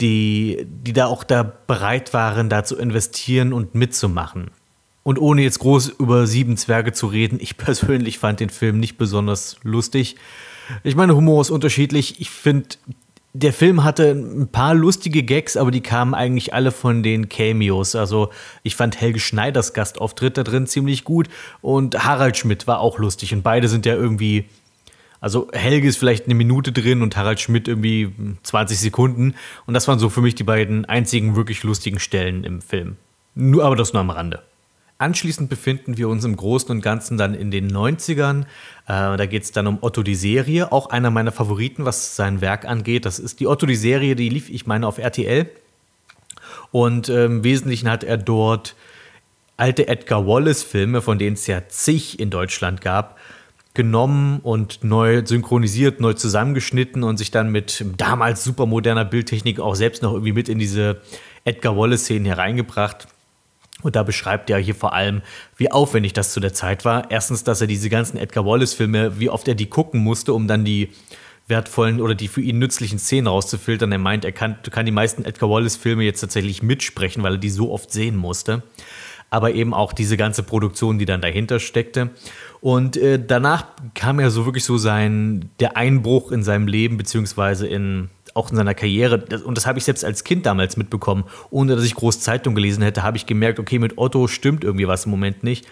die, 0.00 0.66
die 0.66 0.92
da 0.92 1.06
auch 1.06 1.24
da 1.24 1.42
bereit 1.42 2.14
waren, 2.14 2.48
da 2.48 2.64
zu 2.64 2.76
investieren 2.76 3.52
und 3.52 3.74
mitzumachen. 3.74 4.50
Und 5.10 5.18
ohne 5.18 5.42
jetzt 5.42 5.58
groß 5.58 5.88
über 5.98 6.28
Sieben 6.28 6.56
Zwerge 6.56 6.92
zu 6.92 7.08
reden, 7.08 7.40
ich 7.42 7.56
persönlich 7.56 8.20
fand 8.20 8.38
den 8.38 8.48
Film 8.48 8.78
nicht 8.78 8.96
besonders 8.96 9.56
lustig. 9.64 10.14
Ich 10.84 10.94
meine, 10.94 11.16
Humor 11.16 11.40
ist 11.40 11.50
unterschiedlich. 11.50 12.20
Ich 12.20 12.30
finde, 12.30 12.68
der 13.32 13.52
Film 13.52 13.82
hatte 13.82 14.12
ein 14.12 14.46
paar 14.46 14.72
lustige 14.72 15.24
Gags, 15.24 15.56
aber 15.56 15.72
die 15.72 15.80
kamen 15.80 16.14
eigentlich 16.14 16.54
alle 16.54 16.70
von 16.70 17.02
den 17.02 17.28
Cameos. 17.28 17.96
Also 17.96 18.30
ich 18.62 18.76
fand 18.76 19.00
Helge 19.00 19.18
Schneiders 19.18 19.74
Gastauftritt 19.74 20.36
da 20.36 20.44
drin 20.44 20.68
ziemlich 20.68 21.02
gut 21.02 21.28
und 21.60 22.04
Harald 22.04 22.36
Schmidt 22.36 22.68
war 22.68 22.78
auch 22.78 23.00
lustig 23.00 23.34
und 23.34 23.42
beide 23.42 23.66
sind 23.66 23.86
ja 23.86 23.96
irgendwie 23.96 24.44
Also 25.20 25.48
Helge 25.52 25.88
ist 25.88 25.96
vielleicht 25.96 26.26
eine 26.26 26.36
Minute 26.36 26.70
drin 26.70 27.02
und 27.02 27.16
Harald 27.16 27.40
Schmidt 27.40 27.66
irgendwie 27.66 28.12
20 28.44 28.78
Sekunden. 28.78 29.34
Und 29.66 29.74
das 29.74 29.88
waren 29.88 29.98
so 29.98 30.08
für 30.08 30.20
mich 30.20 30.36
die 30.36 30.44
beiden 30.44 30.84
einzigen 30.84 31.34
wirklich 31.34 31.64
lustigen 31.64 31.98
Stellen 31.98 32.44
im 32.44 32.62
Film. 32.62 32.96
Nur 33.34 33.64
aber 33.64 33.74
das 33.74 33.92
nur 33.92 34.02
am 34.02 34.10
Rande. 34.10 34.44
Anschließend 35.00 35.48
befinden 35.48 35.96
wir 35.96 36.10
uns 36.10 36.26
im 36.26 36.36
Großen 36.36 36.70
und 36.70 36.82
Ganzen 36.82 37.16
dann 37.16 37.32
in 37.32 37.50
den 37.50 37.72
90ern. 37.72 38.42
Äh, 38.42 39.16
da 39.16 39.24
geht 39.24 39.44
es 39.44 39.50
dann 39.50 39.66
um 39.66 39.78
Otto 39.80 40.02
die 40.02 40.14
Serie, 40.14 40.72
auch 40.72 40.90
einer 40.90 41.10
meiner 41.10 41.32
Favoriten, 41.32 41.86
was 41.86 42.16
sein 42.16 42.42
Werk 42.42 42.66
angeht. 42.66 43.06
Das 43.06 43.18
ist 43.18 43.40
die 43.40 43.46
Otto 43.46 43.64
die 43.64 43.76
Serie, 43.76 44.14
die 44.14 44.28
lief, 44.28 44.50
ich 44.50 44.66
meine, 44.66 44.86
auf 44.86 44.98
RTL. 44.98 45.48
Und 46.70 47.08
äh, 47.08 47.24
im 47.24 47.42
Wesentlichen 47.44 47.88
hat 47.88 48.04
er 48.04 48.18
dort 48.18 48.76
alte 49.56 49.88
Edgar 49.88 50.26
Wallace-Filme, 50.26 51.00
von 51.00 51.18
denen 51.18 51.32
es 51.32 51.46
ja 51.46 51.66
zig 51.66 52.20
in 52.20 52.28
Deutschland 52.28 52.82
gab, 52.82 53.16
genommen 53.72 54.40
und 54.40 54.84
neu 54.84 55.22
synchronisiert, 55.24 56.00
neu 56.00 56.12
zusammengeschnitten 56.12 57.04
und 57.04 57.16
sich 57.16 57.30
dann 57.30 57.50
mit 57.50 57.86
damals 57.96 58.44
supermoderner 58.44 59.06
Bildtechnik 59.06 59.60
auch 59.60 59.76
selbst 59.76 60.02
noch 60.02 60.12
irgendwie 60.12 60.34
mit 60.34 60.50
in 60.50 60.58
diese 60.58 61.00
Edgar 61.44 61.74
Wallace-Szenen 61.74 62.26
hereingebracht. 62.26 63.08
Und 63.82 63.96
da 63.96 64.02
beschreibt 64.02 64.50
er 64.50 64.58
hier 64.58 64.74
vor 64.74 64.92
allem, 64.92 65.22
wie 65.56 65.70
aufwendig 65.70 66.12
das 66.12 66.32
zu 66.32 66.40
der 66.40 66.52
Zeit 66.52 66.84
war. 66.84 67.10
Erstens, 67.10 67.44
dass 67.44 67.60
er 67.60 67.66
diese 67.66 67.88
ganzen 67.88 68.16
Edgar 68.16 68.44
Wallace-Filme, 68.44 69.18
wie 69.18 69.30
oft 69.30 69.48
er 69.48 69.54
die 69.54 69.66
gucken 69.68 70.00
musste, 70.00 70.32
um 70.32 70.46
dann 70.46 70.64
die 70.64 70.90
wertvollen 71.50 72.00
oder 72.00 72.14
die 72.14 72.28
für 72.28 72.40
ihn 72.40 72.58
nützlichen 72.58 72.98
Szenen 72.98 73.26
rauszufiltern. 73.26 73.92
Er 73.92 73.98
meint, 73.98 74.24
er 74.24 74.32
kann, 74.32 74.56
kann 74.70 74.86
die 74.86 74.92
meisten 74.92 75.24
Edgar 75.24 75.50
Wallace-Filme 75.50 76.04
jetzt 76.04 76.20
tatsächlich 76.20 76.62
mitsprechen, 76.62 77.22
weil 77.22 77.34
er 77.34 77.38
die 77.38 77.50
so 77.50 77.72
oft 77.72 77.92
sehen 77.92 78.16
musste. 78.16 78.62
Aber 79.28 79.52
eben 79.52 79.74
auch 79.74 79.92
diese 79.92 80.16
ganze 80.16 80.42
Produktion, 80.42 80.98
die 80.98 81.04
dann 81.04 81.20
dahinter 81.20 81.60
steckte. 81.60 82.10
Und 82.60 82.96
äh, 82.96 83.22
danach 83.24 83.66
kam 83.94 84.18
ja 84.18 84.28
so 84.30 84.44
wirklich 84.44 84.64
so 84.64 84.76
sein, 84.76 85.50
der 85.60 85.76
Einbruch 85.76 86.32
in 86.32 86.42
seinem 86.42 86.66
Leben, 86.66 86.96
beziehungsweise 86.96 87.66
in 87.66 88.08
auch 88.34 88.50
in 88.50 88.56
seiner 88.56 88.74
Karriere, 88.74 89.24
und 89.44 89.56
das 89.56 89.66
habe 89.66 89.78
ich 89.78 89.84
selbst 89.84 90.04
als 90.04 90.24
Kind 90.24 90.46
damals 90.46 90.76
mitbekommen, 90.76 91.24
ohne 91.50 91.76
dass 91.76 91.84
ich 91.84 91.94
groß 91.94 92.20
Zeitung 92.20 92.54
gelesen 92.54 92.82
hätte, 92.82 93.02
habe 93.02 93.16
ich 93.16 93.26
gemerkt, 93.26 93.58
okay, 93.58 93.78
mit 93.78 93.98
Otto 93.98 94.26
stimmt 94.28 94.64
irgendwie 94.64 94.88
was 94.88 95.04
im 95.04 95.10
Moment 95.10 95.42
nicht. 95.42 95.66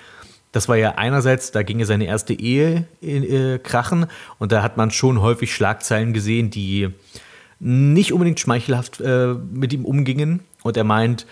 Das 0.52 0.68
war 0.68 0.76
ja 0.76 0.94
einerseits, 0.96 1.52
da 1.52 1.62
ging 1.62 1.78
ja 1.78 1.86
seine 1.86 2.06
erste 2.06 2.32
Ehe 2.32 2.86
äh, 3.02 3.58
krachen 3.58 4.06
und 4.38 4.50
da 4.50 4.62
hat 4.62 4.76
man 4.76 4.90
schon 4.90 5.20
häufig 5.20 5.54
Schlagzeilen 5.54 6.12
gesehen, 6.12 6.50
die 6.50 6.88
nicht 7.60 8.12
unbedingt 8.12 8.40
schmeichelhaft 8.40 9.00
äh, 9.00 9.34
mit 9.34 9.72
ihm 9.72 9.84
umgingen. 9.84 10.40
Und 10.62 10.76
er 10.76 10.84
meint, 10.84 11.26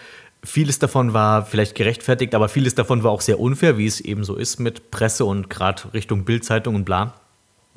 vieles 0.45 0.79
davon 0.79 1.15
war 1.15 1.47
vielleicht 1.47 1.75
gerechtfertigt, 1.75 2.35
aber 2.35 2.49
vieles 2.49 2.75
davon 2.75 3.03
war 3.05 3.11
auch 3.11 3.21
sehr 3.21 3.41
unfair, 3.41 3.79
wie 3.79 3.87
es 3.87 4.01
eben 4.01 4.23
so 4.25 4.37
ist 4.37 4.61
mit 4.61 4.91
Presse 4.91 5.25
und 5.25 5.49
gerade 5.49 5.95
Richtung 5.95 6.25
Bildzeitung 6.25 6.75
und 6.75 6.85
bla 6.85 7.15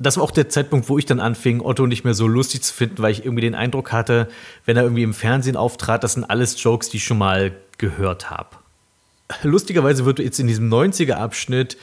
das 0.00 0.16
war 0.16 0.24
auch 0.24 0.30
der 0.30 0.48
Zeitpunkt, 0.48 0.88
wo 0.88 0.98
ich 0.98 1.04
dann 1.04 1.20
anfing, 1.20 1.60
Otto 1.60 1.86
nicht 1.86 2.04
mehr 2.04 2.14
so 2.14 2.26
lustig 2.26 2.62
zu 2.62 2.72
finden, 2.72 3.02
weil 3.02 3.12
ich 3.12 3.24
irgendwie 3.24 3.42
den 3.42 3.54
Eindruck 3.54 3.92
hatte, 3.92 4.28
wenn 4.64 4.76
er 4.76 4.82
irgendwie 4.82 5.02
im 5.02 5.12
Fernsehen 5.12 5.56
auftrat, 5.56 6.02
das 6.02 6.14
sind 6.14 6.24
alles 6.24 6.60
Jokes, 6.62 6.88
die 6.88 6.96
ich 6.96 7.04
schon 7.04 7.18
mal 7.18 7.52
gehört 7.76 8.30
habe. 8.30 8.56
Lustigerweise 9.42 10.06
wird 10.06 10.18
jetzt 10.18 10.40
in 10.40 10.46
diesem 10.46 10.72
90er-Abschnitt 10.72 11.76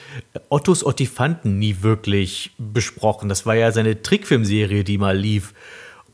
Ottos 0.50 0.84
Ottifanten 0.84 1.60
nie 1.60 1.78
wirklich 1.82 2.52
besprochen. 2.58 3.30
Das 3.30 3.46
war 3.46 3.56
ja 3.56 3.72
seine 3.72 4.02
Trickfilmserie, 4.02 4.84
die 4.84 4.98
mal 4.98 5.16
lief. 5.16 5.54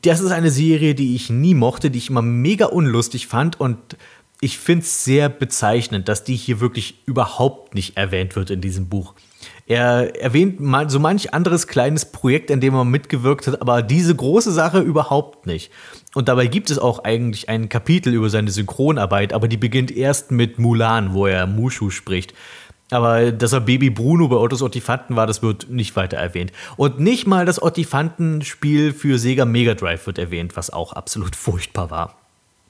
Das 0.02 0.20
ist 0.20 0.30
eine 0.30 0.50
Serie, 0.50 0.94
die 0.94 1.16
ich 1.16 1.30
nie 1.30 1.54
mochte, 1.54 1.90
die 1.90 1.98
ich 1.98 2.10
immer 2.10 2.22
mega 2.22 2.66
unlustig 2.66 3.26
fand 3.26 3.58
und 3.58 3.96
ich 4.40 4.58
finde 4.58 4.84
es 4.84 5.04
sehr 5.04 5.30
bezeichnend, 5.30 6.08
dass 6.08 6.22
die 6.22 6.36
hier 6.36 6.60
wirklich 6.60 6.98
überhaupt 7.06 7.74
nicht 7.74 7.96
erwähnt 7.96 8.36
wird 8.36 8.50
in 8.50 8.60
diesem 8.60 8.90
Buch. 8.90 9.14
Er 9.66 10.20
erwähnt 10.20 10.58
so 10.88 11.00
manch 11.00 11.32
anderes 11.32 11.66
kleines 11.66 12.04
Projekt, 12.04 12.50
in 12.50 12.60
dem 12.60 12.74
er 12.74 12.84
mitgewirkt 12.84 13.46
hat, 13.46 13.62
aber 13.62 13.82
diese 13.82 14.14
große 14.14 14.52
Sache 14.52 14.80
überhaupt 14.80 15.46
nicht. 15.46 15.72
Und 16.14 16.28
dabei 16.28 16.46
gibt 16.48 16.70
es 16.70 16.78
auch 16.78 17.04
eigentlich 17.04 17.48
ein 17.48 17.70
Kapitel 17.70 18.12
über 18.12 18.28
seine 18.28 18.50
Synchronarbeit, 18.50 19.32
aber 19.32 19.48
die 19.48 19.56
beginnt 19.56 19.90
erst 19.90 20.30
mit 20.30 20.58
Mulan, 20.58 21.14
wo 21.14 21.26
er 21.26 21.46
Mushu 21.46 21.88
spricht. 21.88 22.34
Aber 22.90 23.32
dass 23.32 23.54
er 23.54 23.60
Baby 23.60 23.88
Bruno 23.88 24.28
bei 24.28 24.36
Ottos 24.36 24.60
Ottifanten 24.60 25.16
war, 25.16 25.26
das 25.26 25.42
wird 25.42 25.70
nicht 25.70 25.96
weiter 25.96 26.18
erwähnt. 26.18 26.52
Und 26.76 27.00
nicht 27.00 27.26
mal 27.26 27.46
das 27.46 27.62
Ottifanten-Spiel 27.62 28.92
für 28.92 29.18
Sega 29.18 29.46
Mega 29.46 29.74
Drive 29.74 30.06
wird 30.06 30.18
erwähnt, 30.18 30.56
was 30.56 30.70
auch 30.70 30.92
absolut 30.92 31.34
furchtbar 31.34 31.90
war. 31.90 32.23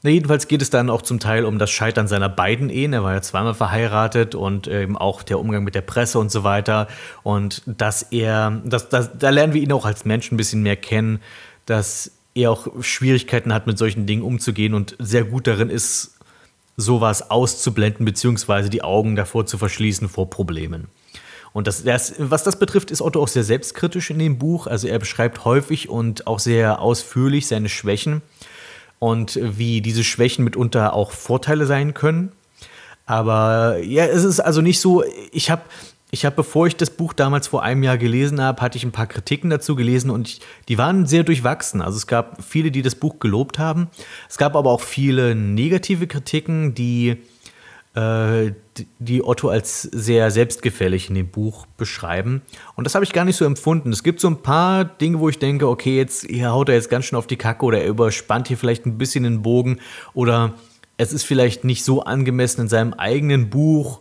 Na, 0.05 0.11
jedenfalls 0.11 0.49
geht 0.49 0.61
es 0.61 0.69
dann 0.69 0.91
auch 0.91 1.01
zum 1.01 1.19
Teil 1.19 1.47
um 1.47 1.59
das 1.59 1.71
Scheitern 1.71 2.09
seiner 2.09 2.29
beiden 2.29 2.69
Ehen. 2.69 2.93
Er 2.93 3.03
war 3.03 3.15
ja 3.15 3.23
zweimal 3.23 3.55
verheiratet 3.55 4.35
und 4.35 4.67
eben 4.67 4.99
auch 4.99 5.23
der 5.23 5.41
Umgang 5.41 5.65
mit 5.65 5.75
der 5.75 5.81
Presse 5.81 6.19
und 6.19 6.31
so 6.31 6.45
weiter. 6.45 6.89
Und 7.23 7.63
dass 7.65 8.03
er, 8.03 8.61
das, 8.67 8.91
das, 8.91 9.17
da 9.19 9.31
lernen 9.31 9.55
wir 9.55 9.63
ihn 9.63 9.73
auch 9.73 9.87
als 9.87 10.05
Mensch 10.05 10.31
ein 10.31 10.37
bisschen 10.37 10.63
mehr 10.63 10.77
kennen, 10.77 11.23
dass 11.65 12.11
er 12.35 12.51
auch 12.51 12.69
Schwierigkeiten 12.83 13.55
hat, 13.55 13.67
mit 13.67 13.79
solchen 13.79 14.05
Dingen 14.05 14.23
umzugehen 14.23 14.75
und 14.75 14.95
sehr 14.99 15.25
gut 15.25 15.47
darin 15.47 15.71
ist, 15.71 16.19
sowas 16.77 17.31
auszublenden, 17.31 18.05
beziehungsweise 18.05 18.69
die 18.69 18.83
Augen 18.83 19.17
davor 19.17 19.47
zu 19.47 19.57
verschließen 19.57 20.11
vor 20.11 20.29
Problemen. 20.29 20.89
Und 21.55 21.67
das, 21.67 21.83
das, 21.83 22.13
was 22.19 22.43
das 22.45 22.59
betrifft, 22.59 22.91
ist 22.91 23.01
Otto 23.01 23.23
auch 23.23 23.29
sehr 23.29 23.45
selbstkritisch 23.45 24.11
in 24.11 24.19
dem 24.19 24.37
Buch. 24.37 24.67
Also 24.67 24.87
er 24.87 24.99
beschreibt 24.99 25.47
häufig 25.47 25.89
und 25.89 26.27
auch 26.27 26.41
sehr 26.41 26.83
ausführlich 26.83 27.47
seine 27.47 27.71
Schwächen 27.71 28.21
und 29.05 29.39
wie 29.43 29.83
diese 29.83 30.03
Schwächen 30.03 30.45
mitunter 30.45 30.95
auch 30.95 31.11
Vorteile 31.13 31.67
sein 31.67 31.93
können. 31.93 32.33
Aber 33.05 33.77
ja, 33.83 34.07
es 34.07 34.25
ist 34.25 34.41
also 34.41 34.63
nicht 34.63 34.81
so, 34.81 35.05
ich 35.31 35.51
habe 35.51 35.61
ich 36.11 36.25
habe, 36.25 36.37
bevor 36.37 36.67
ich 36.69 36.77
das 36.77 36.89
Buch 36.89 37.13
damals 37.13 37.49
vor 37.49 37.63
einem 37.63 37.83
Jahr 37.83 37.99
gelesen 37.99 38.41
habe, 38.41 38.63
hatte 38.63 38.79
ich 38.79 38.85
ein 38.85 38.93
paar 38.93 39.09
Kritiken 39.09 39.51
dazu 39.51 39.75
gelesen 39.75 40.11
und 40.11 40.29
ich, 40.29 40.41
die 40.69 40.79
waren 40.79 41.05
sehr 41.05 41.23
durchwachsen. 41.23 41.83
Also 41.83 41.99
es 41.99 42.07
gab 42.07 42.43
viele, 42.43 42.71
die 42.71 42.81
das 42.81 42.95
Buch 42.95 43.19
gelobt 43.19 43.59
haben. 43.59 43.89
Es 44.31 44.39
gab 44.39 44.57
aber 44.57 44.71
auch 44.71 44.81
viele 44.81 45.35
negative 45.35 46.07
Kritiken, 46.07 46.75
die 46.75 47.19
die 47.97 49.23
Otto 49.23 49.49
als 49.51 49.83
sehr 49.83 50.33
selbstgefällig 50.33 51.09
in 51.09 51.15
dem 51.15 51.29
Buch 51.29 51.67
beschreiben. 51.77 52.43
Und 52.75 52.85
das 52.85 52.97
habe 52.97 53.05
ich 53.05 53.13
gar 53.13 53.25
nicht 53.25 53.37
so 53.37 53.45
empfunden. 53.45 53.93
Es 53.93 54.03
gibt 54.03 54.19
so 54.19 54.27
ein 54.27 54.43
paar 54.43 54.85
Dinge, 54.85 55.21
wo 55.21 55.29
ich 55.29 55.39
denke, 55.39 55.69
okay, 55.69 55.97
jetzt 55.97 56.27
hier 56.27 56.51
haut 56.51 56.69
er 56.69 56.75
jetzt 56.75 56.91
ganz 56.91 57.05
schön 57.05 57.17
auf 57.17 57.29
die 57.29 57.37
Kacke 57.37 57.65
oder 57.65 57.81
er 57.81 57.89
überspannt 57.89 58.49
hier 58.49 58.59
vielleicht 58.59 58.85
ein 58.85 58.99
bisschen 58.99 59.23
den 59.23 59.43
Bogen 59.43 59.79
oder 60.13 60.55
es 60.97 61.13
ist 61.13 61.25
vielleicht 61.25 61.63
nicht 61.63 61.85
so 61.85 62.03
angemessen 62.03 62.63
in 62.63 62.69
seinem 62.69 62.95
eigenen 62.95 63.49
Buch 63.49 64.01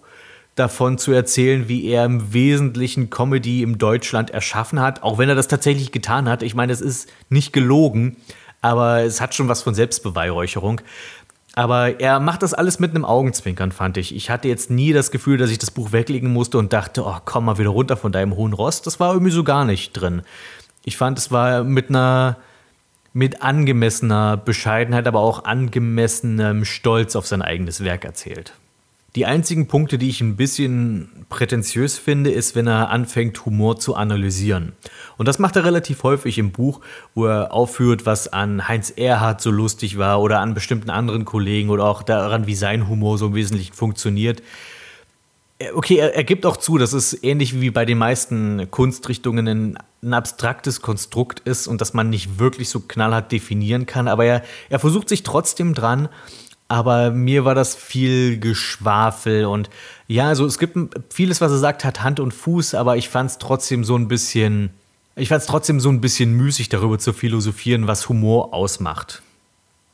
davon 0.55 0.97
zu 0.97 1.11
erzählen, 1.11 1.67
wie 1.67 1.85
er 1.85 2.05
im 2.05 2.33
Wesentlichen 2.33 3.09
Comedy 3.11 3.61
im 3.61 3.77
Deutschland 3.77 4.31
erschaffen 4.31 4.79
hat, 4.79 5.03
auch 5.03 5.17
wenn 5.17 5.29
er 5.29 5.35
das 5.35 5.47
tatsächlich 5.47 5.91
getan 5.91 6.29
hat. 6.29 6.43
Ich 6.43 6.55
meine, 6.55 6.73
es 6.73 6.81
ist 6.81 7.11
nicht 7.29 7.53
gelogen, 7.53 8.17
aber 8.61 9.01
es 9.01 9.19
hat 9.19 9.35
schon 9.35 9.49
was 9.49 9.61
von 9.61 9.75
Selbstbeweihräucherung. 9.75 10.81
Aber 11.55 11.99
er 11.99 12.19
macht 12.19 12.41
das 12.41 12.55
alles 12.55 12.79
mit 12.79 12.91
einem 12.91 13.05
Augenzwinkern, 13.05 13.71
fand 13.71 13.97
ich. 13.97 14.15
Ich 14.15 14.31
hatte 14.31 14.47
jetzt 14.47 14.71
nie 14.71 14.91
das 14.91 15.11
Gefühl, 15.11 15.37
dass 15.37 15.51
ich 15.51 15.59
das 15.59 15.69
Buch 15.69 15.91
weglegen 15.91 16.33
musste 16.33 16.57
und 16.57 16.73
dachte, 16.73 17.05
oh, 17.05 17.17
komm 17.25 17.45
mal 17.45 17.59
wieder 17.59 17.69
runter 17.69 17.95
von 17.95 18.11
deinem 18.11 18.35
hohen 18.35 18.53
Rost. 18.53 18.87
Das 18.87 18.99
war 18.99 19.13
irgendwie 19.13 19.31
so 19.31 19.43
gar 19.43 19.63
nicht 19.63 19.93
drin. 19.93 20.23
Ich 20.83 20.97
fand, 20.97 21.19
es 21.19 21.31
war 21.31 21.63
mit 21.63 21.89
einer, 21.89 22.37
mit 23.13 23.43
angemessener 23.43 24.35
Bescheidenheit, 24.35 25.07
aber 25.07 25.19
auch 25.19 25.45
angemessenem 25.45 26.65
Stolz 26.65 27.15
auf 27.15 27.27
sein 27.27 27.43
eigenes 27.43 27.83
Werk 27.83 28.03
erzählt. 28.03 28.53
Die 29.15 29.27
einzigen 29.27 29.67
Punkte, 29.67 29.99
die 29.99 30.09
ich 30.09 30.21
ein 30.21 30.37
bisschen 30.37 31.25
prätentiös 31.29 31.99
finde, 31.99 32.31
ist, 32.31 32.55
wenn 32.55 32.65
er 32.65 32.89
anfängt, 32.89 33.45
Humor 33.45 33.79
zu 33.79 33.93
analysieren. 33.95 34.73
Und 35.17 35.27
das 35.27 35.37
macht 35.37 35.55
er 35.55 35.65
relativ 35.65 36.01
häufig 36.01 36.39
im 36.39 36.51
Buch, 36.51 36.81
wo 37.13 37.27
er 37.27 37.53
aufführt, 37.53 38.07
was 38.07 38.33
an 38.33 38.67
Heinz 38.67 38.89
Erhardt 38.89 39.39
so 39.41 39.51
lustig 39.51 39.99
war 39.99 40.19
oder 40.19 40.39
an 40.39 40.55
bestimmten 40.55 40.89
anderen 40.89 41.25
Kollegen 41.25 41.69
oder 41.69 41.85
auch 41.85 42.01
daran, 42.01 42.47
wie 42.47 42.55
sein 42.55 42.87
Humor 42.87 43.19
so 43.19 43.27
im 43.27 43.35
Wesentlichen 43.35 43.73
funktioniert. 43.73 44.41
Äh, 45.59 45.71
okay, 45.73 45.97
er, 45.97 46.15
er 46.15 46.23
gibt 46.23 46.45
auch 46.45 46.57
zu, 46.57 46.77
dass 46.77 46.93
es 46.93 47.23
ähnlich 47.23 47.59
wie 47.59 47.69
bei 47.69 47.85
den 47.85 47.97
meisten 47.97 48.69
Kunstrichtungen 48.71 49.47
ein, 49.47 49.77
ein, 50.01 50.13
abstraktes 50.13 50.81
Konstrukt 50.81 51.41
ist 51.41 51.67
und 51.67 51.81
dass 51.81 51.93
man 51.93 52.09
nicht 52.09 52.39
wirklich 52.39 52.69
so 52.69 52.79
knallhart 52.79 53.31
definieren 53.31 53.85
kann, 53.85 54.07
aber 54.07 54.25
er, 54.25 54.43
er 54.69 54.79
versucht 54.79 55.09
sich 55.09 55.23
trotzdem 55.23 55.73
dran, 55.73 56.09
aber 56.73 57.11
mir 57.11 57.45
war 57.45 57.53
das 57.53 57.75
viel 57.75 58.39
Geschwafel 58.39 59.45
und 59.45 59.69
ja, 60.07 60.29
also 60.29 60.43
es 60.47 60.57
gibt 60.57 60.75
vieles, 61.13 61.39
was 61.39 61.51
er 61.51 61.59
sagt, 61.59 61.85
hat 61.85 62.01
Hand 62.01 62.19
und 62.19 62.33
Fuß, 62.33 62.73
aber 62.73 62.97
ich 62.97 63.09
fand 63.09 63.29
es 63.29 63.37
trotzdem 63.37 63.83
so 63.83 63.95
ein 63.95 64.07
bisschen, 64.07 64.71
ich 65.15 65.29
fand 65.29 65.41
es 65.41 65.47
trotzdem 65.47 65.79
so 65.79 65.89
ein 65.89 66.01
bisschen 66.01 66.33
müßig, 66.33 66.69
darüber 66.69 66.97
zu 66.97 67.13
philosophieren, 67.13 67.85
was 67.85 68.09
Humor 68.09 68.55
ausmacht. 68.55 69.21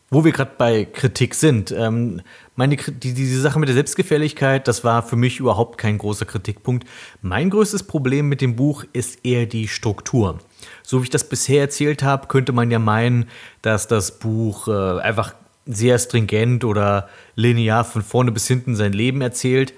Wo 0.10 0.24
wir 0.24 0.32
gerade 0.32 0.54
bei 0.58 0.86
Kritik 0.86 1.36
sind, 1.36 1.72
ähm, 1.72 2.22
meine, 2.56 2.78
die, 2.78 3.14
diese 3.14 3.42
Sache 3.42 3.60
mit 3.60 3.68
der 3.68 3.76
Selbstgefälligkeit, 3.76 4.66
das 4.66 4.86
war 4.86 5.04
für 5.04 5.18
mich 5.18 5.42
überhaupt 5.42 5.78
kein 5.78 5.98
großer 5.98 6.26
Kritikpunkt. 6.26 6.88
Mein 7.22 7.50
größtes 7.50 7.84
Problem 7.84 8.30
mit 8.30 8.40
dem 8.40 8.56
Buch 8.56 8.86
ist 8.94 9.26
eher 9.26 9.48
die 9.48 9.68
Struktur. 9.68 10.40
So 10.82 11.02
wie 11.02 11.04
ich 11.04 11.10
das 11.10 11.28
bisher 11.28 11.60
erzählt 11.60 12.04
habe, 12.04 12.28
könnte 12.28 12.54
man 12.54 12.72
ja 12.72 12.80
meinen, 12.80 13.26
dass 13.62 13.88
das 13.88 14.18
Buch 14.18 14.70
äh, 14.70 15.00
einfach 15.02 15.34
sehr 15.70 16.00
stringent 16.00 16.66
oder 16.66 17.10
linear 17.36 17.86
von 17.86 18.02
vorne 18.02 18.32
bis 18.32 18.48
hinten 18.48 18.76
sein 18.76 18.92
Leben 18.92 19.22
erzählt. 19.22 19.74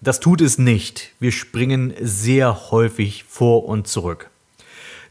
Das 0.00 0.20
tut 0.20 0.40
es 0.40 0.58
nicht. 0.58 1.12
Wir 1.20 1.32
springen 1.32 1.94
sehr 2.00 2.70
häufig 2.70 3.24
vor 3.24 3.66
und 3.66 3.86
zurück. 3.86 4.30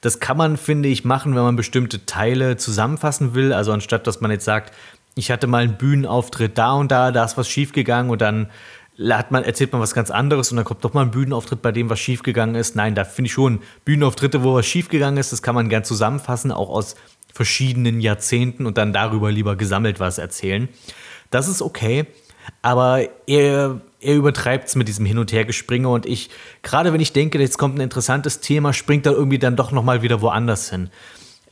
Das 0.02 0.20
kann 0.20 0.36
man, 0.36 0.58
finde 0.58 0.90
ich, 0.90 1.06
machen, 1.06 1.36
wenn 1.36 1.44
man 1.44 1.56
bestimmte 1.56 2.06
Teile 2.06 2.58
zusammenfassen 2.58 3.36
will. 3.36 3.54
Also 3.54 3.72
anstatt, 3.72 4.06
dass 4.06 4.22
man 4.22 4.32
jetzt 4.32 4.44
sagt, 4.44 4.74
ich 5.16 5.32
hatte 5.32 5.48
mal 5.48 5.64
einen 5.64 5.78
Bühnenauftritt 5.78 6.58
da 6.58 6.74
und 6.74 6.92
da, 6.92 7.12
da 7.12 7.24
ist 7.24 7.38
was 7.38 7.48
schiefgegangen 7.48 8.12
und 8.12 8.22
dann 8.22 8.50
man, 8.98 9.44
erzählt 9.44 9.72
man 9.72 9.82
was 9.82 9.94
ganz 9.94 10.12
anderes 10.12 10.52
und 10.52 10.58
dann 10.58 10.66
kommt 10.66 10.84
doch 10.84 10.94
mal 10.94 11.02
ein 11.02 11.12
Bühnenauftritt, 11.12 11.62
bei 11.62 11.72
dem 11.72 11.90
was 11.90 12.00
schiefgegangen 12.00 12.56
ist. 12.56 12.76
Nein, 12.76 12.96
da 12.96 13.06
finde 13.06 13.28
ich 13.28 13.34
schon 13.34 13.60
Bühnenauftritte, 13.86 14.44
wo 14.44 14.56
was 14.56 14.66
schiefgegangen 14.66 15.18
ist, 15.18 15.32
das 15.32 15.42
kann 15.42 15.56
man 15.56 15.70
gern 15.70 15.84
zusammenfassen, 15.84 16.52
auch 16.52 16.70
aus 16.70 16.96
verschiedenen 17.34 18.00
Jahrzehnten 18.00 18.66
und 18.66 18.78
dann 18.78 18.94
darüber 18.94 19.32
lieber 19.32 19.56
gesammelt 19.56 20.00
was 20.00 20.18
erzählen. 20.18 20.70
Das 21.32 21.48
ist 21.48 21.62
okay, 21.62 22.06
aber 22.62 23.08
er, 23.28 23.82
er 24.00 24.16
übertreibt 24.16 24.70
es 24.70 24.76
mit 24.76 24.88
diesem 24.88 25.06
Hin- 25.06 25.18
und 25.18 25.32
Hergespringe 25.32 25.90
und 25.90 26.06
ich, 26.06 26.30
gerade 26.62 26.94
wenn 26.94 27.02
ich 27.02 27.12
denke, 27.12 27.40
jetzt 27.40 27.58
kommt 27.58 27.78
ein 27.78 27.82
interessantes 27.82 28.40
Thema, 28.40 28.74
springt 28.74 29.06
er 29.06 29.14
irgendwie 29.14 29.40
dann 29.40 29.56
doch 29.56 29.72
nochmal 29.72 30.02
wieder 30.02 30.22
woanders 30.22 30.70
hin 30.70 30.90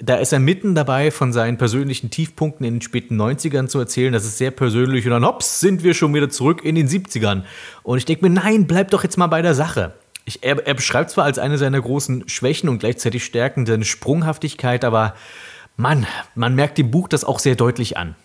da 0.04 0.16
ist 0.16 0.34
er 0.34 0.40
mitten 0.40 0.74
dabei, 0.74 1.12
von 1.12 1.32
seinen 1.32 1.58
persönlichen 1.58 2.10
Tiefpunkten 2.10 2.66
in 2.66 2.76
den 2.76 2.82
späten 2.82 3.22
90ern 3.22 3.68
zu 3.68 3.80
erzählen. 3.80 4.12
Das 4.12 4.26
ist 4.26 4.38
sehr 4.38 4.52
persönlich. 4.52 5.06
Und 5.06 5.12
dann, 5.12 5.26
hops, 5.26 5.60
sind 5.60 5.84
wir 5.84 5.94
schon 5.94 6.14
wieder 6.14 6.30
zurück 6.30 6.64
in 6.64 6.76
den 6.76 6.88
70ern. 6.88 7.44
Und 7.84 7.98
ich 7.98 8.06
denke 8.06 8.28
mir, 8.28 8.34
nein, 8.34 8.66
bleib 8.66 8.92
doch 8.92 9.04
jetzt 9.04 9.18
mal 9.18 9.28
bei 9.28 9.42
der 9.42 9.54
Sache. 9.54 9.94
Ich, 10.26 10.44
er, 10.44 10.66
er, 10.66 10.74
beschreibt 10.74 11.12
zwar 11.12 11.26
als 11.26 11.40
eine 11.40 11.58
seiner 11.58 11.82
großen 11.82 12.28
Schwächen 12.28 12.70
und 12.70 12.80
gleichzeitig 12.80 13.24
Stärken 13.24 13.66
seine 13.66 13.86
Sprunghaftigkeit, 13.86 14.86
aber 14.86 15.16
Mann, 15.82 16.06
man 16.36 16.56
merkt 16.56 16.78
dem 16.78 16.92
Buch 16.92 17.08
das 17.08 17.24
auch 17.24 17.40
sehr 17.40 17.56
deutlich 17.56 17.98
an. 17.98 18.16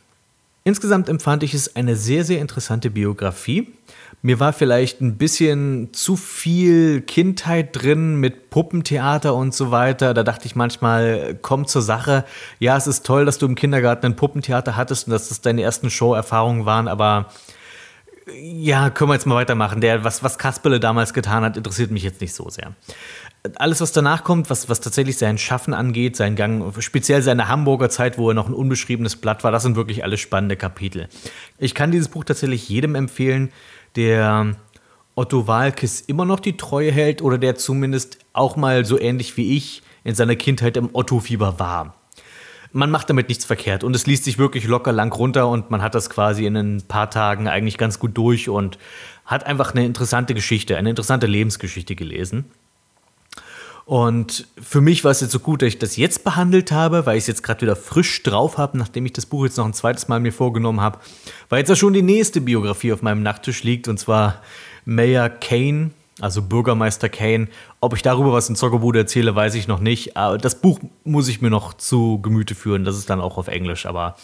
Insgesamt 0.62 1.09
empfand 1.09 1.43
ich 1.43 1.55
es 1.55 1.74
eine 1.77 1.97
sehr, 1.97 2.24
sehr 2.24 2.41
interessante 2.41 2.91
Biografie. 2.91 3.73
Mir 4.20 4.41
war 4.41 4.53
vielleicht 4.53 5.01
ein 5.01 5.16
bisschen 5.16 5.93
zu 5.93 6.16
viel 6.16 7.01
Kindheit 7.03 7.69
drin 7.73 8.16
mit 8.16 8.51
Puppentheater 8.51 9.35
und 9.35 9.55
so 9.55 9.70
weiter. 9.70 10.12
Da 10.12 10.23
dachte 10.23 10.47
ich 10.47 10.57
manchmal, 10.57 11.39
komm 11.41 11.66
zur 11.66 11.83
Sache. 11.83 12.24
Ja, 12.59 12.77
es 12.77 12.87
ist 12.87 13.07
toll, 13.07 13.24
dass 13.24 13.39
du 13.39 13.47
im 13.47 13.55
Kindergarten 13.55 14.07
ein 14.07 14.16
Puppentheater 14.16 14.77
hattest 14.77 15.07
und 15.07 15.12
dass 15.12 15.28
das 15.28 15.41
deine 15.41 15.62
ersten 15.62 15.89
Show-Erfahrungen 15.89 16.66
waren, 16.66 16.89
aber 16.89 17.31
ja, 18.35 18.91
können 18.91 19.11
wir 19.11 19.15
jetzt 19.15 19.27
mal 19.27 19.37
weitermachen. 19.37 19.81
Der, 19.81 20.03
was, 20.03 20.23
was 20.23 20.37
Kasperle 20.37 20.81
damals 20.81 21.15
getan 21.15 21.45
hat, 21.45 21.57
interessiert 21.57 21.93
mich 21.93 22.03
jetzt 22.03 22.20
nicht 22.20 22.35
so 22.35 22.51
sehr. 22.51 22.73
Alles, 23.56 23.80
was 23.80 23.92
danach 23.92 24.24
kommt, 24.24 24.50
was, 24.50 24.68
was 24.68 24.80
tatsächlich 24.80 25.18
sein 25.18 25.38
Schaffen 25.38 25.72
angeht, 25.72 26.16
sein 26.16 26.34
Gang, 26.34 26.74
speziell 26.80 27.22
seine 27.22 27.48
Hamburger 27.48 27.88
Zeit, 27.90 28.18
wo 28.18 28.30
er 28.30 28.34
noch 28.34 28.48
ein 28.48 28.54
unbeschriebenes 28.54 29.16
Blatt 29.16 29.44
war, 29.44 29.52
das 29.52 29.62
sind 29.62 29.76
wirklich 29.76 30.02
alles 30.02 30.18
spannende 30.18 30.56
Kapitel. 30.56 31.08
Ich 31.58 31.74
kann 31.74 31.92
dieses 31.92 32.08
Buch 32.08 32.24
tatsächlich 32.24 32.68
jedem 32.68 32.96
empfehlen, 32.96 33.52
der 33.94 34.56
Otto 35.14 35.46
Walkes 35.46 36.02
immer 36.02 36.24
noch 36.24 36.40
die 36.40 36.56
Treue 36.56 36.92
hält 36.92 37.22
oder 37.22 37.38
der 37.38 37.54
zumindest 37.54 38.18
auch 38.32 38.56
mal 38.56 38.84
so 38.84 39.00
ähnlich 39.00 39.36
wie 39.36 39.56
ich 39.56 39.82
in 40.04 40.14
seiner 40.14 40.36
Kindheit 40.36 40.76
im 40.76 40.90
Otto-Fieber 40.92 41.58
war. 41.58 41.94
Man 42.72 42.90
macht 42.90 43.08
damit 43.08 43.28
nichts 43.30 43.46
verkehrt 43.46 43.82
und 43.82 43.96
es 43.96 44.06
liest 44.06 44.24
sich 44.24 44.36
wirklich 44.36 44.66
locker 44.66 44.92
lang 44.92 45.10
runter 45.12 45.48
und 45.48 45.70
man 45.70 45.80
hat 45.80 45.94
das 45.94 46.10
quasi 46.10 46.44
in 46.44 46.56
ein 46.56 46.82
paar 46.86 47.08
Tagen 47.08 47.48
eigentlich 47.48 47.78
ganz 47.78 47.98
gut 47.98 48.16
durch 48.18 48.50
und 48.50 48.76
hat 49.24 49.46
einfach 49.46 49.72
eine 49.72 49.86
interessante 49.86 50.34
Geschichte, 50.34 50.76
eine 50.76 50.90
interessante 50.90 51.26
Lebensgeschichte 51.26 51.96
gelesen. 51.96 52.44
Und 53.86 54.48
für 54.60 54.80
mich 54.80 55.04
war 55.04 55.12
es 55.12 55.20
jetzt 55.20 55.30
so 55.30 55.38
gut, 55.38 55.62
dass 55.62 55.68
ich 55.68 55.78
das 55.78 55.96
jetzt 55.96 56.24
behandelt 56.24 56.72
habe, 56.72 57.06
weil 57.06 57.16
ich 57.16 57.22
es 57.22 57.28
jetzt 57.28 57.44
gerade 57.44 57.60
wieder 57.60 57.76
frisch 57.76 58.20
drauf 58.24 58.58
habe, 58.58 58.76
nachdem 58.76 59.06
ich 59.06 59.12
das 59.12 59.26
Buch 59.26 59.44
jetzt 59.44 59.56
noch 59.58 59.64
ein 59.64 59.74
zweites 59.74 60.08
Mal 60.08 60.18
mir 60.18 60.32
vorgenommen 60.32 60.80
habe, 60.80 60.98
weil 61.48 61.60
jetzt 61.60 61.68
ja 61.68 61.76
schon 61.76 61.92
die 61.92 62.02
nächste 62.02 62.40
Biografie 62.40 62.92
auf 62.92 63.02
meinem 63.02 63.22
Nachttisch 63.22 63.62
liegt, 63.62 63.86
und 63.86 63.98
zwar 63.98 64.42
Mayor 64.84 65.28
Kane, 65.28 65.92
also 66.20 66.42
Bürgermeister 66.42 67.08
Kane. 67.08 67.46
Ob 67.80 67.94
ich 67.94 68.02
darüber 68.02 68.32
was 68.32 68.48
in 68.48 68.56
Zockerbude 68.56 68.98
erzähle, 68.98 69.36
weiß 69.36 69.54
ich 69.54 69.68
noch 69.68 69.78
nicht. 69.78 70.16
Aber 70.16 70.36
das 70.36 70.56
Buch 70.56 70.80
muss 71.04 71.28
ich 71.28 71.40
mir 71.40 71.50
noch 71.50 71.74
zu 71.74 72.20
Gemüte 72.20 72.56
führen. 72.56 72.84
Das 72.84 72.96
ist 72.96 73.08
dann 73.08 73.20
auch 73.20 73.38
auf 73.38 73.46
Englisch. 73.46 73.86
Aber 73.86 74.16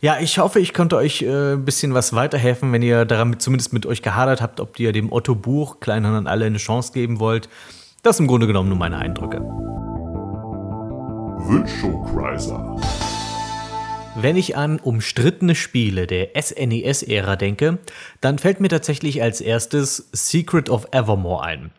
ja, 0.00 0.18
ich 0.18 0.38
hoffe, 0.38 0.58
ich 0.58 0.74
konnte 0.74 0.96
euch 0.96 1.22
äh, 1.22 1.52
ein 1.52 1.64
bisschen 1.64 1.94
was 1.94 2.14
weiterhelfen, 2.14 2.72
wenn 2.72 2.82
ihr 2.82 3.04
daran 3.04 3.38
zumindest 3.38 3.72
mit 3.72 3.86
euch 3.86 4.02
gehadert 4.02 4.40
habt, 4.40 4.58
ob 4.58 4.80
ihr 4.80 4.92
dem 4.92 5.12
Otto 5.12 5.36
Buch 5.36 5.78
Kleinhand 5.78 6.16
an 6.16 6.26
alle 6.26 6.46
eine 6.46 6.58
Chance 6.58 6.92
geben 6.92 7.20
wollt. 7.20 7.48
Das 8.02 8.16
sind 8.16 8.24
im 8.24 8.28
Grunde 8.28 8.46
genommen 8.46 8.70
nur 8.70 8.78
meine 8.78 8.96
Eindrücke. 8.96 9.40
Wenn 14.16 14.36
ich 14.36 14.56
an 14.56 14.80
umstrittene 14.80 15.54
Spiele 15.54 16.06
der 16.06 16.30
SNES-Ära 16.34 17.36
denke, 17.36 17.78
dann 18.20 18.38
fällt 18.38 18.60
mir 18.60 18.68
tatsächlich 18.68 19.22
als 19.22 19.42
erstes 19.42 20.08
Secret 20.12 20.70
of 20.70 20.86
Evermore 20.92 21.44
ein. 21.44 21.70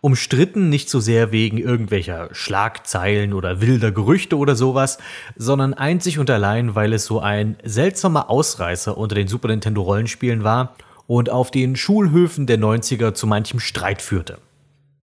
Umstritten 0.00 0.68
nicht 0.68 0.90
so 0.90 0.98
sehr 0.98 1.30
wegen 1.30 1.58
irgendwelcher 1.58 2.28
Schlagzeilen 2.32 3.32
oder 3.32 3.60
wilder 3.60 3.92
Gerüchte 3.92 4.36
oder 4.36 4.56
sowas, 4.56 4.98
sondern 5.36 5.74
einzig 5.74 6.18
und 6.18 6.28
allein, 6.30 6.74
weil 6.74 6.92
es 6.92 7.04
so 7.04 7.20
ein 7.20 7.56
seltsamer 7.64 8.30
Ausreißer 8.30 8.96
unter 8.98 9.14
den 9.14 9.28
Super 9.28 9.48
Nintendo 9.48 9.82
Rollenspielen 9.82 10.42
war 10.42 10.74
und 11.06 11.30
auf 11.30 11.50
den 11.50 11.76
Schulhöfen 11.76 12.46
der 12.46 12.58
90er 12.58 13.14
zu 13.14 13.26
manchem 13.26 13.60
Streit 13.60 14.02
führte. 14.02 14.38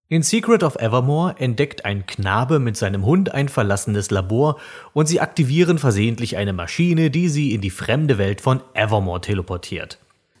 In 0.08 0.22
Secret 0.22 0.62
of 0.62 0.76
Evermore 0.76 1.34
entdeckt 1.40 1.84
ein 1.84 2.06
Knabe 2.06 2.60
mit 2.60 2.76
seinem 2.76 3.04
Hund 3.04 3.34
ein 3.34 3.48
verlassenes 3.48 4.12
Labor 4.12 4.56
und 4.92 5.06
sie 5.06 5.18
aktivieren 5.18 5.80
versehentlich 5.80 6.36
eine 6.36 6.52
Maschine, 6.52 7.10
die 7.10 7.28
sie 7.28 7.52
in 7.52 7.60
die 7.60 7.70
fremde 7.70 8.16
Welt 8.16 8.40
von 8.40 8.60
Evermore 8.72 9.20
teleportiert. 9.20 9.98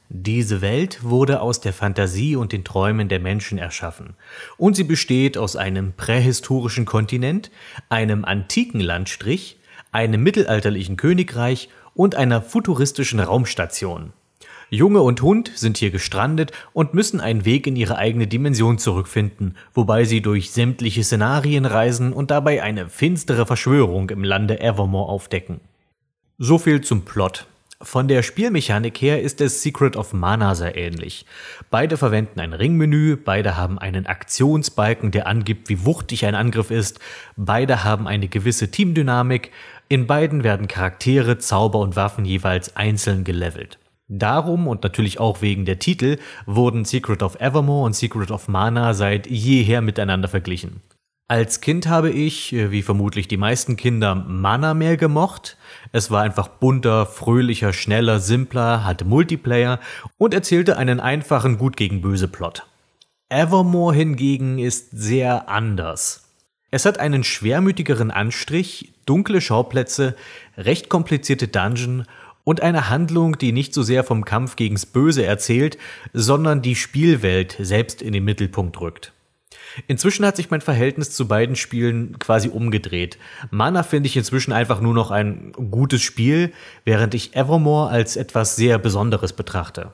Diese 0.08 0.60
Welt 0.60 1.02
wurde 1.02 1.40
aus 1.40 1.60
der 1.60 1.72
Fantasie 1.72 2.36
und 2.36 2.52
den 2.52 2.62
Träumen 2.62 3.08
der 3.08 3.18
Menschen 3.18 3.58
erschaffen 3.58 4.14
und 4.56 4.76
sie 4.76 4.84
besteht 4.84 5.36
aus 5.36 5.56
einem 5.56 5.94
prähistorischen 5.94 6.84
Kontinent, 6.84 7.50
einem 7.88 8.24
antiken 8.24 8.78
Landstrich, 8.78 9.56
einem 9.90 10.22
mittelalterlichen 10.22 10.96
Königreich 10.96 11.70
und 11.92 12.14
einer 12.14 12.40
futuristischen 12.40 13.18
Raumstation. 13.18 14.12
Junge 14.68 15.00
und 15.02 15.22
Hund 15.22 15.52
sind 15.54 15.76
hier 15.76 15.92
gestrandet 15.92 16.50
und 16.72 16.92
müssen 16.92 17.20
einen 17.20 17.44
Weg 17.44 17.68
in 17.68 17.76
ihre 17.76 17.98
eigene 17.98 18.26
Dimension 18.26 18.78
zurückfinden, 18.78 19.56
wobei 19.72 20.04
sie 20.04 20.20
durch 20.20 20.50
sämtliche 20.50 21.04
Szenarien 21.04 21.66
reisen 21.66 22.12
und 22.12 22.32
dabei 22.32 22.62
eine 22.62 22.88
finstere 22.88 23.46
Verschwörung 23.46 24.10
im 24.10 24.24
Lande 24.24 24.60
Evermore 24.60 25.08
aufdecken. 25.08 25.60
So 26.38 26.58
viel 26.58 26.80
zum 26.80 27.02
Plot. 27.04 27.46
Von 27.80 28.08
der 28.08 28.22
Spielmechanik 28.22 29.00
her 29.00 29.22
ist 29.22 29.40
es 29.40 29.62
Secret 29.62 29.96
of 29.96 30.12
Mana 30.12 30.54
sehr 30.54 30.76
ähnlich. 30.76 31.26
Beide 31.70 31.96
verwenden 31.96 32.40
ein 32.40 32.54
Ringmenü, 32.54 33.16
beide 33.16 33.56
haben 33.56 33.78
einen 33.78 34.06
Aktionsbalken, 34.06 35.10
der 35.12 35.26
angibt, 35.26 35.68
wie 35.68 35.84
wuchtig 35.84 36.24
ein 36.24 36.34
Angriff 36.34 36.70
ist, 36.70 36.98
beide 37.36 37.84
haben 37.84 38.08
eine 38.08 38.28
gewisse 38.28 38.70
Teamdynamik, 38.70 39.52
in 39.88 40.06
beiden 40.06 40.42
werden 40.42 40.68
Charaktere, 40.68 41.38
Zauber 41.38 41.78
und 41.78 41.94
Waffen 41.94 42.24
jeweils 42.24 42.74
einzeln 42.76 43.22
gelevelt. 43.22 43.78
Darum 44.08 44.68
und 44.68 44.84
natürlich 44.84 45.18
auch 45.18 45.42
wegen 45.42 45.64
der 45.64 45.78
Titel 45.80 46.18
wurden 46.46 46.84
Secret 46.84 47.22
of 47.22 47.40
Evermore 47.40 47.86
und 47.86 47.96
Secret 47.96 48.30
of 48.30 48.46
Mana 48.46 48.94
seit 48.94 49.26
jeher 49.26 49.82
miteinander 49.82 50.28
verglichen. 50.28 50.82
Als 51.28 51.60
Kind 51.60 51.88
habe 51.88 52.10
ich, 52.10 52.52
äh, 52.52 52.70
wie 52.70 52.82
vermutlich 52.82 53.26
die 53.26 53.36
meisten 53.36 53.76
Kinder, 53.76 54.14
Mana 54.14 54.74
mehr 54.74 54.96
gemocht. 54.96 55.56
Es 55.90 56.12
war 56.12 56.22
einfach 56.22 56.46
bunter, 56.46 57.04
fröhlicher, 57.04 57.72
schneller, 57.72 58.20
simpler, 58.20 58.84
hatte 58.84 59.04
Multiplayer 59.04 59.80
und 60.18 60.34
erzählte 60.34 60.76
einen 60.76 61.00
einfachen 61.00 61.58
Gut 61.58 61.76
gegen 61.76 62.00
Böse 62.00 62.28
Plot. 62.28 62.64
Evermore 63.28 63.92
hingegen 63.92 64.60
ist 64.60 64.90
sehr 64.92 65.48
anders. 65.48 66.30
Es 66.70 66.84
hat 66.84 67.00
einen 67.00 67.24
schwermütigeren 67.24 68.12
Anstrich, 68.12 68.92
dunkle 69.04 69.40
Schauplätze, 69.40 70.14
recht 70.56 70.88
komplizierte 70.88 71.48
Dungeon 71.48 72.06
und 72.46 72.62
eine 72.62 72.88
Handlung, 72.88 73.36
die 73.38 73.50
nicht 73.50 73.74
so 73.74 73.82
sehr 73.82 74.04
vom 74.04 74.24
Kampf 74.24 74.54
gegens 74.54 74.86
Böse 74.86 75.26
erzählt, 75.26 75.78
sondern 76.12 76.62
die 76.62 76.76
Spielwelt 76.76 77.56
selbst 77.58 78.00
in 78.00 78.12
den 78.12 78.24
Mittelpunkt 78.24 78.80
rückt. 78.80 79.12
Inzwischen 79.88 80.24
hat 80.24 80.36
sich 80.36 80.48
mein 80.48 80.60
Verhältnis 80.60 81.10
zu 81.10 81.26
beiden 81.26 81.56
Spielen 81.56 82.20
quasi 82.20 82.48
umgedreht. 82.48 83.18
Mana 83.50 83.82
finde 83.82 84.06
ich 84.06 84.16
inzwischen 84.16 84.52
einfach 84.52 84.80
nur 84.80 84.94
noch 84.94 85.10
ein 85.10 85.50
gutes 85.70 86.02
Spiel, 86.02 86.52
während 86.84 87.14
ich 87.14 87.34
Evermore 87.34 87.90
als 87.90 88.14
etwas 88.14 88.54
sehr 88.54 88.78
Besonderes 88.78 89.32
betrachte. 89.32 89.90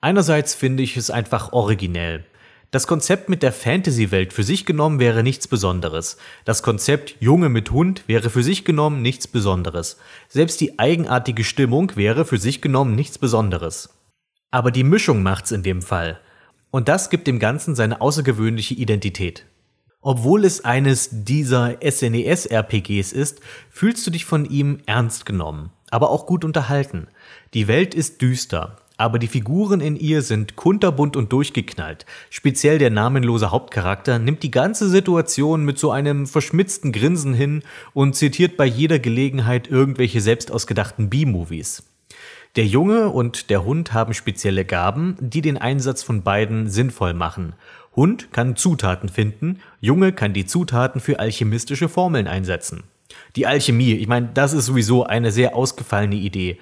Einerseits 0.00 0.54
finde 0.54 0.84
ich 0.84 0.96
es 0.96 1.10
einfach 1.10 1.52
originell. 1.52 2.24
Das 2.72 2.86
Konzept 2.86 3.28
mit 3.28 3.42
der 3.42 3.52
Fantasy-Welt 3.52 4.32
für 4.32 4.44
sich 4.44 4.64
genommen 4.64 5.00
wäre 5.00 5.24
nichts 5.24 5.48
Besonderes. 5.48 6.18
Das 6.44 6.62
Konzept 6.62 7.16
Junge 7.18 7.48
mit 7.48 7.72
Hund 7.72 8.04
wäre 8.06 8.30
für 8.30 8.44
sich 8.44 8.64
genommen 8.64 9.02
nichts 9.02 9.26
Besonderes. 9.26 9.96
Selbst 10.28 10.60
die 10.60 10.78
eigenartige 10.78 11.42
Stimmung 11.42 11.96
wäre 11.96 12.24
für 12.24 12.38
sich 12.38 12.60
genommen 12.62 12.94
nichts 12.94 13.18
Besonderes. 13.18 13.90
Aber 14.52 14.70
die 14.70 14.84
Mischung 14.84 15.24
macht's 15.24 15.50
in 15.50 15.64
dem 15.64 15.82
Fall. 15.82 16.20
Und 16.70 16.86
das 16.86 17.10
gibt 17.10 17.26
dem 17.26 17.40
Ganzen 17.40 17.74
seine 17.74 18.00
außergewöhnliche 18.00 18.74
Identität. 18.74 19.46
Obwohl 20.00 20.44
es 20.44 20.64
eines 20.64 21.08
dieser 21.10 21.78
SNES-RPGs 21.82 23.10
ist, 23.12 23.40
fühlst 23.70 24.06
du 24.06 24.12
dich 24.12 24.24
von 24.24 24.44
ihm 24.44 24.78
ernst 24.86 25.26
genommen, 25.26 25.72
aber 25.90 26.10
auch 26.10 26.24
gut 26.24 26.44
unterhalten. 26.44 27.08
Die 27.52 27.66
Welt 27.66 27.96
ist 27.96 28.22
düster, 28.22 28.76
aber 29.00 29.18
die 29.18 29.28
Figuren 29.28 29.80
in 29.80 29.96
ihr 29.96 30.20
sind 30.20 30.56
kunterbunt 30.56 31.16
und 31.16 31.32
durchgeknallt. 31.32 32.04
Speziell 32.28 32.78
der 32.78 32.90
namenlose 32.90 33.50
Hauptcharakter 33.50 34.18
nimmt 34.18 34.42
die 34.42 34.50
ganze 34.50 34.90
Situation 34.90 35.64
mit 35.64 35.78
so 35.78 35.90
einem 35.90 36.26
verschmitzten 36.26 36.92
Grinsen 36.92 37.32
hin 37.32 37.62
und 37.94 38.14
zitiert 38.14 38.58
bei 38.58 38.66
jeder 38.66 38.98
Gelegenheit 38.98 39.68
irgendwelche 39.68 40.20
selbst 40.20 40.52
ausgedachten 40.52 41.08
B-Movies. 41.08 41.82
Der 42.56 42.66
Junge 42.66 43.08
und 43.08 43.48
der 43.48 43.64
Hund 43.64 43.94
haben 43.94 44.12
spezielle 44.12 44.66
Gaben, 44.66 45.16
die 45.18 45.40
den 45.40 45.56
Einsatz 45.56 46.02
von 46.02 46.22
beiden 46.22 46.68
sinnvoll 46.68 47.14
machen. 47.14 47.54
Hund 47.96 48.32
kann 48.32 48.54
Zutaten 48.54 49.08
finden, 49.08 49.60
Junge 49.80 50.12
kann 50.12 50.34
die 50.34 50.44
Zutaten 50.44 51.00
für 51.00 51.20
alchemistische 51.20 51.88
Formeln 51.88 52.28
einsetzen. 52.28 52.82
Die 53.36 53.46
Alchemie, 53.46 53.94
ich 53.94 54.08
meine, 54.08 54.30
das 54.34 54.52
ist 54.52 54.66
sowieso 54.66 55.04
eine 55.04 55.30
sehr 55.32 55.56
ausgefallene 55.56 56.16
Idee. 56.16 56.58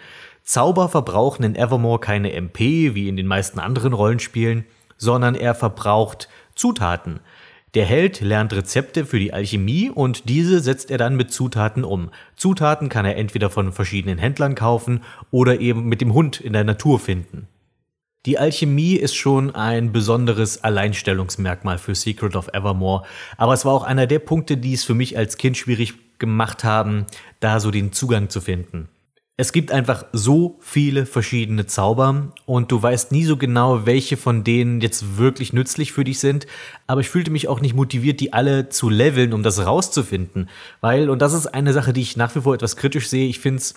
Zauber 0.49 0.89
verbrauchen 0.89 1.43
in 1.43 1.57
Evermore 1.57 1.99
keine 1.99 2.33
MP, 2.33 2.95
wie 2.95 3.11
in 3.11 3.16
den 3.16 3.27
meisten 3.27 3.59
anderen 3.59 3.93
Rollenspielen, 3.93 4.65
sondern 4.97 5.35
er 5.35 5.55
verbraucht 5.55 6.31
Zutaten. 6.55 7.20
Der 7.75 7.85
Held 7.85 8.23
lernt 8.23 8.55
Rezepte 8.55 9.05
für 9.05 9.19
die 9.19 9.35
Alchemie 9.35 9.91
und 9.91 10.27
diese 10.31 10.61
setzt 10.61 10.91
er 10.91 10.97
dann 10.97 11.16
mit 11.16 11.35
Zutaten 11.35 11.85
um. 11.85 12.09
Zutaten 12.35 12.89
kann 12.89 13.05
er 13.05 13.16
entweder 13.16 13.51
von 13.51 13.75
verschiedenen 13.75 14.16
Händlern 14.16 14.55
kaufen 14.55 15.03
oder 15.31 15.61
eben 15.61 15.85
mit 15.85 16.01
dem 16.01 16.15
Hund 16.15 16.41
in 16.41 16.55
der 16.55 16.65
Natur 16.65 16.99
finden. 16.99 17.47
Die 18.25 18.39
Alchemie 18.39 18.95
ist 18.95 19.16
schon 19.16 19.55
ein 19.55 19.93
besonderes 19.93 20.65
Alleinstellungsmerkmal 20.65 21.77
für 21.77 21.95
Secret 21.95 22.37
of 22.37 22.49
Evermore, 22.55 23.03
aber 23.37 23.53
es 23.53 23.66
war 23.66 23.75
auch 23.75 23.85
einer 23.85 24.07
der 24.07 24.20
Punkte, 24.20 24.57
die 24.57 24.73
es 24.73 24.83
für 24.83 24.95
mich 24.95 25.19
als 25.19 25.37
Kind 25.37 25.59
schwierig 25.59 26.19
gemacht 26.19 26.65
haben, 26.65 27.05
da 27.39 27.61
so 27.61 27.70
den 27.70 27.93
Zugang 27.93 28.31
zu 28.31 28.41
finden. 28.41 28.89
Es 29.40 29.52
gibt 29.52 29.70
einfach 29.70 30.05
so 30.12 30.59
viele 30.59 31.06
verschiedene 31.06 31.65
Zauber 31.65 32.32
und 32.44 32.73
du 32.73 32.82
weißt 32.82 33.12
nie 33.12 33.24
so 33.24 33.36
genau, 33.36 33.86
welche 33.86 34.16
von 34.16 34.43
denen 34.43 34.81
jetzt 34.81 35.16
wirklich 35.16 35.52
nützlich 35.52 35.93
für 35.93 36.02
dich 36.02 36.19
sind. 36.19 36.48
Aber 36.89 37.02
ich 37.02 37.09
fühlte 37.09 37.31
mich 37.31 37.47
auch 37.47 37.60
nicht 37.60 37.77
motiviert, 37.77 38.19
die 38.19 38.32
alle 38.32 38.69
zu 38.69 38.90
leveln, 38.90 39.32
um 39.32 39.44
das 39.44 39.65
rauszufinden. 39.65 40.48
Weil, 40.81 41.09
und 41.09 41.23
das 41.23 41.35
ist 41.35 41.47
eine 41.47 41.73
Sache, 41.73 41.93
die 41.93 42.01
ich 42.01 42.16
nach 42.16 42.35
wie 42.35 42.40
vor 42.40 42.52
etwas 42.52 42.74
kritisch 42.74 43.09
sehe, 43.09 43.28
ich 43.28 43.39
finde 43.39 43.59
es 43.59 43.74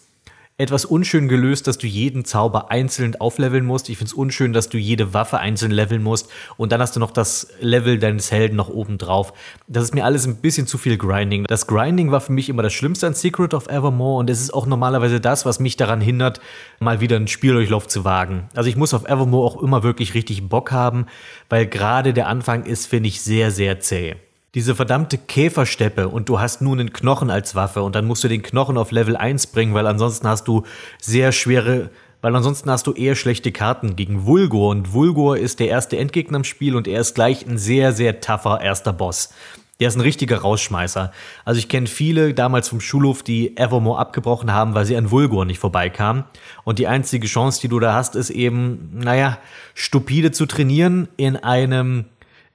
etwas 0.62 0.86
unschön 0.86 1.28
gelöst, 1.28 1.68
dass 1.68 1.78
du 1.78 1.88
jeden 1.88 2.24
Zauber 2.24 2.70
einzeln 2.70 3.20
aufleveln 3.20 3.66
musst. 3.66 3.90
Ich 3.90 3.98
finde 3.98 4.10
es 4.10 4.14
unschön, 4.14 4.54
dass 4.54 4.70
du 4.70 4.78
jede 4.78 5.14
Waffe 5.14 5.40
einzeln 5.40 5.72
leveln 5.72 6.04
musst 6.04 6.30
und 6.56 6.72
dann 6.72 6.80
hast 6.80 6.96
du 6.96 7.00
noch 7.00 7.12
das 7.12 7.48
Level 7.60 7.98
deines 7.98 8.32
Helden 8.32 8.56
noch 8.56 8.70
oben 8.70 8.98
drauf. 8.98 9.34
Das 9.68 9.84
ist 9.84 9.96
mir 9.96 10.06
alles 10.06 10.26
ein 10.26 10.38
bisschen 10.38 10.68
zu 10.68 10.78
viel 10.78 10.98
Grinding. 10.98 11.46
Das 11.46 11.68
Grinding 11.68 12.12
war 12.12 12.22
für 12.22 12.32
mich 12.32 12.48
immer 12.48 12.64
das 12.64 12.74
Schlimmste 12.74 13.08
an 13.08 13.14
Secret 13.16 13.54
of 13.54 13.68
Evermore 13.68 14.20
und 14.20 14.30
es 14.30 14.40
ist 14.40 14.54
auch 14.54 14.68
normalerweise 14.68 15.20
das, 15.20 15.46
was 15.46 15.60
mich 15.60 15.78
daran 15.78 16.00
hindert, 16.00 16.40
mal 16.80 17.02
wieder 17.02 17.16
einen 17.16 17.28
Spieldurchlauf 17.28 17.88
zu 17.88 18.06
wagen. 18.06 18.48
Also 18.56 18.70
ich 18.70 18.76
muss 18.78 18.94
auf 18.94 19.06
Evermore 19.06 19.46
auch 19.46 19.62
immer 19.62 19.84
wirklich 19.84 20.14
richtig 20.14 20.48
Bock 20.48 20.72
haben, 20.72 21.08
weil 21.50 21.66
gerade 21.66 22.14
der 22.14 22.28
Anfang 22.28 22.66
ist, 22.66 22.86
finde 22.86 23.10
ich, 23.10 23.22
sehr, 23.22 23.52
sehr 23.52 23.80
zäh 23.80 24.16
diese 24.54 24.76
verdammte 24.76 25.18
Käfersteppe 25.18 26.10
und 26.10 26.28
du 26.28 26.40
hast 26.40 26.62
nun 26.62 26.80
einen 26.80 26.94
Knochen 26.94 27.30
als 27.30 27.56
Waffe 27.56 27.84
und 27.84 27.96
dann 27.96 28.06
musst 28.06 28.24
du 28.24 28.28
den 28.28 28.42
Knochen 28.42 28.78
auf 28.78 28.92
Level 28.92 29.16
1 29.16 29.48
bringen, 29.48 29.74
weil 29.74 29.88
ansonsten 29.88 30.28
hast 30.28 30.48
du 30.48 30.64
sehr 31.00 31.32
schwere, 31.32 31.90
weil 32.22 32.36
ansonsten 32.36 32.70
hast 32.70 32.86
du 32.86 32.92
eher 32.92 33.16
schlechte 33.16 33.54
Karten 33.54 33.96
gegen 33.96 34.26
Vulgor 34.26 34.70
und 34.70 34.92
Vulgor 34.92 35.38
ist 35.38 35.60
der 35.62 35.70
erste 35.70 35.98
Endgegner 35.98 36.38
im 36.38 36.44
Spiel 36.44 36.76
und 36.76 36.88
er 36.88 37.00
ist 37.00 37.16
gleich 37.16 37.48
ein 37.48 37.58
sehr, 37.58 37.94
sehr 37.94 38.20
tougher 38.20 38.60
erster 38.62 38.92
Boss. 38.92 39.34
Der 39.80 39.88
ist 39.88 39.96
ein 39.96 40.02
richtiger 40.02 40.38
Rausschmeißer. 40.38 41.12
Also 41.44 41.58
ich 41.58 41.68
kenne 41.68 41.88
viele 41.88 42.36
damals 42.36 42.70
vom 42.70 42.82
Schulhof, 42.82 43.24
die 43.24 43.58
Evermore 43.58 43.98
abgebrochen 43.98 44.54
haben, 44.54 44.76
weil 44.76 44.86
sie 44.86 44.96
an 44.96 45.10
Vulgor 45.10 45.46
nicht 45.46 45.58
vorbeikamen. 45.58 46.26
Und 46.64 46.78
die 46.78 46.86
einzige 46.86 47.26
Chance, 47.26 47.62
die 47.62 47.68
du 47.68 47.80
da 47.80 47.96
hast, 47.96 48.16
ist 48.16 48.30
eben, 48.30 48.92
naja, 48.94 49.40
stupide 49.74 50.32
zu 50.32 50.46
trainieren 50.46 51.08
in 51.18 51.36
einem 51.36 52.06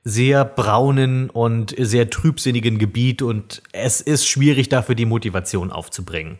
sehr 0.09 0.45
braunen 0.45 1.31
und 1.31 1.75
sehr 1.77 2.09
trübsinnigen 2.11 2.79
Gebiet 2.79 3.23
und 3.23 3.61
es 3.73 4.01
ist 4.01 4.29
schwierig 4.29 4.69
dafür 4.69 4.95
die 4.95 5.05
Motivation 5.05 5.73
aufzubringen. 5.73 6.39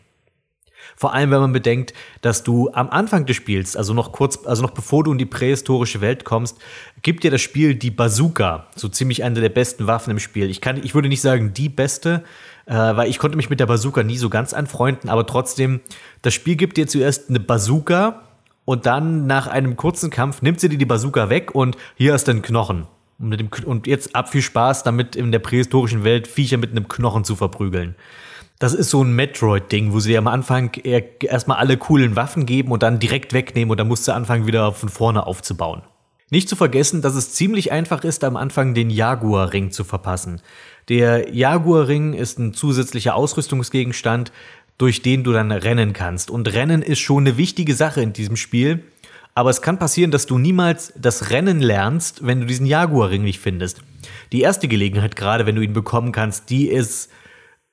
Vor 0.95 1.13
allem, 1.13 1.33
wenn 1.33 1.41
man 1.41 1.53
bedenkt, 1.53 1.93
dass 2.21 2.45
du 2.45 2.71
am 2.73 2.89
Anfang 2.91 3.27
des 3.27 3.35
Spiels, 3.35 3.75
also 3.75 3.93
noch 3.93 4.13
kurz, 4.13 4.47
also 4.47 4.63
noch 4.63 4.71
bevor 4.71 5.03
du 5.03 5.11
in 5.11 5.19
die 5.19 5.27
prähistorische 5.27 6.01
Welt 6.01 6.23
kommst, 6.25 6.59
gibt 7.03 7.25
dir 7.25 7.33
das 7.33 7.41
Spiel 7.41 7.75
die 7.75 7.91
Bazooka, 7.91 8.69
so 8.77 8.89
ziemlich 8.89 9.25
eine 9.25 9.41
der 9.41 9.49
besten 9.49 9.89
Waffen 9.89 10.13
im 10.13 10.21
Spiel. 10.21 10.49
Ich 10.49 10.61
kann, 10.61 10.77
ich 10.77 10.95
würde 10.95 11.09
nicht 11.09 11.21
sagen 11.21 11.53
die 11.53 11.69
beste, 11.69 12.23
äh, 12.67 12.73
weil 12.73 13.11
ich 13.11 13.19
konnte 13.19 13.37
mich 13.37 13.51
mit 13.51 13.59
der 13.59 13.67
Bazooka 13.67 14.05
nie 14.05 14.17
so 14.17 14.31
ganz 14.31 14.55
anfreunden, 14.55 15.11
aber 15.11 15.27
trotzdem, 15.27 15.81
das 16.23 16.35
Spiel 16.35 16.55
gibt 16.55 16.77
dir 16.77 16.87
zuerst 16.87 17.31
eine 17.31 17.41
Bazooka 17.41 18.23
und 18.65 18.87
dann 18.87 19.27
nach 19.27 19.49
einem 19.49 19.77
kurzen 19.77 20.11
Kampf 20.11 20.41
nimmt 20.41 20.61
sie 20.61 20.69
dir 20.69 20.79
die 20.79 20.87
Bazooka 20.87 21.31
weg 21.31 21.53
und 21.53 21.77
hier 21.97 22.13
hast 22.13 22.29
du 22.29 22.31
einen 22.31 22.43
Knochen. 22.43 22.87
Und, 23.19 23.29
mit 23.29 23.41
dem, 23.41 23.49
und 23.65 23.87
jetzt 23.87 24.15
ab 24.15 24.31
viel 24.31 24.43
Spaß 24.43 24.83
damit 24.83 25.17
in 25.17 25.33
der 25.33 25.39
prähistorischen 25.39 26.05
Welt 26.05 26.27
Viecher 26.29 26.59
mit 26.59 26.71
einem 26.71 26.89
Knochen 26.89 27.25
zu 27.25 27.37
verprügeln. 27.37 27.95
Das 28.59 28.73
ist 28.73 28.91
so 28.91 29.03
ein 29.03 29.15
Metroid-Ding, 29.15 29.93
wo 29.93 30.01
sie 30.01 30.17
am 30.17 30.27
Anfang 30.27 30.73
erstmal 30.75 31.59
alle 31.59 31.77
coolen 31.77 32.17
Waffen 32.17 32.47
geben 32.47 32.73
und 32.73 32.83
dann 32.83 32.99
direkt 32.99 33.33
wegnehmen 33.35 33.71
und 33.71 33.79
dann 33.79 33.89
musst 33.89 34.09
du 34.09 34.13
anfangen, 34.13 34.47
wieder 34.47 34.73
von 34.73 34.89
vorne 34.89 35.27
aufzubauen. 35.27 35.83
Nicht 36.31 36.49
zu 36.49 36.57
vergessen, 36.57 37.03
dass 37.03 37.15
es 37.15 37.33
ziemlich 37.33 37.71
einfach 37.71 38.03
ist, 38.03 38.25
am 38.25 38.37
Anfang 38.37 38.75
den 38.75 38.91
Jaguar-Ring 38.91 39.71
zu 39.71 39.85
verpassen. 39.85 40.41
Der 40.89 41.33
Jaguar-Ring 41.33 42.15
ist 42.15 42.39
ein 42.39 42.53
zusätzlicher 42.53 43.15
Ausrüstungsgegenstand, 43.15 44.33
durch 44.79 45.03
den 45.03 45.23
du 45.23 45.33
dann 45.33 45.53
rennen 45.53 45.93
kannst. 45.93 46.31
Und 46.31 46.53
Rennen 46.53 46.83
ist 46.83 46.99
schon 46.99 47.27
eine 47.27 47.37
wichtige 47.37 47.75
Sache 47.75 48.03
in 48.03 48.13
diesem 48.13 48.37
Spiel, 48.37 48.83
aber 49.37 49.51
es 49.51 49.61
kann 49.61 49.79
passieren, 49.79 50.11
dass 50.11 50.25
du 50.25 50.39
niemals 50.39 50.95
das 50.97 51.29
Rennen 51.29 51.61
lernst, 51.61 52.27
wenn 52.27 52.41
du 52.41 52.47
diesen 52.47 52.65
Jaguar-Ring 52.65 53.23
nicht 53.23 53.39
findest. 53.39 53.83
Die 54.33 54.41
erste 54.41 54.67
Gelegenheit, 54.67 55.15
gerade 55.15 55.45
wenn 55.45 55.55
du 55.55 55.61
ihn 55.61 55.75
bekommen 55.75 56.11
kannst, 56.11 56.49
die 56.49 56.69
ist 56.69 57.11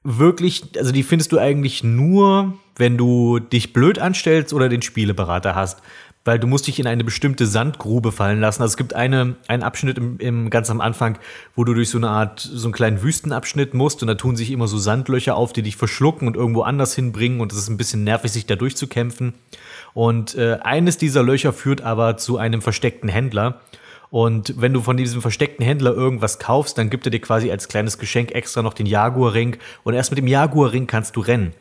wirklich, 0.03 0.63
also 0.77 0.91
die 0.91 1.03
findest 1.03 1.31
du 1.31 1.39
eigentlich 1.39 1.81
nur, 1.81 2.53
wenn 2.75 2.97
du 2.97 3.39
dich 3.39 3.71
blöd 3.71 3.97
anstellst 3.97 4.51
oder 4.51 4.67
den 4.67 4.81
Spieleberater 4.81 5.55
hast. 5.55 5.79
Weil 6.25 6.37
du 6.37 6.47
musst 6.47 6.67
dich 6.67 6.79
in 6.79 6.87
eine 6.87 7.05
bestimmte 7.05 7.45
Sandgrube 7.45 8.11
fallen 8.11 8.41
lassen. 8.41 8.61
Also 8.61 8.73
es 8.73 8.77
gibt 8.77 8.93
eine, 8.93 9.37
einen 9.47 9.63
Abschnitt 9.63 9.97
im, 9.97 10.17
im 10.19 10.49
ganz 10.49 10.69
am 10.69 10.81
Anfang, 10.81 11.17
wo 11.55 11.63
du 11.63 11.73
durch 11.73 11.89
so 11.89 11.97
eine 11.97 12.09
Art, 12.09 12.41
so 12.41 12.65
einen 12.67 12.73
kleinen 12.73 13.01
Wüstenabschnitt 13.01 13.73
musst 13.73 14.01
und 14.01 14.09
da 14.09 14.15
tun 14.15 14.35
sich 14.35 14.51
immer 14.51 14.67
so 14.67 14.77
Sandlöcher 14.77 15.37
auf, 15.37 15.53
die 15.53 15.61
dich 15.61 15.77
verschlucken 15.77 16.27
und 16.27 16.35
irgendwo 16.35 16.63
anders 16.63 16.93
hinbringen 16.93 17.39
und 17.39 17.53
es 17.53 17.57
ist 17.57 17.69
ein 17.69 17.77
bisschen 17.77 18.03
nervig, 18.03 18.33
sich 18.33 18.45
da 18.45 18.57
durchzukämpfen. 18.57 19.33
Und 19.93 20.35
äh, 20.35 20.59
eines 20.61 20.97
dieser 20.97 21.23
Löcher 21.23 21.53
führt 21.53 21.81
aber 21.81 22.17
zu 22.17 22.37
einem 22.37 22.61
versteckten 22.61 23.09
Händler. 23.09 23.61
Und 24.09 24.61
wenn 24.61 24.73
du 24.73 24.81
von 24.81 24.97
diesem 24.97 25.21
versteckten 25.21 25.65
Händler 25.65 25.93
irgendwas 25.93 26.37
kaufst, 26.37 26.77
dann 26.77 26.89
gibt 26.89 27.07
er 27.07 27.11
dir 27.11 27.19
quasi 27.19 27.49
als 27.49 27.67
kleines 27.67 27.97
Geschenk 27.97 28.31
extra 28.31 28.61
noch 28.61 28.73
den 28.73 28.85
Jaguar-Ring. 28.85 29.57
Und 29.83 29.93
erst 29.93 30.11
mit 30.11 30.19
dem 30.19 30.27
Jaguar-Ring 30.27 30.85
kannst 30.87 31.15
du 31.15 31.21
rennen. 31.21 31.53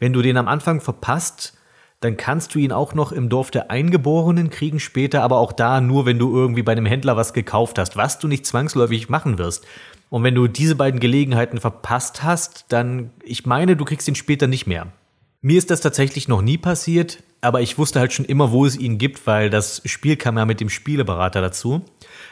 Wenn 0.00 0.12
du 0.12 0.22
den 0.22 0.36
am 0.36 0.48
Anfang 0.48 0.80
verpasst, 0.80 1.54
dann 2.00 2.16
kannst 2.16 2.54
du 2.54 2.60
ihn 2.60 2.72
auch 2.72 2.94
noch 2.94 3.12
im 3.12 3.28
Dorf 3.28 3.50
der 3.50 3.70
Eingeborenen 3.70 4.50
kriegen 4.50 4.78
später, 4.78 5.22
aber 5.22 5.38
auch 5.38 5.52
da 5.52 5.80
nur, 5.80 6.06
wenn 6.06 6.18
du 6.18 6.34
irgendwie 6.34 6.62
bei 6.62 6.72
einem 6.72 6.86
Händler 6.86 7.16
was 7.16 7.32
gekauft 7.32 7.78
hast, 7.78 7.96
was 7.96 8.18
du 8.18 8.28
nicht 8.28 8.46
zwangsläufig 8.46 9.08
machen 9.08 9.36
wirst. 9.36 9.66
Und 10.08 10.22
wenn 10.22 10.34
du 10.34 10.46
diese 10.46 10.76
beiden 10.76 11.00
Gelegenheiten 11.00 11.60
verpasst 11.60 12.22
hast, 12.22 12.66
dann, 12.68 13.10
ich 13.22 13.46
meine, 13.46 13.76
du 13.76 13.84
kriegst 13.84 14.08
ihn 14.08 14.14
später 14.14 14.46
nicht 14.46 14.66
mehr. 14.66 14.86
Mir 15.40 15.58
ist 15.58 15.70
das 15.70 15.80
tatsächlich 15.80 16.28
noch 16.28 16.42
nie 16.42 16.58
passiert 16.58 17.22
aber 17.40 17.60
ich 17.60 17.78
wusste 17.78 18.00
halt 18.00 18.12
schon 18.12 18.24
immer, 18.24 18.50
wo 18.50 18.66
es 18.66 18.76
ihn 18.76 18.98
gibt, 18.98 19.26
weil 19.26 19.50
das 19.50 19.82
Spiel 19.84 20.16
kam 20.16 20.36
ja 20.36 20.44
mit 20.44 20.60
dem 20.60 20.68
Spieleberater 20.68 21.40
dazu. 21.40 21.82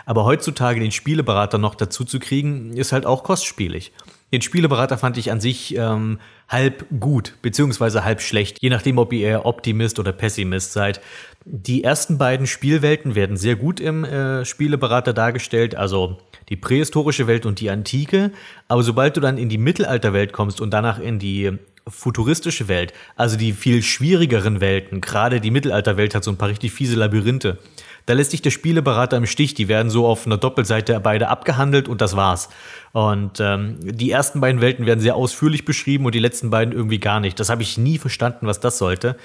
Aber 0.05 0.25
heutzutage 0.25 0.81
den 0.81 0.93
Spieleberater 0.93 1.59
noch 1.59 1.75
dazu 1.75 2.05
zu 2.05 2.19
kriegen, 2.19 2.77
ist 2.77 2.93
halt 2.93 3.07
auch 3.07 3.23
kostspielig. 3.23 3.93
Den 4.33 4.43
Spieleberater 4.43 4.99
fand 4.99 5.19
ich 5.19 5.31
an 5.31 5.41
sich 5.41 5.77
ähm, 5.77 6.19
halb 6.49 6.87
gut, 6.99 7.35
beziehungsweise 7.43 8.05
halb 8.05 8.21
schlecht, 8.21 8.59
je 8.61 8.71
nachdem, 8.71 8.99
ob 8.99 9.13
ihr 9.13 9.29
eher 9.29 9.47
Optimist 9.47 10.01
oder 10.01 10.13
Pessimist 10.13 10.73
seid. 10.73 11.01
Die 11.45 11.85
ersten 11.85 12.19
beiden 12.19 12.49
Spielwelten 12.49 13.15
werden 13.15 13.37
sehr 13.37 13.55
gut 13.55 13.79
im 13.79 14.05
äh, 14.05 14.45
Spieleberater 14.45 15.13
dargestellt, 15.13 15.77
also 15.77 16.19
die 16.49 16.57
prähistorische 16.57 17.29
Welt 17.29 17.47
und 17.47 17.61
die 17.61 17.71
antike. 17.71 18.33
Aber 18.67 18.83
sobald 18.83 19.17
du 19.17 19.21
dann 19.21 19.39
in 19.39 19.49
die 19.49 19.59
Mittelalterwelt 19.59 20.33
kommst 20.33 20.61
und 20.61 20.71
danach 20.71 20.99
in 20.99 21.21
die 21.21 21.57
futuristische 21.89 22.69
Welt, 22.69 22.93
also 23.15 23.37
die 23.37 23.53
viel 23.53 23.83
schwierigeren 23.83 24.61
Welten, 24.61 25.01
gerade 25.01 25.41
die 25.41 25.51
Mittelalterwelt 25.51 26.15
hat 26.15 26.25
so 26.25 26.33
ein 26.33 26.37
paar 26.37 26.49
richtig 26.49 26.73
fiese 26.73 26.97
Labyrinthe. 26.97 27.59
Da 28.07 28.15
lässt 28.15 28.31
sich 28.31 28.43
der 28.43 28.51
Spieleberater 28.51 29.17
im 29.17 29.27
Stich, 29.27 29.55
die 29.55 29.69
werden 29.69 29.91
so 29.91 30.07
auf 30.07 30.27
einer 30.27 30.37
Doppelseite 30.37 30.99
beide 31.01 31.29
abgehandelt 31.29 31.89
und 31.89 32.01
das 32.01 32.15
war's. 32.15 32.49
Und 32.93 33.41
ähm, 33.41 33.79
die 33.81 34.11
ersten 34.11 34.41
beiden 34.41 34.61
Welten 34.61 34.87
werden 34.87 35.01
sehr 35.01 35.17
ausführlich 35.17 35.65
beschrieben 35.65 36.07
und 36.07 36.15
die 36.15 36.21
letzten 36.21 36.51
beiden 36.51 36.73
irgendwie 36.73 36.99
gar 37.01 37.19
nicht. 37.19 37.39
Das 37.41 37.51
habe 37.51 37.63
ich 37.63 37.79
nie 37.79 37.99
verstanden, 37.99 38.47
was 38.47 38.61
das 38.61 38.79
sollte. 38.79 39.17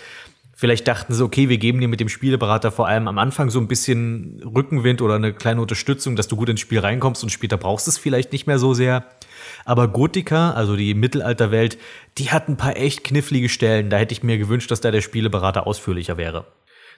Vielleicht 0.53 0.87
dachten 0.87 1.13
sie, 1.13 1.23
okay, 1.23 1.49
wir 1.49 1.57
geben 1.57 1.79
dir 1.79 1.87
mit 1.87 1.99
dem 1.99 2.09
Spieleberater 2.09 2.71
vor 2.71 2.87
allem 2.87 3.07
am 3.07 3.17
Anfang 3.17 3.49
so 3.49 3.59
ein 3.59 3.67
bisschen 3.67 4.41
Rückenwind 4.43 5.01
oder 5.01 5.15
eine 5.15 5.33
kleine 5.33 5.61
Unterstützung, 5.61 6.15
dass 6.15 6.27
du 6.27 6.35
gut 6.35 6.49
ins 6.49 6.59
Spiel 6.59 6.79
reinkommst 6.79 7.23
und 7.23 7.29
später 7.31 7.57
brauchst 7.57 7.87
es 7.87 7.97
vielleicht 7.97 8.31
nicht 8.31 8.45
mehr 8.45 8.59
so 8.59 8.75
sehr. 8.75 9.05
Aber 9.65 9.87
Gotika, 9.87 10.51
also 10.51 10.75
die 10.75 10.93
Mittelalterwelt, 10.93 11.77
die 12.17 12.31
hat 12.31 12.49
ein 12.49 12.57
paar 12.57 12.77
echt 12.77 13.03
knifflige 13.03 13.49
Stellen. 13.49 13.89
Da 13.89 13.97
hätte 13.97 14.13
ich 14.13 14.23
mir 14.23 14.37
gewünscht, 14.37 14.71
dass 14.71 14.81
da 14.81 14.91
der 14.91 15.01
Spieleberater 15.01 15.67
ausführlicher 15.67 16.17
wäre. 16.17 16.45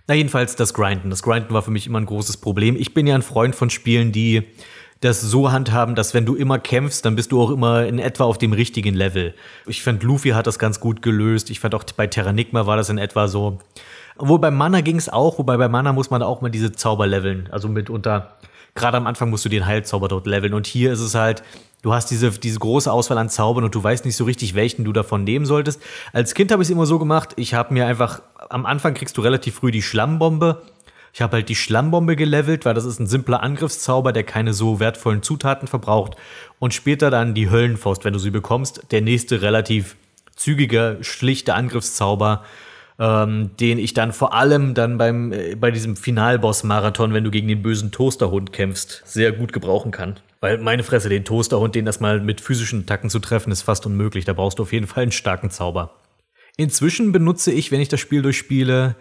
Na, 0.08 0.16
jedenfalls 0.16 0.56
das 0.56 0.74
Grinden. 0.74 1.10
Das 1.10 1.24
Grinden 1.24 1.54
war 1.54 1.62
für 1.62 1.72
mich 1.72 1.88
immer 1.88 2.00
ein 2.00 2.06
großes 2.06 2.38
Problem. 2.38 2.76
Ich 2.76 2.94
bin 2.94 3.08
ja 3.08 3.16
ein 3.16 3.22
Freund 3.22 3.56
von 3.56 3.70
Spielen, 3.70 4.12
die 4.12 4.44
das 5.04 5.22
so 5.22 5.52
handhaben, 5.52 5.96
dass 5.96 6.14
wenn 6.14 6.26
du 6.26 6.36
immer 6.36 6.60
kämpfst, 6.60 7.06
dann 7.06 7.16
bist 7.16 7.32
du 7.32 7.42
auch 7.42 7.50
immer 7.50 7.86
in 7.86 8.00
etwa 8.00 8.24
auf 8.24 8.38
dem 8.38 8.54
richtigen 8.54 8.96
Level. 8.96 9.34
Ich 9.66 9.84
fand, 9.84 10.02
Luffy 10.04 10.30
hat 10.30 10.48
das 10.48 10.60
ganz 10.60 10.80
gut 10.80 11.02
gelöst. 11.02 11.50
Ich 11.50 11.60
fand 11.60 11.76
auch 11.76 11.84
bei 11.96 12.08
Terranigma 12.08 12.66
war 12.66 12.78
das 12.78 12.90
in 12.90 12.98
etwa 12.98 13.28
so. 13.28 13.60
Obwohl 14.18 14.40
bei 14.40 14.52
Mana 14.52 14.82
ging 14.82 14.98
es 14.98 15.10
auch, 15.10 15.40
wobei 15.40 15.58
bei 15.58 15.68
Mana 15.68 15.92
muss 15.92 16.10
man 16.10 16.22
auch 16.22 16.42
mal 16.42 16.50
diese 16.50 16.72
Zauber 16.72 17.08
leveln. 17.08 17.50
Also 17.52 17.68
mitunter, 17.68 18.38
gerade 18.76 18.98
am 18.98 19.08
Anfang 19.08 19.30
musst 19.30 19.44
du 19.44 19.50
den 19.50 19.66
Heilzauber 19.66 20.08
dort 20.08 20.26
leveln. 20.26 20.54
Und 20.54 20.68
hier 20.68 20.94
ist 20.94 21.02
es 21.02 21.16
halt, 21.16 21.44
du 21.84 21.94
hast 21.94 22.10
diese, 22.10 22.32
diese 22.32 22.58
große 22.58 22.92
Auswahl 22.92 23.20
an 23.20 23.30
Zaubern 23.30 23.64
und 23.64 23.76
du 23.76 23.84
weißt 23.84 24.06
nicht 24.06 24.16
so 24.16 24.24
richtig, 24.24 24.56
welchen 24.56 24.84
du 24.84 24.92
davon 24.92 25.24
nehmen 25.24 25.46
solltest. 25.46 25.80
Als 26.12 26.34
Kind 26.34 26.52
habe 26.52 26.64
ich 26.64 26.68
es 26.70 26.72
immer 26.72 26.88
so 26.88 26.98
gemacht, 26.98 27.34
ich 27.36 27.54
habe 27.54 27.72
mir 27.76 27.86
einfach, 27.86 28.24
am 28.50 28.66
Anfang 28.66 28.96
kriegst 28.96 29.16
du 29.18 29.22
relativ 29.22 29.56
früh 29.56 29.70
die 29.70 29.84
Schlammbombe 29.84 30.64
ich 31.14 31.22
habe 31.22 31.38
halt 31.38 31.50
die 31.50 31.56
Schlammbombe 31.56 32.16
gelevelt, 32.16 32.66
weil 32.66 32.74
das 32.74 32.86
ist 32.86 33.00
ein 33.00 33.06
simpler 33.06 33.44
Angriffszauber, 33.44 34.12
der 34.12 34.24
keine 34.24 34.54
so 34.54 34.80
wertvollen 34.80 35.22
Zutaten 35.22 35.68
verbraucht. 35.68 36.16
Und 36.58 36.74
später 36.74 37.12
dann 37.12 37.36
die 37.36 37.52
Höllenfaust, 37.52 38.04
wenn 38.04 38.14
du 38.14 38.20
sie 38.20 38.32
bekommst. 38.32 38.88
Der 38.90 39.02
nächste 39.02 39.44
relativ 39.44 39.96
zügige, 40.36 40.98
schlichte 41.02 41.54
Angriffszauber, 41.54 42.44
ähm, 42.98 43.52
den 43.60 43.78
ich 43.78 43.94
dann 43.94 44.12
vor 44.12 44.34
allem 44.34 44.74
dann 44.74 44.98
beim, 44.98 45.32
äh, 45.32 45.54
bei 45.54 45.70
diesem 45.70 45.96
Finalboss-Marathon, 45.96 47.14
wenn 47.14 47.24
du 47.24 47.30
gegen 47.30 47.48
den 47.48 47.62
bösen 47.62 47.92
Toasterhund 47.92 48.52
kämpfst, 48.52 49.04
sehr 49.06 49.32
gut 49.34 49.54
gebrauchen 49.54 49.92
kann. 49.92 50.16
Weil 50.44 50.58
meine 50.58 50.84
Fresse, 50.84 51.08
den 51.08 51.24
Toasterhund, 51.24 51.74
den 51.74 51.86
das 51.86 52.02
mal 52.02 52.20
mit 52.20 52.42
physischen 52.42 52.82
Attacken 52.82 53.10
zu 53.10 53.20
treffen, 53.20 53.50
ist 53.50 53.62
fast 53.62 53.86
unmöglich. 53.86 54.26
Da 54.26 54.34
brauchst 54.34 54.60
du 54.60 54.64
auf 54.64 54.74
jeden 54.74 54.88
Fall 54.88 55.04
einen 55.04 55.14
starken 55.14 55.50
Zauber. 55.50 55.92
Inzwischen 56.58 57.14
benutze 57.14 57.54
ich, 57.54 57.72
wenn 57.72 57.80
ich 57.80 57.88
das 57.88 58.02
Spiel 58.02 58.22
durchspiele, 58.22 58.98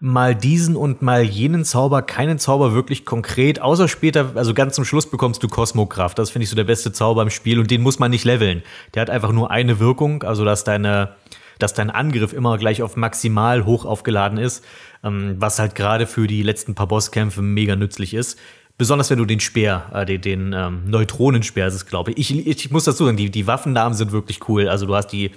mal 0.00 0.34
diesen 0.34 0.74
und 0.74 1.02
mal 1.02 1.22
jenen 1.22 1.66
Zauber, 1.66 2.00
keinen 2.00 2.38
Zauber 2.38 2.72
wirklich 2.72 3.04
konkret, 3.04 3.60
außer 3.60 3.88
später, 3.88 4.30
also 4.36 4.54
ganz 4.54 4.74
zum 4.74 4.86
Schluss 4.86 5.10
bekommst 5.10 5.42
du 5.42 5.48
Kosmokraft. 5.48 6.18
Das 6.18 6.30
finde 6.30 6.44
ich 6.44 6.48
so 6.48 6.56
der 6.56 6.64
beste 6.64 6.92
Zauber 6.92 7.20
im 7.20 7.28
Spiel 7.28 7.58
und 7.60 7.70
den 7.70 7.82
muss 7.82 7.98
man 7.98 8.10
nicht 8.10 8.24
leveln. 8.24 8.62
Der 8.94 9.02
hat 9.02 9.10
einfach 9.10 9.32
nur 9.32 9.50
eine 9.50 9.78
Wirkung, 9.78 10.22
also 10.22 10.46
dass 10.46 10.64
deine, 10.64 11.14
dass 11.58 11.74
dein 11.74 11.90
Angriff 11.90 12.32
immer 12.32 12.56
gleich 12.56 12.82
auf 12.82 12.96
maximal 12.96 13.66
hoch 13.66 13.84
aufgeladen 13.84 14.38
ist, 14.38 14.64
ähm, 15.04 15.36
was 15.38 15.58
halt 15.58 15.74
gerade 15.74 16.06
für 16.06 16.26
die 16.26 16.42
letzten 16.42 16.74
paar 16.74 16.88
Bosskämpfe 16.88 17.42
mega 17.42 17.76
nützlich 17.76 18.14
ist. 18.14 18.38
Besonders 18.78 19.08
wenn 19.10 19.18
du 19.18 19.24
den 19.24 19.40
Speer, 19.40 19.90
äh, 19.94 20.04
den, 20.04 20.20
den 20.20 20.52
ähm, 20.52 20.82
Neutronenspeer 20.86 21.66
ist 21.66 21.74
es, 21.74 21.86
glaube 21.86 22.12
ich. 22.12 22.30
ich. 22.30 22.46
Ich 22.46 22.70
muss 22.70 22.84
dazu 22.84 23.04
sagen, 23.04 23.16
die, 23.16 23.30
die 23.30 23.46
Waffennamen 23.46 23.94
sind 23.94 24.12
wirklich 24.12 24.48
cool. 24.48 24.68
Also 24.68 24.86
du 24.86 24.94
hast 24.94 25.08
die 25.08 25.30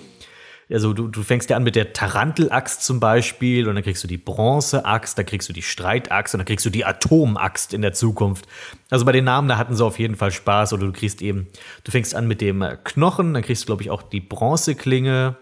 also 0.72 0.94
du, 0.94 1.08
du 1.08 1.24
fängst 1.24 1.50
ja 1.50 1.58
an 1.58 1.64
mit 1.64 1.76
der 1.76 1.94
Tarantelaxt 1.94 2.84
zum 2.84 3.00
Beispiel 3.00 3.68
und 3.68 3.74
dann 3.74 3.84
kriegst 3.84 4.04
du 4.04 4.08
die 4.08 4.18
Bronzeaxt, 4.18 5.18
dann 5.18 5.26
kriegst 5.26 5.50
du 5.50 5.54
die 5.54 5.64
Streitaxt 5.64 6.36
und 6.36 6.40
dann 6.40 6.46
kriegst 6.46 6.66
du 6.66 6.70
die 6.70 6.86
Atomaxt 6.86 7.74
in 7.74 7.82
der 7.82 7.94
Zukunft. 7.94 8.46
Also 8.92 9.04
bei 9.04 9.12
den 9.12 9.26
Namen, 9.26 9.48
da 9.48 9.58
hatten 9.58 9.76
sie 9.76 9.84
auf 9.84 9.98
jeden 9.98 10.16
Fall 10.16 10.32
Spaß 10.32 10.74
oder 10.74 10.86
du 10.86 10.92
kriegst 10.92 11.24
eben, 11.24 11.48
du 11.84 11.92
fängst 11.92 12.14
an 12.14 12.28
mit 12.28 12.40
dem 12.40 12.64
Knochen, 12.84 13.34
dann 13.34 13.42
kriegst 13.42 13.64
du 13.64 13.66
glaube 13.66 13.82
ich 13.82 13.90
auch 13.90 14.04
die 14.04 14.22
Bronzeklinge, 14.22 15.38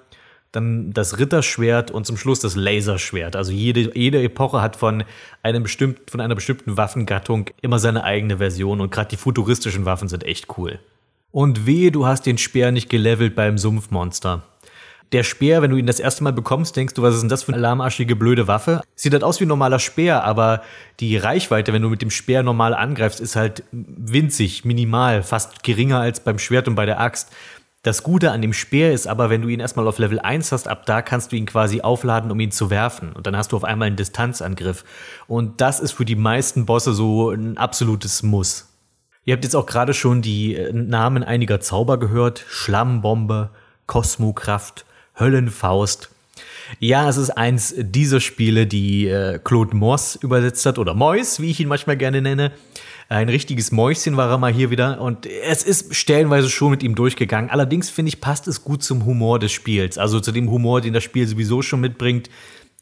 dann 0.58 0.92
das 0.92 1.18
Ritterschwert 1.20 1.92
und 1.92 2.06
zum 2.06 2.18
Schluss 2.18 2.40
das 2.40 2.56
Laserschwert. 2.56 3.36
Also 3.36 3.52
jede, 3.52 3.98
jede 3.98 4.22
Epoche 4.22 4.62
hat 4.62 4.76
von, 4.76 5.04
einem 5.44 5.64
bestimmt, 5.64 6.10
von 6.10 6.20
einer 6.20 6.36
bestimmten 6.36 6.76
Waffengattung 6.76 7.50
immer 7.62 7.80
seine 7.80 8.04
eigene 8.04 8.38
Version 8.38 8.82
und 8.82 8.92
gerade 8.92 9.10
die 9.10 9.18
futuristischen 9.18 9.86
Waffen 9.86 10.10
sind 10.10 10.24
echt 10.24 10.58
cool. 10.58 10.80
Und 11.32 11.66
wehe, 11.66 11.92
du 11.92 12.06
hast 12.06 12.26
den 12.26 12.38
Speer 12.38 12.72
nicht 12.72 12.90
gelevelt 12.90 13.36
beim 13.36 13.58
Sumpfmonster. 13.58 14.44
Der 15.14 15.24
Speer, 15.24 15.62
wenn 15.62 15.72
du 15.72 15.78
ihn 15.78 15.86
das 15.86 16.02
erste 16.02 16.24
Mal 16.24 16.34
bekommst, 16.34 16.76
denkst 16.76 16.94
du, 16.94 17.02
was 17.02 17.16
ist 17.16 17.22
denn 17.22 17.30
das 17.30 17.44
für 17.44 17.54
eine 17.54 17.60
alarmarschige, 17.60 18.18
blöde 18.18 18.48
Waffe? 18.48 18.82
Sieht 18.96 19.14
halt 19.14 19.24
aus 19.24 19.40
wie 19.40 19.46
ein 19.46 19.50
normaler 19.50 19.80
Speer, 19.80 20.26
aber 20.26 20.64
die 21.00 21.16
Reichweite, 21.16 21.72
wenn 21.72 21.82
du 21.82 21.90
mit 21.90 22.02
dem 22.02 22.12
Speer 22.12 22.44
normal 22.44 22.74
angreifst, 22.74 23.22
ist 23.22 23.38
halt 23.38 23.64
winzig, 23.72 24.66
minimal, 24.66 25.24
fast 25.24 25.64
geringer 25.64 26.02
als 26.02 26.20
beim 26.20 26.40
Schwert 26.40 26.68
und 26.68 26.76
bei 26.76 26.86
der 26.86 27.00
Axt. 27.00 27.32
Das 27.84 28.04
Gute 28.04 28.32
an 28.32 28.42
dem 28.42 28.54
Speer 28.54 28.92
ist 28.92 29.08
aber, 29.08 29.30
wenn 29.30 29.42
du 29.42 29.48
ihn 29.48 29.60
erstmal 29.60 29.88
auf 29.88 30.00
Level 30.00 30.20
1 30.20 30.52
hast, 30.52 30.68
ab 30.68 30.86
da 30.86 31.02
kannst 31.02 31.32
du 31.32 31.36
ihn 31.36 31.46
quasi 31.46 31.82
aufladen, 31.82 32.32
um 32.32 32.40
ihn 32.40 32.52
zu 32.52 32.70
werfen. 32.70 33.14
Und 33.14 33.28
dann 33.28 33.38
hast 33.38 33.52
du 33.52 33.56
auf 33.56 33.64
einmal 33.64 33.88
einen 33.88 33.96
Distanzangriff. 33.96 34.84
Und 35.28 35.62
das 35.62 35.80
ist 35.80 35.94
für 35.94 36.06
die 36.06 36.16
meisten 36.16 36.66
Bosse 36.66 36.94
so 36.94 37.30
ein 37.32 37.58
absolutes 37.58 38.24
Muss. 38.24 38.68
Ihr 39.24 39.34
habt 39.34 39.44
jetzt 39.44 39.56
auch 39.56 39.66
gerade 39.66 39.94
schon 39.94 40.22
die 40.22 40.56
äh, 40.56 40.72
Namen 40.74 41.24
einiger 41.24 41.60
Zauber 41.60 42.00
gehört. 42.00 42.46
Schlammbombe, 42.48 43.52
Kosmokraft, 43.86 44.86
Höllenfaust. 45.20 46.10
Ja, 46.80 47.10
es 47.10 47.18
ist 47.18 47.32
eins 47.32 47.74
dieser 47.78 48.20
Spiele, 48.20 48.68
die 48.68 49.08
äh, 49.08 49.40
Claude 49.40 49.76
Moss 49.76 50.16
übersetzt 50.16 50.66
hat, 50.66 50.78
oder 50.78 50.94
Mois, 50.94 51.40
wie 51.40 51.52
ich 51.52 51.60
ihn 51.60 51.68
manchmal 51.68 51.98
gerne 51.98 52.22
nenne. 52.22 52.52
Ein 53.10 53.30
richtiges 53.30 53.72
Mäuschen 53.72 54.18
war 54.18 54.30
er 54.30 54.38
mal 54.38 54.52
hier 54.52 54.70
wieder 54.70 55.00
und 55.00 55.26
es 55.26 55.64
ist 55.64 55.96
stellenweise 55.96 56.50
schon 56.50 56.72
mit 56.72 56.84
ihm 56.84 56.96
durchgegangen. 56.96 57.50
Allerdings 57.50 57.90
finde 57.90 58.10
ich, 58.10 58.20
passt 58.20 58.48
es 58.48 58.64
gut 58.64 58.84
zum 58.84 59.06
Humor 59.06 59.40
des 59.40 59.52
Spiels, 59.54 59.98
also 59.98 60.20
zu 60.20 60.32
dem 60.32 60.50
Humor, 60.50 60.82
den 60.82 60.94
das 60.94 61.04
Spiel 61.04 61.26
sowieso 61.26 61.62
schon 61.62 61.80
mitbringt. 61.80 62.30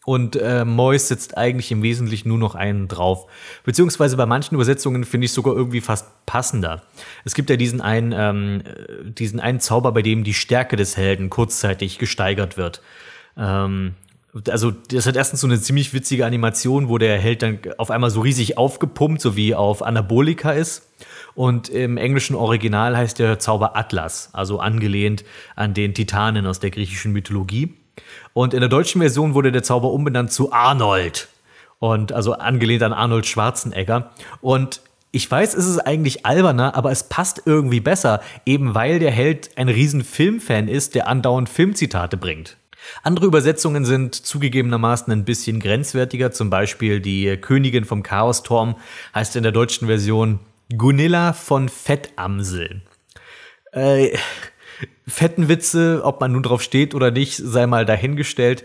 Und 0.06 0.36
äh, 0.36 0.66
Mois 0.66 1.08
setzt 1.08 1.36
eigentlich 1.36 1.72
im 1.72 1.82
Wesentlichen 1.82 2.30
nur 2.30 2.38
noch 2.38 2.54
einen 2.54 2.88
drauf. 2.88 3.26
Beziehungsweise 3.64 4.16
bei 4.18 4.28
manchen 4.28 4.54
Übersetzungen 4.54 5.04
finde 5.04 5.26
ich 5.26 5.32
sogar 5.32 5.56
irgendwie 5.56 5.82
fast 5.82 6.08
passender. 6.28 6.84
Es 7.24 7.34
gibt 7.34 7.50
ja 7.50 7.56
diesen 7.56 7.82
einen, 7.82 8.14
ähm, 8.16 8.62
diesen 9.04 9.40
einen 9.40 9.60
Zauber, 9.60 9.92
bei 9.92 10.04
dem 10.04 10.24
die 10.24 10.36
Stärke 10.36 10.76
des 10.76 10.96
Helden 10.96 11.32
kurzzeitig 11.32 11.98
gesteigert 11.98 12.56
wird. 12.56 12.84
Ähm, 13.36 13.96
also 14.50 14.72
das 14.72 15.06
hat 15.06 15.16
erstens 15.16 15.42
so 15.42 15.48
eine 15.48 15.60
ziemlich 15.60 15.94
witzige 15.94 16.26
Animation, 16.26 16.90
wo 16.90 16.98
der 16.98 17.18
Held 17.18 17.42
dann 17.42 17.60
auf 17.78 17.92
einmal 17.92 18.10
so 18.10 18.22
riesig 18.22 18.58
aufgepumpt, 18.58 19.22
so 19.22 19.36
wie 19.36 19.56
auf 19.56 19.82
Anabolika 19.82 20.52
ist. 20.52 20.90
Und 21.36 21.70
im 21.70 21.98
englischen 21.98 22.36
Original 22.36 22.96
heißt 22.96 23.20
der 23.20 23.40
Zauber 23.40 23.76
Atlas, 23.76 24.30
also 24.34 24.60
angelehnt 24.60 25.26
an 25.56 25.74
den 25.74 25.94
Titanen 25.94 26.48
aus 26.48 26.60
der 26.60 26.72
griechischen 26.72 27.12
Mythologie. 27.12 27.74
Und 28.34 28.54
in 28.54 28.62
der 28.62 28.70
deutschen 28.70 29.02
Version 29.02 29.34
wurde 29.34 29.52
der 29.52 29.64
Zauber 29.64 29.92
umbenannt 29.92 30.32
zu 30.32 30.52
Arnold. 30.52 31.28
Und 31.80 32.14
also 32.14 32.34
angelehnt 32.34 32.84
an 32.84 32.94
Arnold 32.94 33.26
Schwarzenegger. 33.26 34.12
Und 34.42 34.82
ich 35.12 35.30
weiß, 35.30 35.54
es 35.54 35.66
ist 35.66 35.80
eigentlich 35.80 36.26
alberner, 36.26 36.76
aber 36.76 36.92
es 36.92 37.08
passt 37.08 37.44
irgendwie 37.46 37.80
besser, 37.80 38.22
eben 38.46 38.76
weil 38.76 39.00
der 39.00 39.12
Held 39.12 39.58
ein 39.58 39.70
riesen 39.70 40.04
Filmfan 40.04 40.68
ist, 40.68 40.96
der 40.96 41.08
andauernd 41.08 41.48
Filmzitate 41.48 42.18
bringt. 42.18 42.58
Andere 43.04 43.26
Übersetzungen 43.26 43.86
sind 43.86 44.16
zugegebenermaßen 44.16 45.12
ein 45.12 45.26
bisschen 45.26 45.60
grenzwertiger, 45.60 46.32
zum 46.32 46.50
Beispiel 46.50 47.00
die 47.00 47.38
Königin 47.38 47.86
vom 47.86 48.04
Chaosturm 48.04 48.76
heißt 49.14 49.36
in 49.36 49.44
der 49.44 49.52
deutschen 49.52 49.88
Version 49.88 50.40
Gunilla 50.76 51.34
von 51.34 51.70
Fettamsel. 51.70 52.82
Äh, 53.72 54.18
fetten 55.08 55.48
Witze, 55.48 56.02
ob 56.04 56.22
man 56.22 56.32
nun 56.32 56.44
drauf 56.44 56.62
steht 56.62 56.96
oder 56.96 57.12
nicht, 57.12 57.36
sei 57.38 57.68
mal 57.68 57.86
dahingestellt. 57.86 58.64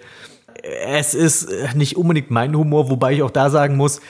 Es 0.84 1.14
ist 1.14 1.48
nicht 1.74 1.96
unbedingt 1.96 2.30
mein 2.30 2.54
Humor, 2.56 2.90
wobei 2.90 3.12
ich 3.14 3.22
auch 3.22 3.30
da 3.30 3.50
sagen 3.50 3.76
muss, 3.76 4.00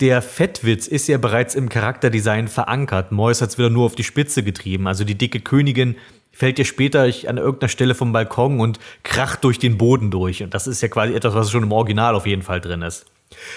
der 0.00 0.22
Fettwitz 0.22 0.86
ist 0.86 1.08
ja 1.08 1.18
bereits 1.18 1.56
im 1.56 1.68
Charakterdesign 1.68 2.46
verankert. 2.46 3.10
Mois 3.10 3.40
hat 3.42 3.50
es 3.50 3.58
wieder 3.58 3.70
nur 3.70 3.84
auf 3.84 3.96
die 3.96 4.04
Spitze 4.04 4.44
getrieben. 4.44 4.86
Also 4.86 5.02
die 5.02 5.18
dicke 5.18 5.40
Königin 5.40 5.96
fällt 6.38 6.56
dir 6.56 6.64
später 6.64 7.02
an 7.02 7.36
irgendeiner 7.36 7.68
Stelle 7.68 7.96
vom 7.96 8.12
Balkon 8.12 8.60
und 8.60 8.78
kracht 9.02 9.42
durch 9.42 9.58
den 9.58 9.76
Boden 9.76 10.12
durch. 10.12 10.40
Und 10.40 10.54
das 10.54 10.68
ist 10.68 10.80
ja 10.80 10.86
quasi 10.86 11.12
etwas, 11.12 11.34
was 11.34 11.50
schon 11.50 11.64
im 11.64 11.72
Original 11.72 12.14
auf 12.14 12.26
jeden 12.26 12.42
Fall 12.42 12.60
drin 12.60 12.82
ist. 12.82 13.06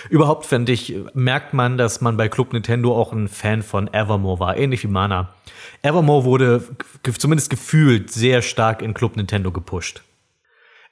Überhaupt 0.10 0.48
fände 0.48 0.72
ich, 0.72 0.96
merkt 1.14 1.54
man, 1.54 1.78
dass 1.78 2.02
man 2.02 2.18
bei 2.18 2.28
Club 2.28 2.54
Nintendo 2.54 2.98
auch 2.98 3.14
ein 3.14 3.28
Fan 3.28 3.62
von 3.62 3.88
Evermore 3.94 4.40
war, 4.40 4.58
ähnlich 4.58 4.84
wie 4.84 4.88
Mana. 4.88 5.30
Evermore 5.84 6.26
wurde 6.26 6.64
zumindest 7.20 7.52
gefühlt 7.52 8.12
sehr 8.12 8.42
stark 8.42 8.82
in 8.82 8.96
Club 8.96 9.16
Nintendo 9.16 9.52
gepusht. 9.52 10.02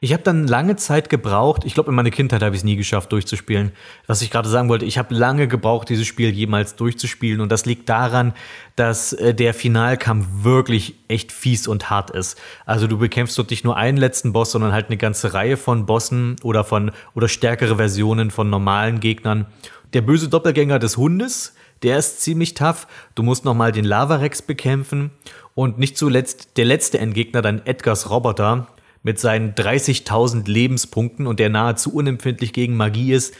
Ich 0.01 0.13
habe 0.13 0.23
dann 0.23 0.47
lange 0.47 0.77
Zeit 0.77 1.09
gebraucht, 1.09 1.65
ich 1.65 1.73
glaube 1.73 1.89
in 1.89 1.95
meiner 1.95 2.09
Kindheit 2.09 2.41
habe 2.41 2.55
ich 2.55 2.61
es 2.61 2.63
nie 2.63 2.77
geschafft 2.77 3.11
durchzuspielen. 3.11 3.73
Was 4.07 4.21
ich 4.21 4.31
gerade 4.31 4.47
sagen 4.47 4.69
wollte, 4.69 4.85
ich 4.85 4.97
habe 4.97 5.13
lange 5.13 5.49
gebraucht, 5.49 5.89
dieses 5.89 6.07
Spiel 6.07 6.29
jemals 6.29 6.77
durchzuspielen 6.77 7.41
und 7.41 7.51
das 7.51 7.65
liegt 7.65 7.89
daran, 7.89 8.33
dass 8.77 9.11
äh, 9.11 9.33
der 9.33 9.53
Finalkampf 9.53 10.25
wirklich 10.41 10.95
echt 11.09 11.33
fies 11.33 11.67
und 11.67 11.89
hart 11.89 12.11
ist. 12.11 12.39
Also 12.65 12.87
du 12.87 12.97
bekämpfst 12.97 13.37
dort 13.37 13.49
nicht 13.49 13.65
nur 13.65 13.75
einen 13.75 13.97
letzten 13.97 14.31
Boss, 14.31 14.51
sondern 14.51 14.71
halt 14.71 14.87
eine 14.87 14.95
ganze 14.95 15.33
Reihe 15.33 15.57
von 15.57 15.85
Bossen 15.85 16.37
oder 16.43 16.63
von 16.63 16.91
oder 17.13 17.27
stärkere 17.27 17.75
Versionen 17.75 18.31
von 18.31 18.49
normalen 18.49 19.01
Gegnern. 19.01 19.47
Der 19.91 20.01
böse 20.01 20.29
Doppelgänger 20.29 20.79
des 20.79 20.95
Hundes, 20.95 21.55
der 21.83 21.97
ist 21.97 22.21
ziemlich 22.21 22.53
tough. 22.53 22.87
Du 23.15 23.23
musst 23.23 23.43
nochmal 23.43 23.73
den 23.73 23.83
Lavarex 23.83 24.43
bekämpfen. 24.43 25.11
Und 25.55 25.77
nicht 25.77 25.97
zuletzt 25.97 26.55
der 26.55 26.63
letzte 26.63 26.99
Endgegner, 26.99 27.41
dein 27.41 27.65
Edgars 27.65 28.09
Roboter, 28.09 28.67
mit 29.03 29.19
seinen 29.19 29.53
30.000 29.53 30.49
Lebenspunkten 30.49 31.27
und 31.27 31.39
der 31.39 31.49
nahezu 31.49 31.93
unempfindlich 31.93 32.53
gegen 32.53 32.75
Magie 32.75 33.13
ist. 33.13 33.33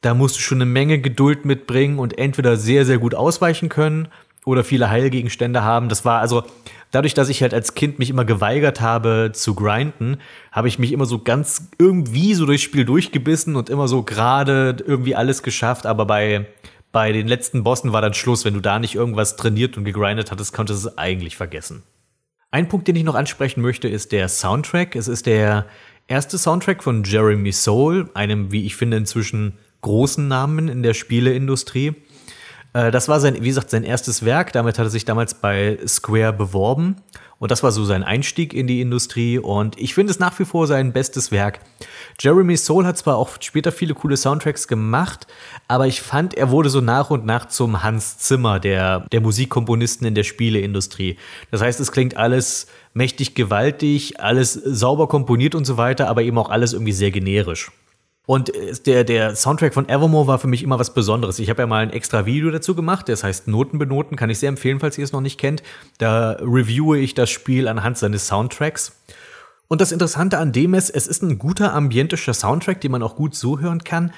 Da 0.00 0.14
musst 0.14 0.36
du 0.36 0.40
schon 0.40 0.58
eine 0.58 0.70
Menge 0.70 1.00
Geduld 1.00 1.44
mitbringen 1.44 1.98
und 1.98 2.18
entweder 2.18 2.56
sehr, 2.56 2.84
sehr 2.84 2.98
gut 2.98 3.14
ausweichen 3.14 3.68
können 3.68 4.08
oder 4.44 4.64
viele 4.64 4.90
Heilgegenstände 4.90 5.62
haben. 5.62 5.88
Das 5.88 6.04
war 6.04 6.20
also 6.20 6.42
dadurch, 6.90 7.14
dass 7.14 7.28
ich 7.28 7.42
halt 7.42 7.54
als 7.54 7.74
Kind 7.74 7.98
mich 7.98 8.10
immer 8.10 8.24
geweigert 8.24 8.80
habe 8.80 9.30
zu 9.32 9.54
grinden, 9.54 10.18
habe 10.50 10.68
ich 10.68 10.78
mich 10.78 10.92
immer 10.92 11.06
so 11.06 11.20
ganz 11.20 11.68
irgendwie 11.78 12.34
so 12.34 12.46
durchs 12.46 12.62
Spiel 12.62 12.84
durchgebissen 12.84 13.56
und 13.56 13.70
immer 13.70 13.88
so 13.88 14.02
gerade 14.02 14.76
irgendwie 14.84 15.14
alles 15.14 15.42
geschafft. 15.42 15.86
Aber 15.86 16.06
bei, 16.06 16.46
bei 16.90 17.12
den 17.12 17.28
letzten 17.28 17.62
Bossen 17.62 17.92
war 17.92 18.02
dann 18.02 18.14
Schluss. 18.14 18.44
Wenn 18.44 18.54
du 18.54 18.60
da 18.60 18.78
nicht 18.78 18.94
irgendwas 18.94 19.36
trainiert 19.36 19.76
und 19.76 19.84
gegrindet 19.84 20.30
hattest, 20.32 20.52
konntest 20.52 20.84
du 20.84 20.88
es 20.88 20.98
eigentlich 20.98 21.36
vergessen. 21.36 21.82
Ein 22.52 22.68
Punkt, 22.68 22.86
den 22.86 22.96
ich 22.96 23.02
noch 23.02 23.14
ansprechen 23.14 23.62
möchte, 23.62 23.88
ist 23.88 24.12
der 24.12 24.28
Soundtrack. 24.28 24.94
Es 24.94 25.08
ist 25.08 25.24
der 25.24 25.64
erste 26.06 26.36
Soundtrack 26.36 26.82
von 26.82 27.02
Jeremy 27.02 27.50
Soule, 27.50 28.10
einem, 28.12 28.52
wie 28.52 28.66
ich 28.66 28.76
finde, 28.76 28.98
inzwischen 28.98 29.58
großen 29.80 30.28
Namen 30.28 30.68
in 30.68 30.82
der 30.82 30.92
Spieleindustrie. 30.92 31.94
Äh, 32.74 32.90
das 32.90 33.08
war 33.08 33.20
sein, 33.20 33.36
wie 33.40 33.48
gesagt, 33.48 33.70
sein 33.70 33.84
erstes 33.84 34.26
Werk. 34.26 34.52
Damit 34.52 34.78
hat 34.78 34.84
er 34.84 34.90
sich 34.90 35.06
damals 35.06 35.32
bei 35.32 35.78
Square 35.86 36.34
beworben. 36.34 36.96
Und 37.42 37.50
das 37.50 37.64
war 37.64 37.72
so 37.72 37.84
sein 37.84 38.04
Einstieg 38.04 38.54
in 38.54 38.68
die 38.68 38.80
Industrie. 38.80 39.36
Und 39.36 39.76
ich 39.76 39.94
finde 39.94 40.12
es 40.12 40.20
nach 40.20 40.38
wie 40.38 40.44
vor 40.44 40.68
sein 40.68 40.92
bestes 40.92 41.32
Werk. 41.32 41.58
Jeremy 42.20 42.56
Soule 42.56 42.86
hat 42.86 42.96
zwar 42.96 43.16
auch 43.16 43.30
später 43.40 43.72
viele 43.72 43.94
coole 43.94 44.16
Soundtracks 44.16 44.68
gemacht, 44.68 45.26
aber 45.66 45.88
ich 45.88 46.02
fand, 46.02 46.34
er 46.34 46.52
wurde 46.52 46.70
so 46.70 46.80
nach 46.80 47.10
und 47.10 47.26
nach 47.26 47.48
zum 47.48 47.82
Hans 47.82 48.18
Zimmer 48.18 48.60
der, 48.60 49.08
der 49.10 49.20
Musikkomponisten 49.20 50.06
in 50.06 50.14
der 50.14 50.22
Spieleindustrie. 50.22 51.16
Das 51.50 51.60
heißt, 51.60 51.80
es 51.80 51.90
klingt 51.90 52.16
alles 52.16 52.68
mächtig 52.94 53.34
gewaltig, 53.34 54.20
alles 54.20 54.52
sauber 54.52 55.08
komponiert 55.08 55.56
und 55.56 55.64
so 55.64 55.76
weiter, 55.76 56.06
aber 56.06 56.22
eben 56.22 56.38
auch 56.38 56.48
alles 56.48 56.72
irgendwie 56.72 56.92
sehr 56.92 57.10
generisch. 57.10 57.72
Und 58.26 58.54
äh, 58.54 58.74
der, 58.86 59.04
der 59.04 59.36
Soundtrack 59.36 59.74
von 59.74 59.88
Evermore 59.88 60.26
war 60.26 60.38
für 60.38 60.46
mich 60.46 60.62
immer 60.62 60.78
was 60.78 60.94
Besonderes. 60.94 61.38
Ich 61.38 61.50
habe 61.50 61.62
ja 61.62 61.66
mal 61.66 61.82
ein 61.82 61.90
extra 61.90 62.26
Video 62.26 62.50
dazu 62.50 62.74
gemacht, 62.74 63.08
das 63.08 63.24
heißt 63.24 63.48
Noten 63.48 63.78
benoten, 63.78 64.16
kann 64.16 64.30
ich 64.30 64.38
sehr 64.38 64.48
empfehlen, 64.48 64.80
falls 64.80 64.98
ihr 64.98 65.04
es 65.04 65.12
noch 65.12 65.20
nicht 65.20 65.38
kennt. 65.38 65.62
Da 65.98 66.32
reviewe 66.40 66.98
ich 66.98 67.14
das 67.14 67.30
Spiel 67.30 67.68
anhand 67.68 67.98
seines 67.98 68.26
Soundtracks. 68.28 68.92
Und 69.68 69.80
das 69.80 69.90
Interessante 69.90 70.38
an 70.38 70.52
dem 70.52 70.74
ist, 70.74 70.90
es 70.90 71.06
ist 71.06 71.22
ein 71.22 71.38
guter 71.38 71.72
ambientischer 71.72 72.34
Soundtrack, 72.34 72.80
den 72.80 72.92
man 72.92 73.02
auch 73.02 73.16
gut 73.16 73.34
so 73.34 73.58
hören 73.58 73.82
kann. 73.82 74.12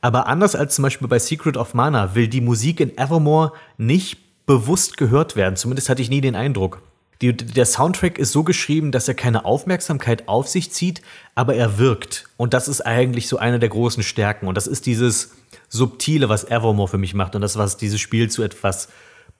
Aber 0.00 0.26
anders 0.26 0.56
als 0.56 0.74
zum 0.74 0.82
Beispiel 0.82 1.08
bei 1.08 1.18
Secret 1.18 1.56
of 1.56 1.74
Mana 1.74 2.14
will 2.14 2.28
die 2.28 2.40
Musik 2.40 2.80
in 2.80 2.96
Evermore 2.96 3.52
nicht 3.76 4.46
bewusst 4.46 4.96
gehört 4.96 5.36
werden. 5.36 5.56
Zumindest 5.56 5.88
hatte 5.88 6.02
ich 6.02 6.10
nie 6.10 6.20
den 6.20 6.34
Eindruck. 6.34 6.80
Die, 7.20 7.36
der 7.36 7.66
Soundtrack 7.66 8.18
ist 8.18 8.32
so 8.32 8.44
geschrieben, 8.44 8.92
dass 8.92 9.08
er 9.08 9.14
keine 9.14 9.44
Aufmerksamkeit 9.44 10.28
auf 10.28 10.48
sich 10.48 10.72
zieht, 10.72 11.02
aber 11.34 11.54
er 11.54 11.78
wirkt. 11.78 12.28
Und 12.36 12.54
das 12.54 12.68
ist 12.68 12.80
eigentlich 12.80 13.28
so 13.28 13.38
eine 13.38 13.58
der 13.58 13.68
großen 13.68 14.02
Stärken. 14.02 14.46
Und 14.46 14.56
das 14.56 14.66
ist 14.66 14.86
dieses 14.86 15.32
Subtile, 15.68 16.28
was 16.28 16.44
Evermore 16.44 16.88
für 16.88 16.98
mich 16.98 17.14
macht 17.14 17.34
und 17.34 17.42
das, 17.42 17.56
was 17.56 17.76
dieses 17.76 18.00
Spiel 18.00 18.30
zu 18.30 18.42
etwas 18.42 18.88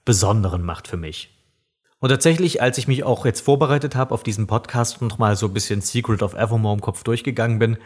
Besonderen 0.05 0.63
macht 0.63 0.87
für 0.87 0.97
mich. 0.97 1.31
Und 1.99 2.09
tatsächlich, 2.09 2.61
als 2.61 2.77
ich 2.77 2.87
mich 2.87 3.03
auch 3.03 3.25
jetzt 3.25 3.41
vorbereitet 3.41 3.95
habe 3.95 4.13
auf 4.13 4.23
diesen 4.23 4.47
Podcast 4.47 5.01
und 5.01 5.07
nochmal 5.07 5.35
so 5.35 5.47
ein 5.47 5.53
bisschen 5.53 5.81
Secret 5.81 6.21
of 6.21 6.33
Evermore 6.33 6.75
im 6.75 6.81
Kopf 6.81 7.03
durchgegangen 7.03 7.57
bin, 7.57 7.77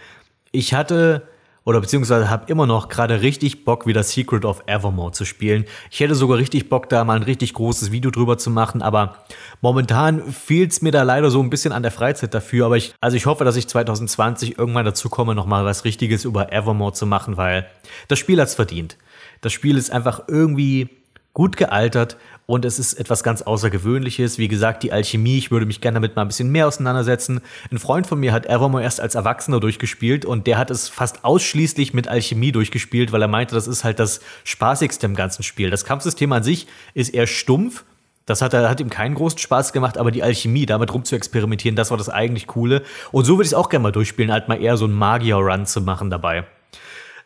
ich 0.51 0.73
hatte 0.73 1.27
oder 1.65 1.81
beziehungsweise 1.81 2.29
habe 2.29 2.51
immer 2.51 2.65
noch 2.65 2.89
gerade 2.89 3.21
richtig 3.21 3.65
Bock, 3.65 3.85
wieder 3.85 4.03
Secret 4.03 4.45
of 4.45 4.63
Evermore 4.65 5.11
zu 5.11 5.25
spielen. 5.25 5.65
Ich 5.91 5.99
hätte 5.99 6.15
sogar 6.15 6.37
richtig 6.37 6.69
Bock, 6.69 6.89
da 6.89 7.03
mal 7.03 7.17
ein 7.17 7.23
richtig 7.23 7.53
großes 7.53 7.91
Video 7.91 8.11
drüber 8.11 8.37
zu 8.37 8.49
machen, 8.49 8.81
aber 8.81 9.17
momentan 9.61 10.31
fehlt 10.31 10.71
es 10.71 10.81
mir 10.81 10.91
da 10.91 11.03
leider 11.03 11.29
so 11.29 11.41
ein 11.41 11.49
bisschen 11.49 11.71
an 11.71 11.83
der 11.83 11.91
Freizeit 11.91 12.33
dafür. 12.33 12.65
Aber 12.65 12.77
ich, 12.77 12.93
also 13.01 13.17
ich 13.17 13.25
hoffe, 13.25 13.43
dass 13.43 13.55
ich 13.55 13.67
2020 13.67 14.57
irgendwann 14.57 14.85
dazu 14.85 15.09
komme, 15.09 15.35
nochmal 15.35 15.65
was 15.65 15.85
Richtiges 15.85 16.25
über 16.25 16.51
Evermore 16.51 16.93
zu 16.93 17.05
machen, 17.05 17.37
weil 17.37 17.67
das 18.07 18.19
Spiel 18.19 18.39
hat's 18.39 18.55
verdient. 18.55 18.97
Das 19.41 19.53
Spiel 19.53 19.77
ist 19.77 19.91
einfach 19.91 20.23
irgendwie 20.27 20.89
gut 21.33 21.57
gealtert 21.57 22.17
und 22.49 22.65
es 22.65 22.79
ist 22.79 22.95
etwas 22.95 23.21
ganz 23.21 23.43
Außergewöhnliches. 23.43 24.39
Wie 24.39 24.47
gesagt, 24.47 24.81
die 24.81 24.91
Alchemie, 24.91 25.37
ich 25.37 25.51
würde 25.51 25.67
mich 25.67 25.81
gerne 25.81 25.97
damit 25.97 26.15
mal 26.15 26.23
ein 26.23 26.29
bisschen 26.29 26.51
mehr 26.51 26.65
auseinandersetzen. 26.65 27.41
Ein 27.71 27.77
Freund 27.77 28.07
von 28.07 28.19
mir 28.19 28.33
hat 28.33 28.47
Evermore 28.47 28.81
erst 28.81 29.01
als 29.01 29.13
Erwachsener 29.13 29.59
durchgespielt 29.59 30.25
und 30.25 30.47
der 30.47 30.57
hat 30.57 30.71
es 30.71 30.89
fast 30.89 31.23
ausschließlich 31.23 31.93
mit 31.93 32.07
Alchemie 32.07 32.51
durchgespielt, 32.51 33.11
weil 33.11 33.21
er 33.21 33.27
meinte, 33.27 33.53
das 33.53 33.67
ist 33.67 33.83
halt 33.83 33.99
das 33.99 34.21
Spaßigste 34.45 35.05
im 35.05 35.15
ganzen 35.15 35.43
Spiel. 35.43 35.69
Das 35.69 35.85
Kampfsystem 35.85 36.31
an 36.31 36.41
sich 36.41 36.65
ist 36.95 37.13
eher 37.13 37.27
stumpf. 37.27 37.83
Das 38.25 38.41
hat, 38.41 38.55
hat 38.55 38.79
ihm 38.79 38.89
keinen 38.89 39.13
großen 39.13 39.37
Spaß 39.37 39.71
gemacht, 39.71 39.99
aber 39.99 40.09
die 40.09 40.23
Alchemie, 40.23 40.65
damit 40.65 40.91
rum 40.91 41.05
zu 41.05 41.15
experimentieren, 41.15 41.75
das 41.75 41.91
war 41.91 41.99
das 41.99 42.09
eigentlich 42.09 42.47
Coole. 42.47 42.81
Und 43.11 43.25
so 43.25 43.33
würde 43.33 43.43
ich 43.43 43.49
es 43.49 43.53
auch 43.53 43.69
gerne 43.69 43.83
mal 43.83 43.91
durchspielen, 43.91 44.31
halt 44.31 44.47
mal 44.47 44.59
eher 44.59 44.75
so 44.75 44.85
einen 44.85 44.95
Magier-Run 44.95 45.67
zu 45.67 45.81
machen 45.81 46.09
dabei. 46.09 46.45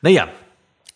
Naja, 0.02 0.28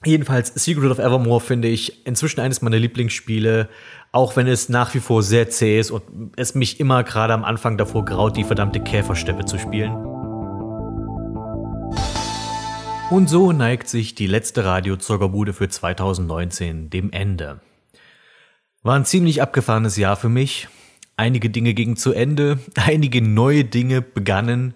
Jedenfalls, 0.06 0.54
Secret 0.54 0.92
of 0.92 1.00
Evermore 1.00 1.42
finde 1.42 1.68
ich 1.68 2.06
inzwischen 2.06 2.40
eines 2.40 2.62
meiner 2.62 2.78
Lieblingsspiele, 2.78 3.68
auch 4.12 4.36
wenn 4.36 4.46
es 4.46 4.70
nach 4.70 4.94
wie 4.94 5.00
vor 5.00 5.24
sehr 5.24 5.50
zäh 5.50 5.80
ist 5.80 5.90
und 5.90 6.34
es 6.38 6.54
mich 6.54 6.80
immer 6.80 7.04
gerade 7.04 7.34
am 7.34 7.44
Anfang 7.44 7.78
davor 7.78 8.06
graut, 8.06 8.38
die 8.38 8.44
verdammte 8.44 8.80
Käfersteppe 8.80 9.46
zu 9.46 9.58
spielen. 9.58 9.96
Und 13.10 13.28
so 13.28 13.52
neigt 13.54 13.88
sich 13.88 14.14
die 14.14 14.28
letzte 14.28 14.66
Radiozockerbude 14.66 15.54
für 15.54 15.68
2019 15.68 16.90
dem 16.92 17.12
Ende. 17.12 17.62
War 18.84 18.96
ein 18.96 19.06
ziemlich 19.06 19.42
abgefahrenes 19.42 19.98
Jahr 19.98 20.16
für 20.16 20.30
mich. 20.30 20.68
Einige 21.16 21.50
Dinge 21.50 21.74
gingen 21.74 21.98
zu 21.98 22.14
Ende, 22.14 22.60
einige 22.76 23.24
neue 23.24 23.64
Dinge 23.64 24.04
begannen. 24.04 24.76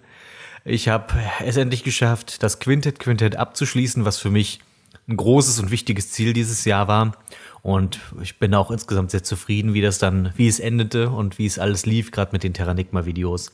Ich 0.64 0.88
habe 0.88 1.14
es 1.44 1.56
endlich 1.56 1.84
geschafft, 1.84 2.42
das 2.42 2.58
Quintet 2.58 2.98
Quintett 2.98 3.36
abzuschließen, 3.36 4.04
was 4.04 4.18
für 4.18 4.30
mich 4.30 4.60
ein 5.12 5.16
großes 5.16 5.60
und 5.60 5.70
wichtiges 5.70 6.10
Ziel 6.10 6.32
dieses 6.32 6.64
Jahr 6.64 6.88
war. 6.88 7.12
Und 7.62 8.00
ich 8.20 8.38
bin 8.38 8.54
auch 8.54 8.70
insgesamt 8.70 9.12
sehr 9.12 9.22
zufrieden, 9.22 9.72
wie 9.74 9.82
das 9.82 9.98
dann, 9.98 10.32
wie 10.36 10.48
es 10.48 10.58
endete 10.58 11.10
und 11.10 11.38
wie 11.38 11.46
es 11.46 11.58
alles 11.58 11.86
lief, 11.86 12.10
gerade 12.10 12.32
mit 12.32 12.42
den 12.42 12.54
Terranigma-Videos. 12.54 13.52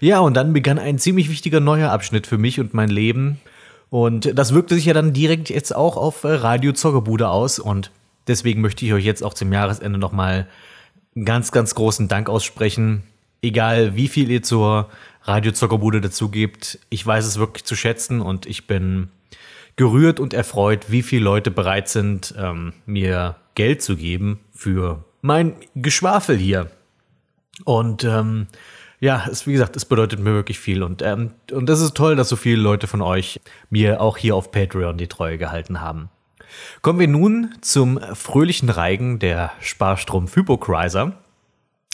Ja, 0.00 0.20
und 0.20 0.34
dann 0.34 0.52
begann 0.52 0.78
ein 0.78 0.98
ziemlich 0.98 1.30
wichtiger 1.30 1.60
neuer 1.60 1.90
Abschnitt 1.90 2.26
für 2.26 2.38
mich 2.38 2.60
und 2.60 2.74
mein 2.74 2.90
Leben. 2.90 3.40
Und 3.90 4.36
das 4.38 4.52
wirkte 4.52 4.74
sich 4.74 4.86
ja 4.86 4.94
dann 4.94 5.12
direkt 5.12 5.50
jetzt 5.50 5.74
auch 5.74 5.96
auf 5.96 6.24
äh, 6.24 6.32
Radio 6.32 6.72
Zockerbude 6.72 7.28
aus. 7.28 7.58
Und 7.58 7.90
deswegen 8.26 8.60
möchte 8.60 8.84
ich 8.84 8.92
euch 8.92 9.04
jetzt 9.04 9.22
auch 9.22 9.34
zum 9.34 9.52
Jahresende 9.52 9.98
nochmal 9.98 10.48
einen 11.14 11.24
ganz, 11.24 11.52
ganz 11.52 11.74
großen 11.74 12.08
Dank 12.08 12.28
aussprechen. 12.28 13.04
Egal 13.40 13.94
wie 13.94 14.08
viel 14.08 14.30
ihr 14.30 14.42
zur 14.42 14.88
Radio 15.22 15.52
Zockerbude 15.52 16.00
dazu 16.00 16.28
gebt, 16.28 16.78
ich 16.90 17.06
weiß 17.06 17.24
es 17.24 17.38
wirklich 17.38 17.64
zu 17.64 17.76
schätzen 17.76 18.20
und 18.20 18.46
ich 18.46 18.66
bin 18.66 19.08
gerührt 19.76 20.20
und 20.20 20.34
erfreut, 20.34 20.90
wie 20.90 21.02
viele 21.02 21.24
Leute 21.24 21.50
bereit 21.50 21.88
sind, 21.88 22.34
ähm, 22.38 22.72
mir 22.86 23.36
Geld 23.54 23.82
zu 23.82 23.96
geben 23.96 24.40
für 24.52 25.04
mein 25.20 25.54
Geschwafel 25.74 26.36
hier. 26.36 26.70
Und 27.64 28.04
ähm, 28.04 28.46
ja, 29.00 29.26
es, 29.30 29.46
wie 29.46 29.52
gesagt, 29.52 29.76
es 29.76 29.84
bedeutet 29.84 30.20
mir 30.20 30.32
wirklich 30.32 30.58
viel. 30.58 30.82
Und, 30.82 31.02
ähm, 31.02 31.32
und 31.52 31.68
das 31.68 31.80
ist 31.80 31.94
toll, 31.94 32.16
dass 32.16 32.28
so 32.28 32.36
viele 32.36 32.60
Leute 32.60 32.86
von 32.86 33.02
euch 33.02 33.40
mir 33.70 34.00
auch 34.00 34.16
hier 34.16 34.34
auf 34.34 34.50
Patreon 34.50 34.96
die 34.96 35.08
Treue 35.08 35.38
gehalten 35.38 35.80
haben. 35.80 36.08
Kommen 36.82 36.98
wir 36.98 37.08
nun 37.08 37.54
zum 37.60 37.98
fröhlichen 38.14 38.70
Reigen 38.70 39.18
der 39.18 39.52
Sparstrom 39.60 40.28
Hypochrysler. 40.28 41.12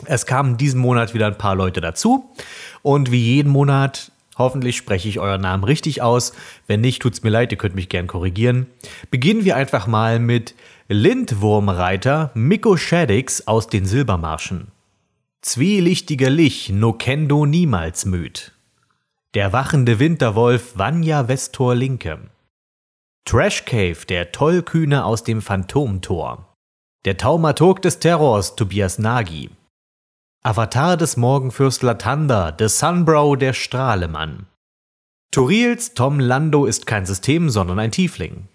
Es 0.06 0.26
kamen 0.26 0.56
diesen 0.56 0.80
Monat 0.80 1.14
wieder 1.14 1.26
ein 1.26 1.38
paar 1.38 1.54
Leute 1.54 1.80
dazu. 1.80 2.30
Und 2.82 3.10
wie 3.10 3.22
jeden 3.22 3.50
Monat 3.50 4.09
Hoffentlich 4.40 4.78
spreche 4.78 5.06
ich 5.06 5.20
euren 5.20 5.42
Namen 5.42 5.64
richtig 5.64 6.00
aus. 6.00 6.32
Wenn 6.66 6.80
nicht, 6.80 7.02
tut's 7.02 7.22
mir 7.22 7.28
leid, 7.28 7.52
ihr 7.52 7.58
könnt 7.58 7.74
mich 7.74 7.90
gern 7.90 8.06
korrigieren. 8.06 8.68
Beginnen 9.10 9.44
wir 9.44 9.54
einfach 9.54 9.86
mal 9.86 10.18
mit 10.18 10.54
Lindwurmreiter 10.88 12.30
Mikko 12.32 12.78
Shaddix 12.78 13.46
aus 13.46 13.66
den 13.66 13.84
Silbermarschen. 13.84 14.68
Zwielichtiger 15.42 16.30
Lich 16.30 16.70
no 16.70 16.94
kendo 16.94 17.44
niemals 17.44 18.06
müd. 18.06 18.52
Der 19.34 19.52
wachende 19.52 19.98
Winterwolf 19.98 20.72
Vanya 20.78 21.28
Vestor 21.28 21.74
Linke. 21.74 22.20
Trash 23.26 23.66
Cave, 23.66 24.06
der 24.08 24.32
Tollkühne 24.32 25.04
aus 25.04 25.22
dem 25.22 25.42
Phantomtor. 25.42 26.56
Der 27.04 27.18
Taumaturg 27.18 27.82
des 27.82 27.98
Terrors 27.98 28.56
Tobias 28.56 28.98
Nagy. 28.98 29.50
Avatar 30.42 30.96
des 30.96 31.18
Morgenfürst 31.18 31.82
Latanda, 31.82 32.56
The 32.58 32.68
Sunbrow 32.68 33.36
der 33.36 33.52
Strahlemann. 33.52 34.46
Turils 35.30 35.92
Tom 35.92 36.18
Lando 36.18 36.64
ist 36.64 36.86
kein 36.86 37.04
System, 37.04 37.50
sondern 37.50 37.78
ein 37.78 37.92
Tiefling. 37.92 38.48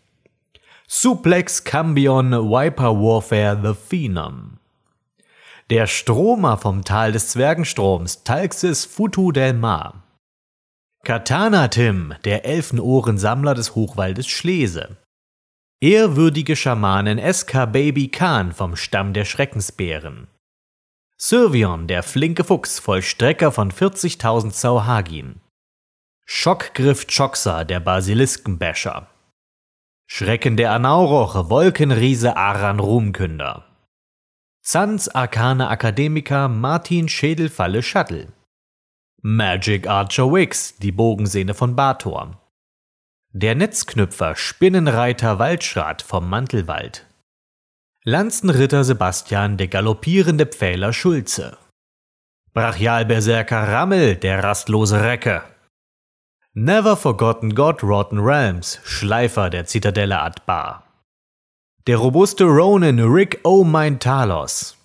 Suplex 0.88 1.64
Cambion 1.64 2.32
Viper 2.32 3.00
Warfare 3.00 3.60
The 3.62 3.76
Phenom. 3.76 4.58
Der 5.70 5.86
Stromer 5.86 6.58
vom 6.58 6.84
Tal 6.84 7.12
des 7.12 7.30
Zwergenstroms, 7.30 8.24
Talxis 8.24 8.86
Futu 8.86 9.32
del 9.32 9.54
Mar. 9.54 10.02
Katana 11.04 11.68
Tim, 11.68 12.16
der 12.24 12.46
Elfenohrensammler 12.46 13.54
des 13.54 13.76
Hochwaldes 13.76 14.26
Schlese. 14.28 14.98
Ehrwürdige 15.82 16.56
Schamanin 16.56 17.22
SK 17.32 17.72
Baby 17.72 18.08
Khan 18.08 18.54
vom 18.54 18.76
Stamm 18.76 19.14
der 19.14 19.26
Schreckensbären. 19.26 20.28
Sylvion, 21.18 21.88
der 21.88 22.04
flinke 22.04 22.44
Fuchs, 22.44 22.80
Vollstrecker 22.80 23.52
von 23.52 23.72
40.000 23.72 24.52
Sauhagin. 24.52 25.40
Schockgriff 26.26 27.08
Choxa, 27.08 27.64
der 27.64 27.80
Basiliskenbäscher. 27.80 29.08
Schrecken 30.08 30.58
der 30.58 30.72
Anauroche, 30.72 31.50
Wolkenriese 31.50 32.36
Aran 32.36 32.80
Ruhmkünder. 32.80 33.66
Sans 34.62 35.08
Arcana 35.08 35.72
Academica 35.72 36.48
Martin 36.48 37.08
Schädelfalle 37.08 37.82
Shuttle. 37.82 38.34
Magic 39.22 39.88
Archer 39.88 40.32
Wix, 40.32 40.78
die 40.78 40.92
Bogensehne 40.92 41.54
von 41.54 41.76
Bator. 41.76 42.42
Der 43.32 43.56
Netzknüpfer 43.56 44.36
Spinnenreiter 44.36 45.40
Waldschrat 45.40 46.02
vom 46.02 46.30
Mantelwald. 46.30 47.05
Lanzenritter 48.08 48.84
Sebastian, 48.84 49.58
der 49.58 49.68
galoppierende 49.68 50.46
Pfähler 50.46 50.94
Schulze. 50.94 51.58
Brachialberserker 52.54 53.68
Rammel, 53.68 54.16
der 54.16 54.44
rastlose 54.44 55.02
Recke. 55.02 55.42
Never 56.54 56.98
Forgotten 56.98 57.56
God 57.56 57.82
Rotten 57.82 58.20
Realms, 58.20 58.80
Schleifer 58.84 59.50
der 59.50 59.66
Zitadelle 59.66 60.22
Adbar. 60.22 60.84
Der 61.88 61.98
robuste 61.98 62.44
Ronin 62.44 63.00
Rick 63.00 63.40
O'Mine 63.44 63.98
Talos. 63.98 64.78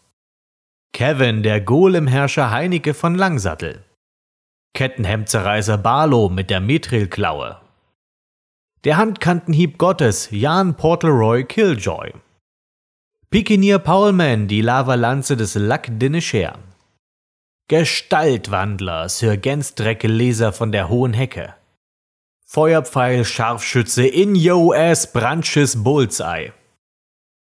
Kevin, 0.95 1.43
der 1.43 1.61
Golemherrscher 1.61 2.51
Heinecke 2.51 2.95
von 2.95 3.17
Langsattel. 3.17 3.85
Kettenhemdzerreißer 4.73 5.77
Barlow 5.77 6.31
mit 6.31 6.49
der 6.49 6.61
Mithril-Klaue. 6.61 7.61
Der 8.85 8.97
Handkantenhieb 8.97 9.77
Gottes 9.77 10.31
Jan 10.31 10.75
Portleroy 10.75 11.45
Killjoy. 11.45 12.15
Pikinier 13.33 13.79
Paulman, 13.79 14.49
die 14.49 14.61
Lavalanze 14.61 15.37
des 15.37 15.55
Lac 15.55 15.89
Dinnescher. 16.01 16.59
Gestaltwandler 17.69 19.09
Sir 19.09 19.37
Gensdrecke 19.37 20.09
Leser 20.09 20.53
von 20.53 20.73
der 20.73 20.89
Hohen 20.89 21.13
Hecke. 21.13 21.55
Feuerpfeil 22.45 23.25
Scharfschütze 23.25 24.05
in 24.05 24.35
Yo 24.35 24.73
Ass 24.73 25.13
Branches 25.13 25.81
Bullseye. 25.85 26.53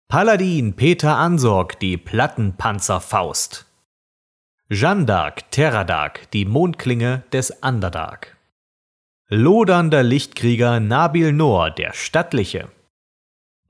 Paladin 0.08 0.74
Peter 0.74 1.18
Ansorg, 1.18 1.78
die 1.82 1.98
Plattenpanzerfaust. 1.98 3.66
Jeanne 4.70 5.06
d'Arc 5.06 5.50
Terradark, 5.52 6.32
die 6.32 6.46
Mondklinge 6.46 7.24
des 7.34 7.52
Underdark. 7.62 8.38
Lodernder 9.28 10.04
Lichtkrieger 10.04 10.80
Nabil 10.80 11.34
Noor, 11.34 11.72
der 11.72 11.92
Stattliche. 11.92 12.70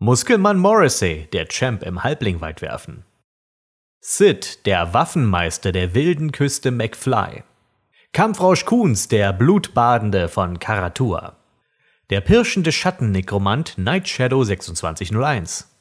Muskelmann 0.03 0.57
Morrissey, 0.57 1.29
der 1.31 1.47
Champ 1.47 1.81
im 1.81 2.03
Halblingweitwerfen. 2.03 3.05
Sid, 4.01 4.65
der 4.65 4.93
Waffenmeister 4.93 5.71
der 5.71 5.95
wilden 5.95 6.33
Küste 6.33 6.71
McFly. 6.71 7.43
Kampfrausch 8.11 8.65
Kuhns, 8.65 9.07
der 9.07 9.31
Blutbadende 9.31 10.27
von 10.27 10.59
Karatua. 10.59 11.37
Der 12.09 12.19
pirschende 12.19 12.73
Schattennekromant 12.73 13.77
Night 13.77 14.09
Shadow 14.09 14.43
2601. 14.43 15.73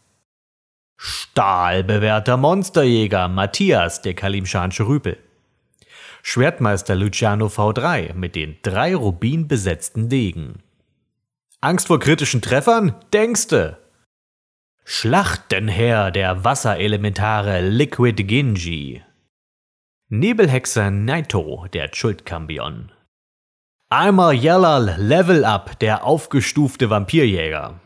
Stahlbewährter 0.97 2.37
Monsterjäger 2.37 3.27
Matthias, 3.27 4.03
der 4.03 4.15
Kalimschansche 4.15 4.87
Rüpel. 4.87 5.19
Schwertmeister 6.23 6.95
Luciano 6.95 7.47
V3 7.47 8.15
mit 8.15 8.37
den 8.37 8.57
drei 8.63 8.95
Rubin 8.95 9.49
besetzten 9.49 10.09
Degen. 10.09 10.63
Angst 11.61 11.89
vor 11.89 11.99
kritischen 11.99 12.41
Treffern? 12.41 12.95
Denkste! 13.13 13.82
Schlachtenherr 14.85 16.11
der 16.11 16.43
Wasserelementare 16.43 17.61
Liquid 17.61 18.25
Ginji. 18.27 19.03
Nebelhexer 20.09 20.91
Naito, 20.91 21.67
der 21.73 21.89
Schuldkambion. 21.93 22.91
Einmal 23.91 24.35
Yellal 24.35 24.97
Level 24.99 25.45
Up, 25.45 25.79
der 25.79 26.05
aufgestufte 26.05 26.91
Vampirjäger. 26.91 27.81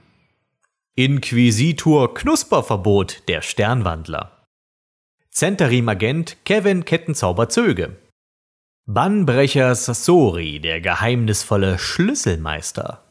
Inquisitor 0.95 2.15
Knusperverbot, 2.15 3.29
der 3.29 3.43
Sternwandler. 3.43 4.47
Zentarim 5.31 5.91
Agent 5.91 6.39
Kevin 6.47 6.87
Kettenzauber 6.87 7.51
Zöge. 7.51 7.97
Bannbrecher 8.87 9.75
Sassori, 9.75 10.61
der 10.61 10.81
geheimnisvolle 10.81 11.79
Schlüsselmeister. 11.79 13.06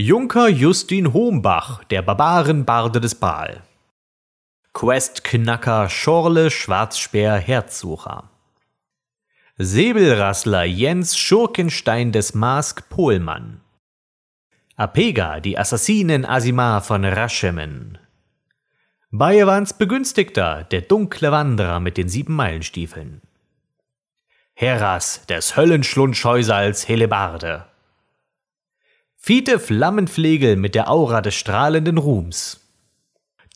Junker 0.00 0.46
Justin 0.46 1.12
Hombach, 1.12 1.82
der 1.82 2.02
Barbarenbarde 2.02 3.00
des 3.00 3.16
Baal. 3.16 3.64
Questknacker 4.72 5.88
Schorle 5.88 6.52
Schwarzspeer 6.52 7.34
Herzsucher. 7.34 8.30
Säbelrassler 9.56 10.62
Jens 10.62 11.18
Schurkenstein 11.18 12.12
des 12.12 12.32
Mask 12.32 12.88
Pohlmann. 12.88 13.60
Apega, 14.76 15.40
die 15.40 15.58
Assassinen 15.58 16.24
Asimar 16.24 16.80
von 16.80 17.04
Raschemen. 17.04 17.98
Bayewans 19.10 19.72
Begünstigter, 19.72 20.62
der 20.62 20.82
dunkle 20.82 21.32
Wanderer 21.32 21.80
mit 21.80 21.96
den 21.96 22.08
sieben 22.08 22.36
Meilenstiefeln. 22.36 23.20
Heras 24.54 25.26
des 25.26 25.56
Höllenschlundscheusals 25.56 26.86
Helebarde. 26.86 27.66
Fiete 29.20 29.58
Flammenflegel 29.58 30.56
mit 30.56 30.74
der 30.74 30.88
Aura 30.88 31.20
des 31.20 31.34
strahlenden 31.34 31.98
Ruhms. 31.98 32.60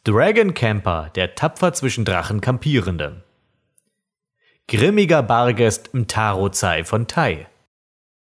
Dragon 0.05 0.55
Camper, 0.55 1.10
der 1.14 1.34
tapfer 1.36 1.72
zwischen 1.72 2.05
Drachen 2.05 2.40
kampierende. 2.40 3.22
Grimmiger 4.68 5.22
Bargest 5.22 5.94
Mtarozai 5.94 6.84
von 6.84 7.06
Tai. 7.06 7.47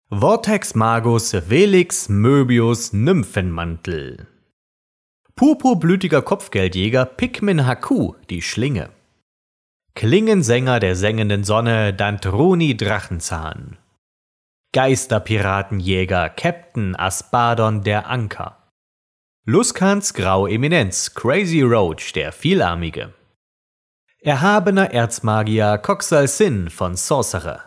Vortex 0.10 0.74
Magus 0.74 1.34
Velix 1.34 2.08
Möbius 2.10 2.94
Nymphenmantel. 2.94 4.26
Purpurblütiger 5.36 6.22
Kopfgeldjäger 6.22 7.06
Pikmin 7.06 7.68
Haku, 7.68 8.14
die 8.30 8.42
Schlinge. 8.42 8.90
Klingensänger 9.96 10.80
der 10.80 10.96
sengenden 10.96 11.44
Sonne 11.44 11.94
Dantroni 11.94 12.78
Drachenzahn. 12.78 13.78
Geisterpiratenjäger 14.74 16.30
Captain 16.30 16.96
Aspadon 16.96 17.84
der 17.84 18.10
Anker. 18.10 18.70
Luskans 19.46 20.14
Grau 20.14 20.46
Eminenz 20.46 21.14
Crazy 21.14 21.62
Roach 21.62 22.12
der 22.12 22.34
Vielarmige. 22.34 23.14
Erhabener 24.20 24.92
Erzmagier 24.92 25.78
Coxal 25.78 26.28
Sin 26.28 26.70
von 26.70 26.98
Sorcerer. 26.98 27.64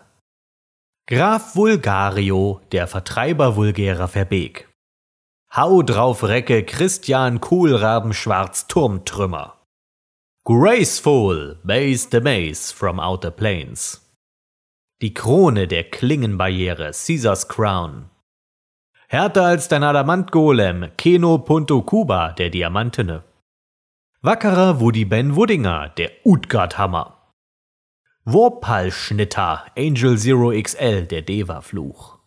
Graf 1.06 1.56
Vulgario, 1.56 2.60
der 2.70 2.86
Vertreiber 2.86 3.56
vulgärer 3.56 4.06
Verbeek. 4.06 4.68
Hau 5.56 5.82
drauf 5.82 6.22
Recke 6.22 6.64
Christian 6.64 7.40
Kohlraben 7.40 8.12
Schwarz 8.12 8.66
Turmtrümmer. 8.66 9.56
Graceful, 10.44 11.58
Base 11.64 12.08
the 12.10 12.20
Maze 12.20 12.74
from 12.74 13.00
Outer 13.00 13.30
Plains. 13.30 14.09
Die 15.02 15.14
Krone 15.14 15.66
der 15.66 15.84
Klingenbarriere, 15.84 16.90
Caesars 16.90 17.48
Crown. 17.48 18.10
Härter 19.08 19.44
als 19.44 19.66
dein 19.66 19.82
Adamantgolem, 19.82 20.90
Keno 20.98 21.38
Punto 21.38 21.80
Kuba, 21.80 22.32
der 22.32 22.50
Diamantene. 22.50 23.24
Wackerer 24.20 24.78
Woody 24.78 25.06
Ben 25.06 25.36
Woodinger, 25.36 25.88
der 25.88 26.10
Utgard-Hammer. 26.26 27.32
Warpal-Schnitter, 28.26 29.64
Angel 29.74 30.18
Zero 30.18 30.52
XL, 30.52 31.06
der 31.06 31.22
Deva-Fluch. 31.22 32.18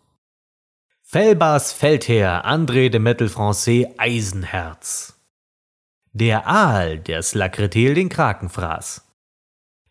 Felbars 1.02 1.72
Feldherr, 1.72 2.44
André 2.44 2.88
de 2.88 2.98
Metal 2.98 3.28
Francais, 3.28 3.86
Eisenherz. 3.98 5.14
Der 6.12 6.48
Aal, 6.48 6.98
der 6.98 7.22
Slakretel 7.22 7.94
den 7.94 8.08
Kraken 8.08 8.48
fraß. 8.48 9.03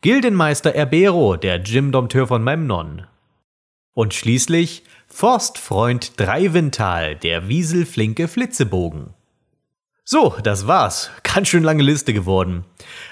Gildenmeister 0.03 0.75
Erbero, 0.75 1.37
der 1.37 1.61
Jim-Dompteur 1.61 2.27
von 2.27 2.43
Memnon. 2.43 3.03
Und 3.93 4.13
schließlich 4.13 4.83
Forstfreund 5.07 6.19
Dreivental, 6.19 7.15
der 7.15 7.47
Wieselflinke 7.47 8.27
Flitzebogen. 8.27 9.11
So, 10.03 10.35
das 10.43 10.67
war's. 10.67 11.09
Ganz 11.23 11.47
schön 11.47 11.63
lange 11.63 11.83
Liste 11.83 12.13
geworden. 12.13 12.65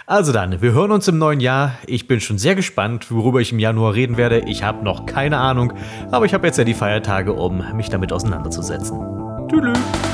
Also 0.06 0.34
dann, 0.34 0.62
wir 0.62 0.74
hören 0.74 0.92
uns 0.92 1.08
im 1.08 1.18
neuen 1.18 1.40
Jahr. 1.40 1.78
Ich 1.88 2.10
bin 2.10 2.20
schon 2.20 2.38
sehr 2.38 2.56
gespannt, 2.56 3.10
worüber 3.10 3.40
ich 3.40 3.54
im 3.54 3.60
Januar 3.60 3.94
reden 3.94 4.18
werde. 4.18 4.40
Ich 4.50 4.64
habe 4.64 4.84
noch 4.84 5.06
keine 5.06 5.38
Ahnung, 5.38 5.72
aber 6.12 6.26
ich 6.26 6.34
habe 6.34 6.46
jetzt 6.46 6.58
ja 6.58 6.66
die 6.66 6.74
Feiertage, 6.74 7.32
um 7.32 7.64
mich 7.78 7.88
damit 7.88 8.12
auseinanderzusetzen. 8.12 9.00
Tschüss. 9.48 10.11